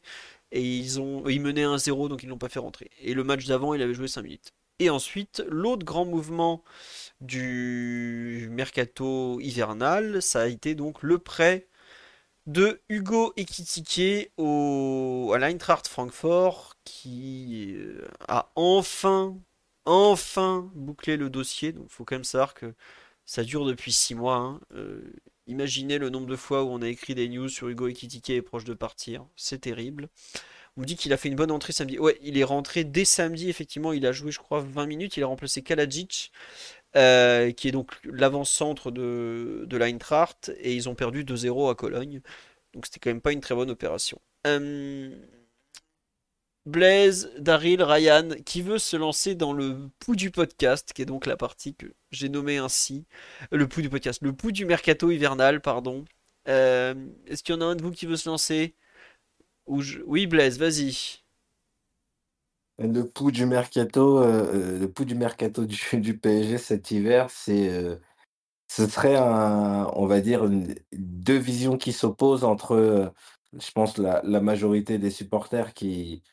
ils, 0.61 0.99
ont, 1.01 1.27
ils 1.27 1.41
menaient 1.41 1.65
1-0, 1.65 2.09
donc 2.09 2.23
ils 2.23 2.29
l'ont 2.29 2.37
pas 2.37 2.49
fait 2.49 2.59
rentrer. 2.59 2.91
Et 2.99 3.13
le 3.13 3.23
match 3.23 3.45
d'avant, 3.47 3.73
il 3.73 3.81
avait 3.81 3.93
joué 3.93 4.07
5 4.07 4.21
minutes. 4.21 4.53
Et 4.79 4.89
ensuite, 4.89 5.43
l'autre 5.47 5.85
grand 5.85 6.05
mouvement 6.05 6.63
du 7.21 8.49
mercato 8.51 9.39
hivernal, 9.39 10.21
ça 10.21 10.41
a 10.41 10.47
été 10.47 10.75
donc 10.75 11.03
le 11.03 11.19
prêt 11.19 11.67
de 12.47 12.81
Hugo 12.89 13.33
Ekitike 13.37 14.31
à 14.37 15.37
l'Eintracht 15.37 15.87
Francfort 15.87 16.75
qui 16.83 17.75
euh, 17.75 18.07
a 18.27 18.51
enfin, 18.55 19.37
enfin 19.85 20.71
bouclé 20.75 21.17
le 21.17 21.29
dossier. 21.29 21.71
Donc 21.71 21.85
il 21.89 21.93
faut 21.93 22.03
quand 22.05 22.15
même 22.15 22.23
savoir 22.23 22.53
que 22.53 22.73
ça 23.25 23.43
dure 23.43 23.65
depuis 23.65 23.91
6 23.91 24.15
mois. 24.15 24.35
Hein. 24.35 24.61
Euh, 24.73 25.01
imaginez 25.47 25.97
le 25.97 26.09
nombre 26.09 26.27
de 26.27 26.35
fois 26.35 26.63
où 26.63 26.69
on 26.69 26.81
a 26.81 26.87
écrit 26.87 27.15
des 27.15 27.29
news 27.29 27.49
sur 27.49 27.69
Hugo 27.69 27.87
Ekitike 27.87 28.31
est 28.31 28.41
proche 28.41 28.63
de 28.65 28.73
partir. 28.73 29.25
C'est 29.35 29.59
terrible. 29.61 30.09
On 30.77 30.81
me 30.81 30.85
dit 30.85 30.95
qu'il 30.95 31.11
a 31.11 31.17
fait 31.17 31.27
une 31.27 31.35
bonne 31.35 31.51
entrée 31.51 31.73
samedi. 31.73 31.99
Ouais, 31.99 32.17
il 32.21 32.37
est 32.37 32.45
rentré 32.45 32.85
dès 32.85 33.03
samedi, 33.03 33.49
effectivement. 33.49 33.91
Il 33.91 34.05
a 34.05 34.13
joué, 34.13 34.31
je 34.31 34.39
crois, 34.39 34.61
20 34.61 34.85
minutes. 34.85 35.17
Il 35.17 35.23
a 35.23 35.27
remplacé 35.27 35.61
Kalajic, 35.61 36.31
euh, 36.95 37.51
qui 37.51 37.67
est 37.69 37.71
donc 37.71 37.91
l'avant-centre 38.03 38.91
de, 38.91 39.65
de 39.67 39.77
l'Eintracht. 39.77 40.51
Et 40.59 40.75
ils 40.75 40.89
ont 40.89 40.95
perdu 40.95 41.23
2-0 41.23 41.71
à 41.71 41.75
Cologne. 41.75 42.21
Donc 42.73 42.85
c'était 42.85 42.99
quand 42.99 43.09
même 43.09 43.21
pas 43.21 43.31
une 43.31 43.41
très 43.41 43.55
bonne 43.55 43.69
opération. 43.69 44.19
Euh, 44.47 45.15
Blaise, 46.65 47.31
Daryl, 47.39 47.81
Ryan, 47.81 48.29
qui 48.45 48.61
veut 48.61 48.77
se 48.77 48.95
lancer 48.95 49.33
dans 49.35 49.51
le 49.51 49.89
pouls 49.99 50.15
du 50.15 50.29
podcast, 50.31 50.93
qui 50.93 51.01
est 51.01 51.05
donc 51.05 51.25
la 51.25 51.35
partie 51.35 51.73
que 51.75 51.87
j'ai 52.11 52.29
nommée 52.29 52.57
ainsi. 52.57 53.05
Le 53.51 53.67
pouls 53.67 53.81
du 53.81 53.89
podcast, 53.89 54.21
le 54.21 54.33
pouls 54.33 54.51
du 54.51 54.65
mercato 54.65 55.09
hivernal, 55.09 55.61
pardon. 55.61 56.05
Euh, 56.47 56.93
est-ce 57.27 57.43
qu'il 57.43 57.55
y 57.55 57.57
en 57.57 57.61
a 57.61 57.65
un 57.65 57.75
de 57.75 57.81
vous 57.81 57.91
qui 57.91 58.05
veut 58.05 58.17
se 58.17 58.29
lancer? 58.29 58.75
Oui, 59.67 60.27
Blaise, 60.27 60.59
vas-y. 60.59 61.20
Le 62.81 63.03
pouls 63.07 63.31
du 63.31 63.45
mercato, 63.45 64.23
le 64.23 64.87
pouls 64.87 65.05
du 65.05 65.15
PSG 66.19 66.57
cet 66.57 66.91
hiver, 66.91 67.29
c'est 67.29 67.99
ce 68.67 68.87
serait 68.87 69.17
un, 69.17 69.91
on 69.95 70.05
va 70.05 70.21
dire, 70.21 70.49
deux 70.93 71.37
visions 71.37 71.77
qui 71.77 71.91
s'opposent 71.93 72.45
entre, 72.45 73.13
je 73.53 73.71
pense, 73.71 73.97
la, 73.97 74.21
majorité 74.41 74.97
des 74.97 75.11
supporters 75.11 75.73
qui, 75.73 76.23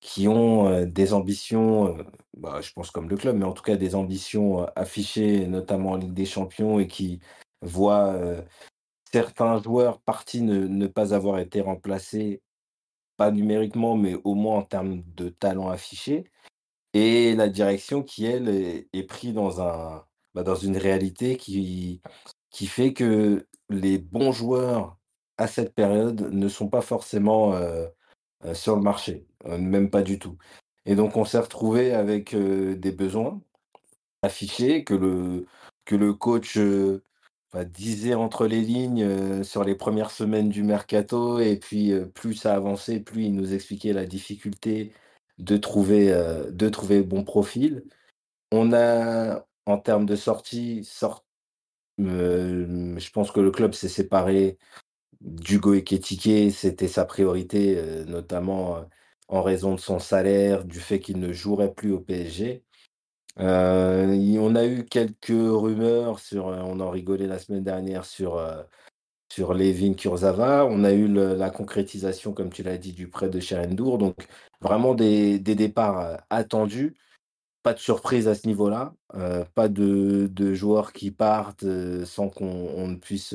qui 0.00 0.28
ont 0.28 0.86
des 0.86 1.12
ambitions, 1.12 1.96
bah, 2.36 2.60
je 2.62 2.72
pense 2.72 2.90
comme 2.92 3.08
le 3.08 3.16
club, 3.16 3.36
mais 3.36 3.44
en 3.44 3.52
tout 3.52 3.64
cas 3.64 3.76
des 3.76 3.96
ambitions 3.96 4.66
affichées, 4.76 5.46
notamment 5.46 5.92
en 5.92 5.96
Ligue 5.96 6.14
des 6.14 6.26
Champions, 6.26 6.78
et 6.78 6.86
qui 6.86 7.20
voient 7.62 8.16
certains 9.12 9.60
joueurs 9.62 10.00
partis 10.00 10.42
ne, 10.42 10.86
pas 10.86 11.14
avoir 11.14 11.38
été 11.38 11.60
remplacés, 11.60 12.42
numériquement, 13.30 13.96
mais 13.96 14.16
au 14.24 14.34
moins 14.34 14.58
en 14.58 14.62
termes 14.62 15.02
de 15.16 15.28
talent 15.28 15.68
affiché, 15.68 16.24
et 16.94 17.34
la 17.34 17.48
direction 17.48 18.02
qui, 18.02 18.26
elle, 18.26 18.48
est 18.48 19.02
prise 19.08 19.34
dans 19.34 19.60
un 19.62 20.04
bah, 20.34 20.42
dans 20.44 20.54
une 20.54 20.76
réalité 20.76 21.36
qui, 21.36 22.02
qui 22.50 22.66
fait 22.66 22.92
que 22.92 23.46
les 23.68 23.98
bons 23.98 24.32
joueurs 24.32 24.96
à 25.38 25.46
cette 25.46 25.74
période 25.74 26.32
ne 26.32 26.48
sont 26.48 26.68
pas 26.68 26.82
forcément 26.82 27.54
sur 28.54 28.76
le 28.76 28.82
marché, 28.82 29.26
même 29.46 29.90
pas 29.90 30.02
du 30.02 30.18
tout. 30.18 30.36
Et 30.86 30.94
donc 30.96 31.16
on 31.16 31.24
s'est 31.24 31.38
retrouvé 31.38 31.92
avec 31.92 32.34
des 32.36 32.92
besoins 32.92 33.40
affichés 34.22 34.84
que 34.84 34.94
le, 34.94 35.46
que 35.84 35.96
le 35.96 36.14
coach 36.14 36.58
disait 37.64 38.14
entre 38.14 38.46
les 38.46 38.60
lignes 38.60 39.42
sur 39.42 39.64
les 39.64 39.74
premières 39.74 40.10
semaines 40.10 40.48
du 40.48 40.62
mercato, 40.62 41.40
et 41.40 41.56
puis 41.56 41.92
plus 42.14 42.34
ça 42.34 42.54
avançait, 42.54 43.00
plus 43.00 43.24
il 43.24 43.34
nous 43.34 43.54
expliquait 43.54 43.92
la 43.92 44.06
difficulté 44.06 44.92
de 45.38 45.56
trouver, 45.56 46.12
de 46.50 46.68
trouver 46.68 47.02
bon 47.02 47.24
profil. 47.24 47.84
On 48.52 48.72
a, 48.72 49.46
en 49.66 49.78
termes 49.78 50.06
de 50.06 50.16
sortie, 50.16 50.84
sort, 50.84 51.24
je 51.98 53.10
pense 53.10 53.30
que 53.32 53.40
le 53.40 53.50
club 53.50 53.74
s'est 53.74 53.88
séparé 53.88 54.58
d'Hugo 55.20 55.74
Eketike, 55.74 56.52
c'était 56.52 56.88
sa 56.88 57.04
priorité, 57.04 58.04
notamment 58.06 58.84
en 59.28 59.42
raison 59.42 59.74
de 59.74 59.80
son 59.80 59.98
salaire, 59.98 60.64
du 60.64 60.80
fait 60.80 61.00
qu'il 61.00 61.18
ne 61.18 61.32
jouerait 61.32 61.74
plus 61.74 61.92
au 61.92 62.00
PSG. 62.00 62.64
On 63.40 64.54
a 64.54 64.66
eu 64.66 64.84
quelques 64.84 65.28
rumeurs 65.28 66.18
sur, 66.20 66.46
on 66.46 66.80
en 66.80 66.90
rigolait 66.90 67.26
la 67.26 67.38
semaine 67.38 67.64
dernière 67.64 68.04
sur, 68.04 68.44
sur 69.32 69.54
Levin 69.54 69.94
Kurzawa. 69.94 70.66
On 70.66 70.84
a 70.84 70.92
eu 70.92 71.08
la 71.08 71.50
concrétisation, 71.50 72.32
comme 72.32 72.50
tu 72.50 72.62
l'as 72.62 72.78
dit, 72.78 72.92
du 72.92 73.08
prêt 73.08 73.28
de 73.28 73.40
Cherendour. 73.40 73.98
Donc 73.98 74.26
vraiment 74.60 74.94
des 74.94 75.38
départs 75.38 76.18
attendus 76.30 76.94
pas 77.62 77.74
de 77.74 77.78
surprise 77.78 78.28
à 78.28 78.34
ce 78.34 78.46
niveau-là, 78.46 78.94
pas 79.54 79.68
de, 79.68 80.54
joueurs 80.54 80.92
qui 80.92 81.10
partent 81.10 81.66
sans 82.04 82.28
qu'on 82.28 82.88
ne 82.88 82.96
puisse 82.96 83.34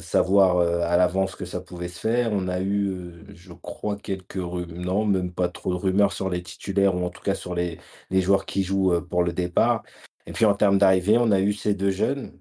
savoir 0.00 0.58
à 0.60 0.96
l'avance 0.96 1.34
que 1.36 1.44
ça 1.44 1.60
pouvait 1.60 1.88
se 1.88 2.00
faire. 2.00 2.32
On 2.32 2.48
a 2.48 2.60
eu, 2.60 3.24
je 3.34 3.52
crois, 3.52 3.96
quelques 3.96 4.34
rumeurs, 4.34 4.78
non, 4.78 5.04
même 5.04 5.32
pas 5.32 5.48
trop 5.48 5.72
de 5.72 5.78
rumeurs 5.78 6.12
sur 6.12 6.30
les 6.30 6.42
titulaires 6.42 6.94
ou 6.94 7.04
en 7.04 7.10
tout 7.10 7.22
cas 7.22 7.34
sur 7.34 7.54
les, 7.54 7.78
les 8.10 8.20
joueurs 8.20 8.46
qui 8.46 8.62
jouent 8.62 9.00
pour 9.02 9.22
le 9.22 9.32
départ. 9.32 9.82
Et 10.26 10.32
puis 10.32 10.44
en 10.44 10.54
termes 10.54 10.78
d'arrivée, 10.78 11.18
on 11.18 11.30
a 11.30 11.40
eu 11.40 11.52
ces 11.52 11.74
deux 11.74 11.90
jeunes, 11.90 12.38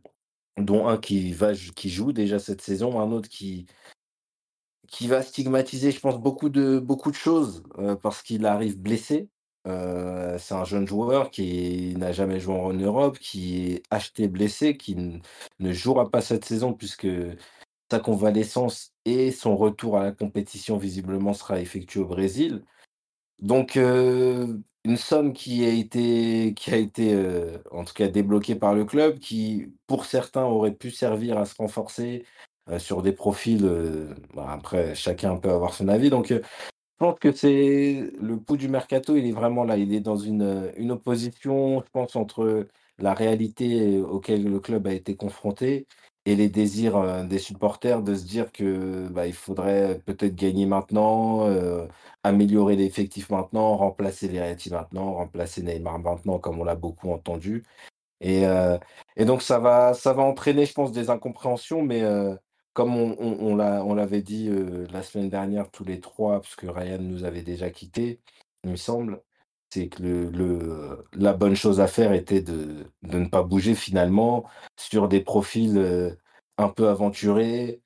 dont 0.57 0.87
un 0.87 0.97
qui, 0.97 1.33
va, 1.33 1.53
qui 1.53 1.89
joue 1.89 2.13
déjà 2.13 2.39
cette 2.39 2.61
saison, 2.61 2.99
un 2.99 3.11
autre 3.11 3.29
qui, 3.29 3.67
qui 4.87 5.07
va 5.07 5.21
stigmatiser, 5.21 5.91
je 5.91 5.99
pense, 5.99 6.19
beaucoup 6.19 6.49
de, 6.49 6.79
beaucoup 6.79 7.11
de 7.11 7.15
choses 7.15 7.63
parce 8.01 8.21
qu'il 8.21 8.45
arrive 8.45 8.79
blessé. 8.79 9.29
Euh, 9.67 10.37
c'est 10.37 10.53
un 10.53 10.63
jeune 10.63 10.87
joueur 10.87 11.31
qui 11.31 11.95
n'a 11.97 12.11
jamais 12.11 12.39
joué 12.39 12.55
en 12.55 12.73
Europe, 12.73 13.17
qui 13.19 13.73
est 13.73 13.83
acheté 13.89 14.27
blessé, 14.27 14.77
qui 14.77 14.95
ne 15.59 15.73
jouera 15.73 16.09
pas 16.09 16.21
cette 16.21 16.45
saison 16.45 16.73
puisque 16.73 17.07
sa 17.91 17.99
convalescence 17.99 18.93
et 19.05 19.31
son 19.31 19.55
retour 19.55 19.97
à 19.97 20.03
la 20.03 20.11
compétition 20.11 20.77
visiblement 20.77 21.33
sera 21.33 21.59
effectué 21.59 21.99
au 22.01 22.05
Brésil. 22.05 22.63
Donc 23.39 23.77
euh, 23.77 24.57
une 24.83 24.97
somme 24.97 25.33
qui 25.33 25.65
a 25.65 25.69
été, 25.69 26.53
qui 26.55 26.71
a 26.71 26.77
été 26.77 27.13
euh, 27.13 27.57
en 27.71 27.83
tout 27.85 27.93
cas 27.93 28.07
débloquée 28.07 28.55
par 28.55 28.73
le 28.75 28.85
club, 28.85 29.19
qui 29.19 29.73
pour 29.87 30.05
certains 30.05 30.45
aurait 30.45 30.73
pu 30.73 30.91
servir 30.91 31.37
à 31.37 31.45
se 31.45 31.55
renforcer 31.55 32.25
sur 32.79 33.03
des 33.03 33.11
profils. 33.11 33.63
Bah, 34.33 34.47
après, 34.49 34.95
chacun 34.95 35.37
peut 35.37 35.51
avoir 35.51 35.75
son 35.75 35.87
avis. 35.87 36.09
Donc 36.09 36.33
je 36.99 37.05
pense 37.05 37.19
que 37.19 37.31
c'est 37.33 38.11
le 38.21 38.39
pouls 38.39 38.57
du 38.57 38.69
mercato, 38.69 39.15
il 39.17 39.25
est 39.27 39.31
vraiment 39.33 39.63
là. 39.65 39.77
Il 39.77 39.93
est 39.93 39.99
dans 39.99 40.15
une, 40.17 40.71
une 40.77 40.91
opposition, 40.91 41.81
je 41.81 41.89
pense, 41.91 42.15
entre 42.15 42.67
la 42.99 43.13
réalité 43.13 43.99
auquel 43.99 44.45
le 44.49 44.59
club 44.61 44.87
a 44.87 44.93
été 44.93 45.15
confronté 45.17 45.87
et 46.25 46.35
les 46.35 46.49
désirs 46.49 46.95
euh, 46.97 47.23
des 47.23 47.39
supporters 47.39 48.01
de 48.01 48.15
se 48.15 48.25
dire 48.25 48.51
que 48.51 49.07
bah, 49.09 49.27
il 49.27 49.33
faudrait 49.33 49.99
peut-être 50.05 50.35
gagner 50.35 50.65
maintenant, 50.65 51.45
euh, 51.47 51.87
améliorer 52.23 52.75
l'effectif 52.75 53.29
maintenant, 53.29 53.75
remplacer 53.77 54.27
Verratti 54.27 54.71
maintenant, 54.71 55.13
remplacer 55.13 55.61
Neymar 55.63 55.99
maintenant, 55.99 56.39
comme 56.39 56.59
on 56.59 56.63
l'a 56.63 56.75
beaucoup 56.75 57.11
entendu. 57.11 57.63
Et, 58.21 58.47
euh, 58.47 58.77
et 59.17 59.25
donc 59.25 59.41
ça 59.41 59.59
va, 59.59 59.93
ça 59.93 60.13
va 60.13 60.23
entraîner, 60.23 60.65
je 60.65 60.73
pense, 60.73 60.91
des 60.91 61.09
incompréhensions, 61.09 61.83
mais 61.83 62.03
comme 62.75 62.95
on, 62.97 63.55
l'avait 63.95 64.21
dit 64.21 64.49
la 64.91 65.01
semaine 65.01 65.29
dernière, 65.29 65.71
tous 65.71 65.85
les 65.85 66.01
trois, 66.01 66.41
parce 66.41 66.55
que 66.55 66.67
Ryan 66.67 66.99
nous 66.99 67.23
avait 67.23 67.41
déjà 67.41 67.69
quittés, 67.69 68.19
il 68.65 68.71
me 68.71 68.75
semble, 68.75 69.21
c'est 69.69 69.87
que 69.87 70.03
la 71.13 71.33
bonne 71.33 71.55
chose 71.55 71.79
à 71.79 71.87
faire 71.87 72.11
était 72.11 72.41
de, 72.41 72.85
ne 73.03 73.27
pas 73.27 73.43
bouger 73.43 73.75
finalement 73.75 74.43
sur 74.77 75.07
des 75.07 75.21
profils 75.21 76.17
un 76.57 76.69
peu 76.69 76.89
aventurés, 76.89 77.81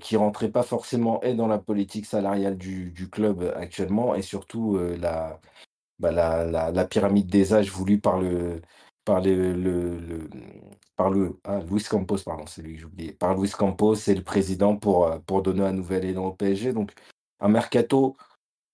qui 0.00 0.16
rentraient 0.16 0.50
pas 0.50 0.64
forcément 0.64 1.22
et 1.22 1.34
dans 1.34 1.46
la 1.46 1.58
politique 1.58 2.06
salariale 2.06 2.56
du, 2.58 3.08
club 3.12 3.54
actuellement, 3.56 4.16
et 4.16 4.22
surtout 4.22 4.76
bah, 6.00 6.10
la, 6.10 6.72
la, 6.72 6.84
pyramide 6.86 7.28
des 7.28 7.54
âges 7.54 7.70
voulue 7.70 8.00
par 8.00 8.18
le, 8.20 8.60
par 9.04 9.20
le, 9.20 9.52
le, 9.54 10.28
par 10.96 11.10
le 11.10 11.38
ah, 11.44 11.60
Luis 11.70 11.84
Campos, 11.84 12.18
pardon, 12.24 12.46
c'est 12.46 12.62
lui 12.62 12.78
que 12.78 12.84
oublié, 12.86 13.12
par 13.12 13.36
Luis 13.36 13.50
Campos 13.50 13.94
et 14.08 14.14
le 14.14 14.22
président 14.22 14.76
pour, 14.76 15.06
euh, 15.06 15.18
pour 15.26 15.42
donner 15.42 15.62
un 15.62 15.72
nouvel 15.72 16.04
élan 16.04 16.26
au 16.26 16.32
PSG. 16.32 16.72
Donc 16.72 16.92
un 17.40 17.48
mercato 17.48 18.16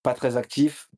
pas 0.03 0.15
très 0.15 0.37
actif, 0.37 0.89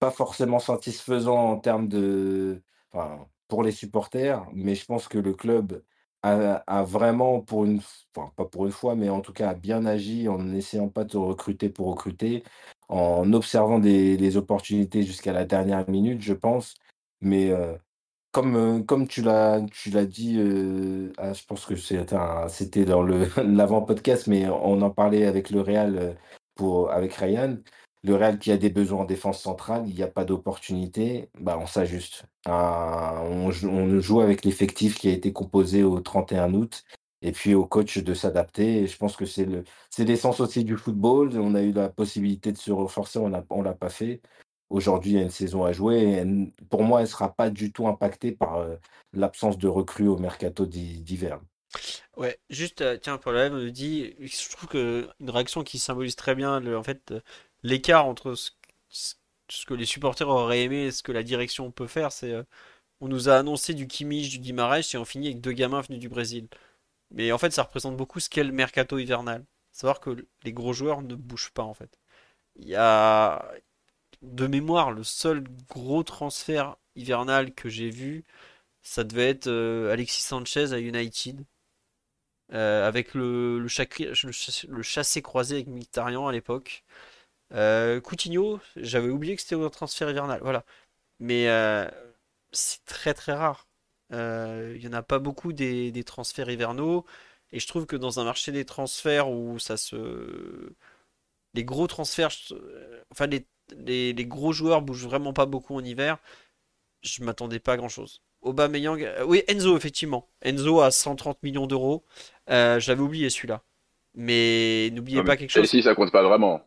pas 0.00 0.10
forcément 0.10 0.58
satisfaisant 0.60 1.36
en 1.52 1.58
termes 1.58 1.88
de 1.88 2.62
enfin, 2.92 3.26
pour 3.48 3.62
les 3.62 3.72
supporters, 3.72 4.46
mais 4.54 4.74
je 4.74 4.84
pense 4.86 5.08
que 5.08 5.18
le 5.18 5.34
club 5.34 5.82
a, 6.22 6.82
vraiment 6.84 7.40
pour 7.40 7.64
une 7.64 7.80
enfin, 8.16 8.32
pas 8.36 8.44
pour 8.46 8.66
une 8.66 8.72
fois, 8.72 8.96
mais 8.96 9.08
en 9.08 9.20
tout 9.20 9.32
cas 9.32 9.50
a 9.50 9.54
bien 9.54 9.86
agi 9.86 10.28
en 10.28 10.38
n'essayant 10.38 10.88
pas 10.88 11.04
de 11.04 11.16
recruter 11.16 11.68
pour 11.68 11.88
recruter, 11.88 12.42
en 12.88 13.32
observant 13.32 13.78
des, 13.78 14.36
opportunités 14.36 15.02
jusqu'à 15.02 15.32
la 15.32 15.44
dernière 15.44 15.88
minute, 15.88 16.22
je 16.22 16.34
pense. 16.34 16.74
Mais 17.20 17.50
euh, 17.50 17.76
comme, 18.36 18.84
comme 18.84 19.08
tu 19.08 19.22
l'as 19.22 19.62
tu 19.72 19.88
l'as 19.90 20.04
dit, 20.04 20.38
ah, 21.16 21.32
je 21.32 21.42
pense 21.46 21.64
que 21.64 21.74
c'était 21.74 22.84
dans 22.84 23.02
le 23.02 23.28
l'avant-podcast, 23.42 24.26
mais 24.26 24.46
on 24.46 24.82
en 24.82 24.90
parlait 24.90 25.24
avec 25.24 25.48
le 25.48 25.62
Real, 25.62 26.18
pour 26.54 26.90
avec 26.92 27.14
Ryan. 27.14 27.56
Le 28.04 28.14
Real 28.14 28.38
qui 28.38 28.52
a 28.52 28.58
des 28.58 28.68
besoins 28.68 29.00
en 29.00 29.04
défense 29.06 29.40
centrale, 29.40 29.84
il 29.88 29.94
n'y 29.94 30.02
a 30.02 30.06
pas 30.08 30.26
d'opportunité, 30.26 31.30
bah, 31.40 31.58
on 31.58 31.66
s'ajuste. 31.66 32.24
Ah, 32.44 33.22
on 33.24 33.50
joue 33.50 34.20
avec 34.20 34.44
l'effectif 34.44 34.98
qui 34.98 35.08
a 35.08 35.12
été 35.12 35.32
composé 35.32 35.82
au 35.82 35.98
31 36.00 36.52
août 36.52 36.84
et 37.22 37.32
puis 37.32 37.54
au 37.54 37.64
coach 37.64 37.96
de 37.98 38.12
s'adapter. 38.12 38.86
Je 38.86 38.98
pense 38.98 39.16
que 39.16 39.24
c'est 39.24 39.46
le, 39.46 39.64
c'est 39.88 40.04
l'essence 40.04 40.40
aussi 40.40 40.62
du 40.62 40.76
football. 40.76 41.38
On 41.38 41.54
a 41.54 41.62
eu 41.62 41.72
la 41.72 41.88
possibilité 41.88 42.52
de 42.52 42.58
se 42.58 42.70
renforcer, 42.70 43.18
on 43.18 43.30
ne 43.30 43.64
l'a 43.64 43.74
pas 43.74 43.88
fait. 43.88 44.20
Aujourd'hui, 44.68 45.12
il 45.12 45.16
y 45.16 45.18
a 45.18 45.22
une 45.22 45.30
saison 45.30 45.64
à 45.64 45.72
jouer. 45.72 45.98
Et 45.98 46.52
pour 46.68 46.82
moi, 46.82 47.00
elle 47.00 47.06
ne 47.06 47.10
sera 47.10 47.32
pas 47.32 47.50
du 47.50 47.72
tout 47.72 47.86
impactée 47.86 48.32
par 48.32 48.56
euh, 48.56 48.76
l'absence 49.12 49.58
de 49.58 49.68
recrues 49.68 50.08
au 50.08 50.18
mercato 50.18 50.66
d'hiver. 50.66 51.40
Ouais, 52.16 52.38
juste, 52.50 52.80
euh, 52.80 52.98
tiens, 53.00 53.18
pour 53.18 53.32
la 53.32 53.50
me 53.50 53.70
dit, 53.70 54.14
je 54.20 54.50
trouve 54.50 54.68
que 54.68 55.08
une 55.20 55.30
réaction 55.30 55.62
qui 55.62 55.78
symbolise 55.78 56.16
très 56.16 56.34
bien 56.34 56.64
en 56.74 56.82
fait 56.82 57.10
euh, 57.10 57.20
l'écart 57.62 58.06
entre 58.06 58.34
ce, 58.34 59.14
que 59.66 59.74
les 59.74 59.84
supporters 59.84 60.28
auraient 60.28 60.62
aimé 60.62 60.86
et 60.86 60.90
ce 60.90 61.02
que 61.02 61.12
la 61.12 61.22
direction 61.22 61.70
peut 61.70 61.86
faire, 61.86 62.12
c'est 62.12 62.34
on 63.00 63.08
nous 63.08 63.28
a 63.28 63.36
annoncé 63.36 63.74
du 63.74 63.86
Kimmich, 63.86 64.30
du 64.30 64.38
Guimaraes 64.38 64.94
et 64.94 64.96
on 64.96 65.04
finit 65.04 65.28
avec 65.28 65.40
deux 65.40 65.52
gamins 65.52 65.80
venus 65.82 66.00
du 66.00 66.08
Brésil. 66.08 66.48
Mais 67.10 67.32
en 67.32 67.38
fait, 67.38 67.52
ça 67.52 67.62
représente 67.64 67.96
beaucoup 67.96 68.20
ce 68.20 68.30
qu'est 68.30 68.44
le 68.44 68.52
mercato 68.52 68.98
hivernal. 68.98 69.44
Savoir 69.72 70.00
que 70.00 70.26
les 70.44 70.52
gros 70.52 70.72
joueurs 70.72 71.02
ne 71.02 71.14
bougent 71.14 71.52
pas 71.52 71.62
en 71.62 71.74
fait. 71.74 71.98
Il 72.56 72.68
y 72.68 72.74
a 72.76 73.44
de 74.22 74.46
mémoire 74.46 74.92
le 74.92 75.04
seul 75.04 75.44
gros 75.68 76.02
transfert 76.02 76.76
hivernal 76.96 77.54
que 77.54 77.68
j'ai 77.68 77.90
vu, 77.90 78.24
ça 78.86 79.04
devait 79.04 79.30
être 79.30 79.48
euh, 79.48 79.92
Alexis 79.92 80.22
Sanchez 80.22 80.72
à 80.72 80.78
United. 80.78 81.44
Euh, 82.52 82.86
avec 82.86 83.14
le, 83.14 83.58
le, 83.58 83.68
chassé 84.82 85.22
croisé 85.22 85.56
avec 85.56 85.66
Mkhitaryan 85.66 86.28
à 86.28 86.32
l'époque. 86.32 86.84
Euh, 87.52 88.00
Coutinho, 88.00 88.60
j'avais 88.76 89.08
oublié 89.08 89.36
que 89.36 89.42
c'était 89.42 89.56
un 89.56 89.68
transfert 89.70 90.10
hivernal. 90.10 90.40
Voilà. 90.42 90.64
Mais 91.20 91.46
c'est 92.52 92.84
très 92.84 93.14
très 93.14 93.32
rare. 93.32 93.68
Il 94.12 94.78
n'y 94.80 94.88
en 94.88 94.92
a 94.92 95.02
pas 95.02 95.18
beaucoup 95.18 95.52
des, 95.52 96.04
transferts 96.04 96.50
hivernaux. 96.50 97.04
Et 97.52 97.60
je 97.60 97.66
trouve 97.68 97.86
que 97.86 97.96
dans 97.96 98.20
un 98.20 98.24
marché 98.24 98.52
des 98.52 98.64
transferts 98.64 99.30
où 99.30 99.58
ça 99.58 99.76
se. 99.76 100.72
Les 101.54 101.64
gros 101.64 101.86
transferts. 101.88 102.30
Enfin, 103.10 103.26
les, 103.26 103.46
les, 103.76 104.14
gros 104.26 104.52
joueurs 104.52 104.82
bougent 104.82 105.06
vraiment 105.06 105.32
pas 105.32 105.46
beaucoup 105.46 105.74
en 105.74 105.84
hiver. 105.84 106.18
Je 107.02 107.22
m'attendais 107.22 107.58
pas 107.58 107.74
à 107.74 107.76
grand 107.76 107.88
chose. 107.88 108.22
Aubameyang. 108.42 109.02
Euh, 109.02 109.24
oui, 109.24 109.42
Enzo, 109.48 109.76
effectivement. 109.76 110.28
Enzo 110.42 110.80
à 110.80 110.90
130 110.90 111.42
millions 111.42 111.66
d'euros. 111.66 112.04
Euh, 112.50 112.78
je 112.80 112.90
l'avais 112.90 113.02
oublié 113.02 113.30
celui-là. 113.30 113.62
Mais 114.14 114.90
n'oubliez 114.92 115.22
pas 115.22 115.36
quelque 115.36 115.50
chose. 115.50 115.64
Ici, 115.64 115.82
ça 115.82 115.94
compte 115.94 116.12
pas 116.12 116.22
vraiment. 116.22 116.62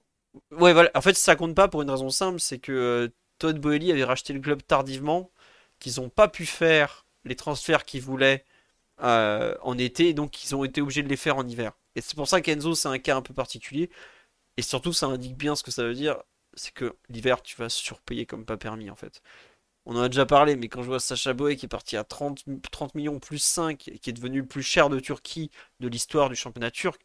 Ouais, 0.51 0.73
voilà. 0.73 0.91
En 0.93 1.01
fait, 1.01 1.15
ça 1.15 1.35
compte 1.35 1.55
pas 1.55 1.67
pour 1.67 1.81
une 1.81 1.89
raison 1.89 2.09
simple 2.09 2.39
c'est 2.39 2.59
que 2.59 3.11
Todd 3.39 3.59
Boehly 3.59 3.91
avait 3.91 4.03
racheté 4.03 4.33
le 4.33 4.39
club 4.39 4.61
tardivement. 4.65 5.31
Qu'ils 5.79 6.01
n'ont 6.01 6.09
pas 6.09 6.27
pu 6.27 6.45
faire 6.45 7.05
les 7.23 7.35
transferts 7.35 7.85
qu'ils 7.85 8.01
voulaient 8.01 8.43
euh, 9.01 9.55
en 9.61 9.77
été, 9.77 10.13
donc 10.13 10.43
ils 10.43 10.53
ont 10.55 10.65
été 10.65 10.81
obligés 10.81 11.03
de 11.03 11.07
les 11.07 11.15
faire 11.15 11.37
en 11.37 11.47
hiver. 11.47 11.71
Et 11.95 12.01
c'est 12.01 12.15
pour 12.15 12.27
ça 12.27 12.41
qu'Enzo, 12.41 12.75
c'est 12.75 12.89
un 12.89 12.99
cas 12.99 13.15
un 13.15 13.21
peu 13.21 13.33
particulier. 13.33 13.89
Et 14.57 14.61
surtout, 14.61 14.91
ça 14.91 15.05
indique 15.05 15.37
bien 15.37 15.55
ce 15.55 15.63
que 15.63 15.71
ça 15.71 15.83
veut 15.83 15.93
dire, 15.93 16.21
c'est 16.55 16.73
que 16.73 16.95
l'hiver, 17.09 17.41
tu 17.41 17.55
vas 17.57 17.69
surpayer 17.69 18.25
comme 18.25 18.45
pas 18.45 18.57
permis 18.57 18.89
en 18.89 18.95
fait. 18.95 19.21
On 19.85 19.95
en 19.95 20.01
a 20.01 20.09
déjà 20.09 20.25
parlé, 20.25 20.55
mais 20.55 20.67
quand 20.67 20.83
je 20.83 20.87
vois 20.87 20.99
Sacha 20.99 21.33
Boé 21.33 21.55
qui 21.55 21.65
est 21.65 21.69
parti 21.69 21.97
à 21.97 22.03
30, 22.03 22.43
30 22.71 22.95
millions 22.95 23.19
plus 23.19 23.39
5, 23.39 23.77
qui 23.77 24.09
est 24.09 24.13
devenu 24.13 24.41
le 24.41 24.45
plus 24.45 24.61
cher 24.61 24.89
de 24.89 24.99
Turquie 24.99 25.49
de 25.79 25.87
l'histoire 25.87 26.29
du 26.29 26.35
championnat 26.35 26.69
turc, 26.69 27.01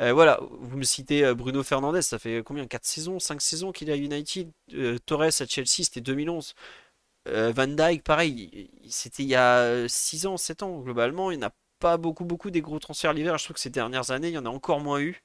euh, 0.00 0.12
voilà, 0.12 0.40
vous 0.60 0.76
me 0.76 0.82
citez 0.82 1.24
euh, 1.24 1.34
Bruno 1.34 1.62
Fernandez, 1.62 2.02
ça 2.02 2.18
fait 2.18 2.42
combien 2.44 2.66
4 2.66 2.84
saisons 2.84 3.18
5 3.20 3.40
saisons 3.40 3.72
qu'il 3.72 3.88
est 3.88 3.92
à 3.92 3.96
United 3.96 4.50
Torres 5.06 5.22
à 5.22 5.46
Chelsea, 5.46 5.84
c'était 5.84 6.00
2011. 6.02 6.54
Euh, 7.28 7.52
Van 7.52 7.66
Dyke, 7.66 8.04
pareil, 8.04 8.70
c'était 8.88 9.22
il 9.22 9.28
y 9.28 9.34
a 9.34 9.88
6 9.88 10.26
ans, 10.26 10.36
7 10.36 10.62
ans, 10.62 10.80
globalement. 10.80 11.30
Il 11.30 11.38
n'y 11.38 11.44
a 11.44 11.54
pas 11.80 11.96
beaucoup, 11.96 12.24
beaucoup 12.24 12.50
des 12.50 12.60
gros 12.60 12.78
transferts 12.78 13.12
l'hiver. 13.12 13.38
Je 13.38 13.44
trouve 13.44 13.54
que 13.54 13.60
ces 13.60 13.70
dernières 13.70 14.10
années, 14.10 14.28
il 14.28 14.34
y 14.34 14.38
en 14.38 14.46
a 14.46 14.50
encore 14.50 14.80
moins 14.80 15.00
eu. 15.00 15.22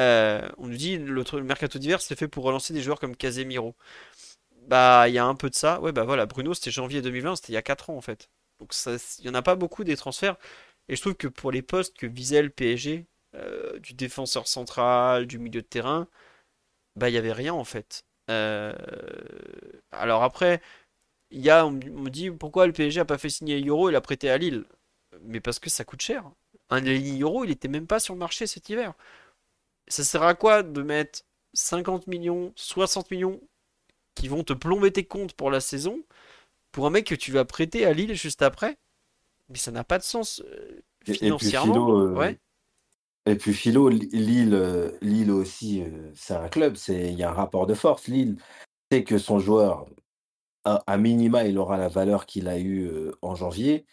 Euh, 0.00 0.48
on 0.58 0.66
nous 0.68 0.76
dit 0.76 0.98
le, 0.98 1.22
le 1.32 1.42
mercato 1.44 1.78
d'hiver, 1.78 2.00
c'est 2.00 2.16
fait 2.18 2.28
pour 2.28 2.44
relancer 2.44 2.72
des 2.74 2.82
joueurs 2.82 3.00
comme 3.00 3.16
Casemiro. 3.16 3.74
Bah, 4.68 5.08
il 5.08 5.14
y 5.14 5.18
a 5.18 5.26
un 5.26 5.34
peu 5.34 5.50
de 5.50 5.54
ça. 5.54 5.80
Ouais, 5.80 5.92
bah 5.92 6.04
voilà, 6.04 6.26
Bruno, 6.26 6.54
c'était 6.54 6.70
janvier 6.70 7.02
2020, 7.02 7.36
c'était 7.36 7.52
il 7.52 7.56
y 7.56 7.58
a 7.58 7.62
4 7.62 7.90
ans 7.90 7.96
en 7.96 8.00
fait. 8.00 8.30
Donc, 8.60 8.72
il 8.86 9.24
n'y 9.24 9.30
en 9.30 9.34
a 9.34 9.42
pas 9.42 9.56
beaucoup 9.56 9.84
des 9.84 9.96
transferts. 9.96 10.36
Et 10.88 10.96
je 10.96 11.00
trouve 11.00 11.14
que 11.14 11.28
pour 11.28 11.52
les 11.52 11.62
postes 11.62 11.96
que 11.96 12.06
visait 12.06 12.42
le 12.42 12.50
PSG, 12.50 13.06
euh, 13.36 13.78
du 13.80 13.94
défenseur 13.94 14.48
central, 14.48 15.26
du 15.26 15.38
milieu 15.38 15.62
de 15.62 15.66
terrain, 15.66 16.08
bah, 16.96 17.08
il 17.10 17.12
n'y 17.12 17.18
avait 17.18 17.32
rien 17.32 17.54
en 17.54 17.64
fait. 17.64 18.04
alors 19.92 20.22
après, 20.22 20.60
y 21.32 21.50
a, 21.50 21.66
on 21.66 21.72
me 21.72 22.10
dit 22.10 22.30
pourquoi 22.32 22.66
le 22.66 22.74
PSG 22.74 23.00
a 23.00 23.04
pas 23.04 23.18
fait 23.18 23.30
signer 23.30 23.62
Euro 23.64 23.88
et 23.88 23.92
l'a 23.92 24.00
prêté 24.00 24.30
à 24.30 24.38
Lille? 24.38 24.64
Mais 25.22 25.40
parce 25.40 25.60
que 25.60 25.70
ça 25.70 25.84
coûte 25.84 26.02
cher. 26.02 26.24
Un 26.70 26.82
Euro, 27.20 27.44
il 27.44 27.50
était 27.50 27.68
même 27.68 27.86
pas 27.86 28.00
sur 28.00 28.14
le 28.14 28.20
marché 28.20 28.46
cet 28.46 28.68
hiver. 28.70 28.94
Ça 29.88 30.04
sert 30.04 30.22
à 30.22 30.34
quoi 30.34 30.62
de 30.62 30.82
mettre 30.82 31.22
50 31.52 32.06
millions, 32.06 32.52
60 32.56 33.10
millions 33.10 33.40
qui 34.14 34.28
vont 34.28 34.44
te 34.44 34.52
plomber 34.52 34.92
tes 34.92 35.04
comptes 35.04 35.34
pour 35.34 35.50
la 35.50 35.60
saison 35.60 36.02
pour 36.72 36.86
un 36.86 36.90
mec 36.90 37.06
que 37.06 37.14
tu 37.14 37.30
vas 37.30 37.44
prêter 37.44 37.86
à 37.86 37.92
Lille 37.92 38.14
juste 38.14 38.42
après? 38.42 38.76
Mais 39.48 39.58
ça 39.58 39.70
n'a 39.70 39.84
pas 39.84 39.98
de 39.98 40.02
sens 40.02 40.42
euh, 40.44 40.80
financièrement. 41.04 41.74
Et 41.74 41.76
puis 41.76 41.84
Philo, 41.84 42.18
euh, 42.18 42.34
et 43.26 43.36
puis 43.36 43.54
Philo 43.54 43.88
Lille, 43.88 44.54
euh, 44.54 44.90
Lille 45.00 45.30
aussi, 45.30 45.84
c'est 46.14 46.34
un 46.34 46.48
club, 46.48 46.76
il 46.88 47.14
y 47.14 47.22
a 47.22 47.30
un 47.30 47.34
rapport 47.34 47.66
de 47.66 47.74
force. 47.74 48.08
Lille 48.08 48.36
sait 48.90 49.04
que 49.04 49.18
son 49.18 49.38
joueur, 49.38 49.86
à, 50.64 50.96
minima, 50.96 51.44
il 51.44 51.58
aura 51.58 51.76
la 51.76 51.88
valeur 51.88 52.26
qu'il 52.26 52.48
a 52.48 52.58
eue 52.58 52.90
en 53.22 53.34
janvier. 53.34 53.86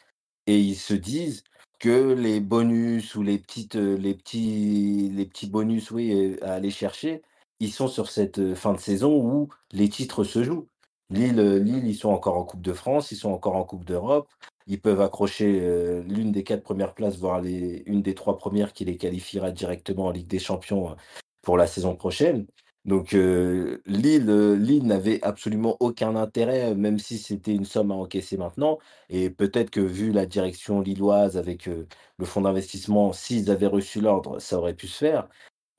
Et 0.47 0.59
ils 0.59 0.75
se 0.75 0.93
disent 0.93 1.43
que 1.81 2.13
les 2.13 2.39
bonus 2.39 3.15
ou 3.15 3.23
les, 3.23 3.39
petites, 3.39 3.73
les, 3.75 4.13
petits, 4.13 5.11
les 5.13 5.25
petits 5.25 5.47
bonus 5.47 5.89
oui, 5.89 6.37
à 6.43 6.53
aller 6.53 6.69
chercher, 6.69 7.23
ils 7.59 7.71
sont 7.71 7.87
sur 7.87 8.09
cette 8.09 8.53
fin 8.53 8.73
de 8.73 8.79
saison 8.79 9.15
où 9.15 9.49
les 9.71 9.89
titres 9.89 10.23
se 10.23 10.43
jouent. 10.43 10.67
Lille, 11.09 11.41
Lille, 11.41 11.87
ils 11.87 11.95
sont 11.95 12.09
encore 12.09 12.37
en 12.37 12.43
Coupe 12.43 12.61
de 12.61 12.73
France, 12.73 13.11
ils 13.11 13.17
sont 13.17 13.31
encore 13.31 13.55
en 13.55 13.63
Coupe 13.63 13.83
d'Europe. 13.83 14.29
Ils 14.67 14.79
peuvent 14.79 15.01
accrocher 15.01 16.03
l'une 16.07 16.31
des 16.31 16.43
quatre 16.43 16.61
premières 16.61 16.93
places, 16.93 17.17
voire 17.17 17.41
les, 17.41 17.81
une 17.87 18.03
des 18.03 18.13
trois 18.13 18.37
premières 18.37 18.73
qui 18.73 18.85
les 18.85 18.95
qualifiera 18.97 19.51
directement 19.51 20.05
en 20.05 20.11
Ligue 20.11 20.27
des 20.27 20.39
Champions 20.39 20.95
pour 21.41 21.57
la 21.57 21.65
saison 21.65 21.95
prochaine. 21.95 22.45
Donc 22.85 23.11
Lille, 23.11 23.77
Lille 23.85 24.85
n'avait 24.85 25.21
absolument 25.23 25.77
aucun 25.79 26.15
intérêt, 26.15 26.73
même 26.73 26.97
si 26.97 27.17
c'était 27.17 27.53
une 27.53 27.65
somme 27.65 27.91
à 27.91 27.95
encaisser 27.95 28.37
maintenant. 28.37 28.79
Et 29.09 29.29
peut-être 29.29 29.69
que 29.69 29.79
vu 29.79 30.11
la 30.11 30.25
direction 30.25 30.81
lilloise 30.81 31.37
avec 31.37 31.67
le 31.67 32.25
fonds 32.25 32.41
d'investissement, 32.41 33.13
s'ils 33.13 33.51
avaient 33.51 33.67
reçu 33.67 34.01
l'ordre, 34.01 34.39
ça 34.39 34.57
aurait 34.57 34.73
pu 34.73 34.87
se 34.87 34.97
faire. 34.97 35.29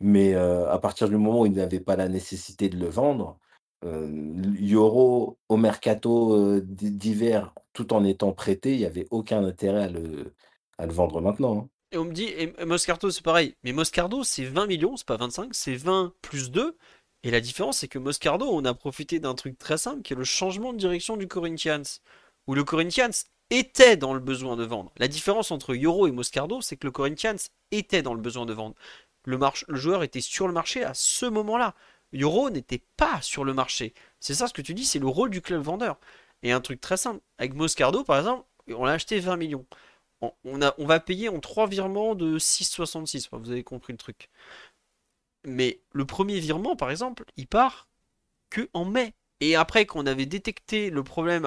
Mais 0.00 0.34
à 0.34 0.78
partir 0.78 1.08
du 1.08 1.16
moment 1.16 1.40
où 1.40 1.46
ils 1.46 1.52
n'avaient 1.52 1.80
pas 1.80 1.96
la 1.96 2.08
nécessité 2.08 2.68
de 2.68 2.76
le 2.76 2.88
vendre, 2.88 3.38
Euro 3.84 5.38
au 5.48 5.56
mercato 5.56 6.60
d'hiver, 6.60 7.52
tout 7.72 7.92
en 7.92 8.04
étant 8.04 8.32
prêté, 8.32 8.74
il 8.74 8.78
n'y 8.78 8.84
avait 8.84 9.08
aucun 9.10 9.44
intérêt 9.44 9.84
à 9.84 9.88
le, 9.88 10.34
à 10.78 10.86
le 10.86 10.92
vendre 10.92 11.20
maintenant. 11.20 11.58
Hein. 11.58 11.68
Et 11.94 11.98
on 11.98 12.04
me 12.04 12.12
dit, 12.12 12.24
et 12.24 12.54
Moscardo 12.64 13.10
c'est 13.10 13.22
pareil, 13.22 13.54
mais 13.64 13.72
Moscardo 13.72 14.24
c'est 14.24 14.44
20 14.44 14.66
millions, 14.66 14.96
c'est 14.96 15.06
pas 15.06 15.18
25, 15.18 15.50
c'est 15.52 15.74
20 15.74 16.14
plus 16.22 16.50
2. 16.50 16.76
Et 17.22 17.30
la 17.30 17.40
différence 17.40 17.78
c'est 17.78 17.88
que 17.88 17.98
Moscardo, 17.98 18.46
on 18.46 18.64
a 18.64 18.74
profité 18.74 19.20
d'un 19.20 19.34
truc 19.34 19.58
très 19.58 19.78
simple 19.78 20.02
qui 20.02 20.12
est 20.12 20.16
le 20.16 20.24
changement 20.24 20.72
de 20.72 20.78
direction 20.78 21.16
du 21.16 21.28
Corinthians. 21.28 21.82
Où 22.48 22.54
le 22.54 22.64
Corinthians 22.64 23.12
était 23.50 23.96
dans 23.96 24.14
le 24.14 24.20
besoin 24.20 24.56
de 24.56 24.64
vendre. 24.64 24.92
La 24.96 25.08
différence 25.08 25.50
entre 25.50 25.74
Euro 25.74 26.08
et 26.08 26.10
Moscardo, 26.10 26.60
c'est 26.60 26.76
que 26.76 26.86
le 26.86 26.90
Corinthians 26.90 27.36
était 27.70 28.02
dans 28.02 28.14
le 28.14 28.20
besoin 28.20 28.46
de 28.46 28.52
vendre. 28.52 28.74
Le, 29.24 29.38
joueur 29.68 30.02
était 30.02 30.20
sur 30.20 30.48
le 30.48 30.52
marché 30.52 30.82
à 30.82 30.94
ce 30.94 31.26
moment-là. 31.26 31.74
Euro 32.14 32.50
n'était 32.50 32.82
pas 32.96 33.20
sur 33.22 33.44
le 33.44 33.54
marché. 33.54 33.94
C'est 34.18 34.34
ça 34.34 34.48
ce 34.48 34.52
que 34.52 34.62
tu 34.62 34.74
dis, 34.74 34.84
c'est 34.84 34.98
le 34.98 35.06
rôle 35.06 35.30
du 35.30 35.40
club 35.40 35.62
vendeur. 35.62 35.98
Et 36.42 36.50
un 36.50 36.60
truc 36.60 36.80
très 36.80 36.96
simple, 36.96 37.20
avec 37.38 37.54
Moscardo 37.54 38.02
par 38.02 38.18
exemple, 38.18 38.44
on 38.68 38.84
l'a 38.84 38.92
acheté 38.92 39.20
20 39.20 39.36
millions 39.36 39.66
on, 40.44 40.86
va 40.86 41.00
payer 41.00 41.28
en 41.28 41.40
trois 41.40 41.66
virements 41.66 42.14
de 42.14 42.38
6,66. 42.38 43.28
vous 43.32 43.50
avez 43.50 43.64
compris 43.64 43.92
le 43.92 43.98
truc. 43.98 44.30
Mais 45.44 45.80
le 45.92 46.04
premier 46.04 46.38
virement, 46.40 46.76
par 46.76 46.90
exemple, 46.90 47.24
il 47.36 47.46
part 47.46 47.88
que 48.50 48.68
en 48.74 48.84
mai. 48.84 49.14
Et 49.40 49.56
après 49.56 49.86
qu'on 49.86 50.06
avait 50.06 50.26
détecté 50.26 50.90
le 50.90 51.02
problème 51.02 51.46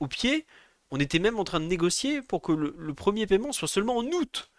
au 0.00 0.06
pied, 0.08 0.46
on 0.90 1.00
était 1.00 1.18
même 1.18 1.38
en 1.38 1.44
train 1.44 1.60
de 1.60 1.66
négocier 1.66 2.22
pour 2.22 2.42
que 2.42 2.52
le, 2.52 2.94
premier 2.94 3.26
paiement 3.26 3.52
soit 3.52 3.68
seulement 3.68 3.96
en 3.98 4.04
août. 4.06 4.50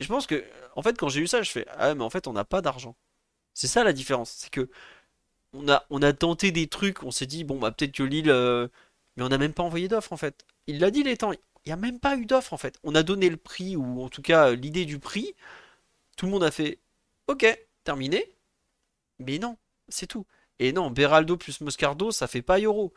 Et 0.00 0.04
je 0.04 0.08
pense 0.08 0.26
que, 0.26 0.44
en 0.76 0.82
fait, 0.82 0.98
quand 0.98 1.08
j'ai 1.08 1.20
eu 1.20 1.26
ça, 1.26 1.42
je 1.42 1.50
fais 1.50 1.66
Ah, 1.78 1.94
mais 1.94 2.04
en 2.04 2.10
fait, 2.10 2.26
on 2.26 2.32
n'a 2.32 2.44
pas 2.44 2.62
d'argent. 2.62 2.96
C'est 3.54 3.68
ça 3.68 3.84
la 3.84 3.92
différence. 3.92 4.30
C'est 4.30 4.50
que 4.50 4.70
on 5.52 5.68
a, 5.68 5.84
on 5.90 6.02
a 6.02 6.12
tenté 6.12 6.52
des 6.52 6.68
trucs, 6.68 7.02
on 7.02 7.10
s'est 7.10 7.26
dit, 7.26 7.44
bon, 7.44 7.58
bah 7.58 7.72
peut-être 7.72 7.92
que 7.92 8.02
Lille. 8.02 8.30
Euh, 8.30 8.68
mais 9.16 9.24
on 9.24 9.28
n'a 9.28 9.38
même 9.38 9.52
pas 9.54 9.62
envoyé 9.62 9.88
d'offre 9.88 10.12
en 10.12 10.16
fait. 10.16 10.44
Il 10.66 10.80
l'a 10.80 10.90
dit 10.90 11.02
les 11.02 11.16
temps. 11.16 11.32
Il 11.32 11.68
n'y 11.68 11.72
a 11.72 11.76
même 11.76 12.00
pas 12.00 12.16
eu 12.16 12.26
d'offre 12.26 12.52
en 12.52 12.56
fait. 12.56 12.78
On 12.84 12.94
a 12.94 13.02
donné 13.02 13.28
le 13.30 13.36
prix, 13.36 13.76
ou 13.76 14.02
en 14.02 14.08
tout 14.08 14.22
cas 14.22 14.50
euh, 14.50 14.56
l'idée 14.56 14.84
du 14.86 14.98
prix. 14.98 15.34
Tout 16.16 16.26
le 16.26 16.32
monde 16.32 16.44
a 16.44 16.50
fait 16.50 16.78
Ok, 17.28 17.46
terminé. 17.84 18.24
Mais 19.18 19.38
non, 19.38 19.56
c'est 19.88 20.06
tout. 20.06 20.26
Et 20.58 20.72
non, 20.72 20.90
Beraldo 20.90 21.36
plus 21.36 21.60
Moscardo, 21.60 22.10
ça 22.10 22.26
fait 22.26 22.42
pas 22.42 22.58
euro. 22.58 22.92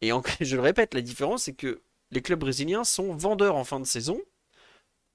Et 0.00 0.10
je 0.40 0.56
le 0.56 0.62
répète, 0.62 0.94
la 0.94 1.00
différence 1.00 1.44
c'est 1.44 1.54
que 1.54 1.82
les 2.10 2.22
clubs 2.22 2.38
brésiliens 2.38 2.84
sont 2.84 3.14
vendeurs 3.14 3.56
en 3.56 3.64
fin 3.64 3.80
de 3.80 3.86
saison. 3.86 4.20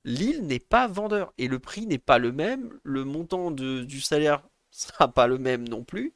Lille 0.06 0.46
n'est 0.46 0.60
pas 0.60 0.88
vendeur 0.88 1.34
et 1.38 1.48
le 1.48 1.60
prix 1.60 1.86
n'est 1.86 1.98
pas 1.98 2.18
le 2.18 2.32
même, 2.32 2.80
le 2.84 3.04
montant 3.04 3.52
du 3.52 4.02
salaire 4.02 4.42
sera 4.72 5.08
pas 5.08 5.28
le 5.28 5.38
même 5.38 5.68
non 5.68 5.84
plus. 5.84 6.14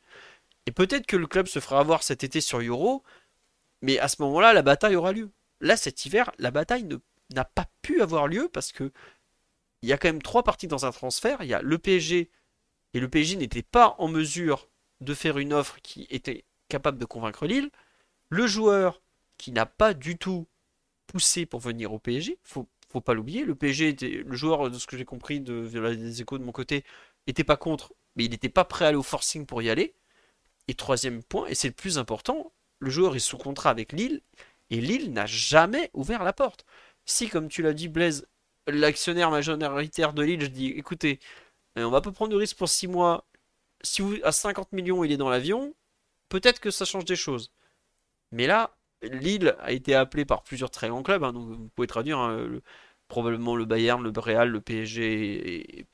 Et 0.66 0.72
peut-être 0.72 1.06
que 1.06 1.18
le 1.18 1.28
club 1.28 1.48
se 1.48 1.60
fera 1.60 1.80
avoir 1.80 2.04
cet 2.04 2.24
été 2.24 2.40
sur 2.40 2.60
Euro, 2.62 3.04
mais 3.82 4.00
à 4.00 4.08
ce 4.08 4.22
moment-là, 4.22 4.54
la 4.54 4.62
bataille 4.62 4.96
aura 4.96 5.12
lieu. 5.12 5.30
Là, 5.60 5.76
cet 5.76 6.06
hiver, 6.06 6.32
la 6.40 6.52
bataille 6.52 6.88
n'a 7.34 7.46
pas 7.46 7.68
pu 7.82 8.02
avoir 8.02 8.28
lieu 8.28 8.50
parce 8.52 8.72
que 8.72 8.92
il 9.82 9.90
y 9.90 9.94
a 9.94 9.98
quand 9.98 10.08
même 10.08 10.22
trois 10.22 10.44
parties 10.44 10.68
dans 10.68 10.86
un 10.86 10.92
transfert. 10.92 11.44
Il 11.44 11.50
y 11.50 11.54
a 11.54 11.62
le 11.62 11.78
PSG 11.78 12.30
et 12.94 13.00
le 13.00 13.10
PSG 13.10 13.38
n'était 13.38 13.64
pas 13.64 13.96
en 14.00 14.08
mesure 14.08 14.70
de 15.02 15.14
faire 15.14 15.38
une 15.38 15.54
offre 15.54 15.80
qui 15.82 16.08
était 16.10 16.46
capable 16.70 16.98
de 16.98 17.06
convaincre 17.06 17.46
Lille. 17.46 17.70
Le 18.30 18.48
joueur 18.48 19.02
qui 19.38 19.52
n'a 19.52 19.66
pas 19.66 19.94
du 19.94 20.18
tout 20.18 20.48
poussé 21.08 21.46
pour 21.46 21.60
venir 21.60 21.94
au 21.94 22.00
PSG, 22.00 22.38
faut, 22.44 22.68
faut 22.92 23.02
pas 23.02 23.14
l'oublier. 23.14 23.46
Le 23.46 23.56
PSG 23.56 23.90
était 23.90 24.24
le 24.26 24.36
joueur 24.36 24.70
de 24.70 24.78
ce 24.78 24.88
que 24.88 24.98
j'ai 24.98 25.06
compris 25.06 25.40
de, 25.40 25.68
des 25.68 26.22
échos 26.22 26.38
de 26.38 26.44
mon 26.44 26.52
côté 26.52 26.84
était 27.28 27.44
pas 27.44 27.58
contre, 27.58 27.94
mais 28.16 28.26
il 28.26 28.32
n'était 28.32 28.50
pas 28.50 28.66
prêt 28.66 28.86
à 28.86 28.90
aller 28.90 28.98
au 28.98 29.04
forcing 29.04 29.46
pour 29.46 29.62
y 29.62 29.70
aller. 29.70 29.94
Et 30.68 30.76
troisième 30.76 31.24
point, 31.24 31.48
et 31.48 31.56
c'est 31.56 31.68
le 31.70 31.74
plus 31.74 31.98
important, 31.98 32.54
le 32.80 32.90
joueur 32.90 33.16
est 33.16 33.20
sous 33.20 33.38
contrat 33.38 33.70
avec 33.70 33.92
Lille 33.92 34.22
et 34.70 34.80
Lille 34.82 35.12
n'a 35.14 35.26
jamais 35.26 35.90
ouvert 35.94 36.24
la 36.24 36.34
porte. 36.34 36.66
Si, 37.06 37.28
comme 37.30 37.50
tu 37.50 37.62
l'as 37.62 37.74
dit, 37.74 37.90
Blaise, 37.90 38.28
l'actionnaire 38.68 39.30
majoritaire 39.30 40.14
de 40.14 40.24
Lille, 40.24 40.42
je 40.42 40.48
dis 40.48 40.68
écoutez, 40.68 41.20
euh, 41.78 41.84
on 41.84 41.92
va 41.92 42.02
pas 42.02 42.12
prendre 42.12 42.32
de 42.32 42.38
risque 42.38 42.58
pour 42.58 42.70
6 42.70 42.88
mois. 42.88 43.26
Si 43.84 44.02
vous, 44.02 44.16
à 44.24 44.32
50 44.32 44.72
millions 44.74 45.04
il 45.04 45.12
est 45.12 45.18
dans 45.18 45.30
l'avion, 45.30 45.74
peut-être 46.30 46.60
que 46.60 46.72
ça 46.72 46.86
change 46.86 47.06
des 47.06 47.16
choses. 47.16 47.52
Mais 48.32 48.48
là, 48.48 48.76
Lille 49.04 49.56
a 49.60 49.72
été 49.72 49.96
appelé 49.96 50.26
par 50.26 50.44
plusieurs 50.44 50.72
très 50.72 50.90
grands 50.90 51.04
clubs, 51.04 51.24
hein, 51.24 51.34
donc 51.34 51.48
vous 51.50 51.70
pouvez 51.76 51.88
traduire 51.88 52.20
hein, 52.20 52.48
probablement 53.08 53.56
le 53.56 53.66
Bayern, 53.66 54.04
le 54.04 54.12
Real, 54.20 54.50
le 54.50 54.62
PSG 54.62 55.80
et, 55.80 55.86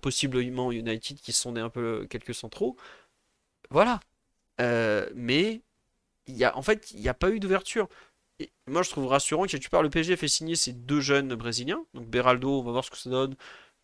possiblement 0.00 0.72
United 0.72 1.20
qui 1.20 1.32
sont 1.32 1.56
un 1.56 1.68
peu 1.68 2.06
quelques 2.08 2.34
centraux. 2.34 2.76
Voilà. 3.70 4.00
Euh, 4.60 5.08
mais 5.14 5.62
y 6.26 6.44
a, 6.44 6.56
en 6.56 6.62
fait, 6.62 6.90
il 6.92 7.00
n'y 7.00 7.08
a 7.08 7.14
pas 7.14 7.30
eu 7.30 7.40
d'ouverture. 7.40 7.88
Et 8.38 8.50
moi, 8.66 8.82
je 8.82 8.90
trouve 8.90 9.06
rassurant 9.06 9.46
que 9.46 9.56
tu 9.56 9.70
parles, 9.70 9.84
le 9.84 9.90
PSG 9.90 10.16
fait 10.16 10.28
signer 10.28 10.56
ces 10.56 10.72
deux 10.72 11.00
jeunes 11.00 11.34
brésiliens. 11.34 11.84
Donc 11.94 12.06
Beraldo, 12.08 12.60
on 12.60 12.62
va 12.62 12.72
voir 12.72 12.84
ce 12.84 12.90
que 12.90 12.96
ça 12.98 13.10
donne. 13.10 13.36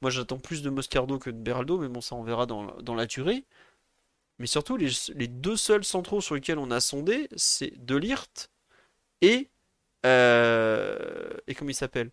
Moi, 0.02 0.10
j'attends 0.10 0.38
plus 0.38 0.62
de 0.62 0.68
Moscardo 0.68 1.18
que 1.18 1.30
de 1.30 1.38
Beraldo, 1.38 1.78
mais 1.78 1.88
bon, 1.88 2.00
ça, 2.00 2.16
on 2.16 2.24
verra 2.24 2.44
dans, 2.44 2.94
la 2.94 3.06
durée. 3.06 3.44
Mais 4.40 4.46
surtout, 4.46 4.76
les, 4.76 5.28
deux 5.28 5.56
seuls 5.56 5.84
centraux 5.84 6.20
sur 6.20 6.34
lesquels 6.34 6.58
on 6.58 6.72
a 6.72 6.80
sondé, 6.80 7.28
c'est 7.36 7.72
Delirte 7.84 8.50
et. 9.20 9.48
Euh, 10.04 11.30
et 11.46 11.54
comment 11.54 11.70
il 11.70 11.74
s'appelle? 11.74 12.10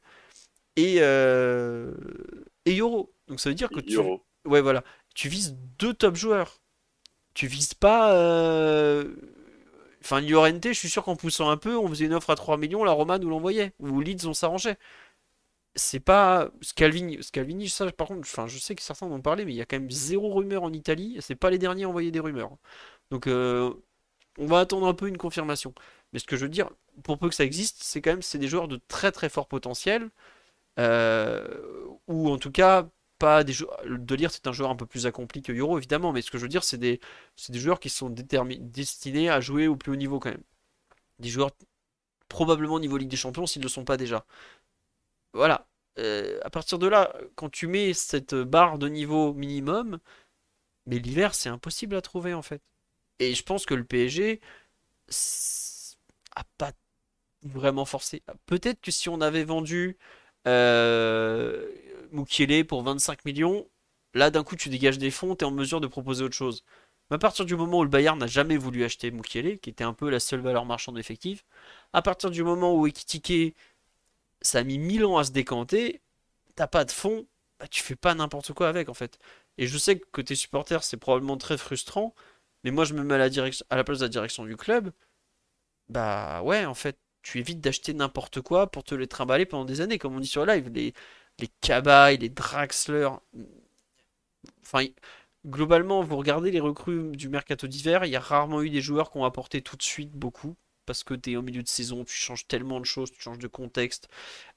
Et, 0.76 0.98
euh, 0.99 1.91
et 2.66 2.76
Yoro. 2.76 3.11
Donc 3.28 3.40
ça 3.40 3.49
veut 3.49 3.56
dire 3.56 3.70
que 3.70 3.80
tu. 3.80 3.98
Ouais, 4.45 4.61
voilà. 4.61 4.84
Tu 5.16 5.28
vises 5.28 5.57
deux 5.80 5.95
top 5.95 6.16
joueurs. 6.16 6.61
Tu 7.34 7.48
vises 7.48 7.74
pas. 7.74 8.14
Euh... 8.14 9.16
Enfin, 10.02 10.22
Llorente, 10.22 10.68
je 10.68 10.74
suis 10.74 10.90
sûr 10.90 11.03
qu'en 11.03 11.16
poussant 11.16 11.49
un 11.49 11.57
peu, 11.57 11.76
on 11.76 11.88
faisait 11.88 12.06
une 12.06 12.14
offre 12.14 12.30
à 12.30 12.36
3 12.36 12.57
millions, 12.57 12.84
la 12.84 12.91
Roma 12.91 13.18
nous 13.18 13.30
l'envoyait. 13.30 13.74
Ou 13.80 13.99
Leeds, 13.99 14.28
on 14.28 14.34
s'arrangeait. 14.34 14.78
C'est 15.80 16.00
pas. 16.00 16.50
Scalvini, 16.62 17.24
Scalvini, 17.24 17.70
ça, 17.70 17.92
par 17.92 18.08
contre, 18.08 18.22
enfin, 18.22 18.48
je 18.48 18.58
sais 18.60 18.76
que 18.76 18.82
certains 18.82 19.08
en 19.08 19.12
ont 19.14 19.22
parlé, 19.22 19.46
mais 19.46 19.54
il 19.54 19.56
y 19.58 19.62
a 19.62 19.66
quand 19.66 19.80
même 19.80 19.90
zéro 19.92 20.34
rumeur 20.34 20.64
en 20.64 20.74
Italie. 20.74 21.18
C'est 21.22 21.36
pas 21.36 21.50
les 21.50 21.58
derniers 21.58 21.86
à 21.86 21.90
envoyer 21.90 22.12
des 22.12 22.20
rumeurs. 22.20 22.52
Donc, 23.12 23.28
euh, 23.28 23.74
on 24.40 24.48
va 24.48 24.60
attendre 24.62 24.88
un 24.88 24.94
peu 24.96 25.08
une 25.08 25.18
confirmation. 25.18 25.74
Mais 26.14 26.20
ce 26.20 26.26
que 26.26 26.38
je 26.38 26.44
veux 26.46 26.50
dire, 26.50 26.70
pour 27.04 27.20
peu 27.20 27.30
que 27.30 27.36
ça 27.36 27.46
existe, 27.46 27.84
c'est 27.84 28.02
quand 28.02 28.12
même 28.12 28.22
c'est 28.24 28.40
des 28.40 28.48
joueurs 28.50 28.68
de 28.68 28.80
très 28.90 29.12
très 29.12 29.30
fort 29.30 29.48
potentiel. 29.48 30.10
Euh, 30.80 31.48
ou 32.08 32.30
en 32.32 32.38
tout 32.40 32.52
cas, 32.52 32.88
pas 33.20 33.44
des 33.44 33.54
joueurs. 33.54 33.80
De 33.88 34.16
lire, 34.16 34.32
c'est 34.32 34.48
un 34.48 34.54
joueur 34.54 34.72
un 34.72 34.76
peu 34.78 34.86
plus 34.88 35.08
accompli 35.08 35.42
que 35.42 35.54
Euro, 35.54 35.78
évidemment, 35.78 36.14
mais 36.14 36.22
ce 36.22 36.32
que 36.32 36.38
je 36.38 36.44
veux 36.44 36.50
dire, 36.50 36.64
c'est 36.64 36.78
des, 36.78 37.00
des 37.50 37.60
joueurs 37.60 37.80
qui 37.80 37.90
sont 37.90 38.10
destinés 38.12 39.30
à 39.30 39.42
jouer 39.42 39.68
au 39.68 39.76
plus 39.78 39.92
haut 39.94 39.96
niveau 39.96 40.20
quand 40.20 40.32
même. 40.32 40.44
Des 41.20 41.30
joueurs 41.30 41.52
probablement 42.30 42.76
au 42.76 42.80
niveau 42.82 42.98
Ligue 42.98 43.10
des 43.10 43.18
Champions 43.18 43.48
s'ils 43.48 43.62
ne 43.62 43.66
le 43.66 43.70
sont 43.70 43.86
pas 43.86 43.98
déjà. 43.98 44.26
Voilà. 45.34 45.68
Euh, 46.00 46.40
à 46.44 46.50
partir 46.50 46.80
de 46.80 46.88
là, 46.88 47.14
quand 47.36 47.50
tu 47.50 47.68
mets 47.68 47.94
cette 47.94 48.36
barre 48.36 48.80
de 48.80 48.88
niveau 48.90 49.34
minimum, 49.34 50.00
mais 50.86 51.00
l'hiver, 51.00 51.36
c'est 51.36 51.50
impossible 51.50 51.96
à 51.96 52.02
trouver 52.02 52.34
en 52.34 52.42
fait. 52.42 52.62
Et 53.20 53.36
je 53.36 53.44
pense 53.44 53.66
que 53.66 53.76
le 53.76 53.84
PSG 53.86 54.42
a 56.36 56.44
pas 56.58 56.72
vraiment 57.44 57.86
forcé. 57.86 58.24
Peut-être 58.46 58.82
que 58.82 58.92
si 58.92 59.10
on 59.10 59.22
avait 59.22 59.44
vendu 59.44 59.98
euh, 60.48 61.68
pour 62.68 62.84
25 62.84 63.26
millions, 63.26 63.68
là 64.14 64.30
d'un 64.32 64.44
coup 64.44 64.56
tu 64.56 64.70
dégages 64.70 64.98
des 64.98 65.12
fonds, 65.12 65.36
tu 65.36 65.46
es 65.46 65.48
en 65.48 65.52
mesure 65.52 65.82
de 65.82 65.88
proposer 65.88 66.24
autre 66.24 66.36
chose. 66.36 66.64
Mais 67.10 67.16
à 67.16 67.20
partir 67.20 67.46
du 67.46 67.56
moment 67.56 67.80
où 67.80 67.84
le 67.84 67.90
Bayern 67.90 68.20
n'a 68.20 68.28
jamais 68.28 68.58
voulu 68.58 68.84
acheter 68.84 69.12
Mukiele, 69.12 69.60
qui 69.60 69.70
était 69.70 69.84
un 69.84 69.94
peu 69.94 70.10
la 70.10 70.20
seule 70.20 70.42
valeur 70.42 70.66
marchande 70.66 70.98
effective, 71.00 71.44
à 71.94 72.02
partir 72.02 72.30
du 72.32 72.44
moment 72.44 72.76
où 72.76 72.88
Ekitike, 72.88 73.56
ça 74.41 74.60
a 74.60 74.64
mis 74.64 74.78
1000 74.80 75.06
ans 75.06 75.18
à 75.18 75.24
se 75.24 75.32
décanter, 75.32 76.02
t'as 76.56 76.68
pas 76.68 76.86
de 76.86 76.91
fonds, 76.91 77.28
bah, 77.60 77.68
tu 77.70 77.84
fais 77.84 77.95
pas 77.95 78.16
n'importe 78.16 78.53
quoi 78.53 78.70
avec 78.70 78.90
en 78.90 78.94
fait. 78.95 79.20
Et 79.57 79.68
je 79.68 79.78
sais 79.78 79.99
que 79.99 80.06
côté 80.11 80.36
supporter, 80.36 80.84
c'est 80.84 80.98
probablement 80.98 81.38
très 81.38 81.57
frustrant, 81.57 82.16
mais 82.64 82.72
moi 82.72 82.86
je 82.86 82.94
me 82.95 83.03
mets 83.03 83.16
à 83.16 83.18
la, 83.20 83.30
à 83.72 83.76
la 83.78 83.84
place 83.84 83.99
de 83.99 84.06
la 84.06 84.10
direction 84.10 84.45
du 84.45 84.57
club, 84.57 84.91
bah 85.90 86.41
ouais, 86.44 86.66
en 86.66 86.74
fait, 86.74 86.98
tu 87.22 87.40
évites 87.40 87.61
d'acheter 87.61 87.94
n'importe 87.94 88.41
quoi 88.41 88.68
pour 88.72 88.84
te 88.84 88.95
les 88.95 89.07
trimballer 89.07 89.45
pendant 89.45 89.66
des 89.66 89.82
années, 89.82 89.98
comme 89.99 90.16
on 90.16 90.20
dit 90.20 90.28
sur 90.28 90.45
live. 90.45 90.70
Les, 90.70 90.94
les 91.40 91.49
les 92.20 92.30
Draxler. 92.30 93.10
Enfin, 94.61 94.86
globalement, 95.45 96.02
vous 96.02 96.16
regardez 96.18 96.49
les 96.52 96.60
recrues 96.61 97.11
du 97.11 97.28
mercato 97.30 97.68
d'hiver, 97.68 98.06
il 98.06 98.11
y 98.11 98.16
a 98.16 98.20
rarement 98.22 98.61
eu 98.61 98.70
des 98.70 98.80
joueurs 98.82 99.11
qui 99.11 99.18
ont 99.18 99.26
apporté 99.26 99.61
tout 99.61 99.76
de 99.76 99.84
suite 99.84 100.11
beaucoup. 100.14 100.56
Parce 100.90 101.03
que 101.03 101.14
tu 101.14 101.34
es 101.34 101.36
au 101.36 101.44
milieu 101.44 101.61
de 101.61 101.68
saison, 101.68 102.03
tu 102.03 102.16
changes 102.16 102.48
tellement 102.48 102.80
de 102.80 102.86
choses, 102.86 103.11
tu 103.11 103.22
changes 103.22 103.38
de 103.38 103.48
contexte. 103.48 104.07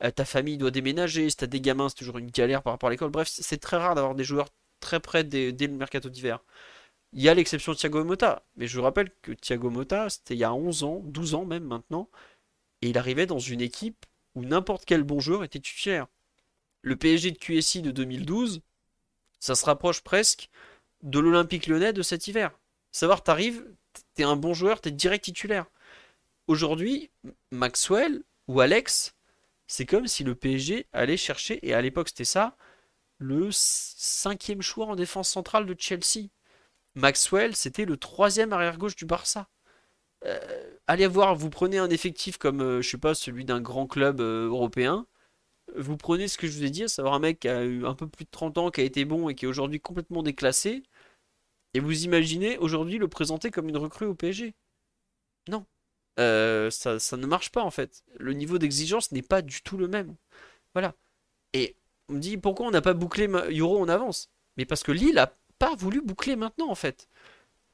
Euh, 0.02 0.10
ta 0.10 0.24
famille 0.24 0.56
doit 0.56 0.70
déménager, 0.70 1.28
si 1.28 1.36
tu 1.36 1.44
as 1.44 1.46
des 1.46 1.60
gamins, 1.60 1.88
c'est 1.90 1.96
toujours 1.96 2.18
une 2.18 2.30
galère 2.30 2.62
par 2.62 2.72
rapport 2.72 2.88
à 2.88 2.90
l'école. 2.92 3.10
Bref, 3.10 3.28
c'est 3.30 3.58
très 3.58 3.76
rare 3.76 3.94
d'avoir 3.94 4.14
des 4.14 4.24
joueurs 4.24 4.48
très 4.80 5.00
près 5.00 5.24
dès, 5.24 5.52
le 5.52 5.74
mercato 5.74 6.08
d'hiver. 6.08 6.40
Il 7.12 7.22
y 7.22 7.28
a 7.28 7.34
l'exception 7.34 7.72
de 7.72 7.76
Thiago 7.76 8.04
Motta. 8.04 8.44
Mais 8.56 8.66
je 8.66 8.76
vous 8.78 8.82
rappelle 8.82 9.10
que 9.22 9.32
Thiago 9.32 9.70
Motta, 9.70 10.08
c'était 10.08 10.34
il 10.34 10.38
y 10.38 10.44
a 10.44 10.54
11 10.54 10.84
ans, 10.84 11.02
12 11.04 11.34
ans 11.34 11.44
même 11.44 11.64
maintenant. 11.64 12.08
Et 12.82 12.88
il 12.90 12.98
arrivait 12.98 13.26
dans 13.26 13.38
une 13.38 13.60
équipe 13.60 14.06
où 14.34 14.44
n'importe 14.44 14.84
quel 14.86 15.02
bon 15.02 15.20
joueur 15.20 15.44
était 15.44 15.60
titulaire 15.60 16.06
le 16.82 16.96
PSG 16.96 17.30
de 17.30 17.38
QSI 17.38 17.80
de 17.80 17.90
2012, 17.90 18.60
ça 19.38 19.54
se 19.54 19.64
rapproche 19.64 20.02
presque 20.02 20.50
de 21.02 21.18
l'Olympique 21.18 21.66
lyonnais 21.66 21.92
de 21.92 22.02
cet 22.02 22.26
hiver. 22.26 22.50
Savoir, 22.90 23.22
t'arrives, 23.22 23.64
t'es 24.14 24.24
un 24.24 24.36
bon 24.36 24.52
joueur, 24.52 24.80
t'es 24.80 24.90
direct 24.90 25.24
titulaire. 25.24 25.66
Aujourd'hui, 26.52 27.10
Maxwell 27.50 28.22
ou 28.46 28.60
Alex, 28.60 29.16
c'est 29.66 29.86
comme 29.86 30.06
si 30.06 30.22
le 30.22 30.34
PSG 30.34 30.86
allait 30.92 31.16
chercher, 31.16 31.66
et 31.66 31.72
à 31.72 31.80
l'époque 31.80 32.10
c'était 32.10 32.26
ça, 32.26 32.58
le 33.16 33.48
cinquième 33.50 34.60
choix 34.60 34.84
en 34.84 34.94
défense 34.94 35.30
centrale 35.30 35.64
de 35.64 35.74
Chelsea. 35.78 36.28
Maxwell, 36.94 37.56
c'était 37.56 37.86
le 37.86 37.96
troisième 37.96 38.52
arrière-gauche 38.52 38.96
du 38.96 39.06
Barça. 39.06 39.48
Euh, 40.26 40.76
allez 40.86 41.06
voir, 41.06 41.36
vous 41.36 41.48
prenez 41.48 41.78
un 41.78 41.88
effectif 41.88 42.36
comme, 42.36 42.60
euh, 42.60 42.82
je 42.82 42.90
sais 42.90 42.98
pas, 42.98 43.14
celui 43.14 43.46
d'un 43.46 43.62
grand 43.62 43.86
club 43.86 44.20
euh, 44.20 44.48
européen, 44.48 45.06
vous 45.74 45.96
prenez 45.96 46.28
ce 46.28 46.36
que 46.36 46.46
je 46.46 46.52
vous 46.58 46.64
ai 46.64 46.70
dit, 46.70 46.82
à 46.84 46.88
savoir 46.88 47.14
un 47.14 47.20
mec 47.20 47.40
qui 47.40 47.48
a 47.48 47.64
eu 47.64 47.86
un 47.86 47.94
peu 47.94 48.06
plus 48.06 48.26
de 48.26 48.30
30 48.30 48.58
ans, 48.58 48.70
qui 48.70 48.82
a 48.82 48.84
été 48.84 49.06
bon 49.06 49.30
et 49.30 49.34
qui 49.34 49.46
est 49.46 49.48
aujourd'hui 49.48 49.80
complètement 49.80 50.22
déclassé, 50.22 50.82
et 51.72 51.80
vous 51.80 52.04
imaginez 52.04 52.58
aujourd'hui 52.58 52.98
le 52.98 53.08
présenter 53.08 53.50
comme 53.50 53.70
une 53.70 53.78
recrue 53.78 54.04
au 54.06 54.14
PSG. 54.14 54.54
Non. 55.48 55.64
Euh, 56.18 56.70
ça, 56.70 57.16
ne 57.16 57.26
marche 57.26 57.50
pas 57.50 57.62
en 57.62 57.70
fait. 57.70 58.04
Le 58.18 58.32
niveau 58.32 58.58
d'exigence 58.58 59.12
n'est 59.12 59.22
pas 59.22 59.42
du 59.42 59.62
tout 59.62 59.76
le 59.76 59.88
même. 59.88 60.14
Voilà. 60.74 60.94
Et 61.52 61.76
on 62.08 62.14
me 62.14 62.20
dit 62.20 62.36
pourquoi 62.36 62.66
on 62.66 62.70
n'a 62.70 62.82
pas 62.82 62.94
bouclé 62.94 63.26
Euro 63.26 63.80
en 63.80 63.88
avance? 63.88 64.30
Mais 64.56 64.64
parce 64.64 64.82
que 64.82 64.92
Lille 64.92 65.18
a 65.18 65.34
pas 65.58 65.74
voulu 65.74 66.02
boucler 66.02 66.36
maintenant 66.36 66.70
en 66.70 66.74
fait. 66.74 67.08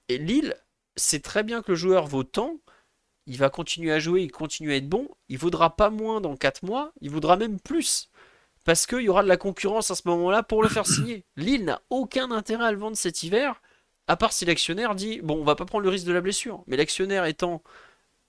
Et 0.09 0.19
Lille 0.19 0.55
sait 0.97 1.21
très 1.21 1.43
bien 1.43 1.63
que 1.63 1.73
le 1.73 1.77
joueur 1.77 2.07
vaut 2.07 2.25
tant 2.25 2.59
il 3.29 3.37
va 3.37 3.51
continuer 3.51 3.93
à 3.93 3.99
jouer, 3.99 4.23
il 4.23 4.33
continue 4.33 4.73
à 4.73 4.77
être 4.77 4.89
bon, 4.89 5.07
il 5.29 5.37
vaudra 5.37 5.77
pas 5.77 5.91
moins 5.91 6.21
dans 6.21 6.35
4 6.35 6.65
mois, 6.65 6.93
il 7.03 7.11
vaudra 7.11 7.37
même 7.37 7.61
plus. 7.61 8.11
Parce 8.65 8.87
qu'il 8.87 9.03
y 9.03 9.09
aura 9.11 9.23
de 9.23 9.29
la 9.29 9.37
concurrence 9.37 9.91
à 9.91 9.95
ce 9.95 10.09
moment-là 10.09 10.43
pour 10.43 10.63
le 10.63 10.69
faire 10.69 10.87
signer. 10.87 11.25
Lille 11.37 11.67
n'a 11.67 11.83
aucun 11.91 12.31
intérêt 12.31 12.65
à 12.65 12.73
le 12.73 12.79
vendre 12.79 12.97
cet 12.97 13.23
hiver, 13.23 13.61
à 14.07 14.17
part 14.17 14.33
si 14.33 14.47
l'actionnaire 14.47 14.95
dit 14.95 15.21
bon, 15.21 15.41
on 15.41 15.45
va 15.45 15.57
pas 15.57 15.67
prendre 15.67 15.85
le 15.85 15.91
risque 15.91 16.07
de 16.07 16.13
la 16.13 16.23
blessure. 16.23 16.65
Mais 16.67 16.79
l'actionnaire 16.79 17.27
étant 17.27 17.63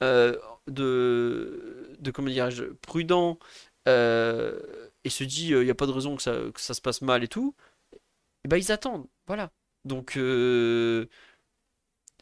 de, 0.02 1.96
de 2.00 2.12
comment 2.12 2.30
dirais-je, 2.30 2.66
prudent 2.66 3.40
euh, 3.88 4.60
et 5.04 5.10
se 5.10 5.24
dit 5.24 5.50
il 5.50 5.64
n'y 5.64 5.70
a 5.70 5.76
pas 5.76 5.88
de 5.88 5.92
raison 5.92 6.16
que 6.16 6.22
ça, 6.22 6.74
se 6.74 6.82
passe 6.82 7.02
mal 7.02 7.24
et 7.24 7.28
tout, 7.28 7.56
et 7.94 7.98
eh 8.46 8.48
ben 8.48 8.58
ils 8.58 8.72
attendent. 8.72 9.08
Voilà. 9.28 9.52
Donc 9.86 10.18
euh, 10.18 11.08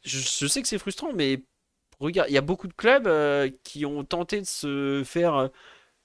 je, 0.03 0.19
je, 0.19 0.47
sais 0.47 0.61
que 0.61 0.67
c'est 0.67 0.77
frustrant, 0.77 1.13
mais 1.13 1.41
Regarde, 1.99 2.29
il 2.29 2.33
y 2.33 2.37
a 2.37 2.41
beaucoup 2.41 2.67
de 2.67 2.73
clubs 2.73 3.07
euh, 3.07 3.49
qui 3.63 3.85
ont 3.85 4.03
tenté 4.03 4.39
de 4.39 4.45
se 4.45 5.01
faire 5.03 5.35
euh, 5.35 5.47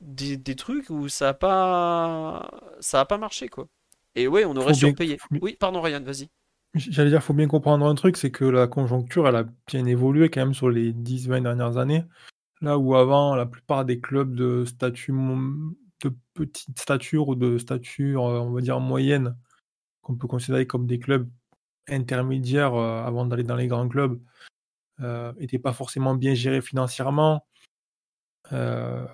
des, 0.01 0.39
des 0.39 0.57
trucs 0.57 0.89
où 0.89 1.09
ça 1.09 1.31
a 1.31 1.35
pas 1.35 2.51
ça 2.81 3.01
a 3.01 3.05
pas 3.05 3.19
marché 3.19 3.49
quoi. 3.49 3.69
Et 4.15 4.27
ouais, 4.27 4.45
on 4.45 4.57
aurait 4.57 4.75
surpayé. 4.75 5.19
Oui, 5.43 5.57
pardon 5.59 5.81
Ryan, 5.81 6.03
vas-y. 6.03 6.29
J'allais 6.75 7.11
dire, 7.11 7.23
faut 7.23 7.35
bien 7.35 7.49
comprendre 7.49 7.85
un 7.87 7.95
truc, 7.95 8.17
c'est 8.17 8.31
que 8.31 8.45
la 8.47 8.67
conjoncture, 8.67 9.29
elle 9.29 9.37
a 9.37 9.45
bien 9.67 9.85
évolué 9.85 10.31
quand 10.31 10.41
même 10.41 10.55
sur 10.55 10.71
les 10.71 10.93
10-20 10.93 11.43
dernières 11.43 11.77
années. 11.77 12.05
Là 12.63 12.79
où 12.79 12.95
avant, 12.97 13.35
la 13.37 13.47
plupart 13.47 13.85
des 13.85 14.01
clubs 14.01 14.35
de 14.35 14.65
statut 14.65 15.13
de 15.13 16.13
petite 16.35 16.79
stature 16.79 17.29
ou 17.29 17.35
de 17.37 17.59
stature, 17.59 18.27
euh, 18.27 18.41
on 18.41 18.53
va 18.53 18.61
dire 18.63 18.81
moyenne, 18.81 19.37
qu'on 20.03 20.17
peut 20.17 20.29
considérer 20.29 20.67
comme 20.67 20.87
des 20.87 20.99
clubs 21.01 21.29
intermédiaires 21.89 22.75
euh, 22.75 23.05
avant 23.05 23.27
d'aller 23.27 23.45
dans 23.45 23.57
les 23.57 23.69
grands 23.69 23.89
clubs, 23.89 24.21
n'étaient 25.39 25.59
pas 25.59 25.73
forcément 25.73 26.15
bien 26.15 26.35
gérés 26.35 26.63
financièrement. 26.63 27.45
euh, 28.53 29.07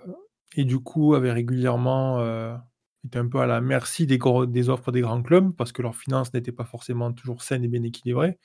et 0.54 0.64
du 0.64 0.78
coup, 0.80 1.14
avaient 1.14 1.32
régulièrement 1.32 2.18
étaient 3.06 3.18
un 3.18 3.28
peu 3.28 3.40
à 3.40 3.46
la 3.46 3.60
merci 3.60 4.06
des, 4.06 4.18
offres 4.68 4.92
des 4.92 5.00
grands 5.00 5.22
clubs 5.22 5.54
parce 5.54 5.72
que 5.72 5.82
leurs 5.82 5.96
finances 5.96 6.32
n'étaient 6.34 6.52
pas 6.52 6.64
forcément 6.64 7.12
toujours 7.12 7.42
saines 7.42 7.64
et 7.64 7.68
bien 7.68 7.82
équilibrées. 7.82 8.38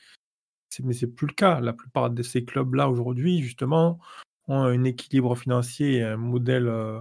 Mais 0.83 0.93
c'est 0.93 1.07
plus 1.07 1.27
le 1.27 1.33
cas. 1.33 1.59
La 1.59 1.73
plupart 1.73 2.09
de 2.09 2.23
ces 2.23 2.45
clubs-là 2.45 2.89
aujourd'hui, 2.89 3.41
justement, 3.43 3.99
ont 4.47 4.63
un 4.63 4.83
équilibre 4.83 5.35
financier 5.35 5.97
et 5.97 6.03
un 6.03 6.17
modèle, 6.17 6.67
euh, 6.67 6.99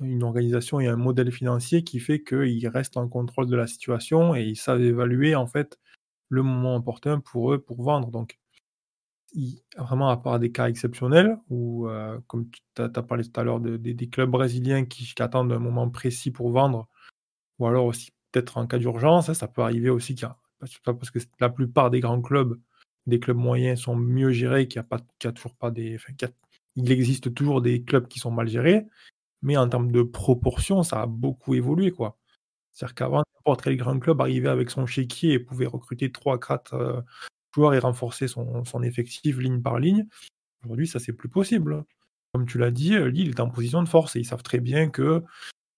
une 0.00 0.22
organisation 0.22 0.80
et 0.80 0.86
un 0.86 0.96
modèle 0.96 1.30
financier 1.30 1.84
qui 1.84 2.00
fait 2.00 2.22
qu'ils 2.22 2.68
restent 2.68 2.96
en 2.96 3.08
contrôle 3.08 3.48
de 3.48 3.56
la 3.56 3.66
situation 3.66 4.34
et 4.34 4.44
ils 4.44 4.56
savent 4.56 4.80
évaluer 4.80 5.34
en 5.34 5.46
fait 5.46 5.78
le 6.28 6.42
moment 6.42 6.76
opportun 6.76 7.20
pour 7.20 7.52
eux 7.52 7.58
pour 7.58 7.82
vendre 7.82 8.10
vraiment 9.76 10.08
à 10.08 10.16
part 10.16 10.38
des 10.38 10.52
cas 10.52 10.68
exceptionnels, 10.68 11.38
où, 11.50 11.88
euh, 11.88 12.18
comme 12.26 12.48
tu 12.50 12.82
as, 12.82 12.88
parlé 12.88 13.24
tout 13.24 13.38
à 13.40 13.44
l'heure, 13.44 13.60
des 13.60 14.08
clubs 14.08 14.30
brésiliens 14.30 14.84
qui, 14.84 15.12
attendent 15.20 15.52
un 15.52 15.58
moment 15.58 15.88
précis 15.90 16.30
pour 16.30 16.50
vendre, 16.50 16.88
ou 17.58 17.66
alors 17.66 17.86
aussi 17.86 18.12
peut-être 18.32 18.58
en 18.58 18.66
cas 18.66 18.78
d'urgence, 18.78 19.28
hein, 19.28 19.34
ça 19.34 19.48
peut 19.48 19.62
arriver 19.62 19.90
aussi 19.90 20.14
qu'il 20.14 20.28
parce 20.84 21.10
que 21.10 21.18
la 21.40 21.50
plupart 21.50 21.90
des 21.90 22.00
grands 22.00 22.22
clubs, 22.22 22.58
des 23.06 23.20
clubs 23.20 23.36
moyens 23.36 23.80
sont 23.80 23.96
mieux 23.96 24.30
gérés, 24.30 24.68
qu'il 24.68 24.82
n'y 24.82 25.28
a, 25.28 25.32
toujours 25.32 25.54
pas 25.54 25.70
des. 25.70 25.98
Il 26.76 26.90
existe 26.90 27.34
toujours 27.34 27.62
des 27.62 27.82
clubs 27.82 28.08
qui 28.08 28.18
sont 28.18 28.30
mal 28.30 28.48
gérés, 28.48 28.86
mais 29.42 29.56
en 29.56 29.68
termes 29.68 29.92
de 29.92 30.02
proportion, 30.02 30.82
ça 30.82 31.02
a 31.02 31.06
beaucoup 31.06 31.54
évolué. 31.54 31.90
quoi. 31.90 32.18
C'est-à-dire 32.72 32.94
qu'avant, 32.94 33.22
n'importe 33.36 33.62
quel 33.62 33.76
grand 33.76 33.98
club 33.98 34.20
arrivait 34.20 34.48
avec 34.48 34.70
son 34.70 34.86
chéquier 34.86 35.34
et 35.34 35.38
pouvait 35.38 35.66
recruter 35.66 36.10
3 36.10 36.40
4 36.40 37.04
et 37.74 37.78
renforcer 37.78 38.28
son, 38.28 38.82
effectif 38.82 39.38
ligne 39.38 39.62
par 39.62 39.78
ligne. 39.78 40.06
Aujourd'hui, 40.64 40.86
ça, 40.86 40.98
c'est 40.98 41.12
plus 41.12 41.28
possible. 41.28 41.84
Comme 42.32 42.46
tu 42.46 42.58
l'as 42.58 42.70
dit, 42.70 42.94
euh, 42.94 43.08
Lille 43.08 43.30
est 43.30 43.40
en 43.40 43.48
position 43.48 43.82
de 43.82 43.88
force 43.88 44.16
et 44.16 44.20
ils 44.20 44.24
savent 44.26 44.42
très 44.42 44.60
bien 44.60 44.88
que 44.90 45.22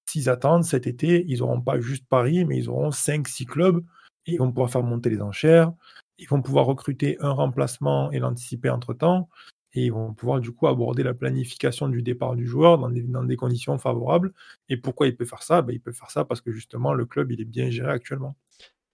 s'ils 0.09 0.29
attendent 0.29 0.65
cet 0.65 0.87
été, 0.87 1.25
ils 1.29 1.39
n'auront 1.39 1.61
pas 1.61 1.81
juste 1.81 2.07
Paris, 2.09 2.45
mais 2.45 2.57
ils 2.57 2.69
auront 2.69 2.91
5-6 2.91 3.45
clubs 3.45 3.85
et 4.27 4.33
ils 4.33 4.39
vont 4.39 4.49
pouvoir 4.49 4.71
faire 4.71 4.83
monter 4.83 5.11
les 5.11 5.21
enchères. 5.21 5.73
Ils 6.19 6.29
vont 6.29 6.43
pouvoir 6.43 6.67
recruter 6.67 7.17
un 7.21 7.31
remplacement 7.31 8.11
et 8.11 8.19
l'anticiper 8.19 8.71
entre 8.71 8.95
temps. 8.95 9.29
Et 9.75 9.85
ils 9.85 9.93
vont 9.93 10.15
pouvoir 10.15 10.41
du 10.41 10.51
coup 10.51 10.67
aborder 10.67 11.03
la 11.03 11.15
planification 11.15 11.89
du 11.89 12.03
départ 12.03 12.35
du 12.35 12.47
joueur 12.47 12.79
dans 12.79 12.89
des, 12.89 13.03
dans 13.03 13.23
des 13.23 13.37
conditions 13.37 13.79
favorables. 13.79 14.33
Et 14.69 14.79
pourquoi 14.79 15.07
il 15.07 15.17
peut 15.17 15.27
faire 15.27 15.43
ça? 15.43 15.63
Ben, 15.63 15.75
Il 15.75 15.81
peut 15.81 15.93
faire 15.93 16.11
ça 16.11 16.25
parce 16.25 16.41
que 16.41 16.51
justement 16.51 16.95
le 16.95 17.05
club 17.05 17.31
il 17.31 17.41
est 17.41 17.45
bien 17.45 17.71
géré 17.71 17.93
actuellement. 17.93 18.35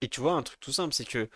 Et 0.01 0.09
tu 0.09 0.21
vois, 0.21 0.35
un 0.35 0.43
truc 0.43 0.61
tout 0.61 0.73
simple, 0.73 0.93
c'est 0.93 1.09
que 1.09 1.29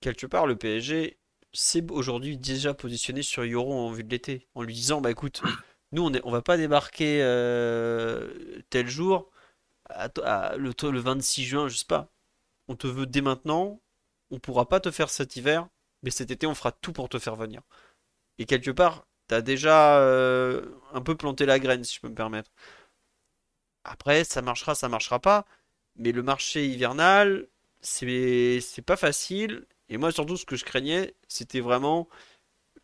quelque 0.00 0.26
part, 0.26 0.46
le 0.46 0.56
PSG 0.56 1.18
s'est 1.52 1.84
aujourd'hui 1.90 2.36
déjà 2.38 2.74
positionné 2.74 3.22
sur 3.22 3.42
Euro 3.44 3.74
en 3.74 3.90
vue 3.92 4.04
de 4.04 4.10
l'été, 4.10 4.48
en 4.54 4.62
lui 4.62 4.74
disant, 4.74 5.00
bah 5.00 5.10
écoute, 5.10 5.42
nous 5.92 6.02
on 6.04 6.12
est, 6.14 6.20
on 6.24 6.30
va 6.30 6.42
pas 6.42 6.56
débarquer 6.56 7.22
euh, 7.22 8.30
tel 8.70 8.88
jour, 8.88 9.30
à 9.90 10.08
to- 10.10 10.22
à- 10.24 10.56
le, 10.56 10.74
to- 10.74 10.92
le 10.92 11.00
26 11.00 11.44
juin, 11.44 11.68
je 11.68 11.76
sais 11.76 11.86
pas. 11.86 12.10
On 12.68 12.76
te 12.76 12.86
veut 12.88 13.06
dès 13.06 13.22
maintenant, 13.22 13.80
on 14.30 14.40
pourra 14.40 14.68
pas 14.68 14.80
te 14.80 14.90
faire 14.92 15.10
cet 15.10 15.36
hiver, 15.36 15.68
mais 16.02 16.10
cet 16.10 16.30
été 16.32 16.46
on 16.46 16.54
fera 16.56 16.72
tout 16.72 16.92
pour 16.92 17.08
te 17.10 17.18
faire 17.20 17.36
venir. 17.36 17.62
Et 18.38 18.46
quelque 18.46 18.70
part, 18.70 19.06
t'as 19.28 19.42
déjà 19.42 19.98
euh, 20.00 20.64
un 20.92 21.00
peu 21.02 21.16
planté 21.16 21.46
la 21.46 21.58
graine, 21.58 21.84
si 21.84 21.96
je 21.96 22.00
peux 22.00 22.08
me 22.08 22.14
permettre. 22.14 22.50
Après, 23.84 24.24
ça 24.24 24.42
marchera, 24.42 24.74
ça 24.74 24.88
marchera 24.88 25.18
pas. 25.20 25.44
Mais 25.96 26.12
le 26.12 26.22
marché 26.22 26.66
hivernal, 26.68 27.48
c'est 27.80 28.60
pas 28.86 28.96
facile. 28.96 29.66
Et 29.88 29.96
moi, 29.98 30.12
surtout, 30.12 30.36
ce 30.36 30.44
que 30.46 30.56
je 30.56 30.64
craignais, 30.64 31.14
c'était 31.28 31.60
vraiment 31.60 32.08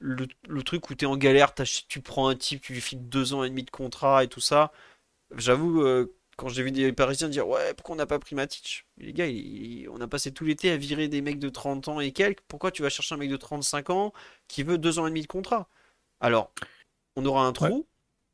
le, 0.00 0.26
le 0.48 0.62
truc 0.62 0.90
où 0.90 0.94
t'es 0.94 1.06
en 1.06 1.16
galère, 1.16 1.54
tu 1.88 2.00
prends 2.02 2.28
un 2.28 2.36
type, 2.36 2.62
tu 2.62 2.74
lui 2.74 2.80
files 2.80 3.08
deux 3.08 3.34
ans 3.34 3.44
et 3.44 3.50
demi 3.50 3.64
de 3.64 3.70
contrat 3.70 4.24
et 4.24 4.28
tout 4.28 4.40
ça. 4.40 4.72
J'avoue, 5.36 5.82
euh, 5.82 6.14
quand 6.36 6.48
j'ai 6.48 6.62
vu 6.62 6.72
des 6.72 6.92
Parisiens 6.92 7.28
dire 7.28 7.48
ouais, 7.48 7.74
pourquoi 7.74 7.94
on 7.94 7.98
n'a 7.98 8.06
pas 8.06 8.18
pris 8.20 8.34
Matic? 8.36 8.86
Les 8.98 9.12
gars, 9.14 9.26
il- 9.28 9.88
on 9.90 10.00
a 10.00 10.08
passé 10.08 10.32
tout 10.32 10.44
l'été 10.44 10.70
à 10.70 10.76
virer 10.78 11.08
des 11.08 11.22
mecs 11.22 11.38
de 11.40 11.48
30 11.50 11.88
ans 11.88 12.00
et 12.00 12.12
quelques. 12.12 12.42
Pourquoi 12.48 12.70
tu 12.72 12.82
vas 12.82 12.90
chercher 12.90 13.14
un 13.16 13.18
mec 13.18 13.30
de 13.30 13.36
35 13.38 13.90
ans 13.90 14.12
qui 14.48 14.62
veut 14.64 14.78
deux 14.78 14.98
ans 14.98 15.06
et 15.06 15.10
demi 15.10 15.22
de 15.22 15.26
contrat? 15.28 15.68
Alors, 16.20 16.52
on 17.16 17.24
aura 17.26 17.46
un 17.46 17.52
Ouais. 17.60 17.74
trou, 17.74 17.86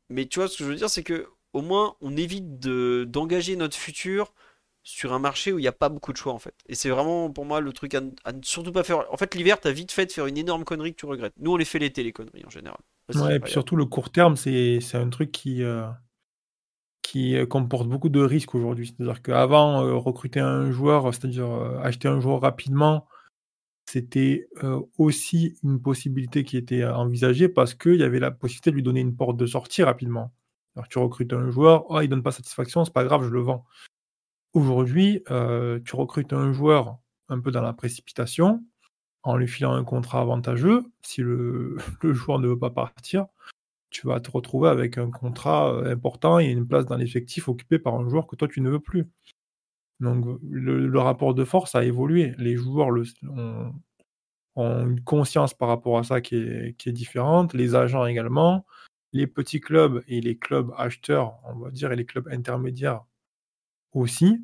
mais 0.09 0.27
tu 0.27 0.39
vois 0.39 0.47
ce 0.47 0.57
que 0.57 0.63
je 0.65 0.69
veux 0.69 0.75
dire, 0.75 0.89
c'est 0.89 1.03
que 1.03 1.27
au 1.53 1.61
moins 1.61 1.97
on 2.01 2.17
évite 2.17 2.59
de 2.59 3.05
d'engager 3.09 3.55
notre 3.55 3.77
futur 3.77 4.33
sur 4.83 5.13
un 5.13 5.19
marché 5.19 5.53
où 5.53 5.59
il 5.59 5.61
n'y 5.61 5.67
a 5.67 5.73
pas 5.73 5.89
beaucoup 5.89 6.11
de 6.11 6.17
choix 6.17 6.33
en 6.33 6.39
fait. 6.39 6.55
Et 6.67 6.75
c'est 6.75 6.89
vraiment 6.89 7.29
pour 7.29 7.45
moi 7.45 7.59
le 7.59 7.71
truc 7.71 7.93
à, 7.93 8.01
ne 8.01 8.11
à 8.23 8.33
ne 8.33 8.41
surtout 8.43 8.71
pas 8.71 8.83
faire. 8.83 9.05
En 9.11 9.17
fait, 9.17 9.35
l'hiver, 9.35 9.59
t'as 9.59 9.71
vite 9.71 9.91
fait 9.91 10.05
de 10.05 10.11
faire 10.11 10.25
une 10.25 10.37
énorme 10.37 10.63
connerie 10.63 10.93
que 10.93 10.99
tu 10.99 11.05
regrettes. 11.05 11.33
Nous, 11.37 11.51
on 11.51 11.57
les 11.57 11.65
fait 11.65 11.79
l'été, 11.79 12.03
les 12.03 12.13
conneries 12.13 12.45
en 12.45 12.49
général. 12.49 12.79
Ouais, 13.13 13.35
et 13.35 13.39
puis 13.39 13.51
surtout 13.51 13.75
le 13.75 13.85
court 13.85 14.11
terme, 14.11 14.37
c'est 14.37 14.79
un 14.93 15.09
truc 15.09 15.31
qui, 15.31 15.63
euh, 15.63 15.85
qui 17.11 17.35
euh, 17.35 17.45
comporte 17.45 17.87
beaucoup 17.89 18.09
de 18.09 18.21
risques 18.21 18.55
aujourd'hui. 18.55 18.87
C'est-à-dire 18.87 19.21
qu'avant, 19.21 19.83
euh, 19.83 19.95
recruter 19.95 20.39
un 20.39 20.71
joueur, 20.71 21.13
c'est-à-dire 21.13 21.49
euh, 21.49 21.77
acheter 21.79 22.07
un 22.07 22.21
joueur 22.21 22.41
rapidement, 22.41 23.05
c'était 23.85 24.47
aussi 24.97 25.57
une 25.63 25.81
possibilité 25.81 26.45
qui 26.45 26.55
était 26.55 26.85
envisagée 26.85 27.49
parce 27.49 27.73
qu'il 27.73 27.95
y 27.95 28.03
avait 28.03 28.21
la 28.21 28.31
possibilité 28.31 28.69
de 28.69 28.75
lui 28.75 28.83
donner 28.83 29.01
une 29.01 29.17
porte 29.17 29.35
de 29.35 29.45
sortie 29.45 29.83
rapidement. 29.83 30.31
Alors 30.77 30.87
tu 30.87 30.97
recrutes 30.97 31.33
un 31.33 31.49
joueur, 31.49 31.83
oh, 31.89 31.99
il 31.99 32.07
donne 32.07 32.23
pas 32.23 32.31
satisfaction, 32.31 32.85
c'est 32.85 32.93
pas 32.93 33.03
grave, 33.03 33.25
je 33.25 33.29
le 33.29 33.41
vends. 33.41 33.65
Aujourd'hui, 34.53 35.23
euh, 35.31 35.79
tu 35.85 35.95
recrutes 35.95 36.33
un 36.33 36.51
joueur 36.51 36.97
un 37.29 37.39
peu 37.39 37.51
dans 37.51 37.61
la 37.61 37.71
précipitation, 37.71 38.61
en 39.23 39.37
lui 39.37 39.47
filant 39.47 39.73
un 39.73 39.85
contrat 39.85 40.21
avantageux. 40.21 40.83
Si 41.03 41.21
le, 41.21 41.77
joueur 42.03 42.39
ne 42.39 42.49
veut 42.49 42.59
pas 42.59 42.69
partir, 42.69 43.27
tu 43.91 44.07
vas 44.07 44.19
te 44.19 44.29
retrouver 44.29 44.69
avec 44.69 44.97
un 44.97 45.09
contrat 45.09 45.73
euh, 45.73 45.91
important 45.93 46.39
et 46.39 46.47
une 46.47 46.67
place 46.67 46.85
dans 46.85 46.97
l'effectif 46.97 47.47
occupée 47.47 47.79
par 47.79 47.95
un 47.95 48.09
joueur 48.09 48.27
que 48.27 48.35
toi 48.35 48.47
tu 48.49 48.61
ne 48.61 48.69
veux 48.69 48.79
plus. 48.79 49.09
Donc 50.01 50.25
le, 50.49 50.99
rapport 50.99 51.33
de 51.33 51.45
force 51.45 51.75
a 51.75 51.85
évolué. 51.85 52.33
Les 52.37 52.55
joueurs 52.57 52.89
ont, 53.29 53.73
une 54.57 55.01
conscience 55.01 55.53
par 55.53 55.69
rapport 55.69 55.97
à 55.97 56.03
ça 56.03 56.21
qui 56.21 56.35
est 56.35 56.91
différente, 56.91 57.53
les 57.53 57.75
agents 57.75 58.05
également, 58.05 58.65
les 59.13 59.27
petits 59.27 59.61
clubs 59.61 60.03
et 60.07 60.19
les 60.21 60.37
clubs 60.37 60.73
acheteurs, 60.77 61.39
on 61.45 61.55
va 61.59 61.71
dire, 61.71 61.91
et 61.91 61.95
les 61.95 62.05
clubs 62.05 62.27
intermédiaires 62.29 63.03
aussi. 63.93 64.41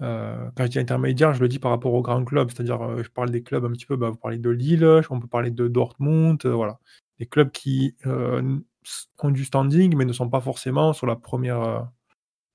Euh, 0.00 0.50
quand 0.56 0.64
je 0.64 0.70
dis 0.70 0.78
intermédiaire, 0.78 1.34
je 1.34 1.40
le 1.40 1.48
dis 1.48 1.58
par 1.58 1.70
rapport 1.70 1.94
aux 1.94 2.02
grands 2.02 2.24
clubs, 2.24 2.50
c'est-à-dire 2.50 2.82
euh, 2.82 3.02
je 3.02 3.10
parle 3.10 3.30
des 3.30 3.42
clubs 3.42 3.64
un 3.64 3.70
petit 3.70 3.86
peu, 3.86 3.96
bah, 3.96 4.10
vous 4.10 4.16
parlez 4.16 4.38
de 4.38 4.50
Lille, 4.50 5.02
on 5.10 5.20
peut 5.20 5.28
parler 5.28 5.50
de 5.50 5.68
Dortmund, 5.68 6.44
euh, 6.44 6.52
voilà. 6.52 6.78
Des 7.18 7.26
clubs 7.26 7.50
qui 7.52 7.94
ont 8.04 9.30
du 9.30 9.44
standing 9.44 9.96
mais 9.96 10.04
ne 10.04 10.12
sont 10.12 10.28
pas 10.28 10.40
forcément 10.40 10.92
sur 10.92 11.06
la 11.06 11.14
première, 11.14 11.88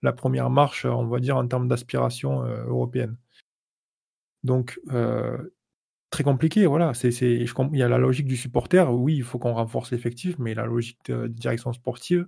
la 0.01 0.11
première 0.11 0.49
marche, 0.49 0.83
on 0.85 1.07
va 1.07 1.19
dire, 1.19 1.37
en 1.37 1.47
termes 1.47 1.69
d'aspiration 1.69 2.43
européenne. 2.43 3.15
Donc, 4.43 4.81
très 6.09 6.23
compliqué, 6.23 6.65
voilà. 6.65 6.91
Il 7.03 7.77
y 7.77 7.83
a 7.83 7.87
la 7.87 7.97
logique 7.97 8.27
du 8.27 8.35
supporter, 8.35 8.93
oui, 8.93 9.15
il 9.15 9.23
faut 9.23 9.39
qu'on 9.39 9.53
renforce 9.53 9.91
l'effectif, 9.91 10.37
mais 10.39 10.53
la 10.53 10.65
logique 10.65 10.99
de 11.05 11.27
direction 11.27 11.71
sportive, 11.71 12.27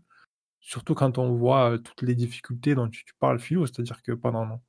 surtout 0.61 0.95
quand 0.95 1.17
on 1.17 1.33
voit 1.33 1.77
toutes 1.79 2.01
les 2.03 2.15
difficultés 2.15 2.75
dont 2.75 2.87
tu, 2.89 3.03
tu 3.03 3.13
parles, 3.19 3.39
Philo, 3.39 3.65
c'est-à-dire 3.65 4.01
que 4.01 4.13
pendant 4.13 4.61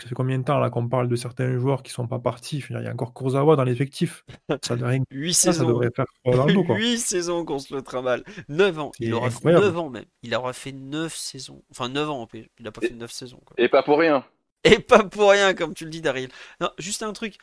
ça 0.00 0.08
fait 0.08 0.14
combien 0.14 0.38
de 0.38 0.44
temps 0.44 0.60
là 0.60 0.70
qu'on 0.70 0.88
parle 0.88 1.08
de 1.08 1.16
certains 1.16 1.58
joueurs 1.58 1.82
qui 1.82 1.90
sont 1.90 2.06
pas 2.06 2.20
partis? 2.20 2.64
Il 2.70 2.80
y 2.80 2.86
a 2.86 2.92
encore 2.92 3.12
Kurzawa 3.14 3.56
dans 3.56 3.64
l'effectif. 3.64 4.24
Ça 4.62 4.76
devrait, 4.76 5.00
8 5.10 5.34
ça, 5.34 5.52
ça 5.52 5.52
saisons. 5.58 5.68
devrait 5.68 5.90
faire 5.90 6.06
dos, 6.24 6.62
quoi. 6.64 6.76
8 6.78 6.98
saisons 6.98 7.44
qu'on 7.44 7.58
se 7.58 7.74
le 7.74 7.82
trimballe. 7.82 8.22
9 8.48 8.78
ans. 8.78 8.92
Il 9.00 9.12
aura 9.12 9.28
fait 9.28 9.36
incroyable. 9.38 9.64
9 9.66 9.78
ans 9.78 9.90
même. 9.90 10.04
Il 10.22 10.34
aura 10.36 10.52
fait 10.52 10.70
9 10.70 11.12
saisons. 11.12 11.64
Enfin 11.72 11.88
9 11.88 12.10
ans. 12.10 12.28
Il 12.60 12.68
a 12.68 12.70
pas 12.70 12.80
fait 12.80 12.94
9 12.94 13.10
saisons 13.10 13.40
quoi. 13.44 13.56
Et 13.58 13.68
pas 13.68 13.82
pour 13.82 13.98
rien. 13.98 14.24
Et 14.62 14.78
pas 14.78 15.02
pour 15.02 15.30
rien, 15.30 15.54
comme 15.54 15.74
tu 15.74 15.84
le 15.84 15.90
dis, 15.90 16.00
Daryl. 16.00 16.28
Non, 16.60 16.70
juste 16.78 17.02
un 17.02 17.12
truc. 17.12 17.36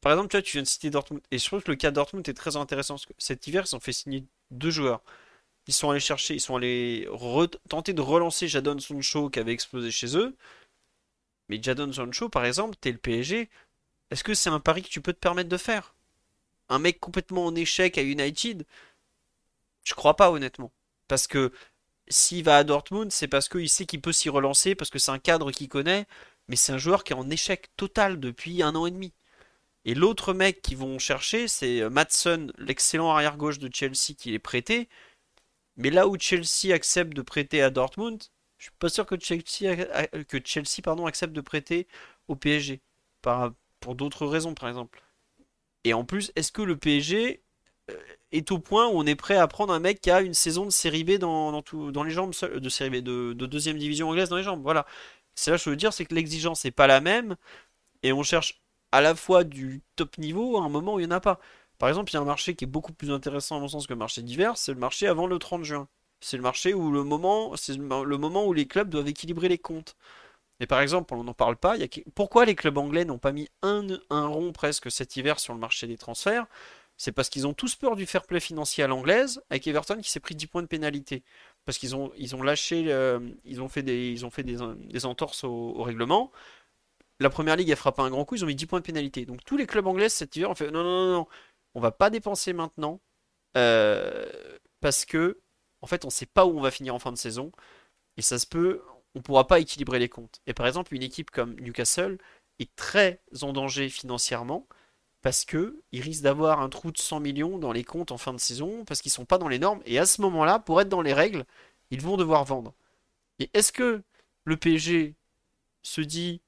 Par 0.00 0.12
exemple, 0.12 0.28
tu 0.28 0.36
vois, 0.36 0.42
tu 0.42 0.52
viens 0.52 0.62
de 0.62 0.66
citer 0.66 0.88
Dortmund. 0.88 1.22
Et 1.30 1.38
je 1.38 1.44
trouve 1.44 1.62
que 1.62 1.70
le 1.70 1.76
cas 1.76 1.90
de 1.90 1.96
Dortmund 1.96 2.26
est 2.28 2.34
très 2.34 2.56
intéressant. 2.56 2.94
Parce 2.94 3.06
que 3.06 3.12
cet 3.18 3.46
hiver, 3.46 3.64
ils 3.70 3.76
ont 3.76 3.80
fait 3.80 3.92
signer 3.92 4.24
deux 4.50 4.70
joueurs. 4.70 5.02
Ils 5.66 5.74
sont 5.74 5.90
allés 5.90 6.00
chercher, 6.00 6.34
ils 6.34 6.40
sont 6.40 6.56
allés 6.56 7.08
tenter 7.68 7.92
de 7.92 8.00
relancer 8.00 8.48
Jadon 8.48 8.78
Sancho 8.78 9.30
qui 9.30 9.40
avait 9.40 9.52
explosé 9.52 9.90
chez 9.90 10.16
eux. 10.16 10.36
Mais 11.48 11.62
Jadon 11.62 11.92
Sancho, 11.92 12.28
par 12.28 12.44
exemple, 12.44 12.76
t'es 12.80 12.92
le 12.92 12.98
PSG. 12.98 13.48
Est-ce 14.10 14.24
que 14.24 14.34
c'est 14.34 14.50
un 14.50 14.60
pari 14.60 14.82
que 14.82 14.88
tu 14.88 15.00
peux 15.00 15.12
te 15.12 15.18
permettre 15.18 15.48
de 15.48 15.56
faire? 15.56 15.94
Un 16.68 16.78
mec 16.78 17.00
complètement 17.00 17.46
en 17.46 17.54
échec 17.54 17.98
à 17.98 18.02
United? 18.02 18.64
Je 19.84 19.94
crois 19.94 20.16
pas, 20.16 20.30
honnêtement. 20.30 20.72
Parce 21.08 21.26
que 21.26 21.52
s'il 22.08 22.44
va 22.44 22.58
à 22.58 22.64
Dortmund, 22.64 23.10
c'est 23.12 23.28
parce 23.28 23.48
qu'il 23.48 23.68
sait 23.68 23.86
qu'il 23.86 24.00
peut 24.00 24.12
s'y 24.12 24.28
relancer, 24.28 24.74
parce 24.74 24.90
que 24.90 24.98
c'est 24.98 25.10
un 25.10 25.18
cadre 25.18 25.50
qu'il 25.50 25.68
connaît, 25.68 26.06
mais 26.48 26.56
c'est 26.56 26.72
un 26.72 26.78
joueur 26.78 27.04
qui 27.04 27.12
est 27.12 27.16
en 27.16 27.30
échec 27.30 27.68
total 27.76 28.20
depuis 28.20 28.62
un 28.62 28.74
an 28.76 28.86
et 28.86 28.90
demi. 28.92 29.12
Et 29.84 29.94
l'autre 29.94 30.32
mec 30.32 30.62
qu'ils 30.62 30.76
vont 30.78 30.98
chercher, 30.98 31.48
c'est 31.48 31.88
Matson, 31.90 32.52
l'excellent 32.58 33.10
arrière-gauche 33.10 33.58
de 33.58 33.70
Chelsea 33.72 34.14
qui 34.18 34.34
est 34.34 34.38
prêté. 34.40 34.88
Mais 35.76 35.90
là 35.90 36.08
où 36.08 36.18
Chelsea 36.18 36.74
accepte 36.74 37.14
de 37.14 37.22
prêter 37.22 37.62
à 37.62 37.70
Dortmund, 37.70 38.22
je 38.58 38.64
suis 38.64 38.72
pas 38.78 38.88
sûr 38.88 39.06
que 39.06 39.16
Chelsea, 39.20 39.76
que 40.28 40.38
Chelsea 40.44 40.80
accepte 41.06 41.32
de 41.32 41.40
prêter 41.40 41.86
au 42.28 42.36
PSG. 42.36 42.80
pour 43.80 43.94
d'autres 43.94 44.26
raisons, 44.26 44.54
par 44.54 44.68
exemple. 44.68 45.02
Et 45.84 45.94
en 45.94 46.04
plus, 46.04 46.32
est-ce 46.36 46.52
que 46.52 46.62
le 46.62 46.76
PSG 46.76 47.42
euh, 47.90 47.94
est 48.32 48.50
au 48.52 48.58
point 48.58 48.88
où 48.88 48.92
on 48.98 49.06
est 49.06 49.14
prêt 49.16 49.36
à 49.36 49.46
prendre 49.48 49.72
un 49.72 49.78
mec 49.80 50.00
qui 50.00 50.10
a 50.10 50.20
une 50.20 50.34
saison 50.34 50.64
de 50.66 50.70
série 50.70 51.04
B 51.04 51.12
dans, 51.12 51.52
dans 51.92 52.02
les 52.04 52.10
jambes, 52.10 52.32
de 52.42 52.68
série 52.68 52.90
B, 52.90 53.04
de, 53.04 53.32
de, 53.34 53.46
deuxième 53.46 53.78
division 53.78 54.08
anglaise 54.10 54.28
dans 54.28 54.36
les 54.36 54.42
jambes 54.42 54.62
Voilà. 54.62 54.86
C'est 55.36 55.50
là 55.50 55.58
que 55.58 55.62
je 55.64 55.70
veux 55.70 55.76
dire, 55.76 55.92
c'est 55.92 56.06
que 56.06 56.14
l'exigence 56.14 56.64
n'est 56.64 56.70
pas 56.72 56.86
la 56.86 57.00
même. 57.00 57.36
Et 58.02 58.12
on 58.12 58.22
cherche 58.22 58.60
à 58.92 59.00
la 59.00 59.14
fois 59.14 59.44
du 59.44 59.82
top 59.96 60.18
niveau 60.18 60.58
à 60.58 60.62
un 60.64 60.68
moment 60.68 60.94
où 60.94 61.00
il 61.00 61.06
n'y 61.06 61.12
en 61.12 61.16
a 61.16 61.20
pas. 61.20 61.40
Par 61.78 61.88
exemple, 61.88 62.10
il 62.10 62.14
y 62.14 62.16
a 62.16 62.20
un 62.20 62.24
marché 62.24 62.54
qui 62.54 62.64
est 62.64 62.68
beaucoup 62.68 62.92
plus 62.92 63.10
intéressant 63.10 63.56
à 63.56 63.60
mon 63.60 63.68
sens 63.68 63.86
que 63.86 63.92
le 63.92 63.98
marché 63.98 64.22
d'hiver, 64.22 64.56
c'est 64.56 64.72
le 64.72 64.78
marché 64.78 65.06
avant 65.06 65.26
le 65.26 65.38
30 65.38 65.64
juin. 65.64 65.88
C'est 66.20 66.36
le 66.36 66.42
marché 66.42 66.72
où 66.74 66.90
le 66.90 67.04
moment, 67.04 67.54
c'est 67.56 67.76
le 67.76 68.16
moment 68.18 68.46
où 68.46 68.52
les 68.52 68.66
clubs 68.66 68.88
doivent 68.88 69.08
équilibrer 69.08 69.48
les 69.48 69.58
comptes. 69.58 69.96
Et 70.60 70.66
par 70.66 70.80
exemple, 70.80 71.14
on 71.14 71.24
n'en 71.24 71.34
parle 71.34 71.56
pas, 71.56 71.76
pourquoi 72.14 72.46
les 72.46 72.54
clubs 72.54 72.78
anglais 72.78 73.04
n'ont 73.04 73.18
pas 73.18 73.32
mis 73.32 73.48
un, 73.62 73.98
rond 74.10 74.52
presque 74.52 74.90
cet 74.90 75.16
hiver 75.16 75.38
sur 75.38 75.52
le 75.52 75.60
marché 75.60 75.86
des 75.86 75.98
transferts? 75.98 76.46
C'est 76.96 77.12
parce 77.12 77.28
qu'ils 77.28 77.46
ont 77.46 77.52
tous 77.52 77.74
peur 77.76 77.94
du 77.94 78.06
fair 78.06 78.24
play 78.26 78.40
financier 78.40 78.82
à 78.82 78.86
l'anglaise, 78.86 79.42
avec 79.50 79.66
Everton 79.66 80.00
qui 80.00 80.10
s'est 80.10 80.20
pris 80.20 80.34
10 80.34 80.46
points 80.46 80.62
de 80.62 80.66
pénalité. 80.66 81.24
Parce 81.66 81.76
qu'ils 81.76 81.94
ont, 81.94 82.10
lâché, 82.42 82.84
des, 82.84 83.18
ils 83.44 83.60
ont 83.60 83.68
fait 83.68 83.82
des, 83.82 85.04
entorses 85.04 85.44
au 85.44 85.82
règlement 85.82 86.32
la 87.20 87.30
première 87.30 87.56
ligue 87.56 87.72
a 87.72 87.76
frappé 87.76 88.02
un 88.02 88.10
grand 88.10 88.24
coup, 88.24 88.34
ils 88.34 88.44
ont 88.44 88.46
mis 88.46 88.54
10 88.54 88.66
points 88.66 88.80
de 88.80 88.84
pénalité. 88.84 89.24
Donc 89.26 89.44
tous 89.44 89.56
les 89.56 89.66
clubs 89.66 89.86
anglais 89.86 90.08
cet 90.08 90.36
hiver 90.36 90.50
ont 90.50 90.54
fait 90.54 90.70
non, 90.70 90.82
non, 90.82 91.06
non, 91.06 91.12
non, 91.12 91.26
on 91.76 91.80
va 91.80 91.92
pas 91.92 92.10
dépenser 92.10 92.54
maintenant 92.54 93.00
euh, 93.56 94.26
parce 94.80 95.04
que 95.04 95.40
en 95.82 95.86
fait 95.86 96.04
on 96.06 96.10
sait 96.10 96.26
pas 96.26 96.46
où 96.46 96.58
on 96.58 96.62
va 96.62 96.70
finir 96.70 96.94
en 96.94 96.98
fin 96.98 97.12
de 97.12 97.18
saison 97.18 97.52
et 98.16 98.22
ça 98.22 98.38
se 98.38 98.46
peut, 98.46 98.82
on 99.14 99.20
pourra 99.20 99.46
pas 99.46 99.60
équilibrer 99.60 99.98
les 99.98 100.08
comptes. 100.08 100.40
Et 100.46 100.54
par 100.54 100.66
exemple, 100.66 100.94
une 100.94 101.02
équipe 101.02 101.30
comme 101.30 101.54
Newcastle 101.60 102.16
est 102.58 102.74
très 102.76 103.20
en 103.42 103.52
danger 103.52 103.90
financièrement 103.90 104.66
parce 105.20 105.44
que 105.44 105.82
ils 105.92 106.00
risquent 106.00 106.22
d'avoir 106.22 106.60
un 106.62 106.70
trou 106.70 106.92
de 106.92 106.98
100 106.98 107.20
millions 107.20 107.58
dans 107.58 107.72
les 107.72 107.84
comptes 107.84 108.10
en 108.10 108.16
fin 108.16 108.32
de 108.32 108.40
saison 108.40 108.86
parce 108.86 109.02
qu'ils 109.02 109.12
sont 109.12 109.26
pas 109.26 109.36
dans 109.36 109.48
les 109.48 109.58
normes 109.58 109.82
et 109.84 109.98
à 109.98 110.06
ce 110.06 110.22
moment-là, 110.22 110.58
pour 110.58 110.80
être 110.80 110.88
dans 110.88 111.02
les 111.02 111.12
règles, 111.12 111.44
ils 111.90 112.00
vont 112.00 112.16
devoir 112.16 112.44
vendre. 112.44 112.72
Et 113.38 113.50
est-ce 113.52 113.70
que 113.72 114.02
le 114.44 114.56
PSG 114.56 115.14
se 115.82 116.00
dit 116.00 116.40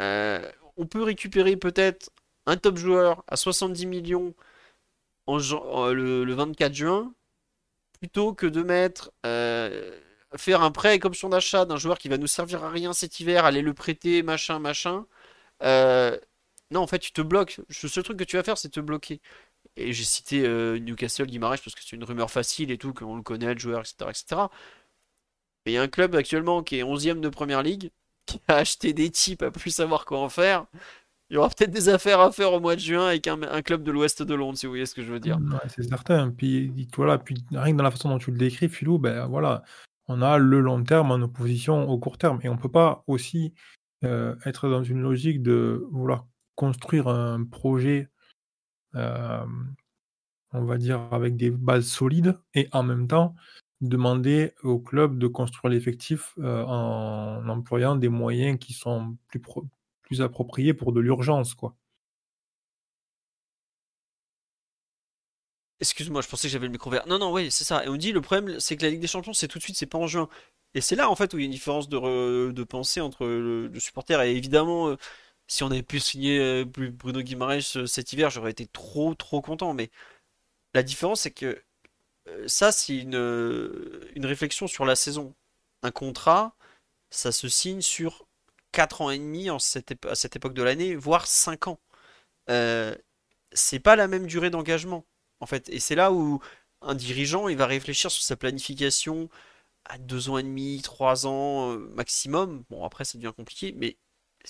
euh, 0.00 0.50
on 0.78 0.86
peut 0.86 1.02
récupérer 1.02 1.56
peut-être 1.56 2.10
un 2.46 2.56
top 2.56 2.78
joueur 2.78 3.24
à 3.28 3.36
70 3.36 3.84
millions 3.84 4.34
euh, 5.28 5.92
le, 5.92 6.34
24 6.34 6.74
juin, 6.74 7.14
plutôt 8.00 8.34
que 8.34 8.46
de 8.46 8.62
mettre 8.62 9.12
euh, 9.26 9.98
faire 10.36 10.62
un 10.62 10.70
prêt 10.70 10.90
avec 10.90 11.04
option 11.04 11.28
d'achat 11.28 11.64
d'un 11.64 11.76
joueur 11.76 11.98
qui 11.98 12.08
va 12.08 12.18
nous 12.18 12.26
servir 12.26 12.64
à 12.64 12.70
rien 12.70 12.92
cet 12.92 13.20
hiver, 13.20 13.44
aller 13.44 13.62
le 13.62 13.74
prêter, 13.74 14.22
machin, 14.22 14.58
machin. 14.58 15.06
non, 16.70 16.80
en 16.82 16.86
fait, 16.86 16.98
tu 17.00 17.12
te 17.12 17.20
bloques. 17.22 17.60
Le 17.82 17.88
seul 17.88 18.04
truc 18.04 18.18
que 18.18 18.24
tu 18.24 18.36
vas 18.36 18.42
faire, 18.42 18.58
c'est 18.58 18.70
te 18.70 18.80
bloquer. 18.80 19.20
Et 19.76 19.92
j'ai 19.92 20.04
cité 20.04 20.40
Newcastle, 20.80 21.26
Guimarães, 21.26 21.58
parce 21.58 21.74
que 21.74 21.82
c'est 21.82 21.96
une 21.96 22.04
rumeur 22.04 22.30
facile 22.30 22.70
et 22.70 22.78
tout, 22.78 22.92
qu'on 22.94 23.16
le 23.16 23.22
connaît, 23.22 23.54
le 23.54 23.60
joueur, 23.60 23.80
etc. 23.80 24.10
etc. 24.10 24.42
Mais 25.64 25.72
il 25.72 25.74
y 25.74 25.78
a 25.78 25.82
un 25.82 25.88
club 25.88 26.14
actuellement 26.14 26.62
qui 26.62 26.78
est 26.78 26.82
11ème 26.82 27.20
de 27.20 27.28
première 27.28 27.62
ligue, 27.62 27.90
qui 28.26 28.40
a 28.48 28.56
acheté 28.56 28.92
des 28.92 29.10
types 29.10 29.42
à 29.42 29.50
plus 29.50 29.70
savoir 29.70 30.04
quoi 30.04 30.20
en 30.20 30.28
faire. 30.28 30.66
Il 31.30 31.34
y 31.34 31.36
aura 31.36 31.48
peut-être 31.48 31.70
des 31.70 31.88
affaires 31.88 32.18
à 32.18 32.32
faire 32.32 32.52
au 32.52 32.58
mois 32.58 32.74
de 32.74 32.80
juin 32.80 33.06
avec 33.06 33.28
un, 33.28 33.62
club 33.62 33.84
de 33.84 33.92
l'ouest 33.92 34.20
de 34.22 34.34
Londres, 34.34 34.58
si 34.58 34.66
vous 34.66 34.72
voyez 34.72 34.86
ce 34.86 34.96
que 34.96 35.02
je 35.02 35.12
veux 35.12 35.20
dire. 35.20 35.38
c'est 35.68 35.84
certain. 35.84 36.30
Puis, 36.30 36.88
voilà, 36.96 37.18
puis 37.18 37.36
rien 37.52 37.72
que 37.72 37.78
dans 37.78 37.84
la 37.84 37.92
façon 37.92 38.08
dont 38.08 38.18
tu 38.18 38.32
le 38.32 38.36
décris, 38.36 38.68
Philou, 38.68 38.98
ben 38.98 39.26
voilà, 39.26 39.62
on 40.08 40.22
a 40.22 40.38
le 40.38 40.60
long 40.60 40.82
terme 40.82 41.12
en 41.12 41.22
opposition 41.22 41.88
au 41.88 41.98
court 41.98 42.18
terme. 42.18 42.40
Et 42.42 42.48
on 42.48 42.56
ne 42.56 42.60
peut 42.60 42.70
pas 42.70 43.04
aussi 43.06 43.54
euh, 44.02 44.34
être 44.44 44.68
dans 44.68 44.82
une 44.82 45.02
logique 45.02 45.40
de 45.40 45.86
vouloir 45.92 46.26
construire 46.56 47.06
un 47.06 47.44
projet, 47.44 48.08
euh, 48.96 49.44
on 50.52 50.64
va 50.64 50.78
dire, 50.78 51.00
avec 51.12 51.36
des 51.36 51.50
bases 51.50 51.86
solides 51.86 52.36
et 52.54 52.68
en 52.72 52.82
même 52.82 53.06
temps 53.06 53.36
demander 53.80 54.52
au 54.62 54.78
club 54.78 55.18
de 55.18 55.26
construire 55.26 55.72
l'effectif 55.72 56.34
euh, 56.38 56.64
en 56.64 57.48
employant 57.48 57.94
des 57.94 58.08
moyens 58.08 58.58
qui 58.58 58.72
sont 58.72 59.16
plus, 59.28 59.40
plus 60.10 60.22
appropriés 60.22 60.74
pour 60.74 60.92
de 60.92 61.00
l'urgence, 61.00 61.54
quoi. 61.54 61.76
Excuse-moi, 65.78 66.20
je 66.20 66.28
pensais 66.28 66.48
que 66.48 66.52
j'avais 66.52 66.66
le 66.66 66.72
micro 66.72 66.90
vert. 66.90 67.06
Non, 67.06 67.18
non, 67.18 67.32
oui, 67.32 67.50
c'est 67.50 67.64
ça. 67.64 67.84
Et 67.84 67.88
on 67.88 67.96
dit 67.96 68.12
le 68.12 68.20
problème, 68.20 68.58
c'est 68.60 68.76
que 68.76 68.82
la 68.82 68.90
Ligue 68.90 69.00
des 69.00 69.06
Champions, 69.06 69.32
c'est 69.32 69.48
tout 69.48 69.58
de 69.58 69.62
suite, 69.62 69.76
c'est 69.76 69.86
pas 69.86 69.98
en 69.98 70.06
juin. 70.06 70.28
Et 70.74 70.80
c'est 70.80 70.96
là, 70.96 71.08
en 71.08 71.14
fait, 71.16 71.32
où 71.32 71.38
il 71.38 71.42
y 71.42 71.44
a 71.44 71.46
une 71.46 71.52
différence 71.52 71.88
de, 71.88 72.50
de 72.50 72.64
pensée 72.64 73.00
entre 73.00 73.24
le, 73.26 73.70
supporter. 73.78 74.20
Et 74.22 74.36
évidemment, 74.36 74.88
euh, 74.88 74.96
si 75.46 75.62
on 75.64 75.70
avait 75.70 75.82
pu 75.82 76.00
signer 76.00 76.38
euh, 76.38 76.64
Bruno 76.66 77.22
Guimaraes 77.22 77.86
cet 77.86 78.12
hiver, 78.12 78.30
j'aurais 78.30 78.50
été 78.50 78.66
trop, 78.66 79.14
trop 79.14 79.40
content. 79.40 79.74
Mais 79.74 79.90
la 80.74 80.82
différence, 80.82 81.22
c'est 81.22 81.30
que 81.32 81.62
euh, 82.28 82.48
ça, 82.48 82.72
c'est 82.72 82.96
une, 82.96 83.16
euh, 83.16 84.10
une 84.16 84.26
réflexion 84.26 84.66
sur 84.66 84.84
la 84.84 84.96
saison. 84.96 85.34
Un 85.82 85.90
contrat, 85.92 86.56
ça 87.10 87.32
se 87.32 87.48
signe 87.48 87.82
sur 87.82 88.26
4 88.72 89.02
ans 89.02 89.10
et 89.10 89.18
demi 89.18 89.48
à 89.50 89.58
cette 89.58 90.36
époque 90.36 90.54
de 90.54 90.62
l'année, 90.62 90.94
voire 90.96 91.26
5 91.26 91.68
ans. 91.68 91.80
Euh, 92.50 92.94
c'est 93.52 93.80
pas 93.80 93.96
la 93.96 94.08
même 94.08 94.26
durée 94.26 94.50
d'engagement, 94.50 95.06
en 95.40 95.46
fait. 95.46 95.68
Et 95.70 95.80
c'est 95.80 95.94
là 95.94 96.12
où 96.12 96.40
un 96.82 96.94
dirigeant, 96.94 97.48
il 97.48 97.56
va 97.56 97.66
réfléchir 97.66 98.10
sur 98.10 98.22
sa 98.22 98.36
planification 98.36 99.28
à 99.86 99.98
2 99.98 100.30
ans 100.30 100.38
et 100.38 100.42
demi, 100.42 100.80
3 100.82 101.26
ans 101.26 101.76
maximum. 101.94 102.64
Bon, 102.70 102.84
après, 102.84 103.04
ça 103.04 103.18
devient 103.18 103.32
compliqué, 103.36 103.74
mais 103.76 103.96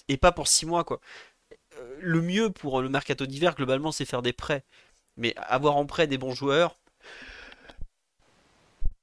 et 0.08 0.16
pas 0.16 0.32
pour 0.32 0.48
6 0.48 0.66
mois, 0.66 0.84
quoi. 0.84 1.00
Le 2.00 2.20
mieux 2.22 2.50
pour 2.50 2.82
le 2.82 2.88
mercato 2.88 3.26
d'hiver, 3.26 3.54
globalement, 3.54 3.92
c'est 3.92 4.04
faire 4.04 4.22
des 4.22 4.32
prêts. 4.32 4.64
Mais 5.16 5.34
avoir 5.36 5.76
en 5.76 5.86
prêt 5.86 6.06
des 6.06 6.18
bons 6.18 6.34
joueurs, 6.34 6.80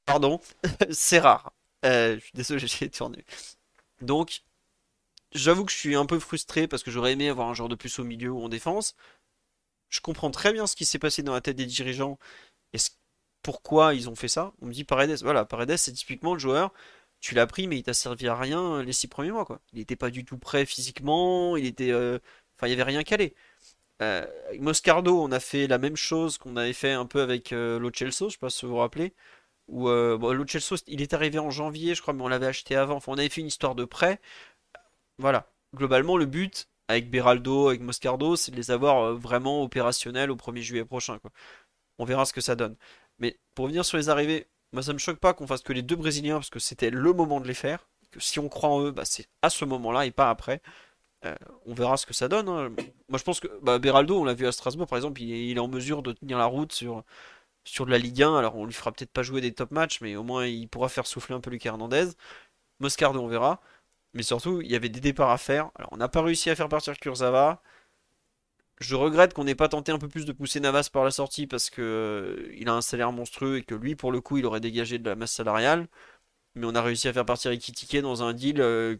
Pardon, 0.05 0.39
c'est 0.91 1.19
rare. 1.19 1.51
Euh, 1.85 2.15
je 2.15 2.19
suis 2.21 2.31
désolé, 2.33 2.67
j'ai 2.67 2.89
tourné. 2.89 3.25
Donc, 4.01 4.43
j'avoue 5.37 5.65
que 5.65 5.71
je 5.71 5.77
suis 5.77 5.95
un 5.95 6.05
peu 6.05 6.19
frustré 6.19 6.67
parce 6.67 6.83
que 6.83 6.91
j'aurais 6.91 7.13
aimé 7.13 7.29
avoir 7.29 7.49
un 7.49 7.53
joueur 7.53 7.69
de 7.69 7.75
plus 7.75 7.99
au 7.99 8.03
milieu 8.03 8.31
ou 8.31 8.41
en 8.43 8.49
défense. 8.49 8.95
Je 9.89 10.01
comprends 10.01 10.31
très 10.31 10.53
bien 10.53 10.67
ce 10.67 10.75
qui 10.75 10.85
s'est 10.85 10.99
passé 10.99 11.23
dans 11.23 11.33
la 11.33 11.41
tête 11.41 11.55
des 11.57 11.65
dirigeants 11.65 12.19
et 12.73 12.77
pourquoi 13.43 13.93
ils 13.95 14.09
ont 14.09 14.15
fait 14.15 14.27
ça? 14.27 14.53
On 14.61 14.67
me 14.67 14.73
dit 14.73 14.83
Paredes, 14.83 15.21
voilà, 15.23 15.45
Paredes 15.45 15.77
c'est 15.77 15.93
typiquement 15.93 16.33
le 16.33 16.39
joueur, 16.39 16.73
tu 17.21 17.35
l'as 17.35 17.47
pris 17.47 17.67
mais 17.67 17.77
il 17.77 17.83
t'a 17.83 17.93
servi 17.93 18.27
à 18.27 18.35
rien 18.35 18.83
les 18.83 18.93
six 18.93 19.07
premiers 19.07 19.31
mois 19.31 19.45
quoi. 19.45 19.61
Il 19.73 19.79
n'était 19.79 19.95
pas 19.95 20.09
du 20.09 20.25
tout 20.25 20.37
prêt 20.37 20.65
physiquement, 20.65 21.57
il 21.57 21.65
était, 21.65 21.91
euh, 21.91 22.19
enfin 22.57 22.67
il 22.67 22.71
y 22.71 22.73
avait 22.73 22.83
rien 22.83 23.03
calé. 23.03 23.35
Euh, 24.01 24.25
Moscardo, 24.59 25.21
on 25.21 25.31
a 25.31 25.39
fait 25.39 25.67
la 25.67 25.77
même 25.79 25.95
chose 25.95 26.37
qu'on 26.37 26.55
avait 26.55 26.73
fait 26.73 26.91
un 26.91 27.05
peu 27.05 27.21
avec 27.21 27.51
euh, 27.53 27.79
Lo 27.79 27.91
Celso, 27.93 28.29
je 28.29 28.33
sais 28.33 28.39
pas 28.39 28.49
si 28.49 28.65
vous 28.65 28.73
vous 28.73 28.77
rappelez. 28.77 29.13
Ou 29.67 29.89
euh, 29.89 30.17
bon, 30.17 30.33
il 30.87 31.01
est 31.01 31.13
arrivé 31.13 31.39
en 31.39 31.49
janvier, 31.51 31.95
je 31.95 32.01
crois, 32.01 32.13
mais 32.13 32.23
on 32.23 32.27
l'avait 32.29 32.47
acheté 32.47 32.75
avant. 32.75 32.95
Enfin, 32.95 33.11
on 33.13 33.17
avait 33.17 33.29
fait 33.29 33.41
une 33.41 33.47
histoire 33.47 33.75
de 33.75 33.85
prêt. 33.85 34.19
Voilà. 35.19 35.47
Globalement, 35.75 36.17
le 36.17 36.25
but 36.25 36.67
avec 36.87 37.09
Beraldo, 37.09 37.67
avec 37.69 37.81
Moscardo, 37.81 38.35
c'est 38.35 38.51
de 38.51 38.55
les 38.55 38.71
avoir 38.71 39.03
euh, 39.03 39.13
vraiment 39.15 39.63
opérationnels 39.63 40.31
au 40.31 40.35
1er 40.35 40.61
juillet 40.61 40.85
prochain. 40.85 41.19
Quoi. 41.19 41.31
On 41.99 42.05
verra 42.05 42.25
ce 42.25 42.33
que 42.33 42.41
ça 42.41 42.55
donne. 42.55 42.75
Mais 43.19 43.39
pour 43.55 43.65
revenir 43.65 43.85
sur 43.85 43.97
les 43.97 44.09
arrivées, 44.09 44.47
moi 44.73 44.83
ça 44.83 44.93
me 44.93 44.97
choque 44.99 45.19
pas 45.19 45.33
qu'on 45.33 45.47
fasse 45.47 45.63
que 45.63 45.73
les 45.73 45.81
deux 45.81 45.95
Brésiliens 45.95 46.35
parce 46.35 46.49
que 46.49 46.59
c'était 46.59 46.89
le 46.89 47.13
moment 47.13 47.39
de 47.41 47.47
les 47.47 47.53
faire. 47.53 47.89
Que 48.11 48.19
si 48.19 48.39
on 48.39 48.49
croit 48.49 48.69
en 48.69 48.81
eux, 48.83 48.91
bah, 48.91 49.05
c'est 49.05 49.27
à 49.41 49.49
ce 49.49 49.65
moment-là 49.65 50.05
et 50.05 50.11
pas 50.11 50.29
après. 50.29 50.61
Euh, 51.25 51.35
on 51.65 51.73
verra 51.73 51.97
ce 51.97 52.05
que 52.05 52.13
ça 52.13 52.27
donne. 52.27 52.47
Hein. 52.49 52.69
Moi 53.09 53.19
je 53.19 53.23
pense 53.23 53.39
que 53.39 53.47
bah, 53.61 53.79
Beraldo, 53.79 54.19
on 54.19 54.23
l'a 54.25 54.33
vu 54.33 54.47
à 54.47 54.51
Strasbourg 54.51 54.87
par 54.87 54.97
exemple, 54.97 55.21
il 55.21 55.57
est, 55.57 55.59
en 55.59 55.67
mesure 55.67 56.03
de 56.03 56.13
tenir 56.13 56.37
la 56.37 56.45
route 56.45 56.71
sur, 56.73 57.03
de 57.79 57.91
la 57.91 57.97
Ligue 57.97 58.23
1. 58.23 58.37
Alors 58.37 58.55
on 58.55 58.65
lui 58.65 58.73
fera 58.73 58.91
peut-être 58.91 59.11
pas 59.11 59.23
jouer 59.23 59.41
des 59.41 59.53
top 59.53 59.71
matchs, 59.71 60.01
mais 60.01 60.15
au 60.15 60.23
moins 60.23 60.45
il 60.45 60.69
pourra 60.69 60.89
faire 60.89 61.07
souffler 61.07 61.35
un 61.35 61.41
peu 61.41 61.49
Lucas 61.49 61.71
Hernandez. 61.71 62.09
Moscardo, 62.79 63.21
on 63.21 63.27
verra. 63.27 63.61
Mais 64.17 64.23
surtout, 64.23 64.61
il 64.61 64.71
y 64.71 64.75
avait 64.75 64.89
des 64.89 64.99
départs 64.99 65.29
à 65.29 65.37
faire. 65.37 65.69
Alors 65.75 65.89
on 65.93 65.97
n'a 65.97 66.09
pas 66.09 66.23
réussi 66.23 66.49
à 66.49 66.55
faire 66.55 66.69
partir 66.69 66.97
Kurzawa. 66.99 67.61
Je 68.79 68.95
regrette 68.95 69.33
qu'on 69.35 69.43
n'ait 69.43 69.55
pas 69.55 69.69
tenté 69.69 69.91
un 69.91 69.99
peu 69.99 70.07
plus 70.07 70.25
de 70.25 70.31
pousser 70.31 70.59
Navas 70.59 70.89
par 70.91 71.03
la 71.03 71.11
sortie 71.11 71.45
parce 71.45 71.69
que 71.69 71.81
euh, 71.81 72.51
il 72.57 72.67
a 72.67 72.73
un 72.73 72.81
salaire 72.81 73.11
monstrueux 73.11 73.57
et 73.57 73.63
que 73.63 73.75
lui, 73.75 73.95
pour 73.95 74.11
le 74.11 74.19
coup, 74.21 74.37
il 74.37 74.45
aurait 74.47 74.59
dégagé 74.59 74.97
de 74.97 75.07
la 75.07 75.15
masse 75.15 75.33
salariale. 75.33 75.87
Mais 76.55 76.65
on 76.67 76.75
a 76.75 76.81
réussi 76.81 77.07
à 77.07 77.13
faire 77.13 77.25
partir 77.25 77.51
Ikitike 77.51 78.01
dans 78.01 78.23
un 78.23 78.33
deal 78.33 78.61
euh, 78.61 78.97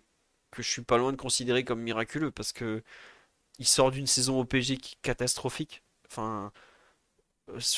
que 0.52 0.62
je 0.64 0.70
suis 0.70 0.84
pas 0.84 0.98
loin 1.00 1.12
de 1.14 1.18
considérer 1.18 1.64
comme 1.66 1.82
miraculeux 1.82 2.32
parce 2.32 2.54
que 2.54 2.84
il 3.60 3.68
sort 3.68 3.92
d'une 3.92 4.08
saison 4.08 4.40
au 4.40 4.46
PG 4.46 4.78
qui 4.78 4.98
catastrophique. 5.02 5.84
Enfin, 6.12 6.52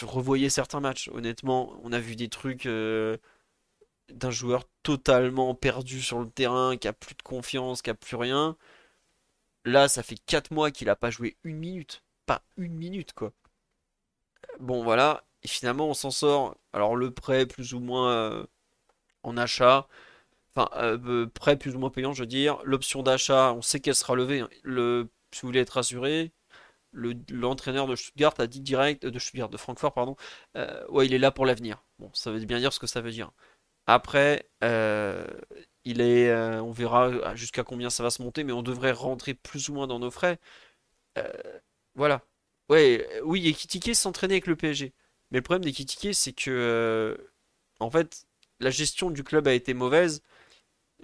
revoyez 0.03 0.49
certains 0.49 0.80
matchs. 0.82 1.10
Honnêtement, 1.14 1.80
on 1.84 1.91
a 1.94 1.99
vu 1.99 2.16
des 2.16 2.30
trucs. 2.30 2.66
Euh, 2.66 3.18
d'un 4.11 4.31
joueur 4.31 4.64
totalement 4.84 5.56
perdu 5.56 6.02
sur 6.02 6.19
le 6.19 6.30
terrain, 6.30 6.77
qui 6.77 6.88
a 6.88 6.94
plus 6.94 7.15
de 7.15 7.22
confiance, 7.22 7.81
qui 7.81 7.90
a 7.90 7.95
plus 7.95 8.15
rien. 8.15 8.57
Là, 9.65 9.88
ça 9.88 10.03
fait 10.03 10.18
4 10.26 10.52
mois 10.52 10.72
qu'il 10.72 10.90
a 10.90 10.95
pas 10.95 11.10
joué 11.11 11.38
une 11.44 11.57
minute. 11.57 12.03
Pas 12.26 12.44
une 12.57 12.73
minute, 12.73 13.14
quoi. 13.14 13.34
Bon, 14.60 14.84
voilà. 14.84 15.23
Et 15.44 15.48
finalement, 15.48 15.88
on 15.88 15.94
s'en 15.94 16.11
sort. 16.11 16.56
Alors, 16.73 16.95
le 16.95 17.11
prêt, 17.11 17.45
plus 17.45 17.73
ou 17.73 17.80
moins 17.80 18.11
euh, 18.11 18.45
en 19.23 19.38
achat. 19.38 19.88
Enfin, 20.56 20.69
euh, 20.77 21.27
prêt 21.27 21.57
plus 21.57 21.76
ou 21.76 21.80
moins 21.80 21.90
payant, 21.90 22.14
je 22.14 22.23
veux 22.23 22.27
dire. 22.27 22.60
L'option 22.64 23.03
d'achat, 23.03 23.53
on 23.53 23.61
sait 23.61 23.80
qu'elle 23.80 23.95
sera 23.95 24.15
levée. 24.15 24.41
Hein. 24.41 24.49
Si 25.31 25.41
vous 25.41 25.48
voulez 25.48 25.60
être 25.61 25.72
rassuré, 25.72 26.31
l'entraîneur 26.94 27.88
de 27.88 27.95
Stuttgart 27.95 28.34
a 28.40 28.48
dit 28.48 28.61
direct, 28.61 29.06
de 29.06 29.19
Stuttgart, 29.19 29.49
de 29.49 29.57
Francfort, 29.57 29.94
pardon, 29.94 30.15
euh, 30.56 30.86
ouais, 30.90 31.06
il 31.06 31.14
est 31.14 31.19
là 31.19 31.31
pour 31.31 31.45
l'avenir. 31.45 31.84
Bon, 31.99 32.10
ça 32.14 32.31
veut 32.31 32.40
bien 32.45 32.60
dire 32.60 32.73
ce 32.73 32.80
que 32.80 32.88
ça 32.88 33.02
veut 33.02 33.11
dire. 33.11 33.31
Après, 33.91 34.48
euh, 34.64 35.26
il 35.84 36.02
est, 36.02 36.30
euh, 36.30 36.61
on 36.61 36.72
verra 36.72 37.36
jusqu'à 37.36 37.64
combien 37.64 37.90
ça 37.90 38.03
va 38.03 38.11
se 38.11 38.22
monter, 38.22 38.44
mais 38.44 38.53
on 38.53 38.61
devrait 38.64 38.91
rentrer 38.91 39.34
plus 39.34 39.70
ou 39.70 39.74
moins 39.74 39.88
dans 39.88 39.99
nos 39.99 40.11
frais. 40.11 40.40
voilà. 41.95 42.22
Ouais, 42.70 43.07
oui, 43.24 43.48
Ekitike 43.48 43.95
s'entraîner 43.95 44.36
avec 44.36 44.48
le 44.48 44.56
PSG. 44.56 44.94
Mais 45.32 45.40
le 45.40 45.41
problème 45.44 45.64
d'Ekitike, 45.64 46.14
c'est 46.16 46.34
que, 46.34 47.18
en 47.80 47.90
fait, 47.91 48.28
la 48.60 48.70
gestion 48.72 49.10
du 49.11 49.24
club 49.24 49.48
a 49.48 49.53
été 49.53 49.74
mauvaise, 49.74 50.22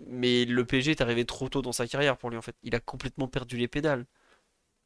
mais 0.07 0.45
le 0.45 0.65
PSG 0.65 0.91
est 0.91 1.01
arrivé 1.01 1.25
trop 1.25 1.49
tôt 1.49 1.61
dans 1.61 1.71
sa 1.73 1.87
carrière 1.87 2.17
pour 2.17 2.29
lui, 2.31 2.37
en 2.37 2.41
fait. 2.43 2.55
Il 2.63 2.75
a 2.75 2.79
complètement 2.81 3.27
perdu 3.27 3.57
les 3.57 3.67
pédales. 3.69 4.05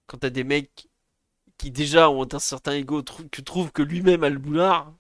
Quand 0.07 0.19
t'as 0.19 0.30
des 0.31 0.43
mecs 0.45 0.89
qui 1.57 1.71
déjà 1.71 2.09
ont 2.11 2.27
un 2.34 2.39
certain 2.39 2.73
ego, 2.73 3.03
que 3.31 3.41
trouvent 3.41 3.71
que 3.73 3.84
lui-même 3.84 4.23
a 4.23 4.30
le 4.30 4.39
boulard, 4.39 4.93
euh, 4.95 4.98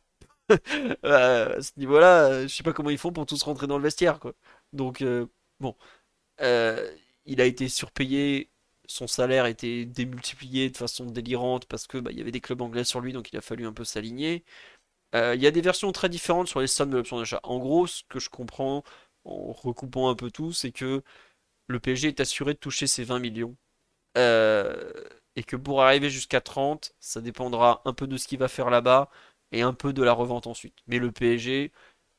à 1.03 1.61
ce 1.61 1.71
niveau-là, 1.77 2.25
euh, 2.25 2.43
je 2.43 2.55
sais 2.55 2.63
pas 2.63 2.73
comment 2.73 2.89
ils 2.89 2.97
font 2.97 3.11
pour 3.11 3.25
tous 3.25 3.41
rentrer 3.43 3.67
dans 3.67 3.77
le 3.77 3.83
vestiaire, 3.83 4.19
quoi. 4.19 4.33
Donc, 4.73 5.01
euh, 5.01 5.27
bon. 5.59 5.75
il 7.25 7.41
a 7.41 7.45
été 7.45 7.69
surpayé, 7.69 8.49
son 8.87 9.07
salaire 9.07 9.45
a 9.45 9.49
été 9.49 9.85
démultiplié 9.85 10.69
de 10.69 10.77
façon 10.77 11.05
délirante 11.05 11.65
parce 11.67 11.87
que 11.87 11.97
bah, 11.99 12.11
il 12.11 12.17
y 12.17 12.21
avait 12.21 12.31
des 12.31 12.41
clubs 12.41 12.61
anglais 12.61 12.83
sur 12.83 13.01
lui, 13.01 13.13
donc 13.13 13.31
il 13.31 13.37
a 13.37 13.41
fallu 13.41 13.65
un 13.67 13.73
peu 13.73 13.83
s'aligner. 13.85 14.43
Il 15.13 15.41
y 15.41 15.47
a 15.47 15.51
des 15.51 15.61
versions 15.61 15.91
très 15.91 16.09
différentes 16.09 16.47
sur 16.47 16.61
les 16.61 16.67
sommes 16.67 16.91
de 16.91 16.97
l'option 16.97 17.19
d'achat. 17.19 17.39
En 17.43 17.59
gros, 17.59 17.87
ce 17.87 18.03
que 18.09 18.19
je 18.19 18.29
comprends 18.29 18.83
en 19.25 19.51
recoupant 19.53 20.09
un 20.09 20.15
peu 20.15 20.31
tout, 20.31 20.53
c'est 20.53 20.71
que 20.71 21.03
le 21.67 21.79
PSG 21.79 22.09
est 22.09 22.19
assuré 22.21 22.53
de 22.53 22.59
toucher 22.59 22.87
ses 22.87 23.03
20 23.03 23.19
millions. 23.19 23.55
Euh, 24.17 24.91
et 25.35 25.43
que 25.43 25.55
pour 25.55 25.83
arriver 25.83 26.09
jusqu'à 26.09 26.41
30, 26.41 26.93
ça 26.99 27.21
dépendra 27.21 27.81
un 27.85 27.93
peu 27.93 28.07
de 28.07 28.17
ce 28.17 28.27
qu'il 28.27 28.39
va 28.39 28.47
faire 28.47 28.69
là-bas 28.69 29.09
et 29.51 29.61
un 29.61 29.73
peu 29.73 29.93
de 29.93 30.03
la 30.03 30.13
revente 30.13 30.47
ensuite. 30.47 30.75
Mais 30.87 30.99
le 30.99 31.11
PSG, 31.11 31.71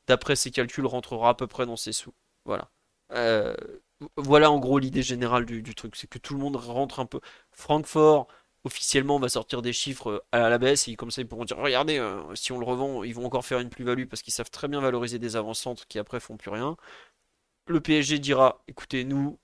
d'après 0.07 0.35
ses 0.35 0.51
calculs, 0.51 0.85
rentrera 0.85 1.29
à 1.29 1.33
peu 1.35 1.47
près 1.47 1.65
dans 1.65 1.77
ses 1.77 1.93
sous. 1.93 2.13
Voilà. 2.45 2.69
Euh, 3.13 3.55
voilà 4.17 4.51
en 4.51 4.59
gros 4.59 4.79
l'idée 4.79 5.03
générale 5.03 5.45
du, 5.45 5.75
truc, 5.75 5.95
c'est 5.95 6.07
que 6.07 6.17
tout 6.17 6.33
le 6.33 6.39
monde 6.39 6.55
rentre 6.55 6.99
un 6.99 7.05
peu. 7.05 7.19
Francfort, 7.51 8.27
officiellement, 8.63 9.19
va 9.19 9.29
sortir 9.29 9.61
des 9.61 9.73
chiffres 9.73 10.25
à 10.31 10.49
la 10.49 10.57
baisse 10.57 10.87
et 10.87 10.95
comme 10.95 11.11
ça 11.11 11.21
ils 11.21 11.27
pourront 11.27 11.45
dire 11.45 11.57
regardez, 11.57 11.97
euh, 11.99 12.35
si 12.35 12.51
on 12.51 12.59
le 12.59 12.65
revend, 12.65 13.03
ils 13.03 13.13
vont 13.13 13.25
encore 13.25 13.45
faire 13.45 13.59
une 13.59 13.69
plus-value 13.69 14.05
parce 14.05 14.21
qu'ils 14.21 14.33
savent 14.33 14.51
très 14.51 14.67
bien 14.67 14.81
valoriser 14.81 15.19
des 15.19 15.35
avant-centres 15.35 15.87
qui 15.87 15.99
après 15.99 16.19
font 16.19 16.37
plus 16.37 16.51
rien. 16.51 16.77
Le 17.67 17.79
PSG 17.81 18.19
dira 18.19 18.63
écoutez, 18.67 19.03
nous, 19.05 19.39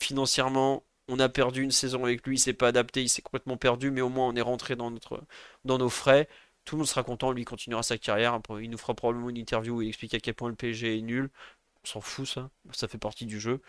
financièrement, 0.00 0.84
on 1.08 1.18
a 1.18 1.28
perdu 1.28 1.62
une 1.62 1.70
saison 1.70 2.04
avec 2.04 2.26
lui, 2.26 2.36
il 2.36 2.40
s'est 2.40 2.52
pas 2.54 2.68
adapté, 2.68 3.02
il 3.02 3.08
s'est 3.08 3.22
complètement 3.22 3.56
perdu, 3.56 3.90
mais 3.90 4.00
au 4.00 4.08
moins 4.08 4.28
on 4.28 4.36
est 4.36 4.40
rentré 4.42 4.76
dans 4.76 4.90
nos 4.90 5.88
frais. 5.88 6.28
Tout 6.64 6.76
le 6.76 6.80
monde 6.80 6.88
sera 6.88 7.02
content, 7.02 7.32
lui 7.32 7.44
continuera 7.44 7.82
sa 7.82 7.98
carrière. 7.98 8.38
il 8.60 8.70
nous 8.70 8.78
fera 8.78 8.94
probablement 8.94 9.30
une 9.30 9.36
interview 9.38 9.76
où 9.76 9.82
il 9.82 9.88
explique 9.88 10.14
à 10.14 10.20
quel 10.20 10.34
point 10.34 10.48
le 10.48 10.54
PSG 10.54 10.98
est 10.98 11.02
nul. 11.02 11.30
On 11.84 11.88
s'en 11.88 12.00
fout 12.00 12.26
ça, 12.26 12.50
ça 12.72 12.88
fait 12.88 12.98
partie 12.98 13.26
du 13.26 13.40
jeu. 13.40 13.60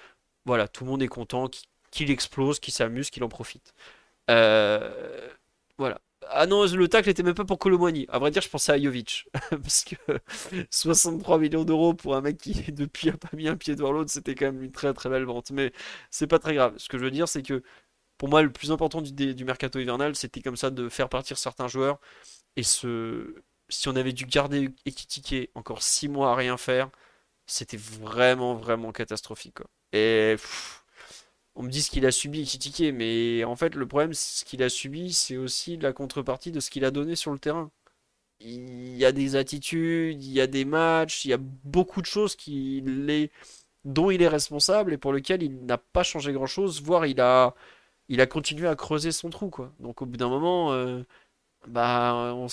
Voilà, 0.45 0.67
tout 0.67 0.83
le 0.85 0.91
monde 0.91 1.03
est 1.03 1.07
content, 1.07 1.49
qu'il 1.91 2.11
explose, 2.11 2.59
qu'il 2.59 2.73
s'amuse, 2.73 3.09
qu'il 3.09 3.23
en 3.23 3.29
profite. 3.29 3.73
Euh, 4.29 5.29
voilà. 5.77 6.01
Ah 6.29 6.45
non, 6.47 6.65
le 6.65 6.87
tacle 6.87 7.09
n'était 7.09 7.23
même 7.23 7.33
pas 7.35 7.45
pour 7.45 7.59
Colomboigny. 7.59 8.05
À 8.09 8.17
vrai 8.19 8.31
dire, 8.31 8.41
je 8.41 8.49
pensais 8.49 8.71
à 8.71 8.81
Jovic. 8.81 9.27
Parce 9.51 9.83
que 9.83 9.95
63 10.71 11.37
millions 11.39 11.65
d'euros 11.65 11.93
pour 11.93 12.15
un 12.15 12.21
mec 12.21 12.37
qui, 12.37 12.53
depuis, 12.71 13.09
a 13.09 13.17
pas 13.17 13.29
mis 13.33 13.47
un 13.47 13.57
pied 13.57 13.75
devant 13.75 13.91
l'autre, 13.91 14.11
c'était 14.11 14.35
quand 14.35 14.45
même 14.45 14.63
une 14.63 14.71
très 14.71 14.93
très 14.93 15.09
belle 15.09 15.25
vente. 15.25 15.51
Mais 15.51 15.73
c'est 16.11 16.27
pas 16.27 16.39
très 16.39 16.55
grave. 16.55 16.75
Ce 16.77 16.89
que 16.89 16.97
je 16.97 17.03
veux 17.03 17.11
dire, 17.11 17.27
c'est 17.27 17.43
que 17.43 17.63
pour 18.23 18.29
moi, 18.29 18.41
le 18.41 18.53
plus 18.53 18.71
important 18.71 19.01
du, 19.01 19.11
du 19.35 19.43
mercato 19.43 19.79
hivernal, 19.79 20.15
c'était 20.15 20.39
comme 20.39 20.55
ça 20.55 20.69
de 20.69 20.87
faire 20.87 21.09
partir 21.09 21.37
certains 21.37 21.67
joueurs. 21.67 21.99
Et 22.55 22.63
si 22.63 22.85
on 23.89 23.95
avait 23.97 24.13
dû 24.13 24.25
garder 24.25 24.69
Ekitike 24.85 25.49
encore 25.55 25.83
6 25.83 26.07
mois 26.07 26.31
à 26.31 26.35
rien 26.35 26.55
faire, 26.55 26.89
c'était 27.47 27.75
vraiment 27.75 28.55
vraiment 28.55 28.93
catastrophique. 28.93 29.57
Et. 29.91 30.37
on 31.55 31.63
me 31.63 31.69
dit 31.69 31.81
ce 31.81 31.91
qu'il 31.91 32.05
a 32.05 32.11
subi 32.11 32.45
critiqué, 32.45 32.93
mais 32.93 33.43
en 33.43 33.57
fait, 33.57 33.75
le 33.75 33.85
problème, 33.85 34.13
ce 34.13 34.45
qu'il 34.45 34.63
a 34.63 34.69
subi, 34.69 35.11
c'est 35.11 35.35
aussi 35.35 35.75
la 35.75 35.91
contrepartie 35.91 36.53
de 36.53 36.61
ce 36.61 36.69
qu'il 36.69 36.85
a 36.85 36.91
donné 36.91 37.17
sur 37.17 37.33
le 37.33 37.39
terrain. 37.39 37.71
Il 38.39 38.95
y 38.95 39.03
a 39.03 39.11
des 39.11 39.35
attitudes, 39.35 40.23
il 40.23 40.31
y 40.31 40.39
a 40.39 40.47
des 40.47 40.63
matchs, 40.63 41.25
il 41.25 41.31
y 41.31 41.33
a 41.33 41.39
beaucoup 41.39 42.01
de 42.01 42.05
choses 42.05 42.37
dont 43.83 44.11
il 44.11 44.21
est 44.21 44.27
responsable 44.29 44.93
et 44.93 44.97
pour 44.97 45.11
lesquelles 45.11 45.43
il 45.43 45.65
n'a 45.65 45.77
pas 45.77 46.03
changé 46.03 46.31
grand-chose, 46.31 46.81
voire 46.81 47.05
il 47.05 47.19
a, 47.19 47.53
il 48.09 48.21
a 48.21 48.27
continué 48.27 48.67
à 48.67 48.75
creuser 48.75 49.11
son 49.11 49.29
trou, 49.29 49.49
quoi. 49.49 49.71
Donc 49.79 50.01
au 50.01 50.05
bout 50.05 50.17
d'un 50.17 50.29
moment, 50.29 50.73
euh, 50.73 51.03
bah, 51.67 52.33
on, 52.35 52.47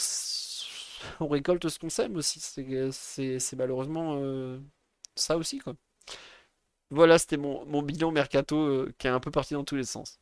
récolte 1.21 1.69
ce 1.69 1.79
qu'on 1.79 1.91
sème 1.91 2.17
aussi. 2.17 2.41
C'est 2.41 3.57
malheureusement 3.57 4.19
euh, 4.21 4.59
ça 5.17 5.37
aussi, 5.37 5.59
quoi. 5.59 5.75
Voilà, 6.91 7.19
c'était 7.19 7.37
mon, 7.37 7.65
mon, 7.67 7.83
bilan 7.83 8.11
mercato 8.11 8.57
euh, 8.57 8.93
qui 8.99 9.07
est 9.07 9.11
un 9.11 9.21
peu 9.21 9.31
parti 9.31 9.55
dans 9.55 9.65
tous 9.65 9.77
les 9.77 9.85
sens. 9.85 10.19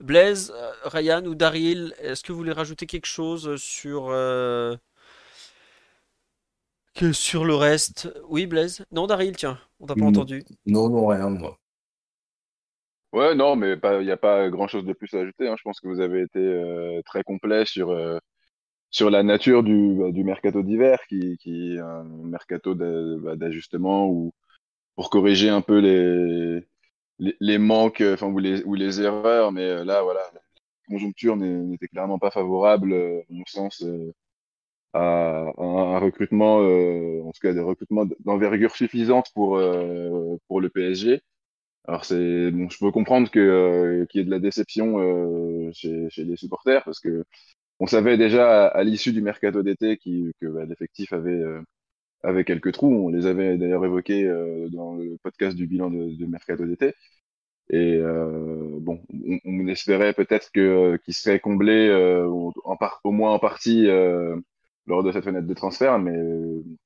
Blaise, 0.00 0.52
Ryan 0.84 1.24
ou 1.26 1.34
Daryl, 1.34 1.94
est-ce 1.98 2.22
que 2.22 2.32
vous 2.32 2.38
voulez 2.38 2.52
rajouter 2.52 2.86
quelque 2.86 3.06
chose 3.06 3.56
sur, 3.56 4.06
que 6.94 7.12
sur 7.12 7.44
le 7.44 7.54
reste? 7.56 8.08
Oui, 8.28 8.46
Blaise? 8.46 8.84
Non, 8.92 9.08
Daryl, 9.08 9.36
tiens, 9.36 9.58
on 9.80 9.86
t'a 9.86 9.96
pas 9.96 10.04
entendu. 10.04 10.44
Non, 10.64 10.88
non, 10.88 11.08
rien, 11.08 11.28
moi. 11.28 11.58
Ouais, 13.12 13.34
non, 13.34 13.56
mais 13.56 13.74
il 14.00 14.04
n'y 14.04 14.10
a 14.10 14.16
pas 14.16 14.50
grand-chose 14.50 14.84
de 14.84 14.92
plus 14.92 15.12
à 15.14 15.20
ajouter. 15.20 15.48
Hein. 15.48 15.56
Je 15.58 15.62
pense 15.62 15.80
que 15.80 15.88
vous 15.88 16.00
avez 16.00 16.22
été 16.22 17.00
très 17.06 17.22
complet 17.22 17.64
sur, 17.64 17.90
sur 18.90 19.10
la 19.10 19.22
nature 19.22 19.62
du, 19.62 19.94
bah, 19.98 20.12
du 20.12 20.24
mercato 20.24 20.62
d'hiver, 20.62 20.98
qui, 21.08 21.36
qui 21.38 21.74
est 21.74 21.78
un 21.78 22.04
mercato 22.04 22.74
bah, 22.74 23.36
d'ajustement 23.36 24.08
ou 24.08 24.32
pour 24.96 25.10
corriger 25.10 25.48
un 25.50 25.60
peu 25.62 25.78
les, 25.78 26.66
les, 27.40 27.58
manques 27.58 28.02
enfin, 28.02 28.28
ou, 28.28 28.38
les, 28.38 28.62
ou 28.64 28.74
les 28.74 29.00
erreurs. 29.00 29.52
Mais 29.52 29.62
euh, 29.62 29.84
là, 29.84 30.02
voilà, 30.02 30.20
la 30.34 30.40
conjoncture 30.88 31.36
n'était 31.36 31.88
clairement 31.88 32.18
pas 32.18 32.30
favorable, 32.30 32.92
euh, 32.92 33.20
à 33.20 33.24
mon 33.30 33.44
sens, 33.46 33.82
euh, 33.84 34.12
à, 34.94 35.44
un 35.58 35.98
recrutement, 36.00 36.58
en 36.58 37.32
tout 37.32 37.40
cas 37.42 37.52
des 37.52 37.60
recrutements 37.60 38.06
d'envergure 38.20 38.74
suffisante 38.76 39.30
pour, 39.34 39.60
pour 40.48 40.60
le 40.60 40.70
PSG. 40.70 41.22
Alors 41.88 42.04
c'est 42.04 42.50
bon, 42.52 42.68
je 42.70 42.78
peux 42.78 42.92
comprendre 42.92 43.30
que 43.30 44.06
qu'il 44.10 44.20
y 44.20 44.22
ait 44.22 44.26
de 44.26 44.30
la 44.30 44.38
déception 44.38 45.72
chez, 45.72 46.08
chez, 46.10 46.24
les 46.24 46.36
supporters 46.36 46.84
parce 46.84 47.00
que 47.00 47.24
on 47.80 47.86
savait 47.86 48.18
déjà 48.18 48.66
à, 48.68 48.84
l'issue 48.84 49.12
du 49.12 49.22
mercato 49.22 49.62
d'été 49.62 49.98
que 49.98 50.46
bah, 50.46 50.64
l'effectif 50.66 51.12
avait 51.12 51.42
avec 52.22 52.46
quelques 52.46 52.72
trous. 52.72 53.06
On 53.06 53.08
les 53.08 53.26
avait 53.26 53.58
d'ailleurs 53.58 53.84
évoqués 53.84 54.24
euh, 54.24 54.68
dans 54.70 54.94
le 54.94 55.16
podcast 55.22 55.56
du 55.56 55.66
bilan 55.66 55.90
de, 55.90 56.16
de 56.16 56.26
Mercato 56.26 56.64
d'été. 56.66 56.94
Et 57.70 57.96
euh, 57.96 58.78
bon, 58.80 59.02
on, 59.44 59.68
espérait 59.68 60.14
peut-être 60.14 60.50
que 60.52 60.60
euh, 60.60 60.98
qu'il 60.98 61.14
serait 61.14 61.40
comblé 61.40 61.90
en 62.64 62.76
au 63.04 63.12
moins 63.12 63.32
en 63.32 63.38
partie 63.38 63.86
lors 64.86 65.02
de 65.02 65.12
cette 65.12 65.24
fenêtre 65.24 65.46
de 65.46 65.54
transfert, 65.54 65.98
mais 65.98 66.18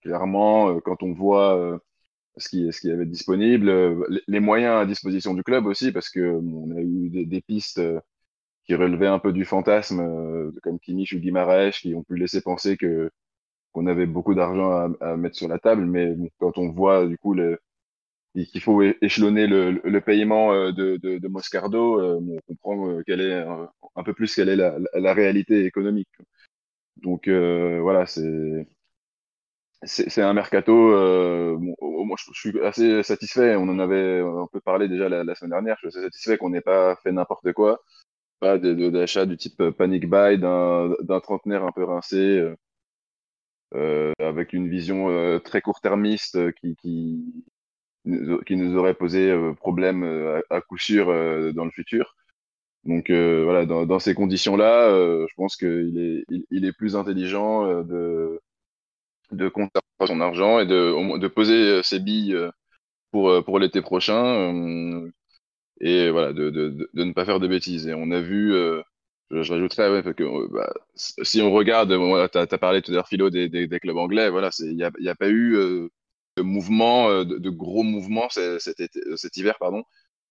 clairement, 0.03 0.81
quand 0.81 1.03
on 1.03 1.12
voit 1.12 1.81
ce 2.36 2.48
qui, 2.48 2.72
ce 2.72 2.80
qui 2.80 2.90
avait 2.90 3.06
disponible, 3.06 4.06
les, 4.28 4.40
moyens 4.40 4.76
à 4.82 4.86
disposition 4.86 5.34
du 5.34 5.42
club 5.42 5.66
aussi, 5.66 5.92
parce 5.92 6.10
que 6.10 6.20
on 6.20 6.70
a 6.76 6.80
eu 6.80 7.10
des, 7.10 7.26
des 7.26 7.40
pistes 7.42 7.80
qui 8.64 8.74
relevaient 8.74 9.09
un 9.09 9.18
peu 9.18 9.32
du 9.32 9.44
fantasme, 9.44 10.50
comme 10.62 10.78
Kimmich 10.80 11.12
ou 11.12 11.18
Guimaraes, 11.18 11.72
qui 11.72 11.94
ont 11.94 12.04
pu 12.04 12.16
laisser 12.16 12.40
penser 12.42 12.76
que 12.76 13.10
qu'on 13.72 13.86
avait 13.86 14.06
beaucoup 14.06 14.34
d'argent 14.34 14.94
à, 15.00 15.16
mettre 15.16 15.36
sur 15.36 15.48
la 15.48 15.59
table, 15.59 15.86
mais 15.86 16.14
quand 16.38 16.59
on 16.59 16.70
voit 16.70 17.06
du 17.06 17.18
coup 17.18 17.34
le, 17.34 17.59
qu'il 18.34 18.60
faut 18.60 18.82
échelonner 18.82 19.46
le, 19.46 19.72
le 19.84 20.00
paiement 20.00 20.52
euh, 20.52 20.72
de, 20.72 20.96
de, 20.96 21.18
de 21.18 21.28
Moscardo, 21.28 22.00
euh, 22.00 22.20
on 22.20 22.54
comprend 22.54 22.88
euh, 22.90 23.02
quelle 23.06 23.20
est 23.20 23.34
un, 23.34 24.02
peu 24.04 24.14
plus 24.14 24.34
quelle 24.34 24.48
est 24.48 24.56
la, 24.56 24.76
la, 24.94 25.14
réalité 25.14 25.64
économique. 25.64 26.09
Donc 27.02 27.28
voilà, 27.28 28.06
c'est 28.06 28.66
c'est 29.84 30.22
un 30.22 30.32
mercato. 30.32 30.90
bon, 31.59 31.74
moi, 32.06 32.16
je, 32.18 32.32
suis 32.32 32.60
assez 32.60 33.02
satisfait. 33.02 33.56
On 33.56 33.68
en 33.68 33.78
avait 33.78 34.20
un 34.20 34.46
peu 34.52 34.60
parlé 34.60 34.88
déjà 34.88 35.09
la, 35.09 35.24
la 35.24 35.34
semaine 35.34 35.50
dernière. 35.50 35.76
Je 35.82 35.88
suis 35.88 35.98
assez 35.98 36.06
satisfait 36.06 36.38
qu'on 36.38 36.50
n'ait 36.50 36.60
pas 36.60 36.96
fait 37.02 37.12
n'importe 37.12 37.52
quoi, 37.52 37.82
pas 38.40 38.59
d'achat 38.59 39.26
du 39.26 39.36
type 39.36 39.70
panic 39.70 40.09
buy 40.09 40.38
d'un 40.38 41.20
trentenaire 41.20 41.64
un 41.64 41.72
peu 41.72 41.84
rincé 41.84 42.42
avec 44.18 44.52
une 44.52 44.68
vision 44.68 45.40
très 45.40 45.60
court-termiste 45.60 46.52
qui, 46.54 46.76
qui, 46.76 47.44
qui, 48.46 48.56
nous 48.56 48.76
aurait 48.76 48.94
posé 48.94 49.34
problème 49.56 50.04
à, 50.50 50.60
coup 50.60 50.78
sûr 50.78 51.06
dans 51.54 51.64
le 51.64 51.70
futur. 51.70 52.14
Donc 52.84 53.10
voilà, 53.10 53.66
dans, 53.66 53.86
dans 53.86 53.98
ces 53.98 54.14
conditions-là, 54.14 54.90
je 54.90 55.34
pense 55.36 55.56
qu'il 55.56 55.98
est, 55.98 56.24
il, 56.50 56.64
est 56.64 56.72
plus 56.72 56.94
intelligent 56.96 57.82
de 57.82 58.40
de 59.32 59.48
compter 59.48 59.80
son 60.06 60.20
argent 60.20 60.59
et 60.59 60.66
de, 60.66 61.18
de 61.18 61.28
poser 61.28 61.82
ses 61.82 62.00
billes 62.00 62.36
pour, 63.10 63.44
pour 63.44 63.59
l'été 63.59 63.80
prochain 63.82 65.10
et 65.82 66.10
voilà, 66.10 66.32
de, 66.32 66.88
ne 66.94 67.12
pas 67.12 67.24
faire 67.24 67.40
de 67.40 67.48
bêtises. 67.48 67.86
Et 67.88 67.94
on 67.94 68.10
a 68.12 68.20
vu, 68.20 68.54
euh, 68.54 68.80
je, 69.30 69.52
rajouterais, 69.52 69.90
euh, 69.90 70.48
bah, 70.50 70.72
si 70.94 71.42
on 71.42 71.52
regarde, 71.52 71.90
tu 72.30 72.38
as, 72.38 72.59
parlé 72.59 72.82
tout 72.82 72.92
à 72.92 72.94
l'heure, 72.94 73.09
Philo, 73.09 73.30
des, 73.30 73.68
clubs 73.80 73.96
anglais, 73.96 74.30
voilà, 74.30 74.50
il 74.60 74.76
n'y 74.76 75.09
a, 75.09 75.14
pas 75.16 75.28
eu 75.28 75.56
euh, 75.56 75.88
de 76.36 76.42
mouvement, 76.42 77.10
euh, 77.10 77.24
de, 77.24 77.50
gros 77.50 77.82
mouvements 77.82 78.28
cet, 78.30 78.80
été, 78.80 79.00
cet 79.16 79.36
hiver, 79.36 79.56
pardon. 79.59 79.82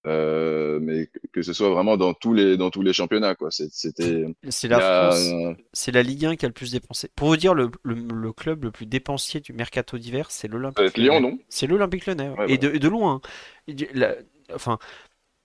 Euh, 0.08 0.80
mais 0.82 1.10
que 1.32 1.44
ce 1.44 1.54
soit 1.54 1.70
vraiment 1.70 1.96
dans 1.96 2.16
tous 2.16 2.34
les 2.34 2.58
dans 2.58 2.72
tous 2.72 2.82
les 2.82 2.92
championnats 2.92 3.36
quoi 3.36 3.50
c'était 3.52 4.26
c'est 4.50 4.68
la 4.68 4.80
France 4.80 5.56
c'est 5.74 5.92
la 5.92 6.02
Ligue 6.02 6.26
1 6.26 6.36
qui 6.38 6.46
a 6.46 6.48
le 6.48 6.56
plus 6.56 6.72
dépensé 6.72 7.08
pour 7.16 7.28
vous 7.28 7.38
dire 7.38 7.54
le, 7.54 7.70
le, 7.84 7.94
le 7.94 8.34
club 8.34 8.64
le 8.64 8.72
plus 8.72 8.88
dépensier 8.88 9.42
du 9.42 9.54
mercato 9.54 10.00
d'hiver 10.00 10.32
c'est 10.32 10.48
l'Olympique 10.48 10.98
Lyon 10.98 11.22
non? 11.22 11.38
C'est 11.50 11.68
l'Olympique 11.68 12.08
Lyonnais 12.08 12.30
ouais. 12.30 12.52
et, 12.52 12.58
de, 12.58 12.88
loin 12.88 13.22
hein. 13.68 13.76
la, 13.94 14.16
enfin 14.56 14.80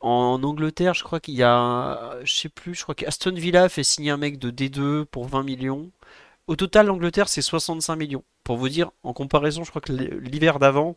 en 0.00 0.42
Angleterre, 0.42 0.94
je 0.94 1.02
crois 1.02 1.20
qu'il 1.20 1.34
y 1.34 1.42
a, 1.42 2.18
je 2.22 2.32
sais 2.32 2.48
plus, 2.48 2.74
je 2.74 2.82
crois 2.82 2.94
qu'Aston 2.94 3.32
Villa 3.32 3.68
fait 3.68 3.82
signer 3.82 4.10
un 4.10 4.16
mec 4.16 4.38
de 4.38 4.50
D2 4.50 5.04
pour 5.06 5.26
20 5.26 5.42
millions. 5.42 5.90
Au 6.46 6.54
total, 6.56 6.86
l'Angleterre, 6.86 7.28
c'est 7.28 7.42
65 7.42 7.96
millions. 7.96 8.22
Pour 8.44 8.56
vous 8.56 8.68
dire, 8.68 8.90
en 9.02 9.12
comparaison, 9.12 9.64
je 9.64 9.70
crois 9.70 9.80
que 9.82 9.92
l'hiver 9.92 10.58
d'avant, 10.58 10.96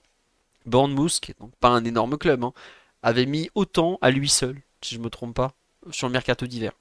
Bournemouth, 0.65 1.19
qui 1.21 1.33
donc 1.39 1.51
pas 1.59 1.69
un 1.69 1.85
énorme 1.85 2.17
club, 2.17 2.43
hein, 2.43 2.53
avait 3.01 3.25
mis 3.25 3.49
autant 3.55 3.97
à 4.01 4.11
lui 4.11 4.29
seul, 4.29 4.61
si 4.81 4.95
je 4.95 4.99
me 4.99 5.09
trompe 5.09 5.35
pas, 5.35 5.53
sur 5.91 6.07
le 6.07 6.13
mercato 6.13 6.47
d'hiver. 6.47 6.73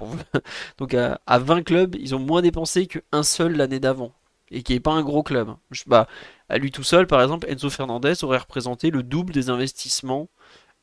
donc 0.78 0.94
à, 0.94 1.38
20 1.38 1.62
clubs, 1.62 1.94
ils 1.94 2.14
ont 2.14 2.18
moins 2.18 2.42
dépensé 2.42 2.86
qu'un 2.86 3.22
seul 3.22 3.56
l'année 3.56 3.80
d'avant. 3.80 4.12
Et 4.50 4.62
qui 4.62 4.74
n'est 4.74 4.80
pas 4.80 4.92
un 4.92 5.02
gros 5.02 5.22
club. 5.22 5.54
Bah, 5.86 6.08
à 6.50 6.58
lui 6.58 6.70
tout 6.70 6.82
seul, 6.82 7.06
par 7.06 7.22
exemple, 7.22 7.46
Enzo 7.48 7.70
Fernandez 7.70 8.22
aurait 8.22 8.38
représenté 8.38 8.90
le 8.90 9.02
double 9.02 9.32
des 9.32 9.48
investissements 9.48 10.28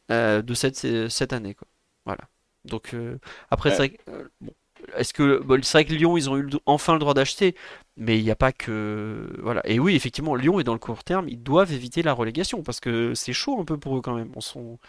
euh, 0.09 0.41
de 0.41 0.53
cette, 0.55 1.09
cette 1.09 1.33
année. 1.33 1.53
Quoi. 1.53 1.67
Voilà. 2.05 2.21
Donc 2.65 2.93
euh, 2.93 3.19
après, 3.51 3.75
c'est 3.75 3.99
euh, 4.09 4.27
bon, 4.41 4.53
est-ce 4.95 5.13
que 5.13 5.39
bon, 5.39 5.61
c'est 5.63 5.77
vrai 5.77 5.85
que 5.85 5.93
Lyon 5.93 6.17
ils 6.17 6.29
ont 6.29 6.37
eu 6.37 6.49
enfin 6.65 6.93
le 6.93 6.99
droit 6.99 7.13
d'acheter, 7.13 7.55
mais 7.99 8.19
il 8.19 8.23
n'y 8.25 8.31
a 8.31 8.35
pas 8.37 8.51
que 8.53 9.29
voilà. 9.41 9.61
Et 9.67 9.79
oui, 9.79 9.95
effectivement, 9.95 10.35
Lyon 10.35 10.59
est 10.59 10.63
dans 10.65 10.73
le 10.73 10.79
court 10.79 11.03
terme, 11.03 11.29
ils 11.29 11.41
doivent 11.43 11.73
éviter 11.73 12.01
la 12.03 12.13
relégation 12.13 12.63
parce 12.63 12.79
que 12.79 13.13
c'est 13.15 13.33
chaud 13.33 13.59
un 13.61 13.65
peu 13.65 13.77
pour 13.79 13.97
eux 13.97 14.01
quand 14.01 14.15
même. 14.15 14.31
On 14.35 14.41
s'en 14.41 14.79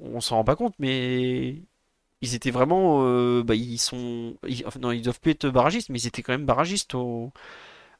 on 0.00 0.20
s'en 0.20 0.36
rend 0.36 0.44
pas 0.44 0.56
compte, 0.56 0.74
mais 0.80 1.62
ils 2.22 2.34
étaient 2.34 2.50
vraiment, 2.52 3.04
euh, 3.06 3.42
bah, 3.44 3.54
ils 3.56 3.78
sont, 3.78 4.36
non, 4.80 4.92
ils 4.92 5.02
doivent 5.02 5.20
plus 5.20 5.32
être 5.32 5.48
barragistes, 5.50 5.90
mais 5.90 6.00
ils 6.00 6.06
étaient 6.08 6.22
quand 6.22 6.32
même 6.34 6.46
barragistes 6.46 6.94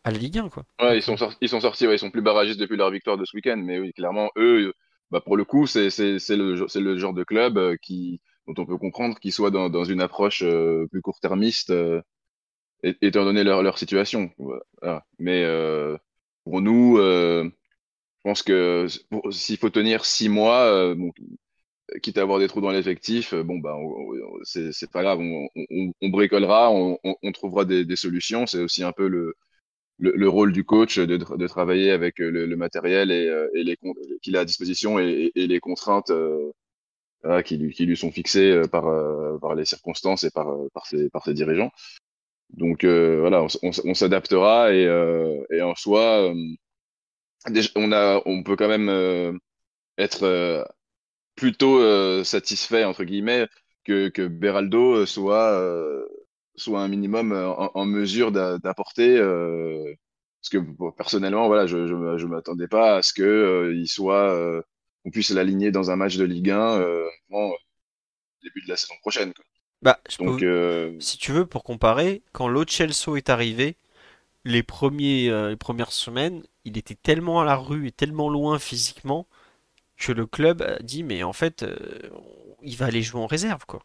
à 0.05 0.11
la 0.11 0.19
Ligue 0.19 0.39
1 0.39 0.49
quoi. 0.49 0.65
Ils 0.81 1.03
sont 1.03 1.17
ils 1.41 1.49
sont 1.49 1.61
sortis, 1.61 1.85
ils 1.85 1.99
sont 1.99 2.11
plus 2.11 2.23
barragistes 2.23 2.59
depuis 2.61 2.77
leur 2.77 2.91
victoire 2.91 3.17
de 3.17 3.25
ce 3.25 3.37
week-end, 3.37 3.57
mais 3.57 3.79
oui, 3.79 3.93
clairement 3.93 4.31
eux 4.37 4.73
bah 5.11 5.21
pour 5.21 5.37
le 5.37 5.45
coup, 5.45 5.67
c'est 5.67 5.89
le, 5.91 6.81
le 6.81 6.99
genre 6.99 7.13
de 7.13 7.23
club 7.23 7.59
euh, 7.59 7.77
qui, 7.83 8.21
dont 8.47 8.55
on 8.63 8.65
peut 8.67 8.79
comprendre 8.79 9.19
qu'ils 9.21 9.33
soient 9.33 9.51
dans, 9.51 9.69
dans 9.69 9.85
une 9.85 10.01
approche 10.01 10.43
euh, 10.43 10.87
plus 10.91 11.03
court-termiste, 11.03 11.71
étant 12.83 13.25
donné 13.25 13.45
leur, 13.45 13.63
leur 13.63 13.79
situation. 13.79 14.31
Mais 15.19 15.45
euh, 15.45 15.97
pour 16.45 16.61
nous, 16.61 16.99
euh, 16.99 17.45
je 17.45 17.51
pense 18.25 18.43
que 18.43 18.87
s'il 19.31 19.59
faut 19.59 19.71
tenir 19.71 20.05
six 20.05 20.29
mois, 20.29 20.95
bon, 20.95 21.13
quitte 22.03 22.19
à 22.19 22.23
avoir 22.23 22.39
des 22.39 22.49
trous 22.49 22.61
dans 22.61 22.71
l'effectif, 22.71 23.35
bon 23.35 23.59
bah 23.59 23.77
c'est 24.45 24.91
pas 24.91 25.03
grave, 25.03 25.21
on, 25.21 25.49
on, 25.57 25.93
on 26.01 26.09
bricolera, 26.09 26.71
on, 26.73 26.99
on, 27.05 27.33
trouvera 27.33 27.65
des, 27.65 27.85
des 27.85 27.97
solutions. 27.97 28.47
C'est 28.47 28.61
aussi 28.61 28.83
un 28.85 28.93
peu 28.93 29.09
le, 29.09 29.35
le, 29.99 30.29
rôle 30.29 30.53
du 30.53 30.65
coach 30.65 30.99
de, 30.99 31.17
de 31.17 31.47
travailler 31.47 31.91
avec 31.91 32.21
euh, 32.21 32.31
le, 32.31 32.47
le 32.47 32.57
matériel 32.57 33.11
et, 33.11 33.29
euh, 33.29 33.49
et 33.55 33.65
les 33.65 33.79
qu'il 34.23 34.37
a 34.37 34.41
à 34.41 34.45
disposition 34.45 34.99
et, 34.99 35.31
et 35.35 35.47
les 35.47 35.61
contraintes 35.61 36.11
euh, 36.11 36.51
qui, 37.45 37.57
lui, 37.57 37.73
qui 37.73 37.87
lui 37.87 37.97
sont 37.97 38.11
fixées 38.11 38.63
par, 38.71 38.85
par 39.41 39.55
les 39.55 39.65
circonstances 39.65 40.25
et 40.25 40.31
par, 40.31 40.49
par, 40.75 40.87
ses, 40.87 41.09
par 41.11 41.25
ses 41.25 41.35
dirigeants. 41.35 41.71
Donc 42.53 42.85
voilà, 42.85 43.47
on, 43.63 43.95
s'adaptera 43.95 44.75
et, 44.75 44.85
et 45.51 45.63
en 45.63 45.75
soi, 45.75 46.33
on, 47.77 47.93
a, 47.93 48.23
on 48.27 48.43
peut 48.43 48.57
quand 48.57 48.69
même 48.69 49.39
être 49.99 50.67
plutôt 51.35 52.25
satisfait 52.25 52.85
entre 52.85 53.05
guillemets 53.05 53.49
que, 53.85 54.09
que 54.09 54.27
Beraldo 54.29 55.07
soit 55.07 55.59
soit 56.57 56.81
un 56.83 56.89
minimum 56.89 57.33
euh, 57.33 57.49
en, 57.49 57.85
mesure 57.87 58.33
d'apporter. 58.33 59.17
Euh, 59.19 59.95
parce 60.41 60.51
que 60.51 60.91
personnellement, 60.97 61.47
voilà, 61.47 61.67
je 61.67 61.79
ne 61.79 62.19
je, 62.19 62.27
m'attendais 62.27 62.69
pas 62.69 62.97
à 62.97 63.03
ce 63.03 63.13
que 63.13 63.23
euh, 63.23 63.85
soit, 63.87 64.33
euh, 64.35 64.63
on 65.05 65.11
puisse 65.11 65.31
l'aligner 65.31 65.71
dans 65.71 65.91
un 65.91 65.97
match 65.97 66.17
de 66.17 66.25
Ligue 66.25 66.51
1 66.51 66.81
euh, 66.81 67.07
avant 67.31 67.53
début 68.43 68.63
de 68.63 68.69
la 68.69 68.77
saison 68.77 68.95
prochaine. 69.03 69.33
Bah, 69.83 70.01
Donc, 70.21 70.41
peux, 70.41 70.97
si 71.01 71.19
tu 71.19 71.33
veux, 71.33 71.47
pour 71.47 71.65
comparer, 71.65 72.23
quand 72.33 72.49
Lo 72.49 72.65
Celso 72.67 73.17
est 73.17 73.31
arrivé, 73.31 73.77
les, 74.45 74.63
premiers, 74.63 75.31
les 75.49 75.57
premières 75.57 75.93
semaines, 75.93 76.43
il 76.65 76.79
était 76.79 76.95
tellement 76.95 77.41
à 77.41 77.45
la 77.45 77.57
rue 77.57 77.89
et 77.89 77.93
tellement 77.93 78.29
loin 78.29 78.59
physiquement 78.59 79.27
que 79.97 80.13
le 80.13 80.27
club 80.27 80.63
a 80.63 80.79
dit 80.83 81.03
mais 81.03 81.23
en 81.23 81.33
fait, 81.33 81.65
il 82.63 82.77
va 82.77 82.87
aller 82.87 83.03
jouer 83.03 83.21
en 83.21 83.27
réserve 83.27 83.67
quoi. 83.67 83.83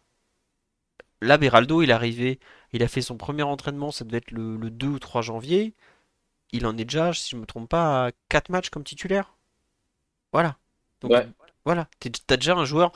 Là, 1.21 1.37
Beraldo, 1.37 1.81
il 1.81 1.89
est 1.89 1.93
arrivé, 1.93 2.39
il 2.73 2.83
a 2.83 2.87
fait 2.87 3.01
son 3.01 3.17
premier 3.17 3.43
entraînement, 3.43 3.91
ça 3.91 4.05
devait 4.05 4.17
être 4.17 4.31
le, 4.31 4.57
2 4.69 4.87
ou 4.87 4.99
3 4.99 5.21
janvier. 5.21 5.73
Il 6.51 6.65
en 6.65 6.77
est 6.77 6.85
déjà, 6.85 7.13
si 7.13 7.31
je 7.31 7.35
ne 7.35 7.41
me 7.41 7.45
trompe 7.45 7.69
pas, 7.69 8.07
à 8.07 8.11
4 8.29 8.49
matchs 8.49 8.69
comme 8.69 8.83
titulaire. 8.83 9.35
Voilà. 10.31 10.57
Donc, 11.01 11.13
voilà. 11.65 11.87
T'as 12.27 12.37
déjà 12.37 12.55
un 12.55 12.65
joueur. 12.65 12.91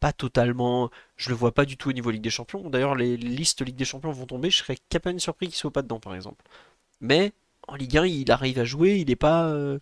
Pas 0.00 0.12
totalement. 0.12 0.90
Je 1.16 1.30
le 1.30 1.36
vois 1.36 1.52
pas 1.52 1.64
du 1.64 1.76
tout 1.76 1.90
au 1.90 1.92
niveau 1.92 2.10
Ligue 2.10 2.22
des 2.22 2.30
Champions. 2.30 2.70
D'ailleurs, 2.70 2.94
les 2.94 3.16
listes 3.16 3.64
Ligue 3.64 3.76
des 3.76 3.84
Champions 3.84 4.12
vont 4.12 4.26
tomber. 4.26 4.50
Je 4.50 4.58
serais 4.58 4.76
capable 4.88 5.20
surpris 5.20 5.46
qu'il 5.46 5.56
soit 5.56 5.72
pas 5.72 5.82
dedans, 5.82 6.00
par 6.00 6.14
exemple. 6.14 6.44
Mais 7.00 7.32
en 7.66 7.74
Ligue 7.74 7.98
1, 7.98 8.06
il 8.06 8.30
arrive 8.30 8.58
à 8.58 8.64
jouer. 8.64 8.96
Il 8.96 9.08
n'est 9.08 9.16
pas. 9.16 9.48
Euh, 9.48 9.78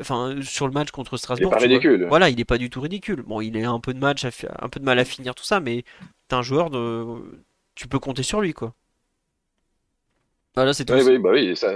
enfin, 0.00 0.36
sur 0.42 0.66
le 0.66 0.72
match 0.72 0.90
contre 0.90 1.16
Strasbourg. 1.16 1.52
Il 1.52 1.54
est 1.54 1.58
pas 1.58 1.62
ridicule. 1.62 2.06
voilà, 2.08 2.30
il 2.30 2.36
n'est 2.36 2.44
pas 2.44 2.58
du 2.58 2.70
tout 2.70 2.80
ridicule. 2.80 3.22
Bon, 3.22 3.40
il 3.40 3.56
est 3.56 3.64
un 3.64 3.80
peu 3.80 3.92
de 3.92 3.98
match, 3.98 4.24
un 4.24 4.68
peu 4.68 4.80
de 4.80 4.84
mal 4.84 4.98
à 4.98 5.04
finir 5.04 5.34
tout 5.34 5.44
ça, 5.44 5.60
mais 5.60 5.84
t'es 6.28 6.36
un 6.36 6.42
joueur 6.42 6.70
de, 6.70 7.20
tu 7.74 7.88
peux 7.88 7.98
compter 7.98 8.22
sur 8.22 8.40
lui, 8.40 8.52
quoi. 8.52 8.74
Voilà, 10.54 10.74
c'est 10.74 10.84
tout. 10.84 10.94
Oui, 10.94 11.02
oui, 11.02 11.18
bah 11.18 11.30
oui, 11.32 11.56
ça. 11.56 11.72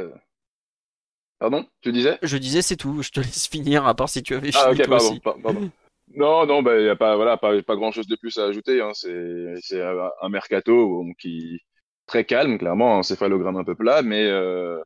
Pardon, 1.39 1.67
tu 1.83 1.93
disais? 1.93 2.19
Je 2.23 2.37
disais 2.37 2.63
c'est 2.63 2.77
tout. 2.77 3.03
Je 3.03 3.11
te 3.11 3.21
laisse 3.21 3.47
finir, 3.47 3.87
à 3.87 3.95
part 3.95 4.09
si 4.09 4.23
tu 4.23 4.35
avais 4.35 4.51
ah, 4.55 4.71
fini 4.71 4.85
toi 4.85 4.97
aussi. 4.97 5.21
Pardon. 5.21 5.71
Non, 6.17 6.47
non, 6.47 6.63
bah, 6.63 6.79
il 6.79 6.85
n'y 6.85 6.89
a 6.89 6.97
pas, 6.97 7.15
voilà, 7.17 7.37
pas, 7.37 7.63
pas 7.63 7.77
grand 7.77 7.93
chose 7.93 8.07
de 8.07 8.17
plus 8.17 8.39
à 8.39 8.47
ajouter. 8.47 8.81
Hein. 8.81 8.93
C'est 8.95 9.83
un 9.83 10.29
mercato 10.29 11.05
qui 11.19 11.61
très 12.07 12.25
calme, 12.25 12.59
clairement, 12.59 12.99
un 12.99 13.03
céphalogramme 13.03 13.57
un 13.57 13.65
peu 13.65 13.75
plat, 13.75 14.03
mais 14.03 14.25
euh, 14.27 14.81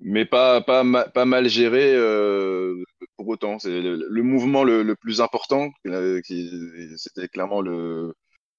mais 0.00 0.24
pas, 0.24 0.60
pas, 0.60 0.84
pas 1.08 1.24
mal 1.24 1.48
géré 1.48 1.94
euh, 1.94 2.82
pour 3.16 3.28
autant. 3.28 3.58
C'est 3.58 3.80
le, 3.80 4.22
mouvement 4.22 4.64
le, 4.64 4.82
le, 4.82 4.96
plus 4.96 5.20
important, 5.20 5.70
c'était 6.96 7.28
clairement 7.28 7.60
le, 7.60 8.14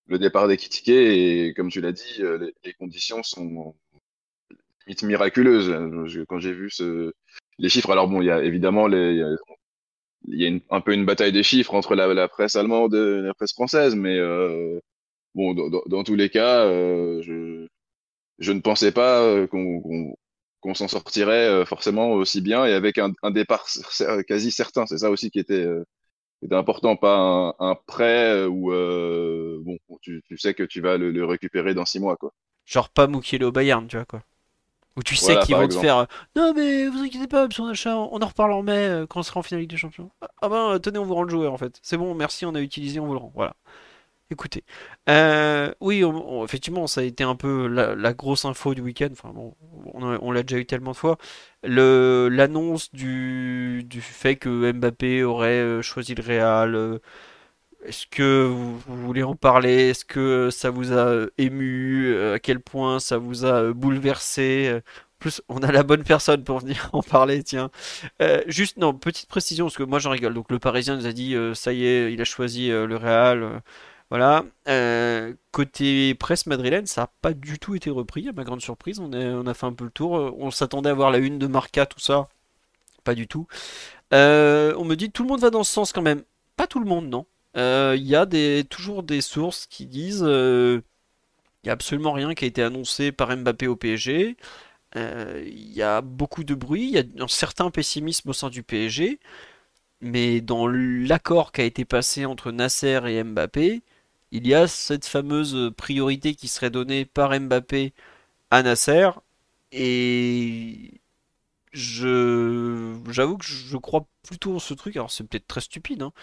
le 0.07 0.19
départ 0.19 0.47
des 0.47 0.57
Kitiké, 0.57 1.47
et 1.47 1.53
comme 1.53 1.69
tu 1.69 1.81
l'as 1.81 1.91
dit, 1.93 2.17
euh, 2.21 2.37
les, 2.37 2.53
les, 2.63 2.73
conditions 2.73 3.23
sont 3.23 3.75
limite 4.87 5.03
miraculeuses. 5.03 5.73
Quand 6.27 6.39
j'ai 6.39 6.53
vu 6.53 6.69
ce, 6.69 7.13
les 7.57 7.69
chiffres, 7.69 7.91
alors 7.91 8.07
bon, 8.07 8.21
il 8.21 8.25
y 8.25 8.31
a 8.31 8.43
évidemment 8.43 8.87
les, 8.87 9.23
il 10.27 10.41
y 10.41 10.45
a, 10.45 10.47
une, 10.49 10.61
un 10.69 10.81
peu 10.81 10.93
une 10.93 11.05
bataille 11.05 11.31
des 11.31 11.43
chiffres 11.43 11.73
entre 11.75 11.95
la, 11.95 12.13
la 12.13 12.27
presse 12.27 12.55
allemande 12.55 12.95
et 12.95 13.21
la 13.21 13.33
presse 13.33 13.53
française, 13.53 13.95
mais 13.95 14.17
euh, 14.17 14.79
bon, 15.35 15.53
dans, 15.53 15.81
dans, 15.85 16.03
tous 16.03 16.15
les 16.15 16.29
cas, 16.29 16.65
euh, 16.65 17.21
je, 17.21 17.67
je 18.39 18.51
ne 18.51 18.61
pensais 18.61 18.91
pas 18.91 19.47
qu'on 19.47 20.15
qu'on 20.61 20.73
s'en 20.73 20.87
sortirait 20.87 21.47
euh, 21.47 21.65
forcément 21.65 22.11
aussi 22.11 22.41
bien 22.41 22.65
et 22.65 22.73
avec 22.73 22.97
un, 22.97 23.13
un 23.23 23.31
départ 23.31 23.65
quasi 24.27 24.51
certain. 24.51 24.85
C'est 24.85 24.99
ça 24.99 25.09
aussi 25.09 25.31
qui 25.31 25.39
était, 25.39 25.53
euh, 25.53 25.83
était 26.41 26.55
important, 26.55 26.95
pas 26.95 27.15
un, 27.17 27.53
un 27.59 27.75
prêt 27.75 28.33
euh, 28.33 28.47
où 28.47 28.71
bon, 29.63 29.77
tu, 30.01 30.21
tu, 30.25 30.37
sais 30.37 30.53
que 30.53 30.63
tu 30.63 30.81
vas 30.81 30.97
le, 30.97 31.11
le, 31.11 31.25
récupérer 31.25 31.73
dans 31.73 31.85
six 31.85 31.99
mois, 31.99 32.17
quoi. 32.17 32.33
Genre 32.65 32.89
pas 32.89 33.07
Mukiele 33.07 33.43
au 33.45 33.51
Bayern, 33.51 33.87
tu 33.87 33.95
vois 33.95 34.05
quoi. 34.05 34.21
Où 34.99 35.03
tu 35.03 35.15
sais 35.15 35.39
qu'ils 35.39 35.55
vont 35.55 35.67
te 35.67 35.75
faire 35.75 36.07
non 36.35 36.53
mais 36.53 36.87
vous 36.87 36.99
inquiétez 36.99 37.27
pas, 37.27 37.47
son 37.49 37.67
achat, 37.67 37.95
on 37.95 38.21
en 38.21 38.27
reparle 38.27 38.51
en 38.51 38.61
mai 38.63 39.03
quand 39.09 39.21
on 39.21 39.23
sera 39.23 39.39
en 39.39 39.43
finale 39.43 39.65
des 39.65 39.77
Champions. 39.77 40.11
Ah 40.41 40.49
ben 40.49 40.77
tenez, 40.79 40.99
on 40.99 41.05
vous 41.05 41.15
rend 41.15 41.23
le 41.23 41.29
joueur 41.29 41.53
en 41.53 41.57
fait. 41.57 41.79
C'est 41.81 41.97
bon, 41.97 42.13
merci, 42.13 42.45
on 42.45 42.53
a 42.53 42.61
utilisé, 42.61 42.99
on 42.99 43.05
vous 43.07 43.13
le 43.13 43.19
rend. 43.19 43.31
Voilà. 43.33 43.55
Écoutez, 44.31 44.63
euh, 45.09 45.73
oui, 45.81 46.03
on- 46.05 46.41
on- 46.41 46.45
effectivement, 46.45 46.85
ça 46.85 47.01
a 47.01 47.03
été 47.03 47.23
un 47.23 47.35
peu 47.35 47.65
la, 47.67 47.95
la 47.95 48.13
grosse 48.13 48.45
info 48.45 48.75
du 48.75 48.81
week-end. 48.81 49.07
Enfin 49.11 49.31
bon, 49.33 49.55
on, 49.95 50.31
l'a 50.31 50.43
déjà 50.43 50.59
eu 50.61 50.65
tellement 50.67 50.91
de 50.91 50.97
fois. 50.97 51.17
Le, 51.63 52.29
l'annonce 52.31 52.91
du, 52.93 53.83
du 53.85 54.01
fait 54.01 54.35
que 54.35 54.71
Mbappé 54.71 55.23
aurait 55.23 55.47
euh, 55.61 55.81
choisi 55.81 56.13
le 56.13 56.21
Real. 56.23 56.75
euh, 56.75 56.99
est-ce 57.85 58.07
que 58.07 58.45
vous, 58.45 58.77
voulez 58.87 59.23
en 59.23 59.35
parler? 59.35 59.89
Est-ce 59.89 60.03
que 60.05 60.49
ça 60.51 60.69
vous 60.69 60.91
a 60.91 61.07
euh, 61.07 61.29
ému? 61.37 62.13
Euh, 62.13 62.35
À 62.35 62.39
quel 62.39 62.59
point 62.59 62.99
ça 62.99 63.17
vous 63.17 63.45
a 63.45 63.63
euh, 63.63 63.73
bouleversé? 63.73 64.81
Plus, 65.19 65.41
on 65.49 65.59
a 65.63 65.71
la 65.71 65.83
bonne 65.83 66.03
personne 66.03 66.43
pour 66.43 66.59
venir 66.61 66.89
en 66.93 67.01
parler, 67.01 67.43
tiens. 67.43 67.71
Juste, 68.47 68.77
non, 68.77 68.93
petite 68.93 69.29
précision, 69.29 69.65
parce 69.65 69.77
que 69.77 69.83
moi 69.83 69.99
j'en 69.99 70.11
rigole. 70.11 70.33
Donc 70.33 70.51
le 70.51 70.59
Parisien 70.59 70.97
nous 70.97 71.07
a 71.07 71.13
dit, 71.13 71.35
ça 71.55 71.73
y 71.73 71.85
est, 71.85 72.13
il 72.13 72.21
a 72.21 72.25
choisi 72.25 72.69
le 72.69 72.95
Real. 72.95 73.61
voilà. 74.09 74.45
Côté 75.51 76.15
presse 76.15 76.45
madrilène, 76.47 76.85
ça 76.85 77.01
n'a 77.01 77.11
pas 77.21 77.33
du 77.33 77.59
tout 77.59 77.75
été 77.75 77.89
repris, 77.89 78.29
à 78.29 78.33
ma 78.33 78.43
grande 78.43 78.61
surprise. 78.61 78.99
On 78.99 79.47
a, 79.47 79.53
fait 79.53 79.65
un 79.65 79.73
peu 79.73 79.85
le 79.85 79.91
tour. 79.91 80.11
On 80.37 80.51
s'attendait 80.51 80.89
à 80.89 80.93
voir 80.93 81.11
la 81.11 81.19
une 81.19 81.39
de 81.39 81.47
Marca, 81.47 81.85
tout 81.85 81.99
ça. 81.99 82.29
Pas 83.03 83.15
du 83.15 83.27
tout. 83.27 83.47
On 84.11 84.85
me 84.85 84.95
dit 84.95 85.11
tout 85.11 85.23
le 85.23 85.29
monde 85.29 85.41
va 85.41 85.49
dans 85.49 85.63
ce 85.63 85.73
sens 85.73 85.93
quand 85.93 86.01
même. 86.01 86.23
Pas 86.57 86.67
tout 86.67 86.79
le 86.79 86.85
monde, 86.85 87.09
non. 87.09 87.25
Euh, 87.57 87.95
Il 87.97 88.05
y 88.07 88.15
a 88.15 88.25
toujours 88.63 89.03
des 89.03 89.21
sources 89.21 89.65
qui 89.67 89.85
disent 89.87 90.23
euh, 90.23 90.81
il 91.63 91.67
n'y 91.67 91.71
a 91.71 91.73
absolument 91.73 92.13
rien 92.13 92.35
qui 92.35 92.45
a 92.45 92.49
été 92.49 92.63
annoncé 92.63 93.11
par 93.11 93.35
Mbappé 93.37 93.67
au 93.67 93.77
PSG. 93.77 94.37
Euh, 94.97 95.43
Il 95.47 95.73
y 95.73 95.83
a 95.83 96.01
beaucoup 96.01 96.43
de 96.45 96.55
bruit, 96.55 96.85
il 96.85 96.91
y 96.91 96.99
a 96.99 97.23
un 97.23 97.27
certain 97.29 97.71
pessimisme 97.71 98.29
au 98.29 98.33
sein 98.33 98.49
du 98.49 98.63
PSG. 98.63 99.19
Mais 100.01 100.41
dans 100.41 100.67
l'accord 100.67 101.51
qui 101.53 101.61
a 101.61 101.65
été 101.65 101.85
passé 101.85 102.25
entre 102.25 102.51
Nasser 102.51 103.01
et 103.07 103.23
Mbappé, 103.23 103.81
il 104.31 104.47
y 104.47 104.53
a 104.55 104.67
cette 104.67 105.05
fameuse 105.07 105.71
priorité 105.77 106.35
qui 106.35 106.47
serait 106.49 106.71
donnée 106.71 107.05
par 107.05 107.39
Mbappé 107.39 107.93
à 108.51 108.63
Nasser. 108.63 109.09
Et 109.73 111.01
j'avoue 111.73 113.37
que 113.37 113.45
je 113.45 113.77
crois 113.77 114.05
plutôt 114.23 114.55
en 114.55 114.59
ce 114.59 114.73
truc. 114.73 114.95
Alors 114.97 115.11
c'est 115.11 115.23
peut-être 115.25 115.47
très 115.47 115.61
stupide, 115.61 116.01
hein, 116.03 116.13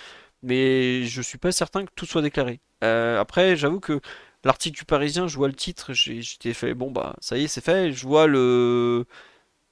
mais 0.46 1.04
je 1.04 1.22
suis 1.22 1.38
pas 1.38 1.52
certain 1.52 1.84
que 1.86 1.92
tout 1.96 2.06
soit 2.06 2.22
déclaré. 2.22 2.60
Euh, 2.84 3.20
après, 3.20 3.56
j'avoue 3.56 3.80
que 3.80 4.00
l'article 4.44 4.78
du 4.78 4.84
Parisien, 4.86 5.28
je 5.28 5.36
vois 5.36 5.48
le 5.48 5.54
titre, 5.54 5.92
j'étais 5.94 6.54
fait 6.54 6.74
bon 6.74 6.90
bah 6.90 7.16
ça 7.20 7.38
y 7.38 7.44
est, 7.44 7.48
c'est 7.48 7.64
fait. 7.64 7.92
Je 7.92 8.06
vois 8.06 8.26
le 8.28 9.06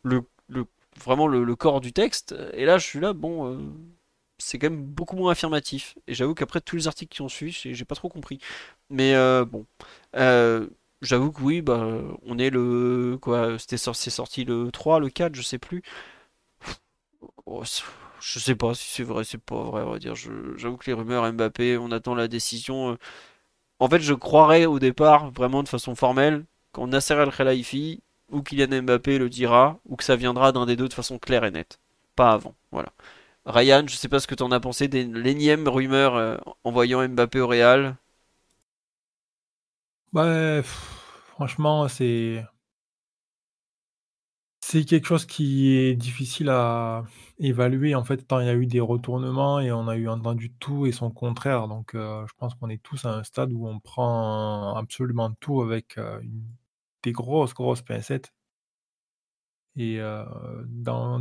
le, 0.04 0.22
le 0.48 0.66
vraiment 1.04 1.28
le, 1.28 1.56
corps 1.56 1.80
du 1.80 1.92
texte, 1.92 2.34
et 2.54 2.64
là 2.66 2.78
je 2.78 2.86
suis 2.86 3.00
là 3.00 3.12
bon. 3.14 3.48
euh, 3.54 3.58
c'est 4.38 4.58
quand 4.58 4.70
même 4.70 4.84
beaucoup 4.84 5.16
moins 5.16 5.32
affirmatif. 5.32 5.96
Et 6.08 6.14
j'avoue 6.14 6.34
qu'après 6.34 6.60
tous 6.60 6.76
les 6.76 6.86
articles 6.88 7.14
qui 7.14 7.22
ont 7.22 7.28
suivi, 7.28 7.52
j'ai 7.52 7.84
pas 7.84 7.94
trop 7.94 8.08
compris. 8.08 8.40
Mais 8.90 9.14
euh, 9.14 9.44
bon, 9.44 9.66
j'avoue 11.02 11.32
que 11.32 11.40
oui, 11.42 11.62
bah, 11.62 11.86
on 12.26 12.38
est 12.38 12.50
le 12.50 13.18
quoi, 13.20 13.58
c'était 13.58 13.76
sorti, 13.78 14.44
le 14.44 14.70
3, 14.72 15.00
le 15.00 15.10
4, 15.10 15.34
je 15.34 15.42
sais 15.42 15.58
plus. 15.58 15.82
Oh, 17.46 17.62
je 18.24 18.38
sais 18.38 18.54
pas 18.56 18.74
si 18.74 18.88
c'est 18.90 19.02
vrai, 19.04 19.24
c'est 19.24 19.38
pas 19.38 19.62
vrai, 19.64 19.82
on 19.82 19.90
va 19.92 19.98
dire. 19.98 20.14
J'avoue 20.16 20.76
que 20.76 20.86
les 20.86 20.92
rumeurs 20.94 21.30
Mbappé, 21.32 21.78
on 21.78 21.90
attend 21.92 22.14
la 22.14 22.28
décision. 22.28 22.92
euh. 22.92 22.96
En 23.80 23.88
fait, 23.88 24.00
je 24.00 24.14
croirais 24.14 24.66
au 24.66 24.78
départ, 24.80 25.30
vraiment 25.32 25.62
de 25.62 25.68
façon 25.68 25.94
formelle, 25.96 26.46
quand 26.72 26.86
Nasser 26.88 27.14
El 27.14 27.30
Khelaifi 27.32 28.02
ou 28.30 28.42
Kylian 28.42 28.82
Mbappé 28.82 29.18
le 29.18 29.30
dira, 29.30 29.80
ou 29.86 29.96
que 29.96 30.04
ça 30.04 30.16
viendra 30.16 30.52
d'un 30.52 30.66
des 30.66 30.76
deux 30.76 30.88
de 30.88 30.94
façon 30.94 31.18
claire 31.18 31.44
et 31.44 31.50
nette. 31.52 31.80
Pas 32.16 32.32
avant, 32.32 32.54
voilà. 32.72 32.92
Ryan, 33.46 33.84
je 33.88 33.96
sais 33.96 34.08
pas 34.08 34.20
ce 34.20 34.26
que 34.28 34.34
t'en 34.36 34.52
as 34.52 34.60
pensé 34.60 34.88
des 34.88 35.04
l'énième 35.04 35.68
rumeur 35.68 36.16
euh, 36.16 36.36
envoyant 36.64 37.06
Mbappé 37.08 37.40
au 37.40 37.48
Real. 37.48 37.96
Ouais, 40.14 40.60
pff, 40.62 41.24
franchement, 41.34 41.88
c'est 41.88 42.44
c'est 44.66 44.84
quelque 44.84 45.06
chose 45.06 45.26
qui 45.26 45.72
est 45.76 45.94
difficile 45.94 46.48
à 46.48 47.04
évaluer, 47.38 47.94
en 47.94 48.04
fait, 48.04 48.18
tant 48.26 48.40
il 48.40 48.46
y 48.46 48.48
a 48.50 48.54
eu 48.54 48.66
des 48.66 48.80
retournements 48.80 49.60
et 49.60 49.70
on 49.72 49.88
a 49.88 49.96
eu 49.96 50.08
entendu 50.08 50.52
tout 50.54 50.86
et 50.86 50.92
son 50.92 51.10
contraire. 51.10 51.68
Donc, 51.68 51.94
heu, 51.94 52.24
je 52.26 52.32
pense 52.38 52.54
qu'on 52.54 52.70
est 52.70 52.82
tous 52.82 53.04
à 53.04 53.10
un 53.14 53.24
stade 53.24 53.52
où 53.52 53.66
on 53.68 53.78
prend 53.80 54.74
absolument 54.76 55.32
tout 55.40 55.60
avec, 55.62 55.96
une 55.98 56.44
des 57.02 57.12
grosses, 57.12 57.52
grosses 57.54 57.82
pincettes 57.82 58.32
et 59.76 59.98
dans 60.66 61.18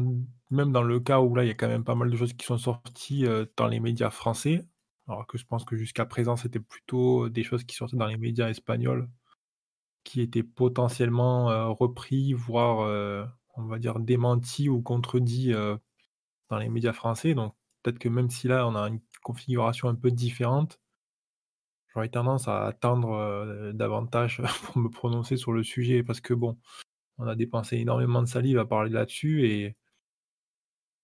même 0.52 0.72
dans 0.72 0.84
le 0.84 1.00
cas 1.00 1.20
où 1.20 1.34
là, 1.36 1.44
il 1.44 1.48
y 1.48 1.52
a 1.52 1.56
quand 1.56 1.68
même 1.68 1.84
pas 1.84 1.96
mal 1.96 2.12
de 2.12 2.16
choses 2.18 2.34
qui 2.34 2.46
sont 2.46 2.58
sorties, 2.58 3.26
dans 3.58 3.68
les 3.68 3.80
médias 3.80 4.12
français, 4.12 4.66
alors 5.08 5.26
que 5.28 5.38
je 5.38 5.46
pense 5.46 5.66
que 5.66 5.76
jusqu'à 5.76 6.06
présent, 6.06 6.36
c'était 6.36 6.60
plutôt 6.60 7.30
des 7.30 7.44
choses 7.44 7.64
qui 7.64 7.76
sortaient 7.76 7.98
dans 7.98 8.08
les 8.08 8.18
médias 8.18 8.50
espagnols. 8.50 9.10
Qui 10.06 10.22
étaient 10.22 10.44
potentiellement, 10.44 11.52
heu, 11.52 11.70
repris, 11.72 12.34
voire, 12.34 12.84
heu, 12.88 13.26
on 13.56 13.64
va 13.66 13.80
dire 13.80 14.00
démentis 14.00 14.70
ou 14.70 14.82
contredits, 14.82 15.54
heu, 15.54 15.78
dans 16.50 16.60
les 16.60 16.70
médias 16.70 16.94
français. 16.94 17.36
Donc 17.36 17.56
peut-être 17.84 18.00
que 18.00 18.10
même 18.10 18.30
si 18.32 18.48
là, 18.50 18.68
on 18.68 18.76
a 18.76 18.88
une 18.90 19.02
configuration 19.24 19.90
un 19.90 19.96
peu 19.96 20.12
différente, 20.12 20.80
j'aurais 21.94 22.10
tendance 22.10 22.48
à 22.50 22.66
attendre, 22.66 23.72
davantage 23.74 24.42
pour 24.66 24.78
me 24.78 24.90
prononcer 24.90 25.38
sur 25.38 25.54
le 25.54 25.64
sujet. 25.64 26.04
Parce 26.04 26.22
que 26.22 26.34
bon, 26.34 26.58
on 27.20 27.28
a 27.28 27.36
dépensé 27.36 27.78
énormément 27.78 28.22
de 28.24 28.28
salive 28.28 28.60
à 28.60 28.66
parler 28.66 28.92
là-dessus 28.92 29.48
et 29.48 29.76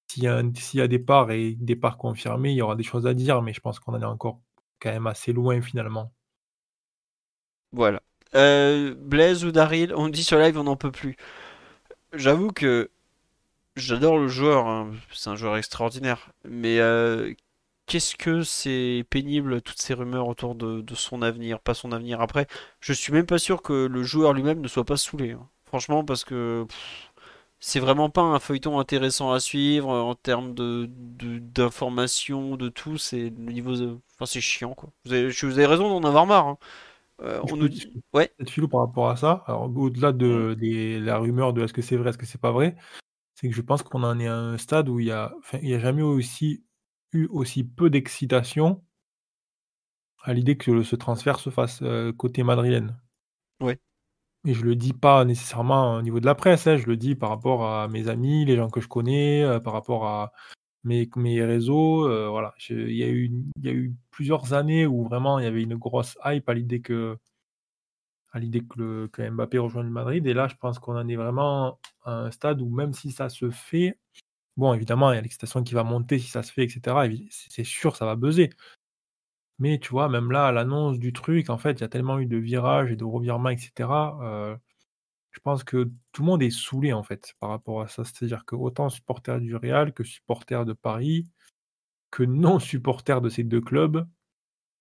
s'il 0.08 0.24
y 0.26 0.78
y 0.78 0.82
a 0.82 0.88
des 0.90 1.00
parts 1.00 1.32
et 1.32 1.56
des 1.56 1.78
parts 1.78 1.98
confirmées, 1.98 2.52
il 2.52 2.58
y 2.58 2.62
aura 2.62 2.76
des 2.76 2.84
choses 2.84 3.08
à 3.08 3.14
dire, 3.14 3.42
mais 3.42 3.54
je 3.54 3.62
pense 3.62 3.80
qu'on 3.80 3.94
en 3.94 4.02
est 4.02 4.06
encore 4.06 4.42
quand 4.82 4.92
même 4.92 5.08
assez 5.08 5.32
loin 5.32 5.62
finalement. 5.62 6.14
Voilà. 7.72 8.02
Euh, 8.36 8.94
Blaise 8.98 9.46
ou 9.46 9.52
Daryl, 9.52 9.94
on 9.96 10.10
dit 10.10 10.24
sur 10.24 10.38
live 10.40 10.58
on 10.60 10.64
n'en 10.64 10.76
peut 10.76 10.92
plus. 10.92 11.16
J'avoue 12.14 12.52
que 12.52 12.90
j'adore 13.76 14.18
le 14.20 14.28
joueur, 14.28 14.68
hein, 14.68 14.92
c'est 15.14 15.30
un 15.30 15.36
joueur 15.36 15.58
extraordinaire. 15.58 16.32
Mais 16.46 16.80
euh, 16.80 17.34
qu'est-ce 17.88 18.16
que 18.18 18.44
c'est 18.44 19.06
pénible 19.10 19.62
toutes 19.62 19.82
ces 19.82 19.94
rumeurs 19.96 20.28
autour 20.28 20.56
de, 20.56 20.84
son 20.96 21.24
avenir, 21.24 21.60
pas 21.62 21.76
son 21.76 21.94
avenir. 21.94 22.22
Après, 22.22 22.48
je 22.82 22.94
suis 22.94 23.14
même 23.14 23.28
pas 23.28 23.40
sûr 23.40 23.64
que 23.64 23.88
le 23.88 24.04
joueur 24.04 24.34
lui-même 24.34 24.62
ne 24.62 24.68
soit 24.70 24.86
pas 24.86 24.98
saoulé. 24.98 25.34
hein. 25.34 25.50
Franchement, 25.66 26.06
parce 26.06 26.26
que 26.26 26.68
c'est 27.60 27.80
vraiment 27.80 28.10
pas 28.10 28.22
un 28.22 28.40
feuilleton 28.40 28.80
intéressant 28.80 29.32
à 29.32 29.40
suivre 29.40 29.90
en 29.90 30.16
termes 30.16 30.54
d'informations, 30.56 32.56
de 32.56 32.70
tout. 32.70 32.98
C'est 32.98 33.30
niveau, 33.32 33.76
de- 33.76 33.98
enfin 34.16 34.26
c'est 34.26 34.42
chiant 34.42 34.74
quoi. 34.74 34.90
Vous 35.06 35.14
avez, 35.14 35.30
je- 35.32 35.46
vous 35.46 35.54
avez 35.60 35.66
raison 35.68 35.90
d'en 36.00 36.08
avoir 36.08 36.26
marre. 36.26 36.48
hein. 36.48 36.58
Euh, 37.22 37.42
on 37.52 37.58
nous 37.58 37.68
dit, 37.68 37.92
ouais. 38.14 38.32
filou 38.48 38.68
par 38.68 38.82
rapport 38.82 39.10
à 39.10 39.16
ça. 39.16 39.44
Alors 39.48 39.76
au-delà 39.76 40.12
de 40.12 40.56
des 40.60 41.00
la 41.00 41.18
rumeur 41.18 41.54
de 41.54 41.64
est-ce 41.64 41.74
que 41.74 41.82
c'est 41.82 41.98
vrai, 41.98 42.10
est-ce 42.10 42.18
que 42.18 42.26
c'est 42.26 42.40
pas 42.42 42.52
vrai, 42.52 42.76
c'est 43.36 43.50
que 43.50 43.56
je 43.56 43.62
pense 43.62 43.84
qu'on 43.84 44.04
en 44.04 44.20
est 44.20 44.28
à 44.28 44.36
un 44.36 44.58
stade 44.58 44.90
où 44.90 45.00
il 45.00 45.08
y 45.08 45.12
a 45.12 45.34
enfin, 45.40 45.60
il 45.62 45.70
y 45.70 45.76
a 45.76 45.80
jamais 45.80 46.04
aussi 46.04 46.66
eu 47.14 47.28
aussi 47.28 47.64
peu 47.64 47.90
d'excitation 47.90 48.84
à 50.24 50.34
l'idée 50.34 50.58
que 50.58 50.72
le 50.72 50.84
ce 50.84 50.96
transfert 50.96 51.40
se 51.40 51.50
fasse, 51.50 51.82
heu, 51.82 52.14
côté 52.14 52.44
madrilène. 52.44 52.98
Ouais. 53.62 53.80
Et 54.46 54.54
je 54.54 54.64
le 54.64 54.76
dis 54.76 54.94
pas 54.94 55.26
nécessairement 55.26 55.96
au 55.96 56.02
niveau 56.02 56.20
de 56.20 56.26
la 56.26 56.36
presse, 56.36 56.68
hein, 56.68 56.78
je 56.78 56.86
le 56.88 56.98
dis 56.98 57.16
par 57.16 57.30
rapport 57.30 57.66
à 57.66 57.88
mes 57.90 58.08
amis, 58.08 58.46
les 58.46 58.56
gens 58.56 58.70
que 58.70 58.82
je 58.82 58.88
connais, 58.88 59.44
heu, 59.44 59.62
par 59.62 59.74
rapport 59.74 60.06
à 60.08 60.32
mes 60.84 61.10
mes 61.16 61.44
réseaux, 61.44 62.08
heu, 62.08 62.28
voilà. 62.30 62.54
Il 62.70 62.92
y 62.94 63.04
a 63.04 63.08
eu 63.10 63.32
y 63.64 63.70
a 63.70 63.74
eu 63.74 63.94
plusieurs 64.12 64.54
années 64.54 64.86
où 64.88 65.04
vraiment 65.06 65.40
il 65.40 65.46
y 65.46 65.48
avait 65.48 65.64
une 65.64 65.76
grosse 65.78 66.18
hype 66.26 66.48
à 66.50 66.54
l'idée 66.54 66.82
que 66.82 67.18
à 68.32 68.40
l'idée 68.40 68.62
que 68.64 69.10
Mbappé 69.30 69.58
rejoigne 69.58 69.90
Madrid 69.90 70.26
et 70.28 70.34
là, 70.34 70.48
je 70.48 70.56
pense 70.56 70.78
qu'on 70.80 70.96
en 70.98 71.08
est 71.08 71.16
vraiment 71.16 71.80
à 72.04 72.12
un 72.14 72.32
stade 72.32 72.62
où 72.62 72.70
même 72.70 72.94
si 72.94 73.12
ça 73.12 73.28
se 73.30 73.50
fait, 73.50 73.98
bon 74.58 74.74
évidemment, 74.74 75.12
il 75.14 75.16
y 75.16 75.20
a 75.20 75.22
l'excitation 75.22 75.64
qui 75.64 75.74
va 75.76 75.84
monter 75.84 76.20
si 76.20 76.30
ça 76.30 76.44
se 76.44 76.54
fait 76.54 76.66
et 76.66 76.70
cetera, 76.70 77.06
évi 77.08 77.28
c'est 77.32 77.64
sûr, 77.66 77.96
ça 77.98 78.06
va 78.06 78.16
buzzer. 78.18 78.52
Mais 79.60 79.78
tu 79.80 79.90
vois, 79.90 80.08
même 80.10 80.32
là, 80.32 80.48
à 80.48 80.52
l'annonce 80.52 81.00
du 81.00 81.12
truc, 81.14 81.50
en 81.50 81.58
fait, 81.58 81.74
il 81.74 81.82
y 81.82 81.84
a 81.84 81.90
tellement 81.90 82.20
eu 82.20 82.26
de 82.26 82.38
virages 82.38 82.92
et 82.92 82.96
de 82.96 83.04
revirements 83.04 83.50
et 83.50 83.58
cetera, 83.58 84.18
heu, 84.24 84.58
je 85.32 85.40
pense 85.42 85.64
que 85.64 85.92
tout 86.12 86.22
le 86.24 86.28
monde 86.28 86.44
est 86.44 86.50
saoulé, 86.52 86.94
en 86.94 87.04
fait, 87.04 87.36
par 87.40 87.50
rapport 87.52 87.82
à 87.82 87.88
ça. 87.88 88.04
C'est-à-dire 88.06 88.46
que 88.46 88.56
autant 88.56 88.90
supporters 88.90 89.40
du 89.40 89.56
Real 89.56 89.94
que 89.94 90.04
supporters 90.04 90.66
de 90.66 90.74
Paris, 90.74 91.28
que 92.12 92.24
non 92.24 92.60
supporters 92.60 93.22
de 93.22 93.30
ces 93.30 93.44
2 93.46 93.62
clubs, 93.62 94.08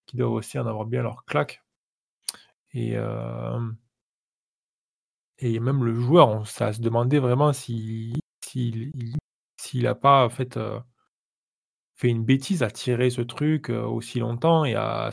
qui 0.07 0.17
doivent 0.19 0.33
aussi 0.33 0.59
en 0.59 0.67
avoir 0.67 0.87
bien 0.87 1.03
leur 1.03 1.25
claque 1.27 1.63
et 2.73 2.95
hem 2.97 3.79
et 5.39 5.61
même 5.61 5.85
le 5.85 5.95
joueur, 5.95 6.29
on 6.29 6.45
ça 6.45 6.73
se 6.73 6.81
demandait 6.81 7.19
vraiment 7.19 7.53
si 7.53 8.13
s'il 8.45 8.91
il 8.97 9.17
s'il 9.61 9.87
a 9.87 9.95
pas, 9.95 10.25
en 10.25 10.31
fait, 10.31 10.57
heu, 10.57 10.81
fait 11.97 12.09
une 12.09 12.25
bêtise 12.25 12.63
à 12.63 12.71
tirer 12.71 13.11
ce 13.11 13.21
truc, 13.23 13.71
heu, 13.71 13.81
aussi 13.85 14.21
longtemps 14.21 14.65
et 14.65 14.75
à 14.75 15.11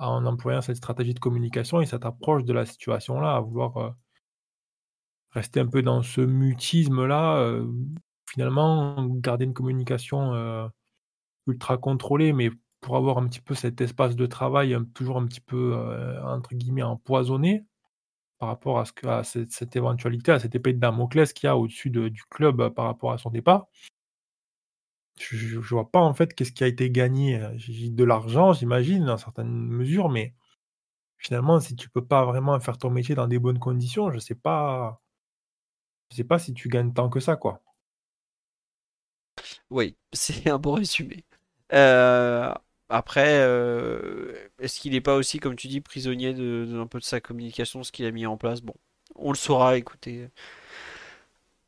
en 0.00 0.26
employant 0.26 0.60
cette 0.62 0.76
stratégie 0.78 1.14
de 1.14 1.20
communication 1.20 1.80
et 1.80 1.86
cette 1.86 2.04
approche 2.04 2.42
de 2.44 2.52
la 2.52 2.66
situation-là, 2.66 3.36
à 3.36 3.40
vouloir, 3.40 3.94
rester 5.34 5.60
un 5.60 5.66
peu 5.68 5.82
dans 5.82 6.02
ce 6.02 6.20
mutisme-là, 6.22 7.38
heu, 7.42 7.68
finalement 8.30 9.06
garder 9.08 9.44
une 9.46 9.54
communication, 9.54 10.34
heu, 10.34 10.68
ultra 11.48 11.78
contrôlée 11.78 12.32
mais 12.34 12.50
pour 12.82 12.96
avoir 12.96 13.18
un 13.18 13.26
petit 13.28 13.40
peu 13.42 13.54
cet 13.54 13.80
espace 13.82 14.16
de 14.16 14.26
travail 14.26 14.76
toujours 14.94 15.18
un 15.18 15.26
petit 15.26 15.40
peu, 15.42 15.76
entre 16.24 16.54
guillemets 16.54 16.82
«empoisonné» 16.84 17.66
par 18.40 18.48
rapport 18.50 18.78
à 18.80 18.84
ce 18.86 18.92
que 18.92 19.06
à 19.08 19.24
cette 19.24 19.76
éventualité, 19.76 20.32
à 20.32 20.40
cette 20.40 20.54
épée 20.56 20.72
de 20.74 20.80
Damoclès 20.80 21.32
qu'il 21.34 21.46
y 21.48 21.50
a 21.50 21.56
au-dessus 21.58 21.90
du 21.90 22.22
club, 22.30 22.70
par 22.74 22.86
rapport 22.86 23.12
à 23.12 23.18
son 23.18 23.30
départ. 23.30 23.66
Je 25.20 25.56
ne 25.56 25.60
vois 25.60 25.90
pas, 25.90 26.00
en 26.00 26.12
fait, 26.14 26.34
qu'est-ce 26.34 26.52
qui 26.52 26.64
a 26.64 26.66
été 26.66 26.90
gagné, 26.90 27.38
de 27.38 28.04
l'argent, 28.04 28.52
j'imagine, 28.52 29.04
dans 29.04 29.16
certaines 29.16 29.48
mesures, 29.68 30.08
mais 30.08 30.34
finalement, 31.18 31.60
si 31.60 31.76
tu 31.76 31.90
peux 31.90 32.04
pas 32.06 32.24
vraiment 32.26 32.60
faire 32.60 32.78
ton 32.78 32.90
métier 32.90 33.14
dans 33.16 33.28
des 33.28 33.38
bonnes 33.40 33.60
conditions, 33.60 34.10
je 34.12 34.18
sais 34.20 34.34
pas 34.36 35.02
je 36.14 36.18
sais 36.18 36.24
pas 36.24 36.38
si 36.38 36.54
tu 36.54 36.68
gagnes 36.68 36.92
tant 36.94 37.10
que 37.10 37.18
ça, 37.18 37.34
quoi. 37.34 37.60
Oui, 39.70 39.96
c'est 40.12 40.48
un 40.50 40.58
bon 40.58 40.74
résumé. 40.74 41.24
Euh, 41.72 42.52
après, 42.88 43.40
euh, 43.40 44.32
est-ce 44.60 44.80
qu'il 44.80 44.92
n'est 44.92 45.00
pas 45.00 45.16
aussi, 45.16 45.38
comme 45.40 45.56
tu 45.56 45.68
dis, 45.68 45.80
prisonnier 45.80 46.34
de, 46.34 46.78
un 46.80 46.86
peu 46.86 46.98
de 47.00 47.04
sa 47.04 47.20
communication, 47.20 47.82
ce 47.82 47.92
qu'il 47.92 48.06
a 48.06 48.10
mis 48.12 48.26
en 48.26 48.36
place? 48.36 48.60
Bon, 48.60 48.74
on 49.16 49.30
le 49.32 49.36
saura, 49.36 49.76
écoutez, 49.76 50.28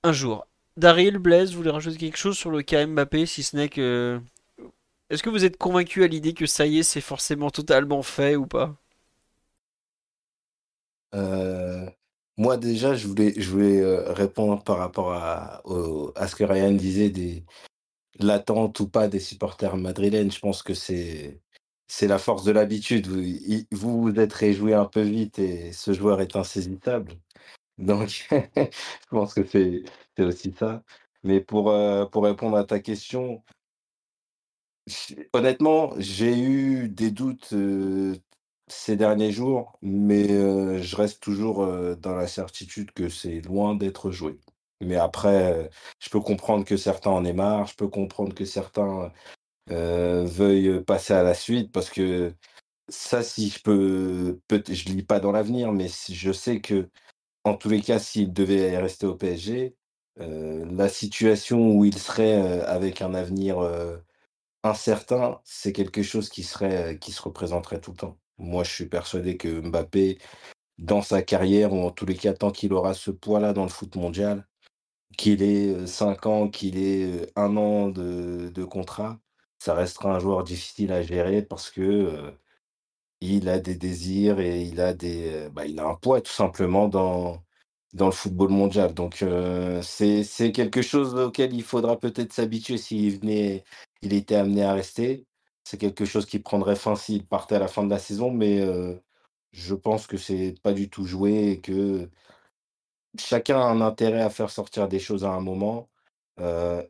un 0.02 0.12
jour. 0.12 0.46
Daryl, 0.78 1.18
Blaise, 1.18 1.50
vous 1.52 1.58
voulez 1.58 1.70
rajouter 1.70 1.98
quelque 1.98 2.16
chose 2.16 2.36
sur 2.38 2.50
le 2.50 2.62
cas 2.62 2.86
Mbappé, 2.86 3.26
si 3.26 3.42
ce 3.42 3.56
n'est 3.56 3.68
que... 3.68 4.20
Est-ce 5.10 5.22
que 5.22 5.30
vous 5.30 5.44
êtes 5.44 5.56
convaincu 5.56 6.04
à 6.04 6.08
l'idée 6.08 6.34
que 6.34 6.46
ça 6.46 6.66
y 6.66 6.78
est, 6.78 6.82
c'est 6.84 7.00
forcément 7.00 7.50
totalement 7.50 8.02
fait 8.02 8.36
ou 8.36 8.46
pas? 8.46 8.76
Euh, 11.14 11.90
moi 12.36 12.56
déjà, 12.56 12.94
je 12.94 13.08
voulais, 13.08 13.32
voulais 13.40 13.82
répondre 14.12 14.62
par 14.62 14.78
rapport 14.78 15.12
à, 15.12 15.62
ce 16.28 16.34
que 16.36 16.44
Ryan 16.44 16.72
disait 16.72 17.10
des 17.10 17.44
l'attente 18.20 18.80
ou 18.80 18.88
pas 18.88 19.08
des 19.08 19.20
supporters 19.20 19.76
madrilènes. 19.76 20.32
Je 20.32 20.40
pense 20.40 20.62
que 20.62 20.74
c'est 20.74 21.40
c'est 21.88 22.08
la 22.08 22.18
force 22.18 22.44
de 22.44 22.52
l'habitude. 22.52 23.06
Vous, 23.72 24.02
vous 24.02 24.20
êtes 24.20 24.32
réjoui 24.32 24.74
un 24.74 24.86
peu 24.86 25.02
vite 25.02 25.38
et 25.38 25.72
ce 25.72 25.92
joueur 25.92 26.20
est 26.20 26.36
insaisissable. 26.36 27.14
Donc, 27.78 28.28
je 28.30 29.08
pense 29.10 29.34
que 29.34 29.44
c'est 29.44 29.84
c'est 30.16 30.24
aussi 30.24 30.52
ça. 30.52 30.82
Mais 31.24 31.40
pour, 31.40 31.74
pour 32.10 32.24
répondre 32.24 32.56
à 32.56 32.64
ta 32.64 32.80
question, 32.80 33.42
honnêtement, 35.32 35.92
j'ai 35.98 36.38
eu 36.38 36.88
des 36.88 37.10
doutes 37.10 37.54
ces 38.68 38.96
derniers 38.96 39.32
jours, 39.32 39.78
mais 39.82 40.28
je 40.82 40.96
reste 40.96 41.22
toujours 41.22 41.66
dans 41.96 42.14
la 42.14 42.26
certitude 42.26 42.92
que 42.92 43.08
c'est 43.08 43.40
loin 43.42 43.74
d'être 43.74 44.10
joué. 44.10 44.38
Mais 44.80 44.96
après, 44.96 45.70
je 46.00 46.10
peux 46.10 46.20
comprendre 46.20 46.64
que 46.64 46.76
certains 46.76 47.10
en 47.10 47.24
aient 47.24 47.32
marre, 47.32 47.66
je 47.66 47.76
peux 47.76 47.88
comprendre 47.88 48.34
que 48.34 48.44
certains 48.44 49.12
veuillent 49.68 50.82
passer 50.84 51.14
à 51.14 51.22
la 51.22 51.34
suite 51.34 51.72
parce 51.72 51.90
que 51.90 52.32
ça, 52.88 53.22
si 53.22 53.50
je 53.50 53.60
peux, 53.62 54.40
peut 54.48 54.62
je 54.68 54.84
lis 54.90 55.02
pas 55.04 55.20
dans 55.20 55.32
l'avenir, 55.32 55.72
mais 55.72 55.88
je 56.10 56.32
sais 56.32 56.60
que 56.60 56.88
en 57.44 57.54
tous 57.56 57.68
les 57.70 57.82
cas, 57.82 57.98
s'il 58.00 58.32
devait 58.32 58.76
rester 58.78 59.06
au 59.06 59.16
PSG, 59.16 59.76
la 60.18 60.88
situation 60.88 61.70
où 61.72 61.84
il 61.84 61.98
serait 61.98 62.62
avec 62.62 63.02
un 63.02 63.14
avenir 63.14 63.58
incertain, 64.64 65.40
c'est 65.44 65.72
quelque 65.72 66.02
chose 66.02 66.28
qui 66.28 66.42
serait, 66.42 66.98
qui 66.98 67.12
se 67.12 67.22
représenterait 67.22 67.80
tout 67.80 67.92
le 67.92 67.96
temps. 67.98 68.18
Moi, 68.38 68.64
je 68.64 68.70
suis 68.72 68.86
persuadé 68.86 69.36
que 69.36 69.60
Mbappé, 69.60 70.18
dans 70.78 71.02
sa 71.02 71.22
carrière, 71.22 71.72
ou 71.72 71.80
en 71.86 71.90
tous 71.90 72.06
les 72.06 72.16
cas, 72.16 72.34
tant 72.34 72.50
qu'il 72.52 72.72
aura 72.72 72.94
ce 72.94 73.10
poids-là 73.10 73.52
dans 73.52 73.64
le 73.64 73.70
foot 73.70 73.96
mondial, 73.96 74.46
qu'il 75.18 75.42
ait 75.42 75.86
5 75.86 76.26
ans, 76.26 76.48
qu'il 76.48 76.78
ait 76.78 77.32
un 77.36 77.56
an 77.56 77.88
de, 77.88 78.64
contrat, 78.64 79.20
ça 79.58 79.74
restera 79.74 80.16
un 80.16 80.18
joueur 80.20 80.44
difficile 80.44 80.92
à 80.92 81.02
gérer 81.02 81.42
parce 81.42 81.70
que 81.70 82.34
il 83.20 83.48
a 83.48 83.58
des 83.58 83.74
désirs 83.76 84.40
et 84.40 84.62
il 84.62 84.80
a 84.80 84.94
des, 84.94 85.48
bah, 85.52 85.66
il 85.66 85.78
a 85.80 85.86
un 85.86 85.94
poids 85.94 86.20
tout 86.20 86.32
simplement 86.32 86.88
dans, 86.88 87.42
dans 87.94 88.06
le 88.06 88.12
football 88.12 88.50
mondial. 88.50 88.94
Donc 88.94 89.24
c'est 89.82 90.52
quelque 90.52 90.82
chose 90.82 91.14
auquel 91.16 91.54
il 91.54 91.62
faudra 91.62 91.98
peut-être 91.98 92.32
s'habituer 92.32 92.78
s'il 92.78 93.18
venait, 93.20 93.64
il 94.02 94.12
était 94.14 94.36
amené 94.36 94.62
à 94.64 94.74
rester. 94.74 95.26
C'est 95.66 95.78
quelque 95.78 96.04
chose 96.04 96.26
qui 96.26 96.38
prendrait 96.38 96.76
fin 96.76 96.94
s'il 96.94 97.26
partait 97.26 97.56
à 97.56 97.58
la 97.58 97.66
fin 97.66 97.82
de 97.82 97.90
la 97.90 97.98
saison, 97.98 98.30
mais 98.30 98.64
je 99.50 99.74
pense 99.74 100.06
que 100.06 100.16
c'est 100.16 100.54
pas 100.62 100.72
du 100.72 100.88
tout 100.88 101.04
joué 101.04 101.50
et 101.50 101.60
que 101.60 102.08
chacun 103.18 103.58
a 103.58 103.64
un 103.64 103.80
intérêt 103.80 104.22
à 104.22 104.30
faire 104.30 104.50
sortir 104.50 104.86
des 104.88 105.00
choses 105.00 105.24
à 105.24 105.32
un 105.32 105.40
moment. 105.40 105.88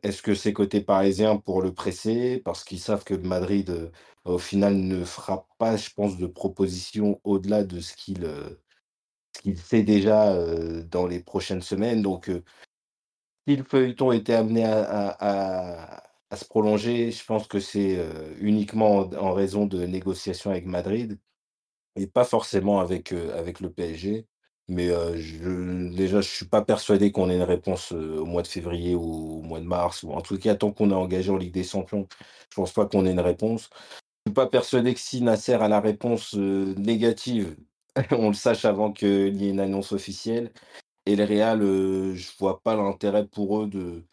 est-ce 0.03 0.21
que 0.21 0.35
c'est 0.35 0.53
côté 0.53 0.81
parisien 0.81 1.37
pour 1.37 1.63
le 1.63 1.73
presser? 1.73 2.39
Parce 2.45 2.63
qu'ils 2.63 2.79
savent 2.79 3.03
que 3.03 3.15
Madrid, 3.15 3.91
au 4.25 4.37
final, 4.37 4.75
ne 4.75 5.03
fera 5.03 5.47
pas, 5.57 5.75
je 5.75 5.89
pense, 5.89 6.17
de 6.17 6.27
proposition 6.27 7.19
au-delà 7.23 7.63
de 7.63 7.79
ce 7.79 7.95
qu'il, 7.95 8.27
fait 9.55 9.81
déjà, 9.81 10.35
dans 10.83 11.07
les 11.07 11.19
prochaines 11.19 11.63
semaines. 11.63 12.03
Donc, 12.03 12.29
si 13.47 13.55
le 13.55 13.63
feuilleton 13.63 14.11
était 14.11 14.35
amené 14.35 14.65
à 14.65 16.03
se 16.35 16.45
prolonger, 16.45 17.11
je 17.11 17.23
pense 17.23 17.47
que 17.47 17.59
c'est 17.59 17.97
uniquement 18.39 19.09
en, 19.19 19.33
raison 19.33 19.65
de 19.65 19.85
négociations 19.85 20.51
avec 20.51 20.65
Madrid 20.65 21.17
et 21.95 22.07
pas 22.07 22.25
forcément 22.25 22.79
avec, 22.79 23.13
avec 23.13 23.59
le 23.59 23.71
PSG. 23.71 24.27
Mais 24.69 24.87
déjà, 24.87 26.11
je 26.11 26.17
ne 26.17 26.21
suis 26.21 26.45
pas 26.45 26.61
persuadé 26.61 27.11
qu'on 27.11 27.29
ait 27.29 27.37
une 27.37 27.43
réponse 27.43 27.93
au 27.93 28.25
mois 28.25 28.41
de 28.41 28.47
février 28.47 28.95
ou 28.95 29.39
au 29.39 29.41
mois 29.41 29.61
de 29.61 29.65
mars, 29.65 30.03
ou 30.03 30.11
en 30.11 30.21
tout 30.21 30.37
cas, 30.37 30.55
tant 30.55 30.71
qu'on 30.71 30.91
est 30.91 30.93
engagé 30.93 31.31
en 31.31 31.37
Ligue 31.37 31.53
des 31.53 31.63
Champions, 31.63 32.07
je 32.19 32.59
ne 32.59 32.63
pense 32.63 32.73
pas 32.73 32.85
qu'on 32.85 33.05
ait 33.05 33.11
une 33.11 33.21
réponse. 33.21 33.69
Je 34.25 34.31
ne 34.31 34.31
suis 34.31 34.35
pas 34.35 34.47
persuadé 34.47 34.93
que 34.93 34.99
si 34.99 35.21
Nasser 35.21 35.53
a 35.53 35.69
la 35.69 35.79
réponse 35.79 36.33
négative, 36.33 37.55
on 38.11 38.29
le 38.29 38.33
sache 38.33 38.65
avant 38.65 38.91
qu'il 38.91 39.37
y 39.41 39.47
ait 39.47 39.51
une 39.51 39.61
annonce 39.61 39.93
officielle. 39.93 40.51
Et 41.05 41.15
le 41.15 41.23
Real, 41.23 41.61
je 41.61 42.11
ne 42.11 42.37
vois 42.39 42.61
pas 42.61 42.75
l'intérêt 42.75 43.25
pour 43.25 43.63
eux 43.63 43.67
de, 43.67 44.03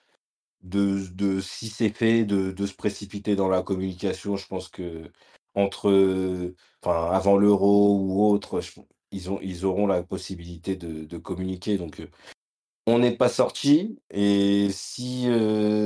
de, 0.65 1.07
de 1.13 1.41
si 1.41 1.69
c'est 1.69 1.91
fait, 1.91 2.25
de, 2.25 2.51
de, 2.53 2.67
se 2.67 2.75
précipiter 2.75 3.37
dans 3.37 3.49
la 3.49 3.63
communication. 3.63 4.37
Je 4.37 4.47
pense 4.47 4.69
que 4.69 5.11
entre, 5.55 6.53
enfin, 6.83 7.11
avant 7.13 7.37
l'euro 7.37 7.99
ou 7.99 8.25
autre, 8.27 8.61
ils, 9.13 9.31
ont, 9.31 9.39
ils 9.43 9.65
auront 9.65 9.87
la 9.87 10.03
possibilité 10.03 10.77
de, 10.77 11.05
de 11.05 11.19
communiquer. 11.19 11.79
Donc, 11.79 12.03
on 12.87 12.99
n'est 12.99 13.17
pas 13.17 13.29
sorti. 13.29 13.99
Et 14.11 14.69
si, 14.71 15.29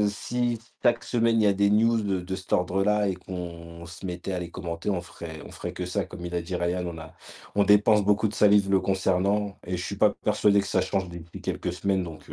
si 0.08 0.58
chaque 0.82 1.04
semaine 1.04 1.40
il 1.40 1.44
y 1.44 1.46
a 1.46 1.52
des 1.52 1.70
news 1.70 2.00
de, 2.02 2.36
cet 2.36 2.52
ordre-là 2.52 3.08
et 3.08 3.14
qu'on 3.14 3.86
se 3.86 4.06
mettait 4.06 4.32
à 4.32 4.38
les 4.40 4.50
commenter, 4.50 4.90
on 4.90 5.00
ferait, 5.02 5.42
on 5.44 5.50
ferait 5.52 5.72
que 5.72 5.86
ça. 5.86 6.04
Comme 6.04 6.24
il 6.26 6.34
a 6.34 6.42
dit 6.42 6.56
Ryan, 6.56 6.86
on, 6.86 6.98
a, 6.98 7.14
on 7.54 7.64
dépense 7.64 8.04
beaucoup 8.04 8.28
de 8.28 8.34
salive 8.34 8.70
le 8.70 8.80
concernant. 8.80 9.58
Et 9.66 9.76
je 9.76 9.84
suis 9.84 9.96
pas 9.96 10.10
persuadé 10.10 10.60
que 10.60 10.66
ça 10.66 10.80
change 10.80 11.08
depuis 11.08 11.40
quelques 11.42 11.72
semaines. 11.72 12.02
Donc, 12.04 12.30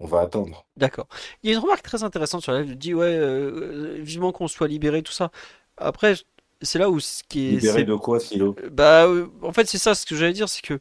on 0.00 0.06
va 0.06 0.20
attendre. 0.20 0.66
D'accord. 0.76 1.06
Il 1.42 1.50
y 1.50 1.52
a 1.52 1.56
une 1.56 1.62
remarque 1.62 1.82
très 1.82 2.02
intéressante 2.02 2.42
sur 2.42 2.52
la 2.52 2.62
live. 2.62 2.76
dit 2.76 2.94
ouais, 2.94 3.06
euh, 3.06 3.98
vivement 4.00 4.32
qu'on 4.32 4.48
soit 4.48 4.68
libéré, 4.68 5.02
tout 5.02 5.12
ça. 5.12 5.30
Après, 5.76 6.14
c'est 6.62 6.78
là 6.78 6.90
où 6.90 7.00
ce 7.00 7.22
qui 7.28 7.48
est. 7.48 7.50
Libéré 7.52 7.84
de 7.84 7.94
quoi, 7.94 8.20
Philo 8.20 8.56
euh, 8.62 8.70
Bah, 8.70 9.06
euh, 9.06 9.28
en 9.42 9.52
fait, 9.52 9.66
c'est 9.68 9.78
ça. 9.78 9.94
Ce 9.94 10.06
que 10.06 10.16
j'allais 10.16 10.32
dire, 10.32 10.48
c'est 10.48 10.62
que 10.62 10.80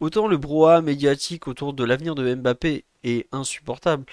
autant 0.00 0.28
le 0.28 0.36
brouhaha 0.36 0.80
médiatique 0.80 1.48
autour 1.48 1.72
de 1.72 1.84
l'avenir 1.84 2.14
de 2.14 2.34
Mbappé 2.34 2.84
est 3.04 3.28
insupportable, 3.32 4.04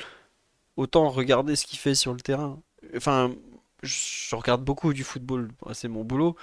autant 0.77 1.09
regarder 1.09 1.55
ce 1.55 1.65
qu'il 1.65 1.79
fait 1.79 1.95
sur 1.95 2.13
le 2.13 2.19
terrain. 2.19 2.61
Enfin, 2.95 3.31
je 3.83 4.35
regarde 4.35 4.63
beaucoup 4.63 4.93
du 4.93 5.03
football, 5.03 5.49
c'est 5.73 5.87
mon 5.87 6.03
boulot. 6.03 6.35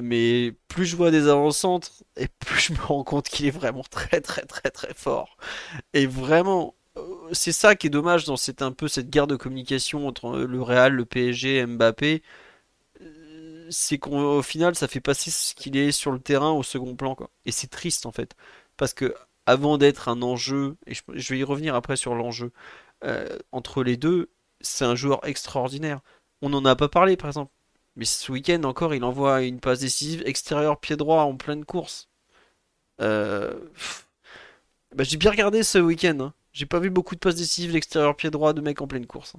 Mais 0.00 0.52
plus 0.66 0.86
je 0.86 0.96
vois 0.96 1.12
des 1.12 1.28
avant-centres, 1.28 2.02
et 2.16 2.26
plus 2.40 2.58
je 2.60 2.72
me 2.72 2.78
rends 2.78 3.04
compte 3.04 3.28
qu'il 3.28 3.46
est 3.46 3.50
vraiment 3.50 3.84
très 3.88 4.20
très 4.20 4.42
très 4.42 4.70
très 4.70 4.94
fort. 4.94 5.36
Et 5.92 6.06
vraiment, 6.06 6.74
c'est 7.32 7.52
ça 7.52 7.74
qui 7.74 7.86
est 7.88 7.90
dommage 7.90 8.24
dans 8.24 8.36
cette 8.36 8.62
un 8.62 8.72
peu 8.72 8.88
cette 8.88 9.10
guerre 9.10 9.26
de 9.26 9.36
communication 9.36 10.06
entre 10.06 10.38
le 10.38 10.62
Real, 10.62 10.92
le 10.94 11.04
PSG, 11.04 11.66
Mbappé. 11.66 12.22
Euh, 13.02 13.66
c'est 13.70 13.98
qu'au 13.98 14.42
final, 14.42 14.74
ça 14.74 14.88
fait 14.88 15.00
passer 15.00 15.30
ce 15.30 15.54
qu'il 15.54 15.76
est 15.76 15.92
sur 15.92 16.12
le 16.12 16.20
terrain 16.20 16.52
au 16.52 16.62
second 16.62 16.96
plan, 16.96 17.14
quoi. 17.14 17.30
Et 17.46 17.52
c'est 17.52 17.68
triste 17.68 18.06
en 18.06 18.12
fait, 18.12 18.34
parce 18.76 18.94
que 18.94 19.14
avant 19.46 19.78
d'être 19.78 20.08
un 20.08 20.22
enjeu, 20.22 20.76
et 20.86 20.94
je, 20.94 21.34
vais 21.34 21.38
y 21.40 21.44
revenir 21.44 21.74
après 21.74 21.96
sur 21.96 22.14
l'enjeu 22.14 22.52
euh, 23.04 23.38
entre 23.52 23.82
les 23.84 23.96
deux, 23.96 24.30
c'est 24.60 24.84
un 24.84 24.94
joueur 24.96 25.26
extraordinaire. 25.26 26.00
On 26.42 26.50
n'en 26.50 26.64
a 26.64 26.76
pas 26.76 26.88
parlé 26.88 27.16
par 27.16 27.28
exemple, 27.28 27.52
mais 27.96 28.04
ce 28.06 28.32
week-end 28.32 28.62
encore, 28.64 28.94
il 28.94 29.04
envoie 29.04 29.42
une 29.42 29.60
passe 29.60 29.80
décisive 29.80 30.22
extérieur 30.26 30.80
pied 30.80 30.96
droit 30.96 31.22
en 31.24 31.36
pleine 31.36 31.64
course. 31.64 32.08
Euh... 33.00 33.54
Bah, 34.94 35.02
j'ai 35.04 35.16
bien 35.16 35.30
regardé 35.32 35.62
ce 35.64 35.78
week-end. 35.78 36.18
Hein. 36.20 36.34
J'ai 36.54 36.66
pas 36.66 36.80
vu 36.80 36.90
beaucoup 36.90 37.16
de 37.16 37.20
passes 37.20 37.36
décisives 37.36 37.72
l'extérieur 37.72 38.16
pied 38.16 38.30
droit 38.30 38.54
de 38.54 38.62
mecs 38.62 38.80
en 38.82 38.88
pleine 38.88 39.06
course. 39.06 39.34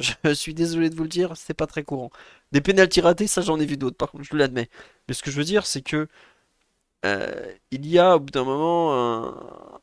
Je 0.00 0.34
suis 0.34 0.54
désolé 0.54 0.90
de 0.90 0.96
vous 0.96 1.04
le 1.04 1.08
dire, 1.10 1.36
c'est 1.36 1.54
pas 1.54 1.66
très 1.66 1.84
courant. 1.84 2.10
Des 2.52 2.60
pénalties 2.62 3.00
ratés, 3.02 3.26
ça 3.28 3.42
j'en 3.42 3.60
ai 3.60 3.66
vu 3.66 3.76
d'autres, 3.78 3.96
par 3.98 4.10
contre, 4.12 4.24
je 4.24 4.36
l'admets. 4.36 4.70
Mais 5.08 5.14
ce 5.14 5.22
que 5.22 5.30
je 5.30 5.36
veux 5.38 5.44
dire, 5.44 5.66
c'est 5.66 5.82
que 5.82 6.08
euh, 7.06 7.52
il 7.70 7.86
y 7.86 7.98
a 7.98 8.16
au 8.16 8.20
bout 8.20 8.30
d'un 8.32 8.44
moment 8.44 9.80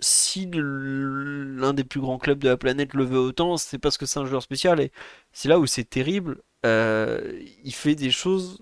si 0.00 0.50
l'un 0.52 1.72
des 1.74 1.84
plus 1.84 2.00
grands 2.00 2.18
clubs 2.18 2.38
de 2.40 2.48
la 2.48 2.56
planète 2.56 2.94
le 2.94 3.04
veut 3.04 3.18
autant, 3.18 3.56
c'est 3.56 3.78
parce 3.78 3.96
que 3.98 4.06
c'est 4.06 4.18
un 4.20 4.26
joueur 4.26 4.42
spécial 4.42 4.80
et 4.80 4.92
c'est 5.32 5.48
là 5.48 5.58
où 5.58 5.66
c'est 5.66 5.84
terrible. 5.84 6.42
euh, 6.66 7.40
il 7.64 7.74
fait 7.74 7.94
des 7.94 8.10
choses 8.10 8.58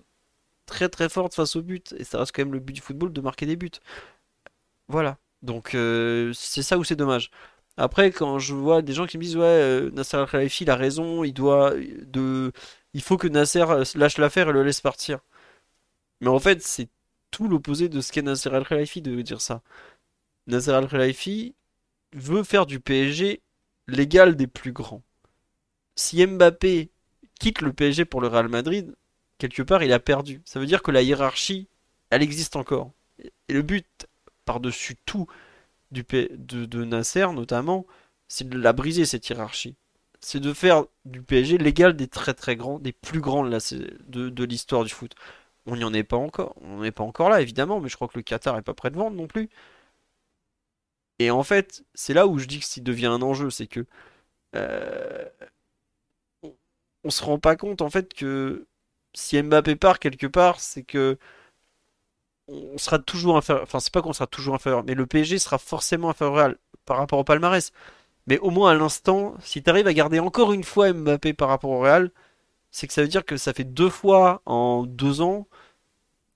très 0.67 0.89
très 0.91 1.09
fortes 1.11 1.35
face 1.35 1.57
au 1.57 1.63
but. 1.63 1.95
Et 1.99 2.05
ça 2.05 2.19
reste 2.21 2.33
quand 2.37 2.43
même 2.45 2.55
le 2.55 2.61
but 2.61 2.75
du 2.75 2.81
football 2.83 3.13
de 3.13 3.21
marquer 3.23 3.47
des 3.47 3.57
buts. 3.57 3.71
Voilà. 4.89 5.19
Donc 5.43 5.75
euh, 5.75 6.33
c'est 6.35 6.62
ça 6.62 6.79
où 6.79 6.85
c'est 6.85 6.97
dommage. 6.97 7.31
Après, 7.77 8.11
quand 8.12 8.39
je 8.39 8.55
vois 8.55 8.83
des 8.83 8.93
gens 8.93 9.07
qui 9.07 9.19
me 9.19 9.23
disent 9.23 9.37
ouais, 9.37 9.45
euh, 9.45 9.91
Nasser 9.93 10.17
Al-Khelaifi 10.19 10.65
il 10.65 10.71
a 10.71 10.77
raison, 10.77 11.25
il 11.25 11.33
doit 11.33 11.75
de, 11.77 12.53
il 12.95 13.03
faut 13.03 13.17
que 13.17 13.29
Nasser 13.29 13.65
lâche 13.95 14.19
l'affaire 14.19 14.51
et 14.51 14.53
le 14.53 14.62
laisse 14.62 14.81
partir. 14.81 15.21
Mais 16.21 16.29
en 16.29 16.39
fait, 16.39 16.62
c'est 16.62 16.89
tout 17.31 17.49
l'opposé 17.49 17.89
de 17.89 18.01
ce 18.01 18.12
qu'est 18.12 18.23
Nasser 18.23 18.51
Al-Khelaifi 18.51 19.03
de 19.03 19.21
dire 19.23 19.41
ça. 19.41 19.62
Nasser 20.47 20.71
Al-Khelaifi 20.73 21.55
veut 22.15 22.45
faire 22.45 22.67
du 22.67 22.81
PSG 22.81 23.43
l'égal 23.89 24.37
des 24.37 24.47
plus 24.47 24.73
grands. 24.73 25.03
Si 25.97 26.25
Mbappé 26.27 26.91
quitte 27.41 27.61
le 27.61 27.73
PSG 27.73 28.05
pour 28.05 28.21
le 28.21 28.29
Real 28.29 28.49
Madrid, 28.49 28.95
quelque 29.39 29.62
part 29.62 29.83
il 29.83 29.93
a 29.93 29.99
perdu. 29.99 30.43
Ça 30.45 30.61
veut 30.61 30.67
dire 30.67 30.83
que 30.83 30.91
la 30.91 31.03
hiérarchie, 31.03 31.69
elle 32.11 32.23
existe 32.23 32.57
encore. 32.57 32.93
Et 33.49 33.53
le 33.53 33.62
but, 33.62 34.07
par-dessus 34.45 34.97
tout, 35.07 35.27
du 35.93 36.05
de, 36.05 36.65
de 36.65 36.85
Nasser 36.85 37.27
notamment, 37.33 37.87
c'est 38.29 38.49
de 38.49 38.59
la 38.59 38.73
briser 38.73 39.05
cette 39.07 39.29
hiérarchie. 39.29 39.77
C'est 40.21 40.41
de 40.41 40.53
faire 40.55 40.85
du 41.05 41.23
PSG 41.23 41.59
l'égal 41.59 41.95
des 41.97 42.09
très 42.09 42.35
très 42.35 42.57
grands, 42.57 42.79
des 42.79 42.93
plus 42.93 43.21
grands 43.21 43.45
de, 43.45 44.45
l'histoire 44.45 44.85
du 44.85 44.91
foot. 44.91 45.15
On 45.67 45.77
n'y 45.77 45.85
en 45.85 45.95
est 45.95 46.05
pas 46.05 46.17
encore. 46.17 46.55
On 46.62 46.81
n'est 46.81 46.93
pas 46.93 47.05
encore 47.05 47.29
là, 47.31 47.41
évidemment, 47.43 47.81
mais 47.81 47.89
je 47.89 47.97
crois 47.97 48.09
que 48.09 48.19
le 48.19 48.23
Qatar 48.23 48.57
est 48.59 48.62
pas 48.62 48.75
prêt 48.75 48.91
de 48.91 48.97
vendre 48.97 49.17
non 49.17 49.27
plus. 49.27 49.51
Et 51.19 51.31
en 51.31 51.43
fait, 51.43 51.85
c'est 51.95 52.15
là 52.15 52.27
où 52.27 52.39
je 52.39 52.47
dis 52.47 52.61
que 52.61 52.65
s'il 52.67 52.85
devient 52.85 53.07
un 53.07 53.23
enjeu, 53.23 53.51
c'est 53.51 53.67
que 53.67 53.87
euh, 54.57 55.29
on 57.05 57.11
se 57.11 57.25
rend 57.25 57.39
pas 57.39 57.57
compte 57.57 57.83
en 57.83 57.91
fait 57.91 58.15
que 58.15 58.67
si 59.15 59.41
Mbappé 59.43 59.77
part 59.77 59.99
quelque 59.99 60.27
part, 60.27 60.61
c'est 60.61 60.83
que 60.85 61.19
on 62.49 62.79
sera 62.79 62.99
toujours 62.99 63.37
inférieur. 63.37 63.65
Enfin, 63.65 63.81
c'est 63.81 63.93
pas 63.93 64.03
qu'on 64.03 64.12
sera 64.12 64.27
toujours 64.27 64.55
inférieur, 64.55 64.85
mais 64.85 64.95
le 64.95 65.07
PSG 65.07 65.39
sera 65.39 65.59
forcément 65.59 66.11
inférieur 66.11 66.55
par 66.85 66.99
rapport 66.99 67.19
au 67.19 67.25
palmarès. 67.25 67.73
Mais 68.27 68.39
au 68.39 68.51
moins 68.51 68.71
à 68.73 68.75
l'instant, 68.75 69.35
si 69.43 69.62
tu 69.62 69.71
arrives 69.71 69.87
à 69.87 69.95
garder 69.95 70.21
encore 70.21 70.53
une 70.53 70.65
fois 70.65 70.93
Mbappé 70.93 71.35
par 71.35 71.49
rapport 71.49 71.71
au 71.71 71.81
Real, 71.81 72.11
c'est 72.71 72.87
que 72.87 72.93
ça 72.95 73.03
veut 73.03 73.09
dire 73.09 73.25
que 73.25 73.37
ça 73.37 73.53
fait 73.53 73.65
deux 73.65 73.91
fois 73.91 74.43
en 74.47 74.85
deux 74.85 75.21
ans 75.23 75.49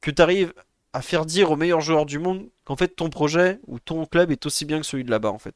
que 0.01 0.11
tu 0.11 0.23
arrives 0.23 0.55
à 0.93 1.03
faire 1.03 1.27
dire 1.27 1.51
aux 1.51 1.57
meilleurs 1.57 1.81
joueurs 1.81 2.07
du 2.07 2.19
monde 2.19 2.49
qu'en 2.65 2.77
fait 2.77 2.89
ton 2.89 3.11
projet 3.11 3.61
ou 3.67 3.79
ton 3.79 4.07
club 4.07 4.31
est 4.31 4.47
aussi 4.47 4.65
bien 4.65 4.81
que 4.81 4.87
celui 4.87 5.05
de 5.05 5.11
là-bas 5.11 5.31
en 5.31 5.39
fait. 5.39 5.55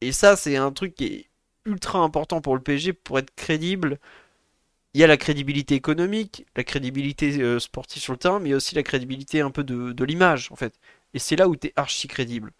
Et 0.00 0.12
ça, 0.12 0.36
c'est 0.36 0.56
un 0.56 0.72
truc 0.72 0.94
qui 0.94 1.06
est 1.06 1.30
ultra 1.64 1.98
important 2.00 2.40
pour 2.40 2.54
le 2.54 2.62
PSG 2.62 2.92
pour 2.92 3.18
être 3.18 3.34
crédible. 3.34 3.98
Il 4.96 5.00
y 5.00 5.04
a 5.04 5.06
la 5.06 5.18
crédibilité 5.18 5.74
économique, 5.74 6.46
la 6.56 6.64
crédibilité 6.64 7.42
euh, 7.42 7.58
sportive 7.58 8.00
sur 8.00 8.14
le 8.14 8.18
terrain, 8.18 8.40
mais 8.40 8.48
il 8.48 8.54
aussi 8.54 8.74
la 8.74 8.82
crédibilité 8.82 9.42
un 9.42 9.50
peu 9.50 9.62
de, 9.62 10.04
l'image 10.04 10.48
en 10.52 10.56
fait. 10.56 10.72
Et 11.12 11.18
c'est 11.18 11.36
là 11.36 11.48
où 11.48 11.54
tu 11.54 11.66
es 11.66 11.74
archi 11.76 12.08
crédible. 12.08 12.50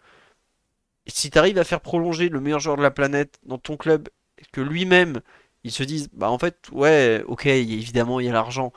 Si 1.07 1.31
tu 1.31 1.37
arrives 1.39 1.57
à 1.57 1.63
faire 1.63 1.81
prolonger 1.81 2.29
le 2.29 2.39
meilleur 2.39 2.59
joueur 2.59 2.77
de 2.77 2.83
la 2.83 2.91
planète 2.91 3.39
dans 3.43 3.57
ton 3.57 3.75
club, 3.75 4.09
que 4.51 4.61
lui-même 4.61 5.21
ils 5.63 5.71
se 5.71 5.81
disent 5.81 6.09
bah 6.13 6.29
en 6.29 6.37
fait 6.37 6.57
ouais 6.71 7.23
ok 7.25 7.47
évidemment 7.47 8.19
il 8.19 8.27
y 8.27 8.29
a 8.29 8.33
l'argent 8.33 8.71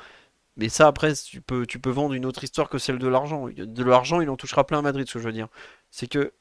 mais 0.56 0.70
ça 0.70 0.86
après 0.86 1.12
tu 1.14 1.42
peux 1.42 1.90
vendre 1.90 2.14
une 2.14 2.24
autre 2.24 2.42
histoire 2.42 2.70
que 2.70 2.78
celle 2.78 2.98
de 2.98 3.08
l'argent 3.08 3.48
de 3.54 3.84
l'argent 3.84 4.22
il 4.22 4.30
en 4.30 4.36
touchera 4.36 4.66
plein 4.66 4.78
à 4.78 4.82
Madrid 4.82 5.06
ce 5.06 5.14
que 5.14 5.18
je 5.18 5.26
veux 5.26 5.32
dire 5.34 5.48
c'est 5.90 6.06
que 6.08 6.32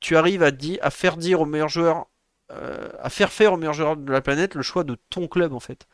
tu 0.00 0.16
arrives 0.16 0.42
à 0.42 0.52
dire 0.52 0.78
à 0.80 0.90
faire 0.90 1.18
dire 1.18 1.42
aux 1.42 1.46
meilleurs 1.46 1.68
joueurs 1.68 2.06
euh, 2.50 2.88
à 3.00 3.10
faire 3.10 3.30
faire 3.30 3.52
aux 3.52 3.58
meilleurs 3.58 3.74
joueurs 3.74 3.96
de 3.98 4.10
la 4.10 4.22
planète 4.22 4.54
le 4.54 4.62
choix 4.62 4.84
de 4.84 4.96
ton 5.10 5.28
club 5.28 5.52
en 5.52 5.60
fait 5.60 5.86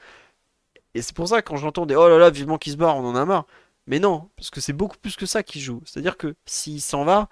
et 0.95 1.03
c'est 1.03 1.15
pour 1.15 1.29
ça 1.29 1.43
que 1.43 1.49
quand 1.49 1.57
j'entends 1.57 1.87
des 1.87 1.97
oh 1.97 2.09
là 2.09 2.19
là 2.19 2.31
vivement 2.31 2.59
qu'il 2.59 2.73
se 2.73 2.77
barre 2.77 2.97
on 2.97 3.05
en 3.07 3.17
a 3.17 3.25
marre 3.25 3.47
mais 3.87 3.99
non 3.99 4.29
parce 4.37 4.51
que 4.51 4.61
c'est 4.61 4.73
beaucoup 4.73 4.99
plus 4.99 5.17
que 5.17 5.27
ça 5.27 5.43
qui 5.43 5.61
joue 5.61 5.83
c'est 5.85 6.01
à 6.01 6.03
dire 6.03 6.17
que 6.17 6.35
s'il 6.47 6.81
s'en 6.81 7.05
va 7.05 7.29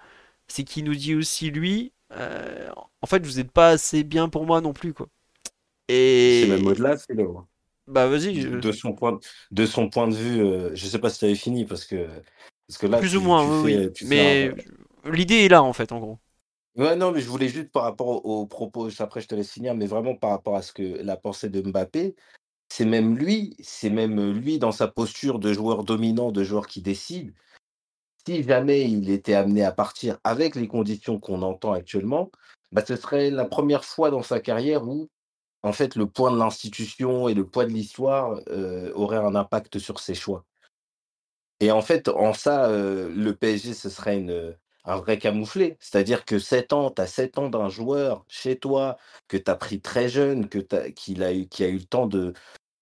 c'est 0.47 0.63
qu'il 0.63 0.85
nous 0.85 0.95
dit 0.95 1.15
aussi 1.15 1.51
lui 1.51 1.93
euh, 2.13 2.69
en 3.01 3.07
fait 3.07 3.25
vous 3.25 3.37
n'êtes 3.37 3.51
pas 3.51 3.69
assez 3.69 4.03
bien 4.03 4.29
pour 4.29 4.45
moi 4.45 4.61
non 4.61 4.73
plus 4.73 4.93
quoi 4.93 5.07
c'est 5.91 6.47
même 6.47 6.67
au-delà, 6.67 6.97
c'est 6.97 7.13
le. 7.13 7.27
Bah 7.87 8.07
vas-y. 8.07 8.45
De, 8.45 8.71
son 8.71 8.93
point, 8.93 9.19
de 9.51 9.65
son 9.65 9.89
point 9.89 10.07
de 10.07 10.15
vue, 10.15 10.41
euh, 10.41 10.71
je 10.73 10.85
sais 10.85 10.99
pas 10.99 11.09
si 11.09 11.19
tu 11.19 11.25
avais 11.25 11.35
fini 11.35 11.65
parce 11.65 11.85
que, 11.85 12.07
parce 12.67 12.77
que 12.77 12.87
là. 12.87 12.99
Plus 12.99 13.15
ou 13.15 13.21
moins, 13.21 13.61
oui. 13.61 13.89
mais 14.05 14.51
l'idée 15.05 15.45
est 15.45 15.49
là 15.49 15.63
en 15.63 15.73
fait, 15.73 15.91
en 15.91 15.99
gros. 15.99 16.19
Ouais, 16.77 16.95
non, 16.95 17.11
mais 17.11 17.19
je 17.19 17.27
voulais 17.27 17.49
juste 17.49 17.69
par 17.71 17.83
rapport 17.83 18.25
aux 18.25 18.45
propos, 18.45 18.87
après 18.99 19.19
je 19.19 19.27
te 19.27 19.35
laisse 19.35 19.51
finir, 19.51 19.75
mais 19.75 19.87
vraiment 19.87 20.15
par 20.15 20.29
rapport 20.29 20.55
à 20.55 20.61
ce 20.61 20.71
que 20.71 21.03
la 21.03 21.17
pensée 21.17 21.49
de 21.49 21.61
Mbappé, 21.61 22.15
c'est 22.73 22.85
même 22.85 23.17
lui, 23.17 23.57
c'est 23.61 23.89
même 23.89 24.31
lui 24.31 24.57
dans 24.57 24.71
sa 24.71 24.87
posture 24.87 25.39
de 25.39 25.51
joueur 25.51 25.83
dominant, 25.83 26.31
de 26.31 26.41
joueur 26.41 26.67
qui 26.67 26.81
décide. 26.81 27.33
Si 28.25 28.43
jamais 28.43 28.89
il 28.89 29.09
était 29.09 29.33
amené 29.33 29.65
à 29.65 29.73
partir 29.73 30.19
avec 30.23 30.55
les 30.55 30.69
conditions 30.69 31.19
qu'on 31.19 31.41
entend 31.41 31.73
actuellement, 31.73 32.31
bah, 32.71 32.81
ce 32.87 32.95
serait 32.95 33.29
la 33.29 33.43
première 33.43 33.83
fois 33.83 34.09
dans 34.09 34.23
sa 34.23 34.39
carrière 34.39 34.87
où 34.87 35.09
en 35.63 35.73
fait, 35.73 35.95
le 35.95 36.07
poids 36.07 36.31
de 36.31 36.37
l'institution 36.37 37.27
et 37.27 37.33
le 37.33 37.45
poids 37.45 37.65
de 37.65 37.71
l'histoire 37.71 38.39
auraient 38.95 39.17
un 39.17 39.35
impact 39.35 39.77
sur 39.77 39.99
ses 39.99 40.15
choix. 40.15 40.45
Et 41.59 41.71
en 41.71 41.81
fait, 41.81 42.07
en 42.07 42.33
ça, 42.33 42.69
le 42.69 43.31
PSG, 43.35 43.73
ce 43.73 43.89
serait 43.89 44.25
un 44.85 44.95
vrai 44.95 45.19
camouflé. 45.19 45.77
C'est-à-dire 45.81 46.23
que 46.25 46.39
7 46.39 46.73
ans, 46.73 46.89
tu 46.89 47.01
as 47.01 47.07
7 47.07 47.37
ans 47.37 47.49
d'un 47.49 47.69
joueur 47.69 48.25
chez 48.29 48.57
toi 48.57 48.97
que 49.27 49.37
tu 49.37 49.51
as 49.51 49.55
pris 49.55 49.81
très 49.81 50.09
jeune, 50.09 50.49
que 50.49 50.59
a, 50.75 50.89
qui 50.89 51.21
a 51.21 51.31
eu 51.67 51.77
le 51.77 51.85
temps 51.85 52.07
de, 52.07 52.33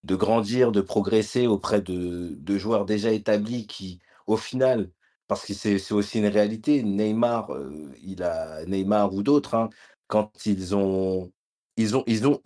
de 0.03 0.15
grandir, 0.15 0.71
de 0.71 0.81
progresser 0.81 1.47
auprès 1.47 1.81
de, 1.81 2.57
joueurs 2.57 2.85
déjà 2.85 3.11
établis 3.11 3.67
qui, 3.67 3.99
au 4.27 4.37
final, 4.37 4.91
parce 5.27 5.45
que 5.45 5.53
c'est 5.53 5.91
aussi 5.91 6.19
une 6.19 6.27
réalité, 6.27 6.83
Neymar, 6.83 7.53
euh, 7.53 7.91
il 8.03 8.23
a 8.23 8.65
Neymar 8.65 9.13
ou 9.13 9.23
d'autres, 9.23 9.55
hein, 9.55 9.69
quand 10.07 10.45
ils 10.45 10.75
ont 10.75 11.31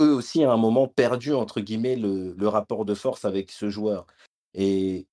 eux 0.02 0.14
aussi 0.14 0.44
à 0.44 0.52
un 0.52 0.58
moment 0.58 0.88
perdu, 0.88 1.34
entre 1.34 1.62
guillemets, 1.62 1.96
le, 1.96 2.48
rapport 2.48 2.86
de 2.86 2.94
force 2.94 3.26
avec 3.26 3.52
ce 3.52 3.70
joueur. 3.70 4.06
Et 4.54 5.08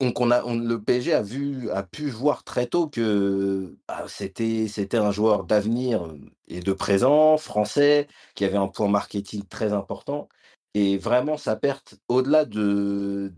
donc 0.00 0.20
on 0.20 0.26
le 0.26 0.80
PSG 0.80 1.12
a, 1.12 1.22
vu, 1.22 1.70
a 1.70 1.82
pu 1.82 2.08
voir 2.08 2.44
très 2.44 2.66
tôt 2.66 2.88
que 2.88 3.76
c'était, 4.06 4.68
c'était 4.68 4.96
un 4.96 5.10
joueur 5.10 5.44
d'avenir 5.44 6.06
et 6.46 6.60
de 6.60 6.72
présent, 6.72 7.36
français, 7.36 8.06
qui 8.34 8.44
avait 8.44 8.56
un 8.58 8.68
point 8.68 8.88
marketing 8.88 9.44
très 9.46 9.72
important. 9.72 10.28
Et 10.78 10.96
vraiment, 10.96 11.36
sa 11.36 11.56
perte, 11.56 11.96
au-delà 12.06 12.44
de, 12.44 13.32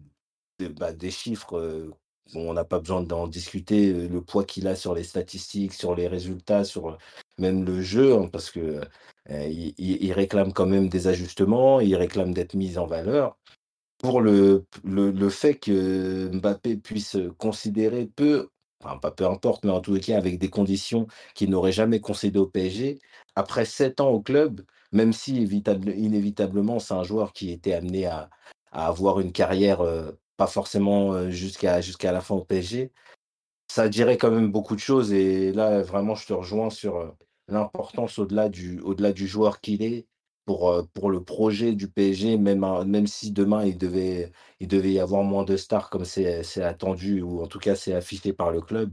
bah, 0.78 0.92
des 0.92 1.10
chiffres, 1.10 1.90
on 2.34 2.52
n'a 2.52 2.64
pas 2.66 2.80
besoin 2.80 3.02
d'en 3.02 3.26
discuter, 3.26 3.94
le 4.08 4.20
poids 4.20 4.44
qu'il 4.44 4.68
a 4.68 4.76
sur 4.76 4.94
les 4.94 5.04
statistiques, 5.04 5.72
sur 5.72 5.94
les 5.94 6.06
résultats, 6.06 6.64
sur 6.64 6.98
même 7.38 7.64
le 7.64 7.80
jeu, 7.80 8.14
hein, 8.14 8.28
parce 8.30 8.50
que 8.50 8.82
il, 9.30 10.12
réclame 10.12 10.52
quand 10.52 10.66
même 10.66 10.90
des 10.90 11.06
ajustements, 11.06 11.80
il 11.80 11.96
réclame 11.96 12.34
d'être 12.34 12.54
mis 12.54 12.76
en 12.76 12.84
valeur. 12.86 13.38
Pour 13.98 14.20
le, 14.20 14.66
le, 14.84 15.30
fait 15.30 15.54
que 15.56 16.28
Mbappé 16.34 16.76
puisse 16.76 17.16
considérer 17.38 18.06
peu, 18.06 18.50
enfin 18.84 18.98
pas 18.98 19.12
peu 19.12 19.26
importe, 19.26 19.64
mais 19.64 19.72
en 19.72 19.80
tout 19.80 19.98
cas 19.98 20.18
avec 20.18 20.38
des 20.38 20.50
conditions 20.50 21.06
qu'il 21.34 21.50
n'aurait 21.50 21.72
jamais 21.72 22.00
concédé 22.00 22.38
au 22.38 22.46
PSG, 22.46 22.98
après 23.34 23.64
sept 23.64 24.00
ans 24.00 24.10
au 24.10 24.20
club, 24.20 24.62
même 24.92 25.12
si 25.12 25.42
inévitablement 25.42 26.78
c'est 26.78 26.94
un 26.94 27.02
joueur 27.04 27.32
qui 27.32 27.50
était 27.50 27.74
amené 27.74 28.06
à, 28.06 28.30
avoir 28.72 29.20
une 29.20 29.32
carrière 29.32 29.80
euh, 29.82 30.12
pas 30.36 30.46
forcément 30.46 31.12
euh, 31.12 31.30
jusqu'à 31.30 31.80
jusqu'à 31.80 32.12
la 32.12 32.20
fin 32.20 32.36
au 32.36 32.44
PSG, 32.44 32.92
ça 33.68 33.88
dirait 33.88 34.18
quand 34.18 34.30
même 34.30 34.52
beaucoup 34.52 34.74
de 34.74 34.80
choses. 34.80 35.12
Et 35.12 35.52
là, 35.52 35.82
vraiment, 35.82 36.14
je 36.14 36.26
te 36.26 36.32
rejoins 36.32 36.70
sur 36.70 37.14
l'importance 37.48 38.18
au-delà 38.18 38.48
du, 38.48 38.80
au-delà 38.80 39.12
du 39.12 39.26
joueur 39.26 39.60
qu'il 39.60 39.82
est 39.82 40.06
pour, 40.46 40.70
euh, 40.70 40.82
pour 40.94 41.10
le 41.10 41.22
projet 41.22 41.74
du 41.74 41.88
PSG, 41.88 42.36
même, 42.38 42.66
même 42.86 43.06
si 43.06 43.32
demain 43.32 43.64
il 43.64 43.78
devait, 43.78 44.32
il 44.60 44.68
devait 44.68 44.92
y 44.92 45.00
avoir 45.00 45.22
moins 45.24 45.44
de 45.44 45.56
stars 45.56 45.90
comme 45.90 46.04
c'est 46.04 46.62
attendu, 46.62 47.22
ou 47.22 47.42
en 47.42 47.46
tout 47.46 47.58
cas 47.58 47.76
c'est 47.76 47.94
affiché 47.94 48.32
par 48.32 48.50
le 48.50 48.60
club. 48.60 48.92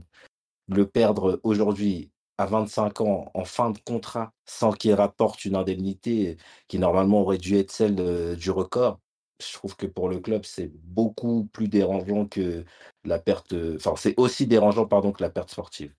Le 0.68 0.86
perdre 0.86 1.40
aujourd'hui 1.44 2.12
à 2.38 2.46
25 2.46 3.00
ans 3.00 3.30
en 3.34 3.44
fin 3.44 3.70
de 3.70 3.78
contrat 3.80 4.32
sans 4.46 4.72
qu'il 4.72 4.94
rapporte 4.94 5.44
une 5.44 5.56
indemnité 5.56 6.36
qui 6.68 6.78
normalement 6.78 7.22
aurait 7.22 7.38
dû 7.38 7.56
être 7.56 7.70
celle 7.72 8.36
du 8.36 8.50
record, 8.50 9.00
je 9.40 9.52
trouve 9.52 9.76
que 9.76 9.86
pour 9.86 10.08
le 10.08 10.18
club, 10.18 10.44
c'est 10.44 10.70
beaucoup 10.84 11.48
plus 11.52 11.68
dérangeant 11.68 12.26
que 12.26 12.64
la 13.04 13.18
perte. 13.18 13.54
Enfin, 13.76 13.94
c'est 13.96 14.14
aussi 14.16 14.46
dérangeant 14.46 14.86
pardon, 14.86 15.12
que 15.12 15.22
la 15.22 15.30
perte 15.30 15.50
sportive. 15.50 15.94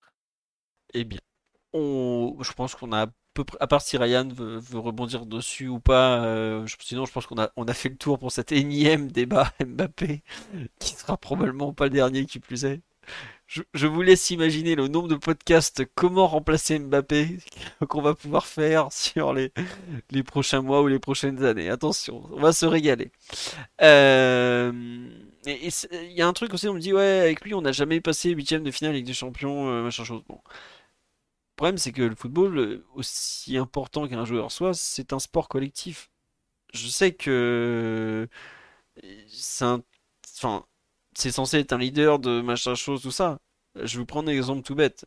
Eh 0.93 1.03
bien, 1.03 1.19
je 1.73 2.53
pense 2.53 2.75
qu'on 2.75 2.91
a 2.91 3.03
à 3.03 3.07
peu 3.33 3.43
près, 3.43 3.57
à 3.61 3.67
part 3.67 3.81
si 3.81 3.97
Ryan 3.97 4.27
veut, 4.27 4.59
rebondir 4.73 5.25
dessus 5.25 5.67
ou 5.67 5.79
pas, 5.79 6.23
euh, 6.25 6.65
sinon 6.79 7.05
je 7.05 7.11
pense 7.11 7.27
qu'on 7.27 7.39
a, 7.39 7.51
on 7.55 7.65
a 7.65 7.73
fait 7.73 7.89
le 7.89 7.97
tour 7.97 8.19
pour 8.19 8.31
cet 8.31 8.51
énième 8.51 9.11
débat 9.11 9.53
Mbappé, 9.65 10.23
qui 10.79 10.93
sera 10.95 11.17
probablement 11.17 11.73
pas 11.73 11.85
le 11.85 11.91
dernier 11.91 12.25
qui 12.25 12.39
plus 12.39 12.65
est. 12.65 12.81
je, 13.49 13.87
vous 13.87 14.01
laisse 14.03 14.29
imaginer 14.29 14.75
le 14.75 14.87
nombre 14.87 15.07
de 15.07 15.15
podcasts 15.15 15.83
comment 15.95 16.27
remplacer 16.27 16.77
Mbappé 16.77 17.39
qu'on 17.89 18.01
va 18.01 18.13
pouvoir 18.13 18.45
faire 18.45 18.91
sur 18.93 19.33
les, 19.33 19.51
les 20.11 20.23
prochains 20.23 20.61
mois 20.61 20.81
ou 20.83 20.87
les 20.87 20.99
prochaines 20.99 21.43
années. 21.43 21.69
Attention, 21.69 22.23
on 22.31 22.39
va 22.39 22.53
se 22.53 22.67
régaler. 22.67 23.11
Euh, 23.81 24.71
il 25.45 26.11
y 26.11 26.21
a 26.21 26.27
un 26.27 26.33
truc 26.33 26.53
aussi, 26.53 26.67
on 26.67 26.75
me 26.75 26.79
dit, 26.79 26.93
ouais, 26.93 27.21
avec 27.21 27.41
lui, 27.41 27.55
on 27.55 27.61
n'a 27.61 27.71
jamais 27.71 28.01
passé 28.01 28.29
huitième 28.29 28.63
de 28.63 28.71
finale 28.71 28.93
avec 28.93 29.05
des 29.05 29.13
champions, 29.13 29.69
euh, 29.69 29.83
machin 29.83 30.03
chose. 30.03 30.21
Bon. 30.27 30.39
Le 30.45 31.55
problème, 31.55 31.77
c'est 31.77 31.91
que 31.91 32.03
le 32.03 32.15
football, 32.15 32.83
aussi 32.93 33.57
important 33.57 34.07
qu'un 34.07 34.25
joueur 34.25 34.51
soit, 34.51 34.73
c'est 34.75 35.11
un 35.11 35.19
sport 35.19 35.49
collectif. 35.49 36.09
Je 36.73 36.87
sais 36.87 37.13
que 37.13 38.27
c'est 39.27 39.65
enfin, 39.65 40.65
c'est 41.19 41.31
censé 41.31 41.59
être 41.59 41.73
un 41.73 41.77
leader 41.77 42.19
de 42.19 42.41
machin 42.41 42.75
chose, 42.75 43.01
tout 43.01 43.11
ça. 43.11 43.39
Je 43.75 43.97
vous 43.97 44.05
prendre 44.05 44.29
un 44.29 44.33
exemple 44.33 44.63
tout 44.63 44.75
bête. 44.75 45.05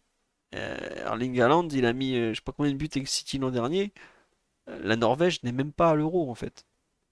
Euh, 0.55 1.07
Erling 1.07 1.41
Haaland, 1.41 1.69
il 1.71 1.87
a 1.87 1.93
mis, 1.93 2.17
euh, 2.17 2.31
je 2.31 2.37
sais 2.37 2.43
pas 2.43 2.53
combien 2.53 2.73
de 2.73 2.77
buts 2.77 2.89
avec 2.95 3.09
City 3.09 3.39
l'an 3.39 3.51
dernier. 3.51 3.93
Euh, 4.69 4.79
la 4.85 4.97
Norvège 4.97 5.43
n'est 5.45 5.53
même 5.53 5.73
pas 5.73 5.91
à 5.91 5.95
l'euro, 5.95 6.31
en 6.31 6.35
fait. 6.35 6.67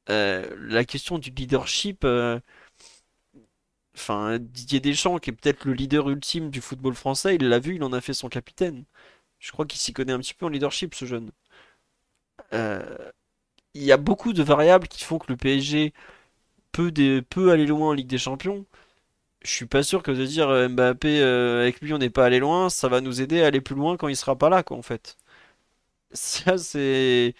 la 0.09 0.85
question 0.85 1.19
du 1.19 1.31
leadership, 1.31 2.05
enfin, 3.95 4.39
Didier 4.41 4.81
Deschamps, 4.81 5.19
qui 5.19 5.31
est 5.31 5.33
peut-être 5.33 5.65
le 5.65 5.73
leader 5.75 6.09
ultime 6.11 6.51
du 6.51 6.61
football 6.61 6.95
français, 6.95 7.37
il 7.37 7.49
l'a 7.49 7.59
vu, 7.59 7.77
il 7.77 7.85
en 7.85 7.93
a 7.93 8.01
fait 8.01 8.15
son 8.15 8.29
capitaine. 8.29 8.85
Je 9.39 9.53
crois 9.53 9.67
qu'il 9.67 9.81
s'y 9.81 9.93
connaît 9.93 10.13
un 10.13 10.19
petit 10.21 10.35
peu 10.35 10.47
en 10.47 10.49
leadership, 10.49 10.95
ce 10.95 11.05
jeune. 11.07 11.31
Il 13.75 13.83
y 13.83 13.93
a 13.93 13.97
beaucoup 13.97 14.33
de 14.33 14.43
variables 14.43 14.89
qui 14.89 15.05
font 15.05 15.19
que 15.19 15.31
le 15.33 15.37
PSG 15.37 15.93
peut 16.73 17.51
aller 17.51 17.67
loin 17.67 17.89
en 17.91 17.93
Ligue 17.93 18.09
des 18.09 18.19
Champions 18.19 18.67
je 19.43 19.51
suis 19.51 19.67
pas 19.67 19.83
sûr 19.83 20.03
que 20.03 20.11
de 20.11 20.25
dire 20.27 20.49
euh, 20.49 20.69
Mbappé 20.69 21.21
euh, 21.23 21.63
avec 21.63 21.81
lui 21.81 21.93
on 21.95 21.99
n'est 21.99 22.11
pas 22.11 22.27
allé 22.27 22.39
loin, 22.39 22.69
ça 22.71 22.89
va 22.89 23.01
nous 23.01 23.21
aider 23.23 23.43
à 23.43 23.47
aller 23.47 23.61
plus 23.61 23.75
loin 23.75 23.97
quand 23.97 24.09
il 24.09 24.17
sera 24.17 24.37
pas 24.37 24.49
là 24.51 24.63
quoi 24.63 24.77
en 24.77 24.83
fait. 24.83 25.17
Ça 26.13 26.59
c'est 26.59 27.35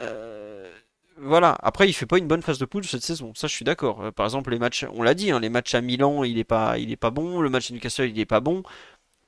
euh, 0.00 0.72
voilà. 1.16 1.56
Après 1.62 1.88
il 1.88 1.92
fait 1.92 2.06
pas 2.06 2.18
une 2.18 2.28
bonne 2.28 2.42
phase 2.42 2.58
de 2.58 2.64
poule 2.66 2.84
cette 2.84 3.02
saison, 3.02 3.32
ça 3.34 3.46
je 3.48 3.54
suis 3.54 3.64
d'accord. 3.64 4.12
Par 4.14 4.26
exemple 4.26 4.50
les 4.50 4.58
matchs, 4.58 4.86
on 4.94 5.02
l'a 5.02 5.14
dit, 5.14 5.30
hein, 5.32 5.40
les 5.40 5.48
matchs 5.50 5.74
à 5.74 5.80
Milan 5.80 6.24
il 6.24 6.38
est 6.38 6.44
pas, 6.44 6.76
bon, 7.10 7.40
le 7.40 7.50
match 7.50 7.70
à 7.70 7.74
Newcastle 7.74 8.10
il 8.10 8.18
est 8.20 8.26
pas 8.26 8.40
bon, 8.40 8.62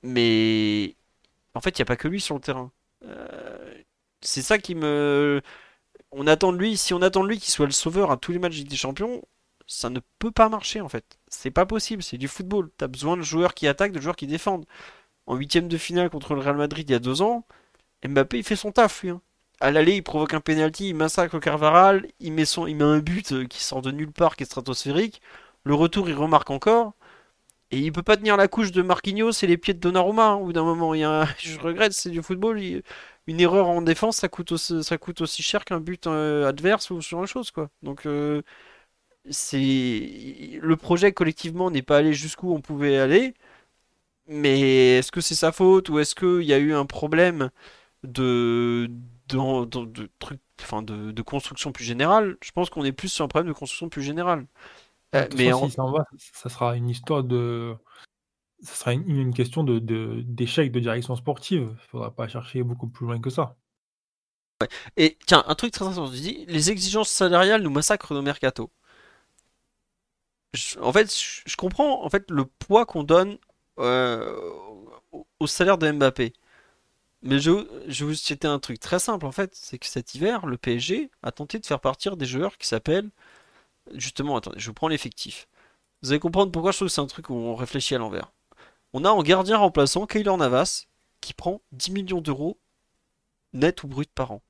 mais 0.02 0.96
en 1.54 1.60
fait 1.60 1.70
il 1.78 1.80
y 1.80 1.82
a 1.82 1.86
pas 1.86 1.96
que 1.96 2.08
lui 2.08 2.20
sur 2.20 2.34
le 2.36 2.40
terrain. 2.42 2.72
c'est 4.20 4.42
ça 4.42 4.58
qui 4.58 4.74
me 4.74 5.40
on 6.12 6.26
attend 6.26 6.52
de 6.52 6.58
lui, 6.58 6.76
si 6.76 6.94
on 6.94 7.02
attend 7.02 7.22
de 7.24 7.28
lui 7.28 7.38
qu'il 7.38 7.52
soit 7.52 7.66
le 7.66 7.72
sauveur 7.72 8.10
à 8.10 8.16
tous 8.16 8.32
les 8.32 8.38
matchs 8.38 8.60
des 8.62 8.76
Champions, 8.76 9.22
ça 9.70 9.89
ne 9.90 10.00
peut 10.18 10.32
pas 10.32 10.49
marcher 10.49 10.81
en 10.81 10.89
fait. 10.89 11.18
C'est 11.28 11.50
pas 11.52 11.66
possible, 11.66 12.02
c'est 12.02 12.18
du 12.18 12.28
football. 12.28 12.70
T'as 12.76 12.89
besoin 12.89 13.16
de 13.16 13.23
joueurs 13.23 13.55
qui 13.55 13.68
attaquent, 13.68 13.92
de 13.92 14.00
joueurs 14.00 14.16
qui 14.16 14.26
défendent. 14.26 14.66
En 15.26 15.36
huitième 15.36 15.68
de 15.68 15.78
finale 15.78 16.10
contre 16.10 16.34
le 16.34 16.40
Real 16.40 16.57
Madrid 16.57 16.89
il 16.89 16.92
y 16.92 16.97
a 16.97 16.99
deux 16.99 17.23
ans, 17.23 17.47
Mbappé 18.07 18.39
il 18.39 18.44
fait 18.44 18.57
son 18.57 18.73
taf 18.73 19.02
lui. 19.02 19.10
Hein. 19.10 19.23
À 19.60 19.70
l'aller, 19.70 19.97
il 19.97 20.02
provoque 20.02 20.34
un 20.34 20.40
penalty, 20.40 20.89
il 20.89 20.94
massacre 20.94 21.39
Carvaral, 21.39 22.07
il 22.18 22.32
met, 22.32 22.47
son, 22.47 22.66
il 22.66 22.76
met 22.76 22.84
un 22.84 22.99
but 22.99 23.32
euh, 23.32 23.44
qui 23.47 23.62
sort 23.62 23.82
de 23.82 23.90
nulle 23.92 24.12
part, 24.12 24.36
qui 24.36 24.44
est 24.44 24.47
stratosphérique. 24.47 25.20
Le 25.65 25.74
retour, 25.74 26.08
il 26.08 26.15
remarque 26.16 26.50
encore. 26.50 26.94
Et 27.70 27.78
il 27.78 27.92
peut 27.92 28.02
pas 28.02 28.16
tenir 28.16 28.36
la 28.36 28.49
couche 28.49 28.73
de 28.73 28.82
Marquinhos 28.82 29.32
et 29.42 29.47
les 29.47 29.58
pieds 29.58 29.74
de 29.74 29.81
Donnarumma. 29.81 30.31
Hein, 30.32 30.50
d'un 30.50 30.65
moment, 30.65 30.94
il 30.94 31.00
y 31.00 31.05
a 31.05 31.26
je 31.39 31.58
regrette, 31.60 31.92
c'est 31.92 32.10
du 32.10 32.23
football. 32.23 32.60
Une 33.26 33.40
erreur 33.40 33.68
en 33.68 33.82
défense, 33.82 34.16
ça 34.18 34.28
coûte 34.28 34.52
aussi, 34.52 35.42
cher 35.42 35.65
qu'un 35.65 35.81
but 35.81 36.07
euh, 36.07 36.49
adverse 36.49 36.90
ou 36.90 37.00
ce 37.02 37.10
genre 37.10 37.23
de 37.23 37.26
choses. 37.26 37.52
Donc, 37.82 38.07
euh, 38.07 38.42
c'est 39.28 40.58
le 40.60 40.76
projet 40.76 41.12
collectivement 41.12 41.70
n'est 41.70 41.82
pas 41.82 41.99
allé 41.99 42.12
jusqu'où 42.15 42.52
on 42.52 42.60
pouvait 42.60 42.99
aller. 42.99 43.34
Mais 44.26 44.99
est-ce 44.99 45.10
que 45.12 45.20
c'est 45.20 45.34
sa 45.34 45.52
faute 45.52 45.89
ou 45.89 45.99
est-ce 45.99 46.15
qu'il 46.15 46.47
y 46.47 46.52
a 46.52 46.58
eu 46.58 46.73
un 46.73 46.86
problème 46.86 47.50
de, 48.05 48.89
de, 49.28 49.65
de, 49.66 50.10
enfin 50.62 50.82
de, 50.82 51.10
de, 51.10 51.23
construction 51.23 51.73
plus 51.73 51.84
générale? 51.84 52.36
Je 52.42 52.52
pense 52.52 52.70
qu'on 52.70 52.84
est 52.84 52.92
plus 52.92 53.08
sur 53.08 53.24
un 53.24 53.28
problème 53.28 53.49
de 53.52 53.58
construction 53.58 53.89
plus 53.89 54.02
générale. 54.02 54.47
Euh, 55.16 55.26
mais 55.36 55.52
si 55.52 55.70
ça, 55.73 55.82
va, 55.82 56.07
ça 56.16 56.49
sera 56.49 56.76
une 56.76 56.89
histoire 56.89 57.24
de. 57.24 57.74
Ça 58.62 58.74
sera 58.74 58.92
une, 58.92 59.34
question 59.34 59.65
de, 59.65 59.78
d'échec 59.78 60.70
de, 60.70 60.81
direction 60.81 61.16
sportive. 61.16 61.70
Il 61.73 61.89
faudra 61.89 62.15
pas 62.15 62.28
chercher 62.28 62.62
beaucoup 62.62 62.89
plus 62.89 63.07
loin 63.07 63.20
que 63.20 63.31
ça. 63.31 63.57
Et 64.97 65.16
tiens, 65.26 65.42
un 65.47 65.55
truc 65.55 65.73
très 65.73 65.86
intéressant, 65.86 66.12
tu 66.12 66.20
dis 66.20 66.44
les 66.47 66.70
exigences 66.70 67.08
salariales 67.08 67.62
nous 67.62 67.70
massacrent 67.70 68.12
nos 68.12 68.23
mercato 68.23 68.70
en 70.80 70.92
fait, 70.92 71.14
je, 71.46 71.56
comprends 71.56 72.04
en 72.04 72.08
fait 72.10 72.30
le 72.30 72.44
poids 72.44 72.86
qu'on 72.86 73.02
donne 73.04 73.38
euh, 73.78 74.36
au, 75.38 75.46
salaire 75.46 75.78
de 75.78 75.90
Mbappé. 75.90 76.32
Mais 77.22 77.38
je, 77.38 77.50
vous 77.50 78.14
citer 78.14 78.48
un 78.48 78.58
truc 78.58 78.80
très 78.80 78.98
simple 78.98 79.26
en 79.26 79.32
fait, 79.32 79.54
c'est 79.54 79.78
que 79.78 79.86
cet 79.86 80.14
hiver, 80.14 80.46
le 80.46 80.56
PSG 80.56 81.10
a 81.22 81.32
tenté 81.32 81.58
de 81.58 81.66
faire 81.66 81.80
partir 81.80 82.16
des 82.16 82.26
joueurs 82.26 82.56
qui 82.58 82.66
s'appellent 82.66 83.10
justement, 83.94 84.36
attendez, 84.36 84.58
je 84.58 84.66
vous 84.66 84.74
prends 84.74 84.88
l'effectif. 84.88 85.48
Vous 86.02 86.10
allez 86.12 86.20
comprendre 86.20 86.50
pourquoi 86.50 86.72
je 86.72 86.78
trouve 86.78 86.88
que 86.88 86.94
c'est 86.94 87.00
un 87.00 87.06
truc 87.06 87.30
où 87.30 87.34
on 87.34 87.54
réfléchit 87.54 87.94
à 87.94 87.98
l'envers. 87.98 88.32
On 88.92 89.04
a 89.04 89.10
en 89.10 89.22
gardien 89.22 89.58
remplaçant 89.58 90.06
Kaylor 90.06 90.36
Navas 90.38 90.86
qui 91.20 91.34
prend 91.34 91.60
10 91.72 91.92
millions 91.92 92.20
d'euros 92.20 92.58
net 93.52 93.82
ou 93.82 93.88
brut 93.88 94.10
par 94.14 94.32
an. 94.32 94.42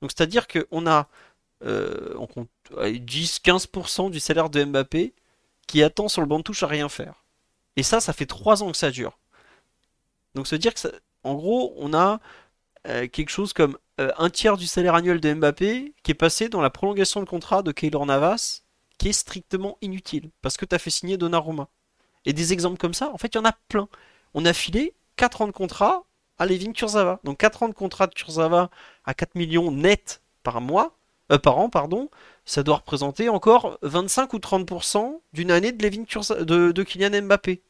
Donc 0.00 0.10
c'est-à-dire 0.10 0.46
qu'on 0.48 0.86
a 0.86 1.08
euh, 1.62 2.14
on 2.18 2.26
compte 2.26 2.50
10-15% 2.72 4.10
du 4.10 4.20
salaire 4.20 4.50
de 4.50 4.64
Mbappé 4.64 5.14
qui 5.66 5.82
attend 5.82 6.08
sur 6.08 6.20
le 6.20 6.26
banc 6.26 6.38
de 6.38 6.42
touche 6.42 6.62
à 6.62 6.66
rien 6.66 6.88
faire. 6.88 7.24
Et 7.76 7.82
ça, 7.82 8.00
ça 8.00 8.12
fait 8.12 8.26
trois 8.26 8.62
ans 8.62 8.70
que 8.70 8.76
ça 8.76 8.90
dure. 8.90 9.18
Donc, 10.34 10.46
se 10.46 10.56
dire 10.56 10.74
que, 10.74 10.88
en 11.22 11.34
gros, 11.34 11.74
on 11.76 11.94
a 11.94 12.20
euh, 12.86 13.08
quelque 13.08 13.30
chose 13.30 13.52
comme 13.52 13.78
euh, 14.00 14.12
un 14.18 14.30
tiers 14.30 14.56
du 14.56 14.66
salaire 14.66 14.94
annuel 14.94 15.20
de 15.20 15.32
Mbappé 15.32 15.94
qui 16.02 16.10
est 16.10 16.14
passé 16.14 16.48
dans 16.48 16.60
la 16.60 16.70
prolongation 16.70 17.20
de 17.20 17.28
contrat 17.28 17.62
de 17.62 17.72
Keylor 17.72 18.04
Navas, 18.06 18.62
qui 18.98 19.08
est 19.08 19.12
strictement 19.12 19.78
inutile, 19.80 20.30
parce 20.42 20.56
que 20.56 20.64
tu 20.64 20.74
as 20.74 20.78
fait 20.78 20.90
signer 20.90 21.16
Donnarumma. 21.16 21.68
Et 22.24 22.32
des 22.32 22.52
exemples 22.52 22.78
comme 22.78 22.94
ça, 22.94 23.10
en 23.12 23.18
fait, 23.18 23.28
il 23.34 23.38
y 23.38 23.40
en 23.40 23.44
a 23.44 23.52
plein. 23.68 23.88
On 24.34 24.44
a 24.44 24.52
filé 24.52 24.94
4 25.16 25.42
ans 25.42 25.46
de 25.46 25.52
contrat 25.52 26.04
à 26.38 26.46
Levin 26.46 26.72
Kurzawa. 26.72 27.20
Donc 27.24 27.38
4 27.38 27.62
ans 27.64 27.68
de 27.68 27.74
contrat 27.74 28.06
de 28.06 28.14
Kurzawa 28.14 28.70
à 29.04 29.14
4 29.14 29.34
millions 29.34 29.70
net 29.70 30.22
par 30.42 30.60
mois, 30.60 30.96
euh, 31.32 31.38
par 31.38 31.58
an, 31.58 31.70
pardon, 31.70 32.10
ça 32.44 32.62
doit 32.62 32.76
représenter 32.76 33.28
encore 33.28 33.78
25 33.82 34.32
ou 34.34 34.38
30% 34.38 35.20
d'une 35.32 35.50
année 35.50 35.72
de, 35.72 36.72
de, 36.72 36.82
Kylian 36.82 37.22
Mbappé. 37.22 37.62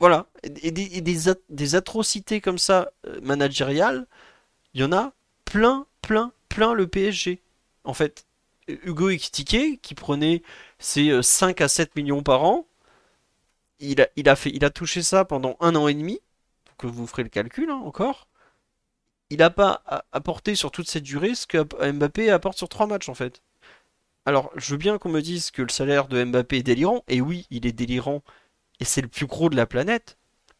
Voilà. 0.00 0.26
Et, 0.42 0.70
des, 0.70 1.74
atrocités 1.74 2.40
comme 2.40 2.58
ça, 2.58 2.90
euh, 3.06 3.20
managériales, 3.22 4.06
il 4.74 4.80
y 4.80 4.84
en 4.84 4.92
a 4.92 5.12
plein, 5.44 5.86
plein, 6.02 6.32
plein 6.48 6.74
le 6.74 6.86
PSG. 6.86 7.40
En 7.84 7.94
fait, 7.94 8.26
Hugo 8.68 9.10
Ekitike, 9.10 9.80
qui 9.80 9.94
prenait 9.94 10.42
ses 10.78 11.22
5 11.22 11.60
euh, 11.60 11.64
à 11.64 11.68
7 11.68 11.94
millions 11.96 12.22
par 12.22 12.42
an, 12.44 12.66
il 13.78 14.00
a 14.00 14.70
touché 14.70 15.02
ça 15.02 15.24
pendant 15.24 15.56
un 15.60 15.76
an 15.76 15.86
et 15.86 15.94
demi, 15.94 16.20
que 16.78 16.86
vous 16.86 17.06
ferez 17.06 17.22
le 17.22 17.28
calcul 17.28 17.70
hein, 17.70 17.80
encore 17.84 18.26
il 19.30 19.38
n'a 19.38 19.50
pas 19.50 19.82
apporté 20.12 20.54
sur 20.54 20.70
toute 20.70 20.88
cette 20.88 21.02
durée 21.02 21.34
ce 21.34 21.46
que 21.46 21.64
Mbappé 21.92 22.30
apporte 22.30 22.58
sur 22.58 22.68
trois 22.68 22.86
matchs 22.86 23.08
en 23.08 23.14
fait. 23.14 23.42
Alors, 24.24 24.50
je 24.56 24.72
veux 24.72 24.78
bien 24.78 24.98
qu'on 24.98 25.08
me 25.08 25.22
dise 25.22 25.50
que 25.50 25.62
le 25.62 25.68
salaire 25.68 26.08
de 26.08 26.24
Mbappé 26.24 26.58
est 26.58 26.62
délirant, 26.64 27.04
et 27.06 27.20
oui, 27.20 27.46
il 27.50 27.64
est 27.64 27.72
délirant, 27.72 28.22
et 28.80 28.84
c'est 28.84 29.00
le 29.00 29.08
plus 29.08 29.26
gros 29.26 29.48
de 29.50 29.56
la 29.56 29.66
planète, 29.66 30.18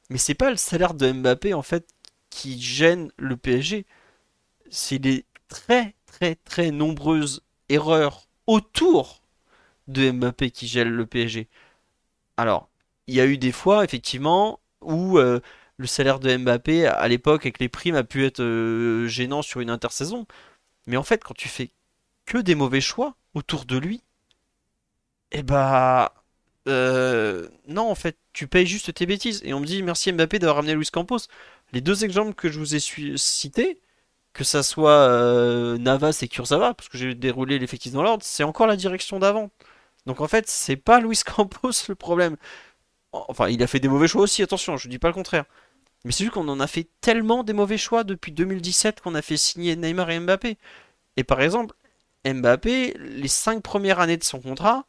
mais 0.09 0.19
c'est 0.19 0.35
pas 0.35 0.51
le 0.51 0.57
salaire 0.57 0.95
de 0.95 1.11
Mbappé 1.11 1.53
en 1.53 1.63
fait 1.63 1.89
qui 2.31 2.61
gêne 2.61 3.11
le 3.17 3.37
PSG, 3.37 3.87
c'est 4.71 4.99
les 4.99 5.25
très 5.49 5.95
très 6.07 6.37
très 6.37 6.71
nombreuses 6.71 7.43
erreurs 7.69 8.29
autour 8.47 9.23
de 9.89 10.11
Mbappé 10.11 10.51
qui 10.51 10.67
gênent 10.67 10.89
le 10.89 11.07
PSG. 11.07 11.49
Alors, 12.37 12.69
il 13.07 13.15
y 13.15 13.21
a 13.21 13.27
eu 13.27 13.39
des 13.39 13.53
fois 13.53 13.85
effectivement 13.85 14.61
où 14.81 15.19
euh, 15.19 15.41
le 15.79 15.87
salaire 15.87 16.21
de 16.21 16.37
Mbappé 16.37 16.87
à 16.87 17.09
l'époque 17.09 17.43
avec 17.47 17.59
les 17.59 17.69
primes 17.69 17.97
a 17.97 18.05
pu 18.05 18.25
être 18.25 18.41
euh, 18.41 19.07
gênant 19.09 19.43
sur 19.43 19.61
une 19.61 19.71
intersaison. 19.71 20.27
Mais 20.87 20.97
en 20.97 21.03
fait, 21.03 21.25
quand 21.25 21.35
tu 21.35 21.49
fais 21.49 21.71
que 22.27 22.39
des 22.39 22.55
mauvais 22.55 22.81
choix 22.81 23.17
autour 23.35 23.65
de 23.67 23.79
lui, 23.79 24.03
eh 25.33 25.43
bah. 25.43 26.15
Euh, 26.69 27.49
non, 27.69 27.89
en 27.91 27.95
fait, 27.95 28.19
tu 28.33 28.49
payes 28.49 28.67
juste 28.67 28.93
tes 28.95 29.07
bêtises. 29.07 29.41
Et 29.45 29.55
on 29.55 29.61
me 29.61 29.67
dit 29.67 29.83
merci 29.83 30.13
Mbappé 30.13 30.39
d'avoir 30.39 30.57
ramené 30.57 30.75
Luis 30.75 30.89
Campos. 30.93 31.19
Les 31.73 31.81
deux 31.81 32.05
exemples 32.05 32.35
que 32.35 32.51
je 32.51 32.59
vous 32.59 32.75
ai 32.75 32.81
cités, 32.81 33.81
que 34.33 34.45
ça 34.45 34.63
soit 34.63 34.91
euh, 34.91 35.79
Navas 35.79 36.19
et 36.23 36.29
Kurzawa, 36.29 36.75
parce 36.75 36.89
que 36.89 36.99
j'ai 36.99 37.15
déroulé 37.15 37.59
l'effectif 37.59 37.93
dans 37.93 38.03
l'ordre, 38.03 38.25
c'est 38.25 38.45
encore 38.45 38.67
la 38.67 38.77
direction 38.77 39.19
d'avant. 39.19 39.51
Donc 40.07 40.21
en 40.21 40.29
fait, 40.29 40.49
c'est 40.49 40.77
pas 40.77 41.01
Luis 41.01 41.21
Campos 41.25 41.71
le 41.89 41.95
problème. 41.97 42.37
Enfin, 43.13 43.49
il 43.49 43.63
a 43.63 43.67
fait 43.67 43.81
des 43.81 43.89
mauvais 43.89 44.09
choix 44.09 44.23
aussi, 44.23 44.43
attention, 44.43 44.77
je 44.77 44.89
dis 44.89 44.99
pas 44.99 45.09
le 45.09 45.15
contraire. 45.15 45.45
Mais 46.07 46.13
c'est 46.13 46.23
juste 46.23 46.35
qu'on 46.35 46.47
en 46.49 46.61
a 46.61 46.69
fait 46.69 46.89
tellement 47.01 47.43
des 47.43 47.53
mauvais 47.53 47.79
choix 47.79 48.05
depuis 48.05 48.31
2017 48.31 49.01
qu'on 49.01 49.17
a 49.17 49.23
fait 49.23 49.37
signer 49.37 49.75
Neymar 49.75 50.09
et 50.11 50.21
Mbappé. 50.21 50.57
Et 51.17 51.25
par 51.25 51.41
exemple, 51.41 51.75
Mbappé, 52.25 52.95
les 52.99 53.29
5 53.29 53.61
premières 53.61 53.99
années 53.99 54.17
de 54.17 54.23
son 54.23 54.41
contrat, 54.41 54.87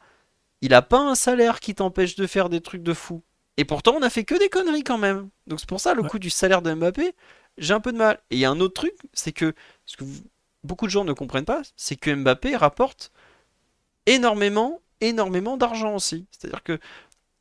il 0.60 0.70
n'a 0.70 0.80
pas 0.82 1.00
un 1.00 1.16
salaire 1.16 1.58
qui 1.58 1.74
t'empêche 1.74 2.14
de 2.14 2.26
faire 2.28 2.48
des 2.48 2.60
trucs 2.60 2.84
de 2.84 2.94
fou. 2.94 3.22
Et 3.56 3.64
pourtant, 3.64 3.96
on 3.96 4.02
a 4.02 4.10
fait 4.10 4.22
que 4.24 4.38
des 4.38 4.48
conneries 4.48 4.84
quand 4.84 4.98
même. 4.98 5.28
Donc 5.48 5.58
c'est 5.58 5.68
pour 5.68 5.80
ça, 5.80 5.92
le 5.92 6.02
Ouais. 6.02 6.08
coût 6.08 6.20
du 6.20 6.30
salaire 6.30 6.62
de 6.62 6.72
Mbappé, 6.72 7.14
j'ai 7.58 7.74
un 7.74 7.80
peu 7.80 7.90
de 7.90 7.98
mal. 7.98 8.20
Et 8.30 8.36
il 8.36 8.38
y 8.38 8.44
a 8.44 8.50
un 8.50 8.60
autre 8.60 8.74
truc, 8.74 8.94
c'est 9.12 9.32
que 9.32 9.54
ce 9.86 9.96
que 9.96 10.04
vous- 10.04 10.22
beaucoup 10.62 10.86
de 10.86 10.92
gens 10.92 11.04
ne 11.04 11.12
comprennent 11.12 11.44
pas, 11.44 11.62
c'est 11.76 11.96
que 11.96 12.14
Mbappé 12.14 12.54
rapporte 12.54 13.10
énormément, 14.06 14.80
énormément 15.00 15.56
d'argent 15.56 15.96
aussi. 15.96 16.26
C'est-à-dire 16.30 16.62
que 16.62 16.78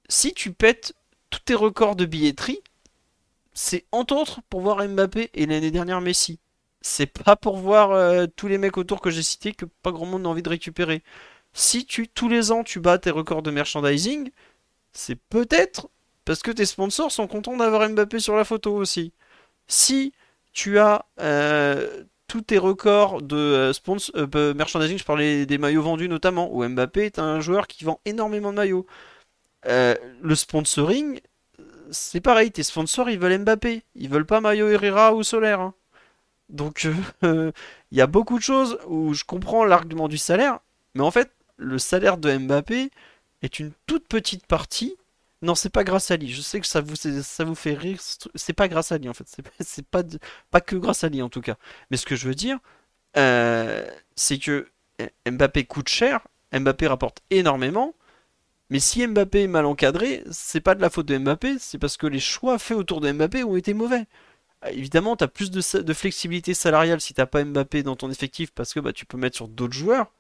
si 0.09 0.33
tu 0.33 0.51
pètes 0.51 0.93
tous 1.29 1.41
tes 1.41 1.55
records 1.55 1.95
de 1.95 2.05
billetterie, 2.05 2.61
c'est 3.57 3.85
entre 3.91 4.15
autres 4.15 4.41
pour 4.51 4.61
voir 4.61 4.87
Mbappé 4.87 5.31
et 5.33 5.47
l'année 5.47 5.71
dernière 5.71 5.99
Messi. 5.99 6.39
C'est 6.81 7.07
pas 7.07 7.35
pour 7.35 7.57
voir 7.57 7.91
euh, 7.91 8.27
tous 8.35 8.47
les 8.47 8.59
mecs 8.59 8.77
autour 8.77 9.01
que 9.01 9.09
j'ai 9.09 9.23
cités 9.23 9.51
que 9.51 9.65
pas 9.65 9.91
grand 9.91 10.05
monde 10.05 10.21
n'a 10.21 10.29
envie 10.29 10.43
de 10.43 10.49
récupérer. 10.49 11.03
Si 11.53 11.85
tu 11.85 12.07
tous 12.07 12.29
les 12.29 12.51
ans 12.51 12.63
tu 12.63 12.79
bats 12.79 12.99
tes 12.99 13.09
records 13.09 13.41
de 13.41 13.49
merchandising, 13.49 14.29
c'est 14.93 15.15
peut-être 15.15 15.89
parce 16.23 16.43
que 16.43 16.51
tes 16.51 16.67
sponsors 16.67 17.11
sont 17.11 17.25
contents 17.27 17.57
d'avoir 17.57 17.89
Mbappé 17.89 18.19
sur 18.19 18.35
la 18.35 18.45
photo 18.45 18.75
aussi. 18.75 19.11
Si 19.67 20.13
tu 20.53 20.77
as 20.77 21.05
euh, 21.19 22.03
tous 22.27 22.41
tes 22.41 22.59
records 22.59 23.23
de 23.23 23.73
euh, 23.73 24.27
de 24.27 24.53
merchandising, 24.53 24.99
je 24.99 25.03
parlais 25.03 25.47
des 25.47 25.57
maillots 25.57 25.81
vendus 25.81 26.09
notamment, 26.09 26.53
où 26.53 26.63
Mbappé 26.63 27.05
est 27.05 27.17
un 27.17 27.39
joueur 27.41 27.65
qui 27.65 27.85
vend 27.85 27.99
énormément 28.05 28.51
de 28.51 28.57
maillots. 28.57 28.85
Le 29.65 30.35
sponsoring, 30.35 31.19
c'est 31.91 32.21
pareil, 32.21 32.51
tes 32.51 32.63
sponsors 32.63 33.09
ils 33.09 33.19
veulent 33.19 33.39
Mbappé, 33.39 33.83
ils 33.95 34.09
veulent 34.09 34.25
pas 34.25 34.41
Mario 34.41 34.67
Herrera 34.69 35.13
ou 35.13 35.23
Solaire. 35.23 35.59
hein. 35.61 35.73
Donc 36.49 36.87
euh, 37.23 37.51
il 37.91 37.97
y 37.97 38.01
a 38.01 38.07
beaucoup 38.07 38.37
de 38.37 38.43
choses 38.43 38.79
où 38.87 39.13
je 39.13 39.23
comprends 39.23 39.65
l'argument 39.65 40.07
du 40.07 40.17
salaire, 40.17 40.59
mais 40.95 41.03
en 41.03 41.11
fait 41.11 41.31
le 41.57 41.79
salaire 41.79 42.17
de 42.17 42.35
Mbappé 42.37 42.91
est 43.41 43.59
une 43.59 43.71
toute 43.85 44.07
petite 44.07 44.45
partie. 44.45 44.95
Non, 45.43 45.53
c'est 45.55 45.69
pas 45.69 45.83
grâce 45.83 46.09
à 46.11 46.17
lui. 46.17 46.29
Je 46.31 46.41
sais 46.41 46.59
que 46.59 46.65
ça 46.67 46.81
vous, 46.81 46.95
ça 46.95 47.43
vous 47.43 47.55
fait 47.55 47.73
rire. 47.75 47.99
C'est 48.35 48.53
pas 48.53 48.67
grâce 48.67 48.91
à 48.91 48.97
lui 48.97 49.09
en 49.09 49.13
fait. 49.13 49.25
C'est 49.59 49.85
pas, 49.85 50.03
pas 50.51 50.61
que 50.61 50.75
grâce 50.75 51.03
à 51.03 51.09
lui 51.09 51.21
en 51.21 51.29
tout 51.29 51.41
cas. 51.41 51.55
Mais 51.91 51.97
ce 51.97 52.05
que 52.05 52.15
je 52.15 52.27
veux 52.27 52.35
dire, 52.35 52.57
euh, 53.17 53.87
c'est 54.15 54.39
que 54.39 54.67
Mbappé 55.29 55.65
coûte 55.65 55.89
cher, 55.89 56.21
Mbappé 56.53 56.87
rapporte 56.87 57.21
énormément. 57.29 57.93
Mais 58.69 58.79
si 58.79 59.05
Mbappé 59.07 59.43
est 59.43 59.47
mal 59.47 59.65
encadré, 59.65 60.23
c'est 60.31 60.59
pas 60.61 60.75
de 60.75 60.81
la 60.81 60.89
faute 60.89 61.05
de 61.07 61.17
Mbappé, 61.17 61.57
c'est 61.59 61.77
parce 61.77 61.97
que 61.97 62.07
les 62.07 62.19
choix 62.19 62.59
faits 62.59 62.77
autour 62.77 62.99
de 63.01 63.11
Mbappé 63.11 63.43
ont 63.43 63.55
été 63.55 63.73
mauvais. 63.73 64.05
Euh, 64.65 64.69
Évidemment, 64.71 65.15
tu 65.15 65.27
plus 65.27 65.51
de, 65.51 65.93
flexibilité 65.93 66.53
salariale 66.53 67.01
si 67.01 67.13
t'as 67.13 67.25
pas 67.25 67.43
Mbappé 67.43 67.83
dans 67.83 67.95
ton 67.95 68.11
effectif 68.11 68.51
parce 68.51 68.73
que 68.73 68.79
bah, 68.79 68.93
tu 68.93 69.05
peux 69.05 69.17
mettre 69.17 69.35
sur 69.37 69.47
d'autres 69.47 69.73
joueurs. 69.73 70.11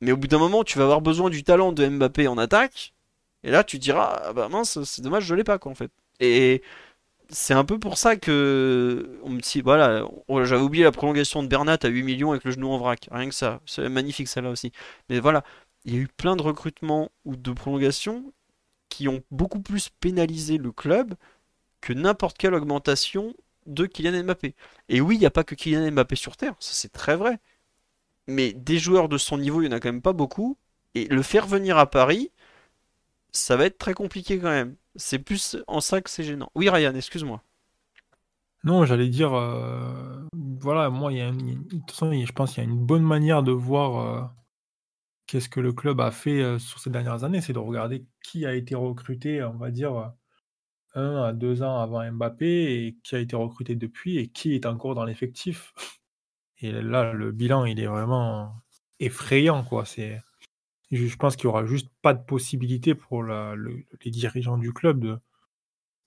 Mais 0.00 0.12
au 0.12 0.16
bout 0.16 0.28
d'un 0.28 0.38
moment, 0.38 0.64
tu 0.64 0.78
vas 0.78 0.84
avoir 0.84 1.00
besoin 1.00 1.30
du 1.30 1.42
talent 1.44 1.72
de 1.72 1.86
Mbappé 1.86 2.28
en 2.28 2.38
attaque. 2.38 2.94
Et 3.44 3.50
là, 3.50 3.64
tu 3.64 3.78
diras, 3.78 4.22
ah 4.26 4.32
bah 4.32 4.48
mince, 4.48 4.82
c'est 4.84 5.02
dommage, 5.02 5.24
je 5.24 5.34
l'ai 5.34 5.44
pas 5.44 5.58
quoi 5.58 5.72
en 5.72 5.74
fait. 5.74 5.90
Et 6.20 6.62
c'est 7.28 7.54
un 7.54 7.64
peu 7.64 7.78
pour 7.78 7.98
ça 7.98 8.16
que 8.16 9.18
on 9.24 9.38
voilà, 9.64 10.04
j'avais 10.44 10.62
oublié 10.62 10.84
la 10.84 10.92
prolongation 10.92 11.42
de 11.42 11.48
Bernat 11.48 11.78
à 11.82 11.88
8 11.88 12.02
millions 12.02 12.30
avec 12.32 12.44
le 12.44 12.52
genou 12.52 12.70
en 12.70 12.78
vrac. 12.78 13.08
Rien 13.10 13.28
que 13.28 13.34
ça, 13.34 13.60
c'est 13.66 13.88
magnifique 13.88 14.28
celle-là 14.28 14.50
aussi. 14.50 14.72
Mais 15.08 15.20
voilà, 15.20 15.44
il 15.86 15.94
y 15.94 15.98
a 15.98 16.00
eu 16.00 16.08
plein 16.08 16.36
de 16.36 16.42
recrutements 16.42 17.10
ou 17.24 17.36
de 17.36 17.52
prolongations 17.52 18.32
qui 18.88 19.08
ont 19.08 19.22
beaucoup 19.30 19.60
plus 19.60 19.88
pénalisé 19.88 20.58
le 20.58 20.72
club 20.72 21.14
que 21.80 21.92
n'importe 21.92 22.36
quelle 22.36 22.54
augmentation 22.54 23.34
de 23.66 23.86
Kylian 23.86 24.24
Mbappé. 24.24 24.54
Et 24.88 25.00
oui, 25.00 25.16
il 25.16 25.20
n'y 25.20 25.26
a 25.26 25.30
pas 25.30 25.44
que 25.44 25.54
Kylian 25.54 25.90
Mbappé 25.92 26.16
sur 26.16 26.36
Terre, 26.36 26.54
ça 26.58 26.72
c'est 26.72 26.92
très 26.92 27.16
vrai. 27.16 27.38
Mais 28.26 28.52
des 28.52 28.78
joueurs 28.78 29.08
de 29.08 29.16
son 29.16 29.38
niveau, 29.38 29.62
il 29.62 29.68
n'y 29.68 29.74
en 29.74 29.76
a 29.76 29.80
quand 29.80 29.88
même 29.88 30.02
pas 30.02 30.12
beaucoup. 30.12 30.58
Et 30.96 31.06
le 31.06 31.22
faire 31.22 31.46
venir 31.46 31.78
à 31.78 31.88
Paris, 31.88 32.32
ça 33.30 33.56
va 33.56 33.66
être 33.66 33.78
très 33.78 33.94
compliqué 33.94 34.38
quand 34.38 34.50
même. 34.50 34.74
C'est 34.96 35.20
plus 35.20 35.56
en 35.68 35.80
ça 35.80 36.00
c'est 36.06 36.24
gênant. 36.24 36.50
Oui, 36.56 36.68
Ryan, 36.68 36.94
excuse-moi. 36.94 37.42
Non, 38.64 38.84
j'allais 38.84 39.08
dire, 39.08 39.34
euh, 39.34 40.26
voilà, 40.34 40.90
moi, 40.90 41.12
il 41.12 41.20
je 41.20 42.32
pense 42.32 42.54
qu'il 42.54 42.64
y 42.64 42.66
a 42.66 42.68
une 42.68 42.84
bonne 42.84 43.04
manière 43.04 43.44
de 43.44 43.52
voir 43.52 44.00
euh, 44.00 44.26
qu'est-ce 45.26 45.48
que 45.48 45.60
le 45.60 45.72
club 45.72 46.00
a 46.00 46.10
fait 46.10 46.58
sur 46.58 46.78
ces 46.78 46.90
dernières 46.90 47.24
années, 47.24 47.40
c'est 47.40 47.52
de 47.52 47.58
regarder 47.58 48.06
qui 48.22 48.46
a 48.46 48.54
été 48.54 48.74
recruté, 48.74 49.42
on 49.42 49.56
va 49.56 49.70
dire, 49.70 50.12
un 50.96 51.22
à 51.22 51.32
deux 51.32 51.62
ans 51.62 51.78
avant 51.78 52.10
Mbappé 52.10 52.46
et 52.86 52.96
qui 53.02 53.14
a 53.14 53.18
été 53.18 53.36
recruté 53.36 53.74
depuis 53.74 54.18
et 54.18 54.28
qui 54.28 54.54
est 54.54 54.66
encore 54.66 54.94
dans 54.94 55.04
l'effectif. 55.04 55.72
Et 56.58 56.72
là, 56.72 57.12
le 57.12 57.32
bilan, 57.32 57.66
il 57.66 57.78
est 57.80 57.86
vraiment 57.86 58.54
effrayant, 58.98 59.62
quoi. 59.62 59.84
C'est, 59.84 60.22
je 60.90 61.16
pense 61.16 61.36
qu'il 61.36 61.44
y 61.44 61.48
aura 61.48 61.66
juste 61.66 61.90
pas 62.00 62.14
de 62.14 62.24
possibilité 62.24 62.94
pour 62.94 63.22
les 63.24 64.10
dirigeants 64.10 64.56
du 64.56 64.72
club 64.72 65.00
de, 65.00 65.18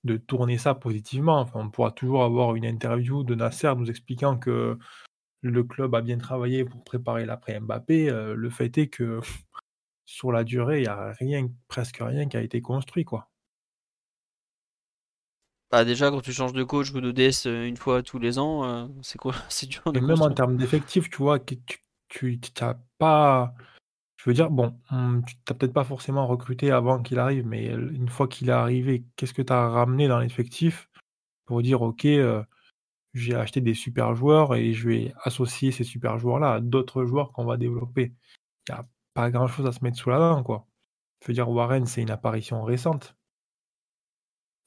de 0.05 0.17
tourner 0.17 0.57
ça 0.57 0.73
positivement. 0.73 1.47
On 1.53 1.69
pourra 1.69 1.91
toujours 1.91 2.23
avoir 2.23 2.55
une 2.55 2.65
interview 2.65 3.23
de 3.23 3.35
Nasser 3.35 3.73
nous 3.77 3.91
expliquant 3.91 4.37
que 4.37 4.77
le 5.41 5.63
club 5.63 5.95
a 5.95 6.01
bien 6.01 6.17
travaillé 6.17 6.65
pour 6.65 6.83
préparer 6.83 7.25
l'après 7.25 7.59
Mbappé. 7.59 8.09
Euh, 8.09 8.35
le 8.35 8.49
fait 8.49 8.77
est 8.77 8.87
que 8.87 9.19
sur 10.05 10.31
la 10.31 10.43
durée, 10.43 10.79
il 10.79 10.83
n'y 10.83 10.87
a 10.87 11.13
rien, 11.13 11.47
presque 11.67 11.99
rien 12.01 12.27
qui 12.27 12.37
a 12.37 12.41
été 12.41 12.61
construit, 12.61 13.05
quoi. 13.05 13.29
Bah 15.71 15.85
déjà, 15.85 16.09
quand 16.09 16.21
tu 16.21 16.33
changes 16.33 16.53
de 16.53 16.63
coach 16.63 16.91
ou 16.93 17.01
de 17.01 17.11
DS 17.11 17.45
euh, 17.45 17.67
une 17.67 17.77
fois 17.77 18.01
tous 18.01 18.17
les 18.17 18.39
ans, 18.39 18.65
euh, 18.65 18.87
c'est 19.03 19.19
quoi? 19.19 19.33
C'est 19.49 19.67
dur 19.67 19.93
de 19.93 19.99
Et 19.99 20.01
même 20.01 20.21
en 20.21 20.31
termes 20.31 20.57
d'effectifs, 20.57 21.09
tu 21.09 21.17
vois, 21.17 21.39
tu 21.39 22.39
t'as 22.39 22.75
pas. 22.97 23.53
Je 24.17 24.29
veux 24.29 24.33
dire, 24.33 24.49
bon, 24.49 24.77
hum, 24.89 25.23
tu 25.25 25.35
n'as 25.47 25.55
peut-être 25.55 25.73
pas 25.73 25.83
forcément 25.83 26.27
recruté 26.27 26.71
avant 26.71 27.01
qu'il 27.01 27.19
arrive, 27.19 27.45
mais 27.45 27.67
une 27.67 28.09
fois 28.09 28.27
qu'il 28.27 28.49
est 28.49 28.53
arrivé, 28.53 29.05
qu'est-ce 29.15 29.33
que 29.33 29.43
tu 29.43 29.53
as 29.53 29.69
ramené 29.69 30.07
dans 30.07 30.19
l'effectif 30.19 30.89
pour 31.45 31.61
dire, 31.61 31.81
OK, 31.83 32.05
euh, 32.05 32.43
j'ai 33.13 33.35
acheté 33.35 33.61
des 33.61 33.73
super 33.73 34.15
joueurs 34.15 34.55
et 34.55 34.73
je 34.73 34.89
vais 34.89 35.13
associer 35.23 35.71
ces 35.71 35.83
super 35.83 36.19
joueurs-là 36.19 36.53
à 36.55 36.59
d'autres 36.61 37.05
joueurs 37.05 37.31
qu'on 37.33 37.45
va 37.45 37.57
développer. 37.57 38.13
Il 38.69 38.73
n'y 38.73 38.79
a 38.79 38.87
pas 39.15 39.31
grand-chose 39.31 39.67
à 39.67 39.71
se 39.73 39.83
mettre 39.83 39.97
sous 39.97 40.09
la 40.11 40.19
dent, 40.19 40.43
quoi. 40.43 40.67
Je 41.23 41.27
veux 41.29 41.33
dire, 41.35 41.49
Warren, 41.49 41.85
c'est 41.87 42.01
une 42.03 42.11
apparition 42.11 42.63
récente. 42.63 43.15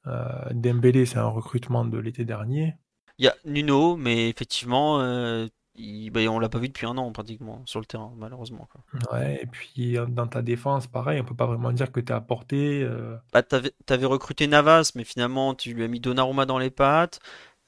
Euh, 0.06 0.48
Dembélé, 0.52 1.06
c'est 1.06 1.18
un 1.18 1.26
recrutement 1.26 1.84
de 1.84 1.98
l'été 1.98 2.24
dernier. 2.24 2.74
Il 3.16 3.24
y 3.24 3.28
a 3.28 3.34
Nuno, 3.46 3.96
mais 3.96 4.28
effectivement, 4.28 5.00
euh, 5.00 5.48
il- 5.76 6.10
bah, 6.10 6.20
on 6.28 6.38
l'a 6.38 6.50
pas 6.50 6.58
vu 6.58 6.68
depuis 6.68 6.84
un 6.86 6.98
an 6.98 7.10
pratiquement 7.10 7.62
sur 7.66 7.80
le 7.80 7.86
terrain, 7.86 8.12
malheureusement. 8.18 8.66
quoi. 8.70 8.84
Ouais, 9.12 9.42
et 9.42 9.46
puis 9.46 9.96
euh, 9.96 10.06
dans 10.06 10.26
ta 10.26 10.42
défense, 10.42 10.86
pareil, 10.86 11.20
on 11.20 11.24
peut 11.24 11.34
pas 11.36 11.46
vraiment 11.46 11.72
dire 11.72 11.90
que 11.92 12.00
tu 12.00 12.12
as 12.12 12.16
apporté. 12.16 12.82
euh, 12.82 13.16
Bah, 13.32 13.42
t'avais, 13.42 13.72
t'avais 13.86 14.04
recruté 14.06 14.46
Navas, 14.46 14.92
mais 14.94 15.04
finalement, 15.04 15.54
tu 15.54 15.72
lui 15.72 15.84
as 15.84 15.88
mis 15.88 16.00
Donnarumma 16.00 16.44
dans 16.46 16.58
les 16.58 16.70
pattes. 16.70 17.20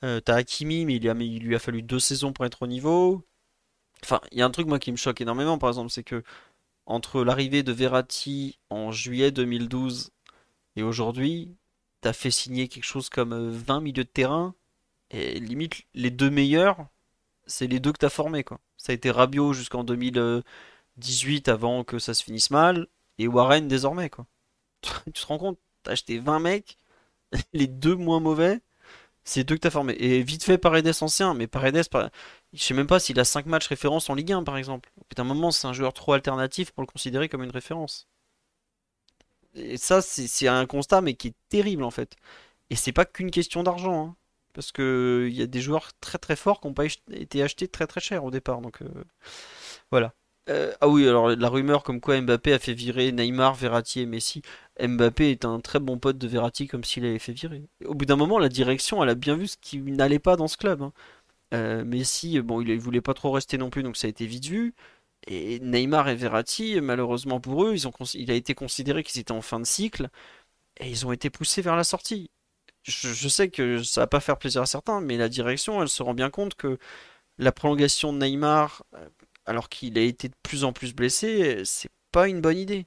Euh, 0.05 0.21
t'as 0.21 0.37
Hakimi, 0.37 0.85
mais 0.85 0.97
il, 0.97 1.43
lui 1.43 1.57
a, 1.57 1.59
fallu 1.59 1.83
deux 1.83 1.99
saisons 1.99 2.33
pour 2.33 2.45
être 2.45 2.63
au 2.63 2.67
niveau. 2.67 3.25
Enfin, 4.05 4.21
il 4.33 4.39
y 4.39 4.43
a 4.43 4.47
un 4.47 4.51
truc, 4.51 4.67
moi, 4.69 4.79
qui 4.79 4.93
me 4.93 4.97
choque 4.97 5.21
énormément, 5.21 5.59
par 5.59 5.71
exemple, 5.71 5.91
c'est 5.91 6.05
que 6.05 6.23
entre 6.87 7.25
l'arrivée 7.25 7.63
de 7.63 7.73
Verratti 7.73 8.59
en 8.71 8.93
juillet 8.93 9.31
2012 9.31 10.13
et 10.77 10.83
aujourd'hui, 10.83 11.57
t'as 12.03 12.13
fait 12.13 12.31
signer 12.31 12.69
quelque 12.69 12.85
chose 12.85 13.09
comme 13.09 13.33
euh, 13.33 13.51
20 13.51 13.81
milieux 13.81 14.05
de 14.05 14.09
terrain, 14.09 14.55
et 15.11 15.41
limite, 15.41 15.85
les 15.95 16.11
deux 16.11 16.31
meilleurs, 16.31 16.87
c'est 17.47 17.67
les 17.67 17.81
deux 17.81 17.93
que 17.93 17.99
t'as 17.99 18.11
formés, 18.11 18.45
quoi. 18.45 18.61
Ça 18.77 18.93
a 18.93 18.95
été 18.95 19.11
Rabiot 19.11 19.53
jusqu'en 19.55 19.85
2018 19.85 21.49
avant 21.49 21.85
que 21.85 21.99
ça 21.99 22.15
se 22.15 22.25
finisse 22.25 22.51
mal, 22.51 22.89
et 23.19 23.29
Warren 23.29 23.69
désormais, 23.69 24.11
quoi. 24.11 24.27
Tu 25.07 25.13
te 25.13 25.27
rends 25.27 25.39
compte, 25.39 25.59
t'as 25.83 25.93
acheté 25.93 26.19
20 26.19 26.41
mecs, 26.41 26.79
les 27.55 27.69
deux 27.69 27.97
moins 27.97 28.21
mauvais, 28.21 28.61
c'est 29.25 29.45
deux 29.45 29.57
que 29.57 29.61
t'as 29.61 29.71
formés. 29.71 29.95
Et 29.95 30.23
vite 30.23 30.45
fait 30.45 30.59
Paredes 30.59 30.93
ancien, 31.03 31.35
mais 31.35 31.47
Paredes, 31.47 31.89
par- 31.91 32.11
je 32.53 32.63
sais 32.63 32.75
même 32.75 32.87
pas 32.87 33.01
s'il 33.01 33.19
a 33.21 33.25
5 33.25 33.47
matchs 33.47 33.69
référence 33.69 34.11
en 34.11 34.15
Ligue 34.15 34.33
1 34.33 34.43
par 34.45 34.57
exemple. 34.59 34.91
Au 35.01 35.15
d'un 35.17 35.25
moment, 35.25 35.51
c'est 35.51 35.67
un 35.67 35.73
joueur 35.73 35.93
trop 35.95 36.13
alternatif 36.15 36.73
pour 36.73 36.83
le 36.83 36.87
considérer 36.89 37.29
comme 37.29 37.43
une 37.43 37.51
référence. 37.51 38.09
Et 39.55 39.77
ça, 39.77 40.03
c'est 40.03 40.49
un 40.49 40.67
constat, 40.67 41.01
mais 41.01 41.15
qui 41.15 41.29
est 41.29 41.35
terrible 41.49 41.85
en 41.85 41.91
fait. 41.91 42.17
Et 42.71 42.77
c'est 42.77 42.93
pas 42.93 43.05
qu'une 43.07 43.31
question 43.33 43.65
d'argent, 43.65 44.07
hein. 44.09 44.17
Parce 44.55 44.73
que 44.73 45.29
il 45.31 45.37
y 45.37 45.43
a 45.43 45.49
des 45.49 45.61
joueurs 45.63 45.91
très 46.01 46.19
très 46.19 46.37
forts 46.37 46.61
qui 46.63 46.69
n'ont 46.69 46.75
pas 46.75 46.87
été 46.87 47.43
achetés 47.43 47.69
très 47.69 47.87
très 47.89 48.01
cher 48.01 48.25
au 48.25 48.31
départ. 48.33 48.61
Donc 48.63 48.83
euh, 48.83 48.89
voilà. 49.91 50.15
Euh, 50.51 50.75
ah 50.83 50.89
oui, 50.89 51.09
alors 51.09 51.31
la 51.31 51.49
rumeur 51.49 51.83
comme 51.83 52.01
quoi 52.03 52.21
Mbappé 52.21 52.53
a 52.53 52.59
fait 52.59 52.75
virer 52.75 53.13
Neymar, 53.13 53.55
Verratti 53.55 54.01
et 54.01 54.07
Messi. 54.07 54.43
Mbappé 54.79 55.31
est 55.31 55.45
un 55.47 55.61
très 55.61 55.81
bon 55.81 55.99
pote 55.99 56.19
de 56.19 56.29
Verratti 56.29 56.67
comme 56.67 56.85
s'il 56.85 57.05
avait 57.07 57.19
fait 57.19 57.33
virer. 57.33 57.63
Au 57.87 57.95
bout 57.95 58.05
d'un 58.05 58.17
moment, 58.17 58.39
la 58.39 58.51
direction, 58.51 59.03
elle 59.03 59.09
a 59.09 59.15
bien 59.15 59.37
vu 59.37 59.47
ce 59.49 59.57
qui 59.57 59.79
n'allait 59.81 60.19
pas 60.19 60.37
dans 60.37 60.49
ce 60.49 60.57
club. 60.59 60.83
hein. 60.83 60.93
Euh, 61.55 61.85
Messi, 61.85 62.41
bon, 62.43 62.61
il, 62.63 62.71
il 62.71 62.81
voulait 62.81 63.01
pas 63.03 63.15
trop 63.15 63.33
rester 63.33 63.59
non 63.59 63.71
plus, 63.71 63.83
donc 63.85 63.97
ça 63.97 64.07
a 64.09 64.11
été 64.11 64.27
vite 64.27 64.47
vu. 64.47 64.75
Et 65.29 65.61
Neymar 65.61 66.09
et 66.11 66.17
Verratti, 66.17 66.81
malheureusement 66.83 67.41
pour 67.41 67.65
eux, 67.67 67.77
il 68.15 68.31
a 68.31 68.35
été 68.35 68.55
considéré 68.55 69.05
qu'ils 69.05 69.21
étaient 69.23 69.33
en 69.33 69.43
fin 69.43 69.61
de 69.61 69.67
cycle 69.67 70.09
et 70.81 70.91
ils 70.91 71.07
ont 71.07 71.13
été 71.13 71.31
poussés 71.31 71.63
vers 71.63 71.77
la 71.77 71.85
sortie. 71.85 72.31
Je, 72.85 73.09
je 73.09 73.29
sais 73.29 73.51
que 73.51 73.83
ça 73.83 74.03
va 74.03 74.07
pas 74.09 74.21
faire 74.21 74.39
plaisir 74.39 74.63
à 74.63 74.67
certains, 74.67 75.01
mais 75.01 75.17
la 75.19 75.29
direction, 75.29 75.83
elle 75.83 75.89
se 75.89 76.03
rend 76.03 76.15
bien 76.15 76.31
compte 76.31 76.55
que 76.57 76.79
la 77.39 77.53
prolongation 77.53 78.13
de 78.13 78.19
Neymar, 78.19 78.85
euh, 78.95 79.09
alors 79.47 79.69
qu'il 79.69 79.99
a 79.99 80.03
été 80.03 80.29
de 80.29 80.35
plus 80.43 80.65
en 80.65 80.73
plus 80.73 80.95
blessé, 80.95 81.63
c'est 81.65 81.91
pas 82.13 82.29
une 82.29 82.41
bonne 82.41 82.59
idée. 82.59 82.87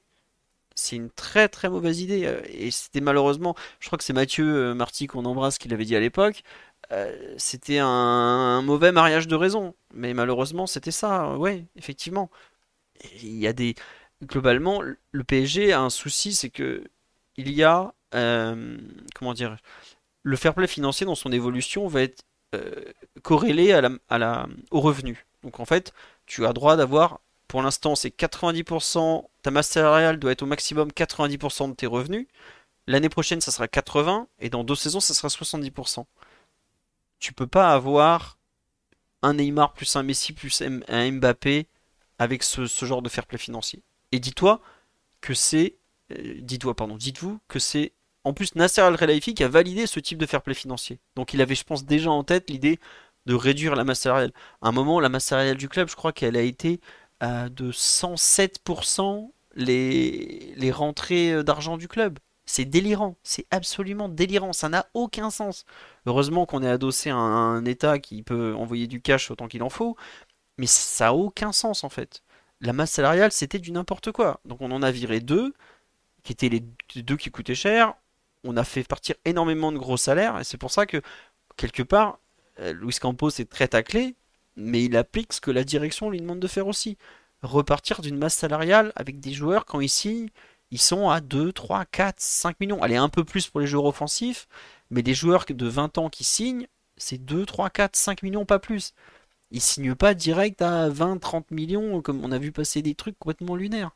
c'est 0.76 0.96
une 0.96 1.10
très 1.12 1.50
très 1.50 1.70
mauvaise 1.70 2.02
idée. 2.02 2.26
Euh, 2.26 2.42
et 2.50 2.72
c'était 2.72 3.02
malheureusement, 3.02 3.56
je 3.80 3.88
crois 3.88 3.98
que 3.98 4.04
c'est 4.06 4.14
Mathieu 4.14 4.46
euh, 4.46 4.74
Marty 4.76 5.08
qu'on 5.08 5.26
embrasse 5.26 5.58
qui 5.60 5.70
l'avait 5.70 5.86
dit 5.86 5.96
à 5.96 6.00
l'époque. 6.00 6.44
Euh, 6.92 7.36
c'était 7.38 7.80
un, 7.80 8.62
mauvais 8.62 8.92
mariage 8.92 9.28
de 9.28 9.36
raison. 9.36 9.76
Mais 9.94 10.14
malheureusement, 10.14 10.68
c'était 10.68 10.92
ça. 10.92 11.38
Ouais, 11.38 11.66
effectivement. 11.78 12.30
Il 13.22 13.38
y 13.38 13.48
a 13.48 13.54
des. 13.54 13.76
Globalement, 14.24 14.82
le 14.82 15.24
PSG 15.24 15.74
a 15.74 15.82
un 15.82 15.90
souci, 15.92 16.34
c'est 16.34 16.50
que 16.50 16.84
il 17.38 17.52
y 17.52 17.64
a. 17.64 17.94
comment 19.16 19.34
dire 19.34 19.58
Le 20.24 20.36
fair 20.38 20.54
play 20.56 20.68
financier 20.68 21.06
dans 21.06 21.16
son 21.16 21.32
évolution 21.32 21.88
va 21.88 22.02
être 22.04 22.24
corrélé 23.24 23.74
à 23.74 24.18
la, 24.18 24.48
au 24.72 24.82
revenu. 24.82 25.26
Donc 25.44 25.60
en 25.60 25.66
fait, 25.66 25.94
tu 26.28 26.46
as 26.46 26.54
droit 26.54 26.76
d'avoir 26.76 27.20
pour 27.48 27.62
l'instant, 27.62 27.96
c'est 27.96 28.10
90%, 28.10 29.26
ta 29.42 29.52
masse 29.52 29.70
salariale 29.70 30.20
doit 30.20 30.32
être 30.32 30.44
au 30.44 30.48
maximum 30.48 30.90
90% 30.90 31.70
de 31.70 31.76
tes 31.76 31.88
revenus. 31.88 32.28
L'année 32.88 33.10
prochaine, 33.10 33.42
ça 33.42 33.52
sera 33.52 33.68
80%, 33.68 34.28
et 34.40 34.50
dans 34.50 34.64
deux 34.64 34.76
saisons, 34.76 35.00
ça 35.00 35.14
sera 35.14 35.30
70%. 35.30 36.06
Tu 37.20 37.34
peux 37.34 37.48
pas 37.48 37.74
avoir 37.74 38.38
un 39.22 39.36
Neymar 39.36 39.74
plus 39.74 39.96
un 39.96 40.04
Messi 40.04 40.34
plus 40.34 40.62
un 40.62 41.12
Mbappé 41.12 41.68
avec 42.20 42.44
ce, 42.44 42.66
genre 42.66 43.02
de 43.02 43.10
fair 43.10 43.26
play 43.26 43.38
financier. 43.38 43.82
Et 44.12 44.20
dis-toi 44.20 44.62
que 45.22 45.34
c'est, 45.34 45.76
euh, 46.12 46.36
dis-toi 46.42 46.76
pardon, 46.76 46.98
dites-vous 46.98 47.40
que 47.48 47.60
c'est 47.60 47.94
en 48.24 48.34
plus 48.34 48.56
Nasser 48.56 48.82
Al-Khelaifi 48.82 49.34
qui 49.34 49.44
a 49.44 49.48
validé 49.48 49.88
ce 49.88 50.00
type 50.00 50.18
de 50.18 50.26
fair 50.26 50.42
play 50.42 50.54
financier. 50.54 51.00
Donc 51.16 51.34
il 51.34 51.42
avait, 51.42 51.56
je 51.56 51.64
pense, 51.64 51.86
déjà 51.86 52.12
en 52.12 52.24
tête 52.24 52.50
l'idée 52.50 52.80
de 53.28 53.36
réduire 53.36 53.76
la 53.76 53.84
masse 53.84 54.00
salariale. 54.00 54.32
À 54.62 54.70
un 54.70 54.72
moment, 54.72 55.00
la 55.00 55.10
masse 55.10 55.26
salariale 55.26 55.58
du 55.58 55.70
club, 55.70 55.90
je 55.90 55.96
crois 55.96 56.14
qu'elle 56.14 56.38
a 56.38 56.42
été 56.42 56.82
de 57.22 57.72
107% 57.72 59.32
les, 59.58 60.54
les 60.56 60.72
rentrées 60.72 61.34
euh, 61.34 61.44
d'argent 61.44 61.78
du 61.78 61.88
club. 61.88 62.20
C'est 62.46 62.64
délirant, 62.64 63.18
c'est 63.24 63.46
absolument 63.52 64.08
délirant, 64.08 64.54
ça 64.54 64.70
n'a 64.70 64.88
aucun 64.94 65.30
sens. 65.30 65.66
Heureusement 66.06 66.46
qu'on 66.46 66.64
est 66.64 66.70
adossé 66.70 67.10
à 67.10 67.18
un, 67.18 67.66
État 67.66 68.00
qui 68.00 68.24
peut 68.24 68.56
envoyer 68.56 68.88
du 68.88 69.02
cash 69.02 69.30
autant 69.32 69.50
qu'il 69.50 69.64
en 69.64 69.70
faut, 69.70 69.98
mais 70.58 70.68
ça 70.68 71.06
n'a 71.06 71.14
aucun 71.14 71.52
sens 71.52 71.84
en 71.84 71.90
fait. 71.90 72.24
La 72.62 72.72
masse 72.72 72.92
salariale, 72.92 73.34
c'était 73.34 73.60
du 73.60 73.74
n'importe 73.74 74.14
quoi. 74.14 74.40
Donc 74.46 74.62
on 74.62 74.72
en 74.72 74.82
a 74.82 74.92
viré 74.92 75.20
deux, 75.20 75.54
qui 76.24 76.32
étaient 76.32 76.50
les 76.50 76.64
deux 77.04 77.18
qui 77.18 77.32
coûtaient 77.32 77.56
cher. 77.56 77.96
On 78.46 78.56
a 78.56 78.64
fait 78.64 78.84
partir 78.84 79.16
énormément 79.26 79.74
de 79.74 79.78
gros 79.78 79.98
salaires, 79.98 80.40
et 80.40 80.46
c'est 80.46 80.58
pour 80.58 80.72
ça 80.72 80.86
que, 80.86 81.02
quelque 81.58 81.84
part, 81.84 82.20
Luis 82.60 82.96
Campos 83.00 83.30
est 83.30 83.50
très 83.50 83.68
taclé, 83.68 84.16
mais 84.56 84.84
il 84.84 84.98
applique 84.98 85.34
ce 85.34 85.42
que 85.42 85.52
la 85.52 85.64
direction 85.64 86.10
lui 86.10 86.20
demande 86.20 86.40
de 86.40 86.48
faire 86.48 86.68
aussi. 86.68 86.98
Repartir 87.44 88.02
d'une 88.02 88.18
masse 88.18 88.36
salariale 88.36 88.92
avec 88.96 89.20
des 89.20 89.34
joueurs 89.34 89.66
quand 89.66 89.80
ils 89.80 89.90
signent, 89.90 90.30
ils 90.72 90.82
sont 90.82 91.10
à 91.10 91.22
2, 91.22 91.54
3, 91.54 91.86
4, 91.86 92.20
5 92.20 92.60
millions. 92.60 92.82
Allez, 92.82 92.96
un 92.96 93.10
peu 93.10 93.24
plus 93.24 93.48
pour 93.48 93.60
les 93.62 93.68
joueurs 93.68 93.86
offensifs, 93.86 94.48
mais 94.90 95.02
les 95.02 95.14
joueurs 95.14 95.46
de 95.48 95.68
20 95.68 95.98
ans 95.98 96.10
qui 96.10 96.24
signent, 96.24 96.68
c'est 96.98 97.18
2, 97.18 97.46
3, 97.46 97.70
4, 97.70 97.96
5 97.96 98.24
millions, 98.24 98.46
pas 98.46 98.60
plus. 98.60 98.94
Ils 99.52 99.62
signent 99.62 99.96
pas 99.96 100.14
direct 100.14 100.62
à 100.62 100.90
20, 100.90 101.20
30 101.20 101.52
millions, 101.52 102.02
comme 102.02 102.24
on 102.26 102.32
a 102.32 102.40
vu 102.40 102.52
passer 102.52 102.82
des 102.82 102.96
trucs 102.96 103.18
complètement 103.20 103.56
lunaires. 103.56 103.92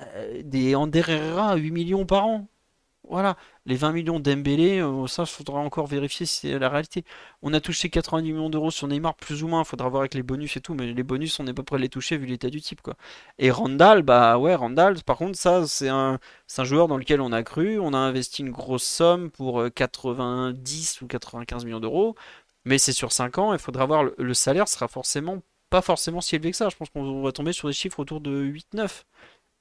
Euh, 0.00 0.42
des 0.44 0.74
Ander 0.74 1.02
à 1.38 1.56
8 1.56 1.70
millions 1.72 2.06
par 2.06 2.26
an. 2.26 2.48
Voilà, 3.10 3.36
les 3.64 3.76
20 3.76 3.92
millions 3.92 4.20
d'Embélé, 4.20 4.80
euh, 4.80 5.06
ça, 5.06 5.22
il 5.22 5.26
faudra 5.26 5.58
encore 5.60 5.86
vérifier 5.86 6.26
si 6.26 6.40
c'est 6.40 6.58
la 6.58 6.68
réalité. 6.68 7.04
On 7.40 7.54
a 7.54 7.60
touché 7.60 7.88
90 7.88 8.32
millions 8.32 8.50
d'euros 8.50 8.70
sur 8.70 8.86
Neymar, 8.86 9.14
plus 9.16 9.42
ou 9.42 9.48
moins, 9.48 9.62
il 9.62 9.64
faudra 9.66 9.88
voir 9.88 10.02
avec 10.02 10.14
les 10.14 10.22
bonus 10.22 10.56
et 10.58 10.60
tout, 10.60 10.74
mais 10.74 10.92
les 10.92 11.02
bonus, 11.02 11.40
on 11.40 11.44
n'est 11.44 11.54
pas 11.54 11.62
prêt 11.62 11.78
de 11.78 11.82
les 11.82 11.88
toucher 11.88 12.18
vu 12.18 12.26
l'état 12.26 12.50
du 12.50 12.60
type, 12.60 12.82
quoi. 12.82 12.94
Et 13.38 13.50
Randall, 13.50 14.02
bah 14.02 14.36
ouais, 14.38 14.54
Randall, 14.54 15.02
par 15.04 15.16
contre, 15.16 15.38
ça, 15.38 15.66
c'est 15.66 15.88
un, 15.88 16.18
un 16.58 16.64
joueur 16.64 16.86
dans 16.86 16.98
lequel 16.98 17.20
on 17.22 17.32
a 17.32 17.42
cru, 17.42 17.78
on 17.78 17.94
a 17.94 17.98
investi 17.98 18.42
une 18.42 18.50
grosse 18.50 18.84
somme 18.84 19.30
pour 19.30 19.64
90 19.74 20.98
euh, 21.00 21.04
ou 21.04 21.08
95 21.08 21.64
millions 21.64 21.80
d'euros, 21.80 22.14
mais 22.66 22.78
c'est 22.78 22.92
sur 22.92 23.12
5 23.12 23.38
ans, 23.38 23.52
il 23.54 23.58
faudra 23.58 23.86
voir, 23.86 24.04
le, 24.04 24.14
le 24.18 24.34
salaire 24.34 24.68
sera 24.68 24.86
forcément 24.88 25.42
pas 25.70 25.82
forcément 25.82 26.20
si 26.20 26.34
élevé 26.36 26.50
que 26.50 26.56
ça, 26.56 26.68
je 26.70 26.76
pense 26.76 26.90
qu'on 26.90 27.22
va 27.22 27.32
tomber 27.32 27.52
sur 27.52 27.68
des 27.68 27.74
chiffres 27.74 28.00
autour 28.00 28.20
de 28.20 28.30
8-9. 28.42 29.04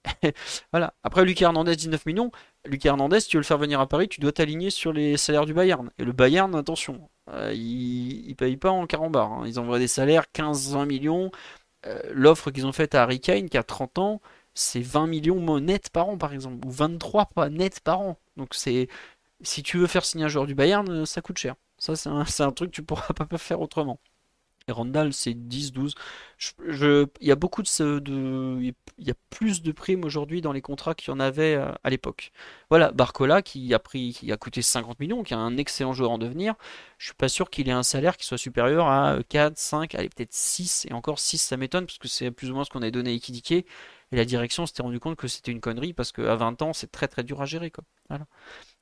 voilà. 0.71 0.93
Après, 1.03 1.25
Lucas 1.25 1.45
Hernandez, 1.45 1.75
19 1.75 2.05
millions. 2.05 2.31
Lucas 2.67 2.89
Hernandez, 2.89 3.21
tu 3.21 3.37
veux 3.37 3.41
le 3.41 3.45
faire 3.45 3.57
venir 3.57 3.79
à 3.79 3.87
Paris, 3.87 4.07
tu 4.07 4.19
dois 4.19 4.31
t'aligner 4.31 4.69
sur 4.69 4.93
les 4.93 5.17
salaires 5.17 5.45
du 5.45 5.53
Bayern. 5.53 5.89
Et 5.97 6.03
le 6.03 6.11
Bayern, 6.11 6.53
attention, 6.55 7.09
euh, 7.29 7.53
il, 7.53 8.27
ne 8.29 8.33
paye 8.33 8.57
pas 8.57 8.71
en 8.71 8.85
carambar. 8.87 9.31
Hein. 9.31 9.43
Ils 9.47 9.59
envoient 9.59 9.79
des 9.79 9.87
salaires 9.87 10.25
15-20 10.33 10.85
millions. 10.85 11.31
Euh, 11.85 11.99
l'offre 12.11 12.51
qu'ils 12.51 12.65
ont 12.65 12.71
faite 12.71 12.95
à 12.95 13.03
Harry 13.03 13.19
Kane, 13.19 13.49
qui 13.49 13.57
a 13.57 13.63
30 13.63 13.99
ans, 13.99 14.21
c'est 14.53 14.81
20 14.81 15.07
millions 15.07 15.59
net 15.59 15.89
par 15.89 16.09
an, 16.09 16.17
par 16.17 16.33
exemple. 16.33 16.65
Ou 16.67 16.71
23 16.71 17.25
pas 17.27 17.49
net 17.49 17.79
par 17.79 18.01
an. 18.01 18.17
Donc, 18.37 18.49
c'est 18.53 18.87
si 19.41 19.63
tu 19.63 19.77
veux 19.77 19.87
faire 19.87 20.05
signer 20.05 20.25
un 20.25 20.29
joueur 20.29 20.47
du 20.47 20.55
Bayern, 20.55 20.89
euh, 20.89 21.05
ça 21.05 21.21
coûte 21.21 21.37
cher. 21.37 21.55
Ça, 21.77 21.95
c'est 21.95 22.09
un, 22.09 22.25
un, 22.39 22.51
truc 22.51 22.71
que 22.71 22.75
tu 22.75 22.83
pourras 22.83 23.13
pas 23.13 23.37
faire 23.37 23.61
autrement. 23.61 23.99
Et 24.69 24.73
Randall, 24.73 25.13
c'est 25.13 25.33
10, 25.33 25.71
12. 25.71 25.95
Je, 26.37 27.07
il 27.21 27.27
y 27.27 27.31
a 27.31 27.35
beaucoup 27.35 27.61
de, 27.63 28.59
il 28.97 29.07
y 29.07 29.11
a 29.11 29.13
plus 29.29 29.61
de 29.61 29.71
primes 29.71 30.03
aujourd'hui 30.03 30.41
dans 30.41 30.51
les 30.51 30.61
contrats 30.61 30.93
qu'il 30.93 31.09
y 31.09 31.15
en 31.15 31.21
avait 31.21 31.55
euh, 31.55 31.71
à 31.85 31.89
l'époque. 31.89 32.31
Voilà, 32.69 32.91
Barcola 32.91 33.41
qui 33.41 33.73
a 33.73 33.79
pris, 33.79 34.13
qui 34.13 34.29
a 34.31 34.35
coûté 34.37 34.61
50 34.61 34.99
millions, 34.99 35.23
qui 35.23 35.33
est 35.33 35.37
un 35.37 35.55
excellent 35.55 35.93
joueur 35.93 36.11
en 36.11 36.17
devenir. 36.17 36.55
Je 36.97 37.05
suis 37.05 37.15
pas 37.15 37.29
sûr 37.29 37.49
qu'il 37.49 37.69
ait 37.69 37.71
un 37.71 37.83
salaire 37.83 38.17
qui 38.17 38.25
soit 38.25 38.37
supérieur 38.37 38.87
à 38.87 39.19
4, 39.29 39.57
5, 39.57 39.95
allez 39.95 40.09
peut-être 40.09 40.33
6 40.33 40.85
et 40.89 40.93
encore 40.93 41.19
6 41.19 41.37
ça 41.37 41.55
m'étonne 41.55 41.85
parce 41.85 41.97
que 41.97 42.09
c'est 42.09 42.31
plus 42.31 42.51
ou 42.51 42.55
moins 42.55 42.65
ce 42.65 42.69
qu'on 42.69 42.81
a 42.81 42.91
donné 42.91 43.11
à 43.11 43.13
Ikidike 43.13 43.51
et 43.51 43.65
la 44.11 44.25
direction 44.25 44.65
s'était 44.65 44.83
rendu 44.83 44.99
compte 44.99 45.15
que 45.17 45.27
c'était 45.27 45.51
une 45.51 45.61
connerie 45.61 45.93
parce 45.93 46.11
qu'à 46.11 46.35
20 46.35 46.61
ans 46.61 46.73
c'est 46.73 46.91
très 46.91 47.07
très 47.07 47.23
dur 47.23 47.41
à 47.41 47.45
gérer. 47.45 47.71
Voilà. 48.09 48.25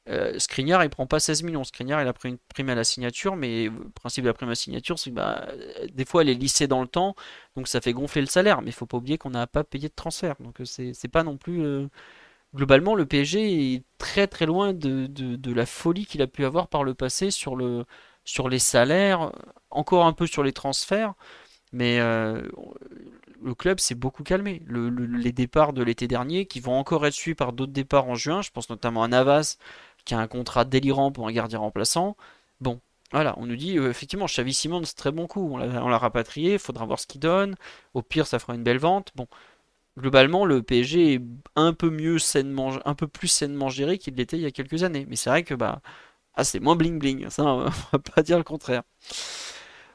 Euh, 0.08 0.38
Skriniar, 0.38 0.84
il 0.84 0.90
prend 0.90 1.08
pas 1.08 1.20
16 1.20 1.44
millions. 1.44 1.64
Skriniar, 1.64 2.02
il 2.02 2.08
a 2.08 2.14
pris 2.14 2.30
une 2.30 2.38
prime 2.38 2.70
à 2.70 2.76
la 2.76 2.84
signature, 2.84 3.36
mais 3.36 3.66
le 3.66 3.90
principe 3.90 4.24
de 4.24 4.30
la 4.30 4.34
prime 4.34 4.50
à 4.50 4.52
la 4.52 4.56
signature, 4.56 5.00
c'est 5.00 5.10
que 5.10 5.16
bah, 5.16 5.48
des 5.94 6.06
fois, 6.06 6.22
elle 6.22 6.30
est 6.30 6.36
lissée 6.36 6.68
dans 6.68 6.82
le 6.82 6.88
temps, 6.88 7.16
donc 7.56 7.68
ça 7.68 7.82
fait 7.82 7.94
gonfler 7.94 8.22
le 8.22 8.28
salaire. 8.28 8.62
Mais 8.62 8.70
il 8.70 8.74
faut 8.74 8.86
pas 8.86 8.98
oublier 8.98 9.18
qu'on 9.18 9.32
n'a 9.32 9.48
pas 9.48 9.64
payé 9.64 9.90
de 9.90 9.94
transfert. 9.96 10.36
Donc 10.40 10.62
euh, 10.62 10.66
c'est 10.66 11.08
pas 11.08 11.24
non 11.24 11.38
plus. 11.38 11.64
Euh, 11.64 11.88
globalement, 12.56 12.96
le 12.96 13.06
PSG 13.06 13.74
est 13.76 13.84
très 13.98 14.28
très 14.28 14.46
loin 14.46 14.74
de, 14.74 15.08
de, 15.08 15.54
la 15.54 15.66
folie 15.66 16.06
qu'il 16.06 16.22
a 16.22 16.28
pu 16.28 16.46
avoir 16.46 16.68
par 16.70 16.84
le 16.84 16.94
passé 16.94 17.32
sur, 17.32 17.56
le, 17.56 17.86
sur 18.26 18.50
les 18.50 18.60
salaires, 18.60 19.32
encore 19.72 20.06
un 20.06 20.14
peu 20.14 20.28
sur 20.28 20.44
les 20.44 20.54
transferts. 20.54 21.14
Mais 21.74 22.00
euh, 22.00 22.42
le 23.44 23.54
club 23.54 23.80
s'est 23.80 23.96
beaucoup 23.96 24.24
calmé. 24.24 24.64
les 24.70 25.32
départs 25.32 25.74
de 25.74 25.84
l'été 25.84 26.08
dernier, 26.08 26.46
qui 26.46 26.60
vont 26.60 26.78
encore 26.78 27.06
être 27.06 27.14
suivis 27.14 27.36
par 27.36 27.54
d'autres 27.54 27.74
départs 27.74 28.08
en 28.08 28.16
juin, 28.16 28.42
je 28.42 28.52
pense 28.52 28.70
notamment 28.70 29.04
à 29.04 29.08
Navas, 29.08 29.58
qui 30.06 30.14
a 30.14 30.20
un 30.20 30.28
contrat 30.28 30.66
délirant 30.66 31.12
pour 31.12 31.28
un 31.28 31.32
gardien 31.32 31.60
remplaçant. 31.60 32.16
Bon, 32.62 32.80
voilà, 33.12 33.36
on 33.38 33.46
nous 33.46 33.56
dit 33.56 33.78
euh, 33.78 33.90
effectivement, 33.90 34.26
Xavi 34.26 34.54
c'est 34.54 34.96
très 34.96 35.12
bon 35.12 35.28
coup. 35.28 35.52
On 35.54 35.58
l'a 35.58 35.98
rapatrié, 35.98 36.54
il 36.54 36.60
faudra 36.60 36.86
voir 36.86 37.00
ce 37.00 37.08
qu'il 37.08 37.22
donne. 37.22 37.56
Au 37.94 38.02
pire, 38.02 38.28
ça 38.28 38.40
fera 38.40 38.56
une 38.56 38.64
belle 38.64 38.80
vente. 38.80 39.12
Bon, 39.16 39.28
globalement, 39.98 40.46
le 40.46 40.62
PSG 40.64 41.16
est 41.16 41.22
un 41.56 41.74
peu 41.74 41.90
mieux 41.90 42.18
un 42.86 42.96
peu 42.96 43.08
plus 43.08 43.28
sainement 43.28 43.70
géré 43.70 43.98
qu'il 43.98 44.16
l'était 44.16 44.38
il 44.38 44.44
y 44.44 44.46
a 44.46 44.52
quelques 44.52 44.84
années. 44.84 45.06
Mais 45.10 45.16
c'est 45.16 45.30
vrai 45.30 45.44
que 45.44 45.54
bah, 45.54 45.82
ah, 46.36 46.44
c'est 46.44 46.60
moins 46.60 46.76
bling 46.76 47.00
bling. 47.00 47.30
Ça, 47.30 47.44
on 47.46 47.70
va 47.92 48.00
pas 48.00 48.24
dire 48.24 48.38
le 48.38 48.44
contraire. 48.44 48.84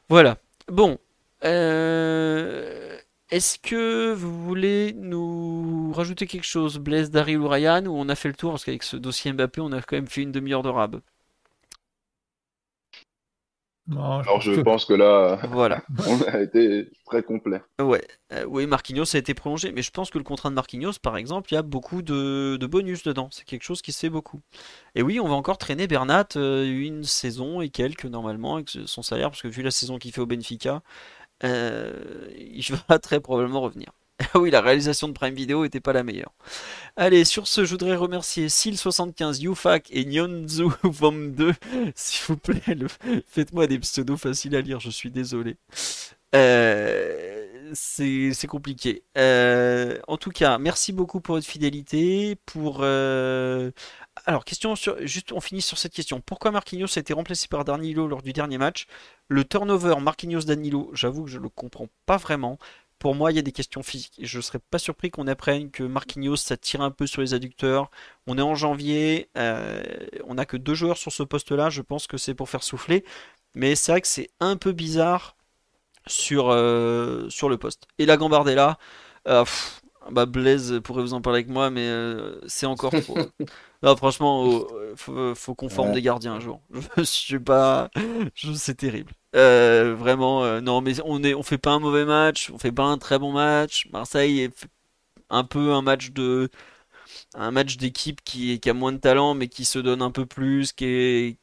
Voilà. 0.08 0.39
Bon. 0.68 0.98
Euh, 1.44 2.90
est-ce 3.31 3.59
que 3.59 4.12
vous 4.12 4.44
voulez 4.44 4.92
nous 4.92 5.92
rajouter 5.92 6.26
quelque 6.26 6.47
chose, 6.47 6.78
Blaise, 6.78 7.10
Daryl 7.10 7.39
ou 7.39 7.49
Ryan, 7.49 7.86
ou 7.86 7.97
on 7.97 8.09
a 8.09 8.15
fait 8.15 8.28
le 8.28 8.34
tour 8.34 8.50
Parce 8.50 8.65
qu'avec 8.65 8.83
ce 8.83 8.97
dossier 8.97 9.33
Mbappé, 9.33 9.60
on 9.60 9.73
a 9.73 9.81
quand 9.83 9.97
même 9.97 10.09
fait 10.09 10.23
une 10.23 10.33
demi-heure 10.33 10.62
de 10.62 10.68
rab. 10.68 11.00
Alors 13.92 14.41
je 14.41 14.60
pense 14.60 14.84
que 14.84 14.94
là, 14.94 15.41
voilà. 15.50 15.83
on 16.07 16.23
a 16.23 16.41
été 16.41 16.89
très 17.07 17.23
complet. 17.23 17.60
Ouais, 17.81 18.07
euh, 18.33 18.44
oui, 18.47 18.67
Marquinhos 18.67 19.17
a 19.17 19.18
été 19.18 19.34
prolongé, 19.34 19.73
mais 19.73 19.83
je 19.83 19.91
pense 19.91 20.10
que 20.10 20.18
le 20.18 20.25
contrat 20.25 20.49
de 20.49 20.55
Marquinhos, 20.55 20.92
par 21.02 21.17
exemple, 21.17 21.52
il 21.52 21.57
y 21.57 21.59
a 21.59 21.62
beaucoup 21.62 22.02
de, 22.02 22.59
bonus 22.70 23.02
dedans. 23.02 23.28
C'est 23.33 23.44
quelque 23.44 23.65
chose 23.65 23.83
qui 23.83 23.91
se 23.92 23.99
fait 23.99 24.10
beaucoup. 24.10 24.41
Et 24.94 25.02
oui, 25.02 25.18
on 25.18 25.26
va 25.26 25.34
encore 25.34 25.59
traîner 25.59 25.89
Bernat 25.89 26.28
euh, 26.36 26.65
une 26.65 27.02
saison 27.02 27.60
et 27.60 27.70
quelques 27.70 28.05
normalement 28.05 28.57
avec 28.57 28.70
son 28.70 29.02
salaire, 29.02 29.31
parce 29.31 29.42
que 29.42 29.49
vu 29.49 29.62
la 29.62 29.73
saison 29.73 29.99
qu'il 29.99 30.12
fait 30.12 30.20
au 30.20 30.26
Benfica, 30.26 30.83
il 31.43 32.62
va 32.89 32.99
très 32.99 33.20
probablement 33.20 33.60
revenir. 33.60 33.93
Ah 34.35 34.39
oui, 34.39 34.51
la 34.51 34.60
réalisation 34.60 35.09
de 35.09 35.12
Prime 35.12 35.35
Video 35.35 35.65
était 35.65 35.81
pas 35.81 35.93
la 35.93 36.02
meilleure. 36.02 36.33
Allez, 36.97 37.25
sur 37.25 37.47
ce, 37.47 37.65
je 37.65 37.70
voudrais 37.70 37.97
remercier 37.97 38.49
Sil75, 38.49 39.41
Yufak 39.41 39.89
et 39.91 40.05
Nyonzu 40.05 40.65
Vom 40.83 41.33
2. 41.33 41.52
S'il 41.94 42.27
vous 42.27 42.36
plaît, 42.36 42.77
faites-moi 43.27 43.67
des 43.67 43.78
pseudos 43.78 44.19
faciles 44.19 44.55
à 44.57 44.60
lire, 44.60 44.81
je 44.81 44.91
suis 44.91 45.10
désolé. 45.10 45.57
Euh, 46.35 47.70
c'est 47.73 48.47
compliqué. 48.47 49.05
Euh, 49.19 49.99
en 50.09 50.17
tout 50.17 50.31
cas, 50.31 50.59
merci 50.59 50.93
beaucoup 50.93 51.20
pour 51.20 51.36
votre 51.36 51.47
fidélité. 51.47 52.36
Pour 52.47 52.78
euh, 52.83 53.70
alors 54.26 54.44
question 54.44 54.76
sur 54.76 54.97
juste, 55.07 55.32
on 55.32 55.40
finit 55.40 55.62
sur 55.62 55.78
cette 55.78 55.92
question. 55.92 56.20
Pourquoi 56.20 56.50
Marquinhos 56.50 56.86
a 56.97 57.00
été 57.00 57.12
remplacé 57.12 57.49
par 57.49 57.65
Danilo 57.65 58.07
lors 58.07 58.23
du 58.23 58.32
dernier 58.32 58.58
match? 58.58 58.86
Le 59.28 59.44
turnover 59.44 59.97
Marquinhos 60.00 60.42
Danilo, 60.42 60.90
j'avoue 60.94 61.24
que 61.24 61.31
je 61.31 61.39
le 61.39 61.49
comprends 61.49 61.89
pas 62.07 62.16
vraiment. 62.16 62.58
pour 62.99 63.15
moi, 63.15 63.32
il 63.32 63.36
y 63.36 63.39
a 63.39 63.42
des 63.42 63.52
questions 63.52 63.82
physiques. 63.82 64.20
Je 64.23 64.40
serais 64.42 64.58
pas 64.58 64.78
surpris 64.78 65.10
qu'on 65.10 65.26
apprenne 65.26 65.70
que 65.70 65.82
Marquinhos, 65.82 66.36
ça 66.36 66.57
tire 66.58 66.82
un 66.82 66.90
peu 66.90 67.07
sur 67.07 67.23
les 67.23 67.32
adducteurs. 67.34 67.90
On 68.26 68.36
est 68.39 68.42
en 68.42 68.55
janvier, 68.55 69.31
euh, 69.39 69.82
on 70.26 70.34
n'a 70.34 70.44
que 70.47 70.58
deux 70.58 70.74
joueurs 70.74 70.99
sur 70.99 71.10
ce 71.12 71.23
poste-là. 71.23 71.70
Je 71.70 71.82
pense 71.82 72.07
que 72.07 72.18
c'est 72.18 72.34
pour 72.34 72.50
faire 72.50 72.62
souffler. 72.62 73.05
Mais 73.55 73.74
c'est 73.74 73.92
vrai 73.92 74.00
que 74.02 74.08
c'est 74.08 74.31
un 74.40 74.57
peu 74.57 74.73
bizarre 74.73 75.36
sur, 76.07 76.50
euh, 76.50 77.28
le 77.42 77.57
poste. 77.57 77.86
Et 77.99 78.07
la 78.07 78.16
Gambardella, 78.16 78.78
euh, 79.28 79.44
bah 80.10 80.26
Blaise 80.26 80.80
pourrait 80.82 81.02
vous 81.02 81.14
en 81.14 81.20
parler 81.20 81.38
avec 81.38 81.48
moi, 81.50 81.70
mais 81.70 81.88
c'est 82.46 82.66
encore 82.66 82.92
trop. 82.92 83.18
Non, 83.82 83.96
franchement, 83.96 84.44
oh, 84.44 84.68
faut, 84.94 85.54
qu'on 85.54 85.70
forme 85.70 85.92
des 85.92 86.02
gardiens 86.02 86.34
un 86.34 86.40
jour. 86.40 86.60
Je 86.98 87.02
suis 87.02 87.38
pas. 87.38 87.90
C'est 88.54 88.76
terrible. 88.76 89.12
Euh, 89.36 89.94
vraiment, 89.94 90.44
euh, 90.44 90.60
non, 90.60 90.80
mais 90.82 91.00
on 91.04 91.22
est, 91.22 91.34
on 91.34 91.42
fait 91.42 91.58
pas 91.58 91.70
un 91.70 91.78
mauvais 91.78 92.04
match, 92.04 92.50
on 92.50 92.58
fait 92.58 92.72
pas 92.72 92.84
un 92.84 92.98
très 92.98 93.18
bon 93.18 93.32
match. 93.32 93.88
Marseille 93.92 94.40
est 94.40 94.68
un 95.30 95.44
peu 95.44 95.72
un 95.72 95.82
match 95.82 96.10
de, 96.10 96.50
un 97.34 97.50
match 97.52 97.76
d'équipe 97.76 98.22
qui, 98.24 98.60
qui 98.60 98.70
a 98.70 98.74
moins 98.74 98.92
de 98.92 98.98
talent, 98.98 99.34
mais 99.34 99.48
qui 99.48 99.64
se 99.64 99.78
donne 99.78 100.02
un 100.02 100.10
peu 100.10 100.26
plus, 100.26 100.72
qui 100.72 100.84
est 100.84 101.38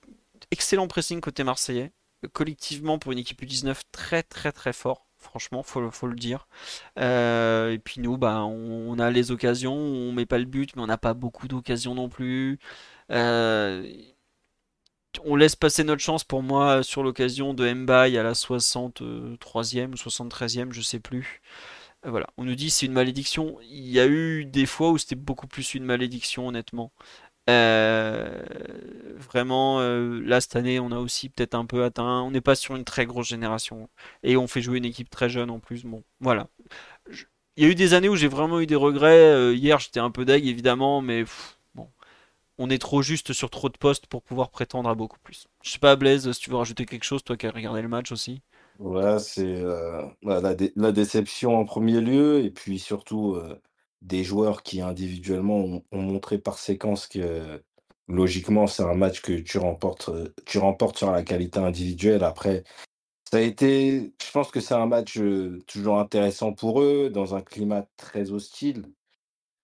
excellent 0.52 0.88
pressing 0.88 1.22
côté 1.22 1.44
marseillais. 1.44 1.92
Collectivement, 2.34 3.00
pour 3.00 3.12
une 3.14 3.20
équipe 3.20 3.42
U19, 3.42 3.78
très 3.92 4.24
très 4.24 4.52
très 4.52 4.74
fort 4.74 5.07
franchement, 5.28 5.64
faut, 5.64 5.92
faut 5.92 6.08
le 6.08 6.16
dire. 6.16 6.48
Euh, 7.00 7.72
et 7.72 7.80
puis 7.80 8.02
nous, 8.02 8.18
bah, 8.18 8.44
on, 8.44 8.98
a 9.00 9.12
les 9.12 9.32
occasions, 9.32 9.76
on 9.76 10.12
met 10.14 10.26
pas 10.26 10.38
le 10.40 10.46
but, 10.46 10.76
mais 10.76 10.82
on 10.82 10.88
n'a 10.88 10.98
pas 10.98 11.14
beaucoup 11.14 11.48
d'occasions 11.48 11.96
non 11.96 12.10
plus. 12.10 12.60
Euh, 13.12 13.84
on 15.26 15.36
laisse 15.36 15.56
passer 15.56 15.84
notre 15.84 16.02
chance 16.02 16.24
pour 16.24 16.44
moi 16.44 16.84
sur 16.84 17.04
l'occasion 17.04 17.54
de 17.54 17.72
Mbaye 17.72 18.18
à 18.18 18.24
la 18.24 18.34
63e 18.34 19.92
ou 19.92 19.96
73e, 19.96 20.72
je 20.72 20.82
sais 20.82 21.00
plus. 21.00 21.42
Euh, 22.06 22.12
voilà, 22.12 22.28
on 22.38 22.44
nous 22.46 22.56
dit 22.56 22.70
c'est 22.70 22.86
une 22.86 22.94
malédiction. 22.94 23.58
Il 23.64 23.90
y 23.90 24.00
a 24.00 24.08
eu 24.08 24.46
des 24.46 24.66
fois 24.66 24.92
où 24.92 24.98
c'était 24.98 25.16
beaucoup 25.16 25.48
plus 25.48 25.74
une 25.74 25.84
malédiction, 25.86 26.48
honnêtement. 26.48 26.92
Euh, 27.50 28.44
vraiment, 29.16 29.80
euh, 29.80 30.20
là 30.22 30.42
cette 30.42 30.56
année, 30.56 30.80
on 30.80 30.92
a 30.92 31.00
aussi 31.00 31.30
peut-être 31.30 31.56
un 31.56 31.66
peu 31.66 31.84
atteint. 31.84 32.22
On 32.22 32.32
n'est 32.32 32.42
pas 32.42 32.56
sur 32.56 32.76
une 32.76 32.84
très 32.86 33.06
grosse 33.06 33.28
génération 33.28 33.90
et 34.24 34.38
on 34.38 34.48
fait 34.48 34.62
jouer 34.62 34.78
une 34.78 34.86
équipe 34.86 35.10
très 35.10 35.30
jeune 35.30 35.50
en 35.50 35.60
plus. 35.60 35.84
Bon, 35.86 36.04
voilà. 36.20 36.48
Il 37.56 37.64
y 37.64 37.68
a 37.68 37.70
eu 37.70 37.76
des 37.76 37.94
années 37.94 38.10
où 38.10 38.16
j'ai 38.16 38.28
vraiment 38.28 38.60
eu 38.60 38.68
des 38.68 38.76
regrets. 38.76 39.56
hier, 39.56 39.80
j'étais 39.80 40.00
un 40.00 40.12
peu 40.12 40.26
deg 40.26 40.46
évidemment, 40.46 41.02
mais 41.02 41.26
on 42.58 42.70
est 42.70 42.80
trop 42.80 43.02
juste 43.02 43.34
sur 43.34 43.50
trop 43.50 43.70
de 43.70 43.78
postes 43.78 44.08
pour 44.08 44.22
pouvoir 44.24 44.50
prétendre 44.50 44.90
à 44.90 44.96
beaucoup 44.96 45.20
plus. 45.20 45.48
Je 45.64 45.72
sais 45.72 45.80
pas, 45.80 45.96
Blaise, 45.96 46.32
si 46.32 46.40
tu 46.40 46.50
veux 46.50 46.56
rajouter 46.56 46.86
quelque 46.86 47.04
chose, 47.04 47.24
toi 47.24 47.38
qui 47.38 47.46
as 47.46 47.52
regardé 47.52 47.82
le 47.82 47.88
match 47.88 48.12
aussi. 48.12 48.42
Ouais, 48.80 49.20
c'est 49.20 49.62
euh, 49.64 50.04
la, 50.24 50.92
déception 50.92 51.58
en 51.58 51.66
premier 51.66 52.00
lieu, 52.00 52.44
et 52.44 52.52
puis 52.52 52.78
surtout 52.80 53.34
euh, 53.34 53.60
des 54.02 54.24
joueurs 54.24 54.64
qui 54.64 54.82
individuellement 54.82 55.84
ont, 55.92 56.02
montré 56.02 56.38
par 56.38 56.60
séquence 56.60 57.08
que 57.08 57.62
logiquement 58.08 58.68
c'est 58.68 58.84
un 58.84 58.96
match 58.96 59.22
que 59.22 59.34
tu 59.40 59.58
remportes, 59.58 60.10
euh, 60.10 60.34
tu 60.46 60.60
remportes 60.60 60.98
sur 60.98 61.12
la 61.12 61.24
qualité 61.24 61.60
individuelle. 61.60 62.24
Après, 62.24 62.64
ça 63.32 63.38
a 63.38 63.42
été, 63.42 64.14
je 64.24 64.32
pense 64.32 64.52
que 64.52 64.62
c'est 64.62 64.74
un 64.76 64.86
match 64.88 65.20
toujours 65.68 66.00
intéressant 66.00 66.54
pour 66.54 66.82
eux, 66.82 67.10
dans 67.10 67.36
un 67.36 67.42
climat 67.42 67.88
très 67.98 68.32
hostile. 68.32 68.86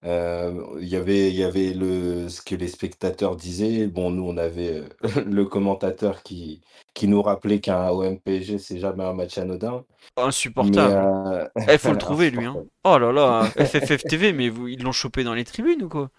Euh, 0.06 0.78
il 0.82 0.88
y 0.88 0.98
avait 0.98 1.30
il 1.30 1.36
y 1.36 1.44
avait 1.44 1.74
le 1.74 2.28
ce 2.28 2.42
que 2.42 2.56
les 2.56 2.68
spectateurs 2.68 3.36
disaient. 3.36 3.88
Bon, 3.88 4.10
nous, 4.10 4.24
on 4.24 4.38
avait, 4.38 4.82
euh, 4.82 4.88
le 5.26 5.46
commentateur 5.46 6.24
qui 6.24 6.62
qui 6.94 7.08
nous 7.08 7.22
rappelait 7.22 7.60
qu'un 7.60 7.90
OM-PSG, 7.90 8.58
c'est 8.58 8.80
jamais 8.80 9.04
un 9.04 9.14
match 9.14 9.38
anodin. 9.38 9.86
Insupportable. 10.18 10.94
Euh, 10.94 11.48
eh, 11.70 11.78
faut 11.78 11.92
le 11.92 11.98
trouver 12.00 12.32
lui, 12.32 12.46
hein. 12.46 12.56
Oh 12.84 12.98
là 12.98 13.12
là, 13.12 13.44
FFF 13.58 14.04
TV, 14.04 14.34
mais 14.34 14.50
vous 14.50 14.68
ils 14.68 14.84
l'ont 14.84 14.92
chopé 14.92 15.24
dans 15.24 15.34
les 15.34 15.46
tribunes 15.46 15.84
ou 15.84 15.90
quoi? 15.90 16.10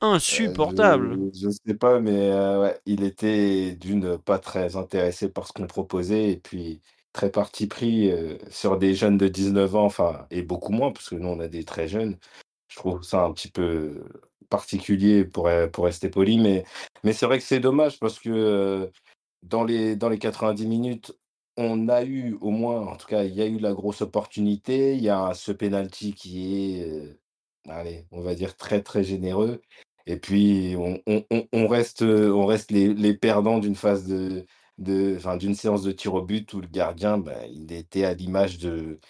Insupportable! 0.00 1.18
je 1.34 1.48
sais 1.50 1.74
pas, 1.74 1.98
mais 1.98 2.32
ouais, 2.32 2.78
il 2.86 3.02
était 3.02 3.72
d'une 3.72 4.16
pas 4.18 4.38
très 4.38 4.76
intéressé 4.76 5.28
par 5.28 5.46
ce 5.46 5.52
qu'on 5.52 5.66
proposait 5.66 6.30
et 6.30 6.36
puis 6.36 6.80
très 7.12 7.30
parti 7.30 7.66
pris, 7.66 8.12
sur 8.48 8.78
des 8.78 8.94
jeunes 8.94 9.18
de 9.18 9.26
19 9.26 9.74
ans, 9.74 9.84
enfin 9.84 10.26
et 10.30 10.42
beaucoup 10.42 10.72
moins 10.72 10.92
parce 10.92 11.08
que 11.08 11.16
nous, 11.16 11.28
on 11.28 11.40
a 11.40 11.48
des 11.48 11.64
très 11.64 11.88
jeunes. 11.88 12.16
Je 12.68 12.76
trouve 12.76 13.02
ça 13.02 13.24
un 13.24 13.32
petit 13.32 13.50
peu 13.50 14.04
particulier 14.50 15.24
pour, 15.24 15.50
pour 15.72 15.84
rester 15.84 16.08
poli, 16.08 16.38
mais, 16.38 16.64
mais 17.04 17.12
c'est 17.12 17.26
vrai 17.26 17.38
que 17.38 17.44
c'est 17.44 17.60
dommage 17.60 17.98
parce 17.98 18.18
que 18.18 18.90
dans 19.42 19.64
les, 19.64 19.96
dans 19.96 20.08
les 20.08 20.18
90 20.18 20.66
minutes, 20.66 21.12
on 21.56 21.88
a 21.88 22.04
eu 22.04 22.34
au 22.40 22.50
moins, 22.50 22.86
en 22.86 22.96
tout 22.96 23.08
cas, 23.08 23.24
il 23.24 23.34
y 23.34 23.42
a 23.42 23.46
eu 23.46 23.58
la 23.58 23.72
grosse 23.72 24.02
opportunité. 24.02 24.94
Il 24.94 25.02
y 25.02 25.10
a 25.10 25.34
ce 25.34 25.52
penalty 25.52 26.14
qui 26.14 26.74
est, 26.76 27.18
allez, 27.68 28.06
on 28.12 28.20
va 28.20 28.34
dire 28.34 28.56
très 28.56 28.82
très 28.82 29.04
généreux. 29.04 29.60
Et 30.06 30.16
puis 30.16 30.74
on, 30.78 31.02
on, 31.52 31.68
reste, 31.68 32.02
on 32.02 32.46
reste 32.46 32.70
les, 32.70 32.94
les 32.94 33.14
perdants 33.14 33.58
d'une 33.58 33.74
phase 33.74 34.06
de, 34.06 34.46
de, 34.78 35.18
d'une 35.36 35.54
séance 35.54 35.82
de 35.82 35.92
tir 35.92 36.14
au 36.14 36.22
but 36.22 36.52
où 36.54 36.60
le 36.60 36.68
gardien, 36.68 37.18
ben, 37.18 37.38
il 37.52 37.72
était 37.72 38.04
à 38.04 38.14
l'image 38.14 38.58
de, 38.58 39.00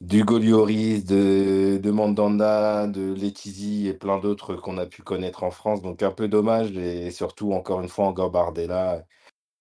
d'Hugo 0.00 0.38
Lloris, 0.38 1.04
de, 1.04 1.90
Mandanda, 1.90 2.86
de 2.86 3.12
Letizy 3.14 3.88
et 3.88 3.94
plein 3.94 4.18
d'autres 4.18 4.54
qu'on 4.56 4.78
a 4.78 4.86
pu 4.86 5.02
connaître 5.02 5.42
en 5.42 5.50
France. 5.50 5.82
Donc 5.82 6.02
un 6.02 6.10
peu 6.12 6.28
dommage 6.28 6.76
et 6.76 7.10
surtout 7.10 7.52
encore 7.52 7.80
une 7.80 7.88
fois 7.88 8.06
encore 8.06 8.30
Bardella 8.30 9.04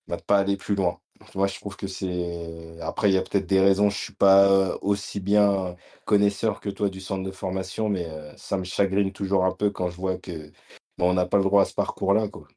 va 0.08 0.18
pas 0.18 0.40
aller 0.40 0.58
plus 0.58 0.76
loin. 0.76 1.00
Moi 1.36 1.48
je 1.48 1.60
trouve 1.60 1.78
que 1.78 1.88
c'est. 1.88 2.80
Après 2.82 3.10
il 3.12 3.14
y 3.16 3.18
a 3.18 3.22
peut-être 3.24 3.48
des 3.48 3.62
raisons. 3.62 3.90
Je 3.90 3.98
suis 3.98 4.14
pas 4.14 4.78
aussi 4.82 5.20
bien 5.20 5.76
connaisseur 6.06 6.60
que 6.62 6.70
toi 6.70 6.90
du 6.90 7.02
centre 7.02 7.24
de 7.24 7.32
formation, 7.32 7.90
mais 7.90 8.06
euh, 8.08 8.36
ça 8.38 8.58
me 8.58 8.66
chagrine 8.66 9.12
toujours 9.14 9.46
un 9.46 9.54
peu 9.54 9.72
quand 9.72 9.90
je 9.90 9.98
vois 9.98 10.18
que 10.18 10.52
bon, 10.98 11.12
on 11.12 11.14
n'a 11.14 11.26
pas 11.26 11.38
le 11.38 11.44
droit 11.44 11.64
à 11.64 11.66
ce 11.66 11.74
parcours-là 11.76 12.28
quoi. 12.30 12.48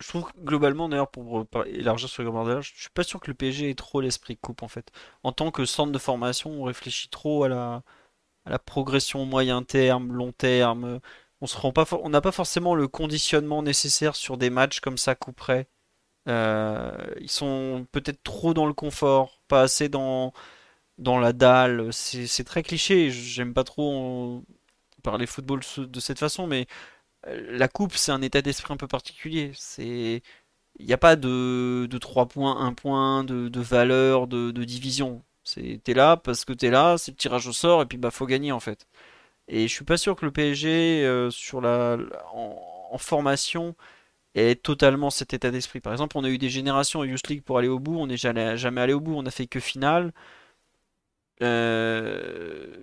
Je 0.00 0.08
trouve 0.08 0.24
que 0.32 0.38
globalement, 0.40 0.88
d'ailleurs, 0.88 1.10
pour 1.10 1.46
élargir 1.66 2.08
sur 2.08 2.22
le 2.22 2.30
grand 2.30 2.60
je 2.62 2.80
suis 2.80 2.90
pas 2.90 3.02
sûr 3.02 3.20
que 3.20 3.30
le 3.30 3.34
PSG 3.34 3.70
ait 3.70 3.74
trop 3.74 4.00
l'esprit 4.00 4.36
coupe 4.38 4.62
en 4.62 4.68
fait. 4.68 4.90
En 5.22 5.32
tant 5.32 5.50
que 5.50 5.66
centre 5.66 5.92
de 5.92 5.98
formation, 5.98 6.50
on 6.50 6.64
réfléchit 6.64 7.10
trop 7.10 7.44
à 7.44 7.48
la, 7.48 8.58
progression 8.58 9.26
moyen 9.26 9.62
terme, 9.62 10.12
long 10.12 10.32
terme. 10.32 11.00
On 11.40 11.72
pas, 11.72 11.86
n'a 12.08 12.20
pas 12.20 12.32
forcément 12.32 12.74
le 12.74 12.88
conditionnement 12.88 13.62
nécessaire 13.62 14.16
sur 14.16 14.38
des 14.38 14.50
matchs 14.50 14.80
comme 14.80 14.98
ça 14.98 15.14
couperait. 15.14 15.68
Euh, 16.28 16.92
ils 17.20 17.30
sont 17.30 17.86
peut-être 17.92 18.22
trop 18.22 18.54
dans 18.54 18.66
le 18.66 18.74
confort, 18.74 19.40
pas 19.48 19.62
assez 19.62 19.88
dans, 19.88 20.32
dans 20.98 21.18
la 21.18 21.32
dalle. 21.32 21.92
C'est 21.92 22.44
très 22.44 22.62
cliché. 22.62 23.10
J'aime 23.10 23.54
pas 23.54 23.64
trop 23.64 24.44
parler 25.02 25.26
football 25.26 25.60
de 25.78 26.00
cette 26.00 26.18
façon, 26.18 26.46
mais 26.46 26.66
la 27.26 27.68
coupe, 27.68 27.94
c'est 27.96 28.12
un 28.12 28.22
état 28.22 28.42
d'esprit 28.42 28.72
un 28.72 28.76
peu 28.76 28.88
particulier. 28.88 29.52
C'est, 29.54 30.22
il 30.78 30.86
n'y 30.86 30.92
a 30.92 30.98
pas 30.98 31.16
de, 31.16 31.86
de 31.90 31.98
3 31.98 32.26
points, 32.26 32.60
1 32.60 32.74
point, 32.74 33.24
de, 33.24 33.60
valeur, 33.60 34.26
de, 34.26 34.50
division. 34.64 35.22
T'es 35.84 35.94
là 35.94 36.16
parce 36.16 36.44
que 36.44 36.52
t'es 36.52 36.70
là, 36.70 36.96
c'est 36.98 37.12
le 37.12 37.16
tirage 37.16 37.46
au 37.48 37.52
sort 37.52 37.82
et 37.82 37.86
puis 37.86 37.98
bah 37.98 38.10
faut 38.10 38.26
gagner 38.26 38.52
en 38.52 38.60
fait. 38.60 38.86
Et 39.48 39.68
je 39.68 39.74
suis 39.74 39.84
pas 39.84 39.96
sûr 39.98 40.16
que 40.16 40.26
le 40.26 40.32
PSG 40.32 41.04
euh, 41.06 41.30
sur 41.30 41.60
la, 41.60 41.98
en, 42.34 42.98
formation 42.98 43.76
ait 44.34 44.56
totalement 44.56 45.10
cet 45.10 45.34
état 45.34 45.50
d'esprit. 45.50 45.80
Par 45.80 45.92
exemple, 45.92 46.18
on 46.18 46.24
a 46.24 46.30
eu 46.30 46.38
des 46.38 46.50
générations 46.50 47.04
Youth 47.04 47.28
League 47.28 47.42
pour 47.44 47.58
aller 47.58 47.68
au 47.68 47.80
bout, 47.80 47.98
on 47.98 48.06
n'est 48.08 48.16
jamais, 48.16 48.56
jamais 48.56 48.80
allé 48.82 48.92
au 48.94 49.00
bout, 49.00 49.14
on 49.16 49.26
a 49.26 49.30
fait 49.30 49.46
que 49.46 49.60
finale. 49.60 50.12
Euh, 51.42 52.76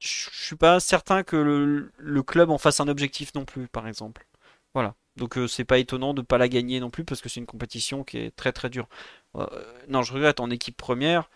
je 0.00 0.30
suis 0.32 0.56
pas 0.56 0.80
certain 0.80 1.22
que 1.22 1.36
le, 1.36 2.22
club 2.22 2.50
en 2.50 2.58
fasse 2.58 2.80
un 2.80 2.88
objectif 2.88 3.34
non 3.34 3.44
plus, 3.44 3.68
par 3.68 3.86
exemple. 3.86 4.26
Voilà. 4.74 4.94
Donc 5.16 5.36
euh, 5.38 5.46
c'est 5.48 5.64
pas 5.64 5.78
étonnant 5.78 6.14
de 6.14 6.22
pas 6.22 6.38
la 6.38 6.48
gagner 6.48 6.80
non 6.80 6.90
plus 6.90 7.04
parce 7.04 7.20
que 7.20 7.28
c'est 7.28 7.40
une 7.40 7.46
compétition 7.46 8.04
qui 8.04 8.18
est 8.18 8.30
très 8.36 8.52
très 8.52 8.70
dure. 8.70 8.88
Euh, 9.36 9.46
non, 9.88 10.02
je 10.02 10.12
regrette 10.14 10.40
en 10.40 10.50
équipe 10.50 10.76
première. 10.76 11.30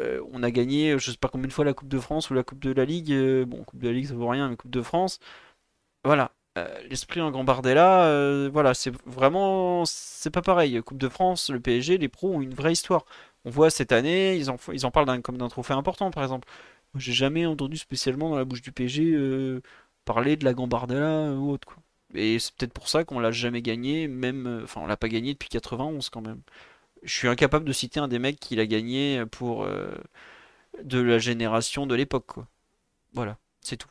Euh, 0.00 0.22
on 0.32 0.42
a 0.42 0.50
gagné, 0.50 0.98
je 0.98 1.10
sais 1.12 1.16
pas 1.18 1.28
combien 1.28 1.48
de 1.48 1.52
fois 1.52 1.64
la 1.64 1.74
Coupe 1.74 1.88
de 1.88 2.00
France 2.00 2.30
ou 2.30 2.34
la 2.34 2.42
Coupe 2.44 2.60
de 2.60 2.72
la 2.72 2.84
Ligue. 2.84 3.14
bon, 3.46 3.64
Coupe 3.64 3.80
de 3.80 3.88
la 3.88 3.94
Ligue 3.94 4.08
ça 4.08 4.14
vaut 4.14 4.28
rien, 4.28 4.48
mais 4.48 4.56
Coupe 4.56 4.70
de 4.72 4.82
France. 4.82 5.20
Voilà. 6.04 6.32
L'esprit 6.88 7.20
en 7.20 7.30
Gambardella, 7.32 8.48
voilà, 8.50 8.74
c'est 8.74 8.92
vraiment, 9.06 9.84
c'est 9.86 10.30
pas 10.30 10.42
pareil. 10.42 10.80
Coupe 10.82 10.98
de 10.98 11.08
France, 11.08 11.50
le 11.50 11.60
PSG, 11.60 11.98
les 11.98 12.08
pros 12.08 12.34
ont 12.34 12.40
une 12.42 12.54
vraie 12.54 12.72
histoire. 12.72 13.06
On 13.44 13.50
voit 13.50 13.70
cette 13.70 13.92
année, 13.92 14.36
ils 14.36 14.50
en, 14.50 14.56
ils 14.72 14.86
en 14.86 14.90
parlent 14.90 15.20
comme 15.22 15.36
d'un 15.38 15.48
trophée 15.48 15.74
important, 15.74 16.10
par 16.10 16.22
exemple. 16.22 16.48
J'ai 16.96 17.12
jamais 17.12 17.46
entendu 17.46 17.76
spécialement 17.76 18.30
dans 18.30 18.36
la 18.36 18.44
bouche 18.44 18.62
du 18.62 18.72
PG 18.72 19.12
euh, 19.14 19.60
parler 20.04 20.36
de 20.36 20.44
la 20.44 20.54
Gambardella 20.54 21.32
ou 21.32 21.50
autre. 21.50 21.66
Quoi. 21.66 21.76
Et 22.14 22.38
c'est 22.38 22.54
peut-être 22.54 22.72
pour 22.72 22.88
ça 22.88 23.04
qu'on 23.04 23.18
l'a 23.18 23.32
jamais 23.32 23.62
gagné, 23.62 24.08
même. 24.08 24.46
Euh, 24.46 24.64
enfin, 24.64 24.80
on 24.82 24.86
l'a 24.86 24.96
pas 24.96 25.08
gagné 25.08 25.32
depuis 25.32 25.48
91 25.48 26.08
quand 26.10 26.20
même. 26.20 26.40
Je 27.02 27.12
suis 27.12 27.28
incapable 27.28 27.64
de 27.66 27.72
citer 27.72 28.00
un 28.00 28.08
des 28.08 28.18
mecs 28.18 28.40
qui 28.40 28.56
l'a 28.56 28.66
gagné 28.66 29.24
pour. 29.30 29.64
Euh, 29.64 29.94
de 30.82 31.00
la 31.00 31.18
génération 31.18 31.86
de 31.86 31.94
l'époque, 31.94 32.26
quoi. 32.26 32.48
Voilà, 33.12 33.38
c'est 33.60 33.76
tout. 33.76 33.88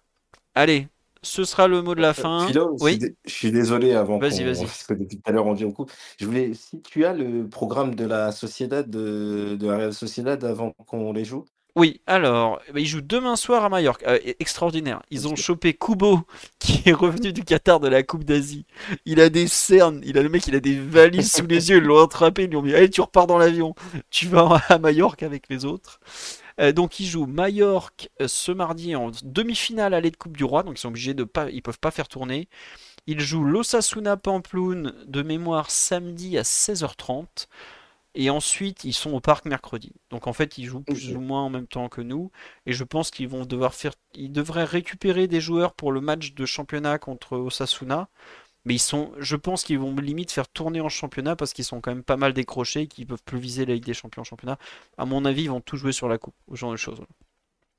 Allez, 0.55 0.87
ce 1.21 1.45
sera 1.45 1.67
le 1.67 1.81
mot 1.81 1.95
de 1.95 2.01
la 2.01 2.13
fin. 2.13 2.47
oui. 2.81 2.99
Je 3.25 3.31
suis 3.31 3.51
désolé 3.51 3.93
avant. 3.93 4.19
Vas-y, 4.19 4.43
vas-y. 4.43 4.65
Parce 4.65 4.83
que 4.83 4.93
depuis 4.93 5.17
tout 5.17 5.29
à 5.29 5.31
l'heure 5.31 5.45
on 5.45 5.53
dit 5.53 5.65
au 5.65 5.71
coup. 5.71 5.85
Je 6.19 6.25
voulais, 6.25 6.53
si 6.53 6.81
tu 6.81 7.05
as 7.05 7.13
le 7.13 7.47
programme 7.47 7.95
de 7.95 8.05
la 8.05 8.31
Sociedad 8.31 8.89
de, 8.89 9.55
de 9.59 9.67
la 9.67 9.77
Real 9.77 9.93
Sociedad 9.93 10.43
avant 10.43 10.71
qu'on 10.71 11.13
les 11.13 11.25
joue. 11.25 11.45
Oui, 11.75 12.01
alors, 12.05 12.61
bah, 12.71 12.79
ils 12.79 12.85
jouent 12.85 13.01
demain 13.01 13.35
soir 13.35 13.65
à 13.65 13.69
Majorque. 13.69 14.03
Euh, 14.03 14.19
extraordinaire. 14.39 15.01
Ils 15.09 15.27
ont 15.27 15.35
chopé 15.35 15.73
Kubo, 15.73 16.21
qui 16.59 16.83
est 16.85 16.93
revenu 16.93 17.33
du 17.33 17.43
Qatar 17.43 17.79
de 17.79 17.87
la 17.87 18.03
Coupe 18.03 18.23
d'Asie. 18.25 18.65
Il 19.05 19.19
a 19.19 19.29
des 19.29 19.47
cernes, 19.47 19.99
il 20.05 20.19
a 20.19 20.21
le 20.21 20.29
mec, 20.29 20.45
il 20.45 20.55
a 20.55 20.59
des 20.59 20.79
valises 20.79 21.33
sous 21.33 21.47
les 21.47 21.71
yeux. 21.71 21.77
Ils 21.77 21.83
l'ont 21.83 22.03
attrapé, 22.03 22.43
ils 22.43 22.49
lui 22.49 22.57
ont 22.57 22.61
dit 22.61 22.75
Allez, 22.75 22.91
tu 22.91 23.01
repars 23.01 23.25
dans 23.25 23.39
l'avion. 23.39 23.73
Tu 24.11 24.27
vas 24.27 24.61
à 24.69 24.77
Majorque 24.77 25.23
avec 25.23 25.49
les 25.49 25.65
autres. 25.65 25.99
Euh, 26.59 26.71
donc 26.71 26.99
ils 26.99 27.07
jouent 27.07 27.25
Majorque 27.25 28.09
euh, 28.21 28.27
ce 28.27 28.51
mardi 28.51 28.95
en 28.95 29.09
demi-finale 29.23 29.95
allée 29.95 30.11
de 30.11 30.17
Coupe 30.17 30.37
du 30.37 30.43
Roi. 30.43 30.61
Donc 30.61 30.77
ils 30.77 30.81
sont 30.81 30.89
obligés 30.89 31.15
de 31.15 31.23
pas, 31.23 31.49
ils 31.49 31.63
peuvent 31.63 31.79
pas 31.79 31.91
faire 31.91 32.07
tourner. 32.07 32.49
Ils 33.07 33.19
jouent 33.19 33.45
l'Osasuna 33.45 34.15
Pamploune 34.17 34.93
de 35.07 35.23
mémoire 35.23 35.71
samedi 35.71 36.37
à 36.37 36.43
16h30. 36.43 37.47
Et 38.15 38.29
ensuite, 38.29 38.83
ils 38.83 38.93
sont 38.93 39.11
au 39.11 39.19
parc 39.19 39.45
mercredi. 39.45 39.91
Donc 40.11 40.27
en 40.27 40.33
fait, 40.33 40.57
ils 40.57 40.65
jouent 40.65 40.81
plus 40.81 41.15
ou 41.15 41.19
moins 41.19 41.41
en 41.43 41.49
même 41.49 41.67
temps 41.67 41.89
que 41.89 42.01
nous. 42.01 42.31
Et 42.65 42.73
je 42.73 42.83
pense 42.83 43.09
qu'ils 43.09 43.27
vont 43.27 43.45
devoir 43.45 43.73
faire. 43.73 43.93
Ils 44.13 44.31
devraient 44.31 44.65
récupérer 44.65 45.27
des 45.27 45.41
joueurs 45.41 45.73
pour 45.73 45.91
le 45.91 45.99
match 46.01 46.33
de 46.33 46.45
championnat 46.45 46.99
contre 46.99 47.37
Osasuna. 47.37 48.09
Mais 48.65 48.75
ils 48.75 48.79
sont. 48.79 49.11
Je 49.17 49.35
pense 49.35 49.63
qu'ils 49.63 49.79
vont 49.79 49.95
limite 49.95 50.31
faire 50.31 50.47
tourner 50.47 50.79
en 50.79 50.89
championnat 50.89 51.35
parce 51.35 51.53
qu'ils 51.53 51.65
sont 51.65 51.81
quand 51.81 51.91
même 51.91 52.03
pas 52.03 52.17
mal 52.17 52.33
décrochés 52.33 52.81
et 52.81 52.87
qu'ils 52.87 53.07
peuvent 53.07 53.23
plus 53.23 53.39
viser 53.39 53.65
la 53.65 53.73
Ligue 53.73 53.85
des 53.85 53.93
Champions 53.93 54.21
en 54.21 54.25
championnat. 54.25 54.57
À 54.97 55.05
mon 55.05 55.25
avis, 55.25 55.43
ils 55.43 55.49
vont 55.49 55.61
tout 55.61 55.77
jouer 55.77 55.91
sur 55.91 56.07
la 56.07 56.17
coupe, 56.17 56.35
ce 56.51 56.55
genre 56.55 56.71
de 56.71 56.77
choses. 56.77 57.01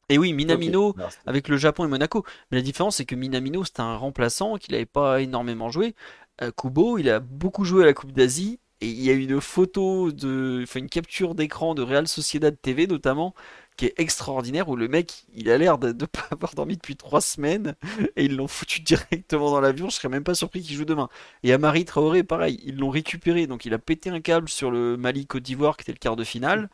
Et 0.09 0.19
oui, 0.19 0.33
Minamino 0.33 0.95
avec 1.27 1.49
le 1.49 1.57
Japon 1.57 1.85
et 1.85 1.89
Monaco. 1.89 2.25
Mais 2.51 2.59
la 2.59 2.63
différence, 2.63 2.97
c'est 2.97 3.07
que 3.07 3.15
Minamino, 3.15 3.65
c'était 3.65 3.81
un 3.81 3.97
remplaçant 3.97 4.57
qu'il 4.57 4.73
n'avait 4.73 4.85
pas 4.87 5.23
énormément 5.23 5.71
joué. 5.71 5.95
Euh, 6.43 6.51
Kubo, 6.51 6.99
il 6.99 7.09
a 7.09 7.21
beaucoup 7.21 7.65
joué 7.65 7.85
à 7.85 7.87
la 7.87 7.95
Coupe 7.95 8.13
d'Asie. 8.13 8.59
Et 8.85 8.89
il 8.89 9.01
y 9.03 9.09
a 9.11 9.15
une 9.15 9.41
photo, 9.41 10.13
de, 10.13 10.65
une 10.77 10.91
capture 10.91 11.35
d'écran 11.35 11.75
de 11.75 11.81
Real 11.83 12.07
Sociedad 12.07 12.55
TV 12.61 12.87
notamment, 12.87 13.35
qui 13.79 13.87
est 13.87 13.95
extraordinaire, 13.99 14.69
où 14.69 14.77
le 14.77 14.89
mec, 14.89 15.25
il 15.35 15.49
a 15.51 15.57
l'air 15.57 15.79
de 15.79 15.89
ne 15.89 16.05
pas 16.07 16.27
avoir 16.31 16.55
dormi 16.55 16.77
depuis 16.77 16.95
trois 16.97 17.23
semaines. 17.23 17.77
Et 18.17 18.27
ils 18.27 18.37
l'ont 18.37 18.47
foutu 18.47 18.81
directement 18.83 19.51
dans 19.51 19.61
l'avion. 19.63 19.89
Je 19.89 19.97
serais 19.97 20.11
même 20.11 20.23
pas 20.25 20.35
surpris 20.35 20.61
qu'il 20.61 20.77
joue 20.77 20.85
demain. 20.85 21.09
Et 21.43 21.53
Amari 21.55 21.87
Traoré, 21.87 22.25
pareil, 22.25 22.61
ils 22.65 22.77
l'ont 22.77 22.91
récupéré. 22.91 23.47
Donc 23.47 23.65
il 23.65 23.73
a 23.73 23.79
pété 23.79 24.11
un 24.11 24.21
câble 24.21 24.51
sur 24.51 24.71
le 24.71 24.97
Mali-Côte 24.99 25.43
d'Ivoire, 25.43 25.77
qui 25.79 25.83
était 25.85 25.93
le 25.93 25.99
quart 25.99 26.17
de 26.17 26.25
finale. 26.25 26.69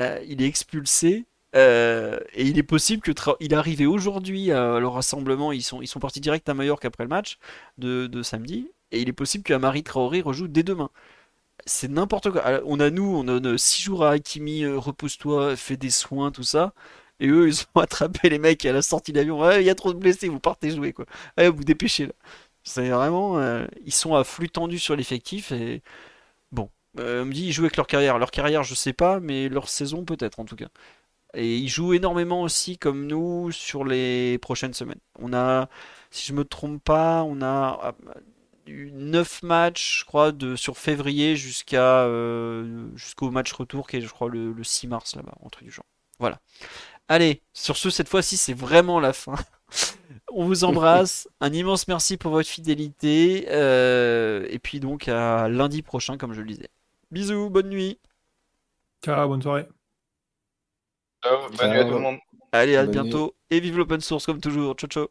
Euh, 0.00 0.20
il 0.26 0.42
est 0.42 0.46
expulsé. 0.46 1.26
Euh, 1.54 2.18
et 2.34 2.44
il 2.46 2.58
est 2.58 2.62
possible 2.64 3.02
que 3.02 3.12
Tra- 3.12 3.36
il 3.40 3.86
aujourd'hui 3.86 4.52
à 4.52 4.80
le 4.80 4.88
rassemblement. 4.88 5.52
Ils 5.52 5.62
sont, 5.62 5.80
ils 5.82 5.86
sont 5.86 6.00
partis 6.00 6.20
direct 6.20 6.48
à 6.48 6.54
Majorque 6.54 6.84
après 6.84 7.04
le 7.04 7.08
match 7.10 7.38
de, 7.78 8.06
de 8.08 8.22
samedi. 8.22 8.68
Et 8.90 9.00
il 9.02 9.08
est 9.08 9.12
possible 9.12 9.44
qu'Amari 9.44 9.82
Traoré 9.84 10.20
rejoue 10.22 10.48
dès 10.48 10.62
demain. 10.64 10.90
C'est 11.66 11.88
n'importe 11.88 12.30
quoi. 12.30 12.60
On 12.64 12.78
a 12.80 12.90
nous, 12.90 13.04
on 13.04 13.24
donne 13.24 13.58
6 13.58 13.82
jours 13.82 14.04
à 14.04 14.10
Hakimi, 14.12 14.62
euh, 14.64 14.78
repose-toi, 14.78 15.56
fais 15.56 15.76
des 15.76 15.90
soins, 15.90 16.30
tout 16.30 16.44
ça. 16.44 16.72
Et 17.18 17.28
eux, 17.28 17.48
ils 17.48 17.62
ont 17.74 17.80
attrapé 17.80 18.28
les 18.28 18.38
mecs 18.38 18.64
à 18.66 18.72
la 18.72 18.82
sortie 18.82 19.12
de 19.12 19.18
l'avion. 19.18 19.50
Il 19.58 19.64
y 19.64 19.70
a 19.70 19.74
trop 19.74 19.92
de 19.92 19.98
blessés, 19.98 20.28
vous 20.28 20.38
partez 20.40 20.70
jouer 20.70 20.92
quoi. 20.92 21.06
Vous 21.38 21.64
dépêchez 21.64 22.06
là. 22.06 22.12
C'est 22.64 22.90
vraiment. 22.90 23.38
euh, 23.38 23.66
ils 23.84 23.92
sont 23.92 24.14
à 24.14 24.24
flux 24.24 24.48
tendu 24.50 24.78
sur 24.78 24.96
l'effectif. 24.96 25.52
Et 25.52 25.82
bon, 26.52 26.70
Euh, 27.00 27.22
on 27.22 27.26
me 27.26 27.32
dit 27.34 27.46
ils 27.46 27.52
jouent 27.52 27.64
avec 27.64 27.76
leur 27.78 27.86
carrière. 27.88 28.18
Leur 28.18 28.30
carrière, 28.32 28.64
je 28.64 28.74
sais 28.74 28.92
pas, 28.94 29.20
mais 29.20 29.48
leur 29.50 29.68
saison 29.68 30.04
peut-être 30.04 30.40
en 30.40 30.44
tout 30.46 30.56
cas. 30.56 30.68
Et 31.34 31.56
ils 31.58 31.68
jouent 31.68 31.94
énormément 31.94 32.42
aussi 32.42 32.78
comme 32.78 33.06
nous 33.06 33.52
sur 33.52 33.84
les 33.84 34.38
prochaines 34.40 34.74
semaines. 34.74 35.00
On 35.20 35.32
a, 35.34 35.68
si 36.10 36.26
je 36.28 36.34
me 36.34 36.44
trompe 36.44 36.82
pas, 36.84 37.22
on 37.24 37.42
a 37.42 37.78
ah, 37.82 37.94
eu 38.72 38.90
9 38.92 39.42
matchs, 39.42 40.00
je 40.00 40.04
crois, 40.04 40.32
de, 40.32 40.56
sur 40.56 40.78
février 40.78 41.36
jusqu'à 41.36 42.04
euh, 42.04 42.88
jusqu'au 42.96 43.30
match 43.30 43.52
retour 43.52 43.86
qui 43.88 43.96
est, 43.96 44.00
je 44.00 44.08
crois, 44.08 44.28
le, 44.28 44.52
le 44.52 44.64
6 44.64 44.86
mars 44.88 45.16
là-bas, 45.16 45.34
un 45.44 45.48
truc 45.48 45.64
du 45.66 45.72
genre. 45.72 45.86
Voilà. 46.18 46.40
Allez, 47.08 47.42
sur 47.52 47.76
ce, 47.76 47.90
cette 47.90 48.08
fois-ci, 48.08 48.36
c'est 48.36 48.54
vraiment 48.54 49.00
la 49.00 49.12
fin. 49.12 49.36
On 50.32 50.44
vous 50.46 50.64
embrasse. 50.64 51.28
Un 51.40 51.52
immense 51.52 51.88
merci 51.88 52.16
pour 52.16 52.32
votre 52.32 52.48
fidélité. 52.48 53.46
euh, 53.50 54.46
et 54.50 54.58
puis 54.58 54.80
donc 54.80 55.08
à 55.08 55.48
lundi 55.48 55.82
prochain, 55.82 56.16
comme 56.18 56.32
je 56.34 56.40
le 56.42 56.48
disais. 56.48 56.68
Bisous, 57.10 57.50
bonne 57.50 57.68
nuit. 57.70 57.98
Ciao, 59.02 59.28
bonne 59.28 59.42
soirée. 59.42 59.68
Ciao, 61.22 61.50
bonne 61.50 61.70
nuit 61.70 61.78
à 61.78 61.84
tout 61.84 61.92
le 61.94 61.98
monde. 62.00 62.18
Allez, 62.52 62.76
à 62.76 62.86
Bonne 62.86 62.96
nuit. 62.98 63.10
bientôt. 63.10 63.34
Et 63.50 63.60
vive 63.60 63.76
l'open 63.78 64.00
source 64.00 64.26
comme 64.26 64.40
toujours. 64.40 64.74
Ciao, 64.76 64.88
ciao. 64.88 65.08